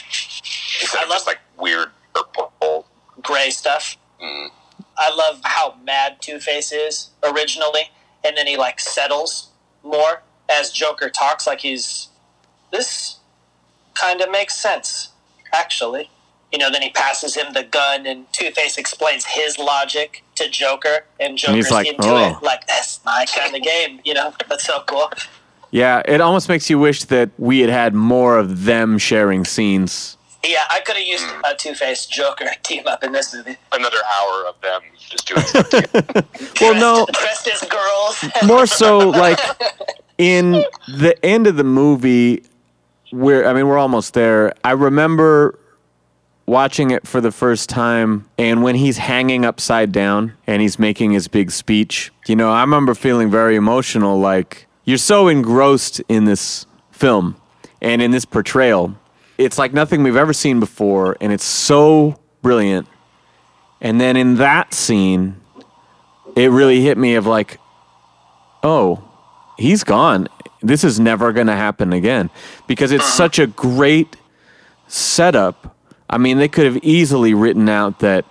Instead 0.80 0.98
I 0.98 1.02
love- 1.02 1.10
just 1.12 1.26
like 1.26 1.38
weird 1.58 1.90
purple. 2.14 2.86
gray 3.22 3.50
stuff. 3.50 3.96
Mm. 4.22 4.48
I 4.98 5.10
love 5.14 5.40
how 5.44 5.76
mad 5.84 6.16
Two 6.20 6.38
Face 6.40 6.72
is 6.72 7.10
originally, 7.22 7.90
and 8.24 8.36
then 8.36 8.46
he 8.46 8.56
like 8.56 8.80
settles 8.80 9.48
more 9.82 10.22
as 10.48 10.70
Joker 10.72 11.08
talks. 11.10 11.46
Like 11.46 11.60
he's 11.60 12.08
this 12.72 13.16
kind 13.94 14.20
of 14.20 14.30
makes 14.30 14.56
sense, 14.56 15.10
actually. 15.52 16.10
You 16.52 16.58
know, 16.58 16.70
then 16.70 16.82
he 16.82 16.90
passes 16.90 17.34
him 17.36 17.52
the 17.52 17.62
gun, 17.64 18.06
and 18.06 18.32
Two 18.32 18.50
Face 18.50 18.76
explains 18.78 19.24
his 19.26 19.58
logic 19.58 20.22
to 20.36 20.48
Joker, 20.48 21.04
and 21.20 21.36
Joker's 21.36 21.56
he's 21.56 21.70
like, 21.70 21.88
into 21.88 22.04
"Oh." 22.08 22.36
it. 22.38 22.42
Like 22.42 22.66
that's 22.66 23.04
my 23.04 23.26
kind 23.34 23.54
of 23.54 23.62
game. 23.62 24.00
You 24.04 24.14
know, 24.14 24.32
that's 24.48 24.66
so 24.66 24.82
cool. 24.86 25.10
Yeah, 25.70 26.02
it 26.06 26.20
almost 26.20 26.48
makes 26.48 26.70
you 26.70 26.78
wish 26.78 27.04
that 27.04 27.30
we 27.38 27.60
had 27.60 27.70
had 27.70 27.94
more 27.94 28.38
of 28.38 28.64
them 28.64 28.98
sharing 28.98 29.44
scenes. 29.44 30.16
Yeah, 30.44 30.62
I 30.70 30.80
could 30.80 30.96
have 30.96 31.04
used 31.04 31.24
uh, 31.24 31.42
a 31.52 31.56
Two 31.56 31.74
Face 31.74 32.06
Joker 32.06 32.46
team 32.62 32.86
up 32.86 33.02
in 33.02 33.12
this 33.12 33.34
movie. 33.34 33.56
Another 33.72 33.98
hour 34.16 34.46
of 34.46 34.60
them 34.60 34.80
just 34.98 35.26
doing 35.26 35.40
stuff. 35.44 36.60
Well, 36.60 36.74
no, 36.74 37.06
dressed 37.12 37.48
as 37.48 37.62
girls. 37.68 38.24
more 38.46 38.66
so 38.66 39.08
like 39.10 39.38
in 40.18 40.64
the 40.88 41.16
end 41.24 41.46
of 41.46 41.56
the 41.56 41.64
movie 41.64 42.44
where 43.10 43.46
I 43.46 43.52
mean 43.52 43.66
we're 43.68 43.78
almost 43.78 44.14
there. 44.14 44.52
I 44.64 44.72
remember 44.72 45.58
watching 46.46 46.90
it 46.92 47.06
for 47.06 47.20
the 47.20 47.32
first 47.32 47.68
time 47.68 48.28
and 48.38 48.62
when 48.62 48.76
he's 48.76 48.98
hanging 48.98 49.44
upside 49.44 49.92
down 49.92 50.32
and 50.46 50.62
he's 50.62 50.78
making 50.78 51.10
his 51.10 51.28
big 51.28 51.50
speech, 51.50 52.12
you 52.26 52.36
know, 52.36 52.50
I 52.50 52.60
remember 52.60 52.94
feeling 52.94 53.30
very 53.30 53.56
emotional 53.56 54.18
like 54.18 54.66
you're 54.84 54.98
so 54.98 55.28
engrossed 55.28 56.00
in 56.08 56.24
this 56.24 56.66
film 56.92 57.36
and 57.82 58.00
in 58.00 58.12
this 58.12 58.24
portrayal. 58.24 58.96
It's 59.38 59.58
like 59.58 59.72
nothing 59.72 60.02
we've 60.02 60.16
ever 60.16 60.32
seen 60.32 60.60
before 60.60 61.16
and 61.20 61.32
it's 61.32 61.44
so 61.44 62.20
brilliant. 62.42 62.86
And 63.80 64.00
then 64.00 64.16
in 64.16 64.36
that 64.36 64.72
scene 64.72 65.40
it 66.36 66.50
really 66.50 66.80
hit 66.80 66.96
me 66.96 67.14
of 67.14 67.26
like 67.26 67.58
oh, 68.62 69.02
he's 69.56 69.84
gone. 69.84 70.28
This 70.62 70.82
is 70.82 70.98
never 70.98 71.32
going 71.32 71.46
to 71.46 71.54
happen 71.54 71.92
again 71.92 72.30
because 72.66 72.90
it's 72.90 73.04
uh-huh. 73.04 73.12
such 73.12 73.38
a 73.38 73.46
great 73.46 74.16
setup. 74.88 75.75
I 76.08 76.18
mean, 76.18 76.38
they 76.38 76.48
could 76.48 76.66
have 76.66 76.78
easily 76.82 77.34
written 77.34 77.68
out 77.68 78.00
that 78.00 78.24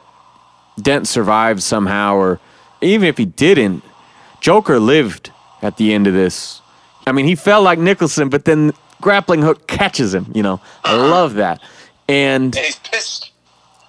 Dent 0.81 1.07
survived 1.07 1.61
somehow, 1.61 2.15
or 2.15 2.39
even 2.81 3.07
if 3.07 3.17
he 3.17 3.25
didn't, 3.25 3.83
Joker 4.39 4.79
lived 4.79 5.31
at 5.61 5.77
the 5.77 5.93
end 5.93 6.07
of 6.07 6.13
this. 6.13 6.61
I 7.07 7.11
mean, 7.11 7.25
he 7.25 7.35
fell 7.35 7.61
like 7.61 7.79
Nicholson, 7.79 8.29
but 8.29 8.45
then 8.45 8.73
grappling 9.01 9.41
hook 9.41 9.67
catches 9.67 10.13
him. 10.13 10.31
You 10.33 10.43
know, 10.43 10.61
I 10.83 10.95
love 10.95 11.35
that. 11.35 11.61
And 12.07 12.55
and 12.55 12.65
he's 12.65 12.79
pissed. 12.79 13.31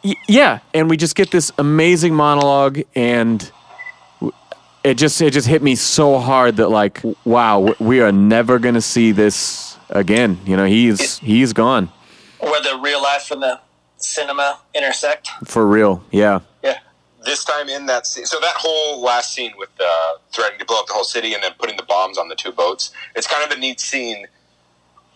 Y- 0.04 0.14
yeah, 0.28 0.60
and 0.74 0.88
we 0.88 0.96
just 0.96 1.14
get 1.14 1.30
this 1.30 1.52
amazing 1.58 2.14
monologue, 2.14 2.80
and 2.94 3.50
it 4.84 4.94
just 4.94 5.20
it 5.20 5.32
just 5.32 5.48
hit 5.48 5.62
me 5.62 5.74
so 5.74 6.18
hard 6.18 6.56
that 6.56 6.68
like, 6.68 7.00
wow, 7.24 7.74
we 7.78 8.00
are 8.00 8.12
never 8.12 8.58
gonna 8.58 8.80
see 8.80 9.12
this 9.12 9.76
again. 9.90 10.38
You 10.46 10.56
know, 10.56 10.64
he's 10.64 11.18
he's 11.18 11.52
gone 11.52 11.90
where 12.38 12.60
the 12.60 12.78
real 12.82 13.02
life 13.02 13.30
and 13.30 13.42
the 13.42 13.60
cinema 13.96 14.58
intersect. 14.74 15.30
for 15.44 15.66
real. 15.66 16.04
Yeah, 16.10 16.40
Yeah. 16.62 16.78
This 17.24 17.44
time 17.44 17.68
in 17.68 17.86
that 17.86 18.06
scene, 18.06 18.24
so 18.24 18.38
that 18.40 18.54
whole 18.56 19.00
last 19.00 19.32
scene 19.32 19.52
with 19.58 19.70
uh, 19.80 20.12
threatening 20.32 20.60
to 20.60 20.64
blow 20.64 20.78
up 20.78 20.86
the 20.86 20.92
whole 20.92 21.02
city 21.04 21.34
and 21.34 21.42
then 21.42 21.52
putting 21.58 21.76
the 21.76 21.82
bombs 21.82 22.18
on 22.18 22.28
the 22.28 22.36
two 22.36 22.52
boats, 22.52 22.92
it's 23.16 23.26
kind 23.26 23.44
of 23.44 23.56
a 23.56 23.60
neat 23.60 23.80
scene, 23.80 24.26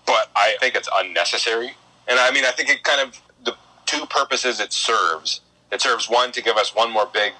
but 0.06 0.28
I 0.34 0.56
think 0.58 0.74
it's 0.74 0.88
unnecessary. 0.92 1.70
And 2.08 2.18
I 2.18 2.32
mean, 2.32 2.44
I 2.44 2.50
think 2.50 2.68
it 2.68 2.82
kind 2.82 3.00
of 3.00 3.20
the 3.44 3.54
two 3.86 4.06
purposes 4.06 4.58
it 4.58 4.72
serves. 4.72 5.40
It 5.70 5.80
serves 5.80 6.10
one 6.10 6.32
to 6.32 6.42
give 6.42 6.56
us 6.56 6.74
one 6.74 6.90
more 6.90 7.06
big 7.12 7.32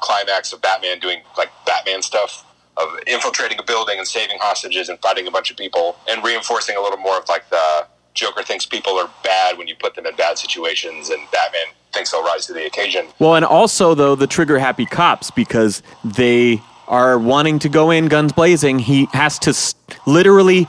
climax 0.00 0.52
of 0.52 0.60
Batman 0.60 0.98
doing 0.98 1.20
like 1.36 1.50
Batman 1.66 2.02
stuff 2.02 2.44
of 2.76 2.88
infiltrating 3.06 3.58
a 3.58 3.62
building 3.62 3.98
and 3.98 4.08
saving 4.08 4.38
hostages 4.40 4.88
and 4.88 4.98
fighting 5.00 5.26
a 5.26 5.30
bunch 5.30 5.50
of 5.50 5.56
people 5.56 5.96
and 6.08 6.24
reinforcing 6.24 6.76
a 6.76 6.80
little 6.80 6.98
more 6.98 7.18
of 7.18 7.28
like 7.28 7.48
the 7.50 7.86
Joker 8.14 8.42
thinks 8.42 8.66
people 8.66 8.98
are 8.98 9.08
bad 9.24 9.56
when 9.58 9.68
you 9.68 9.74
put 9.76 9.94
them 9.94 10.06
in 10.06 10.14
bad 10.16 10.38
situations, 10.38 11.10
and 11.10 11.20
Batman 11.30 11.74
thinks 11.92 12.10
they'll 12.10 12.24
rise 12.24 12.46
to 12.46 12.52
the 12.52 12.66
occasion. 12.66 13.06
Well, 13.18 13.34
and 13.36 13.44
also 13.44 13.94
though 13.94 14.14
the 14.14 14.26
trigger 14.26 14.58
happy 14.58 14.86
cops 14.86 15.30
because 15.30 15.82
they 16.04 16.60
are 16.88 17.18
wanting 17.18 17.58
to 17.60 17.68
go 17.68 17.90
in 17.90 18.06
guns 18.08 18.32
blazing. 18.32 18.78
He 18.80 19.06
has 19.12 19.38
to 19.40 19.50
s- 19.50 19.74
literally 20.06 20.66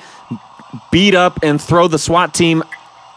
beat 0.91 1.15
up 1.15 1.39
and 1.43 1.61
throw 1.61 1.87
the 1.87 1.97
SWAT 1.99 2.33
team 2.33 2.63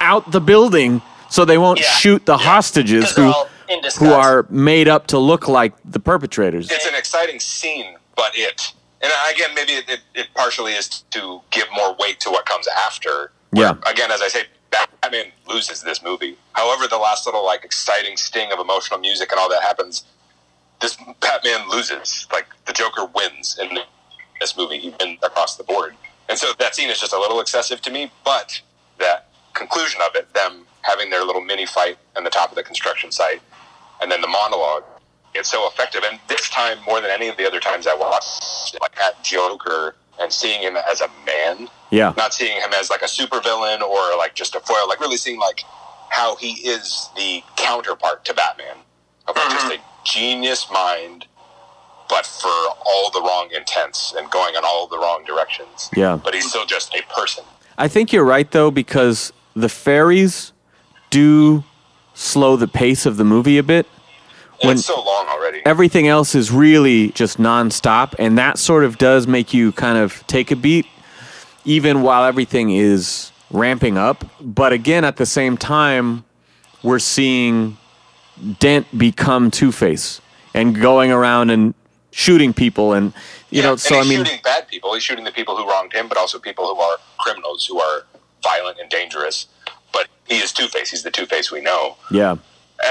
out 0.01 0.31
the 0.33 0.41
building 0.41 1.03
so 1.31 1.45
they 1.45 1.59
won't 1.59 1.81
Yeah. 1.81 1.91
shoot 1.93 2.27
the 2.27 2.37
hostages 2.39 3.05
'Cause 3.05 3.15
they're 3.15 3.25
who 3.27 3.33
all 3.33 3.49
in 3.69 3.81
disguise. 3.81 4.09
who 4.09 4.15
are 4.15 4.47
made 4.51 4.89
up 4.89 5.07
to 5.09 5.19
look 5.19 5.49
like 5.49 5.73
the 5.85 6.01
perpetrators. 6.01 6.71
It's 6.71 6.87
an 6.87 6.95
exciting 6.95 7.41
scene, 7.41 7.97
but 8.17 8.37
it, 8.37 8.73
and 9.03 9.13
again, 9.33 9.55
maybe 9.55 9.73
it, 9.75 9.85
it, 9.89 10.01
it 10.15 10.27
partially 10.35 10.73
is 10.73 10.89
to 11.11 11.41
give 11.51 11.67
more 11.75 11.95
weight 11.99 12.21
to 12.21 12.31
what 12.31 12.47
comes 12.47 12.67
after. 12.69 13.33
Yeah. 13.55 13.77
Again, 13.87 14.11
as 14.11 14.21
I 14.23 14.29
say, 14.29 14.45
Batman 14.71 15.27
loses 15.47 15.83
this 15.83 16.03
movie. 16.03 16.37
However, 16.53 16.87
the 16.89 16.99
last 16.99 17.27
little 17.27 17.45
like 17.45 17.65
exciting 17.65 18.17
sting 18.17 18.53
of 18.53 18.59
emotional 18.59 18.99
music 18.99 19.31
and 19.31 19.39
all 19.39 19.49
that 19.51 19.63
happens, 19.63 20.05
this 20.81 20.97
Batman 21.21 21.69
loses. 21.71 22.27
Like 22.33 22.47
the 22.67 22.73
Joker 22.73 23.07
wins 23.15 23.59
in 23.61 23.79
this 24.41 24.57
movie. 24.57 24.79
He 24.79 24.95
wins 25.01 25.19
across 25.23 25.57
the 25.57 25.65
board, 25.65 25.95
and 26.29 26.39
so 26.39 26.53
that 26.59 26.75
scene 26.75 26.91
is 26.91 27.01
just 27.01 27.13
a 27.13 27.19
little 27.19 27.41
excessive 27.41 27.81
to 27.83 27.91
me. 27.91 28.11
But 28.25 28.61
that 28.99 29.29
conclusion 29.53 30.01
of 30.09 30.17
it, 30.17 30.33
them 30.35 30.67
having 30.83 31.11
their 31.11 31.25
little 31.25 31.43
mini 31.43 31.67
fight 31.67 31.97
on 32.17 32.25
the 32.25 32.31
top 32.31 32.51
of 32.51 32.57
the 32.57 32.63
construction 32.63 33.13
site, 33.13 33.41
and 34.03 34.11
then 34.11 34.21
the 34.21 34.29
monologue, 34.29 34.85
it's 35.35 35.51
so 35.51 35.67
effective. 35.69 36.03
And 36.11 36.19
this 36.29 36.49
time, 36.51 36.79
more 36.87 37.01
than 37.01 37.11
any 37.11 37.29
of 37.29 37.37
the 37.37 37.47
other 37.47 37.61
times 37.61 37.87
I 37.87 37.95
watched, 37.95 38.77
like 38.81 38.99
at 38.99 39.23
Joker 39.23 39.95
and 40.21 40.33
seeing 40.33 40.63
him 40.63 40.77
as 40.77 41.01
a 41.01 41.09
man 41.27 41.69
Yeah. 41.95 42.13
not 42.17 42.35
seeing 42.35 42.61
him 42.61 42.71
as 42.75 42.91
like 42.91 43.03
a 43.03 43.07
supervillain 43.07 43.81
or 43.81 44.17
like 44.17 44.35
just 44.35 44.55
a 44.55 44.61
foil, 44.61 44.89
like 44.89 45.01
really 45.01 45.17
seeing 45.17 45.39
like 45.39 45.63
how 46.11 46.37
he 46.37 46.53
is 46.69 47.09
the 47.17 47.43
counterpart 47.57 48.25
to 48.27 48.35
Batman 48.35 48.77
of 49.27 49.37
like, 49.37 49.45
mm-hmm. 49.45 49.69
just 49.69 49.75
a 49.75 49.81
genius 50.05 50.67
mind, 50.73 51.27
but 52.09 52.27
for 52.27 52.49
all 52.87 53.11
the 53.11 53.21
wrong 53.21 53.49
intents 53.55 54.13
and 54.17 54.31
going 54.31 54.55
in 54.55 54.63
all 54.65 54.87
the 54.87 54.99
wrong 54.99 55.25
directions. 55.25 55.91
Yeah. 55.97 56.19
But 56.23 56.35
he's 56.35 56.49
still 56.49 56.67
just 56.67 56.95
a 56.95 57.03
person. 57.15 57.45
I 57.79 57.89
think 57.89 58.13
you're 58.13 58.25
right 58.25 58.51
though 58.51 58.71
because 58.71 59.33
the 59.55 59.69
ferries 59.69 60.53
do 61.11 61.65
slow 62.15 62.57
the 62.57 62.69
pace 62.69 63.07
of 63.07 63.17
the 63.17 63.25
movie 63.25 63.59
a 63.59 63.63
bit. 63.63 63.87
And 64.61 64.69
When- 64.69 64.77
it's 64.77 64.87
so 64.87 65.03
long 65.03 65.27
already. 65.29 65.63
Everything 65.67 66.07
else 66.07 66.35
is 66.35 66.51
really 66.51 67.09
just 67.09 67.39
nonstop, 67.39 68.15
and 68.19 68.39
that 68.39 68.59
sort 68.59 68.85
of 68.85 68.99
does 68.99 69.27
make 69.27 69.53
you 69.53 69.73
kind 69.73 69.99
of 69.99 70.25
take 70.27 70.51
a 70.51 70.57
beat, 70.57 70.87
even 71.65 72.03
while 72.03 72.25
everything 72.25 72.71
is 72.71 73.33
ramping 73.51 73.97
up. 73.99 74.25
But 74.41 74.73
again, 74.73 75.05
at 75.05 75.17
the 75.17 75.27
same 75.27 75.57
time, 75.57 76.25
we're 76.83 76.99
seeing 76.99 77.77
Dent 78.59 78.87
become 78.97 79.51
Two 79.51 79.73
Face 79.73 80.21
and 80.55 80.81
going 80.81 81.11
around 81.11 81.51
and 81.51 81.75
shooting 82.11 82.53
people, 82.53 82.93
and 82.93 83.13
you 83.51 83.61
Yeah, 83.63 83.69
know. 83.71 83.77
So 83.77 83.99
I 83.99 84.03
mean, 84.05 84.25
shooting 84.25 84.41
bad 84.45 84.69
people. 84.69 84.95
He's 84.95 85.03
shooting 85.03 85.25
the 85.25 85.33
people 85.33 85.57
who 85.57 85.69
wronged 85.69 85.93
him, 85.93 86.09
but 86.09 86.19
also 86.19 86.39
people 86.39 86.67
who 86.75 86.81
are 86.81 86.97
criminals, 87.19 87.67
who 87.67 87.81
are 87.81 88.05
violent 88.43 88.79
and 88.81 88.91
dangerous. 88.91 89.47
But 89.93 90.09
he 90.27 90.37
is 90.37 90.53
Two 90.53 90.69
Face. 90.69 90.91
He's 90.91 91.03
the 91.03 91.11
Two 91.11 91.27
Face 91.27 91.51
we 91.51 91.61
know. 91.61 91.97
yeah, 92.11 92.33
and 92.33 92.41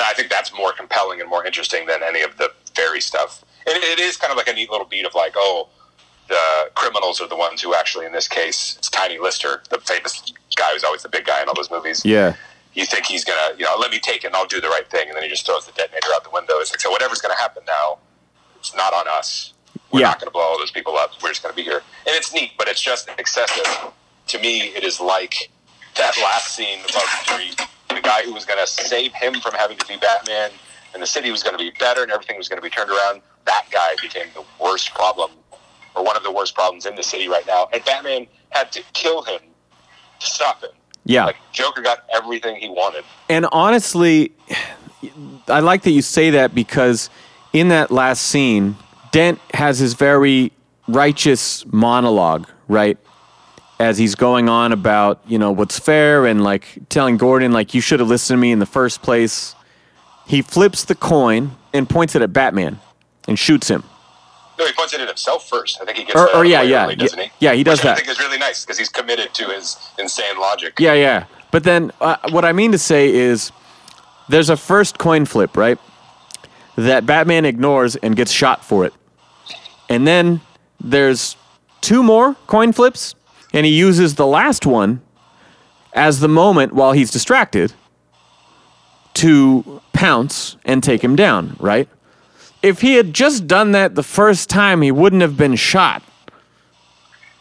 I 0.05 0.13
think 0.13 0.29
that's 0.29 0.53
more 0.55 0.71
compelling 0.73 1.21
and 1.21 1.29
more 1.29 1.45
interesting 1.45 1.85
than 1.85 2.01
any 2.03 2.21
of 2.21 2.37
the 2.37 2.51
ferry 2.75 3.01
stuff. 3.01 3.43
And 3.65 3.77
it 3.81 3.99
is 3.99 4.17
kind 4.17 4.31
of 4.31 4.37
like 4.37 4.47
a 4.47 4.53
neat 4.53 4.69
little 4.69 4.87
beat 4.87 5.05
of 5.05 5.13
like, 5.15 5.33
oh, 5.37 5.69
the 6.27 6.69
criminals 6.75 7.19
are 7.21 7.27
the 7.27 7.35
ones 7.35 7.61
who 7.61 7.75
actually, 7.75 8.05
in 8.05 8.11
this 8.11 8.27
case, 8.27 8.75
it's 8.77 8.89
Tiny 8.89 9.17
Lister, 9.19 9.61
the 9.69 9.79
famous 9.79 10.21
guy 10.55 10.71
who's 10.73 10.83
always 10.83 11.03
the 11.03 11.09
big 11.09 11.25
guy 11.25 11.41
in 11.41 11.47
all 11.47 11.53
those 11.55 11.71
movies. 11.71 12.03
yeah, 12.05 12.35
You 12.73 12.85
think 12.85 13.05
he's 13.05 13.23
gonna, 13.25 13.55
you 13.57 13.65
know, 13.65 13.75
let 13.77 13.91
me 13.91 13.99
take 13.99 14.23
it 14.23 14.27
and 14.27 14.35
I'll 14.35 14.47
do 14.47 14.61
the 14.61 14.69
right 14.69 14.89
thing, 14.89 15.07
and 15.07 15.15
then 15.15 15.23
he 15.23 15.29
just 15.29 15.45
throws 15.45 15.65
the 15.65 15.71
detonator 15.73 16.07
out 16.15 16.23
the 16.23 16.29
window. 16.31 16.55
It's 16.59 16.71
like, 16.71 16.79
so 16.81 16.89
whatever's 16.91 17.21
gonna 17.21 17.35
happen 17.37 17.63
now, 17.67 17.99
it's 18.57 18.73
not 18.75 18.93
on 18.93 19.07
us. 19.07 19.53
We're 19.91 20.01
Yeah. 20.01 20.07
not 20.07 20.19
gonna 20.19 20.31
blow 20.31 20.41
all 20.41 20.57
those 20.57 20.71
people 20.71 20.97
up. 20.97 21.11
We're 21.21 21.29
just 21.29 21.43
gonna 21.43 21.53
be 21.55 21.63
here, 21.63 21.83
and 22.07 22.15
it's 22.15 22.33
neat, 22.33 22.53
but 22.57 22.67
it's 22.67 22.81
just 22.81 23.09
excessive. 23.17 23.67
To 24.27 24.39
me, 24.39 24.67
it 24.75 24.83
is 24.83 24.99
like 25.01 25.49
that 25.95 26.17
last 26.17 26.55
scene 26.55 26.79
of 26.85 26.91
Street. 27.25 27.59
The 27.89 28.01
guy 28.01 28.23
who 28.23 28.33
was 28.33 28.45
going 28.45 28.57
to 28.57 28.65
save 28.65 29.13
him 29.13 29.39
from 29.39 29.53
having 29.53 29.77
to 29.77 29.85
be 29.87 29.97
Batman, 29.97 30.49
and 30.93 31.03
the 31.03 31.05
city 31.05 31.29
was 31.29 31.43
going 31.43 31.55
to 31.55 31.63
be 31.63 31.69
better, 31.77 32.01
and 32.01 32.11
everything 32.11 32.37
was 32.37 32.49
going 32.49 32.57
to 32.57 32.63
be 32.63 32.69
turned 32.71 32.89
around. 32.89 33.21
That 33.45 33.65
guy 33.69 33.89
became 34.01 34.25
the 34.33 34.43
worst 34.59 34.91
problem, 34.95 35.29
or 35.95 36.03
one 36.03 36.17
of 36.17 36.23
the 36.23 36.31
worst 36.31 36.55
problems 36.55 36.85
in 36.85 36.95
the 36.95 37.03
city 37.03 37.27
right 37.27 37.45
now. 37.47 37.67
And 37.73 37.83
Batman 37.85 38.27
had 38.49 38.71
to 38.71 38.81
kill 38.93 39.23
him 39.23 39.39
to 40.19 40.25
stop 40.25 40.63
him. 40.63 40.71
yeah. 41.05 41.25
Like 41.25 41.37
Joker 41.51 41.81
got 41.81 42.05
everything 42.13 42.55
he 42.55 42.69
wanted. 42.69 43.03
And 43.29 43.45
honestly, 43.51 44.31
I 45.47 45.59
like 45.59 45.83
that 45.83 45.91
you 45.91 46.01
say 46.01 46.31
that 46.31 46.55
because 46.55 47.09
in 47.51 47.67
that 47.69 47.91
last 47.91 48.23
scene, 48.23 48.75
Dent 49.11 49.39
has 49.53 49.79
his 49.79 49.93
very 49.93 50.51
righteous 50.87 51.65
monologue, 51.67 52.47
right? 52.67 52.97
As 53.79 53.97
he's 53.97 54.15
going 54.15 54.49
on 54.49 54.71
about, 54.71 55.21
you 55.27 55.37
know, 55.37 55.51
what's 55.51 55.77
fair 55.77 56.25
and 56.25 56.43
like 56.43 56.79
telling 56.89 57.17
Gordon, 57.17 57.51
like, 57.51 57.73
you 57.73 57.81
should 57.81 57.99
have 57.99 58.09
listened 58.09 58.37
to 58.37 58.41
me 58.41 58.51
in 58.51 58.59
the 58.59 58.65
first 58.65 59.01
place. 59.01 59.55
He 60.25 60.41
flips 60.41 60.85
the 60.85 60.95
coin 60.95 61.51
and 61.73 61.89
points 61.89 62.15
it 62.15 62.21
at 62.21 62.31
Batman 62.31 62.79
and 63.27 63.37
shoots 63.37 63.67
him. 63.67 63.83
No, 64.59 64.65
he 64.67 64.73
points 64.73 64.93
it 64.93 65.01
at 65.01 65.07
himself 65.07 65.47
first. 65.49 65.79
I 65.81 65.85
think 65.85 65.97
he 65.97 66.03
gets 66.03 66.15
Or- 66.15 66.25
or 66.27 66.29
out 66.29 66.35
of 66.35 66.41
the 66.43 66.49
yeah, 66.49 66.61
yeah, 66.61 66.83
early, 66.85 66.95
doesn't 66.95 67.19
he? 67.19 67.31
yeah, 67.39 67.53
he 67.53 67.63
does 67.63 67.79
Which 67.79 67.83
that. 67.83 67.91
I 67.93 67.95
think 67.95 68.07
is 68.09 68.19
really 68.19 68.37
nice 68.37 68.63
because 68.63 68.77
he's 68.77 68.89
committed 68.89 69.33
to 69.33 69.45
his 69.45 69.77
insane 69.97 70.37
logic. 70.39 70.75
Yeah, 70.79 70.93
yeah. 70.93 71.25
But 71.51 71.63
then 71.63 71.91
uh, 72.01 72.17
what 72.29 72.45
I 72.45 72.51
mean 72.53 72.71
to 72.71 72.77
say 72.77 73.09
is 73.13 73.51
there's 74.29 74.49
a 74.49 74.57
first 74.57 74.97
coin 74.99 75.25
flip, 75.25 75.57
right? 75.57 75.79
That 76.75 77.05
Batman 77.05 77.45
ignores 77.45 77.95
and 77.97 78.15
gets 78.15 78.31
shot 78.31 78.63
for 78.63 78.85
it. 78.85 78.93
And 79.89 80.07
then 80.07 80.41
there's 80.79 81.35
two 81.81 82.01
more 82.03 82.35
coin 82.47 82.71
flips, 82.73 83.15
and 83.53 83.65
he 83.65 83.71
uses 83.71 84.15
the 84.15 84.25
last 84.27 84.65
one 84.65 85.01
as 85.93 86.19
the 86.19 86.27
moment 86.29 86.73
while 86.73 86.91
he's 86.93 87.11
distracted 87.11 87.73
to 89.15 89.81
pounce 89.93 90.57
and 90.65 90.81
take 90.83 91.03
him 91.03 91.15
down, 91.15 91.55
right? 91.59 91.87
If 92.63 92.81
he 92.81 92.95
had 92.95 93.13
just 93.13 93.45
done 93.45 93.73
that 93.73 93.95
the 93.95 94.03
first 94.03 94.49
time, 94.49 94.81
he 94.81 94.91
wouldn't 94.91 95.21
have 95.21 95.37
been 95.37 95.55
shot. 95.55 96.01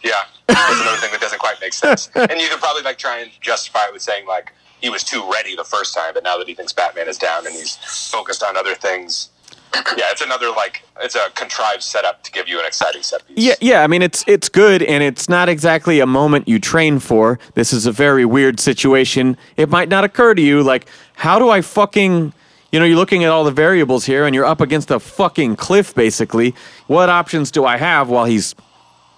Yeah, 0.04 0.12
that's 0.48 0.80
another 0.80 0.96
thing 0.98 1.12
that 1.12 1.20
doesn't 1.20 1.38
quite 1.38 1.60
make 1.60 1.72
sense. 1.72 2.10
And 2.16 2.32
you 2.32 2.48
could 2.48 2.58
probably 2.58 2.82
like 2.82 2.98
try 2.98 3.20
and 3.20 3.30
justify 3.40 3.86
it 3.86 3.92
with 3.92 4.02
saying 4.02 4.26
like 4.26 4.52
he 4.80 4.90
was 4.90 5.04
too 5.04 5.26
ready 5.32 5.54
the 5.54 5.64
first 5.64 5.94
time, 5.94 6.12
but 6.12 6.24
now 6.24 6.36
that 6.38 6.48
he 6.48 6.54
thinks 6.54 6.72
Batman 6.72 7.08
is 7.08 7.16
down 7.16 7.46
and 7.46 7.54
he's 7.54 7.76
focused 8.10 8.42
on 8.42 8.56
other 8.56 8.74
things, 8.74 9.30
yeah, 9.96 10.06
it's 10.10 10.20
another 10.20 10.50
like 10.50 10.82
it's 11.00 11.14
a 11.14 11.30
contrived 11.34 11.82
setup 11.82 12.22
to 12.24 12.32
give 12.32 12.48
you 12.48 12.58
an 12.58 12.66
exciting 12.66 13.02
set 13.02 13.26
piece. 13.26 13.38
Yeah, 13.38 13.54
yeah. 13.60 13.82
I 13.82 13.86
mean, 13.86 14.02
it's 14.02 14.24
it's 14.26 14.48
good, 14.48 14.82
and 14.82 15.02
it's 15.02 15.28
not 15.28 15.48
exactly 15.48 16.00
a 16.00 16.06
moment 16.06 16.48
you 16.48 16.58
train 16.58 16.98
for. 16.98 17.38
This 17.54 17.72
is 17.72 17.86
a 17.86 17.92
very 17.92 18.24
weird 18.24 18.60
situation. 18.60 19.36
It 19.56 19.70
might 19.70 19.88
not 19.88 20.04
occur 20.04 20.34
to 20.34 20.42
you, 20.42 20.62
like, 20.62 20.86
how 21.14 21.38
do 21.38 21.48
I 21.48 21.62
fucking, 21.62 22.34
you 22.72 22.78
know, 22.80 22.86
you're 22.86 22.96
looking 22.96 23.22
at 23.22 23.30
all 23.30 23.44
the 23.44 23.50
variables 23.52 24.06
here, 24.06 24.24
and 24.24 24.34
you're 24.34 24.46
up 24.46 24.60
against 24.62 24.90
a 24.90 24.98
fucking 24.98 25.56
cliff, 25.56 25.94
basically. 25.94 26.54
What 26.86 27.10
options 27.10 27.50
do 27.50 27.64
I 27.66 27.76
have 27.76 28.08
while 28.08 28.24
he's 28.24 28.54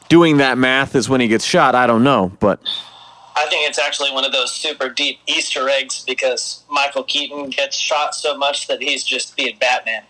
doing 0.08 0.38
that 0.38 0.58
math? 0.58 0.94
Is 0.96 1.08
when 1.08 1.20
he 1.20 1.28
gets 1.28 1.44
shot. 1.44 1.74
I 1.76 1.86
don't 1.86 2.02
know, 2.02 2.32
but 2.40 2.60
I 3.36 3.46
think 3.46 3.68
it's 3.68 3.78
actually 3.78 4.10
one 4.12 4.24
of 4.24 4.32
those 4.32 4.52
super 4.52 4.88
deep 4.88 5.20
Easter 5.26 5.68
eggs 5.68 6.02
because 6.04 6.64
Michael 6.68 7.04
Keaton 7.04 7.50
gets 7.50 7.76
shot 7.76 8.14
so 8.14 8.36
much 8.36 8.66
that 8.66 8.82
he's 8.82 9.04
just 9.04 9.36
being 9.36 9.56
Batman. 9.60 10.02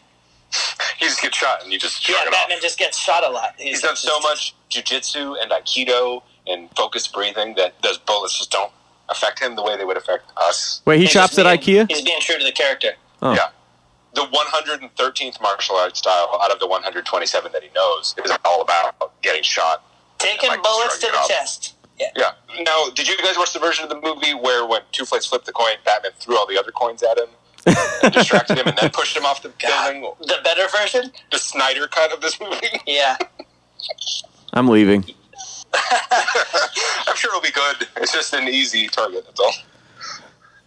he 0.98 1.04
just 1.06 1.20
gets 1.20 1.36
shot 1.36 1.62
and 1.62 1.72
you 1.72 1.78
just 1.78 2.08
Yeah, 2.08 2.14
shrug 2.16 2.28
it 2.28 2.32
Batman 2.32 2.56
off. 2.58 2.62
just 2.62 2.78
gets 2.78 2.96
shot 2.98 3.26
a 3.26 3.30
lot. 3.30 3.54
He's 3.58 3.82
done 3.82 3.96
so 3.96 4.08
just- 4.20 4.22
much 4.22 4.54
jujitsu 4.70 5.36
and 5.42 5.50
aikido 5.50 6.22
and 6.46 6.68
focused 6.76 7.12
breathing 7.12 7.54
that 7.56 7.74
those 7.82 7.98
bullets 7.98 8.36
just 8.38 8.50
don't 8.50 8.70
affect 9.10 9.38
him 9.40 9.54
the 9.56 9.62
way 9.62 9.76
they 9.76 9.84
would 9.84 9.96
affect 9.96 10.24
us. 10.36 10.80
wait, 10.86 10.96
he 10.96 11.02
he's 11.02 11.10
shops 11.10 11.36
just 11.36 11.46
at 11.46 11.60
being- 11.64 11.86
IKEA. 11.86 11.90
He's 11.90 12.02
being 12.02 12.20
true 12.20 12.38
to 12.38 12.44
the 12.44 12.52
character. 12.52 12.90
Oh. 13.24 13.32
Yeah. 13.32 13.48
The 14.14 14.20
113th 14.22 15.40
martial 15.42 15.74
arts 15.76 15.98
style 15.98 16.38
out 16.40 16.52
of 16.52 16.60
the 16.60 16.68
127 16.68 17.50
that 17.52 17.62
he 17.62 17.70
knows 17.74 18.14
is 18.24 18.30
all 18.44 18.62
about 18.62 19.20
getting 19.22 19.42
shot. 19.42 19.82
Taking 20.18 20.50
Like 20.50 20.62
bullets 20.62 20.98
to 20.98 21.06
the 21.06 21.18
it 21.18 21.28
chest. 21.28 21.74
Yeah. 21.98 22.06
Yeah. 22.16 22.30
Now, 22.62 22.90
did 22.94 23.08
you 23.08 23.16
guys 23.18 23.36
watch 23.36 23.52
the 23.52 23.58
version 23.58 23.82
of 23.84 23.90
the 23.90 24.00
movie 24.00 24.34
where 24.34 24.66
when 24.66 24.82
Two 24.92 25.04
Face 25.04 25.26
flipped 25.26 25.46
the 25.46 25.52
coin, 25.52 25.74
Batman 25.84 26.12
threw 26.20 26.36
all 26.36 26.46
the 26.46 26.58
other 26.58 26.70
coins 26.70 27.02
at 27.02 27.18
him 27.18 27.28
and 28.04 28.12
distracted 28.12 28.58
him 28.58 28.68
and 28.68 28.76
then 28.76 28.90
pushed 28.90 29.16
him 29.16 29.24
off 29.24 29.42
the 29.42 29.52
God, 29.58 29.92
building? 29.92 30.12
the 30.20 30.36
better 30.44 30.68
version? 30.68 31.10
The 31.32 31.38
Snyder 31.38 31.88
cut 31.88 32.12
of 32.12 32.20
this 32.20 32.38
movie? 32.40 32.68
Yeah. 32.86 33.16
I'm 34.52 34.68
leaving. 34.68 35.04
I'm 35.74 37.16
sure 37.16 37.30
it'll 37.30 37.40
be 37.40 37.50
good. 37.50 37.88
It's 37.96 38.12
just 38.12 38.32
an 38.34 38.48
easy 38.48 38.86
target, 38.86 39.24
that's 39.26 39.40
all. 39.40 39.52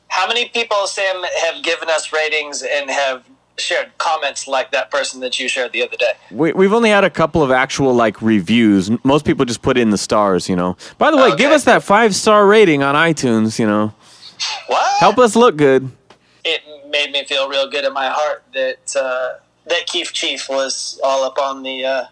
How 0.10 0.28
many 0.28 0.48
people, 0.50 0.88
Sam, 0.88 1.24
have 1.44 1.64
given 1.64 1.90
us 1.90 2.12
ratings 2.14 2.64
and 2.64 2.90
have 2.90 3.24
shared 3.58 3.92
comments 3.98 4.48
like 4.48 4.72
that 4.72 4.92
person 4.92 5.20
that 5.22 5.40
you 5.40 5.48
shared 5.50 5.72
the 5.74 5.84
other 5.84 5.98
day? 5.98 6.12
We, 6.32 6.54
we've 6.54 6.74
only 6.74 6.90
had 6.90 7.04
a 7.04 7.10
couple 7.10 7.44
of 7.44 7.52
actual 7.52 7.94
like 7.94 8.22
reviews. 8.22 8.90
Most 9.04 9.26
people 9.26 9.46
just 9.46 9.62
put 9.62 9.78
in 9.78 9.90
the 9.90 9.98
stars, 9.98 10.48
you 10.48 10.56
know. 10.56 10.78
By 10.98 11.12
the 11.12 11.18
way, 11.18 11.36
give 11.36 11.52
us 11.52 11.64
that 11.66 11.84
five 11.84 12.16
star 12.16 12.46
rating 12.48 12.84
on 12.84 12.96
iTunes, 12.96 13.60
you 13.60 13.66
know. 13.66 13.94
What? 14.68 15.00
Help 15.00 15.18
us 15.18 15.36
look 15.36 15.58
good. 15.58 15.90
It 16.46 16.62
made 16.90 17.12
me 17.12 17.26
feel 17.26 17.50
real 17.50 17.70
good 17.70 17.84
in 17.84 17.94
my 17.94 18.08
heart 18.08 18.44
that 18.54 18.96
uh, 18.96 19.40
that 19.66 19.86
Keith 19.88 20.12
Chief 20.14 20.48
was 20.48 21.00
all 21.04 21.24
up 21.24 21.38
on 21.40 21.64
the. 21.64 21.84
Uh, 21.86 22.06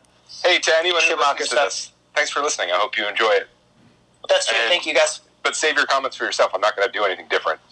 Hey, 0.43 0.59
to 0.59 0.71
anyone 0.77 1.01
who 1.09 1.15
listens 1.15 1.49
to 1.49 1.55
this, 1.55 1.91
thanks 2.13 2.29
for 2.29 2.39
listening. 2.41 2.69
I 2.69 2.75
hope 2.75 2.97
you 2.99 3.07
enjoy 3.07 3.29
it. 3.31 3.47
that's 4.29 4.45
true. 4.45 4.55
And- 4.59 4.69
Thank 4.69 4.85
you 4.85 4.93
guys. 4.93 5.21
But 5.45 5.55
save 5.55 5.75
your 5.75 5.85
comments 5.85 6.17
for 6.17 6.25
yourself. 6.25 6.51
I'm 6.55 6.59
not 6.59 6.75
going 6.75 6.87
to 6.87 6.91
do 6.91 7.05
anything 7.05 7.27
different. 7.29 7.59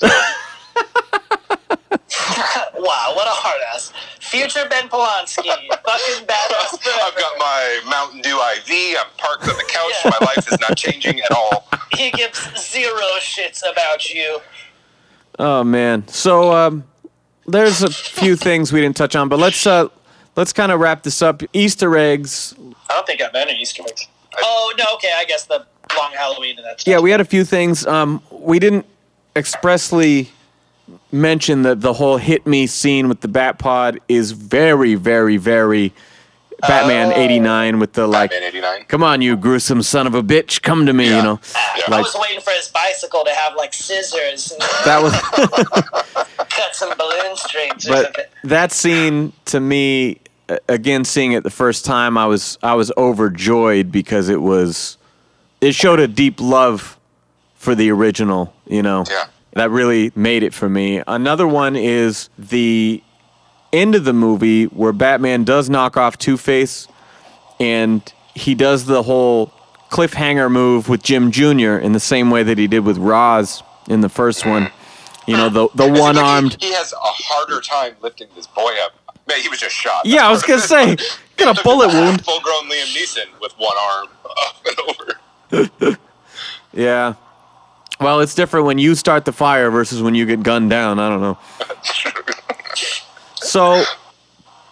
Wow, 2.76 3.14
what 3.16 3.28
a 3.28 3.32
hard 3.32 3.62
ass. 3.74 3.94
Future 4.20 4.68
Ben 4.70 4.90
Polanski. 4.90 5.46
Fucking 5.46 6.28
badass 6.28 6.74
I've 7.04 7.16
got 7.16 7.38
my 7.40 7.82
Mountain 7.90 8.22
Dew 8.22 8.36
IV. 8.36 8.98
I'm 9.00 9.10
parked 9.18 9.44
on 9.44 9.56
the 9.56 9.66
couch. 9.68 9.94
Yeah. 10.04 10.12
My 10.20 10.26
life 10.26 10.52
is 10.52 10.60
not 10.60 10.76
changing 10.76 11.22
at 11.22 11.32
all. 11.32 11.68
He 11.94 12.12
gives 12.12 12.40
zero 12.60 13.02
shits 13.20 13.62
about 13.70 14.14
you. 14.14 14.40
Oh 15.40 15.64
man. 15.64 16.08
So 16.08 16.52
um, 16.52 16.84
there's 17.48 17.84
a 17.84 17.90
few 17.90 18.36
things 18.36 18.74
we 18.74 18.82
didn't 18.82 18.98
touch 18.98 19.16
on, 19.16 19.30
but 19.30 19.40
let's 19.40 19.66
uh, 19.66 19.88
let's 20.36 20.52
kind 20.52 20.72
of 20.72 20.80
wrap 20.80 21.04
this 21.04 21.22
up. 21.22 21.42
Easter 21.54 21.96
eggs. 21.96 22.54
I 22.90 22.94
don't 22.94 23.08
think 23.08 23.22
I've 23.22 23.34
been 23.34 23.50
an 23.50 23.56
Easter 23.56 23.84
egg. 23.84 23.98
Oh, 24.40 24.74
no, 24.78 24.86
okay, 24.96 25.14
I 25.16 25.26
guess 25.26 25.46
the 25.46 25.66
long 25.98 26.12
Halloween 26.14 26.58
and 26.58 26.66
that 26.66 26.82
stuff. 26.82 26.92
Yeah, 26.92 27.00
we 27.00 27.12
had 27.12 27.22
a 27.22 27.26
few 27.26 27.44
things. 27.46 27.86
Um, 27.86 28.22
we 28.32 28.60
didn't 28.60 28.86
expressly 29.36 30.30
mention 31.12 31.62
that 31.64 31.82
the 31.82 31.94
whole 31.94 32.18
hit 32.18 32.46
me 32.46 32.68
scene 32.68 33.08
with 33.10 33.22
the 33.22 33.28
Bat 33.28 33.60
Pod 33.60 34.00
is 34.08 34.32
very, 34.32 34.96
very, 34.96 35.38
very 35.38 35.94
Batman 36.62 37.12
Oh. 37.14 37.20
'89 37.20 37.80
with 37.80 37.94
the 37.94 38.08
like. 38.08 38.32
Come 38.88 39.04
on, 39.04 39.22
you 39.22 39.36
gruesome 39.36 39.82
son 39.84 40.08
of 40.08 40.16
a 40.16 40.24
bitch, 40.24 40.62
come 40.62 40.86
to 40.86 40.94
me. 40.94 41.06
You 41.08 41.22
know, 41.22 41.40
Yeah. 41.78 41.96
I 41.96 42.02
was 42.02 42.16
waiting 42.20 42.40
for 42.42 42.52
his 42.52 42.70
bicycle 42.70 43.24
to 43.26 43.32
have 43.32 43.56
like 43.56 43.74
scissors 43.74 44.52
and 44.52 44.62
that 44.86 45.02
was. 45.02 45.14
cut 46.50 46.76
some 46.76 46.96
balloon 46.98 47.36
strings 47.36 47.86
but 47.88 48.30
that 48.44 48.72
scene 48.72 49.34
to 49.46 49.60
me 49.60 50.20
again 50.70 51.04
seeing 51.04 51.32
it 51.32 51.42
the 51.44 51.50
first 51.50 51.84
time 51.84 52.16
i 52.16 52.28
was 52.28 52.60
i 52.62 52.76
was 52.76 52.92
overjoyed 52.96 53.92
because 53.92 54.30
it 54.30 54.40
was 54.42 54.98
it 55.64 55.74
showed 55.76 56.00
a 56.00 56.08
deep 56.08 56.40
love 56.42 56.98
for 57.56 57.74
the 57.76 57.90
original 57.92 58.54
you 58.68 58.82
know 58.82 59.04
Yeah. 59.10 59.26
that 59.54 59.70
really 59.72 60.12
made 60.16 60.44
it 60.44 60.54
for 60.54 60.68
me 60.70 61.02
another 61.08 61.48
one 61.48 61.76
is 61.76 62.30
the 62.38 63.02
end 63.72 63.96
of 63.96 64.04
the 64.04 64.14
movie 64.14 64.66
where 64.66 64.92
batman 64.92 65.44
does 65.44 65.70
knock 65.70 65.96
off 65.98 66.18
two-face 66.18 66.88
and 67.60 68.02
he 68.36 68.54
does 68.56 68.86
the 68.86 69.04
whole 69.04 69.52
cliffhanger 69.90 70.52
move 70.52 70.90
with 70.90 71.02
jim 71.04 71.32
jr 71.32 71.76
in 71.78 71.94
the 71.94 72.00
same 72.00 72.30
way 72.30 72.44
that 72.44 72.58
he 72.58 72.68
did 72.68 72.80
with 72.80 72.98
Ra's 72.98 73.64
in 73.88 74.02
the 74.02 74.10
first 74.10 74.46
one 74.46 74.70
you 75.28 75.38
know 75.38 75.48
the 75.50 75.70
the 75.76 75.88
like 75.88 76.00
one-armed 76.02 76.58
He, 76.60 76.68
he 76.68 76.74
has 76.74 76.92
a 76.92 76.98
harder 77.00 77.62
time 77.62 77.96
lifting 78.02 78.28
this 78.36 78.46
boy 78.48 78.74
up. 78.84 78.92
Man, 79.26 79.40
he 79.40 79.48
was 79.48 79.58
just 79.60 79.74
shot. 79.74 80.02
Yeah, 80.06 80.28
I 80.28 80.32
was 80.32 80.44
gonna 80.44 80.60
say, 80.60 80.98
got 81.38 81.58
a 81.58 81.64
bullet 81.64 81.88
wound. 81.88 82.26
Full 82.26 82.42
grown 82.42 82.70
Liam 82.70 82.94
Neeson 82.94 83.24
with 83.40 83.54
one 83.54 83.72
arm 83.94 84.08
up 84.26 84.56
and 84.68 84.78
over. 84.82 85.14
Yeah. 86.74 87.14
Well, 88.00 88.20
it's 88.20 88.36
different 88.36 88.66
when 88.66 88.80
you 88.80 88.96
start 88.96 89.26
the 89.26 89.32
fire 89.32 89.70
versus 89.70 90.02
when 90.02 90.16
you 90.16 90.26
get 90.26 90.44
gunned 90.44 90.70
down. 90.70 91.00
I 91.00 91.10
don't 91.10 91.22
know. 91.22 91.38
So, 93.36 93.84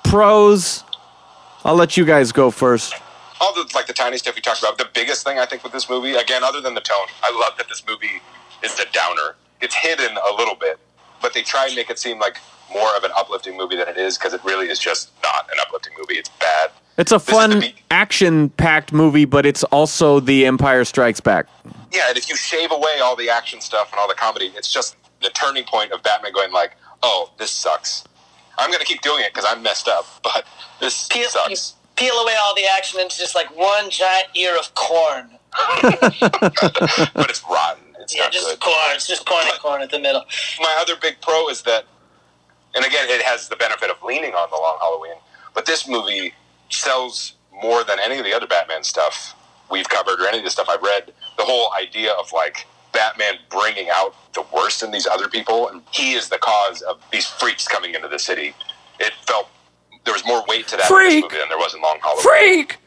pros. 0.04 0.84
I'll 1.64 1.76
let 1.76 1.96
you 1.96 2.06
guys 2.06 2.32
go 2.32 2.50
first. 2.50 2.96
All 3.40 3.54
the 3.54 3.72
like 3.76 3.86
the 3.86 3.94
tiny 3.94 4.18
stuff 4.18 4.36
we 4.36 4.42
talked 4.42 4.60
about. 4.60 4.80
The 4.80 4.90
biggest 4.94 5.24
thing 5.24 5.38
I 5.38 5.46
think 5.46 5.64
with 5.64 5.72
this 5.72 5.90
movie, 5.90 6.16
again, 6.16 6.44
other 6.44 6.60
than 6.60 6.74
the 6.74 6.82
tone, 6.82 7.08
I 7.22 7.32
love 7.32 7.58
that 7.58 7.70
this 7.70 7.84
movie 7.88 8.22
is 8.64 8.76
the 8.76 8.86
downer. 8.92 9.36
It's 9.62 9.76
hidden 9.76 10.18
a 10.18 10.36
little 10.36 10.56
bit, 10.56 10.80
but 11.22 11.34
they 11.34 11.44
try 11.44 11.68
and 11.68 11.76
make 11.76 11.92
it 11.92 12.00
seem 12.00 12.18
like 12.20 12.38
more 12.74 12.96
of 12.98 13.04
an 13.04 13.12
uplifting 13.16 13.56
movie 13.56 13.76
than 13.76 13.88
it 13.88 13.98
is 13.98 14.18
because 14.18 14.34
it 14.34 14.44
really 14.44 14.70
is 14.70 14.80
just 14.80 15.12
not 15.22 15.48
an 15.52 15.60
uplifting 15.62 15.94
movie. 16.00 16.16
It's 16.16 16.30
bad. 16.30 16.72
It's 17.02 17.12
a 17.12 17.16
is 17.16 17.24
fun, 17.24 17.60
be- 17.62 17.76
action-packed 17.90 18.94
movie, 18.94 19.26
but 19.26 19.46
it's 19.46 19.64
also 19.66 20.20
The 20.20 20.46
Empire 20.46 20.86
Strikes 20.86 21.20
Back. 21.20 21.48
Yeah, 21.92 22.10
and 22.10 22.18
if 22.18 22.30
you 22.30 22.36
shave 22.36 22.72
away 22.72 23.00
all 23.02 23.16
the 23.16 23.28
action 23.30 23.60
stuff 23.60 23.92
and 23.92 24.00
all 24.00 24.08
the 24.08 24.14
comedy, 24.14 24.52
it's 24.56 24.72
just 24.72 24.96
the 25.22 25.30
turning 25.32 25.64
point 25.64 25.92
of 25.92 26.04
Batman 26.04 26.32
going 26.32 26.52
like, 26.52 26.76
"Oh, 27.04 27.32
this 27.40 27.50
sucks. 27.52 28.04
I'm 28.60 28.72
gonna 28.72 28.86
keep 28.86 29.02
doing 29.02 29.24
it 29.24 29.34
because 29.34 29.50
I'm 29.50 29.64
messed 29.64 29.88
up, 29.88 30.06
but 30.24 30.46
this 30.80 31.08
Peel, 31.08 31.28
sucks." 31.30 31.74
peel 31.96 32.14
away 32.16 32.36
all 32.42 32.56
the 32.56 32.66
action 32.66 33.00
into 33.00 33.18
just 33.18 33.34
like 33.36 33.56
one 33.58 33.90
giant 33.90 34.28
ear 34.36 34.56
of 34.58 34.74
corn. 34.76 35.32
but 35.82 37.30
it's 37.30 37.44
rotten. 37.50 37.84
It's 38.00 38.16
Yeah, 38.16 38.24
not 38.24 38.32
just 38.32 38.48
good. 38.48 38.60
corn. 38.60 38.76
It's 38.96 39.08
just 39.08 39.26
corn 39.26 39.44
and 39.48 39.60
corn 39.60 39.82
at 39.82 39.90
the 39.92 40.00
middle. 40.00 40.24
my 40.60 40.78
other 40.80 40.96
big 41.02 41.20
pro 41.22 41.50
is 41.50 41.62
that, 41.64 41.86
and 42.76 42.86
again, 42.86 43.10
it 43.10 43.22
has 43.24 43.50
the 43.50 43.56
benefit 43.58 43.90
of 43.90 43.98
leaning 44.04 44.34
on 44.34 44.50
the 44.52 44.56
Long 44.58 44.78
Halloween, 44.80 45.16
but 45.54 45.66
this 45.66 45.88
movie 45.88 46.34
sells 46.78 47.34
more 47.62 47.84
than 47.84 48.00
any 48.00 48.18
of 48.18 48.26
the 48.26 48.34
other 48.34 48.48
Batman 48.48 48.84
stuff 48.84 49.36
we've 49.70 49.88
covered 49.90 50.20
or 50.20 50.28
any 50.28 50.40
of 50.40 50.44
the 50.44 50.50
stuff 50.50 50.68
I've 50.70 50.82
read. 50.82 51.14
The 51.38 51.44
whole 51.44 51.72
idea 51.74 52.14
of 52.14 52.32
like 52.34 52.68
Batman 52.94 53.36
bringing 53.50 53.90
out 53.90 54.16
the 54.34 54.44
worst 54.54 54.84
in 54.84 54.92
these 54.92 55.08
other 55.08 55.28
people, 55.28 55.70
and 55.70 55.82
he 55.92 56.14
is 56.14 56.30
the 56.30 56.38
cause 56.38 56.82
of 56.82 57.00
these 57.12 57.26
freaks 57.26 57.68
coming 57.68 57.96
into 57.96 58.08
the 58.08 58.20
city. 58.20 58.54
It 59.00 59.14
felt 59.28 59.50
there 60.04 60.14
was 60.14 60.26
more 60.26 60.44
weight 60.48 60.68
to 60.70 60.78
that 60.78 60.90
in 60.90 60.96
Freak! 60.96 61.10
this 61.10 61.24
movie 61.24 61.38
than 61.38 61.50
there 61.50 61.58
was 61.58 61.74
in 61.74 61.82
Long 61.82 62.00
Halloween. 62.02 62.24
Freak! 62.24 62.78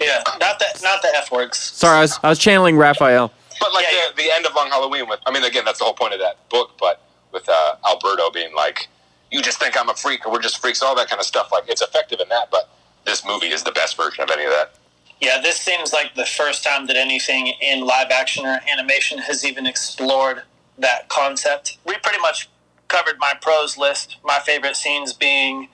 Yeah, 0.00 0.22
not 0.38 0.58
the 0.60 0.66
not 0.82 1.02
the 1.02 1.08
f 1.16 1.32
words. 1.32 1.58
Sorry, 1.58 1.98
I 1.98 2.00
was, 2.02 2.18
I 2.22 2.28
was 2.28 2.38
channeling 2.38 2.76
Raphael. 2.76 3.32
But 3.60 3.74
like 3.74 3.86
Yeah, 3.90 4.10
the, 4.16 4.22
the 4.22 4.30
end 4.32 4.46
of 4.46 4.54
Long 4.54 4.68
Halloween 4.68 5.08
with, 5.08 5.18
I 5.26 5.32
mean, 5.32 5.42
again, 5.42 5.64
that's 5.64 5.80
the 5.80 5.84
whole 5.84 5.94
point 5.94 6.14
of 6.14 6.20
that 6.20 6.48
book. 6.50 6.72
But 6.78 7.02
with 7.32 7.48
uh, 7.48 7.74
Alberto 7.86 8.30
being 8.30 8.54
like, 8.54 8.86
"You 9.32 9.42
just 9.42 9.58
think 9.58 9.76
I'm 9.76 9.88
a 9.88 9.94
freak, 9.94 10.24
or 10.24 10.32
we're 10.32 10.42
just 10.42 10.58
freaks," 10.60 10.82
all 10.82 10.94
that 10.94 11.08
kind 11.08 11.18
of 11.18 11.26
stuff. 11.26 11.50
Like 11.50 11.64
it's 11.68 11.82
effective 11.82 12.20
in 12.20 12.28
that, 12.28 12.48
but 12.50 12.70
this 13.04 13.24
movie 13.24 13.48
is 13.48 13.62
the 13.62 13.72
best 13.72 13.96
version 13.96 14.22
of 14.22 14.30
any 14.30 14.44
of 14.44 14.50
that. 14.50 14.74
Yeah, 15.20 15.40
this 15.40 15.56
seems 15.56 15.92
like 15.92 16.14
the 16.14 16.26
first 16.26 16.62
time 16.62 16.86
that 16.86 16.96
anything 16.96 17.48
in 17.60 17.80
live 17.80 18.10
action 18.10 18.46
or 18.46 18.60
animation 18.70 19.18
has 19.18 19.44
even 19.44 19.66
explored 19.66 20.42
that 20.78 21.08
concept. 21.08 21.78
We 21.84 21.96
pretty 22.02 22.20
much 22.20 22.48
covered 22.86 23.18
my 23.18 23.34
pros 23.40 23.76
list. 23.76 24.16
My 24.24 24.38
favorite 24.38 24.76
scenes 24.76 25.12
being 25.12 25.68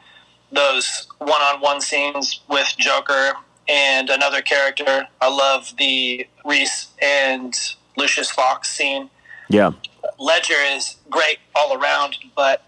those 0.51 1.09
one 1.19 1.43
on 1.43 1.61
one 1.61 1.81
scenes 1.81 2.41
with 2.49 2.75
Joker 2.79 3.35
and 3.69 4.09
another 4.09 4.41
character. 4.41 5.07
I 5.21 5.29
love 5.29 5.75
the 5.79 6.27
Reese 6.45 6.89
and 7.03 7.55
Lucius 7.97 8.31
Fox 8.31 8.71
scene. 8.71 9.11
Yeah. 9.49 9.73
Ledger 10.19 10.55
is 10.55 10.97
great 11.11 11.39
all 11.55 11.77
around, 11.77 12.17
but 12.37 12.63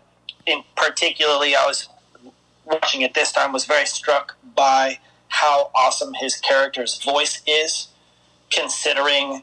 in 0.47 0.63
particularly, 0.77 1.55
I 1.55 1.65
was 1.67 1.89
watching 2.67 3.03
it 3.03 3.15
this 3.15 3.33
time 3.33 3.53
was 3.53 3.65
very 3.65 3.87
struck 3.87 4.37
by 4.55 4.99
how 5.29 5.71
awesome 5.75 6.13
his 6.15 6.37
character's 6.37 7.03
voice 7.03 7.43
is, 7.47 7.89
considering 8.51 9.43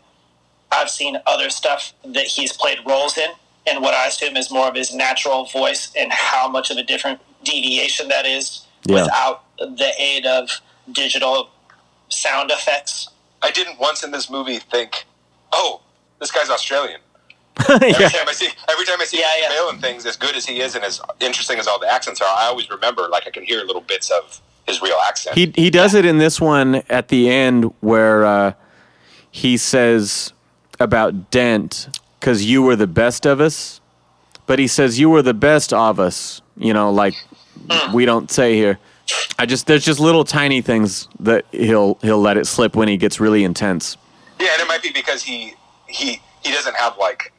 I've 0.71 0.89
seen 0.89 1.17
other 1.25 1.49
stuff 1.49 1.93
that 2.05 2.25
he's 2.25 2.53
played 2.53 2.79
roles 2.85 3.17
in, 3.17 3.29
and 3.67 3.81
what 3.81 3.93
I 3.93 4.07
assume 4.07 4.35
is 4.37 4.51
more 4.51 4.67
of 4.67 4.75
his 4.75 4.93
natural 4.93 5.45
voice, 5.45 5.91
and 5.95 6.11
how 6.11 6.47
much 6.47 6.69
of 6.71 6.77
a 6.77 6.83
different 6.83 7.19
deviation 7.43 8.07
that 8.09 8.25
is 8.25 8.61
Yeah. 8.85 9.03
without 9.03 9.43
the 9.57 9.93
aid 9.97 10.25
of 10.25 10.61
digital 10.91 11.49
sound 12.09 12.51
effects. 12.51 13.09
I 13.41 13.51
didn't 13.51 13.79
once 13.79 14.03
in 14.03 14.11
this 14.11 14.29
movie 14.29 14.59
think, 14.59 15.05
"Oh, 15.51 15.81
this 16.19 16.31
guy's 16.31 16.49
Australian." 16.49 17.01
Every 17.69 17.89
yeah. 17.89 18.09
time 18.09 18.27
I 18.27 18.33
see, 18.33 18.49
every 18.69 18.85
time 18.85 18.99
I 18.99 19.05
see 19.05 19.19
Yeah, 19.19 19.27
Christian 19.27 19.51
yeah. 19.51 19.57
Bale 19.57 19.69
and 19.69 19.81
things, 19.81 20.05
as 20.05 20.17
good 20.17 20.35
as 20.35 20.45
he 20.45 20.59
is 20.59 20.75
and 20.75 20.83
as 20.83 21.01
interesting 21.19 21.59
as 21.59 21.67
all 21.67 21.79
the 21.79 21.87
accents 21.91 22.19
are, 22.21 22.27
I 22.27 22.45
always 22.45 22.69
remember 22.69 23.07
like 23.09 23.27
I 23.27 23.29
can 23.29 23.43
hear 23.43 23.63
little 23.63 23.81
bits 23.81 24.09
of 24.09 24.41
his 24.65 24.81
real 24.81 24.97
accent. 25.07 25.37
He 25.37 25.53
he 25.55 25.69
does 25.69 25.93
it 25.93 26.05
in 26.05 26.17
this 26.17 26.41
one 26.41 26.75
at 26.89 27.09
the 27.09 27.29
end 27.29 27.73
where 27.81 28.25
uh, 28.25 28.53
he 29.29 29.57
says 29.57 30.33
about 30.79 31.31
Dent 31.31 31.99
because 32.19 32.45
you 32.45 32.61
were 32.61 32.75
the 32.75 32.87
best 32.87 33.25
of 33.25 33.41
us, 33.41 33.81
but 34.47 34.59
he 34.59 34.67
says 34.67 34.99
you 34.99 35.09
were 35.09 35.21
the 35.21 35.33
best 35.33 35.73
of 35.73 35.99
us. 35.99 36.41
You 36.57 36.73
know, 36.73 36.91
like 36.91 37.15
we 37.93 38.05
don't 38.05 38.31
say 38.31 38.55
here. 38.55 38.79
I 39.37 39.45
just 39.45 39.67
there's 39.67 39.83
just 39.85 39.99
little 39.99 40.23
tiny 40.23 40.61
things 40.61 41.07
that 41.19 41.45
he'll 41.51 41.95
he'll 42.01 42.21
let 42.21 42.37
it 42.37 42.47
slip 42.47 42.75
when 42.75 42.87
he 42.87 42.97
gets 42.97 43.19
really 43.19 43.43
intense. 43.43 43.97
Yeah, 44.39 44.49
and 44.53 44.61
it 44.61 44.67
might 44.67 44.81
be 44.81 44.91
because 44.91 45.23
he 45.23 45.55
he 45.87 46.21
he 46.43 46.51
doesn't 46.51 46.75
have 46.75 46.97
like 46.97 47.32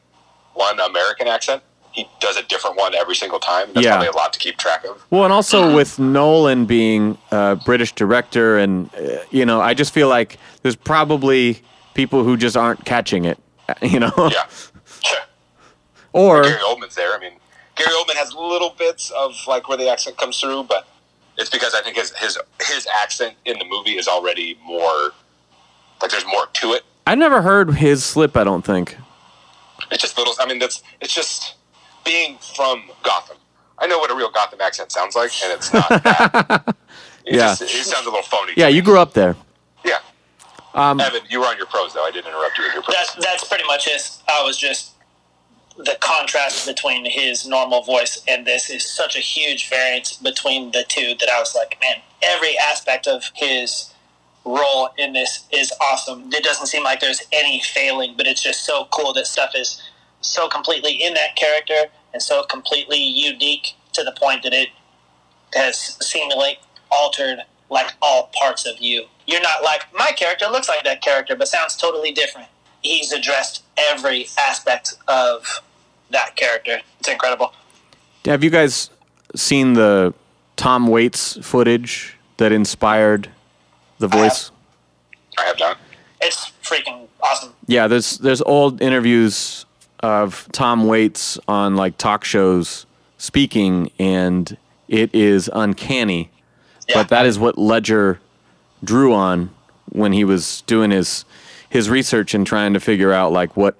one 0.55 0.79
American 0.79 1.27
accent. 1.27 1.61
He 1.91 2.09
does 2.19 2.35
a 2.35 2.43
different 2.43 2.75
one 2.75 2.93
every 2.93 3.15
single 3.15 3.39
time. 3.39 3.69
That's 3.73 3.85
Yeah. 3.85 3.91
probably 3.91 4.07
a 4.09 4.11
lot 4.11 4.33
to 4.33 4.39
keep 4.39 4.57
track 4.57 4.83
of. 4.83 5.01
Well, 5.11 5.23
and 5.23 5.31
also 5.31 5.73
with 5.73 5.97
Nolan 5.97 6.65
being 6.65 7.17
a 7.31 7.55
British 7.55 7.93
director, 7.93 8.57
and 8.57 8.93
uh, 8.95 9.19
you 9.31 9.45
know, 9.45 9.61
I 9.61 9.73
just 9.73 9.93
feel 9.93 10.09
like 10.09 10.37
there's 10.61 10.75
probably 10.75 11.61
people 11.93 12.23
who 12.25 12.35
just 12.35 12.57
aren't 12.57 12.83
catching 12.85 13.23
it. 13.25 13.37
You 13.81 13.99
know, 14.01 14.11
Yeah. 14.31 14.45
Sure. 15.01 15.19
or 16.13 16.43
Gary 16.43 16.59
Oldman's 16.61 16.95
there. 16.95 17.15
I 17.15 17.19
mean, 17.19 17.33
Gary 17.75 17.91
Oldman 17.93 18.15
has 18.15 18.33
little 18.33 18.75
bits 18.77 19.09
of 19.11 19.33
like 19.47 19.67
where 19.69 19.77
the 19.77 19.89
accent 19.89 20.17
comes 20.17 20.39
through, 20.39 20.63
but 20.63 20.85
it's 21.37 21.49
because 21.49 21.73
I 21.73 21.81
think 21.81 21.95
his 21.95 22.11
his 22.13 22.37
his 22.61 22.87
accent 23.01 23.35
in 23.45 23.57
the 23.57 23.65
movie 23.65 23.97
is 23.97 24.07
already 24.07 24.57
more 24.65 25.11
like 26.01 26.11
there's 26.11 26.25
more 26.25 26.47
to 26.53 26.73
it. 26.73 26.83
I 27.07 27.15
never 27.15 27.41
heard 27.41 27.75
his 27.75 28.03
slip. 28.03 28.35
I 28.37 28.43
don't 28.43 28.63
think. 28.65 28.97
It's 29.91 30.01
just 30.01 30.17
little. 30.17 30.33
I 30.39 30.45
mean, 30.47 30.59
that's 30.59 30.83
it's 31.01 31.13
just 31.13 31.55
being 32.03 32.37
from 32.55 32.83
Gotham. 33.03 33.37
I 33.77 33.87
know 33.87 33.99
what 33.99 34.09
a 34.11 34.15
real 34.15 34.31
Gotham 34.31 34.61
accent 34.61 34.91
sounds 34.91 35.15
like, 35.15 35.31
and 35.43 35.51
it's 35.53 35.73
not 35.73 35.89
that. 36.03 36.75
It 37.25 37.35
Yeah. 37.35 37.47
just, 37.55 37.61
it 37.63 37.67
sounds 37.85 38.05
a 38.05 38.09
little 38.09 38.23
phony. 38.23 38.53
Yeah, 38.55 38.67
you 38.67 38.81
grew 38.81 38.99
up 38.99 39.13
there. 39.13 39.35
Yeah. 39.83 39.99
Um, 40.73 40.99
Evan, 40.99 41.21
you 41.29 41.39
were 41.39 41.45
on 41.47 41.57
your 41.57 41.65
pros 41.67 41.93
though. 41.93 42.03
I 42.05 42.11
didn't 42.11 42.27
interrupt 42.29 42.57
you 42.57 42.65
with 42.65 42.73
your 42.73 42.83
pros. 42.83 42.95
That's 42.95 43.15
that's 43.25 43.43
pretty 43.47 43.65
much 43.65 43.87
it. 43.87 44.09
I 44.27 44.43
was 44.43 44.57
just 44.57 44.91
the 45.77 45.97
contrast 45.99 46.65
between 46.67 47.03
his 47.09 47.45
normal 47.45 47.81
voice 47.83 48.23
and 48.29 48.45
this 48.47 48.69
is 48.69 48.85
such 48.89 49.17
a 49.17 49.19
huge 49.19 49.69
variance 49.69 50.13
between 50.15 50.71
the 50.71 50.85
two 50.87 51.15
that 51.19 51.27
I 51.29 51.37
was 51.39 51.53
like, 51.53 51.77
man, 51.81 51.97
every 52.21 52.57
aspect 52.57 53.07
of 53.07 53.23
his 53.33 53.91
role 54.45 54.89
in 54.97 55.13
this 55.13 55.45
is 55.51 55.73
awesome. 55.81 56.31
It 56.31 56.43
doesn't 56.43 56.67
seem 56.67 56.83
like 56.83 56.99
there's 56.99 57.21
any 57.33 57.61
failing, 57.61 58.13
but 58.15 58.27
it's 58.27 58.43
just 58.43 58.63
so 58.63 58.87
cool 58.91 59.11
that 59.13 59.27
stuff 59.27 59.51
is 59.55 59.81
so 60.21 60.47
completely 60.47 60.91
in 60.91 61.13
that 61.15 61.35
character 61.35 61.91
and 62.13 62.21
so 62.21 62.43
completely 62.43 63.01
unique 63.01 63.73
to 63.93 64.03
the 64.03 64.11
point 64.11 64.43
that 64.43 64.53
it 64.53 64.69
has 65.53 65.97
seemingly 66.05 66.59
altered 66.91 67.39
like 67.69 67.93
all 68.01 68.29
parts 68.39 68.65
of 68.65 68.79
you. 68.79 69.05
You're 69.25 69.41
not 69.41 69.63
like 69.63 69.81
my 69.93 70.11
character 70.15 70.45
looks 70.45 70.69
like 70.69 70.83
that 70.83 71.01
character, 71.01 71.35
but 71.35 71.47
sounds 71.47 71.75
totally 71.75 72.11
different. 72.11 72.47
He's 72.81 73.11
addressed 73.11 73.63
every 73.77 74.27
aspect 74.37 74.93
of 75.07 75.61
that 76.11 76.35
character. 76.35 76.81
It's 76.99 77.09
incredible. 77.09 77.53
Have 78.25 78.43
you 78.43 78.51
guys 78.51 78.91
seen 79.35 79.73
the 79.73 80.13
Tom 80.55 80.87
Waits 80.87 81.37
footage 81.45 82.17
that 82.37 82.51
inspired 82.51 83.29
the 83.99 84.07
voice? 84.07 84.51
I 85.37 85.43
have 85.45 85.59
not. 85.59 85.77
It's 86.21 86.51
freaking 86.63 87.07
awesome. 87.21 87.53
Yeah, 87.67 87.87
there's 87.87 88.17
there's 88.19 88.41
old 88.43 88.81
interviews 88.81 89.65
of 89.99 90.47
Tom 90.51 90.87
Waits 90.87 91.37
on 91.47 91.75
like 91.75 91.97
talk 91.97 92.23
shows 92.23 92.85
speaking, 93.17 93.91
and 93.99 94.57
it 94.87 95.13
is 95.13 95.49
uncanny. 95.53 96.29
Yeah. 96.87 96.95
But 96.95 97.09
that 97.09 97.25
is 97.25 97.37
what 97.39 97.57
Ledger 97.57 98.19
drew 98.83 99.13
on 99.13 99.49
when 99.89 100.13
he 100.13 100.23
was 100.23 100.61
doing 100.67 100.91
his 100.91 101.25
his 101.69 101.89
research 101.89 102.33
and 102.33 102.45
trying 102.45 102.73
to 102.73 102.79
figure 102.79 103.11
out 103.11 103.31
like 103.31 103.57
what 103.57 103.75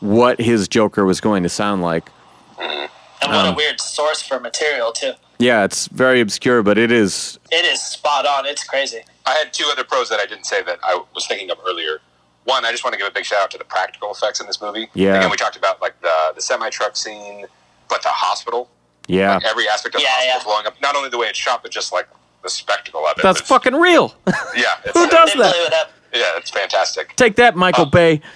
what 0.00 0.40
his 0.40 0.66
Joker 0.68 1.04
was 1.04 1.20
going 1.20 1.42
to 1.44 1.48
sound 1.48 1.82
like. 1.82 2.10
And 2.58 2.88
what 3.30 3.30
Um, 3.46 3.54
a 3.54 3.56
weird 3.56 3.80
source 3.80 4.20
for 4.22 4.40
material 4.40 4.90
too. 4.92 5.12
Yeah, 5.42 5.64
it's 5.64 5.88
very 5.88 6.20
obscure, 6.20 6.62
but 6.62 6.78
it 6.78 6.92
is. 6.92 7.38
It 7.50 7.64
is 7.64 7.80
spot 7.82 8.26
on. 8.26 8.46
It's 8.46 8.64
crazy. 8.64 9.00
I 9.26 9.32
had 9.32 9.52
two 9.52 9.68
other 9.72 9.82
pros 9.84 10.08
that 10.08 10.20
I 10.20 10.26
didn't 10.26 10.44
say 10.44 10.62
that 10.62 10.78
I 10.84 11.02
was 11.14 11.26
thinking 11.26 11.50
of 11.50 11.58
earlier. 11.66 12.00
One, 12.44 12.64
I 12.64 12.70
just 12.70 12.84
want 12.84 12.94
to 12.94 12.98
give 12.98 13.06
a 13.08 13.10
big 13.10 13.24
shout 13.24 13.42
out 13.42 13.50
to 13.52 13.58
the 13.58 13.64
practical 13.64 14.10
effects 14.12 14.40
in 14.40 14.46
this 14.46 14.60
movie. 14.60 14.88
Yeah. 14.94 15.16
Again, 15.16 15.30
we 15.30 15.36
talked 15.36 15.56
about 15.56 15.80
like 15.80 16.00
the 16.00 16.32
the 16.34 16.40
semi 16.40 16.70
truck 16.70 16.96
scene, 16.96 17.46
but 17.88 18.02
the 18.02 18.08
hospital, 18.08 18.68
Yeah, 19.08 19.34
like, 19.34 19.44
every 19.44 19.68
aspect 19.68 19.94
of 19.96 20.00
Yeah, 20.00 20.08
the 20.08 20.30
hospital 20.32 20.38
yeah. 20.38 20.44
blowing 20.62 20.66
up. 20.66 20.80
Not 20.82 20.96
only 20.96 21.08
the 21.08 21.18
way 21.18 21.26
it's 21.26 21.38
shot, 21.38 21.62
but 21.62 21.70
just 21.72 21.92
like 21.92 22.08
the 22.42 22.50
spectacle 22.50 23.04
of 23.06 23.18
it. 23.18 23.22
that's 23.22 23.38
It's- 23.40 23.48
fucking 23.48 23.74
real. 23.74 24.14
Yeah. 24.56 24.66
It's, 24.84 24.96
Who 24.98 25.08
does 25.08 25.32
that? 25.34 25.54
it. 25.56 26.18
Yeah, 26.18 26.36
it's 26.36 26.50
fantastic. 26.50 27.14
Take 27.16 27.36
that, 27.36 27.56
Michael 27.56 27.84
Oh. 27.86 27.90
Bay. 27.90 28.20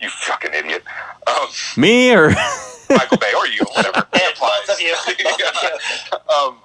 You 0.00 0.08
fucking 0.10 0.52
idiot. 0.52 0.82
Um, 1.28 1.46
Me 1.76 2.12
or 2.12 2.30
Michael 2.96 3.16
Bay 3.18 3.32
or 3.36 3.46
you, 3.46 3.60
whatever. 3.74 4.06
It 4.12 4.32
applies. 4.34 4.60
both 4.66 4.76
of 4.76 4.80
you. 4.80 4.94
Both 5.06 5.40
of 5.40 5.62
you. 5.62 6.34
um, 6.34 6.58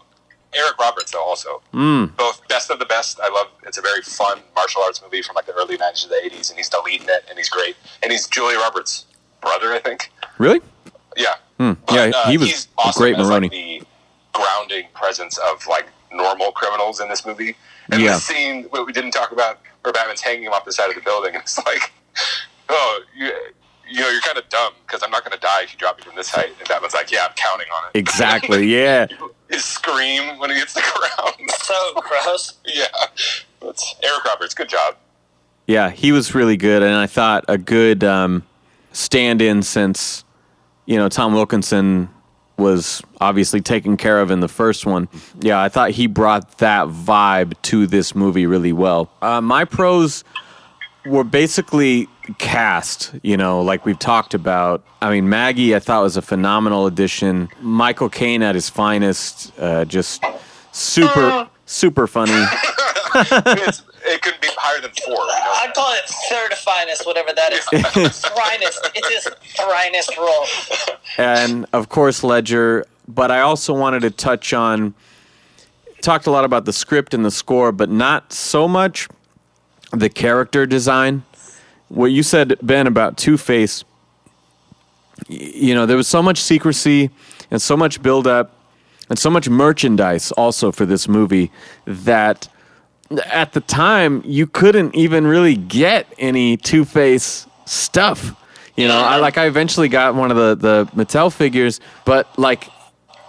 Eric 0.53 0.77
Roberts, 0.79 1.11
though, 1.11 1.23
also. 1.23 1.61
Mm. 1.73 2.15
Both 2.15 2.47
best 2.47 2.69
of 2.71 2.79
the 2.79 2.85
best. 2.85 3.19
I 3.21 3.29
love. 3.29 3.47
It's 3.65 3.77
a 3.77 3.81
very 3.81 4.01
fun 4.01 4.39
martial 4.55 4.81
arts 4.81 5.01
movie 5.01 5.21
from 5.21 5.35
like 5.35 5.45
the 5.45 5.53
early 5.53 5.77
'90s 5.77 6.03
to 6.03 6.09
the 6.09 6.21
'80s, 6.25 6.49
and 6.49 6.57
he's 6.57 6.69
the 6.69 6.81
lead 6.85 7.01
in 7.01 7.09
it, 7.09 7.25
and 7.29 7.37
he's 7.37 7.49
great. 7.49 7.75
And 8.01 8.11
he's 8.11 8.27
Julia 8.27 8.57
Roberts' 8.59 9.05
brother, 9.41 9.73
I 9.73 9.79
think. 9.79 10.11
really? 10.37 10.61
Yeah. 11.15 11.35
Hmm. 11.57 11.73
But, 11.85 11.95
Yeah, 11.95 12.11
uh, 12.15 12.29
he 12.29 12.37
was 12.37 12.49
he's 12.49 12.67
awesome 12.77 13.01
great 13.01 13.17
as, 13.17 13.27
Like, 13.29 13.49
the 13.51 13.81
grounding 14.33 14.85
presence 14.93 15.37
of 15.39 15.65
like 15.67 15.87
normal 16.11 16.51
criminals 16.51 16.99
in 17.01 17.09
this 17.09 17.25
movie. 17.25 17.55
And 17.91 18.01
Yeah. 18.01 18.13
the 18.13 18.19
scene 18.19 18.63
what 18.69 18.85
we 18.85 18.93
didn't 18.93 19.11
talk 19.11 19.31
about, 19.31 19.59
where 19.81 19.91
Batman's 19.93 20.21
hanging 20.21 20.43
him 20.43 20.53
off 20.53 20.63
the 20.65 20.71
side 20.71 20.89
of 20.89 20.95
the 20.95 21.01
building, 21.01 21.33
and 21.35 21.41
it's 21.43 21.57
like, 21.65 21.91
oh, 22.69 22.99
you, 23.15 23.31
you 23.89 24.01
know, 24.01 24.09
you're 24.09 24.21
kind 24.21 24.37
of 24.37 24.47
dumb 24.49 24.73
because 24.85 25.03
I'm 25.03 25.11
not 25.11 25.23
going 25.23 25.33
to 25.33 25.39
die 25.39 25.63
if 25.63 25.73
you 25.73 25.79
drop 25.79 25.97
me 25.97 26.03
from 26.03 26.15
this 26.15 26.29
height. 26.29 26.49
And 26.59 26.67
Batman's 26.67 26.93
like, 26.93 27.11
yeah, 27.11 27.25
I'm 27.27 27.33
counting 27.35 27.67
on 27.75 27.89
it. 27.93 27.97
Exactly. 27.97 28.67
Yeah. 28.77 29.07
His 29.49 29.63
scream 29.63 30.37
when 30.39 30.49
he 30.49 30.57
hits 30.57 30.73
the 30.73 30.81
ground. 31.15 31.49
So 31.63 31.93
gross. 32.01 32.53
yeah, 32.65 32.87
that's 33.61 33.95
Eric 34.03 34.25
Roberts. 34.25 34.53
Good 34.53 34.67
job. 34.67 34.95
Yeah, 35.67 35.89
he 35.89 36.11
was 36.11 36.35
really 36.35 36.57
good, 36.57 36.83
and 36.83 36.93
I 36.95 37.07
thought 37.07 37.45
a 37.47 37.57
good 37.57 38.03
um, 38.03 38.43
stand-in 38.91 39.63
since 39.63 40.25
you 40.85 40.97
know 40.97 41.07
Tom 41.07 41.33
Wilkinson 41.33 42.09
was 42.57 43.01
obviously 43.21 43.61
taken 43.61 43.95
care 43.95 44.19
of 44.19 44.31
in 44.31 44.39
the 44.41 44.47
first 44.49 44.85
one. 44.85 45.07
Yeah, 45.39 45.61
I 45.61 45.69
thought 45.69 45.91
he 45.91 46.07
brought 46.07 46.57
that 46.57 46.87
vibe 46.87 47.53
to 47.63 47.87
this 47.87 48.15
movie 48.15 48.47
really 48.47 48.73
well. 48.73 49.09
Uh, 49.21 49.39
my 49.41 49.63
pros 49.63 50.23
were 51.07 51.23
basically 51.23 52.07
cast, 52.37 53.13
you 53.23 53.37
know, 53.37 53.61
like 53.61 53.85
we've 53.85 53.99
talked 53.99 54.33
about. 54.33 54.83
I 55.01 55.09
mean, 55.09 55.29
Maggie, 55.29 55.75
I 55.75 55.79
thought 55.79 56.03
was 56.03 56.17
a 56.17 56.21
phenomenal 56.21 56.85
addition. 56.87 57.49
Michael 57.61 58.09
Caine 58.09 58.43
at 58.43 58.55
his 58.55 58.69
finest, 58.69 59.51
uh, 59.59 59.85
just 59.85 60.23
super, 60.71 61.49
super 61.65 62.07
funny. 62.07 62.45
It's, 63.19 63.81
it 64.05 64.21
couldn't 64.21 64.41
be 64.41 64.49
higher 64.51 64.79
than 64.79 64.91
four. 64.91 65.15
We 65.15 65.15
know 65.15 65.23
I'd 65.23 65.69
that. 65.69 65.73
call 65.73 65.91
it 65.93 66.07
third 66.29 66.53
finest, 66.53 67.03
whatever 67.07 67.33
that 67.33 67.51
is. 67.51 67.61
Thrynest. 67.65 68.77
It's 68.95 69.25
his 69.25 69.33
thrynest 69.55 70.15
role. 70.17 70.95
and 71.17 71.65
of 71.73 71.89
course 71.89 72.23
Ledger. 72.23 72.85
But 73.07 73.31
I 73.31 73.39
also 73.39 73.73
wanted 73.73 74.01
to 74.01 74.11
touch 74.11 74.53
on 74.53 74.93
talked 76.01 76.27
a 76.27 76.31
lot 76.31 76.45
about 76.45 76.65
the 76.65 76.73
script 76.73 77.13
and 77.13 77.25
the 77.25 77.31
score, 77.31 77.71
but 77.71 77.89
not 77.89 78.31
so 78.31 78.67
much 78.67 79.07
the 79.99 80.09
character 80.09 80.65
design. 80.65 81.23
What 81.89 82.07
you 82.07 82.23
said, 82.23 82.57
Ben, 82.61 82.87
about 82.87 83.17
Two 83.17 83.37
Face. 83.37 83.83
You 85.27 85.73
know, 85.73 85.85
there 85.85 85.97
was 85.97 86.07
so 86.07 86.21
much 86.21 86.39
secrecy 86.39 87.09
and 87.49 87.61
so 87.61 87.75
much 87.75 88.01
build 88.01 88.27
up 88.27 88.53
and 89.09 89.17
so 89.17 89.29
much 89.29 89.49
merchandise 89.49 90.31
also 90.33 90.71
for 90.71 90.85
this 90.85 91.07
movie 91.07 91.51
that 91.85 92.47
at 93.25 93.53
the 93.53 93.61
time 93.61 94.21
you 94.25 94.45
couldn't 94.45 94.93
even 94.95 95.25
really 95.25 95.55
get 95.55 96.07
any 96.17 96.57
Two 96.57 96.85
Face 96.85 97.47
stuff. 97.65 98.33
You 98.75 98.87
know, 98.87 98.99
I 98.99 99.17
like 99.17 99.37
I 99.37 99.47
eventually 99.47 99.89
got 99.89 100.13
one 100.13 100.29
of 100.29 100.37
the 100.37 100.55
the 100.55 100.91
Mattel 100.95 101.33
figures, 101.33 101.79
but 102.05 102.27
like 102.37 102.69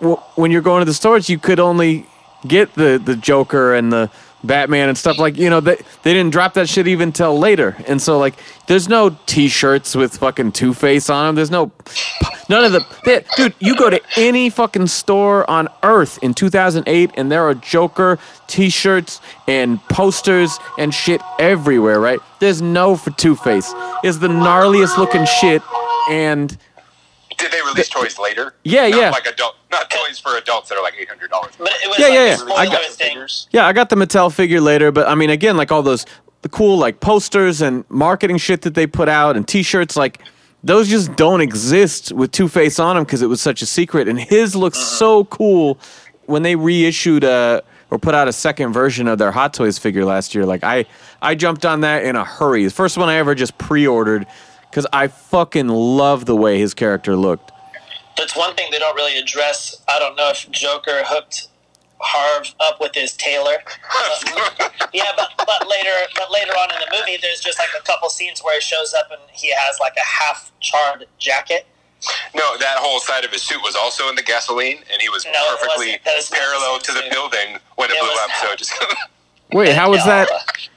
w- 0.01 0.19
when 0.35 0.51
you're 0.51 0.63
going 0.63 0.81
to 0.81 0.85
the 0.85 0.95
stores, 0.95 1.31
you 1.31 1.39
could 1.39 1.61
only 1.61 2.07
get 2.47 2.75
the 2.75 3.01
the 3.03 3.17
Joker 3.17 3.75
and 3.75 3.93
the 3.93 4.11
Batman 4.45 4.89
and 4.89 4.97
stuff 4.97 5.19
like 5.19 5.37
you 5.37 5.51
know 5.51 5.61
they 5.61 5.77
they 6.03 6.13
didn't 6.13 6.31
drop 6.31 6.55
that 6.55 6.69
shit 6.69 6.87
even 6.87 7.13
till 7.13 7.39
later, 7.39 7.77
and 7.87 8.01
so 8.01 8.19
like 8.19 8.35
there's 8.67 8.89
no 8.89 9.17
T-shirts 9.27 9.95
with 9.97 10.17
fucking 10.17 10.53
Two 10.53 10.75
Face 10.75 11.11
on 11.11 11.27
them. 11.27 11.35
There's 11.35 11.51
no 11.51 11.73
none 12.49 12.65
of 12.65 12.73
the 12.73 12.87
they, 13.05 13.25
dude. 13.37 13.55
You 13.59 13.77
go 13.77 13.91
to 13.91 14.01
any 14.17 14.49
fucking 14.49 14.87
store 14.87 15.49
on 15.51 15.69
Earth 15.83 16.19
in 16.23 16.35
2008, 16.35 17.11
and 17.17 17.33
there 17.33 17.45
are 17.45 17.55
Joker 17.55 18.19
T-shirts 18.47 19.21
and 19.49 19.83
posters 19.89 20.59
and 20.79 20.95
shit 20.95 21.21
everywhere. 21.39 21.99
Right? 21.99 22.21
There's 22.39 22.63
no 22.63 22.97
for 22.97 23.11
Two 23.11 23.35
Face. 23.35 23.73
Is 24.05 24.21
the 24.21 24.29
gnarliest 24.29 24.99
looking 24.99 25.25
shit, 25.25 25.63
and 26.09 26.57
Did 27.39 27.53
they 27.53 27.61
release 27.63 27.89
toys 27.89 28.19
later? 28.19 28.55
Yeah, 28.65 28.89
Not 28.89 28.99
yeah. 29.01 29.11
Like 29.11 29.27
adult, 29.27 29.57
not 29.71 29.89
toys 29.91 30.19
for 30.19 30.37
adults 30.37 30.69
that 30.69 30.77
are 30.77 30.83
like 30.83 30.95
eight 30.99 31.09
hundred 31.09 31.31
dollars. 31.31 31.53
But 31.59 31.71
it 31.85 31.89
was 31.89 31.99
Yeah, 31.99 32.07
like 32.07 32.15
yeah, 32.15 32.37
yeah. 32.47 32.55
I 32.55 32.67
got- 32.67 32.85
thing. 32.87 33.27
Yeah, 33.51 33.67
I 33.67 33.73
got 33.73 33.89
the 33.91 33.97
Mattel 33.97 34.33
figure 34.35 34.61
later, 34.61 34.91
but 34.93 35.09
I 35.09 35.15
mean, 35.15 35.31
again, 35.31 35.57
like 35.57 35.71
all 35.73 35.83
those 35.83 36.05
the 36.43 36.49
cool 36.49 36.77
like 36.79 37.01
posters 37.01 37.61
and 37.63 37.85
marketing 37.89 38.37
shit 38.39 38.63
that 38.63 38.75
they 38.75 38.87
put 38.87 39.09
out 39.09 39.37
and 39.37 39.47
T-shirts, 39.47 39.97
like 39.97 40.21
those 40.65 40.89
just 40.89 41.15
don't 41.17 41.41
exist 41.41 42.13
with 42.13 42.33
Two 42.33 42.49
Face 42.49 42.79
on 42.79 42.97
them 42.97 43.05
because 43.05 43.23
it 43.23 43.27
was 43.29 43.41
such 43.41 43.63
a 43.63 43.67
secret. 43.67 44.09
And 44.09 44.21
his 44.21 44.55
looks 44.57 44.79
so 44.79 45.25
cool 45.27 45.79
when 46.27 46.43
they 46.43 46.57
reissued 46.57 47.25
uh 47.25 47.61
or 47.91 47.99
put 47.99 48.15
out 48.15 48.29
a 48.29 48.33
second 48.33 48.73
version 48.75 49.09
of 49.09 49.17
their 49.19 49.33
Hot 49.33 49.55
Toys 49.55 49.79
figure 49.79 50.05
last 50.05 50.35
year. 50.35 50.45
Like 50.45 50.63
I, 50.63 50.85
I 51.23 51.35
jumped 51.35 51.65
on 51.65 51.81
that 51.81 52.05
in 52.05 52.17
a 52.17 52.25
hurry. 52.25 52.65
The 52.65 52.71
first 52.71 52.99
one 52.99 53.09
I 53.09 53.15
ever 53.15 53.35
just 53.35 53.57
pre-ordered 53.57 54.27
because 54.71 54.87
I 54.93 55.09
fucking 55.09 55.69
love 55.69 56.27
the 56.27 56.37
way 56.37 56.59
his 56.59 56.75
character 56.75 57.17
looked. 57.17 57.53
That's 58.17 58.37
one 58.37 58.55
thing 58.57 58.69
they 58.73 58.79
don't 58.79 58.97
really 58.97 59.17
address. 59.19 59.83
I 59.89 59.99
don't 59.99 60.17
know 60.17 60.31
if 60.31 60.51
Joker 60.51 61.03
hooked 61.07 61.49
Harv 62.01 62.53
up 62.61 62.81
with 62.81 62.95
his 62.95 63.13
tailor. 63.17 63.59
But- 64.35 64.73
yeah, 64.93 65.05
but, 65.17 65.31
but 65.39 65.69
later, 65.69 65.91
but 66.17 66.31
later 66.31 66.53
on 66.53 66.71
in 66.73 66.79
the 66.81 66.97
movie, 66.99 67.19
there's 67.21 67.41
just 67.41 67.59
like 67.59 67.69
a 67.79 67.83
couple 67.85 68.09
scenes 68.09 68.41
where 68.41 68.55
he 68.57 68.61
shows 68.61 68.95
up 68.95 69.07
and 69.11 69.21
he 69.33 69.53
has 69.57 69.79
like 69.81 69.95
a 69.97 70.05
half 70.07 70.51
charred 70.61 71.07
jacket. 71.19 71.67
No, 72.35 72.57
that 72.59 72.77
whole 72.79 73.01
side 73.01 73.25
of 73.25 73.33
his 73.33 73.43
suit 73.43 73.61
was 73.63 73.75
also 73.75 74.09
in 74.09 74.15
the 74.15 74.23
gasoline, 74.23 74.79
and 74.93 75.03
he 75.03 75.09
was 75.09 75.25
No, 75.25 75.33
perfectly 75.59 75.87
wasn't. 75.87 76.05
That 76.05 76.17
was 76.17 76.31
not 76.31 76.39
parallel 76.41 76.79
to 76.79 76.93
the 76.93 77.03
suit. 77.03 77.11
building 77.13 77.59
when 77.75 77.91
it, 77.91 77.95
It 77.95 78.01
blew 78.01 78.11
up. 78.11 78.31
So 78.41 78.45
not. 78.47 78.53
it 78.55 78.59
just 78.59 78.73
Wait, 79.53 79.75
how 79.75 79.91
was 79.91 80.01
No. 80.01 80.07
that? 80.07 80.29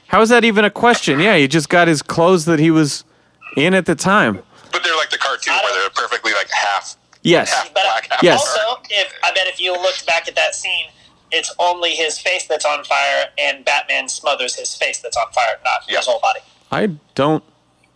How 0.08 0.20
is 0.20 0.30
that 0.30 0.44
even 0.44 0.64
a 0.64 0.70
question? 0.70 1.20
Yeah, 1.20 1.36
he 1.36 1.46
just 1.46 1.68
got 1.68 1.86
his 1.88 2.02
clothes 2.02 2.44
that 2.46 2.58
he 2.58 2.70
was 2.72 3.04
in 3.56 3.74
at 3.74 3.86
the 3.86 3.94
time. 3.94 4.42
but 4.72 4.82
they're 4.82 4.96
like 4.96 5.10
the 5.10 5.18
cartoon 5.18 5.54
where 5.62 5.72
they're 5.80 5.90
perfectly 5.90 6.32
like 6.32 6.48
half, 6.50 6.96
Yes. 7.22 7.52
half 7.52 7.72
But 7.74 7.82
black, 7.84 8.08
half 8.10 8.22
Yes. 8.22 8.40
also, 8.40 8.80
if 8.90 9.12
I 9.22 9.30
bet 9.32 9.46
if 9.46 9.60
you 9.60 9.72
looked 9.72 10.06
back 10.06 10.28
at 10.28 10.34
that 10.36 10.54
scene, 10.54 10.86
it's 11.30 11.54
only 11.58 11.94
his 11.94 12.18
face 12.18 12.46
that's 12.46 12.64
on 12.64 12.82
fire, 12.84 13.26
and 13.38 13.64
Batman 13.64 14.08
smothers 14.08 14.54
his 14.54 14.74
face 14.74 14.98
that's 15.00 15.16
on 15.16 15.30
fire, 15.32 15.58
not 15.64 15.84
Yeah. 15.88 15.98
his 15.98 16.06
whole 16.06 16.20
body. 16.20 16.40
I 16.70 16.88
don't 17.14 17.44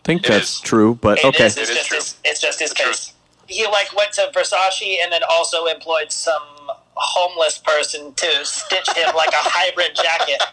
think 0.03 0.23
It 0.25 0.29
that's 0.29 0.53
is. 0.55 0.59
true, 0.61 0.97
but 1.01 1.17
It 1.19 1.25
okay. 1.25 1.45
is, 1.45 1.57
It's 1.57 1.69
It 1.69 1.73
is 1.73 1.77
just 1.77 1.87
true. 1.89 1.97
his. 1.97 2.15
It's 2.23 2.39
just 2.41 2.59
his 2.59 2.69
The 2.71 2.75
truth. 2.75 2.95
face. 2.99 3.13
He 3.47 3.65
like 3.67 3.93
went 3.95 4.11
to 4.13 4.29
Versace 4.35 4.97
and 5.01 5.11
then 5.11 5.21
also 5.29 5.65
employed 5.65 6.11
some 6.11 6.43
homeless 6.95 7.57
person 7.57 8.13
to 8.15 8.45
stitch 8.45 8.89
him 8.91 9.15
like 9.15 9.29
a 9.31 9.37
hybrid 9.37 9.95
jacket. 9.95 10.43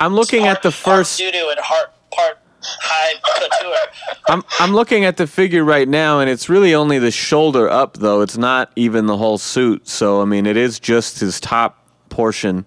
I'm 0.00 0.14
looking 0.14 0.46
at 0.48 0.62
the 0.62 0.72
first. 0.72 1.16
doo 1.18 1.30
doo 1.30 1.48
and 1.50 1.60
heart 1.60 1.92
part 2.10 2.38
high 2.62 3.14
couture. 3.36 4.16
I'm 4.28 4.42
I'm 4.60 4.72
looking 4.74 5.04
at 5.04 5.16
the 5.16 5.26
figure 5.26 5.64
right 5.64 5.88
now, 5.88 6.20
and 6.20 6.28
it's 6.30 6.48
really 6.48 6.74
only 6.74 6.98
the 6.98 7.10
shoulder 7.10 7.68
up, 7.68 7.94
though. 7.94 8.20
It's 8.20 8.36
not 8.38 8.70
even 8.76 9.06
the 9.06 9.16
whole 9.16 9.38
suit. 9.38 9.88
So 9.88 10.20
I 10.22 10.24
mean, 10.24 10.46
it 10.46 10.56
is 10.56 10.78
just 10.80 11.20
his 11.20 11.40
top 11.40 11.84
portion. 12.08 12.64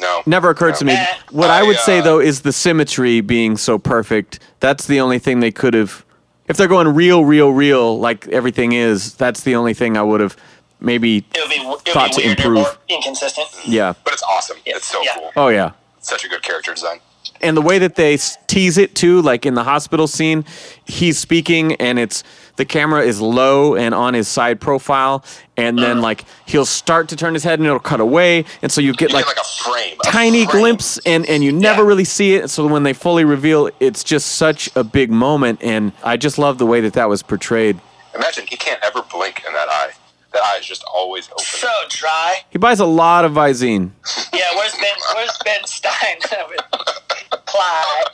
No, 0.00 0.22
Never 0.26 0.50
occurred 0.50 0.76
to 0.76 0.84
me. 0.84 0.92
Eh, 0.92 1.06
What 1.32 1.50
I 1.50 1.60
I, 1.60 1.62
would 1.64 1.78
say 1.78 1.98
uh, 1.98 2.02
though 2.04 2.20
is 2.20 2.42
the 2.42 2.52
symmetry 2.52 3.20
being 3.20 3.56
so 3.56 3.78
perfect. 3.78 4.38
That's 4.60 4.86
the 4.86 5.00
only 5.00 5.18
thing 5.18 5.40
they 5.40 5.50
could 5.50 5.74
have. 5.74 6.04
If 6.46 6.56
they're 6.56 6.68
going 6.68 6.88
real, 6.94 7.24
real, 7.24 7.50
real, 7.50 7.98
like 7.98 8.28
everything 8.28 8.72
is, 8.72 9.14
that's 9.14 9.42
the 9.42 9.56
only 9.56 9.74
thing 9.74 9.96
I 9.96 10.02
would 10.02 10.20
have 10.20 10.36
maybe. 10.80 11.18
It 11.18 11.24
would 11.40 11.48
be, 11.50 11.56
it 11.56 11.66
would 11.68 11.80
Thought 11.80 12.12
to 12.12 12.20
be 12.20 12.26
weird 12.28 12.38
or 12.40 12.42
improve. 12.42 12.54
more 12.64 12.76
inconsistent. 12.88 13.48
Yeah. 13.66 13.92
but 14.04 14.12
it's 14.12 14.22
awesome. 14.22 14.58
Yeah. 14.64 14.76
It's 14.76 14.86
so 14.86 15.02
Yeah. 15.02 15.14
cool. 15.16 15.32
Oh 15.36 15.48
yeah. 15.48 15.72
Such 16.00 16.24
a 16.24 16.28
good 16.28 16.42
character 16.42 16.72
design. 16.72 17.00
And 17.40 17.56
the 17.56 17.62
way 17.62 17.78
that 17.78 17.94
they 17.96 18.18
tease 18.46 18.78
it 18.78 18.94
too, 18.94 19.22
like 19.22 19.46
in 19.46 19.54
the 19.54 19.64
hospital 19.64 20.06
scene, 20.06 20.44
he's 20.84 21.18
speaking 21.18 21.74
and 21.76 21.98
it's 21.98 22.24
the 22.56 22.64
camera 22.64 23.02
is 23.02 23.20
low 23.20 23.76
and 23.76 23.94
on 23.94 24.14
his 24.14 24.26
side 24.26 24.60
profile, 24.60 25.24
and 25.56 25.78
then 25.78 26.00
like 26.00 26.24
he'll 26.46 26.64
start 26.66 27.08
to 27.10 27.16
turn 27.16 27.32
his 27.34 27.44
head 27.44 27.58
and 27.60 27.66
it'll 27.66 27.78
cut 27.78 28.00
away, 28.00 28.44
and 28.62 28.72
so 28.72 28.80
you 28.80 28.92
get 28.94 29.10
You 29.10 29.14
like, 29.16 29.26
get 29.26 29.36
like 29.36 29.44
a 29.44 29.62
frame, 29.62 29.96
a 30.00 30.10
tiny 30.10 30.44
frame. 30.44 30.60
glimpse, 30.60 30.98
and 31.06 31.24
and 31.26 31.44
you 31.44 31.52
never 31.52 31.82
Yeah. 31.82 31.88
really 31.88 32.04
see 32.04 32.34
it. 32.34 32.50
So 32.50 32.66
when 32.66 32.82
they 32.82 32.92
fully 32.92 33.24
reveal, 33.24 33.70
it's 33.78 34.02
just 34.02 34.36
such 34.36 34.68
a 34.74 34.82
big 34.82 35.10
moment, 35.10 35.60
and 35.62 35.92
I 36.02 36.16
just 36.16 36.36
love 36.38 36.58
the 36.58 36.66
way 36.66 36.80
that 36.80 36.94
that 36.94 37.08
was 37.08 37.22
portrayed. 37.22 37.78
Imagine 38.14 38.46
he 38.48 38.56
can't 38.56 38.80
ever 38.82 39.02
blink 39.02 39.44
in 39.46 39.52
that 39.52 39.68
eye. 39.68 39.90
That 40.32 40.42
eye 40.42 40.58
is 40.58 40.66
just 40.66 40.82
always 40.92 41.28
open. 41.30 41.44
So 41.44 41.68
dry. 41.88 42.38
He 42.50 42.58
buys 42.58 42.80
a 42.80 42.86
lot 42.86 43.24
of 43.24 43.32
Visine. 43.32 43.90
Yeah, 44.32 44.54
where's 44.56 44.72
Ben? 44.74 44.94
Where's 45.14 45.38
Ben 45.44 45.64
Stein? 45.64 46.18
Clyde. 47.30 48.04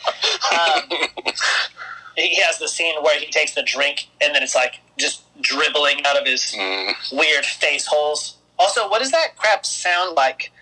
Um, 0.52 0.82
he 2.16 2.36
has 2.42 2.58
the 2.58 2.68
scene 2.68 2.94
where 3.02 3.18
he 3.18 3.26
takes 3.26 3.54
the 3.54 3.62
drink 3.62 4.08
and 4.22 4.34
then 4.34 4.42
it's 4.42 4.54
like 4.54 4.80
just 4.98 5.22
dribbling 5.42 6.04
out 6.06 6.16
of 6.16 6.26
his 6.26 6.54
Mm. 6.56 6.94
weird 7.12 7.44
face 7.44 7.86
holes. 7.86 8.36
Also, 8.58 8.88
what 8.88 9.00
does 9.00 9.10
that 9.10 9.36
crap 9.36 9.66
sound 9.66 10.14
like? 10.14 10.52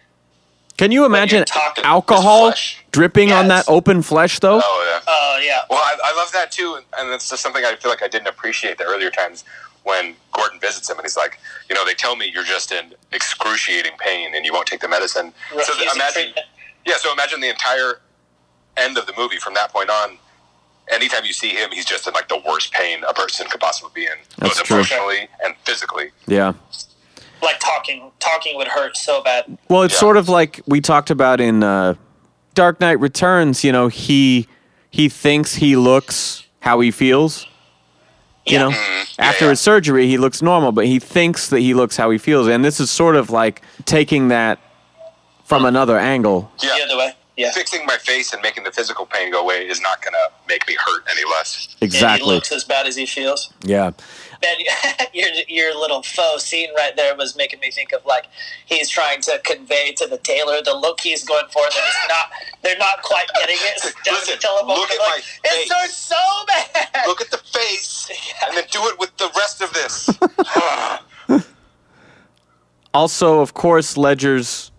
Can 0.78 0.90
you 0.90 1.04
imagine 1.04 1.44
alcohol 1.84 2.46
His 2.46 2.54
flesh. 2.54 2.84
dripping 2.92 3.30
on 3.30 3.48
that 3.48 3.66
open 3.68 4.00
flesh 4.02 4.40
though? 4.40 4.60
Oh 4.64 4.84
yeah. 4.90 5.00
Oh 5.06 5.38
yeah, 5.42 5.60
Well, 5.68 5.78
I, 5.78 5.96
I 6.04 6.16
love 6.16 6.32
that 6.32 6.50
too, 6.50 6.78
and 6.98 7.10
it's 7.10 7.28
just 7.28 7.42
something 7.42 7.62
I 7.64 7.76
feel 7.76 7.90
like 7.90 8.02
I 8.02 8.08
didn't 8.08 8.28
appreciate 8.28 8.78
the 8.78 8.84
earlier 8.84 9.10
times 9.10 9.44
when 9.84 10.14
Gordon 10.32 10.58
visits 10.60 10.88
him 10.88 10.96
and 10.96 11.04
he's 11.04 11.16
like, 11.16 11.38
you 11.68 11.74
know, 11.74 11.84
they 11.84 11.92
tell 11.94 12.16
me 12.16 12.30
you're 12.32 12.44
just 12.44 12.72
in 12.72 12.94
excruciating 13.12 13.92
pain 13.98 14.34
and 14.34 14.46
you 14.46 14.52
won't 14.52 14.66
take 14.66 14.80
the 14.80 14.88
medicine. 14.88 15.32
So 15.50 15.74
th- 15.74 15.92
imagine, 15.94 16.22
treatment. 16.22 16.46
yeah. 16.86 16.94
So 16.98 17.12
imagine 17.12 17.40
the 17.40 17.50
entire 17.50 18.00
end 18.76 18.96
of 18.98 19.06
the 19.06 19.12
movie 19.16 19.38
from 19.38 19.54
that 19.54 19.70
point 19.72 19.90
on. 19.90 20.18
Anytime 20.90 21.24
you 21.24 21.32
see 21.32 21.50
him, 21.50 21.70
he's 21.70 21.84
just 21.84 22.06
in 22.08 22.12
like 22.12 22.28
the 22.28 22.42
worst 22.46 22.72
pain 22.72 23.02
a 23.08 23.14
person 23.14 23.46
could 23.48 23.60
possibly 23.60 23.90
be 23.94 24.04
in, 24.06 24.12
That's 24.38 24.58
both 24.58 24.64
true. 24.66 24.76
emotionally 24.78 25.28
and 25.44 25.54
physically. 25.64 26.10
Yeah. 26.26 26.54
Like 27.40 27.60
talking, 27.60 28.10
talking 28.18 28.56
would 28.56 28.68
hurt 28.68 28.96
so 28.96 29.22
bad. 29.22 29.56
Well, 29.68 29.82
it's 29.82 29.94
Yeah. 29.94 30.00
sort 30.00 30.16
of 30.16 30.28
like 30.28 30.60
we 30.66 30.80
talked 30.80 31.10
about 31.10 31.40
in 31.40 31.62
uh, 31.62 31.94
Dark 32.54 32.80
Knight 32.80 32.98
Returns. 33.00 33.62
You 33.64 33.72
know, 33.72 33.88
he 33.88 34.48
he 34.90 35.08
thinks 35.08 35.54
he 35.54 35.76
looks 35.76 36.44
how 36.60 36.80
he 36.80 36.90
feels. 36.90 37.46
You 38.44 38.54
Yeah. 38.54 38.58
know, 38.64 38.68
Yeah, 38.70 39.04
after 39.20 39.44
yeah. 39.44 39.50
his 39.50 39.60
surgery, 39.60 40.08
he 40.08 40.18
looks 40.18 40.42
normal, 40.42 40.72
but 40.72 40.84
he 40.86 40.98
thinks 40.98 41.48
that 41.48 41.60
he 41.60 41.74
looks 41.74 41.96
how 41.96 42.10
he 42.10 42.18
feels, 42.18 42.48
and 42.48 42.64
this 42.64 42.80
is 42.80 42.90
sort 42.90 43.14
of 43.16 43.30
like 43.30 43.62
taking 43.84 44.28
that 44.28 44.58
from 45.44 45.64
another 45.64 45.96
angle. 45.98 46.50
Yeah. 46.60 46.74
The 46.76 46.84
other 46.84 46.96
way. 46.96 47.14
Yeah. 47.36 47.50
Fixing 47.52 47.86
my 47.86 47.96
face 47.96 48.32
and 48.34 48.42
making 48.42 48.64
the 48.64 48.70
physical 48.72 49.06
pain 49.06 49.32
go 49.32 49.40
away 49.40 49.66
is 49.66 49.80
not 49.80 50.02
going 50.02 50.12
to 50.12 50.30
make 50.46 50.66
me 50.68 50.74
hurt 50.74 51.02
any 51.10 51.24
less. 51.30 51.68
And 51.80 51.90
he 51.90 51.96
Exactly. 51.96 52.26
looks 52.34 52.52
as 52.52 52.62
bad 52.64 52.86
as 52.86 52.94
he 52.94 53.06
feels. 53.06 53.50
Yeah. 53.64 53.92
Ben, 54.42 54.56
your 55.14 55.28
your 55.48 55.78
little 55.78 56.02
faux 56.02 56.44
scene 56.44 56.68
right 56.74 56.94
there 56.96 57.14
was 57.16 57.34
making 57.36 57.60
me 57.60 57.70
think 57.70 57.92
of 57.92 58.04
like 58.04 58.26
he's 58.66 58.90
trying 58.90 59.20
to 59.22 59.40
convey 59.44 59.92
to 59.92 60.06
the 60.06 60.18
tailor 60.18 60.60
the 60.62 60.74
look 60.74 61.00
he's 61.00 61.24
going 61.24 61.46
for, 61.52 61.62
and 61.62 61.72
they're 61.72 61.84
just 61.86 62.08
not 62.08 62.30
they're 62.62 62.78
not 62.78 63.02
quite 63.02 63.26
getting 63.38 63.56
it. 63.60 63.78
So 63.80 63.88
Listen, 64.10 64.38
tell 64.40 64.58
him 64.60 64.66
look 64.66 64.90
at 64.90 64.98
like, 64.98 65.08
my 65.08 65.22
It 65.44 65.68
face. 65.68 65.72
hurts 65.72 65.94
so 65.94 66.16
bad. 66.48 67.06
Look 67.06 67.20
at 67.22 67.30
the 67.30 67.38
face 67.38 68.10
and 68.46 68.56
then 68.56 68.64
do 68.70 68.80
it 68.88 68.98
with 68.98 69.16
the 69.16 69.30
rest 69.36 69.62
of 69.62 69.72
this. 69.72 70.10
Also, 72.94 73.40
of 73.40 73.54
course, 73.54 73.96
Ledger's 73.96 74.70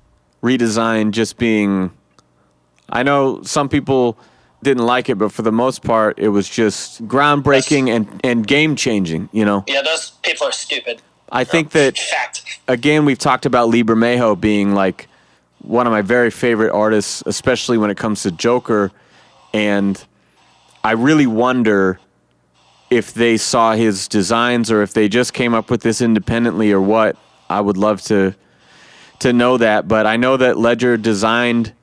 redesign 0.44 1.12
just 1.12 1.38
being. 1.38 1.92
I 2.94 3.02
know 3.02 3.42
some 3.42 3.68
people 3.68 4.18
didn't 4.62 4.86
like 4.86 5.10
it, 5.10 5.16
but 5.16 5.32
for 5.32 5.42
the 5.42 5.52
most 5.52 5.84
part, 5.84 6.18
it 6.20 6.30
was 6.30 6.48
just 6.48 7.06
groundbreaking 7.08 7.90
and, 7.90 8.22
and 8.24 8.48
game 8.48 8.76
changing. 8.76 9.28
You 9.34 9.46
know, 9.46 9.64
yeah, 9.68 9.82
those 9.82 10.12
people 10.24 10.48
are 10.48 10.52
stupid. 10.52 11.02
I 11.32 11.44
think 11.44 11.72
that 11.72 11.98
Fact. 11.98 12.60
again, 12.68 13.04
we've 13.04 13.18
talked 13.18 13.48
about 13.48 13.70
Lee 13.70 13.84
Bermejo 13.84 14.40
being 14.40 14.76
like 14.76 15.08
one 15.60 15.88
of 15.88 15.92
my 15.92 16.04
very 16.04 16.30
favorite 16.30 16.72
artists, 16.72 17.24
especially 17.26 17.80
when 17.80 17.90
it 17.90 17.98
comes 17.98 18.22
to 18.24 18.32
Joker. 18.32 18.92
And 19.54 20.02
I 20.84 20.92
really 20.92 21.28
wonder 21.28 22.00
if 22.92 23.12
they 23.12 23.38
saw 23.38 23.74
his 23.74 24.08
designs 24.08 24.72
or 24.72 24.84
if 24.84 24.94
they 24.94 25.10
just 25.10 25.34
came 25.34 25.56
up 25.56 25.72
with 25.72 25.82
this 25.82 26.00
independently 26.00 26.72
or 26.72 26.82
what. 26.82 27.18
I 27.50 27.60
would 27.60 27.78
love 27.78 28.02
to 28.04 28.36
to 29.20 29.34
know 29.34 29.58
that, 29.58 29.88
but 29.88 30.06
I 30.06 30.18
know 30.18 30.38
that 30.38 30.58
Ledger 30.58 30.98
designed 30.98 31.74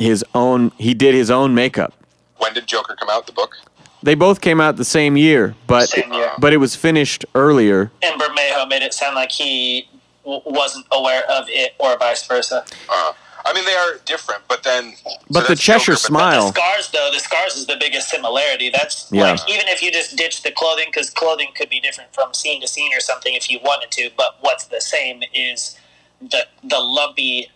his 0.00 0.24
own 0.34 0.72
he 0.78 0.94
did 0.94 1.14
his 1.14 1.30
own 1.30 1.54
makeup. 1.54 1.92
when 2.38 2.52
did 2.54 2.66
Joker 2.66 2.96
come 2.96 3.08
out, 3.10 3.26
the 3.26 3.32
book? 3.32 3.54
They 4.02 4.14
both 4.14 4.40
came 4.40 4.60
out 4.62 4.76
the 4.76 4.84
same 4.84 5.16
year, 5.18 5.54
but 5.66 5.90
Same 5.90 6.10
year. 6.12 6.32
but 6.38 6.52
it 6.54 6.56
was 6.56 6.74
finished 6.74 7.24
earlier. 7.34 7.92
And 8.02 8.18
Bermejo 8.20 8.66
made 8.66 8.82
it 8.82 8.94
sound 8.94 9.14
like 9.14 9.30
he 9.30 9.86
w- 10.24 10.40
wasn't 10.46 10.86
aware 10.90 11.22
of 11.30 11.44
it, 11.48 11.74
or 11.78 11.98
vice 11.98 12.26
versa. 12.26 12.64
Uh, 12.88 13.12
I 13.44 13.52
mean, 13.52 13.64
they 13.66 13.74
are 13.74 13.98
different, 14.06 14.40
but 14.48 14.62
then. 14.62 14.94
so 15.04 15.10
But 15.30 15.48
the 15.48 15.54
Cheshire 15.56 15.92
Joker, 15.92 15.92
but 15.92 15.98
Smile- 16.00 16.46
The 16.50 16.58
scars, 16.60 16.90
though, 16.92 17.10
the 17.12 17.18
scars 17.20 17.56
is 17.56 17.66
the 17.66 17.76
biggest 17.78 18.08
similarity. 18.08 18.70
That's 18.70 19.06
Yeah. 19.10 19.32
like 19.32 19.40
even 19.50 19.68
if 19.68 19.82
you 19.82 19.92
just 19.92 20.16
ditch 20.16 20.42
the 20.42 20.50
clothing, 20.50 20.86
because 20.88 21.10
clothing 21.10 21.48
could 21.54 21.68
be 21.68 21.78
different 21.80 22.14
from 22.14 22.32
scene 22.32 22.60
to 22.62 22.68
scene 22.68 22.94
or 22.94 23.00
something 23.00 23.34
if 23.34 23.50
you 23.50 23.58
wanted 23.62 23.90
to. 23.92 24.08
But 24.16 24.36
what's 24.40 24.64
the 24.64 24.80
same 24.80 25.22
is 25.34 25.76
the 26.22 26.46
the 26.64 26.78
lumpy 26.78 27.50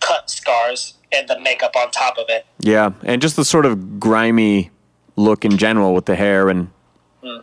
cut 0.00 0.30
scars 0.30 0.94
and 1.12 1.28
the 1.28 1.38
makeup 1.40 1.74
on 1.76 1.90
top 1.90 2.18
of 2.18 2.26
it. 2.28 2.46
Yeah, 2.60 2.92
and 3.02 3.20
just 3.22 3.36
the 3.36 3.44
sort 3.44 3.66
of 3.66 4.00
grimy 4.00 4.70
look 5.16 5.44
in 5.44 5.56
general 5.56 5.94
with 5.94 6.06
the 6.06 6.16
hair 6.16 6.48
and 6.48 6.70
hmm. 7.22 7.38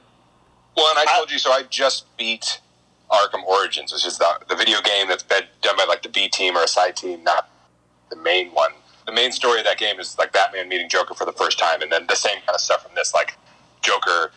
Well, 0.75 0.97
and 0.97 0.99
I 0.99 1.05
told 1.15 1.31
you, 1.31 1.39
so 1.39 1.51
I 1.51 1.63
just 1.69 2.05
beat 2.17 2.59
Arkham 3.11 3.43
Origins, 3.43 3.91
which 3.93 4.05
is 4.05 4.17
the, 4.17 4.39
the 4.49 4.55
video 4.55 4.81
game 4.81 5.07
that's 5.07 5.23
been 5.23 5.43
done 5.61 5.77
by 5.77 5.85
like 5.85 6.01
the 6.01 6.09
B 6.09 6.27
team 6.27 6.57
or 6.57 6.63
a 6.63 6.67
side 6.67 6.95
team, 6.95 7.23
not 7.23 7.49
the 8.09 8.15
main 8.15 8.49
one. 8.49 8.71
The 9.05 9.11
main 9.11 9.31
story 9.31 9.59
of 9.59 9.65
that 9.65 9.77
game 9.77 9.99
is 9.99 10.17
like 10.17 10.33
Batman 10.33 10.67
meeting 10.67 10.89
Joker 10.89 11.13
for 11.13 11.25
the 11.25 11.33
first 11.33 11.59
time, 11.59 11.81
and 11.81 11.91
then 11.91 12.07
the 12.07 12.15
same 12.15 12.37
kind 12.37 12.55
of 12.55 12.61
stuff 12.61 12.83
from 12.83 12.95
this, 12.95 13.13
like 13.13 13.35
Joker 13.81 14.31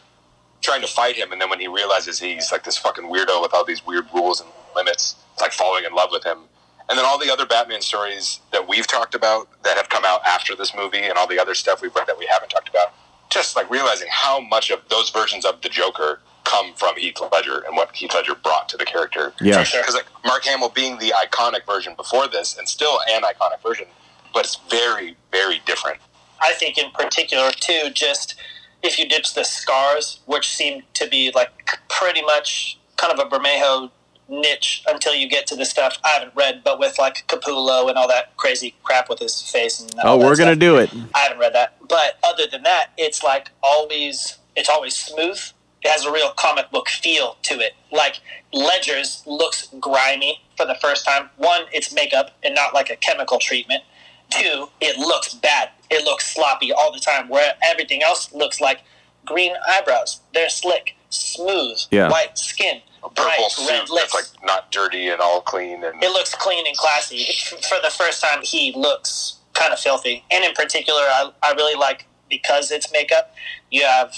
trying 0.61 0.81
to 0.83 0.87
fight 0.87 1.17
him, 1.17 1.33
and 1.33 1.41
then 1.41 1.49
when 1.49 1.61
he 1.61 1.69
realizes 1.69 2.19
he's 2.19 2.53
like 2.53 2.65
this 2.65 2.77
fucking 2.77 3.05
weirdo 3.05 3.41
with 3.41 3.55
all 3.55 3.65
these 3.65 3.87
weird 3.87 4.07
rules 4.13 4.41
and 4.41 4.51
limits, 4.75 5.17
it's 5.33 5.43
like 5.43 5.53
falling 5.53 5.85
in 5.85 5.95
love 5.95 6.11
with 6.13 6.25
him. 6.25 6.39
And 6.89 6.99
then 6.99 7.05
all 7.05 7.19
the 7.19 7.31
other 7.31 7.45
Batman 7.47 7.83
stories 7.83 8.41
that 8.53 8.67
we've 8.67 8.87
talked 8.87 9.15
about 9.15 9.49
that 9.63 9.77
have 9.77 9.89
come 9.89 10.05
out 10.07 10.23
after 10.27 10.55
this 10.57 10.75
movie, 10.75 11.03
and 11.03 11.19
all 11.19 11.27
the 11.27 11.39
other 11.39 11.55
stuff 11.55 11.83
we've 11.83 11.95
read 11.95 12.07
that 12.07 12.19
we 12.19 12.27
haven't 12.27 12.49
talked 12.49 12.69
about, 12.69 12.95
just 13.31 13.57
like 13.57 13.69
realizing 13.71 14.09
how 14.11 14.41
much 14.41 14.71
of 14.71 14.81
those 14.89 15.11
versions 15.11 15.45
of 15.45 15.61
the 15.61 15.69
Joker 15.69 16.21
come 16.45 16.73
from 16.75 16.97
Heath 16.97 17.19
Ledger 17.31 17.63
and 17.67 17.77
what 17.77 17.95
Heath 17.95 18.15
Ledger 18.15 18.35
brought 18.35 18.71
to 18.71 18.79
the 18.79 18.87
character. 18.87 19.35
yeah, 19.41 19.63
Because 19.63 19.95
like 19.95 20.07
Mark 20.25 20.45
Hamill 20.45 20.71
being 20.71 20.97
the 20.99 21.13
iconic 21.27 21.67
version 21.67 21.95
before 21.95 22.27
this, 22.27 22.57
and 22.57 22.67
still 22.67 23.01
an 23.11 23.23
iconic 23.23 23.63
version, 23.63 23.87
but 24.33 24.45
it's 24.47 24.57
very, 24.71 25.15
very 25.31 25.61
different. 25.67 25.99
I 26.41 26.55
think 26.55 26.79
in 26.79 26.91
particular 26.93 27.51
too, 27.51 27.91
just 27.93 28.37
if 28.83 28.99
you 28.99 29.07
ditch 29.09 29.35
the 29.35 29.45
scars, 29.45 30.21
which 30.27 30.49
seem 30.49 30.83
to 30.95 31.09
be 31.09 31.33
like 31.35 31.51
pretty 31.89 32.23
much 32.23 32.79
kind 32.97 33.13
of 33.13 33.19
a 33.19 33.29
Bermejo 33.29 33.91
niche 34.29 34.83
until 34.89 35.15
you 35.15 35.29
get 35.29 35.47
to 35.49 35.57
the 35.57 35.65
stuff 35.65 35.99
I 36.05 36.09
haven't 36.11 36.35
read, 36.35 36.63
but 36.65 36.79
with 36.79 36.99
like 36.99 37.27
Capullo 37.29 37.89
and 37.89 37.97
all 37.97 38.09
that 38.09 38.37
crazy 38.37 38.75
crap 38.83 39.09
with 39.09 39.19
his 39.19 39.41
face. 39.43 39.81
And 39.81 39.93
Oh, 40.05 40.17
we're 40.17 40.37
gonna 40.37 40.53
stuff. 40.53 40.59
do 40.61 40.77
it. 40.77 40.91
I 41.15 41.21
haven't 41.21 41.39
read 41.39 41.55
that, 41.55 41.77
but 41.89 42.19
other 42.23 42.47
than 42.51 42.63
that, 42.65 42.91
it's 42.97 43.23
like 43.23 43.51
always 43.63 44.39
it's 44.57 44.69
always 44.69 44.95
smooth 44.97 45.41
it 45.85 45.89
has 45.91 46.05
a 46.05 46.11
real 46.11 46.31
comic 46.31 46.71
book 46.73 46.89
feel 46.89 47.37
to 47.43 47.61
it. 47.61 47.73
Like 47.93 48.17
Ledger's 48.53 49.23
looks 49.27 49.69
grimy 49.79 50.41
for 50.57 50.67
the 50.67 50.75
first 50.75 51.07
time. 51.07 51.31
One, 51.37 51.63
it's 51.73 51.93
makeup 51.95 52.33
and 52.43 52.53
not 52.55 52.75
like 52.75 52.91
a 52.91 52.97
chemical 52.97 53.39
treatment. 53.39 53.85
Two, 54.29 54.69
it 54.81 54.99
looks 54.99 55.35
bad. 55.35 55.71
It 55.89 56.05
looks 56.05 56.27
sloppy 56.35 56.73
all 56.73 56.93
the 56.93 56.99
time. 56.99 57.29
Where 57.29 57.55
everything 57.63 58.03
else 58.03 58.33
looks 58.33 58.61
like 58.61 58.81
green 59.25 59.53
eyebrows. 59.69 60.21
They're 60.35 60.49
slick, 60.51 60.97
smooth, 61.11 61.79
Yeah. 61.93 62.09
white 62.11 62.37
skin, 62.37 62.83
purple 63.03 63.25
bright 63.25 63.51
suit 63.51 63.69
red 63.71 63.87
that's 63.95 64.15
like 64.15 64.25
not 64.45 64.71
dirty 64.73 65.09
and 65.09 65.21
all 65.21 65.41
clean 65.41 65.83
and 65.85 66.03
it 66.03 66.11
looks 66.11 66.35
clean 66.35 66.67
and 66.67 66.77
classy. 66.77 67.25
For 67.69 67.79
the 67.83 67.91
first 67.91 68.23
time, 68.23 68.41
he 68.43 68.73
looks 68.77 69.37
kind 69.55 69.73
of 69.73 69.79
filthy. 69.79 70.25
And 70.31 70.45
in 70.45 70.53
particular, 70.55 71.01
I, 71.03 71.31
I 71.43 71.53
really 71.53 71.75
like 71.79 72.07
because 72.31 72.71
it's 72.71 72.93
makeup. 72.93 73.35
You 73.71 73.85
have 73.85 74.15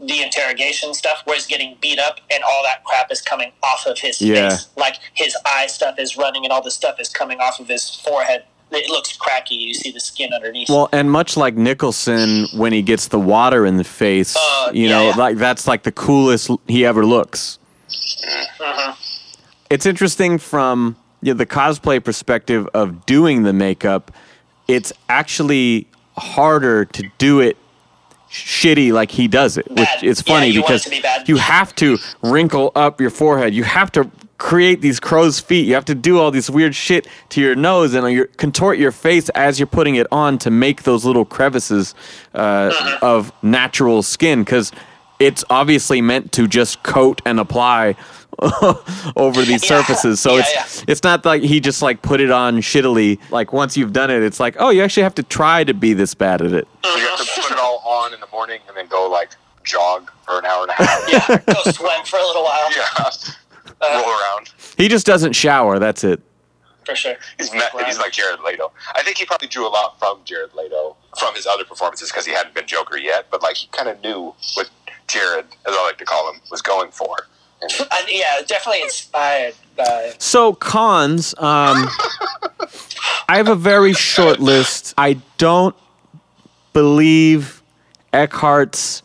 the 0.00 0.22
interrogation 0.22 0.94
stuff 0.94 1.22
where 1.24 1.34
he's 1.36 1.46
getting 1.46 1.76
beat 1.80 1.98
up 1.98 2.20
and 2.32 2.42
all 2.44 2.62
that 2.62 2.84
crap 2.84 3.10
is 3.10 3.20
coming 3.20 3.50
off 3.64 3.84
of 3.86 3.98
his 3.98 4.20
Yeah. 4.22 4.50
face. 4.50 4.68
Like 4.76 4.96
his 5.14 5.36
eye 5.44 5.66
stuff 5.66 5.98
is 5.98 6.16
running 6.16 6.44
and 6.44 6.52
all 6.52 6.62
the 6.62 6.70
stuff 6.70 7.00
is 7.00 7.08
coming 7.08 7.40
off 7.40 7.58
of 7.58 7.66
his 7.68 7.90
forehead. 7.96 8.44
It 8.70 8.90
looks 8.90 9.16
cracky. 9.16 9.54
You 9.56 9.72
see 9.74 9.90
the 9.90 9.98
skin 9.98 10.32
underneath. 10.32 10.68
Well, 10.68 10.88
and 10.92 11.10
much 11.10 11.36
like 11.36 11.56
Nicholson 11.56 12.46
when 12.54 12.72
he 12.72 12.82
gets 12.82 13.08
the 13.08 13.18
water 13.18 13.64
in 13.66 13.78
the 13.78 13.84
face, 13.84 14.36
Uh, 14.38 14.70
you 14.74 14.84
yeah, 14.84 14.90
know, 14.90 15.08
yeah. 15.08 15.16
like 15.16 15.36
that's 15.38 15.66
like 15.66 15.82
the 15.84 15.92
coolest 15.92 16.50
he 16.68 16.84
ever 16.84 17.04
looks. 17.06 17.57
Uh-huh. 17.88 18.94
It's 19.70 19.86
interesting 19.86 20.38
from 20.38 20.96
you 21.22 21.32
know, 21.34 21.38
the 21.38 21.46
cosplay 21.46 22.02
perspective 22.02 22.68
of 22.74 23.06
doing 23.06 23.42
the 23.42 23.52
makeup. 23.52 24.12
It's 24.66 24.92
actually 25.08 25.86
harder 26.16 26.84
to 26.84 27.10
do 27.18 27.40
it 27.40 27.56
shitty 28.30 28.92
like 28.92 29.10
he 29.10 29.26
does 29.28 29.56
it, 29.56 29.66
which 29.70 29.76
Bad. 29.78 30.04
is 30.04 30.22
Yeah, 30.26 30.34
funny 30.34 30.50
it 30.50 30.54
because 30.56 30.86
be 30.86 31.02
you 31.26 31.36
have 31.38 31.74
to 31.76 31.96
wrinkle 32.22 32.72
up 32.74 33.00
your 33.00 33.10
forehead. 33.10 33.54
You 33.54 33.64
have 33.64 33.90
to 33.92 34.10
create 34.36 34.80
these 34.82 35.00
crow's 35.00 35.40
feet. 35.40 35.66
You 35.66 35.74
have 35.74 35.86
to 35.86 35.94
do 35.94 36.18
all 36.18 36.30
this 36.30 36.48
weird 36.50 36.74
shit 36.74 37.08
to 37.30 37.40
your 37.40 37.54
nose 37.56 37.94
and 37.94 38.08
you 38.12 38.26
contort 38.36 38.78
your 38.78 38.92
face 38.92 39.28
as 39.30 39.58
you're 39.58 39.66
putting 39.66 39.96
it 39.96 40.06
on 40.12 40.38
to 40.38 40.50
make 40.50 40.82
those 40.84 41.04
little 41.04 41.24
crevices 41.24 41.94
uh, 42.34 42.38
Uh-huh. 42.38 42.98
of 43.02 43.32
natural 43.42 44.02
skin 44.02 44.44
because 44.44 44.70
it's 45.18 45.44
obviously 45.50 46.00
meant 46.00 46.32
to 46.32 46.46
just 46.46 46.82
coat 46.82 47.20
and 47.26 47.40
apply 47.40 47.96
over 49.16 49.42
these 49.42 49.62
Yeah. 49.68 49.78
surfaces. 49.80 50.20
So 50.20 50.36
Yeah, 50.36 50.44
it's 50.46 50.84
it's 50.86 51.02
not 51.02 51.24
like 51.24 51.42
he 51.42 51.60
just 51.60 51.82
like 51.82 52.02
put 52.02 52.20
it 52.20 52.30
on 52.30 52.58
shittily. 52.58 53.18
Like 53.30 53.52
once 53.52 53.76
you've 53.76 53.92
done 53.92 54.10
it, 54.10 54.22
it's 54.22 54.38
like 54.40 54.56
oh, 54.58 54.70
you 54.70 54.82
actually 54.82 55.02
have 55.04 55.14
to 55.16 55.22
try 55.22 55.64
to 55.64 55.74
be 55.74 55.92
this 55.92 56.14
bad 56.14 56.42
at 56.42 56.52
it. 56.52 56.68
so 56.84 56.96
you 56.96 57.06
have 57.06 57.18
to 57.18 57.40
put 57.40 57.50
it 57.52 57.58
all 57.58 57.82
on 57.84 58.14
in 58.14 58.20
the 58.20 58.28
morning 58.32 58.60
and 58.68 58.76
then 58.76 58.86
go 58.86 59.08
like 59.10 59.30
jog 59.64 60.10
for 60.24 60.38
an 60.38 60.44
hour 60.46 60.62
and 60.62 60.70
a 60.70 60.74
half. 60.74 61.04
yeah, 61.12 61.54
go 61.54 61.70
sweat 61.70 62.06
for 62.06 62.16
a 62.18 62.22
little 62.26 62.44
while. 62.44 62.70
yeah. 62.76 63.10
Uh, 63.80 64.02
Roll 64.02 64.10
around. 64.10 64.50
He 64.76 64.88
just 64.88 65.06
doesn't 65.06 65.34
shower. 65.34 65.78
That's 65.78 66.02
it. 66.04 66.20
For 66.84 66.96
sure. 66.96 67.14
He's, 67.36 67.52
met, 67.52 67.70
he's 67.86 67.98
like 67.98 68.12
Jared 68.12 68.40
Leto. 68.40 68.72
I 68.94 69.02
think 69.02 69.18
he 69.18 69.26
probably 69.26 69.46
drew 69.48 69.66
a 69.66 69.68
lot 69.68 69.98
from 69.98 70.20
Jared 70.24 70.54
Leto 70.54 70.96
from 71.18 71.34
his 71.34 71.46
other 71.46 71.64
performances 71.64 72.10
because 72.10 72.24
he 72.24 72.32
hadn't 72.32 72.54
been 72.54 72.66
Joker 72.66 72.96
yet, 72.96 73.26
but 73.30 73.42
like 73.42 73.56
he 73.56 73.68
kind 73.68 73.88
of 73.90 74.00
knew 74.02 74.34
what 74.54 74.70
Jared, 75.08 75.46
as 75.66 75.74
I 75.74 75.84
like 75.84 75.98
to 75.98 76.04
call 76.04 76.32
him, 76.32 76.40
was 76.50 76.62
going 76.62 76.90
for. 76.90 77.16
And 77.60 77.72
Uh, 77.90 77.96
yeah, 78.08 78.40
definitely 78.46 78.82
inspired 78.82 79.54
by. 79.76 80.12
So 80.18 80.54
cons, 80.54 81.34
um, 81.38 81.88
I 83.28 83.36
have 83.36 83.48
a 83.48 83.56
very 83.56 83.92
short 83.92 84.38
list. 84.38 84.94
I 84.96 85.18
don't 85.38 85.74
believe 86.72 87.62
Eckhart's 88.12 89.02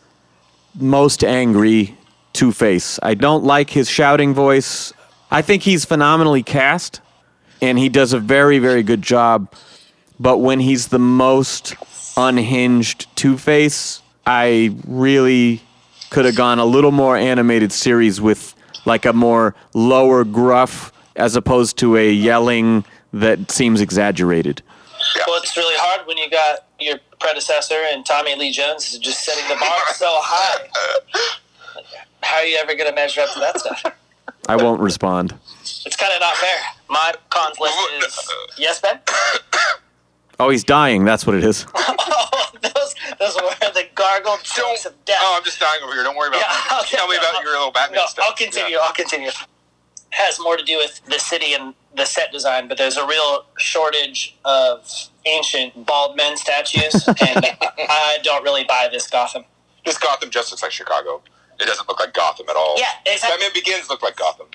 most 0.78 1.24
angry 1.24 1.96
Two 2.32 2.52
Face. 2.52 2.98
I 3.02 3.14
don't 3.14 3.44
like 3.44 3.70
his 3.70 3.88
shouting 3.88 4.34
voice. 4.34 4.92
I 5.30 5.42
think 5.42 5.62
he's 5.62 5.84
phenomenally 5.84 6.42
cast, 6.42 7.00
and 7.60 7.78
he 7.78 7.88
does 7.88 8.12
a 8.12 8.18
very, 8.20 8.58
very 8.58 8.82
good 8.82 9.02
job. 9.02 9.52
But 10.20 10.38
when 10.38 10.60
he's 10.60 10.88
the 10.88 10.98
most 10.98 11.74
unhinged 12.16 13.08
Two 13.16 13.36
Face, 13.36 14.00
I 14.26 14.74
really 14.86 15.60
could 16.14 16.24
have 16.24 16.36
gone 16.36 16.60
a 16.60 16.64
little 16.64 16.92
more 16.92 17.16
animated 17.16 17.72
series 17.72 18.20
with 18.20 18.54
like 18.84 19.04
a 19.04 19.12
more 19.12 19.52
lower 19.74 20.22
gruff 20.22 20.92
as 21.16 21.34
opposed 21.34 21.76
to 21.76 21.96
a 21.96 22.08
yelling 22.08 22.84
that 23.12 23.50
seems 23.50 23.80
exaggerated. 23.80 24.62
Well, 25.26 25.42
it's 25.42 25.56
really 25.56 25.74
hard 25.76 26.06
when 26.06 26.16
you 26.16 26.30
got 26.30 26.66
your 26.78 27.00
predecessor 27.18 27.82
and 27.88 28.06
Tommy 28.06 28.36
Lee 28.36 28.52
Jones 28.52 28.92
is 28.92 29.00
just 29.00 29.24
setting 29.24 29.42
the 29.48 29.56
bar 29.56 29.80
so 29.94 30.06
high. 30.08 30.68
How 32.22 32.36
are 32.36 32.44
you 32.44 32.58
ever 32.58 32.76
going 32.76 32.88
to 32.88 32.94
measure 32.94 33.20
up 33.22 33.32
to 33.32 33.40
that 33.40 33.58
stuff? 33.58 33.84
I 34.48 34.54
won't 34.54 34.80
respond. 34.80 35.34
It's 35.62 35.96
kind 35.96 36.12
of 36.12 36.20
not 36.20 36.36
fair. 36.36 36.58
My 36.88 37.12
cons 37.30 37.58
list 37.58 37.74
oh, 37.76 38.00
is 38.06 38.30
yes, 38.56 38.80
Ben. 38.80 39.00
Oh, 40.40 40.50
he's 40.50 40.64
dying. 40.64 41.04
That's 41.04 41.26
what 41.26 41.36
it 41.36 41.44
is. 41.44 41.66
Oh, 41.74 42.50
those 42.62 42.94
those 43.18 43.34
were 43.36 43.72
the 43.72 43.84
gargled 43.94 44.42
chokes 44.42 44.82
don't. 44.84 44.86
of 44.94 45.04
death. 45.04 45.18
Oh, 45.22 45.34
I'm 45.38 45.44
just 45.44 45.60
dying 45.60 45.80
over 45.82 45.92
here. 45.92 46.02
Don't 46.02 46.16
worry 46.16 46.28
about 46.28 46.40
Yeah, 46.40 46.76
me. 46.76 46.80
okay, 46.82 46.96
Tell 46.96 47.08
me 47.08 47.14
no, 47.16 47.20
about 47.22 47.34
I'll- 47.36 47.42
your 47.42 47.52
little 47.52 47.70
Batman 47.72 47.96
no, 48.00 48.06
stuff. 48.06 48.24
I'll 48.28 48.34
continue. 48.34 48.72
Yeah. 48.76 48.82
I'll 48.82 48.92
continue. 48.92 49.30
Has 50.10 50.38
more 50.40 50.56
to 50.56 50.62
do 50.64 50.76
with 50.76 51.00
the 51.06 51.18
city 51.18 51.54
and 51.54 51.74
the 51.96 52.04
set 52.04 52.30
design, 52.30 52.68
but 52.68 52.78
there's 52.78 52.96
a 52.96 53.06
real 53.06 53.44
shortage 53.58 54.36
of 54.44 54.88
ancient 55.26 55.86
bald 55.86 56.16
men 56.16 56.36
statues, 56.36 57.06
and 57.08 57.46
I 57.78 58.18
don't 58.22 58.42
really 58.44 58.62
buy 58.64 58.88
this 58.92 59.08
Gotham. 59.08 59.44
This 59.84 59.98
Gotham 59.98 60.30
just 60.30 60.50
looks 60.52 60.62
like 60.62 60.70
Chicago. 60.72 61.20
It 61.60 61.66
doesn't 61.66 61.88
look 61.88 61.98
like 62.00 62.14
Gotham 62.14 62.46
at 62.48 62.56
all. 62.56 62.74
Yeah, 62.78 62.86
exactly. 63.06 63.38
Batman 63.38 63.50
Begins 63.54 63.88
looked 63.90 64.02
like 64.04 64.16
Gotham. 64.16 64.46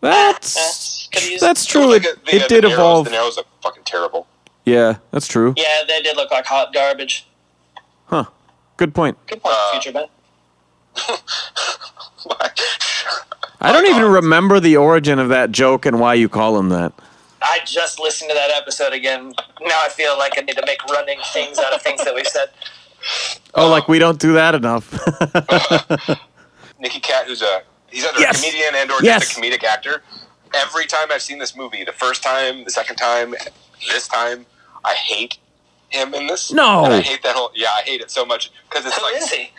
That's 0.00 1.08
Could've 1.12 1.40
that's 1.40 1.64
true. 1.64 1.86
Like 1.86 2.04
It, 2.04 2.24
the- 2.24 2.36
it 2.36 2.42
uh, 2.42 2.44
the 2.44 2.48
did 2.48 2.62
Narrows- 2.64 2.74
evolve. 2.74 3.04
The 3.06 3.10
Narrows 3.12 3.36
look 3.36 3.46
fucking 3.62 3.84
terrible. 3.84 4.26
Yeah, 4.64 4.96
that's 5.10 5.26
true. 5.26 5.54
Yeah, 5.56 5.82
they 5.88 6.02
did 6.02 6.16
look 6.16 6.30
like 6.30 6.46
hot 6.46 6.72
garbage. 6.72 7.26
Huh. 8.06 8.24
Good 8.76 8.94
point. 8.94 9.18
Good 9.26 9.42
point, 9.42 9.54
Uh, 9.56 9.70
future 9.72 9.92
Ben. 9.92 10.06
I 13.60 13.70
don't 13.72 13.86
even 13.86 14.10
remember 14.10 14.58
the 14.60 14.76
origin 14.76 15.18
of 15.18 15.28
that 15.28 15.52
joke 15.52 15.86
and 15.86 16.00
why 16.00 16.14
you 16.14 16.28
call 16.28 16.58
him 16.58 16.68
that. 16.70 16.92
I 17.42 17.60
just 17.64 17.98
listened 18.00 18.30
to 18.30 18.34
that 18.34 18.50
episode 18.50 18.92
again. 18.92 19.32
Now 19.60 19.80
I 19.84 19.88
feel 19.88 20.16
like 20.18 20.34
I 20.38 20.42
need 20.42 20.56
to 20.56 20.64
make 20.66 20.84
running 20.86 21.18
things 21.32 21.58
out 21.58 21.72
of 21.72 21.82
things 21.82 22.04
that 22.04 22.14
we've 22.14 22.26
said. 22.26 22.48
Oh, 23.54 23.68
like 23.68 23.88
we 23.88 23.98
don't 23.98 24.18
do 24.20 24.32
that 24.34 24.54
enough. 24.54 24.92
Nicky 26.78 27.00
Katt, 27.00 27.26
who's 27.26 27.42
a 27.42 27.62
he's 27.88 28.04
either 28.04 28.18
Yes. 28.20 28.38
a 28.38 28.44
comedian 28.46 28.74
and 28.76 28.90
or 28.92 29.02
Yes. 29.02 29.22
just 29.26 29.36
a 29.36 29.40
comedic 29.40 29.64
actor. 29.64 30.02
Every 30.54 30.86
time 30.86 31.08
I've 31.10 31.20
seen 31.20 31.38
this 31.40 31.56
movie, 31.56 31.82
the 31.84 31.92
first 31.92 32.22
time, 32.22 32.62
the 32.64 32.70
second 32.70 32.94
time, 32.96 33.34
this 33.88 34.06
time, 34.06 34.46
I 34.84 34.94
hate 34.94 35.38
him 35.90 36.14
in 36.14 36.26
this. 36.26 36.52
No. 36.52 36.84
and 36.84 36.94
I 36.94 37.00
hate 37.00 37.22
that 37.22 37.34
whole. 37.36 37.50
Yeah, 37.54 37.68
I 37.76 37.82
hate 37.82 38.00
it 38.00 38.10
so 38.10 38.24
much 38.24 38.50
because 38.68 38.86
it's 38.86 38.96
Who 38.96 39.02
like 39.04 39.16
is 39.22 39.30
he? 39.30 39.50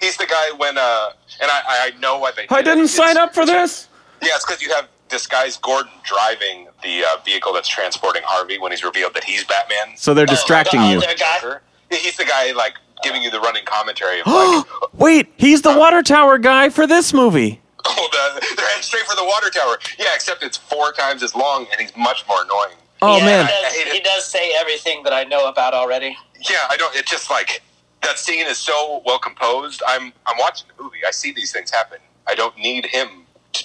he's 0.00 0.16
the 0.16 0.26
guy 0.26 0.52
when 0.56 0.78
uh, 0.78 1.10
and 1.40 1.50
I 1.50 1.62
I 1.94 1.98
know 2.00 2.18
why 2.18 2.30
they. 2.32 2.42
I 2.42 2.46
did 2.46 2.58
it. 2.60 2.64
didn't 2.64 2.84
It's- 2.84 2.94
sign 2.94 3.16
up 3.16 3.34
for 3.34 3.44
this. 3.46 3.88
Yeah, 4.22 4.30
it's 4.34 4.44
because 4.44 4.60
you 4.62 4.72
have 4.74 4.88
disguised 5.08 5.62
Gordon 5.62 5.92
driving 6.04 6.66
the 6.82 7.04
uh, 7.04 7.20
vehicle 7.24 7.52
that's 7.52 7.68
transporting 7.68 8.22
Harvey 8.24 8.58
when 8.58 8.72
he's 8.72 8.82
revealed 8.84 9.14
that 9.14 9.24
he's 9.24 9.44
Batman. 9.44 9.96
So 9.96 10.12
they're 10.12 10.26
distracting 10.26 10.80
oh, 10.80 10.90
you. 10.92 11.00
they're- 11.00 11.14
guy? 11.16 11.58
He's 11.90 12.16
the 12.16 12.24
guy 12.24 12.52
like 12.52 12.74
giving 13.02 13.22
you 13.22 13.30
the 13.30 13.40
running 13.40 13.64
commentary 13.64 14.20
of 14.20 14.26
like, 14.26 14.66
Wait, 14.94 15.32
he's 15.36 15.62
the 15.62 15.76
water 15.78 16.02
tower 16.02 16.36
guy 16.36 16.68
for 16.68 16.86
this 16.86 17.14
movie. 17.14 17.60
oh, 17.86 18.08
the, 18.12 18.54
they're 18.56 18.66
heading 18.66 18.82
straight 18.82 19.04
for 19.04 19.14
the 19.16 19.24
water 19.24 19.48
tower. 19.50 19.78
Yeah, 19.98 20.06
except 20.14 20.42
it's 20.42 20.56
four 20.58 20.92
times 20.92 21.22
as 21.22 21.34
long 21.34 21.66
and 21.70 21.80
he's 21.80 21.96
much 21.96 22.26
more 22.28 22.42
annoying. 22.42 22.76
Oh 23.02 23.16
yeah, 23.18 23.24
man, 23.24 23.46
He 23.46 23.52
does, 23.52 23.74
it. 23.76 23.92
he 23.94 24.00
does 24.00 24.24
say 24.24 24.52
everything 24.58 25.02
that 25.04 25.12
I 25.12 25.24
know 25.24 25.48
about 25.48 25.74
already. 25.74 26.16
Yeah, 26.50 26.66
I 26.68 26.76
don't. 26.76 26.94
It's 26.96 27.10
just 27.10 27.30
like 27.30 27.62
that 28.02 28.18
scene 28.18 28.46
is 28.46 28.58
so 28.58 29.02
well 29.06 29.18
composed. 29.18 29.82
I'm 29.86 30.12
I'm 30.26 30.36
watching 30.38 30.68
the 30.76 30.82
movie. 30.82 30.98
I 31.06 31.10
see 31.10 31.32
these 31.32 31.52
things 31.52 31.70
happen. 31.70 31.98
I 32.26 32.34
don't 32.34 32.56
need 32.58 32.86
him 32.86 33.08
to 33.54 33.64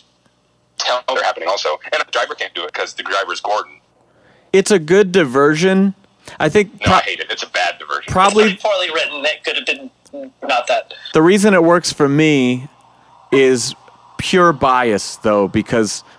tell 0.78 1.04
they're 1.08 1.24
happening. 1.24 1.50
Also, 1.50 1.80
and 1.92 2.02
the 2.06 2.12
driver 2.12 2.36
can't 2.36 2.54
do 2.54 2.64
it 2.64 2.74
because 2.74 2.94
the 2.94 3.04
driver's 3.04 3.42
Gordon. 3.42 3.80
it's 4.54 4.72
a 4.72 4.80
good 4.80 5.12
diversion. 5.12 5.96
I 6.40 6.48
think 6.50 6.74
No, 6.76 6.86
pro- 6.86 6.94
I 6.96 7.02
hate 7.02 7.20
it. 7.20 7.28
It's 7.30 7.44
a 7.44 7.50
bad 7.50 7.78
diversion. 7.80 8.12
probably 8.12 8.52
It's 8.52 8.64
poorly 8.64 8.90
written. 8.94 9.26
It 9.26 9.44
could 9.44 9.56
have 9.58 9.66
been 9.66 9.92
not 10.48 10.68
that. 10.68 10.94
the 11.14 11.22
reason 11.22 11.54
it 11.54 11.64
works 11.64 11.92
for 11.92 12.08
me 12.08 12.68
is 13.32 13.76
pure 14.18 14.54
bias, 14.54 15.18
though, 15.18 15.48
because 15.50 16.02
w- 16.02 16.13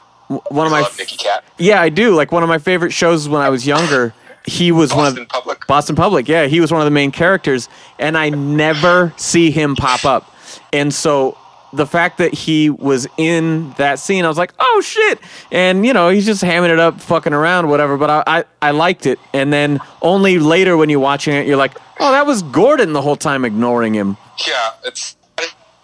one 0.50 0.66
of 0.66 0.72
my 0.72 0.80
love 0.82 0.96
Nicky 0.98 1.16
Katt. 1.16 1.44
yeah, 1.58 1.80
I 1.80 1.88
do 1.88 2.14
like 2.14 2.32
one 2.32 2.42
of 2.42 2.48
my 2.48 2.58
favorite 2.58 2.92
shows 2.92 3.28
when 3.28 3.40
I 3.42 3.48
was 3.48 3.66
younger. 3.66 4.14
He 4.46 4.72
was 4.72 4.90
one 4.92 5.04
Boston 5.04 5.22
of 5.22 5.28
Public. 5.28 5.66
Boston 5.66 5.96
Public. 5.96 6.28
Yeah, 6.28 6.46
he 6.46 6.60
was 6.60 6.70
one 6.70 6.80
of 6.80 6.84
the 6.84 6.90
main 6.90 7.10
characters, 7.10 7.68
and 7.98 8.16
I 8.16 8.28
never 8.28 9.12
see 9.16 9.50
him 9.50 9.74
pop 9.74 10.04
up. 10.04 10.30
And 10.72 10.92
so 10.92 11.38
the 11.72 11.86
fact 11.86 12.18
that 12.18 12.34
he 12.34 12.68
was 12.70 13.06
in 13.16 13.72
that 13.78 13.98
scene, 13.98 14.24
I 14.24 14.28
was 14.28 14.36
like, 14.38 14.52
oh 14.60 14.82
shit! 14.84 15.18
And 15.50 15.86
you 15.86 15.92
know, 15.92 16.10
he's 16.10 16.26
just 16.26 16.42
hamming 16.42 16.70
it 16.70 16.78
up, 16.78 17.00
fucking 17.00 17.32
around, 17.32 17.68
whatever. 17.68 17.96
But 17.96 18.10
I, 18.10 18.22
I, 18.26 18.44
I 18.60 18.70
liked 18.72 19.06
it. 19.06 19.18
And 19.32 19.52
then 19.52 19.80
only 20.02 20.38
later 20.38 20.76
when 20.76 20.90
you're 20.90 21.00
watching 21.00 21.34
it, 21.34 21.46
you're 21.46 21.56
like, 21.56 21.76
oh, 21.98 22.12
that 22.12 22.26
was 22.26 22.42
Gordon 22.42 22.92
the 22.92 23.02
whole 23.02 23.16
time 23.16 23.44
ignoring 23.44 23.94
him. 23.94 24.16
Yeah, 24.46 24.72
it's 24.84 25.16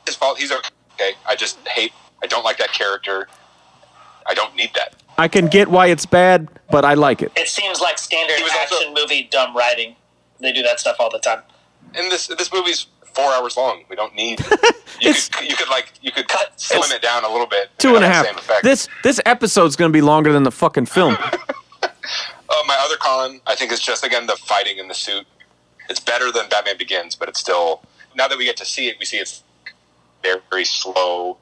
his 0.06 0.16
fault. 0.16 0.38
He's 0.38 0.52
Okay, 0.52 1.12
I 1.26 1.34
just 1.34 1.58
hate. 1.66 1.92
I 2.22 2.26
don't 2.26 2.44
like 2.44 2.58
that 2.58 2.72
character. 2.72 3.26
I 4.30 4.34
don't 4.34 4.54
need 4.54 4.70
that. 4.74 4.94
I 5.18 5.28
can 5.28 5.48
get 5.48 5.68
why 5.68 5.88
it's 5.88 6.06
bad, 6.06 6.48
but 6.70 6.84
I 6.84 6.94
like 6.94 7.20
it. 7.20 7.32
It 7.36 7.48
seems 7.48 7.80
like 7.80 7.98
standard 7.98 8.36
He 8.36 8.42
was 8.44 8.52
also- 8.52 8.76
action 8.76 8.94
movie 8.94 9.24
dumb 9.30 9.54
writing. 9.56 9.96
They 10.40 10.52
do 10.52 10.62
that 10.62 10.78
stuff 10.80 10.96
all 11.00 11.10
the 11.10 11.18
time. 11.18 11.42
And 11.94 12.10
this 12.10 12.28
this 12.28 12.50
movie's 12.52 12.86
four 13.12 13.30
hours 13.32 13.56
long. 13.56 13.84
We 13.90 13.96
don't 13.96 14.14
need. 14.14 14.40
You 15.02 15.14
could, 15.14 15.48
you 15.48 15.56
could 15.56 15.70
like 15.70 15.92
you 16.02 16.12
could 16.12 16.28
Cut. 16.28 16.60
slim 16.60 16.90
it 16.92 17.00
down 17.00 17.24
a 17.24 17.28
little 17.30 17.46
bit. 17.46 17.70
Two 17.78 17.96
and 17.96 18.04
a 18.04 18.08
half. 18.08 18.26
and 18.28 18.36
a 18.36 18.40
have 18.40 18.42
half. 18.42 18.42
the 18.42 18.42
Same 18.42 18.50
effect. 18.50 18.64
This 18.64 18.88
this 19.02 19.20
episode's 19.24 19.74
gonna 19.74 19.90
be 19.92 20.02
longer 20.02 20.30
than 20.30 20.42
the 20.42 20.50
fucking 20.52 20.86
film. 20.86 21.16
Uh, 21.82 22.54
my 22.66 22.76
other 22.84 22.96
con, 22.96 23.40
I 23.46 23.54
think, 23.54 23.70
is 23.72 23.80
just 23.80 24.04
again 24.04 24.26
the 24.26 24.36
fighting 24.36 24.78
in 24.78 24.88
the 24.88 24.94
suit. 24.94 25.24
It's 25.88 26.00
better 26.00 26.30
than 26.32 26.48
Batman 26.48 26.76
Begins, 26.76 27.14
but 27.14 27.28
it's 27.28 27.38
still. 27.40 27.82
Now 28.16 28.26
that 28.28 28.36
we 28.36 28.44
get 28.44 28.56
to 28.58 28.64
see 28.64 28.88
it, 28.88 28.96
we 28.98 29.04
see 29.06 29.18
it's 29.18 29.44
very, 30.22 30.40
very 30.50 30.64
slow. 30.64 31.38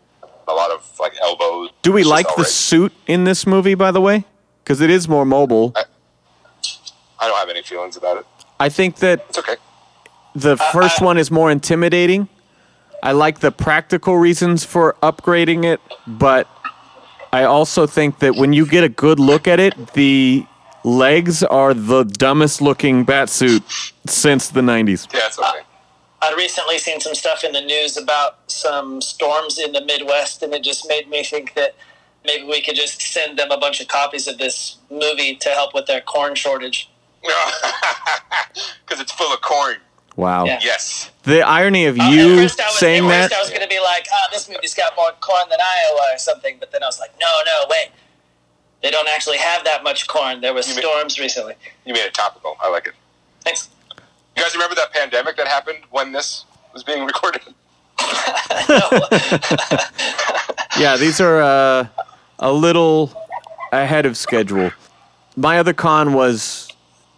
A 0.48 0.52
lot 0.52 0.70
of 0.70 0.90
like 0.98 1.14
elbows. 1.20 1.70
Do 1.82 1.92
we 1.92 2.04
like 2.04 2.26
the 2.26 2.32
alright. 2.32 2.46
suit 2.46 2.92
in 3.06 3.24
this 3.24 3.46
movie, 3.46 3.74
by 3.74 3.90
the 3.90 4.00
way? 4.00 4.24
Because 4.64 4.80
it 4.80 4.90
is 4.90 5.08
more 5.08 5.24
mobile. 5.24 5.74
I 5.76 7.26
don't 7.26 7.36
have 7.36 7.48
any 7.50 7.62
feelings 7.62 7.96
about 7.96 8.16
it. 8.18 8.26
I 8.60 8.68
think 8.68 8.96
that 8.96 9.24
It's 9.28 9.38
okay. 9.38 9.56
the 10.34 10.56
first 10.56 11.00
one 11.00 11.18
is 11.18 11.30
more 11.30 11.50
intimidating. 11.50 12.28
I 13.02 13.12
like 13.12 13.40
the 13.40 13.52
practical 13.52 14.16
reasons 14.16 14.64
for 14.64 14.96
upgrading 15.02 15.64
it, 15.64 15.80
but 16.06 16.48
I 17.32 17.44
also 17.44 17.86
think 17.86 18.18
that 18.20 18.34
when 18.36 18.52
you 18.52 18.66
get 18.66 18.82
a 18.84 18.88
good 18.88 19.20
look 19.20 19.46
at 19.46 19.60
it, 19.60 19.74
the 19.94 20.46
legs 20.84 21.42
are 21.44 21.74
the 21.74 22.04
dumbest 22.04 22.60
looking 22.62 23.04
batsuit 23.06 23.92
since 24.06 24.48
the 24.48 24.60
90s. 24.62 25.12
Yeah, 25.12 25.20
it's 25.26 25.38
okay. 25.38 25.60
I'd 26.20 26.36
recently 26.36 26.78
seen 26.78 27.00
some 27.00 27.14
stuff 27.14 27.44
in 27.44 27.52
the 27.52 27.60
news 27.60 27.96
about 27.96 28.38
some 28.50 29.00
storms 29.00 29.58
in 29.58 29.72
the 29.72 29.84
Midwest, 29.84 30.42
and 30.42 30.52
it 30.52 30.62
just 30.64 30.88
made 30.88 31.08
me 31.08 31.22
think 31.22 31.54
that 31.54 31.74
maybe 32.24 32.44
we 32.44 32.60
could 32.60 32.74
just 32.74 33.00
send 33.00 33.38
them 33.38 33.50
a 33.52 33.58
bunch 33.58 33.80
of 33.80 33.86
copies 33.88 34.26
of 34.26 34.38
this 34.38 34.76
movie 34.90 35.36
to 35.36 35.48
help 35.50 35.74
with 35.74 35.86
their 35.86 36.00
corn 36.00 36.34
shortage. 36.34 36.90
Because 38.84 39.00
it's 39.00 39.12
full 39.12 39.32
of 39.32 39.40
corn. 39.40 39.76
Wow. 40.16 40.44
Yeah. 40.46 40.58
Yes. 40.62 41.10
The 41.24 41.42
irony 41.42 41.86
of 41.86 41.98
Uh, 41.98 42.02
at 42.04 42.12
you 42.12 42.36
first 42.36 42.60
I 42.60 42.64
was, 42.66 42.78
saying 42.78 43.04
at 43.04 43.08
that. 43.08 43.22
first 43.30 43.34
I 43.38 43.40
was 43.42 43.50
going 43.50 43.62
to 43.62 43.68
be 43.68 43.78
like, 43.80 44.06
"Ah, 44.12 44.28
this 44.32 44.48
movie's 44.48 44.74
got 44.74 44.96
more 44.96 45.12
corn 45.20 45.44
than 45.48 45.58
Iowa 45.60 46.14
or 46.14 46.18
something," 46.18 46.56
but 46.58 46.72
then 46.72 46.82
I 46.82 46.86
was 46.86 46.98
like, 46.98 47.12
"No, 47.20 47.26
no, 47.46 47.66
wait." 47.70 47.90
They 48.82 48.90
don't 48.90 49.08
actually 49.08 49.38
have 49.38 49.64
that 49.64 49.84
much 49.84 50.06
corn. 50.08 50.40
There 50.40 50.54
was 50.54 50.68
You 50.68 50.74
mean- 50.76 50.84
storms 50.84 51.18
recently. 51.18 51.54
You 51.84 51.92
made 51.92 52.04
it 52.06 52.14
topical. 52.14 52.56
I 52.60 52.68
like 52.70 52.86
it. 52.86 52.94
Thanks. 53.42 53.68
You 54.38 54.44
guys 54.44 54.54
remember 54.54 54.76
that 54.76 54.92
pandemic 54.92 55.36
that 55.36 55.48
happened 55.48 55.78
when 55.90 56.12
this 56.12 56.44
was 56.72 56.84
being 56.84 57.04
recorded? 57.12 57.42
Yeah, 60.78 60.96
these 60.96 61.20
are 61.20 61.42
uh, 61.42 61.88
a 62.38 62.52
little 62.52 63.12
ahead 63.72 64.06
of 64.06 64.16
schedule. 64.16 64.70
My 65.36 65.58
other 65.58 65.72
con 65.72 66.12
was 66.12 66.68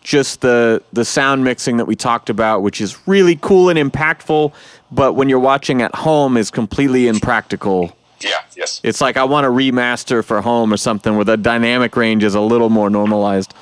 just 0.03 0.41
the 0.41 0.83
the 0.95 1.05
sound 1.05 1.45
mixing 1.45 1.77
that 1.77 1.85
we 1.85 1.95
talked 1.95 2.31
about, 2.31 2.63
which 2.63 2.81
is 2.81 3.07
really 3.07 3.37
cool 3.43 3.69
and 3.69 3.79
impactful, 3.79 4.55
but 4.91 5.13
when 5.13 5.29
you're 5.29 5.39
watching 5.39 5.83
at 5.83 5.95
home 5.95 6.39
is 6.39 6.51
completely 6.51 7.07
impractical. 7.07 7.95
Yeah. 8.21 8.31
Yes. 8.57 8.81
It's 8.83 9.03
like 9.03 9.19
I 9.19 9.25
want 9.25 9.45
to 9.45 9.51
remaster 9.51 10.25
for 10.25 10.41
home 10.41 10.73
or 10.73 10.79
something 10.79 11.17
where 11.17 11.27
the 11.27 11.37
dynamic 11.37 11.97
range 11.97 12.25
is 12.25 12.35
a 12.35 12.41
little 12.41 12.71
more 12.71 12.89
normalized. 12.89 13.53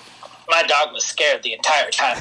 My 0.48 0.62
dog 0.62 0.92
was 0.94 1.04
scared 1.04 1.42
the 1.42 1.52
entire 1.52 1.90
time. 1.90 2.18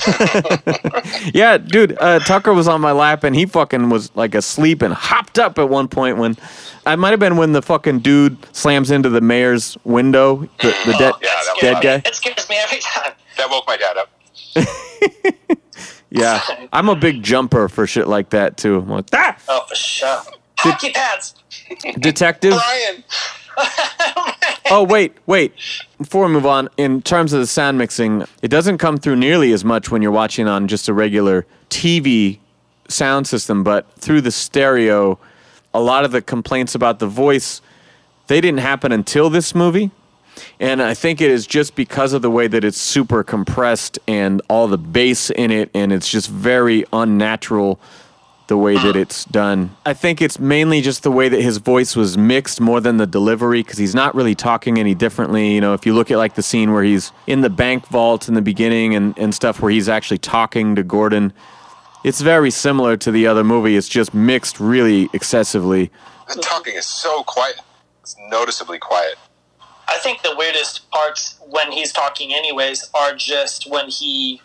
Yeah, 1.33 1.57
dude, 1.57 1.97
uh, 1.99 2.19
Tucker 2.19 2.53
was 2.53 2.67
on 2.67 2.81
my 2.81 2.91
lap 2.91 3.23
and 3.23 3.35
he 3.35 3.45
fucking 3.45 3.89
was 3.89 4.13
like 4.15 4.35
asleep 4.35 4.81
and 4.81 4.93
hopped 4.93 5.39
up 5.39 5.57
at 5.59 5.69
one 5.69 5.87
point 5.87 6.17
when 6.17 6.35
I 6.85 6.95
might 6.95 7.11
have 7.11 7.19
been 7.19 7.37
when 7.37 7.51
the 7.53 7.61
fucking 7.61 7.99
dude 7.99 8.37
slams 8.55 8.91
into 8.91 9.09
the 9.09 9.21
mayor's 9.21 9.77
window, 9.83 10.37
the, 10.61 10.75
the 10.85 10.93
dead 10.97 11.13
Yeah, 11.21 11.29
dead 11.61 11.73
loud. 11.75 11.83
guy. 11.83 12.01
It 12.05 12.15
scares 12.15 12.47
me 12.49 12.57
every 12.57 12.79
time. 12.79 13.11
That 13.37 13.49
woke 13.49 13.65
my 13.67 13.77
dad 13.77 13.97
up. 13.97 14.09
Yeah, 16.09 16.41
I'm 16.71 16.87
a 16.87 16.95
big 16.95 17.21
jumper 17.21 17.67
for 17.67 17.85
shit 17.85 18.07
like 18.07 18.29
that 18.29 18.55
too. 18.55 18.77
I'm 18.77 18.87
like, 18.89 19.05
ah! 19.13 19.37
Oh, 19.49 19.65
for 19.67 19.75
sure. 19.75 20.21
Hockey 20.57 20.91
pads. 20.93 21.35
Detective. 21.99 22.53
Brian. 22.53 23.03
Oh 24.69 24.83
wait, 24.83 25.13
wait. 25.27 25.53
Before 25.97 26.25
we 26.25 26.33
move 26.33 26.45
on, 26.45 26.67
in 26.75 27.01
terms 27.01 27.31
of 27.31 27.39
the 27.39 27.47
sound 27.47 27.77
mixing, 27.77 28.25
it 28.41 28.49
doesn't 28.49 28.79
come 28.79 28.97
through 28.97 29.15
nearly 29.15 29.53
as 29.53 29.63
much 29.63 29.91
when 29.91 30.01
you're 30.01 30.11
watching 30.11 30.45
on 30.45 30.67
just 30.67 30.89
a 30.89 30.93
regular 30.93 31.45
TV 31.69 32.39
sound 32.89 33.27
system, 33.27 33.63
but 33.63 33.89
through 33.93 34.19
the 34.19 34.31
stereo, 34.31 35.17
a 35.73 35.79
lot 35.79 36.03
of 36.03 36.11
the 36.11 36.21
complaints 36.21 36.75
about 36.75 36.99
the 36.99 37.07
voice 37.07 37.61
they 38.27 38.41
didn't 38.41 38.59
happen 38.59 38.91
until 38.91 39.29
this 39.29 39.55
movie. 39.55 39.89
And 40.59 40.81
I 40.81 40.93
think 40.93 41.21
it 41.21 41.31
is 41.31 41.47
just 41.47 41.75
because 41.75 42.11
of 42.11 42.21
the 42.21 42.29
way 42.29 42.47
that 42.47 42.65
it's 42.65 42.77
super 42.77 43.23
compressed 43.23 43.97
and 44.05 44.41
all 44.49 44.67
the 44.67 44.77
bass 44.77 45.29
in 45.29 45.49
it, 45.49 45.71
and 45.73 45.93
it's 45.93 46.09
just 46.09 46.29
very 46.29 46.83
unnatural 46.91 47.79
the 48.47 48.57
way 48.57 48.75
that 48.75 48.95
mm. 48.95 49.01
it's 49.01 49.25
done. 49.25 49.75
I 49.85 49.93
think 49.93 50.21
it's 50.21 50.39
mainly 50.39 50.81
just 50.81 51.03
the 51.03 51.11
way 51.11 51.29
that 51.29 51.41
his 51.41 51.57
voice 51.57 51.95
was 51.95 52.17
mixed 52.17 52.59
more 52.59 52.79
than 52.79 52.97
the 52.97 53.07
delivery 53.07 53.61
because 53.61 53.77
he's 53.77 53.95
not 53.95 54.15
really 54.15 54.35
talking 54.35 54.79
any 54.79 54.95
differently. 54.95 55.53
You 55.53 55.61
know, 55.61 55.73
if 55.73 55.85
you 55.85 55.93
look 55.93 56.11
at 56.11 56.17
like 56.17 56.35
the 56.35 56.43
scene 56.43 56.73
where 56.73 56.83
he's 56.83 57.11
in 57.27 57.41
the 57.41 57.49
bank 57.49 57.87
vault 57.87 58.27
in 58.27 58.33
the 58.33 58.41
beginning 58.41 58.95
and, 58.95 59.17
and 59.17 59.35
stuff 59.35 59.61
where 59.61 59.71
he's 59.71 59.89
actually 59.89 60.19
talking 60.19 60.75
to 60.75 60.83
Gordon, 60.83 61.33
it's 62.03 62.21
very 62.21 62.51
similar 62.51 62.95
to 62.97 63.11
the 63.11 63.27
other 63.27 63.43
movie. 63.43 63.75
It's 63.75 63.89
just 63.89 64.13
mixed 64.13 64.59
really 64.59 65.09
excessively. 65.13 65.91
The 66.33 66.41
talking 66.41 66.75
is 66.75 66.85
so 66.85 67.23
quiet. 67.23 67.59
It's 68.01 68.15
noticeably 68.29 68.79
quiet. 68.79 69.15
I 69.89 69.97
think 69.97 70.21
the 70.21 70.35
weirdest 70.37 70.89
parts 70.91 71.39
when 71.49 71.71
he's 71.71 71.91
talking, 71.91 72.33
anyways, 72.33 72.89
are 72.93 73.15
just 73.15 73.69
when 73.69 73.89
he 73.89 74.41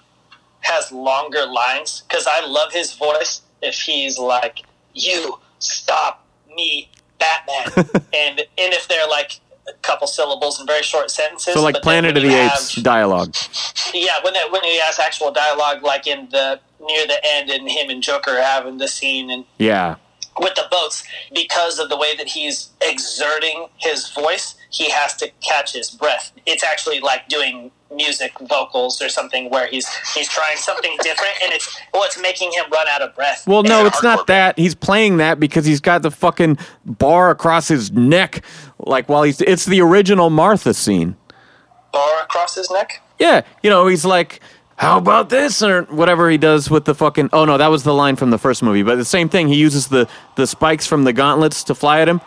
has 0.61 0.91
longer 0.93 1.47
lines. 1.47 2.03
Because 2.09 2.27
I 2.29 2.45
love 2.47 2.73
his 2.73 2.95
voice. 2.95 3.43
If 3.63 3.77
he's 3.81 4.19
like, 4.19 4.61
"You 4.95 5.39
stop 5.59 6.27
me, 6.55 6.91
Batman," 7.19 7.87
and 8.13 8.41
and 8.41 8.73
if 8.75 8.89
they're 8.89 9.09
like 9.09 9.41
a 9.69 9.73
couple 9.83 10.07
syllables 10.09 10.59
and 10.59 10.67
very 10.69 10.83
short 10.83 11.11
sentences. 11.11 11.55
So 11.55 11.63
like 11.63 11.77
Planet 11.83 12.17
of 12.17 12.23
the 12.25 12.29
you 12.29 12.37
Apes 12.37 12.75
have- 12.75 12.85
dialogue. 12.85 13.35
yeah, 13.95 14.19
when 14.25 14.35
that 14.35 14.51
when 14.51 14.63
he 14.65 14.79
has 14.81 14.99
actual 14.99 15.31
dialogue, 15.31 15.83
like 15.83 16.07
in 16.07 16.29
the 16.31 16.59
near 16.81 17.07
the 17.07 17.21
end, 17.25 17.49
and 17.51 17.69
him 17.71 17.91
and 17.91 18.03
Joker 18.03 18.43
having 18.43 18.79
the 18.79 18.89
scene 18.89 19.31
and 19.31 19.45
Yeah. 19.59 19.95
with 20.41 20.55
the 20.57 20.67
boats 20.71 21.05
because 21.33 21.79
of 21.79 21.89
the 21.91 21.97
way 21.97 22.17
that 22.17 22.27
he's 22.27 22.71
exerting 22.81 23.69
his 23.77 24.11
voice 24.11 24.57
he 24.73 24.91
has 24.91 25.15
to 25.15 25.31
catch 25.41 25.73
his 25.75 25.91
breath 25.91 26.33
it's 26.47 26.65
actually 26.65 26.99
like 27.01 27.29
doing 27.29 27.71
music 27.95 28.33
vocals 28.49 29.03
or 29.03 29.09
something 29.11 29.51
where 29.51 29.67
he's 29.67 29.87
he's 30.15 30.27
trying 30.29 30.57
something 30.57 30.97
different 31.03 31.35
and 31.45 31.53
it's 31.53 31.79
what's 31.91 32.19
making 32.21 32.51
him 32.53 32.65
run 32.73 32.87
out 32.89 33.03
of 33.03 33.15
breath 33.15 33.47
Well, 33.47 33.63
no, 33.63 33.85
it's 33.85 34.03
not 34.03 34.27
that. 34.29 34.59
He's 34.59 34.75
playing 34.75 35.19
that 35.19 35.39
because 35.39 35.67
he's 35.67 35.81
got 35.81 36.01
the 36.01 36.11
fucking 36.11 36.57
bar 36.87 37.29
across 37.31 37.69
his 37.69 37.93
neck. 37.93 38.43
Like 38.79 39.11
while 39.11 39.25
he's, 39.25 39.43
it's 39.43 39.67
the 39.67 39.83
original 39.83 40.31
Martha 40.31 40.73
scene. 40.73 41.17
bar 41.93 42.23
across 42.23 42.55
his 42.55 42.71
neck 42.71 43.03
Yeah, 43.19 43.43
you 43.63 43.69
know, 43.69 43.87
he's 43.89 44.07
like, 44.07 44.41
"How 44.77 44.97
about 44.97 45.29
this?" 45.29 45.63
or 45.63 45.83
whatever 45.83 46.31
he 46.31 46.39
does 46.39 46.71
with 46.71 46.87
the 46.87 46.95
fucking. 46.95 47.29
Oh 47.35 47.45
no, 47.45 47.59
that 47.59 47.69
was 47.69 47.83
the 47.85 47.93
line 47.93 48.17
from 48.17 48.31
the 48.31 48.39
first 48.39 48.63
movie. 48.63 48.83
But 48.83 48.97
the 48.97 49.05
same 49.05 49.29
thing. 49.29 49.49
He 49.49 49.57
uses 49.57 49.89
the 49.89 50.09
the 50.37 50.47
spikes 50.47 50.87
from 50.87 51.05
the 51.05 51.13
gauntlets 51.13 51.63
to 51.65 51.75
fly 51.75 52.01
at 52.01 52.09
him. 52.09 52.23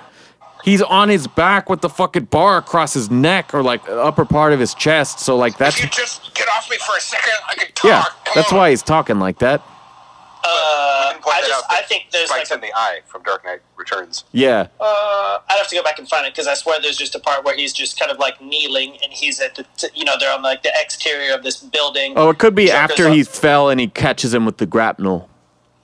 He's 0.66 0.82
on 0.82 1.10
his 1.10 1.28
back 1.28 1.70
with 1.70 1.82
the 1.82 1.90
fucking 1.90 2.26
bar 2.26 2.58
across 2.58 2.94
his 2.96 3.10
neck 3.12 3.54
or 3.54 3.62
like 3.64 3.88
upper 3.88 4.26
part 4.26 4.52
of 4.52 4.60
his 4.60 4.74
chest. 4.74 5.20
So 5.20 5.38
like 5.38 5.58
that's 5.58 5.78
If 5.78 5.84
you 5.84 5.90
just 5.92 6.34
get 6.34 6.48
off 6.50 6.68
me 6.70 6.78
for 6.78 6.98
a 6.98 7.00
second, 7.02 7.34
I 7.48 7.54
can 7.56 7.68
talk. 7.74 7.86
yeah, 7.86 8.02
Come 8.26 8.34
that's 8.36 8.52
on. 8.52 8.58
why 8.58 8.70
he's 8.72 8.82
talking 8.82 9.20
like 9.20 9.38
that. 9.40 9.62
uh, 10.44 11.14
I 11.28 11.42
just 11.42 11.52
out, 11.54 11.64
I 11.70 11.82
think 11.84 12.06
there's 12.12 12.30
like 12.30 12.46
Spikes 12.48 12.52
in 12.52 12.62
the 12.62 12.74
eye 12.76 13.00
from 13.06 13.24
Dark 13.24 13.44
Knight 13.46 13.62
Returns. 13.76 14.24
Yeah, 14.32 14.68
Uh, 14.80 15.40
I'd 15.50 15.58
have 15.58 15.68
to 15.70 15.76
go 15.76 15.84
back 15.84 15.98
and 16.00 16.08
find 16.10 16.26
it 16.26 16.34
because 16.34 16.48
I 16.48 16.54
swear 16.54 16.80
there's 16.82 16.98
just 16.98 17.16
a 17.16 17.20
part 17.20 17.44
where 17.46 17.56
he's 17.56 17.74
just 17.74 18.00
kind 18.00 18.12
of 18.12 18.18
like 18.20 18.40
kneeling 18.42 18.98
and 19.04 19.12
he's 19.12 19.40
at 19.40 19.56
the 19.56 19.66
t- 19.78 19.88
you 19.96 20.04
know 20.06 20.14
they're 20.20 20.32
on 20.34 20.42
like 20.44 20.62
the 20.64 20.72
exterior 20.76 21.34
of 21.34 21.44
this 21.44 21.58
building. 21.58 22.14
Oh, 22.16 22.30
it 22.30 22.38
could 22.40 22.54
be 22.56 22.68
Joker's 22.68 22.80
after 22.92 23.08
on- 23.08 23.14
he 23.14 23.24
fell 23.24 23.70
and 23.70 23.80
he 23.80 23.88
catches 23.88 24.34
him 24.34 24.46
with 24.46 24.58
the 24.58 24.66
grapnel. 24.66 25.30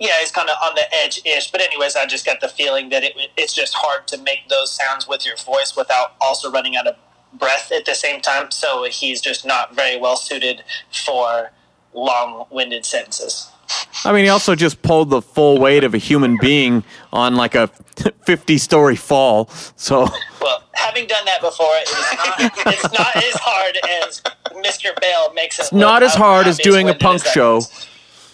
Yeah, 0.01 0.19
he's 0.19 0.31
kind 0.31 0.49
of 0.49 0.55
on 0.63 0.73
the 0.73 0.81
edge 0.95 1.21
ish. 1.25 1.51
But 1.51 1.61
anyways, 1.61 1.95
I 1.95 2.07
just 2.07 2.25
got 2.25 2.41
the 2.41 2.47
feeling 2.47 2.89
that 2.89 3.03
it, 3.03 3.13
it's 3.37 3.53
just 3.53 3.75
hard 3.77 4.07
to 4.07 4.17
make 4.17 4.49
those 4.49 4.71
sounds 4.71 5.07
with 5.07 5.27
your 5.27 5.35
voice 5.37 5.75
without 5.77 6.15
also 6.19 6.51
running 6.51 6.75
out 6.75 6.87
of 6.87 6.95
breath 7.37 7.71
at 7.71 7.85
the 7.85 7.93
same 7.93 8.19
time. 8.19 8.49
So 8.49 8.85
he's 8.89 9.21
just 9.21 9.45
not 9.45 9.75
very 9.75 9.99
well 9.99 10.15
suited 10.15 10.63
for 11.05 11.51
long 11.93 12.47
winded 12.49 12.83
sentences. 12.83 13.51
I 14.03 14.11
mean, 14.11 14.23
he 14.23 14.29
also 14.29 14.55
just 14.55 14.81
pulled 14.81 15.11
the 15.11 15.21
full 15.21 15.59
weight 15.59 15.83
of 15.83 15.93
a 15.93 15.99
human 15.99 16.35
being 16.41 16.83
on 17.13 17.35
like 17.35 17.53
a 17.53 17.67
50 18.23 18.57
story 18.57 18.95
fall. 18.95 19.49
So, 19.75 20.07
Well, 20.41 20.63
having 20.73 21.05
done 21.05 21.23
that 21.25 21.41
before, 21.41 21.67
it 21.73 21.87
is 21.87 22.17
not, 22.17 22.73
it's 22.73 22.91
not 22.91 23.15
as 23.15 23.35
hard 23.35 23.77
as 24.03 24.21
Mr. 24.65 24.99
Bale 24.99 25.31
makes 25.35 25.59
it. 25.59 25.63
It's 25.63 25.71
not 25.71 26.01
as 26.01 26.15
hard 26.15 26.47
as 26.47 26.57
doing 26.57 26.89
a 26.89 26.95
punk 26.95 27.23
show. 27.23 27.61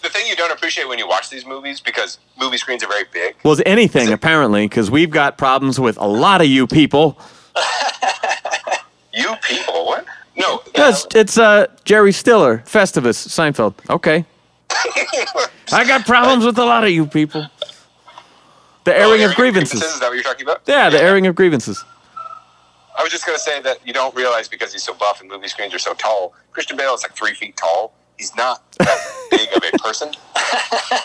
The 0.08 0.18
thing 0.18 0.26
you 0.26 0.36
don't 0.36 0.50
appreciate 0.52 0.88
when 0.88 0.98
you 0.98 1.06
watch 1.08 1.30
these 1.30 1.44
movies 1.46 1.80
because 1.80 2.18
movie 2.38 2.56
screens 2.56 2.82
are 2.82 2.88
very 2.88 3.04
big. 3.12 3.36
Well, 3.42 3.52
it's 3.52 3.62
anything 3.66 4.12
apparently, 4.12 4.66
because 4.66 4.90
we've 4.90 5.10
got 5.10 5.38
problems 5.38 5.78
with 5.78 5.96
a 5.98 6.06
lot 6.06 6.40
of 6.40 6.46
you 6.46 6.66
people. 6.66 7.18
You 9.10 9.34
people, 9.42 9.84
what? 9.84 10.04
No, 10.36 10.62
Yes, 10.76 11.04
it's 11.12 11.38
uh, 11.38 11.66
Jerry 11.84 12.12
Stiller, 12.12 12.58
Festivus, 12.58 13.26
Seinfeld. 13.26 13.74
Okay. 13.90 14.24
I 15.72 15.84
got 15.84 16.06
problems 16.06 16.44
with 16.44 16.56
a 16.58 16.64
lot 16.64 16.84
of 16.84 16.90
you 16.90 17.04
people. 17.04 17.44
The 18.84 18.94
Oh, 18.94 19.10
airing 19.10 19.24
of 19.24 19.34
grievances. 19.34 19.82
Is 19.82 19.98
that 19.98 20.06
what 20.06 20.14
you're 20.14 20.22
talking 20.22 20.46
about? 20.46 20.62
Yeah, 20.66 20.88
the 20.88 21.02
airing 21.02 21.26
of 21.26 21.34
grievances. 21.34 21.84
I 22.96 23.02
was 23.02 23.10
just 23.10 23.26
gonna 23.26 23.38
say 23.40 23.60
that 23.62 23.84
you 23.84 23.92
don't 23.92 24.14
realize 24.14 24.46
because 24.46 24.72
he's 24.72 24.84
so 24.84 24.94
buff 24.94 25.20
and 25.20 25.28
movie 25.28 25.48
screens 25.48 25.74
are 25.74 25.80
so 25.80 25.94
tall. 25.94 26.32
Christian 26.52 26.76
Bale 26.76 26.94
is 26.94 27.02
like 27.02 27.14
three 27.16 27.34
feet 27.34 27.56
tall. 27.56 27.92
He's 28.18 28.34
not 28.36 28.72
that 28.72 28.98
big 29.30 29.48
of 29.56 29.62
a 29.62 29.78
person, 29.78 30.12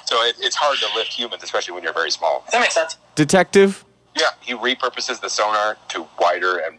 so 0.06 0.24
it, 0.24 0.35
it's 0.40 0.56
hard 0.56 0.80
to 0.80 0.88
lift 0.95 1.14
humans, 1.14 1.43
especially 1.43 1.74
when 1.75 1.83
you're 1.83 1.93
very 1.93 2.11
small. 2.11 2.43
That 2.51 2.59
makes 2.59 2.74
sense. 2.74 2.98
Detective. 3.16 3.85
Yeah, 4.17 4.30
he 4.42 4.53
repurposes 4.53 5.22
the 5.22 5.30
sonar 5.30 5.77
to 5.90 6.08
wider 6.19 6.58
and 6.58 6.77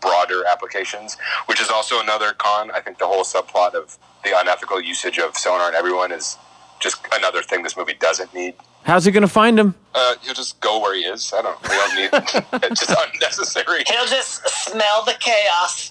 broader 0.00 0.44
applications, 0.46 1.16
which 1.46 1.60
is 1.60 1.70
also 1.70 2.00
another 2.00 2.32
con. 2.32 2.70
I 2.70 2.80
think 2.80 2.98
the 2.98 3.06
whole 3.06 3.24
subplot 3.24 3.74
of 3.74 3.98
the 4.24 4.38
unethical 4.38 4.80
usage 4.80 5.18
of 5.18 5.36
sonar 5.36 5.68
and 5.68 5.76
everyone 5.76 6.12
is 6.12 6.36
just 6.78 7.06
another 7.12 7.42
thing 7.42 7.62
this 7.62 7.76
movie 7.76 7.94
doesn't 7.94 8.34
need. 8.34 8.54
How's 8.84 9.04
he 9.04 9.10
gonna 9.10 9.28
find 9.28 9.58
him? 9.58 9.74
Uh, 9.94 10.14
he'll 10.22 10.34
just 10.34 10.58
go 10.60 10.80
where 10.80 10.94
he 10.94 11.02
is. 11.02 11.32
I 11.36 11.42
don't. 11.42 11.62
We 11.62 11.68
don't 11.68 11.94
need. 11.96 12.10
it's 12.70 12.86
just 12.86 12.98
unnecessary. 13.14 13.82
He'll 13.86 14.06
just 14.06 14.48
smell 14.48 15.04
the 15.04 15.14
chaos. 15.20 15.90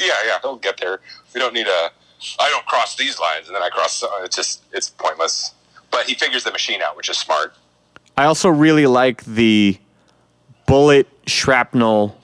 Yeah, 0.00 0.14
yeah, 0.26 0.38
he'll 0.40 0.56
get 0.56 0.78
there. 0.78 1.00
We 1.34 1.40
don't 1.40 1.52
need 1.54 1.66
a. 1.66 1.90
I 2.38 2.48
don't 2.50 2.64
cross 2.66 2.96
these 2.96 3.18
lines, 3.18 3.46
and 3.48 3.54
then 3.56 3.62
I 3.62 3.68
cross. 3.70 4.02
Uh, 4.02 4.08
it's 4.22 4.36
just 4.36 4.62
it's 4.72 4.90
pointless. 4.90 5.52
But 5.90 6.06
he 6.06 6.14
figures 6.14 6.42
the 6.44 6.50
machine 6.50 6.82
out, 6.82 6.96
which 6.96 7.08
is 7.08 7.16
smart. 7.18 7.54
I 8.16 8.24
also 8.24 8.48
really 8.48 8.86
like 8.86 9.24
the 9.24 9.78
bullet 10.66 11.08
shrapnel 11.26 12.16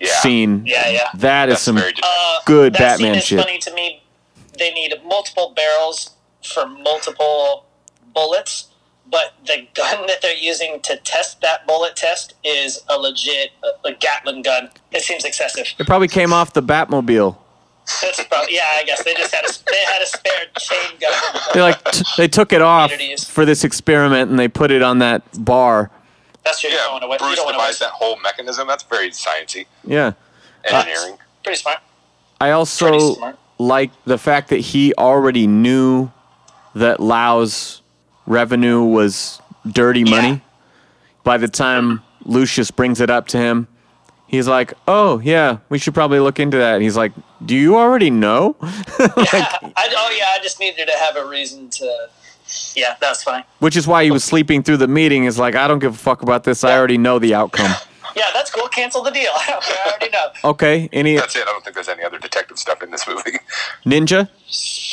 Yeah. 0.00 0.08
scene. 0.20 0.62
Yeah, 0.66 0.88
yeah. 0.88 1.08
That 1.14 1.48
is 1.48 1.54
That's 1.54 1.62
some 1.62 1.76
good. 1.76 1.98
Uh, 2.02 2.38
good 2.44 2.72
that 2.74 2.98
Batman 2.98 2.98
scene 2.98 3.14
is 3.14 3.24
shit. 3.24 3.38
funny 3.40 3.58
to 3.58 3.72
me. 3.74 4.02
They 4.58 4.70
need 4.72 4.92
multiple 5.06 5.52
barrels 5.56 6.10
for 6.44 6.66
multiple 6.66 7.64
bullets, 8.14 8.66
but 9.10 9.34
the 9.46 9.66
gun 9.74 10.06
that 10.06 10.20
they're 10.22 10.36
using 10.36 10.80
to 10.82 10.96
test 10.98 11.40
that 11.40 11.66
bullet 11.66 11.96
test 11.96 12.34
is 12.44 12.82
a 12.88 12.98
legit 12.98 13.50
a, 13.62 13.88
a 13.88 13.92
Gatling 13.94 14.42
gun. 14.42 14.70
It 14.92 15.02
seems 15.02 15.24
excessive. 15.24 15.66
It 15.78 15.86
probably 15.86 16.08
came 16.08 16.32
off 16.32 16.52
the 16.52 16.62
Batmobile. 16.62 17.36
That's 18.00 18.24
probably, 18.24 18.54
yeah, 18.54 18.62
I 18.78 18.84
guess 18.84 19.02
they 19.04 19.12
just 19.14 19.34
had 19.34 19.44
a 19.44 19.52
they 19.70 19.82
had 19.84 20.00
a 20.02 20.06
spare 20.06 20.46
chain 20.58 20.98
gun. 21.00 21.12
They 21.52 21.60
like 21.60 21.84
t- 21.84 22.04
they 22.16 22.28
took 22.28 22.52
it 22.52 22.62
off 22.62 22.90
for 23.26 23.44
this 23.44 23.62
experiment 23.64 24.30
and 24.30 24.38
they 24.38 24.48
put 24.48 24.70
it 24.70 24.80
on 24.82 25.00
that 25.00 25.22
bar. 25.44 25.90
That's 26.44 26.62
your 26.62 26.72
Yeah, 26.72 26.90
want 26.90 27.02
to 27.02 27.08
waste. 27.08 27.20
You 27.20 27.26
Bruce 27.28 27.36
don't 27.36 27.44
want 27.46 27.56
to 27.56 27.60
devised 27.60 27.80
that 27.80 27.90
whole 27.90 28.18
mechanism. 28.22 28.66
That's 28.68 28.84
very 28.84 29.10
sciencey 29.10 29.66
Yeah. 29.84 30.12
Uh, 30.70 30.76
engineering. 30.78 31.18
Pretty 31.42 31.58
smart. 31.58 31.78
I 32.40 32.50
also 32.52 33.14
smart. 33.16 33.38
like 33.58 33.90
the 34.06 34.18
fact 34.18 34.48
that 34.48 34.60
he 34.60 34.94
already 34.94 35.46
knew 35.46 36.10
that 36.74 37.00
Lau's 37.00 37.82
revenue 38.26 38.82
was 38.82 39.40
dirty 39.70 40.00
Yeah. 40.00 40.10
money. 40.10 40.40
By 41.22 41.36
the 41.36 41.48
time 41.48 42.02
Lucius 42.24 42.70
brings 42.70 43.00
it 43.00 43.10
up 43.10 43.26
to 43.28 43.38
him, 43.38 43.68
he's 44.26 44.48
like, 44.48 44.72
"Oh 44.88 45.20
yeah, 45.20 45.58
we 45.68 45.78
should 45.78 45.94
probably 45.94 46.18
look 46.20 46.38
into 46.40 46.56
that." 46.58 46.74
And 46.74 46.82
he's 46.82 46.96
like, 46.96 47.12
"Do 47.44 47.54
you 47.56 47.76
already 47.76 48.10
know?" 48.10 48.56
I, 48.62 49.88
oh 49.96 50.16
yeah, 50.16 50.26
I 50.34 50.38
just 50.42 50.60
needed 50.60 50.86
to 50.86 50.98
have 50.98 51.16
a 51.16 51.26
reason 51.28 51.68
to. 51.70 52.08
Yeah, 52.74 52.96
that's 53.00 53.22
fine. 53.22 53.44
Which 53.58 53.76
is 53.76 53.86
why 53.86 54.04
he 54.04 54.10
was 54.10 54.22
sleeping 54.22 54.62
through 54.62 54.76
the 54.78 54.88
meeting. 54.88 55.24
Is 55.24 55.38
like, 55.38 55.54
"I 55.54 55.66
don't 55.66 55.78
give 55.78 55.94
a 55.94 55.98
fuck 55.98 56.22
about 56.22 56.44
this. 56.44 56.62
I 56.64 56.76
already 56.76 56.98
know 56.98 57.18
the 57.18 57.34
outcome." 57.34 57.72
Yeah, 58.16 58.26
that's 58.32 58.48
cool. 58.52 58.68
Cancel 58.68 59.02
the 59.02 59.10
deal. 59.10 59.32
I. 59.34 59.60
I 59.84 59.88
already 59.90 60.10
know. 60.10 60.50
Okay, 60.50 60.88
any 60.92 61.16
That's 61.16 61.34
it. 61.34 61.42
I 61.42 61.46
don't 61.46 61.64
think 61.64 61.74
there's 61.74 61.88
any 61.88 62.04
other 62.04 62.16
detective 62.18 62.60
stuff 62.60 62.80
in 62.80 62.92
this 62.92 63.08
movie. 63.08 63.38
ninja? 63.84 64.28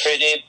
Pretty. 0.01 0.43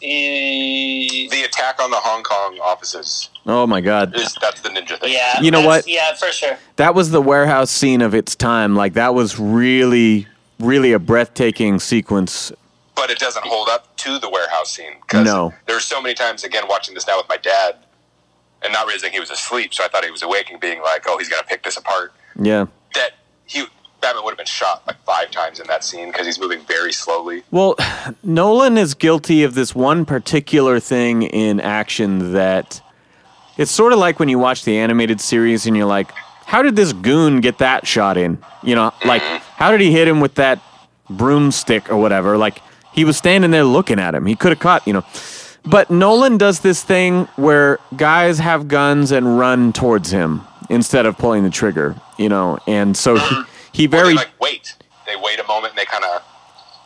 the 0.00 1.42
attack 1.42 1.82
on 1.82 1.90
the 1.90 1.96
Hong 1.96 2.22
Kong 2.22 2.58
offices 2.62 3.30
Oh 3.44 3.66
my 3.66 3.80
god. 3.80 4.14
is 4.14 4.36
that's 4.40 4.60
the 4.60 4.68
ninja 4.68 5.00
thing. 5.00 5.12
Yeah. 5.12 5.40
You 5.40 5.50
know 5.50 5.66
what? 5.66 5.88
Yeah, 5.88 6.14
for 6.14 6.30
sure. 6.30 6.56
That 6.76 6.94
was 6.94 7.10
the 7.10 7.20
warehouse 7.20 7.70
scene 7.70 8.02
of 8.02 8.14
its 8.14 8.36
time. 8.36 8.76
Like 8.76 8.92
that 8.94 9.14
was 9.14 9.40
really, 9.40 10.28
really 10.58 10.92
a 10.92 10.98
breathtaking 10.98 11.78
sequence. 11.78 12.52
but 12.94 13.10
it 13.10 13.18
doesn't 13.18 13.44
hold 13.44 13.68
up 13.68 13.94
to 13.96 14.18
the 14.18 14.28
warehouse 14.30 14.70
scene 14.74 14.92
because 15.02 15.24
No. 15.26 15.52
there's 15.66 15.84
so 15.84 16.00
many 16.00 16.14
times 16.14 16.44
again 16.44 16.64
watching 16.68 16.94
this 16.94 17.06
now 17.06 17.18
with 17.18 17.28
my 17.28 17.36
dad 17.36 17.76
and 18.62 18.72
not 18.72 18.86
realizing 18.86 19.12
he 19.12 19.20
was 19.20 19.30
asleep 19.30 19.74
so 19.74 19.84
i 19.84 19.88
thought 19.88 20.02
he 20.04 20.10
was 20.10 20.22
awake 20.22 20.50
and 20.50 20.58
being 20.60 20.80
like 20.82 21.04
oh 21.06 21.18
he's 21.18 21.28
gonna 21.28 21.42
pick 21.46 21.62
this 21.62 21.76
apart 21.76 22.12
Yeah. 22.40 22.66
that 22.94 23.10
he 23.44 23.66
batman 24.00 24.24
would 24.24 24.30
have 24.30 24.38
been 24.38 24.46
shot 24.46 24.82
like 24.86 24.96
five 25.04 25.30
times 25.30 25.60
in 25.60 25.66
that 25.66 25.84
scene 25.84 26.08
because 26.10 26.24
he's 26.26 26.38
moving 26.40 26.60
very 26.66 26.92
slowly 26.92 27.42
Well, 27.50 27.76
Nolan 28.22 28.78
is 28.78 28.94
guilty 28.94 29.42
of 29.42 29.54
this 29.54 29.74
one 29.74 30.06
particular 30.06 30.80
thing 30.80 31.22
in 31.22 31.60
action 31.60 32.32
that 32.32 32.80
it's 33.58 33.70
sort 33.70 33.92
of 33.92 33.98
like 33.98 34.18
when 34.18 34.28
you 34.30 34.38
watch 34.38 34.64
the 34.64 34.78
animated 34.78 35.20
series 35.20 35.66
and 35.66 35.76
you're 35.76 35.86
like, 35.86 36.10
how 36.46 36.62
did 36.62 36.76
this 36.76 36.92
goon 36.92 37.40
get 37.40 37.58
that 37.58 37.86
shot 37.86 38.16
in? 38.16 38.38
You 38.62 38.74
know, 38.74 38.92
like, 39.04 39.20
how 39.22 39.70
did 39.70 39.80
he 39.80 39.92
hit 39.92 40.08
him 40.08 40.20
with 40.20 40.36
that 40.36 40.62
broomstick 41.10 41.90
or 41.90 41.96
whatever? 41.96 42.38
Like, 42.38 42.60
he 42.92 43.04
was 43.04 43.16
standing 43.16 43.50
there 43.50 43.64
looking 43.64 43.98
at 43.98 44.14
him. 44.14 44.24
He 44.26 44.36
could 44.36 44.52
have 44.52 44.58
caught, 44.58 44.86
you 44.86 44.92
know. 44.92 45.04
But 45.64 45.90
Nolan 45.90 46.38
does 46.38 46.60
this 46.60 46.82
thing 46.82 47.24
where 47.36 47.78
guys 47.96 48.38
have 48.38 48.68
guns 48.68 49.10
and 49.10 49.38
run 49.38 49.72
towards 49.72 50.12
him 50.12 50.42
instead 50.70 51.04
of 51.04 51.18
pulling 51.18 51.42
the 51.42 51.50
trigger, 51.50 51.96
you 52.16 52.28
know, 52.28 52.58
and 52.66 52.96
so 52.96 53.16
he, 53.16 53.42
he 53.72 53.84
Or 53.86 53.88
they 53.88 53.96
very, 53.96 54.14
like 54.14 54.30
wait 54.40 54.74
they 55.06 55.16
wait 55.16 55.38
a 55.38 55.46
moment 55.46 55.72
and 55.72 55.78
they 55.78 55.84
kind 55.84 56.04
of 56.04 56.22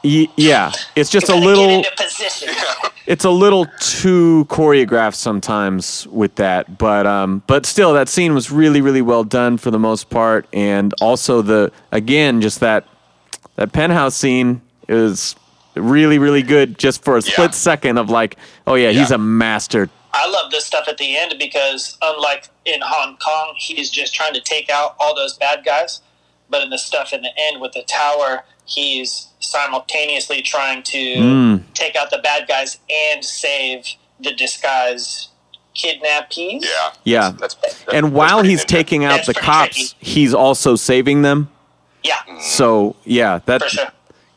yeah, 0.02 0.72
it's 0.96 1.10
just 1.10 1.28
a 1.28 1.32
Gotta 1.32 1.44
little. 1.44 1.84
get 3.18 3.24
into 3.24 3.38
position. 3.38 3.62
it's 3.62 3.62
a 3.62 3.64
little 3.64 3.66
too 3.80 4.46
choreographed 4.48 5.14
sometimes 5.14 6.06
with 6.08 6.34
that 6.36 6.78
but 6.78 7.06
um 7.06 7.42
but 7.46 7.66
still 7.66 7.92
that 7.94 8.08
scene 8.08 8.34
was 8.34 8.50
really 8.50 8.80
really 8.80 9.02
well 9.02 9.24
done 9.24 9.58
for 9.58 9.70
the 9.70 9.78
most 9.78 10.10
part 10.10 10.46
and 10.52 10.94
also 11.00 11.42
the 11.42 11.72
again 11.92 12.40
just 12.40 12.60
that 12.60 12.86
that 13.56 13.72
penthouse 13.72 14.16
scene 14.16 14.60
is 14.88 15.36
really 15.76 16.18
really 16.18 16.42
good 16.42 16.78
just 16.78 17.04
for 17.04 17.16
a 17.16 17.22
split 17.22 17.50
Yeah. 17.50 17.56
second 17.56 17.98
of 17.98 18.10
like 18.10 18.36
oh 18.66 18.74
yeah, 18.74 18.90
he's 18.90 19.10
a 19.10 19.18
master 19.18 19.88
I 20.12 20.28
love 20.28 20.50
this 20.50 20.66
stuff 20.66 20.88
at 20.88 20.98
the 20.98 21.16
end 21.16 21.36
because, 21.38 21.96
unlike 22.02 22.48
in 22.64 22.80
Hong 22.82 23.16
Kong, 23.18 23.54
he's 23.56 23.90
just 23.90 24.12
trying 24.12 24.34
to 24.34 24.40
take 24.40 24.68
out 24.68 24.96
all 24.98 25.14
those 25.14 25.38
bad 25.38 25.64
guys. 25.64 26.00
But 26.48 26.62
in 26.64 26.70
the 26.70 26.78
stuff 26.78 27.12
in 27.12 27.22
the 27.22 27.30
end 27.38 27.60
with 27.60 27.72
the 27.74 27.84
tower, 27.84 28.42
he's 28.66 29.28
simultaneously 29.40 30.42
trying 30.42 30.82
to 30.84 30.98
Mm. 30.98 31.62
take 31.74 31.96
out 31.96 32.10
the 32.10 32.18
bad 32.18 32.46
guys 32.46 32.78
and 32.90 33.24
save 33.24 33.86
the 34.20 34.32
disguise 34.34 35.28
kidnappees. 35.74 36.62
yeah 36.62 36.90
Yeah. 37.04 37.32
that's, 37.38 37.54
that's 37.54 37.84
and 37.92 38.06
that's 38.06 38.14
while 38.14 38.42
he's 38.42 38.64
ninja. 38.64 38.68
taking 38.68 39.04
out 39.04 39.16
That's 39.16 39.26
the 39.28 39.34
cops 39.34 39.76
tricky. 39.92 39.96
he's 40.00 40.34
also 40.34 40.76
saving 40.76 41.22
them 41.22 41.48
Yeah, 42.04 42.16
so 42.40 42.96
yeah 43.04 43.40
that 43.46 43.62
for 43.62 43.68
sure. 43.68 43.86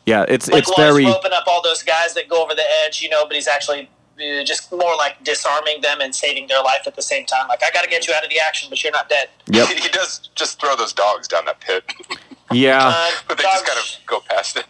yeah 0.06 0.24
it's 0.28 0.48
Like 0.48 0.60
it's 0.62 0.68
while 0.70 0.86
very 0.92 1.06
open 1.06 1.32
up 1.32 1.44
all 1.46 1.60
those 1.62 1.82
guys 1.82 2.14
that 2.14 2.28
go 2.28 2.42
over 2.42 2.54
the 2.54 2.64
edge, 2.86 3.02
you 3.02 3.08
know, 3.10 3.24
but 3.26 3.34
he's 3.34 3.48
actually 3.48 3.90
uh, 4.18 4.44
just 4.44 4.70
more 4.70 4.94
like 4.96 5.22
disarming 5.24 5.80
them 5.82 6.00
and 6.00 6.14
saving 6.14 6.46
their 6.46 6.62
life 6.62 6.82
at 6.86 6.94
the 6.94 7.02
same 7.02 7.26
time. 7.26 7.48
Like, 7.48 7.64
I 7.64 7.70
got 7.72 7.82
to 7.82 7.90
get 7.90 8.06
you 8.06 8.14
out 8.14 8.22
of 8.22 8.30
the 8.30 8.38
action, 8.38 8.70
but 8.70 8.80
you're 8.82 8.92
not 8.92 9.08
dead. 9.08 9.28
yep 9.50 9.66
he 9.86 9.88
does 9.88 10.30
just 10.36 10.60
throw 10.60 10.76
those 10.76 10.92
dogs 10.92 11.26
down 11.26 11.44
that 11.46 11.58
pit 11.60 11.82
yeah 12.52 12.86
Uh, 12.88 13.10
but 13.26 13.36
they 13.38 13.42
dogs- 13.42 13.54
just 13.62 13.66
kind 13.66 13.78
of 13.80 14.06
go 14.06 14.20
past 14.30 14.56
it 14.56 14.66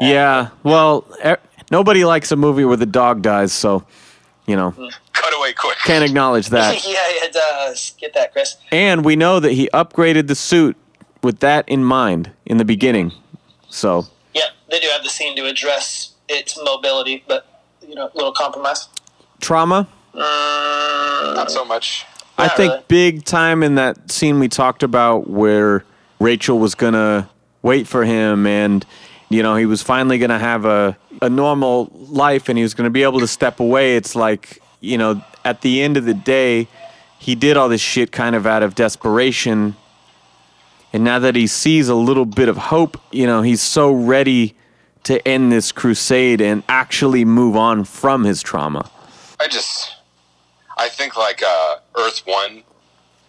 Yeah, 0.00 0.48
well, 0.62 1.04
er, 1.24 1.38
nobody 1.70 2.04
likes 2.04 2.32
a 2.32 2.36
movie 2.36 2.64
where 2.64 2.76
the 2.76 2.86
dog 2.86 3.22
dies, 3.22 3.52
so 3.52 3.84
you 4.46 4.56
know 4.56 4.72
cut 5.12 5.36
away 5.36 5.52
quick 5.52 5.76
can't 5.84 6.04
acknowledge 6.04 6.48
that. 6.56 6.74
yeah, 6.86 7.24
it 7.26 7.32
does. 7.32 7.92
Get 7.98 8.14
that, 8.14 8.32
Chris. 8.32 8.56
and 8.72 9.04
we 9.04 9.16
know 9.16 9.38
that 9.40 9.52
he 9.52 9.68
upgraded 9.74 10.26
the 10.28 10.34
suit 10.34 10.76
with 11.22 11.40
that 11.40 11.68
in 11.68 11.84
mind 11.84 12.30
in 12.46 12.56
the 12.56 12.64
beginning. 12.64 13.12
So 13.68 14.06
Yeah, 14.34 14.42
they 14.70 14.80
do 14.80 14.88
have 14.92 15.02
the 15.04 15.10
scene 15.10 15.36
to 15.36 15.44
address 15.46 16.14
its 16.28 16.58
mobility, 16.64 17.22
but 17.28 17.46
you 17.86 17.94
know, 17.94 18.10
little 18.14 18.32
compromise. 18.32 18.88
trauma, 19.40 19.86
not 20.14 21.50
so 21.50 21.64
much 21.64 22.06
I 22.38 22.46
Not 22.46 22.56
think 22.56 22.70
really. 22.72 22.84
big 22.88 23.24
time 23.24 23.62
in 23.62 23.74
that 23.74 24.10
scene 24.10 24.38
we 24.40 24.48
talked 24.48 24.82
about 24.82 25.28
where 25.28 25.84
Rachel 26.20 26.58
was 26.58 26.74
gonna 26.74 27.28
wait 27.62 27.86
for 27.86 28.04
him 28.04 28.46
and 28.46 28.86
you 29.30 29.42
know 29.42 29.56
he 29.56 29.64
was 29.64 29.82
finally 29.82 30.18
gonna 30.18 30.38
have 30.38 30.66
a 30.66 30.96
a 31.22 31.30
normal 31.30 31.90
life 31.94 32.48
and 32.48 32.58
he 32.58 32.62
was 32.62 32.74
gonna 32.74 32.90
be 32.90 33.02
able 33.02 33.20
to 33.20 33.26
step 33.26 33.60
away. 33.60 33.96
It's 33.96 34.14
like 34.14 34.60
you 34.80 34.98
know 34.98 35.24
at 35.44 35.62
the 35.62 35.80
end 35.80 35.96
of 35.96 36.04
the 36.04 36.14
day 36.14 36.68
he 37.18 37.34
did 37.34 37.56
all 37.56 37.68
this 37.68 37.82
shit 37.82 38.12
kind 38.12 38.34
of 38.34 38.46
out 38.46 38.62
of 38.62 38.74
desperation. 38.74 39.76
And 40.92 41.04
now 41.04 41.18
that 41.18 41.36
he 41.36 41.46
sees 41.46 41.88
a 41.88 41.94
little 41.94 42.24
bit 42.24 42.48
of 42.48 42.56
hope, 42.56 42.98
you 43.12 43.26
know, 43.26 43.42
he's 43.42 43.60
so 43.60 43.92
ready 43.92 44.56
to 45.04 45.26
end 45.28 45.52
this 45.52 45.70
crusade 45.70 46.40
and 46.40 46.62
actually 46.68 47.24
move 47.26 47.56
on 47.56 47.84
from 47.84 48.24
his 48.24 48.42
trauma. 48.42 48.90
I 49.38 49.48
just, 49.48 49.96
I 50.78 50.88
think 50.88 51.16
like 51.16 51.42
uh, 51.46 51.76
Earth 51.96 52.22
One 52.24 52.62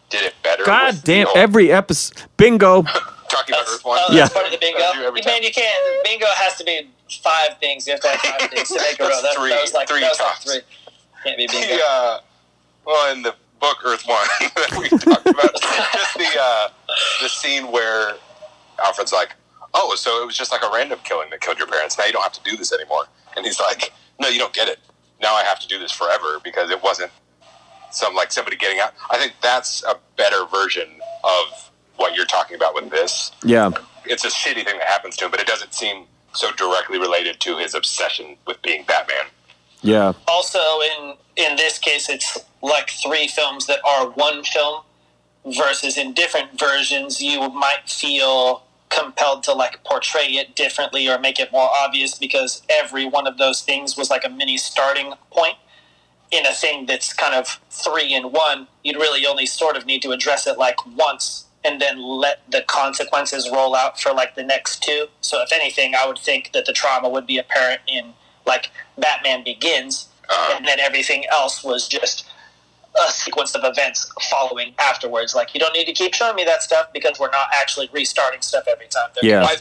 did 0.10 0.24
it 0.24 0.34
better. 0.42 0.64
God 0.64 1.02
damn! 1.04 1.28
Every 1.36 1.72
episode, 1.72 2.24
bingo. 2.38 2.86
talking 3.32 3.56
about 3.56 3.68
Earth 3.68 3.86
One. 3.86 4.00
Oh, 4.02 4.14
Yeah. 4.14 4.22
that's 4.28 4.34
part 4.34 4.46
of 4.46 4.52
the 4.52 4.58
bingo. 4.60 4.80
I 4.84 4.94
do 4.94 5.12
Man, 5.12 5.24
time. 5.24 5.44
you 5.44 5.52
can't. 5.52 6.04
Bingo 6.04 6.28
has 6.36 6.58
to 6.58 6.64
be 6.64 6.90
five 7.24 7.58
things. 7.60 7.88
You 7.88 7.94
have 7.94 8.02
to 8.02 8.10
have 8.10 8.20
five 8.22 8.50
things 8.52 8.70
to 8.70 8.76
make 8.80 9.00
a 9.00 9.04
row. 9.04 9.10
That's 9.10 9.22
That, 9.24 9.36
three- 9.36 9.50
that 9.50 9.62
was 9.62 9.74
like 9.74 9.88
three 9.88 10.02
that 10.02 10.10
was 10.10 10.20
like 10.20 10.42
three. 10.42 10.62
Can't 11.24 11.38
be 11.38 11.48
bingo. 11.48 11.76
The, 11.78 11.82
uh, 11.84 12.20
well, 12.86 13.14
in 13.14 13.22
the 13.22 13.36
book 13.60 13.78
Earth 13.86 14.04
One 14.08 14.28
that 14.56 14.72
we 14.78 14.90
talked 14.90 15.28
about, 15.28 15.54
just 15.94 16.18
the 16.18 16.30
uh, 16.40 16.70
the 17.22 17.30
scene 17.30 17.72
where 17.72 18.14
Alfred's 18.84 19.14
like, 19.14 19.36
"Oh, 19.74 19.96
so 19.96 20.22
it 20.22 20.26
was 20.26 20.36
just 20.38 20.52
like 20.52 20.64
a 20.64 20.70
random 20.74 21.00
killing 21.04 21.30
that 21.30 21.42
killed 21.42 21.58
your 21.60 21.68
parents. 21.68 21.98
Now 21.98 22.06
you 22.06 22.12
don't 22.14 22.24
have 22.24 22.34
to 22.34 22.44
do 22.44 22.58
this 22.58 22.74
anymore." 22.74 23.06
And 23.38 23.46
he's 23.46 23.60
like, 23.60 23.94
"No, 24.20 24.30
you 24.30 24.40
don't 24.40 24.54
get 24.54 24.68
it. 24.68 24.80
Now 25.22 25.36
I 25.36 25.44
have 25.44 25.60
to 25.60 25.68
do 25.68 25.78
this 25.80 25.92
forever 25.92 26.40
because 26.44 26.70
it 26.72 26.82
wasn't 26.84 27.12
some 27.92 28.16
like 28.16 28.32
somebody 28.32 28.58
getting 28.58 28.80
out." 28.80 28.94
I 29.12 29.18
think 29.18 29.34
that's 29.42 29.84
a 29.84 29.96
better 30.18 30.46
version 30.46 30.90
of 31.24 31.71
what 32.02 32.16
you're 32.16 32.26
talking 32.26 32.56
about 32.56 32.74
with 32.76 32.90
this. 32.90 33.32
Yeah, 33.44 33.72
It's 34.06 34.26
a 34.26 34.30
shitty 34.30 34.66
thing 34.66 34.78
that 34.80 34.88
happens 34.88 35.16
to 35.18 35.26
him, 35.26 35.32
but 35.32 35.40
it 35.40 35.48
doesn't 35.48 35.74
seem 35.74 36.06
so 36.34 36.52
directly 36.54 36.98
related 37.00 37.40
to 37.42 37.58
his 37.58 37.74
obsession 37.76 38.38
with 38.48 38.62
being 38.62 38.84
Batman. 38.86 39.26
yeah, 39.82 40.14
also 40.28 40.60
in 40.92 41.16
in 41.38 41.56
this 41.56 41.78
case 41.80 42.08
it's 42.10 42.38
like 42.62 42.90
three 42.90 43.28
films 43.28 43.66
that 43.68 43.80
are 43.86 44.10
one 44.12 44.44
film 44.44 44.82
versus 45.46 45.98
in 45.98 46.14
different 46.14 46.58
versions 46.60 47.22
you 47.22 47.50
might 47.50 47.90
feel 47.90 48.64
compelled 48.90 49.42
to 49.44 49.52
like 49.54 49.84
portray 49.84 50.28
it 50.42 50.56
differently 50.56 51.08
or 51.10 51.18
make 51.18 51.40
it 51.40 51.52
more 51.52 51.70
obvious 51.84 52.18
because 52.18 52.62
every 52.70 53.06
one 53.06 53.26
of 53.26 53.38
those 53.38 53.62
things 53.62 53.98
was 53.98 54.10
like 54.10 54.24
a 54.26 54.30
mini 54.30 54.58
starting 54.58 55.14
point 55.32 55.56
in 56.32 56.46
a 56.46 56.54
thing 56.54 56.86
that's 56.86 57.12
kind 57.14 57.34
of 57.34 57.60
three 57.72 58.14
in 58.14 58.26
one 58.32 58.68
you'd 58.84 58.98
really 58.98 59.26
only 59.26 59.46
sort 59.48 59.76
of 59.76 59.86
need 59.86 60.02
to 60.02 60.12
address 60.12 60.46
it 60.46 60.58
like 60.58 60.78
once 60.96 61.46
and 61.64 61.80
then 61.82 62.02
let 62.02 62.42
the 62.52 62.62
consequences 62.64 63.50
roll 63.52 63.76
out 63.76 64.00
for 64.00 64.12
like 64.14 64.36
the 64.36 64.44
next 64.44 64.82
two 64.84 65.08
so 65.22 65.42
if 65.42 65.52
anything 65.52 65.94
i 65.96 66.06
would 66.08 66.18
think 66.18 66.52
that 66.54 66.66
the 66.66 66.74
trauma 66.74 67.08
would 67.10 67.28
be 67.28 67.38
apparent 67.38 67.82
in 67.88 68.14
like 68.46 68.70
batman 68.98 69.44
begins 69.44 70.08
Uh, 70.30 70.54
and 70.56 70.66
then 70.68 70.80
everything 70.80 71.26
else 71.30 71.62
was 71.64 71.88
just 71.90 72.26
a 73.08 73.12
sequence 73.12 73.54
of 73.56 73.64
events 73.66 74.10
following 74.30 74.74
afterwards. 74.80 75.36
Like 75.36 75.54
you 75.54 75.60
don't 75.60 75.74
need 75.74 75.86
to 75.86 75.94
keep 75.94 76.14
showing 76.14 76.36
me 76.36 76.44
that 76.46 76.62
stuff 76.64 76.88
because 76.94 77.20
we're 77.20 77.32
not 77.32 77.48
actually 77.54 77.90
restarting 77.92 78.42
stuff 78.42 78.66
every 78.68 78.88
time. 78.88 79.10
They're- 79.14 79.30
yeah. 79.30 79.44
I, 79.44 79.56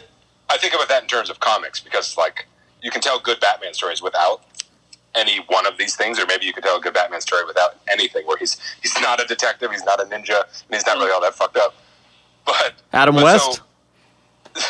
I 0.49 0.57
think 0.59 0.75
about 0.75 0.89
that 0.89 1.03
in 1.03 1.09
terms 1.09 1.29
of 1.31 1.39
comics 1.41 1.79
because, 1.81 2.17
like, 2.17 2.47
you 2.83 2.91
can 2.91 3.01
tell 3.01 3.19
good 3.21 3.39
Batman 3.41 3.73
stories 3.75 4.01
without 4.03 4.43
any 5.15 5.39
one 5.49 5.67
of 5.67 5.77
these 5.77 5.97
things, 5.97 6.19
or 6.21 6.27
maybe 6.27 6.45
you 6.47 6.53
could 6.53 6.65
tell 6.65 6.77
a 6.77 6.81
good 6.81 6.95
Batman 6.95 7.21
story 7.21 7.45
without 7.45 7.77
anything, 7.89 8.27
where 8.27 8.37
he's 8.37 8.57
he's 8.83 8.95
not 9.01 9.21
a 9.21 9.27
detective, 9.27 9.71
he's 9.73 9.85
not 9.85 10.01
a 10.01 10.05
ninja, 10.05 10.39
and 10.67 10.71
he's 10.77 10.87
not 10.87 10.97
really 10.99 11.11
all 11.11 11.21
that 11.21 11.35
fucked 11.35 11.57
up. 11.57 11.75
But 12.45 12.75
Adam 12.93 13.15
but 13.15 13.25
West. 13.25 13.55
so- 13.55 13.63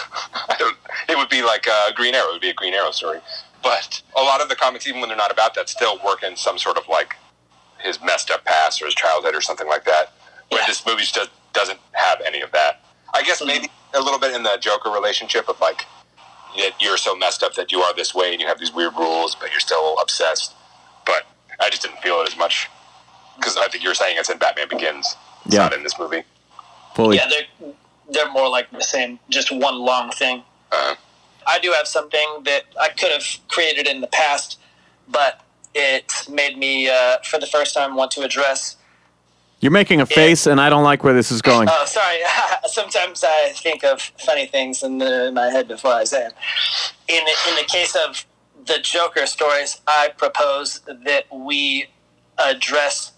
I 0.48 0.56
don't. 0.58 0.76
It 1.08 1.16
would 1.16 1.28
be 1.28 1.42
like 1.42 1.66
a 1.66 1.92
Green 1.94 2.14
Arrow. 2.14 2.28
It 2.28 2.32
would 2.32 2.40
be 2.42 2.50
a 2.50 2.54
Green 2.54 2.74
Arrow 2.74 2.90
story. 2.90 3.20
But 3.62 4.02
a 4.16 4.22
lot 4.22 4.40
of 4.40 4.48
the 4.48 4.56
comics, 4.56 4.86
even 4.86 5.00
when 5.00 5.08
they're 5.08 5.18
not 5.18 5.32
about 5.32 5.54
that, 5.54 5.68
still 5.68 5.98
work 6.04 6.22
in 6.22 6.36
some 6.36 6.58
sort 6.58 6.76
of 6.78 6.86
like 6.88 7.16
his 7.78 7.98
messed 8.02 8.30
up 8.30 8.44
past 8.44 8.80
or 8.82 8.86
his 8.86 8.94
childhood 8.94 9.34
or 9.34 9.40
something 9.40 9.66
like 9.68 9.84
that. 9.84 10.12
But 10.50 10.60
Yeah. 10.60 10.66
this 10.66 10.84
movie 10.86 11.02
just 11.02 11.30
doesn't 11.52 11.78
have 11.92 12.20
any 12.24 12.40
of 12.40 12.52
that. 12.52 12.80
I 13.14 13.22
guess 13.22 13.42
maybe 13.44 13.66
mm-hmm. 13.66 13.96
a 13.96 14.00
little 14.04 14.18
bit 14.18 14.34
in 14.34 14.42
the 14.42 14.56
Joker 14.60 14.90
relationship 14.90 15.48
of 15.48 15.60
like 15.60 15.84
that 16.56 16.72
you're 16.80 16.96
so 16.96 17.14
messed 17.16 17.42
up 17.42 17.54
that 17.54 17.70
you 17.72 17.80
are 17.80 17.94
this 17.94 18.14
way 18.14 18.32
and 18.32 18.40
you 18.40 18.46
have 18.46 18.58
these 18.58 18.72
weird 18.72 18.94
rules, 18.96 19.34
but 19.34 19.50
you're 19.50 19.60
still 19.60 19.96
obsessed. 20.00 20.54
But 21.06 21.26
I 21.60 21.70
just 21.70 21.82
didn't 21.82 21.98
feel 21.98 22.20
it 22.20 22.28
as 22.28 22.36
much 22.36 22.68
because 23.36 23.56
I 23.56 23.68
think 23.68 23.82
you're 23.84 23.94
saying 23.94 24.16
it's 24.18 24.30
in 24.30 24.38
Batman 24.38 24.68
Begins. 24.68 25.16
It's 25.46 25.54
Yeah. 25.54 25.62
not 25.62 25.72
in 25.72 25.82
this 25.82 25.98
movie. 25.98 26.22
Fully. 26.94 27.16
yeah, 27.16 27.28
they're 27.28 27.72
they're 28.12 28.30
more 28.30 28.48
like 28.48 28.70
the 28.70 28.82
same, 28.82 29.18
just 29.28 29.50
one 29.52 29.78
long 29.78 30.10
thing. 30.10 30.42
Uh, 30.72 30.94
I 31.46 31.58
do 31.58 31.72
have 31.72 31.86
something 31.86 32.42
that 32.44 32.64
I 32.80 32.88
could 32.88 33.10
have 33.10 33.24
created 33.48 33.86
in 33.86 34.00
the 34.00 34.06
past, 34.08 34.58
but 35.08 35.44
it 35.74 36.12
made 36.28 36.58
me, 36.58 36.88
uh, 36.88 37.18
for 37.24 37.38
the 37.38 37.46
first 37.46 37.74
time, 37.74 37.94
want 37.94 38.10
to 38.12 38.22
address. 38.22 38.76
You're 39.60 39.72
making 39.72 40.00
a 40.00 40.06
face, 40.06 40.46
and 40.46 40.60
I 40.60 40.70
don't 40.70 40.84
like 40.84 41.04
where 41.04 41.12
this 41.12 41.30
is 41.30 41.42
going. 41.42 41.68
Oh, 41.70 41.84
sorry. 41.86 42.18
Sometimes 42.66 43.22
I 43.26 43.52
think 43.54 43.84
of 43.84 44.00
funny 44.00 44.46
things 44.46 44.82
in, 44.82 44.98
the, 44.98 45.28
in 45.28 45.34
my 45.34 45.46
head 45.46 45.68
before 45.68 45.92
I 45.92 46.04
say 46.04 46.20
them. 46.20 46.32
In 47.08 47.24
the, 47.24 47.50
in 47.50 47.56
the 47.56 47.64
case 47.64 47.94
of 47.94 48.24
the 48.66 48.78
Joker 48.78 49.26
stories, 49.26 49.80
I 49.86 50.10
propose 50.16 50.80
that 50.86 51.24
we 51.32 51.88
address 52.38 53.12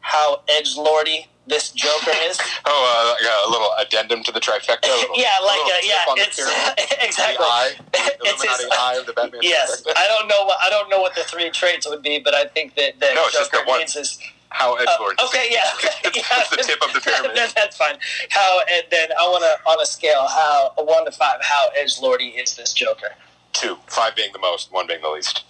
how 0.00 0.42
edge 0.48 0.76
lordy 0.76 1.26
this 1.48 1.70
Joker 1.70 2.12
is. 2.24 2.38
oh, 2.66 2.70
uh, 2.70 3.14
like 3.14 3.46
a 3.46 3.50
little 3.50 3.72
addendum 3.80 4.22
to 4.24 4.32
the 4.32 4.40
trifecta. 4.40 4.84
a 4.84 4.94
little- 4.94 5.16
yeah, 5.20 5.28
like 5.44 5.58
little 5.58 5.72
uh, 5.72 5.82
yeah, 5.82 6.10
on 6.12 6.18
it's 6.18 6.36
pyramid. 6.36 6.78
exactly. 7.02 7.36
The 7.36 7.50
eye, 7.50 7.70
the 7.92 7.98
It's 7.98 8.42
Illuminati 8.44 8.64
his- 8.64 8.72
eye 8.78 8.96
of 9.00 9.06
the 9.06 9.12
Batman. 9.12 9.40
Yes, 9.42 9.82
trifecta. 9.82 9.92
I 9.96 10.06
don't 10.08 10.28
know 10.28 10.44
what 10.44 10.58
I 10.62 10.70
don't 10.70 10.88
know 10.90 11.00
what 11.00 11.14
the 11.14 11.24
three 11.24 11.50
traits 11.50 11.88
would 11.88 12.02
be, 12.02 12.18
but 12.20 12.34
I 12.34 12.44
think 12.46 12.74
that 12.76 12.98
that 13.00 13.14
No, 13.14 13.26
Joker 13.32 13.64
the 13.64 13.70
one. 13.70 13.78
needs 13.80 13.94
his. 13.94 14.18
How 14.50 14.76
Uh, 14.76 14.80
edgelord. 14.80 15.22
okay, 15.26 15.48
yeah, 15.50 15.60
okay, 15.74 16.10
yeah. 16.14 16.22
the 16.50 16.62
tip 16.62 16.80
of 16.82 16.90
the 16.94 17.00
pyramid. 17.02 17.32
Then 17.36 17.50
that's 17.54 17.76
fine. 17.76 17.98
How 18.30 18.60
and 18.72 18.82
then 18.90 19.10
I 19.12 19.28
want 19.28 19.44
to 19.44 19.70
on 19.70 19.78
a 19.78 19.84
scale 19.84 20.26
how 20.26 20.72
a 20.78 20.82
one 20.82 21.04
to 21.04 21.10
five 21.12 21.42
how 21.42 21.68
edge 21.76 22.00
lordy 22.00 22.28
is 22.28 22.56
this 22.56 22.72
Joker? 22.72 23.08
Two, 23.52 23.76
five 23.88 24.16
being 24.16 24.32
the 24.32 24.38
most, 24.38 24.72
one 24.72 24.86
being 24.86 25.02
the 25.02 25.10
least. 25.10 25.44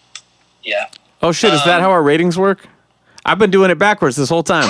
Yeah. 0.64 0.86
oh 1.22 1.30
shit! 1.30 1.54
Is 1.54 1.62
that 1.64 1.76
um, 1.76 1.82
how 1.82 1.90
our 1.92 2.02
ratings 2.02 2.36
work? 2.36 2.66
I've 3.24 3.38
been 3.38 3.52
doing 3.52 3.70
it 3.70 3.78
backwards 3.78 4.16
this 4.16 4.28
whole 4.28 4.42
time. 4.42 4.68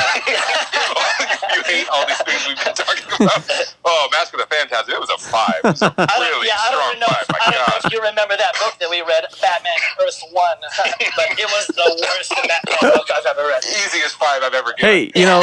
You 1.68 1.76
hate 1.76 1.88
all 1.92 2.06
these 2.06 2.22
things 2.22 2.42
we've 2.48 2.56
been 2.64 2.74
talking 2.74 3.04
about. 3.26 3.44
Oh, 3.90 4.06
Mask 4.12 4.34
of 4.34 4.40
the 4.40 4.46
Phantasm, 4.46 4.92
it 4.94 5.00
was 5.00 5.08
a 5.08 5.16
five. 5.16 5.54
It 5.64 5.68
was 5.72 5.80
a 5.80 5.86
I 5.96 6.04
don't, 6.06 6.20
really 6.28 6.46
yeah, 6.48 6.60
I 6.60 6.70
don't 6.70 6.76
strong 6.76 6.90
even 6.92 7.00
know. 7.00 7.06
five. 7.08 7.26
My 7.30 7.38
I 7.40 7.50
don't 7.50 7.60
know 7.60 7.72
God. 7.72 7.84
if 7.86 7.92
you 7.92 8.00
remember 8.02 8.36
that 8.36 8.52
book 8.60 8.74
that 8.80 8.90
we 8.90 9.00
read, 9.00 9.24
Batman 9.40 9.72
Earth 10.02 10.20
One, 10.30 10.56
but 11.16 11.28
it 11.38 11.46
was 11.48 11.66
the 11.68 11.88
worst 12.04 12.30
Batman 12.36 12.92
book 12.92 13.08
I've 13.16 13.24
ever 13.26 13.48
read. 13.48 13.64
Easiest 13.64 14.16
five 14.16 14.42
I've 14.42 14.52
ever 14.52 14.74
given. 14.76 14.84
Hey, 14.90 15.10
you 15.18 15.24
know, 15.24 15.42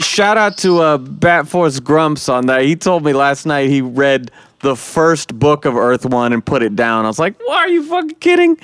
shout 0.00 0.36
out 0.36 0.58
to 0.58 0.80
uh, 0.80 0.98
Bat 0.98 1.46
Force 1.46 1.78
Grumps 1.78 2.28
on 2.28 2.46
that. 2.46 2.62
He 2.62 2.74
told 2.74 3.04
me 3.04 3.12
last 3.12 3.46
night 3.46 3.68
he 3.70 3.82
read 3.82 4.32
the 4.60 4.74
first 4.74 5.38
book 5.38 5.64
of 5.64 5.76
Earth 5.76 6.04
One 6.04 6.32
and 6.32 6.44
put 6.44 6.62
it 6.64 6.74
down. 6.74 7.04
I 7.04 7.08
was 7.08 7.20
like, 7.20 7.38
"Why 7.46 7.58
are 7.58 7.68
you 7.68 7.84
fucking 7.84 8.16
kidding?" 8.18 8.56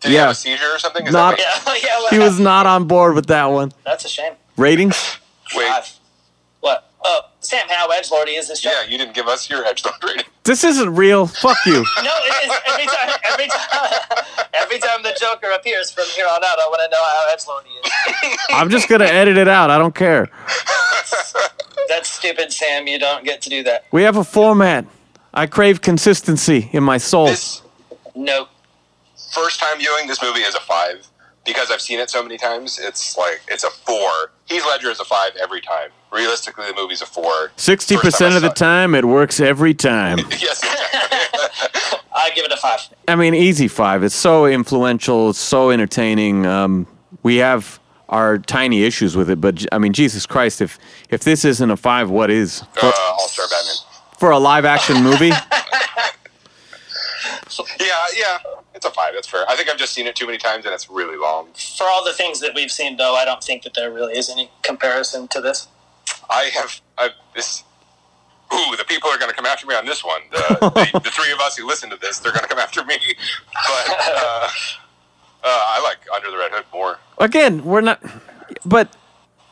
Did 0.00 0.10
he 0.10 0.14
have 0.14 0.30
a 0.30 0.34
seizure 0.34 0.64
or 0.74 0.78
something? 0.78 1.06
Is 1.06 1.12
Not- 1.12 1.36
that 1.36 1.62
Yeah, 1.66 1.88
yeah. 1.90 2.00
What 2.00 2.12
He 2.14 2.18
was 2.18 2.40
not 2.40 2.64
on 2.66 2.86
board 2.86 3.14
with 3.14 3.26
that 3.26 3.44
one. 3.46 3.70
That's 3.84 4.04
a 4.06 4.08
shame. 4.08 4.32
Ratings? 4.56 5.18
wait, 5.54 5.68
Five. 5.68 5.92
What? 7.02 7.24
Oh, 7.24 7.28
Sam, 7.40 7.66
how 7.68 7.88
edge 7.90 8.10
lordy 8.10 8.32
is 8.32 8.48
this 8.48 8.60
Joker? 8.60 8.76
yeah, 8.84 8.90
you 8.90 8.96
didn't 8.98 9.14
give 9.14 9.26
us 9.28 9.50
your 9.50 9.64
edge 9.64 9.82
rating. 10.06 10.24
This 10.44 10.64
isn't 10.64 10.94
real. 10.94 11.26
Fuck 11.26 11.56
you. 11.66 11.84
No, 12.02 12.10
it 12.24 12.48
is 12.48 12.52
every 12.66 12.86
time. 12.86 13.18
Every 13.24 13.46
time. 13.48 14.26
Every 14.54 14.78
time 14.78 15.02
the 15.02 15.14
Joker 15.20 15.48
appears 15.54 15.90
from 15.90 16.04
here 16.14 16.26
on 16.26 16.42
out, 16.44 16.58
I 16.58 16.66
want 16.68 16.80
to 16.84 16.90
know 16.90 17.02
how 17.02 17.34
edgelord 17.34 17.64
he 17.66 18.28
is. 18.30 18.38
I'm 18.50 18.70
just 18.70 18.88
gonna 18.88 19.04
edit 19.06 19.36
it 19.36 19.48
out. 19.48 19.70
I 19.70 19.78
don't 19.78 19.94
care. 19.94 20.28
That's 21.88 22.08
stupid, 22.08 22.52
Sam. 22.52 22.86
You 22.86 22.98
don't 22.98 23.24
get 23.24 23.42
to 23.42 23.50
do 23.50 23.62
that. 23.64 23.84
We 23.92 24.02
have 24.02 24.16
a 24.16 24.24
format. 24.24 24.86
I 25.34 25.46
crave 25.46 25.80
consistency 25.80 26.68
in 26.72 26.82
my 26.84 26.98
soul. 26.98 27.26
This 27.26 27.62
Nope. 28.14 28.48
first 29.34 29.58
time 29.60 29.78
viewing 29.78 30.06
this 30.06 30.22
movie 30.22 30.40
is 30.40 30.54
a 30.54 30.60
five 30.60 31.06
because 31.44 31.70
I've 31.70 31.80
seen 31.80 31.98
it 32.00 32.10
so 32.10 32.22
many 32.22 32.38
times. 32.38 32.78
It's 32.78 33.16
like 33.16 33.40
it's 33.48 33.64
a 33.64 33.70
four. 33.70 34.10
Heath 34.46 34.64
Ledger 34.66 34.90
is 34.90 35.00
a 35.00 35.04
five 35.04 35.32
every 35.40 35.60
time. 35.60 35.90
Realistically, 36.12 36.66
the 36.66 36.74
movie's 36.74 37.02
a 37.02 37.06
four. 37.06 37.52
Sixty 37.56 37.96
percent 37.96 38.34
of 38.34 38.42
the 38.42 38.48
it. 38.50 38.56
time, 38.56 38.94
it 38.94 39.04
works 39.04 39.40
every 39.40 39.74
time. 39.74 40.18
yes. 40.30 40.60
I 42.14 42.30
give 42.34 42.44
it 42.44 42.52
a 42.52 42.56
five. 42.56 42.80
I 43.08 43.16
mean, 43.16 43.34
easy 43.34 43.68
five. 43.68 44.04
It's 44.04 44.14
so 44.14 44.46
influential. 44.46 45.30
It's 45.30 45.38
so 45.38 45.70
entertaining. 45.70 46.44
Um, 46.46 46.86
we 47.22 47.36
have 47.36 47.80
our 48.10 48.36
tiny 48.38 48.82
issues 48.84 49.16
with 49.16 49.30
it, 49.30 49.40
but 49.40 49.64
I 49.72 49.78
mean, 49.78 49.94
Jesus 49.94 50.26
Christ! 50.26 50.60
If 50.60 50.78
if 51.08 51.24
this 51.24 51.44
isn't 51.46 51.70
a 51.70 51.76
five, 51.76 52.10
what 52.10 52.30
is 52.30 52.60
for, 52.74 52.86
uh, 52.86 52.92
All 53.18 53.28
Star 53.28 53.46
Batman. 53.48 53.74
for 54.18 54.30
a 54.30 54.38
live 54.38 54.64
action 54.64 55.02
movie? 55.02 55.32
Yeah, 57.78 57.86
yeah, 58.16 58.38
it's 58.84 58.90
a 58.92 58.94
five. 58.94 59.14
That's 59.14 59.28
fair. 59.28 59.44
I 59.48 59.54
think 59.54 59.68
I've 59.70 59.76
just 59.78 59.92
seen 59.92 60.06
it 60.06 60.16
too 60.16 60.26
many 60.26 60.38
times 60.38 60.64
and 60.64 60.74
it's 60.74 60.90
really 60.90 61.16
long. 61.16 61.48
For 61.76 61.84
all 61.84 62.04
the 62.04 62.12
things 62.12 62.40
that 62.40 62.52
we've 62.54 62.70
seen, 62.70 62.96
though, 62.96 63.14
I 63.14 63.24
don't 63.24 63.42
think 63.42 63.62
that 63.62 63.74
there 63.74 63.92
really 63.92 64.14
is 64.18 64.28
any 64.28 64.50
comparison 64.62 65.28
to 65.28 65.40
this. 65.40 65.68
I 66.28 66.50
have 66.54 66.80
I've, 66.98 67.12
this. 67.34 67.62
Ooh, 68.52 68.76
the 68.76 68.84
people 68.84 69.08
are 69.08 69.18
going 69.18 69.30
to 69.30 69.36
come 69.36 69.46
after 69.46 69.66
me 69.66 69.74
on 69.74 69.86
this 69.86 70.04
one. 70.04 70.20
The, 70.30 70.58
the, 70.92 71.00
the 71.00 71.10
three 71.10 71.32
of 71.32 71.38
us 71.40 71.56
who 71.56 71.66
listen 71.66 71.88
to 71.90 71.96
this, 71.96 72.18
they're 72.18 72.32
going 72.32 72.42
to 72.42 72.48
come 72.48 72.58
after 72.58 72.84
me. 72.84 72.96
But 73.52 73.88
uh, 73.88 74.48
uh, 75.44 75.44
I 75.44 75.80
like 75.84 75.98
Under 76.14 76.30
the 76.30 76.36
Red 76.36 76.50
Hood 76.52 76.64
more. 76.72 76.98
Again, 77.18 77.64
we're 77.64 77.80
not. 77.80 78.02
But 78.64 78.94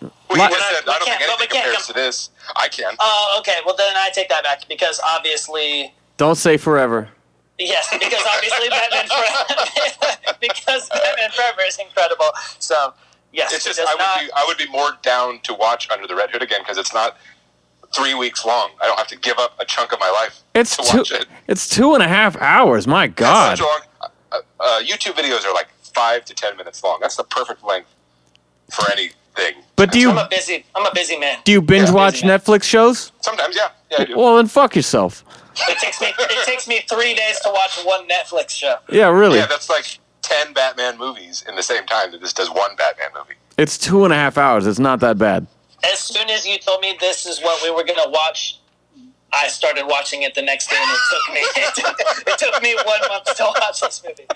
Well, 0.00 0.10
Like- 0.30 0.30
you 0.30 0.36
just 0.38 0.50
We're 0.50 0.58
not- 0.58 0.60
said, 0.60 0.88
I 0.88 0.98
don't 0.98 1.04
think 1.04 1.18
but 1.20 1.20
we 1.20 1.24
anything 1.24 1.48
can't 1.48 1.64
compares 1.64 1.76
com- 1.86 1.86
to 1.86 1.92
this. 1.94 2.30
I 2.56 2.68
can. 2.68 2.94
Oh, 2.98 3.36
okay. 3.40 3.58
Well, 3.64 3.76
then 3.76 3.94
I 3.96 4.10
take 4.12 4.28
that 4.28 4.42
back 4.42 4.66
because 4.68 5.00
obviously, 5.06 5.94
don't 6.16 6.34
say 6.36 6.56
forever. 6.56 7.08
Yes, 7.60 7.88
because 7.92 8.22
obviously 8.34 8.68
Batman 8.68 9.06
Forever, 9.06 10.36
because 10.40 10.88
Batman 10.88 11.30
Forever 11.30 11.62
is 11.66 11.78
incredible. 11.78 12.30
So 12.58 12.94
Yes, 13.32 13.52
It's 13.54 13.64
it 13.64 13.68
just 13.68 13.78
does 13.78 13.88
I 13.88 13.92
would 13.94 13.98
not. 14.00 14.18
be 14.20 14.30
I 14.34 14.44
would 14.48 14.58
be 14.58 14.68
more 14.70 14.90
down 15.02 15.38
to 15.44 15.54
watch 15.54 15.88
Under 15.88 16.08
the 16.08 16.16
Red 16.16 16.30
Hood 16.30 16.42
again 16.42 16.62
because 16.62 16.78
it's 16.78 16.92
not 16.92 17.16
three 17.94 18.12
weeks 18.14 18.44
long. 18.44 18.70
I 18.82 18.86
don't 18.88 18.98
have 18.98 19.06
to 19.06 19.16
give 19.16 19.38
up 19.38 19.52
a 19.60 19.64
chunk 19.64 19.92
of 19.92 20.00
my 20.00 20.10
life 20.10 20.40
It's 20.54 20.76
to 20.78 20.82
two. 20.82 20.98
watch 20.98 21.12
it. 21.12 21.26
It's 21.46 21.68
two 21.68 21.94
and 21.94 22.02
a 22.02 22.08
half 22.08 22.36
hours. 22.40 22.88
My 22.88 23.04
It's 23.04 23.14
God. 23.14 23.56
such 23.56 23.60
a 23.60 23.68
long- 23.68 24.10
uh, 24.32 24.38
uh, 24.58 24.80
YouTube 24.80 25.12
videos 25.12 25.44
are 25.44 25.54
like 25.54 25.68
five 25.94 26.24
to 26.24 26.34
ten 26.34 26.56
minutes 26.56 26.82
long. 26.82 26.98
That's 27.00 27.14
the 27.14 27.22
perfect 27.24 27.62
length 27.62 27.88
for 28.72 28.90
anything. 28.90 29.62
But 29.76 29.92
do 29.92 30.00
you 30.00 30.10
I'm 30.10 30.18
a 30.18 30.26
busy. 30.28 30.64
I'm 30.74 30.84
a 30.86 30.92
busy 30.92 31.16
man. 31.16 31.38
do 31.44 31.52
you 31.52 31.62
binge 31.62 31.88
Yeah, 31.88 31.94
watch. 31.94 32.22
Netflix 32.22 32.64
shows? 32.64 33.12
Sometimes, 33.20 33.54
yeah, 33.56 33.68
yeah, 33.92 33.98
I 34.00 34.04
do. 34.06 34.16
Well, 34.18 34.36
then 34.38 34.48
fuck 34.48 34.74
yourself. 34.74 35.24
It 35.68 35.78
takes 35.78 36.00
me. 36.00 36.08
It 36.18 36.46
takes 36.46 36.68
me 36.68 36.80
three 36.88 37.14
days 37.14 37.40
to 37.40 37.50
watch 37.50 37.80
one 37.84 38.08
Netflix 38.08 38.50
show. 38.50 38.76
Yeah, 38.88 39.08
really. 39.08 39.38
yeah, 39.38 39.46
that's 39.46 39.68
like 39.68 39.98
ten 40.22 40.52
Batman 40.52 40.98
movies 40.98 41.44
in 41.48 41.56
the 41.56 41.62
same 41.62 41.84
time 41.86 42.12
that 42.12 42.20
this 42.20 42.32
does 42.32 42.50
one 42.50 42.76
Batman 42.76 43.10
movie. 43.14 43.34
It's 43.58 43.76
two 43.76 44.04
and 44.04 44.12
a 44.12 44.16
half 44.16 44.38
hours. 44.38 44.66
It's 44.66 44.78
not 44.78 45.00
that 45.00 45.18
bad. 45.18 45.46
As 45.84 45.98
soon 45.98 46.28
as 46.30 46.46
you 46.46 46.58
told 46.58 46.80
me 46.80 46.96
this 47.00 47.26
is 47.26 47.40
what 47.40 47.62
we 47.62 47.70
were 47.70 47.84
gonna 47.84 48.10
watch, 48.10 48.59
I 49.32 49.48
started 49.48 49.86
watching 49.86 50.22
it 50.22 50.34
the 50.34 50.42
next 50.42 50.68
day, 50.70 50.76
and 50.78 50.90
it 50.90 51.00
took 51.10 51.34
me. 51.34 51.40
It 51.60 51.74
took, 51.74 51.96
it 52.26 52.38
took 52.38 52.62
me 52.62 52.74
one 52.84 53.00
month 53.08 53.24
to 53.36 53.44
watch 53.44 53.80
this 53.80 54.02
movie. 54.04 54.26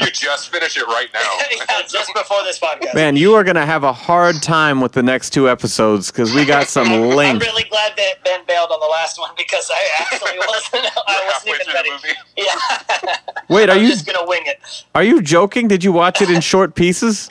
you 0.00 0.10
just 0.12 0.48
finish 0.50 0.76
it 0.76 0.86
right 0.86 1.08
now. 1.12 1.20
yeah, 1.68 1.82
just 1.86 2.12
before 2.14 2.38
this 2.44 2.58
podcast. 2.58 2.94
Man, 2.94 3.16
you 3.16 3.34
are 3.34 3.44
gonna 3.44 3.66
have 3.66 3.84
a 3.84 3.92
hard 3.92 4.40
time 4.42 4.80
with 4.80 4.92
the 4.92 5.02
next 5.02 5.30
two 5.30 5.48
episodes 5.48 6.10
because 6.10 6.34
we 6.34 6.44
got 6.44 6.68
some 6.68 6.88
links. 6.88 7.44
I'm 7.44 7.50
really 7.54 7.64
glad 7.68 7.92
that 7.96 8.24
Ben 8.24 8.40
bailed 8.46 8.70
on 8.70 8.80
the 8.80 8.86
last 8.86 9.18
one 9.18 9.30
because 9.36 9.70
I 9.72 9.88
actually 10.00 10.38
wasn't. 10.38 10.92
I 11.06 11.30
wasn't 11.32 11.60
even 11.60 11.74
ready. 11.74 11.90
the 11.90 11.94
movie. 11.96 12.18
Yeah, 12.36 13.16
Wait, 13.48 13.68
are 13.68 13.72
I'm 13.76 13.82
you 13.82 13.88
just 13.88 14.06
gonna 14.06 14.26
wing 14.26 14.42
it. 14.46 14.58
are 14.94 15.04
you 15.04 15.20
joking? 15.20 15.68
Did 15.68 15.84
you 15.84 15.92
watch 15.92 16.22
it 16.22 16.30
in 16.30 16.40
short 16.40 16.74
pieces? 16.74 17.30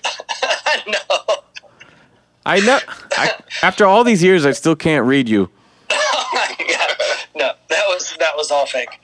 no. 0.88 0.98
I 2.46 2.60
know. 2.60 2.80
I, 3.12 3.32
after 3.62 3.86
all 3.86 4.04
these 4.04 4.22
years, 4.24 4.46
I 4.46 4.52
still 4.52 4.76
can't 4.76 5.06
read 5.06 5.30
you. 5.30 5.50
Yeah, 6.60 6.88
no, 7.36 7.52
that 7.70 7.86
was 7.88 8.16
that 8.20 8.36
was 8.36 8.52
all 8.52 8.66
fake. 8.66 9.00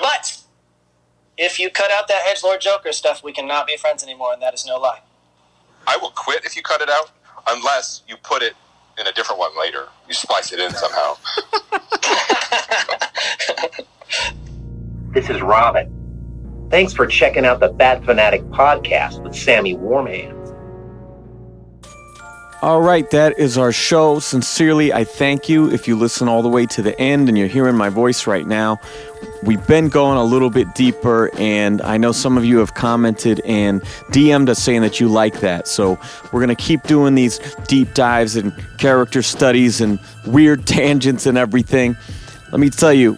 But 0.00 0.38
if 1.36 1.58
you 1.58 1.70
cut 1.70 1.90
out 1.90 2.08
that 2.08 2.22
Edge 2.26 2.42
Lord 2.42 2.60
Joker 2.60 2.92
stuff, 2.92 3.22
we 3.22 3.32
cannot 3.32 3.66
be 3.66 3.76
friends 3.76 4.02
anymore, 4.02 4.32
and 4.32 4.42
that 4.42 4.54
is 4.54 4.66
no 4.66 4.78
lie. 4.78 5.00
I 5.86 5.96
will 5.96 6.10
quit 6.10 6.44
if 6.44 6.56
you 6.56 6.62
cut 6.62 6.80
it 6.80 6.90
out, 6.90 7.10
unless 7.48 8.02
you 8.08 8.16
put 8.22 8.42
it 8.42 8.54
in 8.98 9.06
a 9.06 9.12
different 9.12 9.38
one 9.38 9.56
later. 9.58 9.88
You 10.08 10.14
splice 10.14 10.52
it 10.52 10.60
in 10.60 10.72
somehow. 10.72 11.16
This 15.16 15.30
is 15.30 15.40
Robin. 15.40 16.68
Thanks 16.70 16.92
for 16.92 17.06
checking 17.06 17.46
out 17.46 17.60
the 17.60 17.68
Bat 17.68 18.04
Fan 18.04 18.18
Addict 18.18 18.50
podcast 18.50 19.22
with 19.22 19.34
Sammy 19.34 19.74
Warm 19.74 20.06
Hands. 20.06 20.45
All 22.66 22.82
right, 22.82 23.08
that 23.10 23.38
is 23.38 23.56
our 23.56 23.70
show. 23.70 24.18
Sincerely, 24.18 24.92
I 24.92 25.04
thank 25.04 25.48
you 25.48 25.70
if 25.70 25.86
you 25.86 25.94
listen 25.94 26.26
all 26.26 26.42
the 26.42 26.48
way 26.48 26.66
to 26.66 26.82
the 26.82 27.00
end 27.00 27.28
and 27.28 27.38
you're 27.38 27.46
hearing 27.46 27.76
my 27.76 27.90
voice 27.90 28.26
right 28.26 28.44
now. 28.44 28.80
We've 29.44 29.64
been 29.68 29.88
going 29.88 30.18
a 30.18 30.24
little 30.24 30.50
bit 30.50 30.74
deeper, 30.74 31.30
and 31.38 31.80
I 31.82 31.96
know 31.96 32.10
some 32.10 32.36
of 32.36 32.44
you 32.44 32.58
have 32.58 32.74
commented 32.74 33.40
and 33.44 33.82
DM'd 34.10 34.48
us 34.48 34.60
saying 34.60 34.80
that 34.80 34.98
you 34.98 35.06
like 35.06 35.38
that. 35.42 35.68
So 35.68 35.96
we're 36.32 36.44
going 36.44 36.48
to 36.48 36.60
keep 36.60 36.82
doing 36.82 37.14
these 37.14 37.38
deep 37.68 37.94
dives 37.94 38.34
and 38.34 38.52
character 38.78 39.22
studies 39.22 39.80
and 39.80 40.00
weird 40.26 40.66
tangents 40.66 41.26
and 41.26 41.38
everything. 41.38 41.96
Let 42.50 42.58
me 42.58 42.70
tell 42.70 42.92
you, 42.92 43.14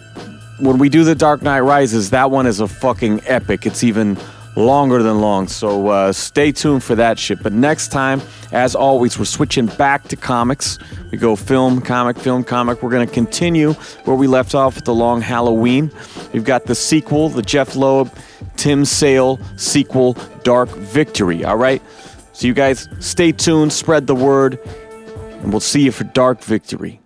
when 0.59 0.77
we 0.77 0.89
do 0.89 1.03
the 1.03 1.15
Dark 1.15 1.41
Knight 1.41 1.61
Rises, 1.61 2.11
that 2.11 2.29
one 2.29 2.45
is 2.45 2.59
a 2.59 2.67
fucking 2.67 3.21
epic. 3.25 3.65
It's 3.65 3.83
even 3.83 4.15
longer 4.55 5.01
than 5.03 5.21
long. 5.21 5.47
So 5.47 5.87
uh, 5.87 6.11
stay 6.11 6.51
tuned 6.51 6.83
for 6.83 6.95
that 6.95 7.17
shit. 7.17 7.41
But 7.41 7.53
next 7.53 7.89
time, 7.89 8.21
as 8.51 8.75
always, 8.75 9.17
we're 9.17 9.25
switching 9.25 9.67
back 9.67 10.07
to 10.09 10.15
comics. 10.15 10.77
We 11.11 11.17
go 11.17 11.35
film, 11.35 11.81
comic, 11.81 12.17
film, 12.17 12.43
comic. 12.43 12.83
We're 12.83 12.89
going 12.89 13.07
to 13.07 13.13
continue 13.13 13.73
where 14.03 14.15
we 14.15 14.27
left 14.27 14.55
off 14.55 14.75
with 14.75 14.85
the 14.85 14.93
Long 14.93 15.21
Halloween. 15.21 15.91
We've 16.33 16.43
got 16.43 16.65
the 16.65 16.75
sequel, 16.75 17.29
the 17.29 17.41
Jeph 17.41 17.75
Loeb, 17.75 18.11
Tim 18.57 18.85
Sale 18.85 19.39
sequel, 19.57 20.13
Dark 20.43 20.69
Victory. 20.69 21.43
All 21.43 21.57
right. 21.57 21.81
So 22.33 22.47
you 22.47 22.53
guys 22.53 22.87
stay 22.99 23.31
tuned, 23.31 23.73
spread 23.73 24.07
the 24.07 24.15
word, 24.15 24.59
and 25.41 25.51
we'll 25.51 25.59
see 25.59 25.81
you 25.81 25.91
for 25.91 26.05
Dark 26.05 26.41
Victory. 26.41 26.98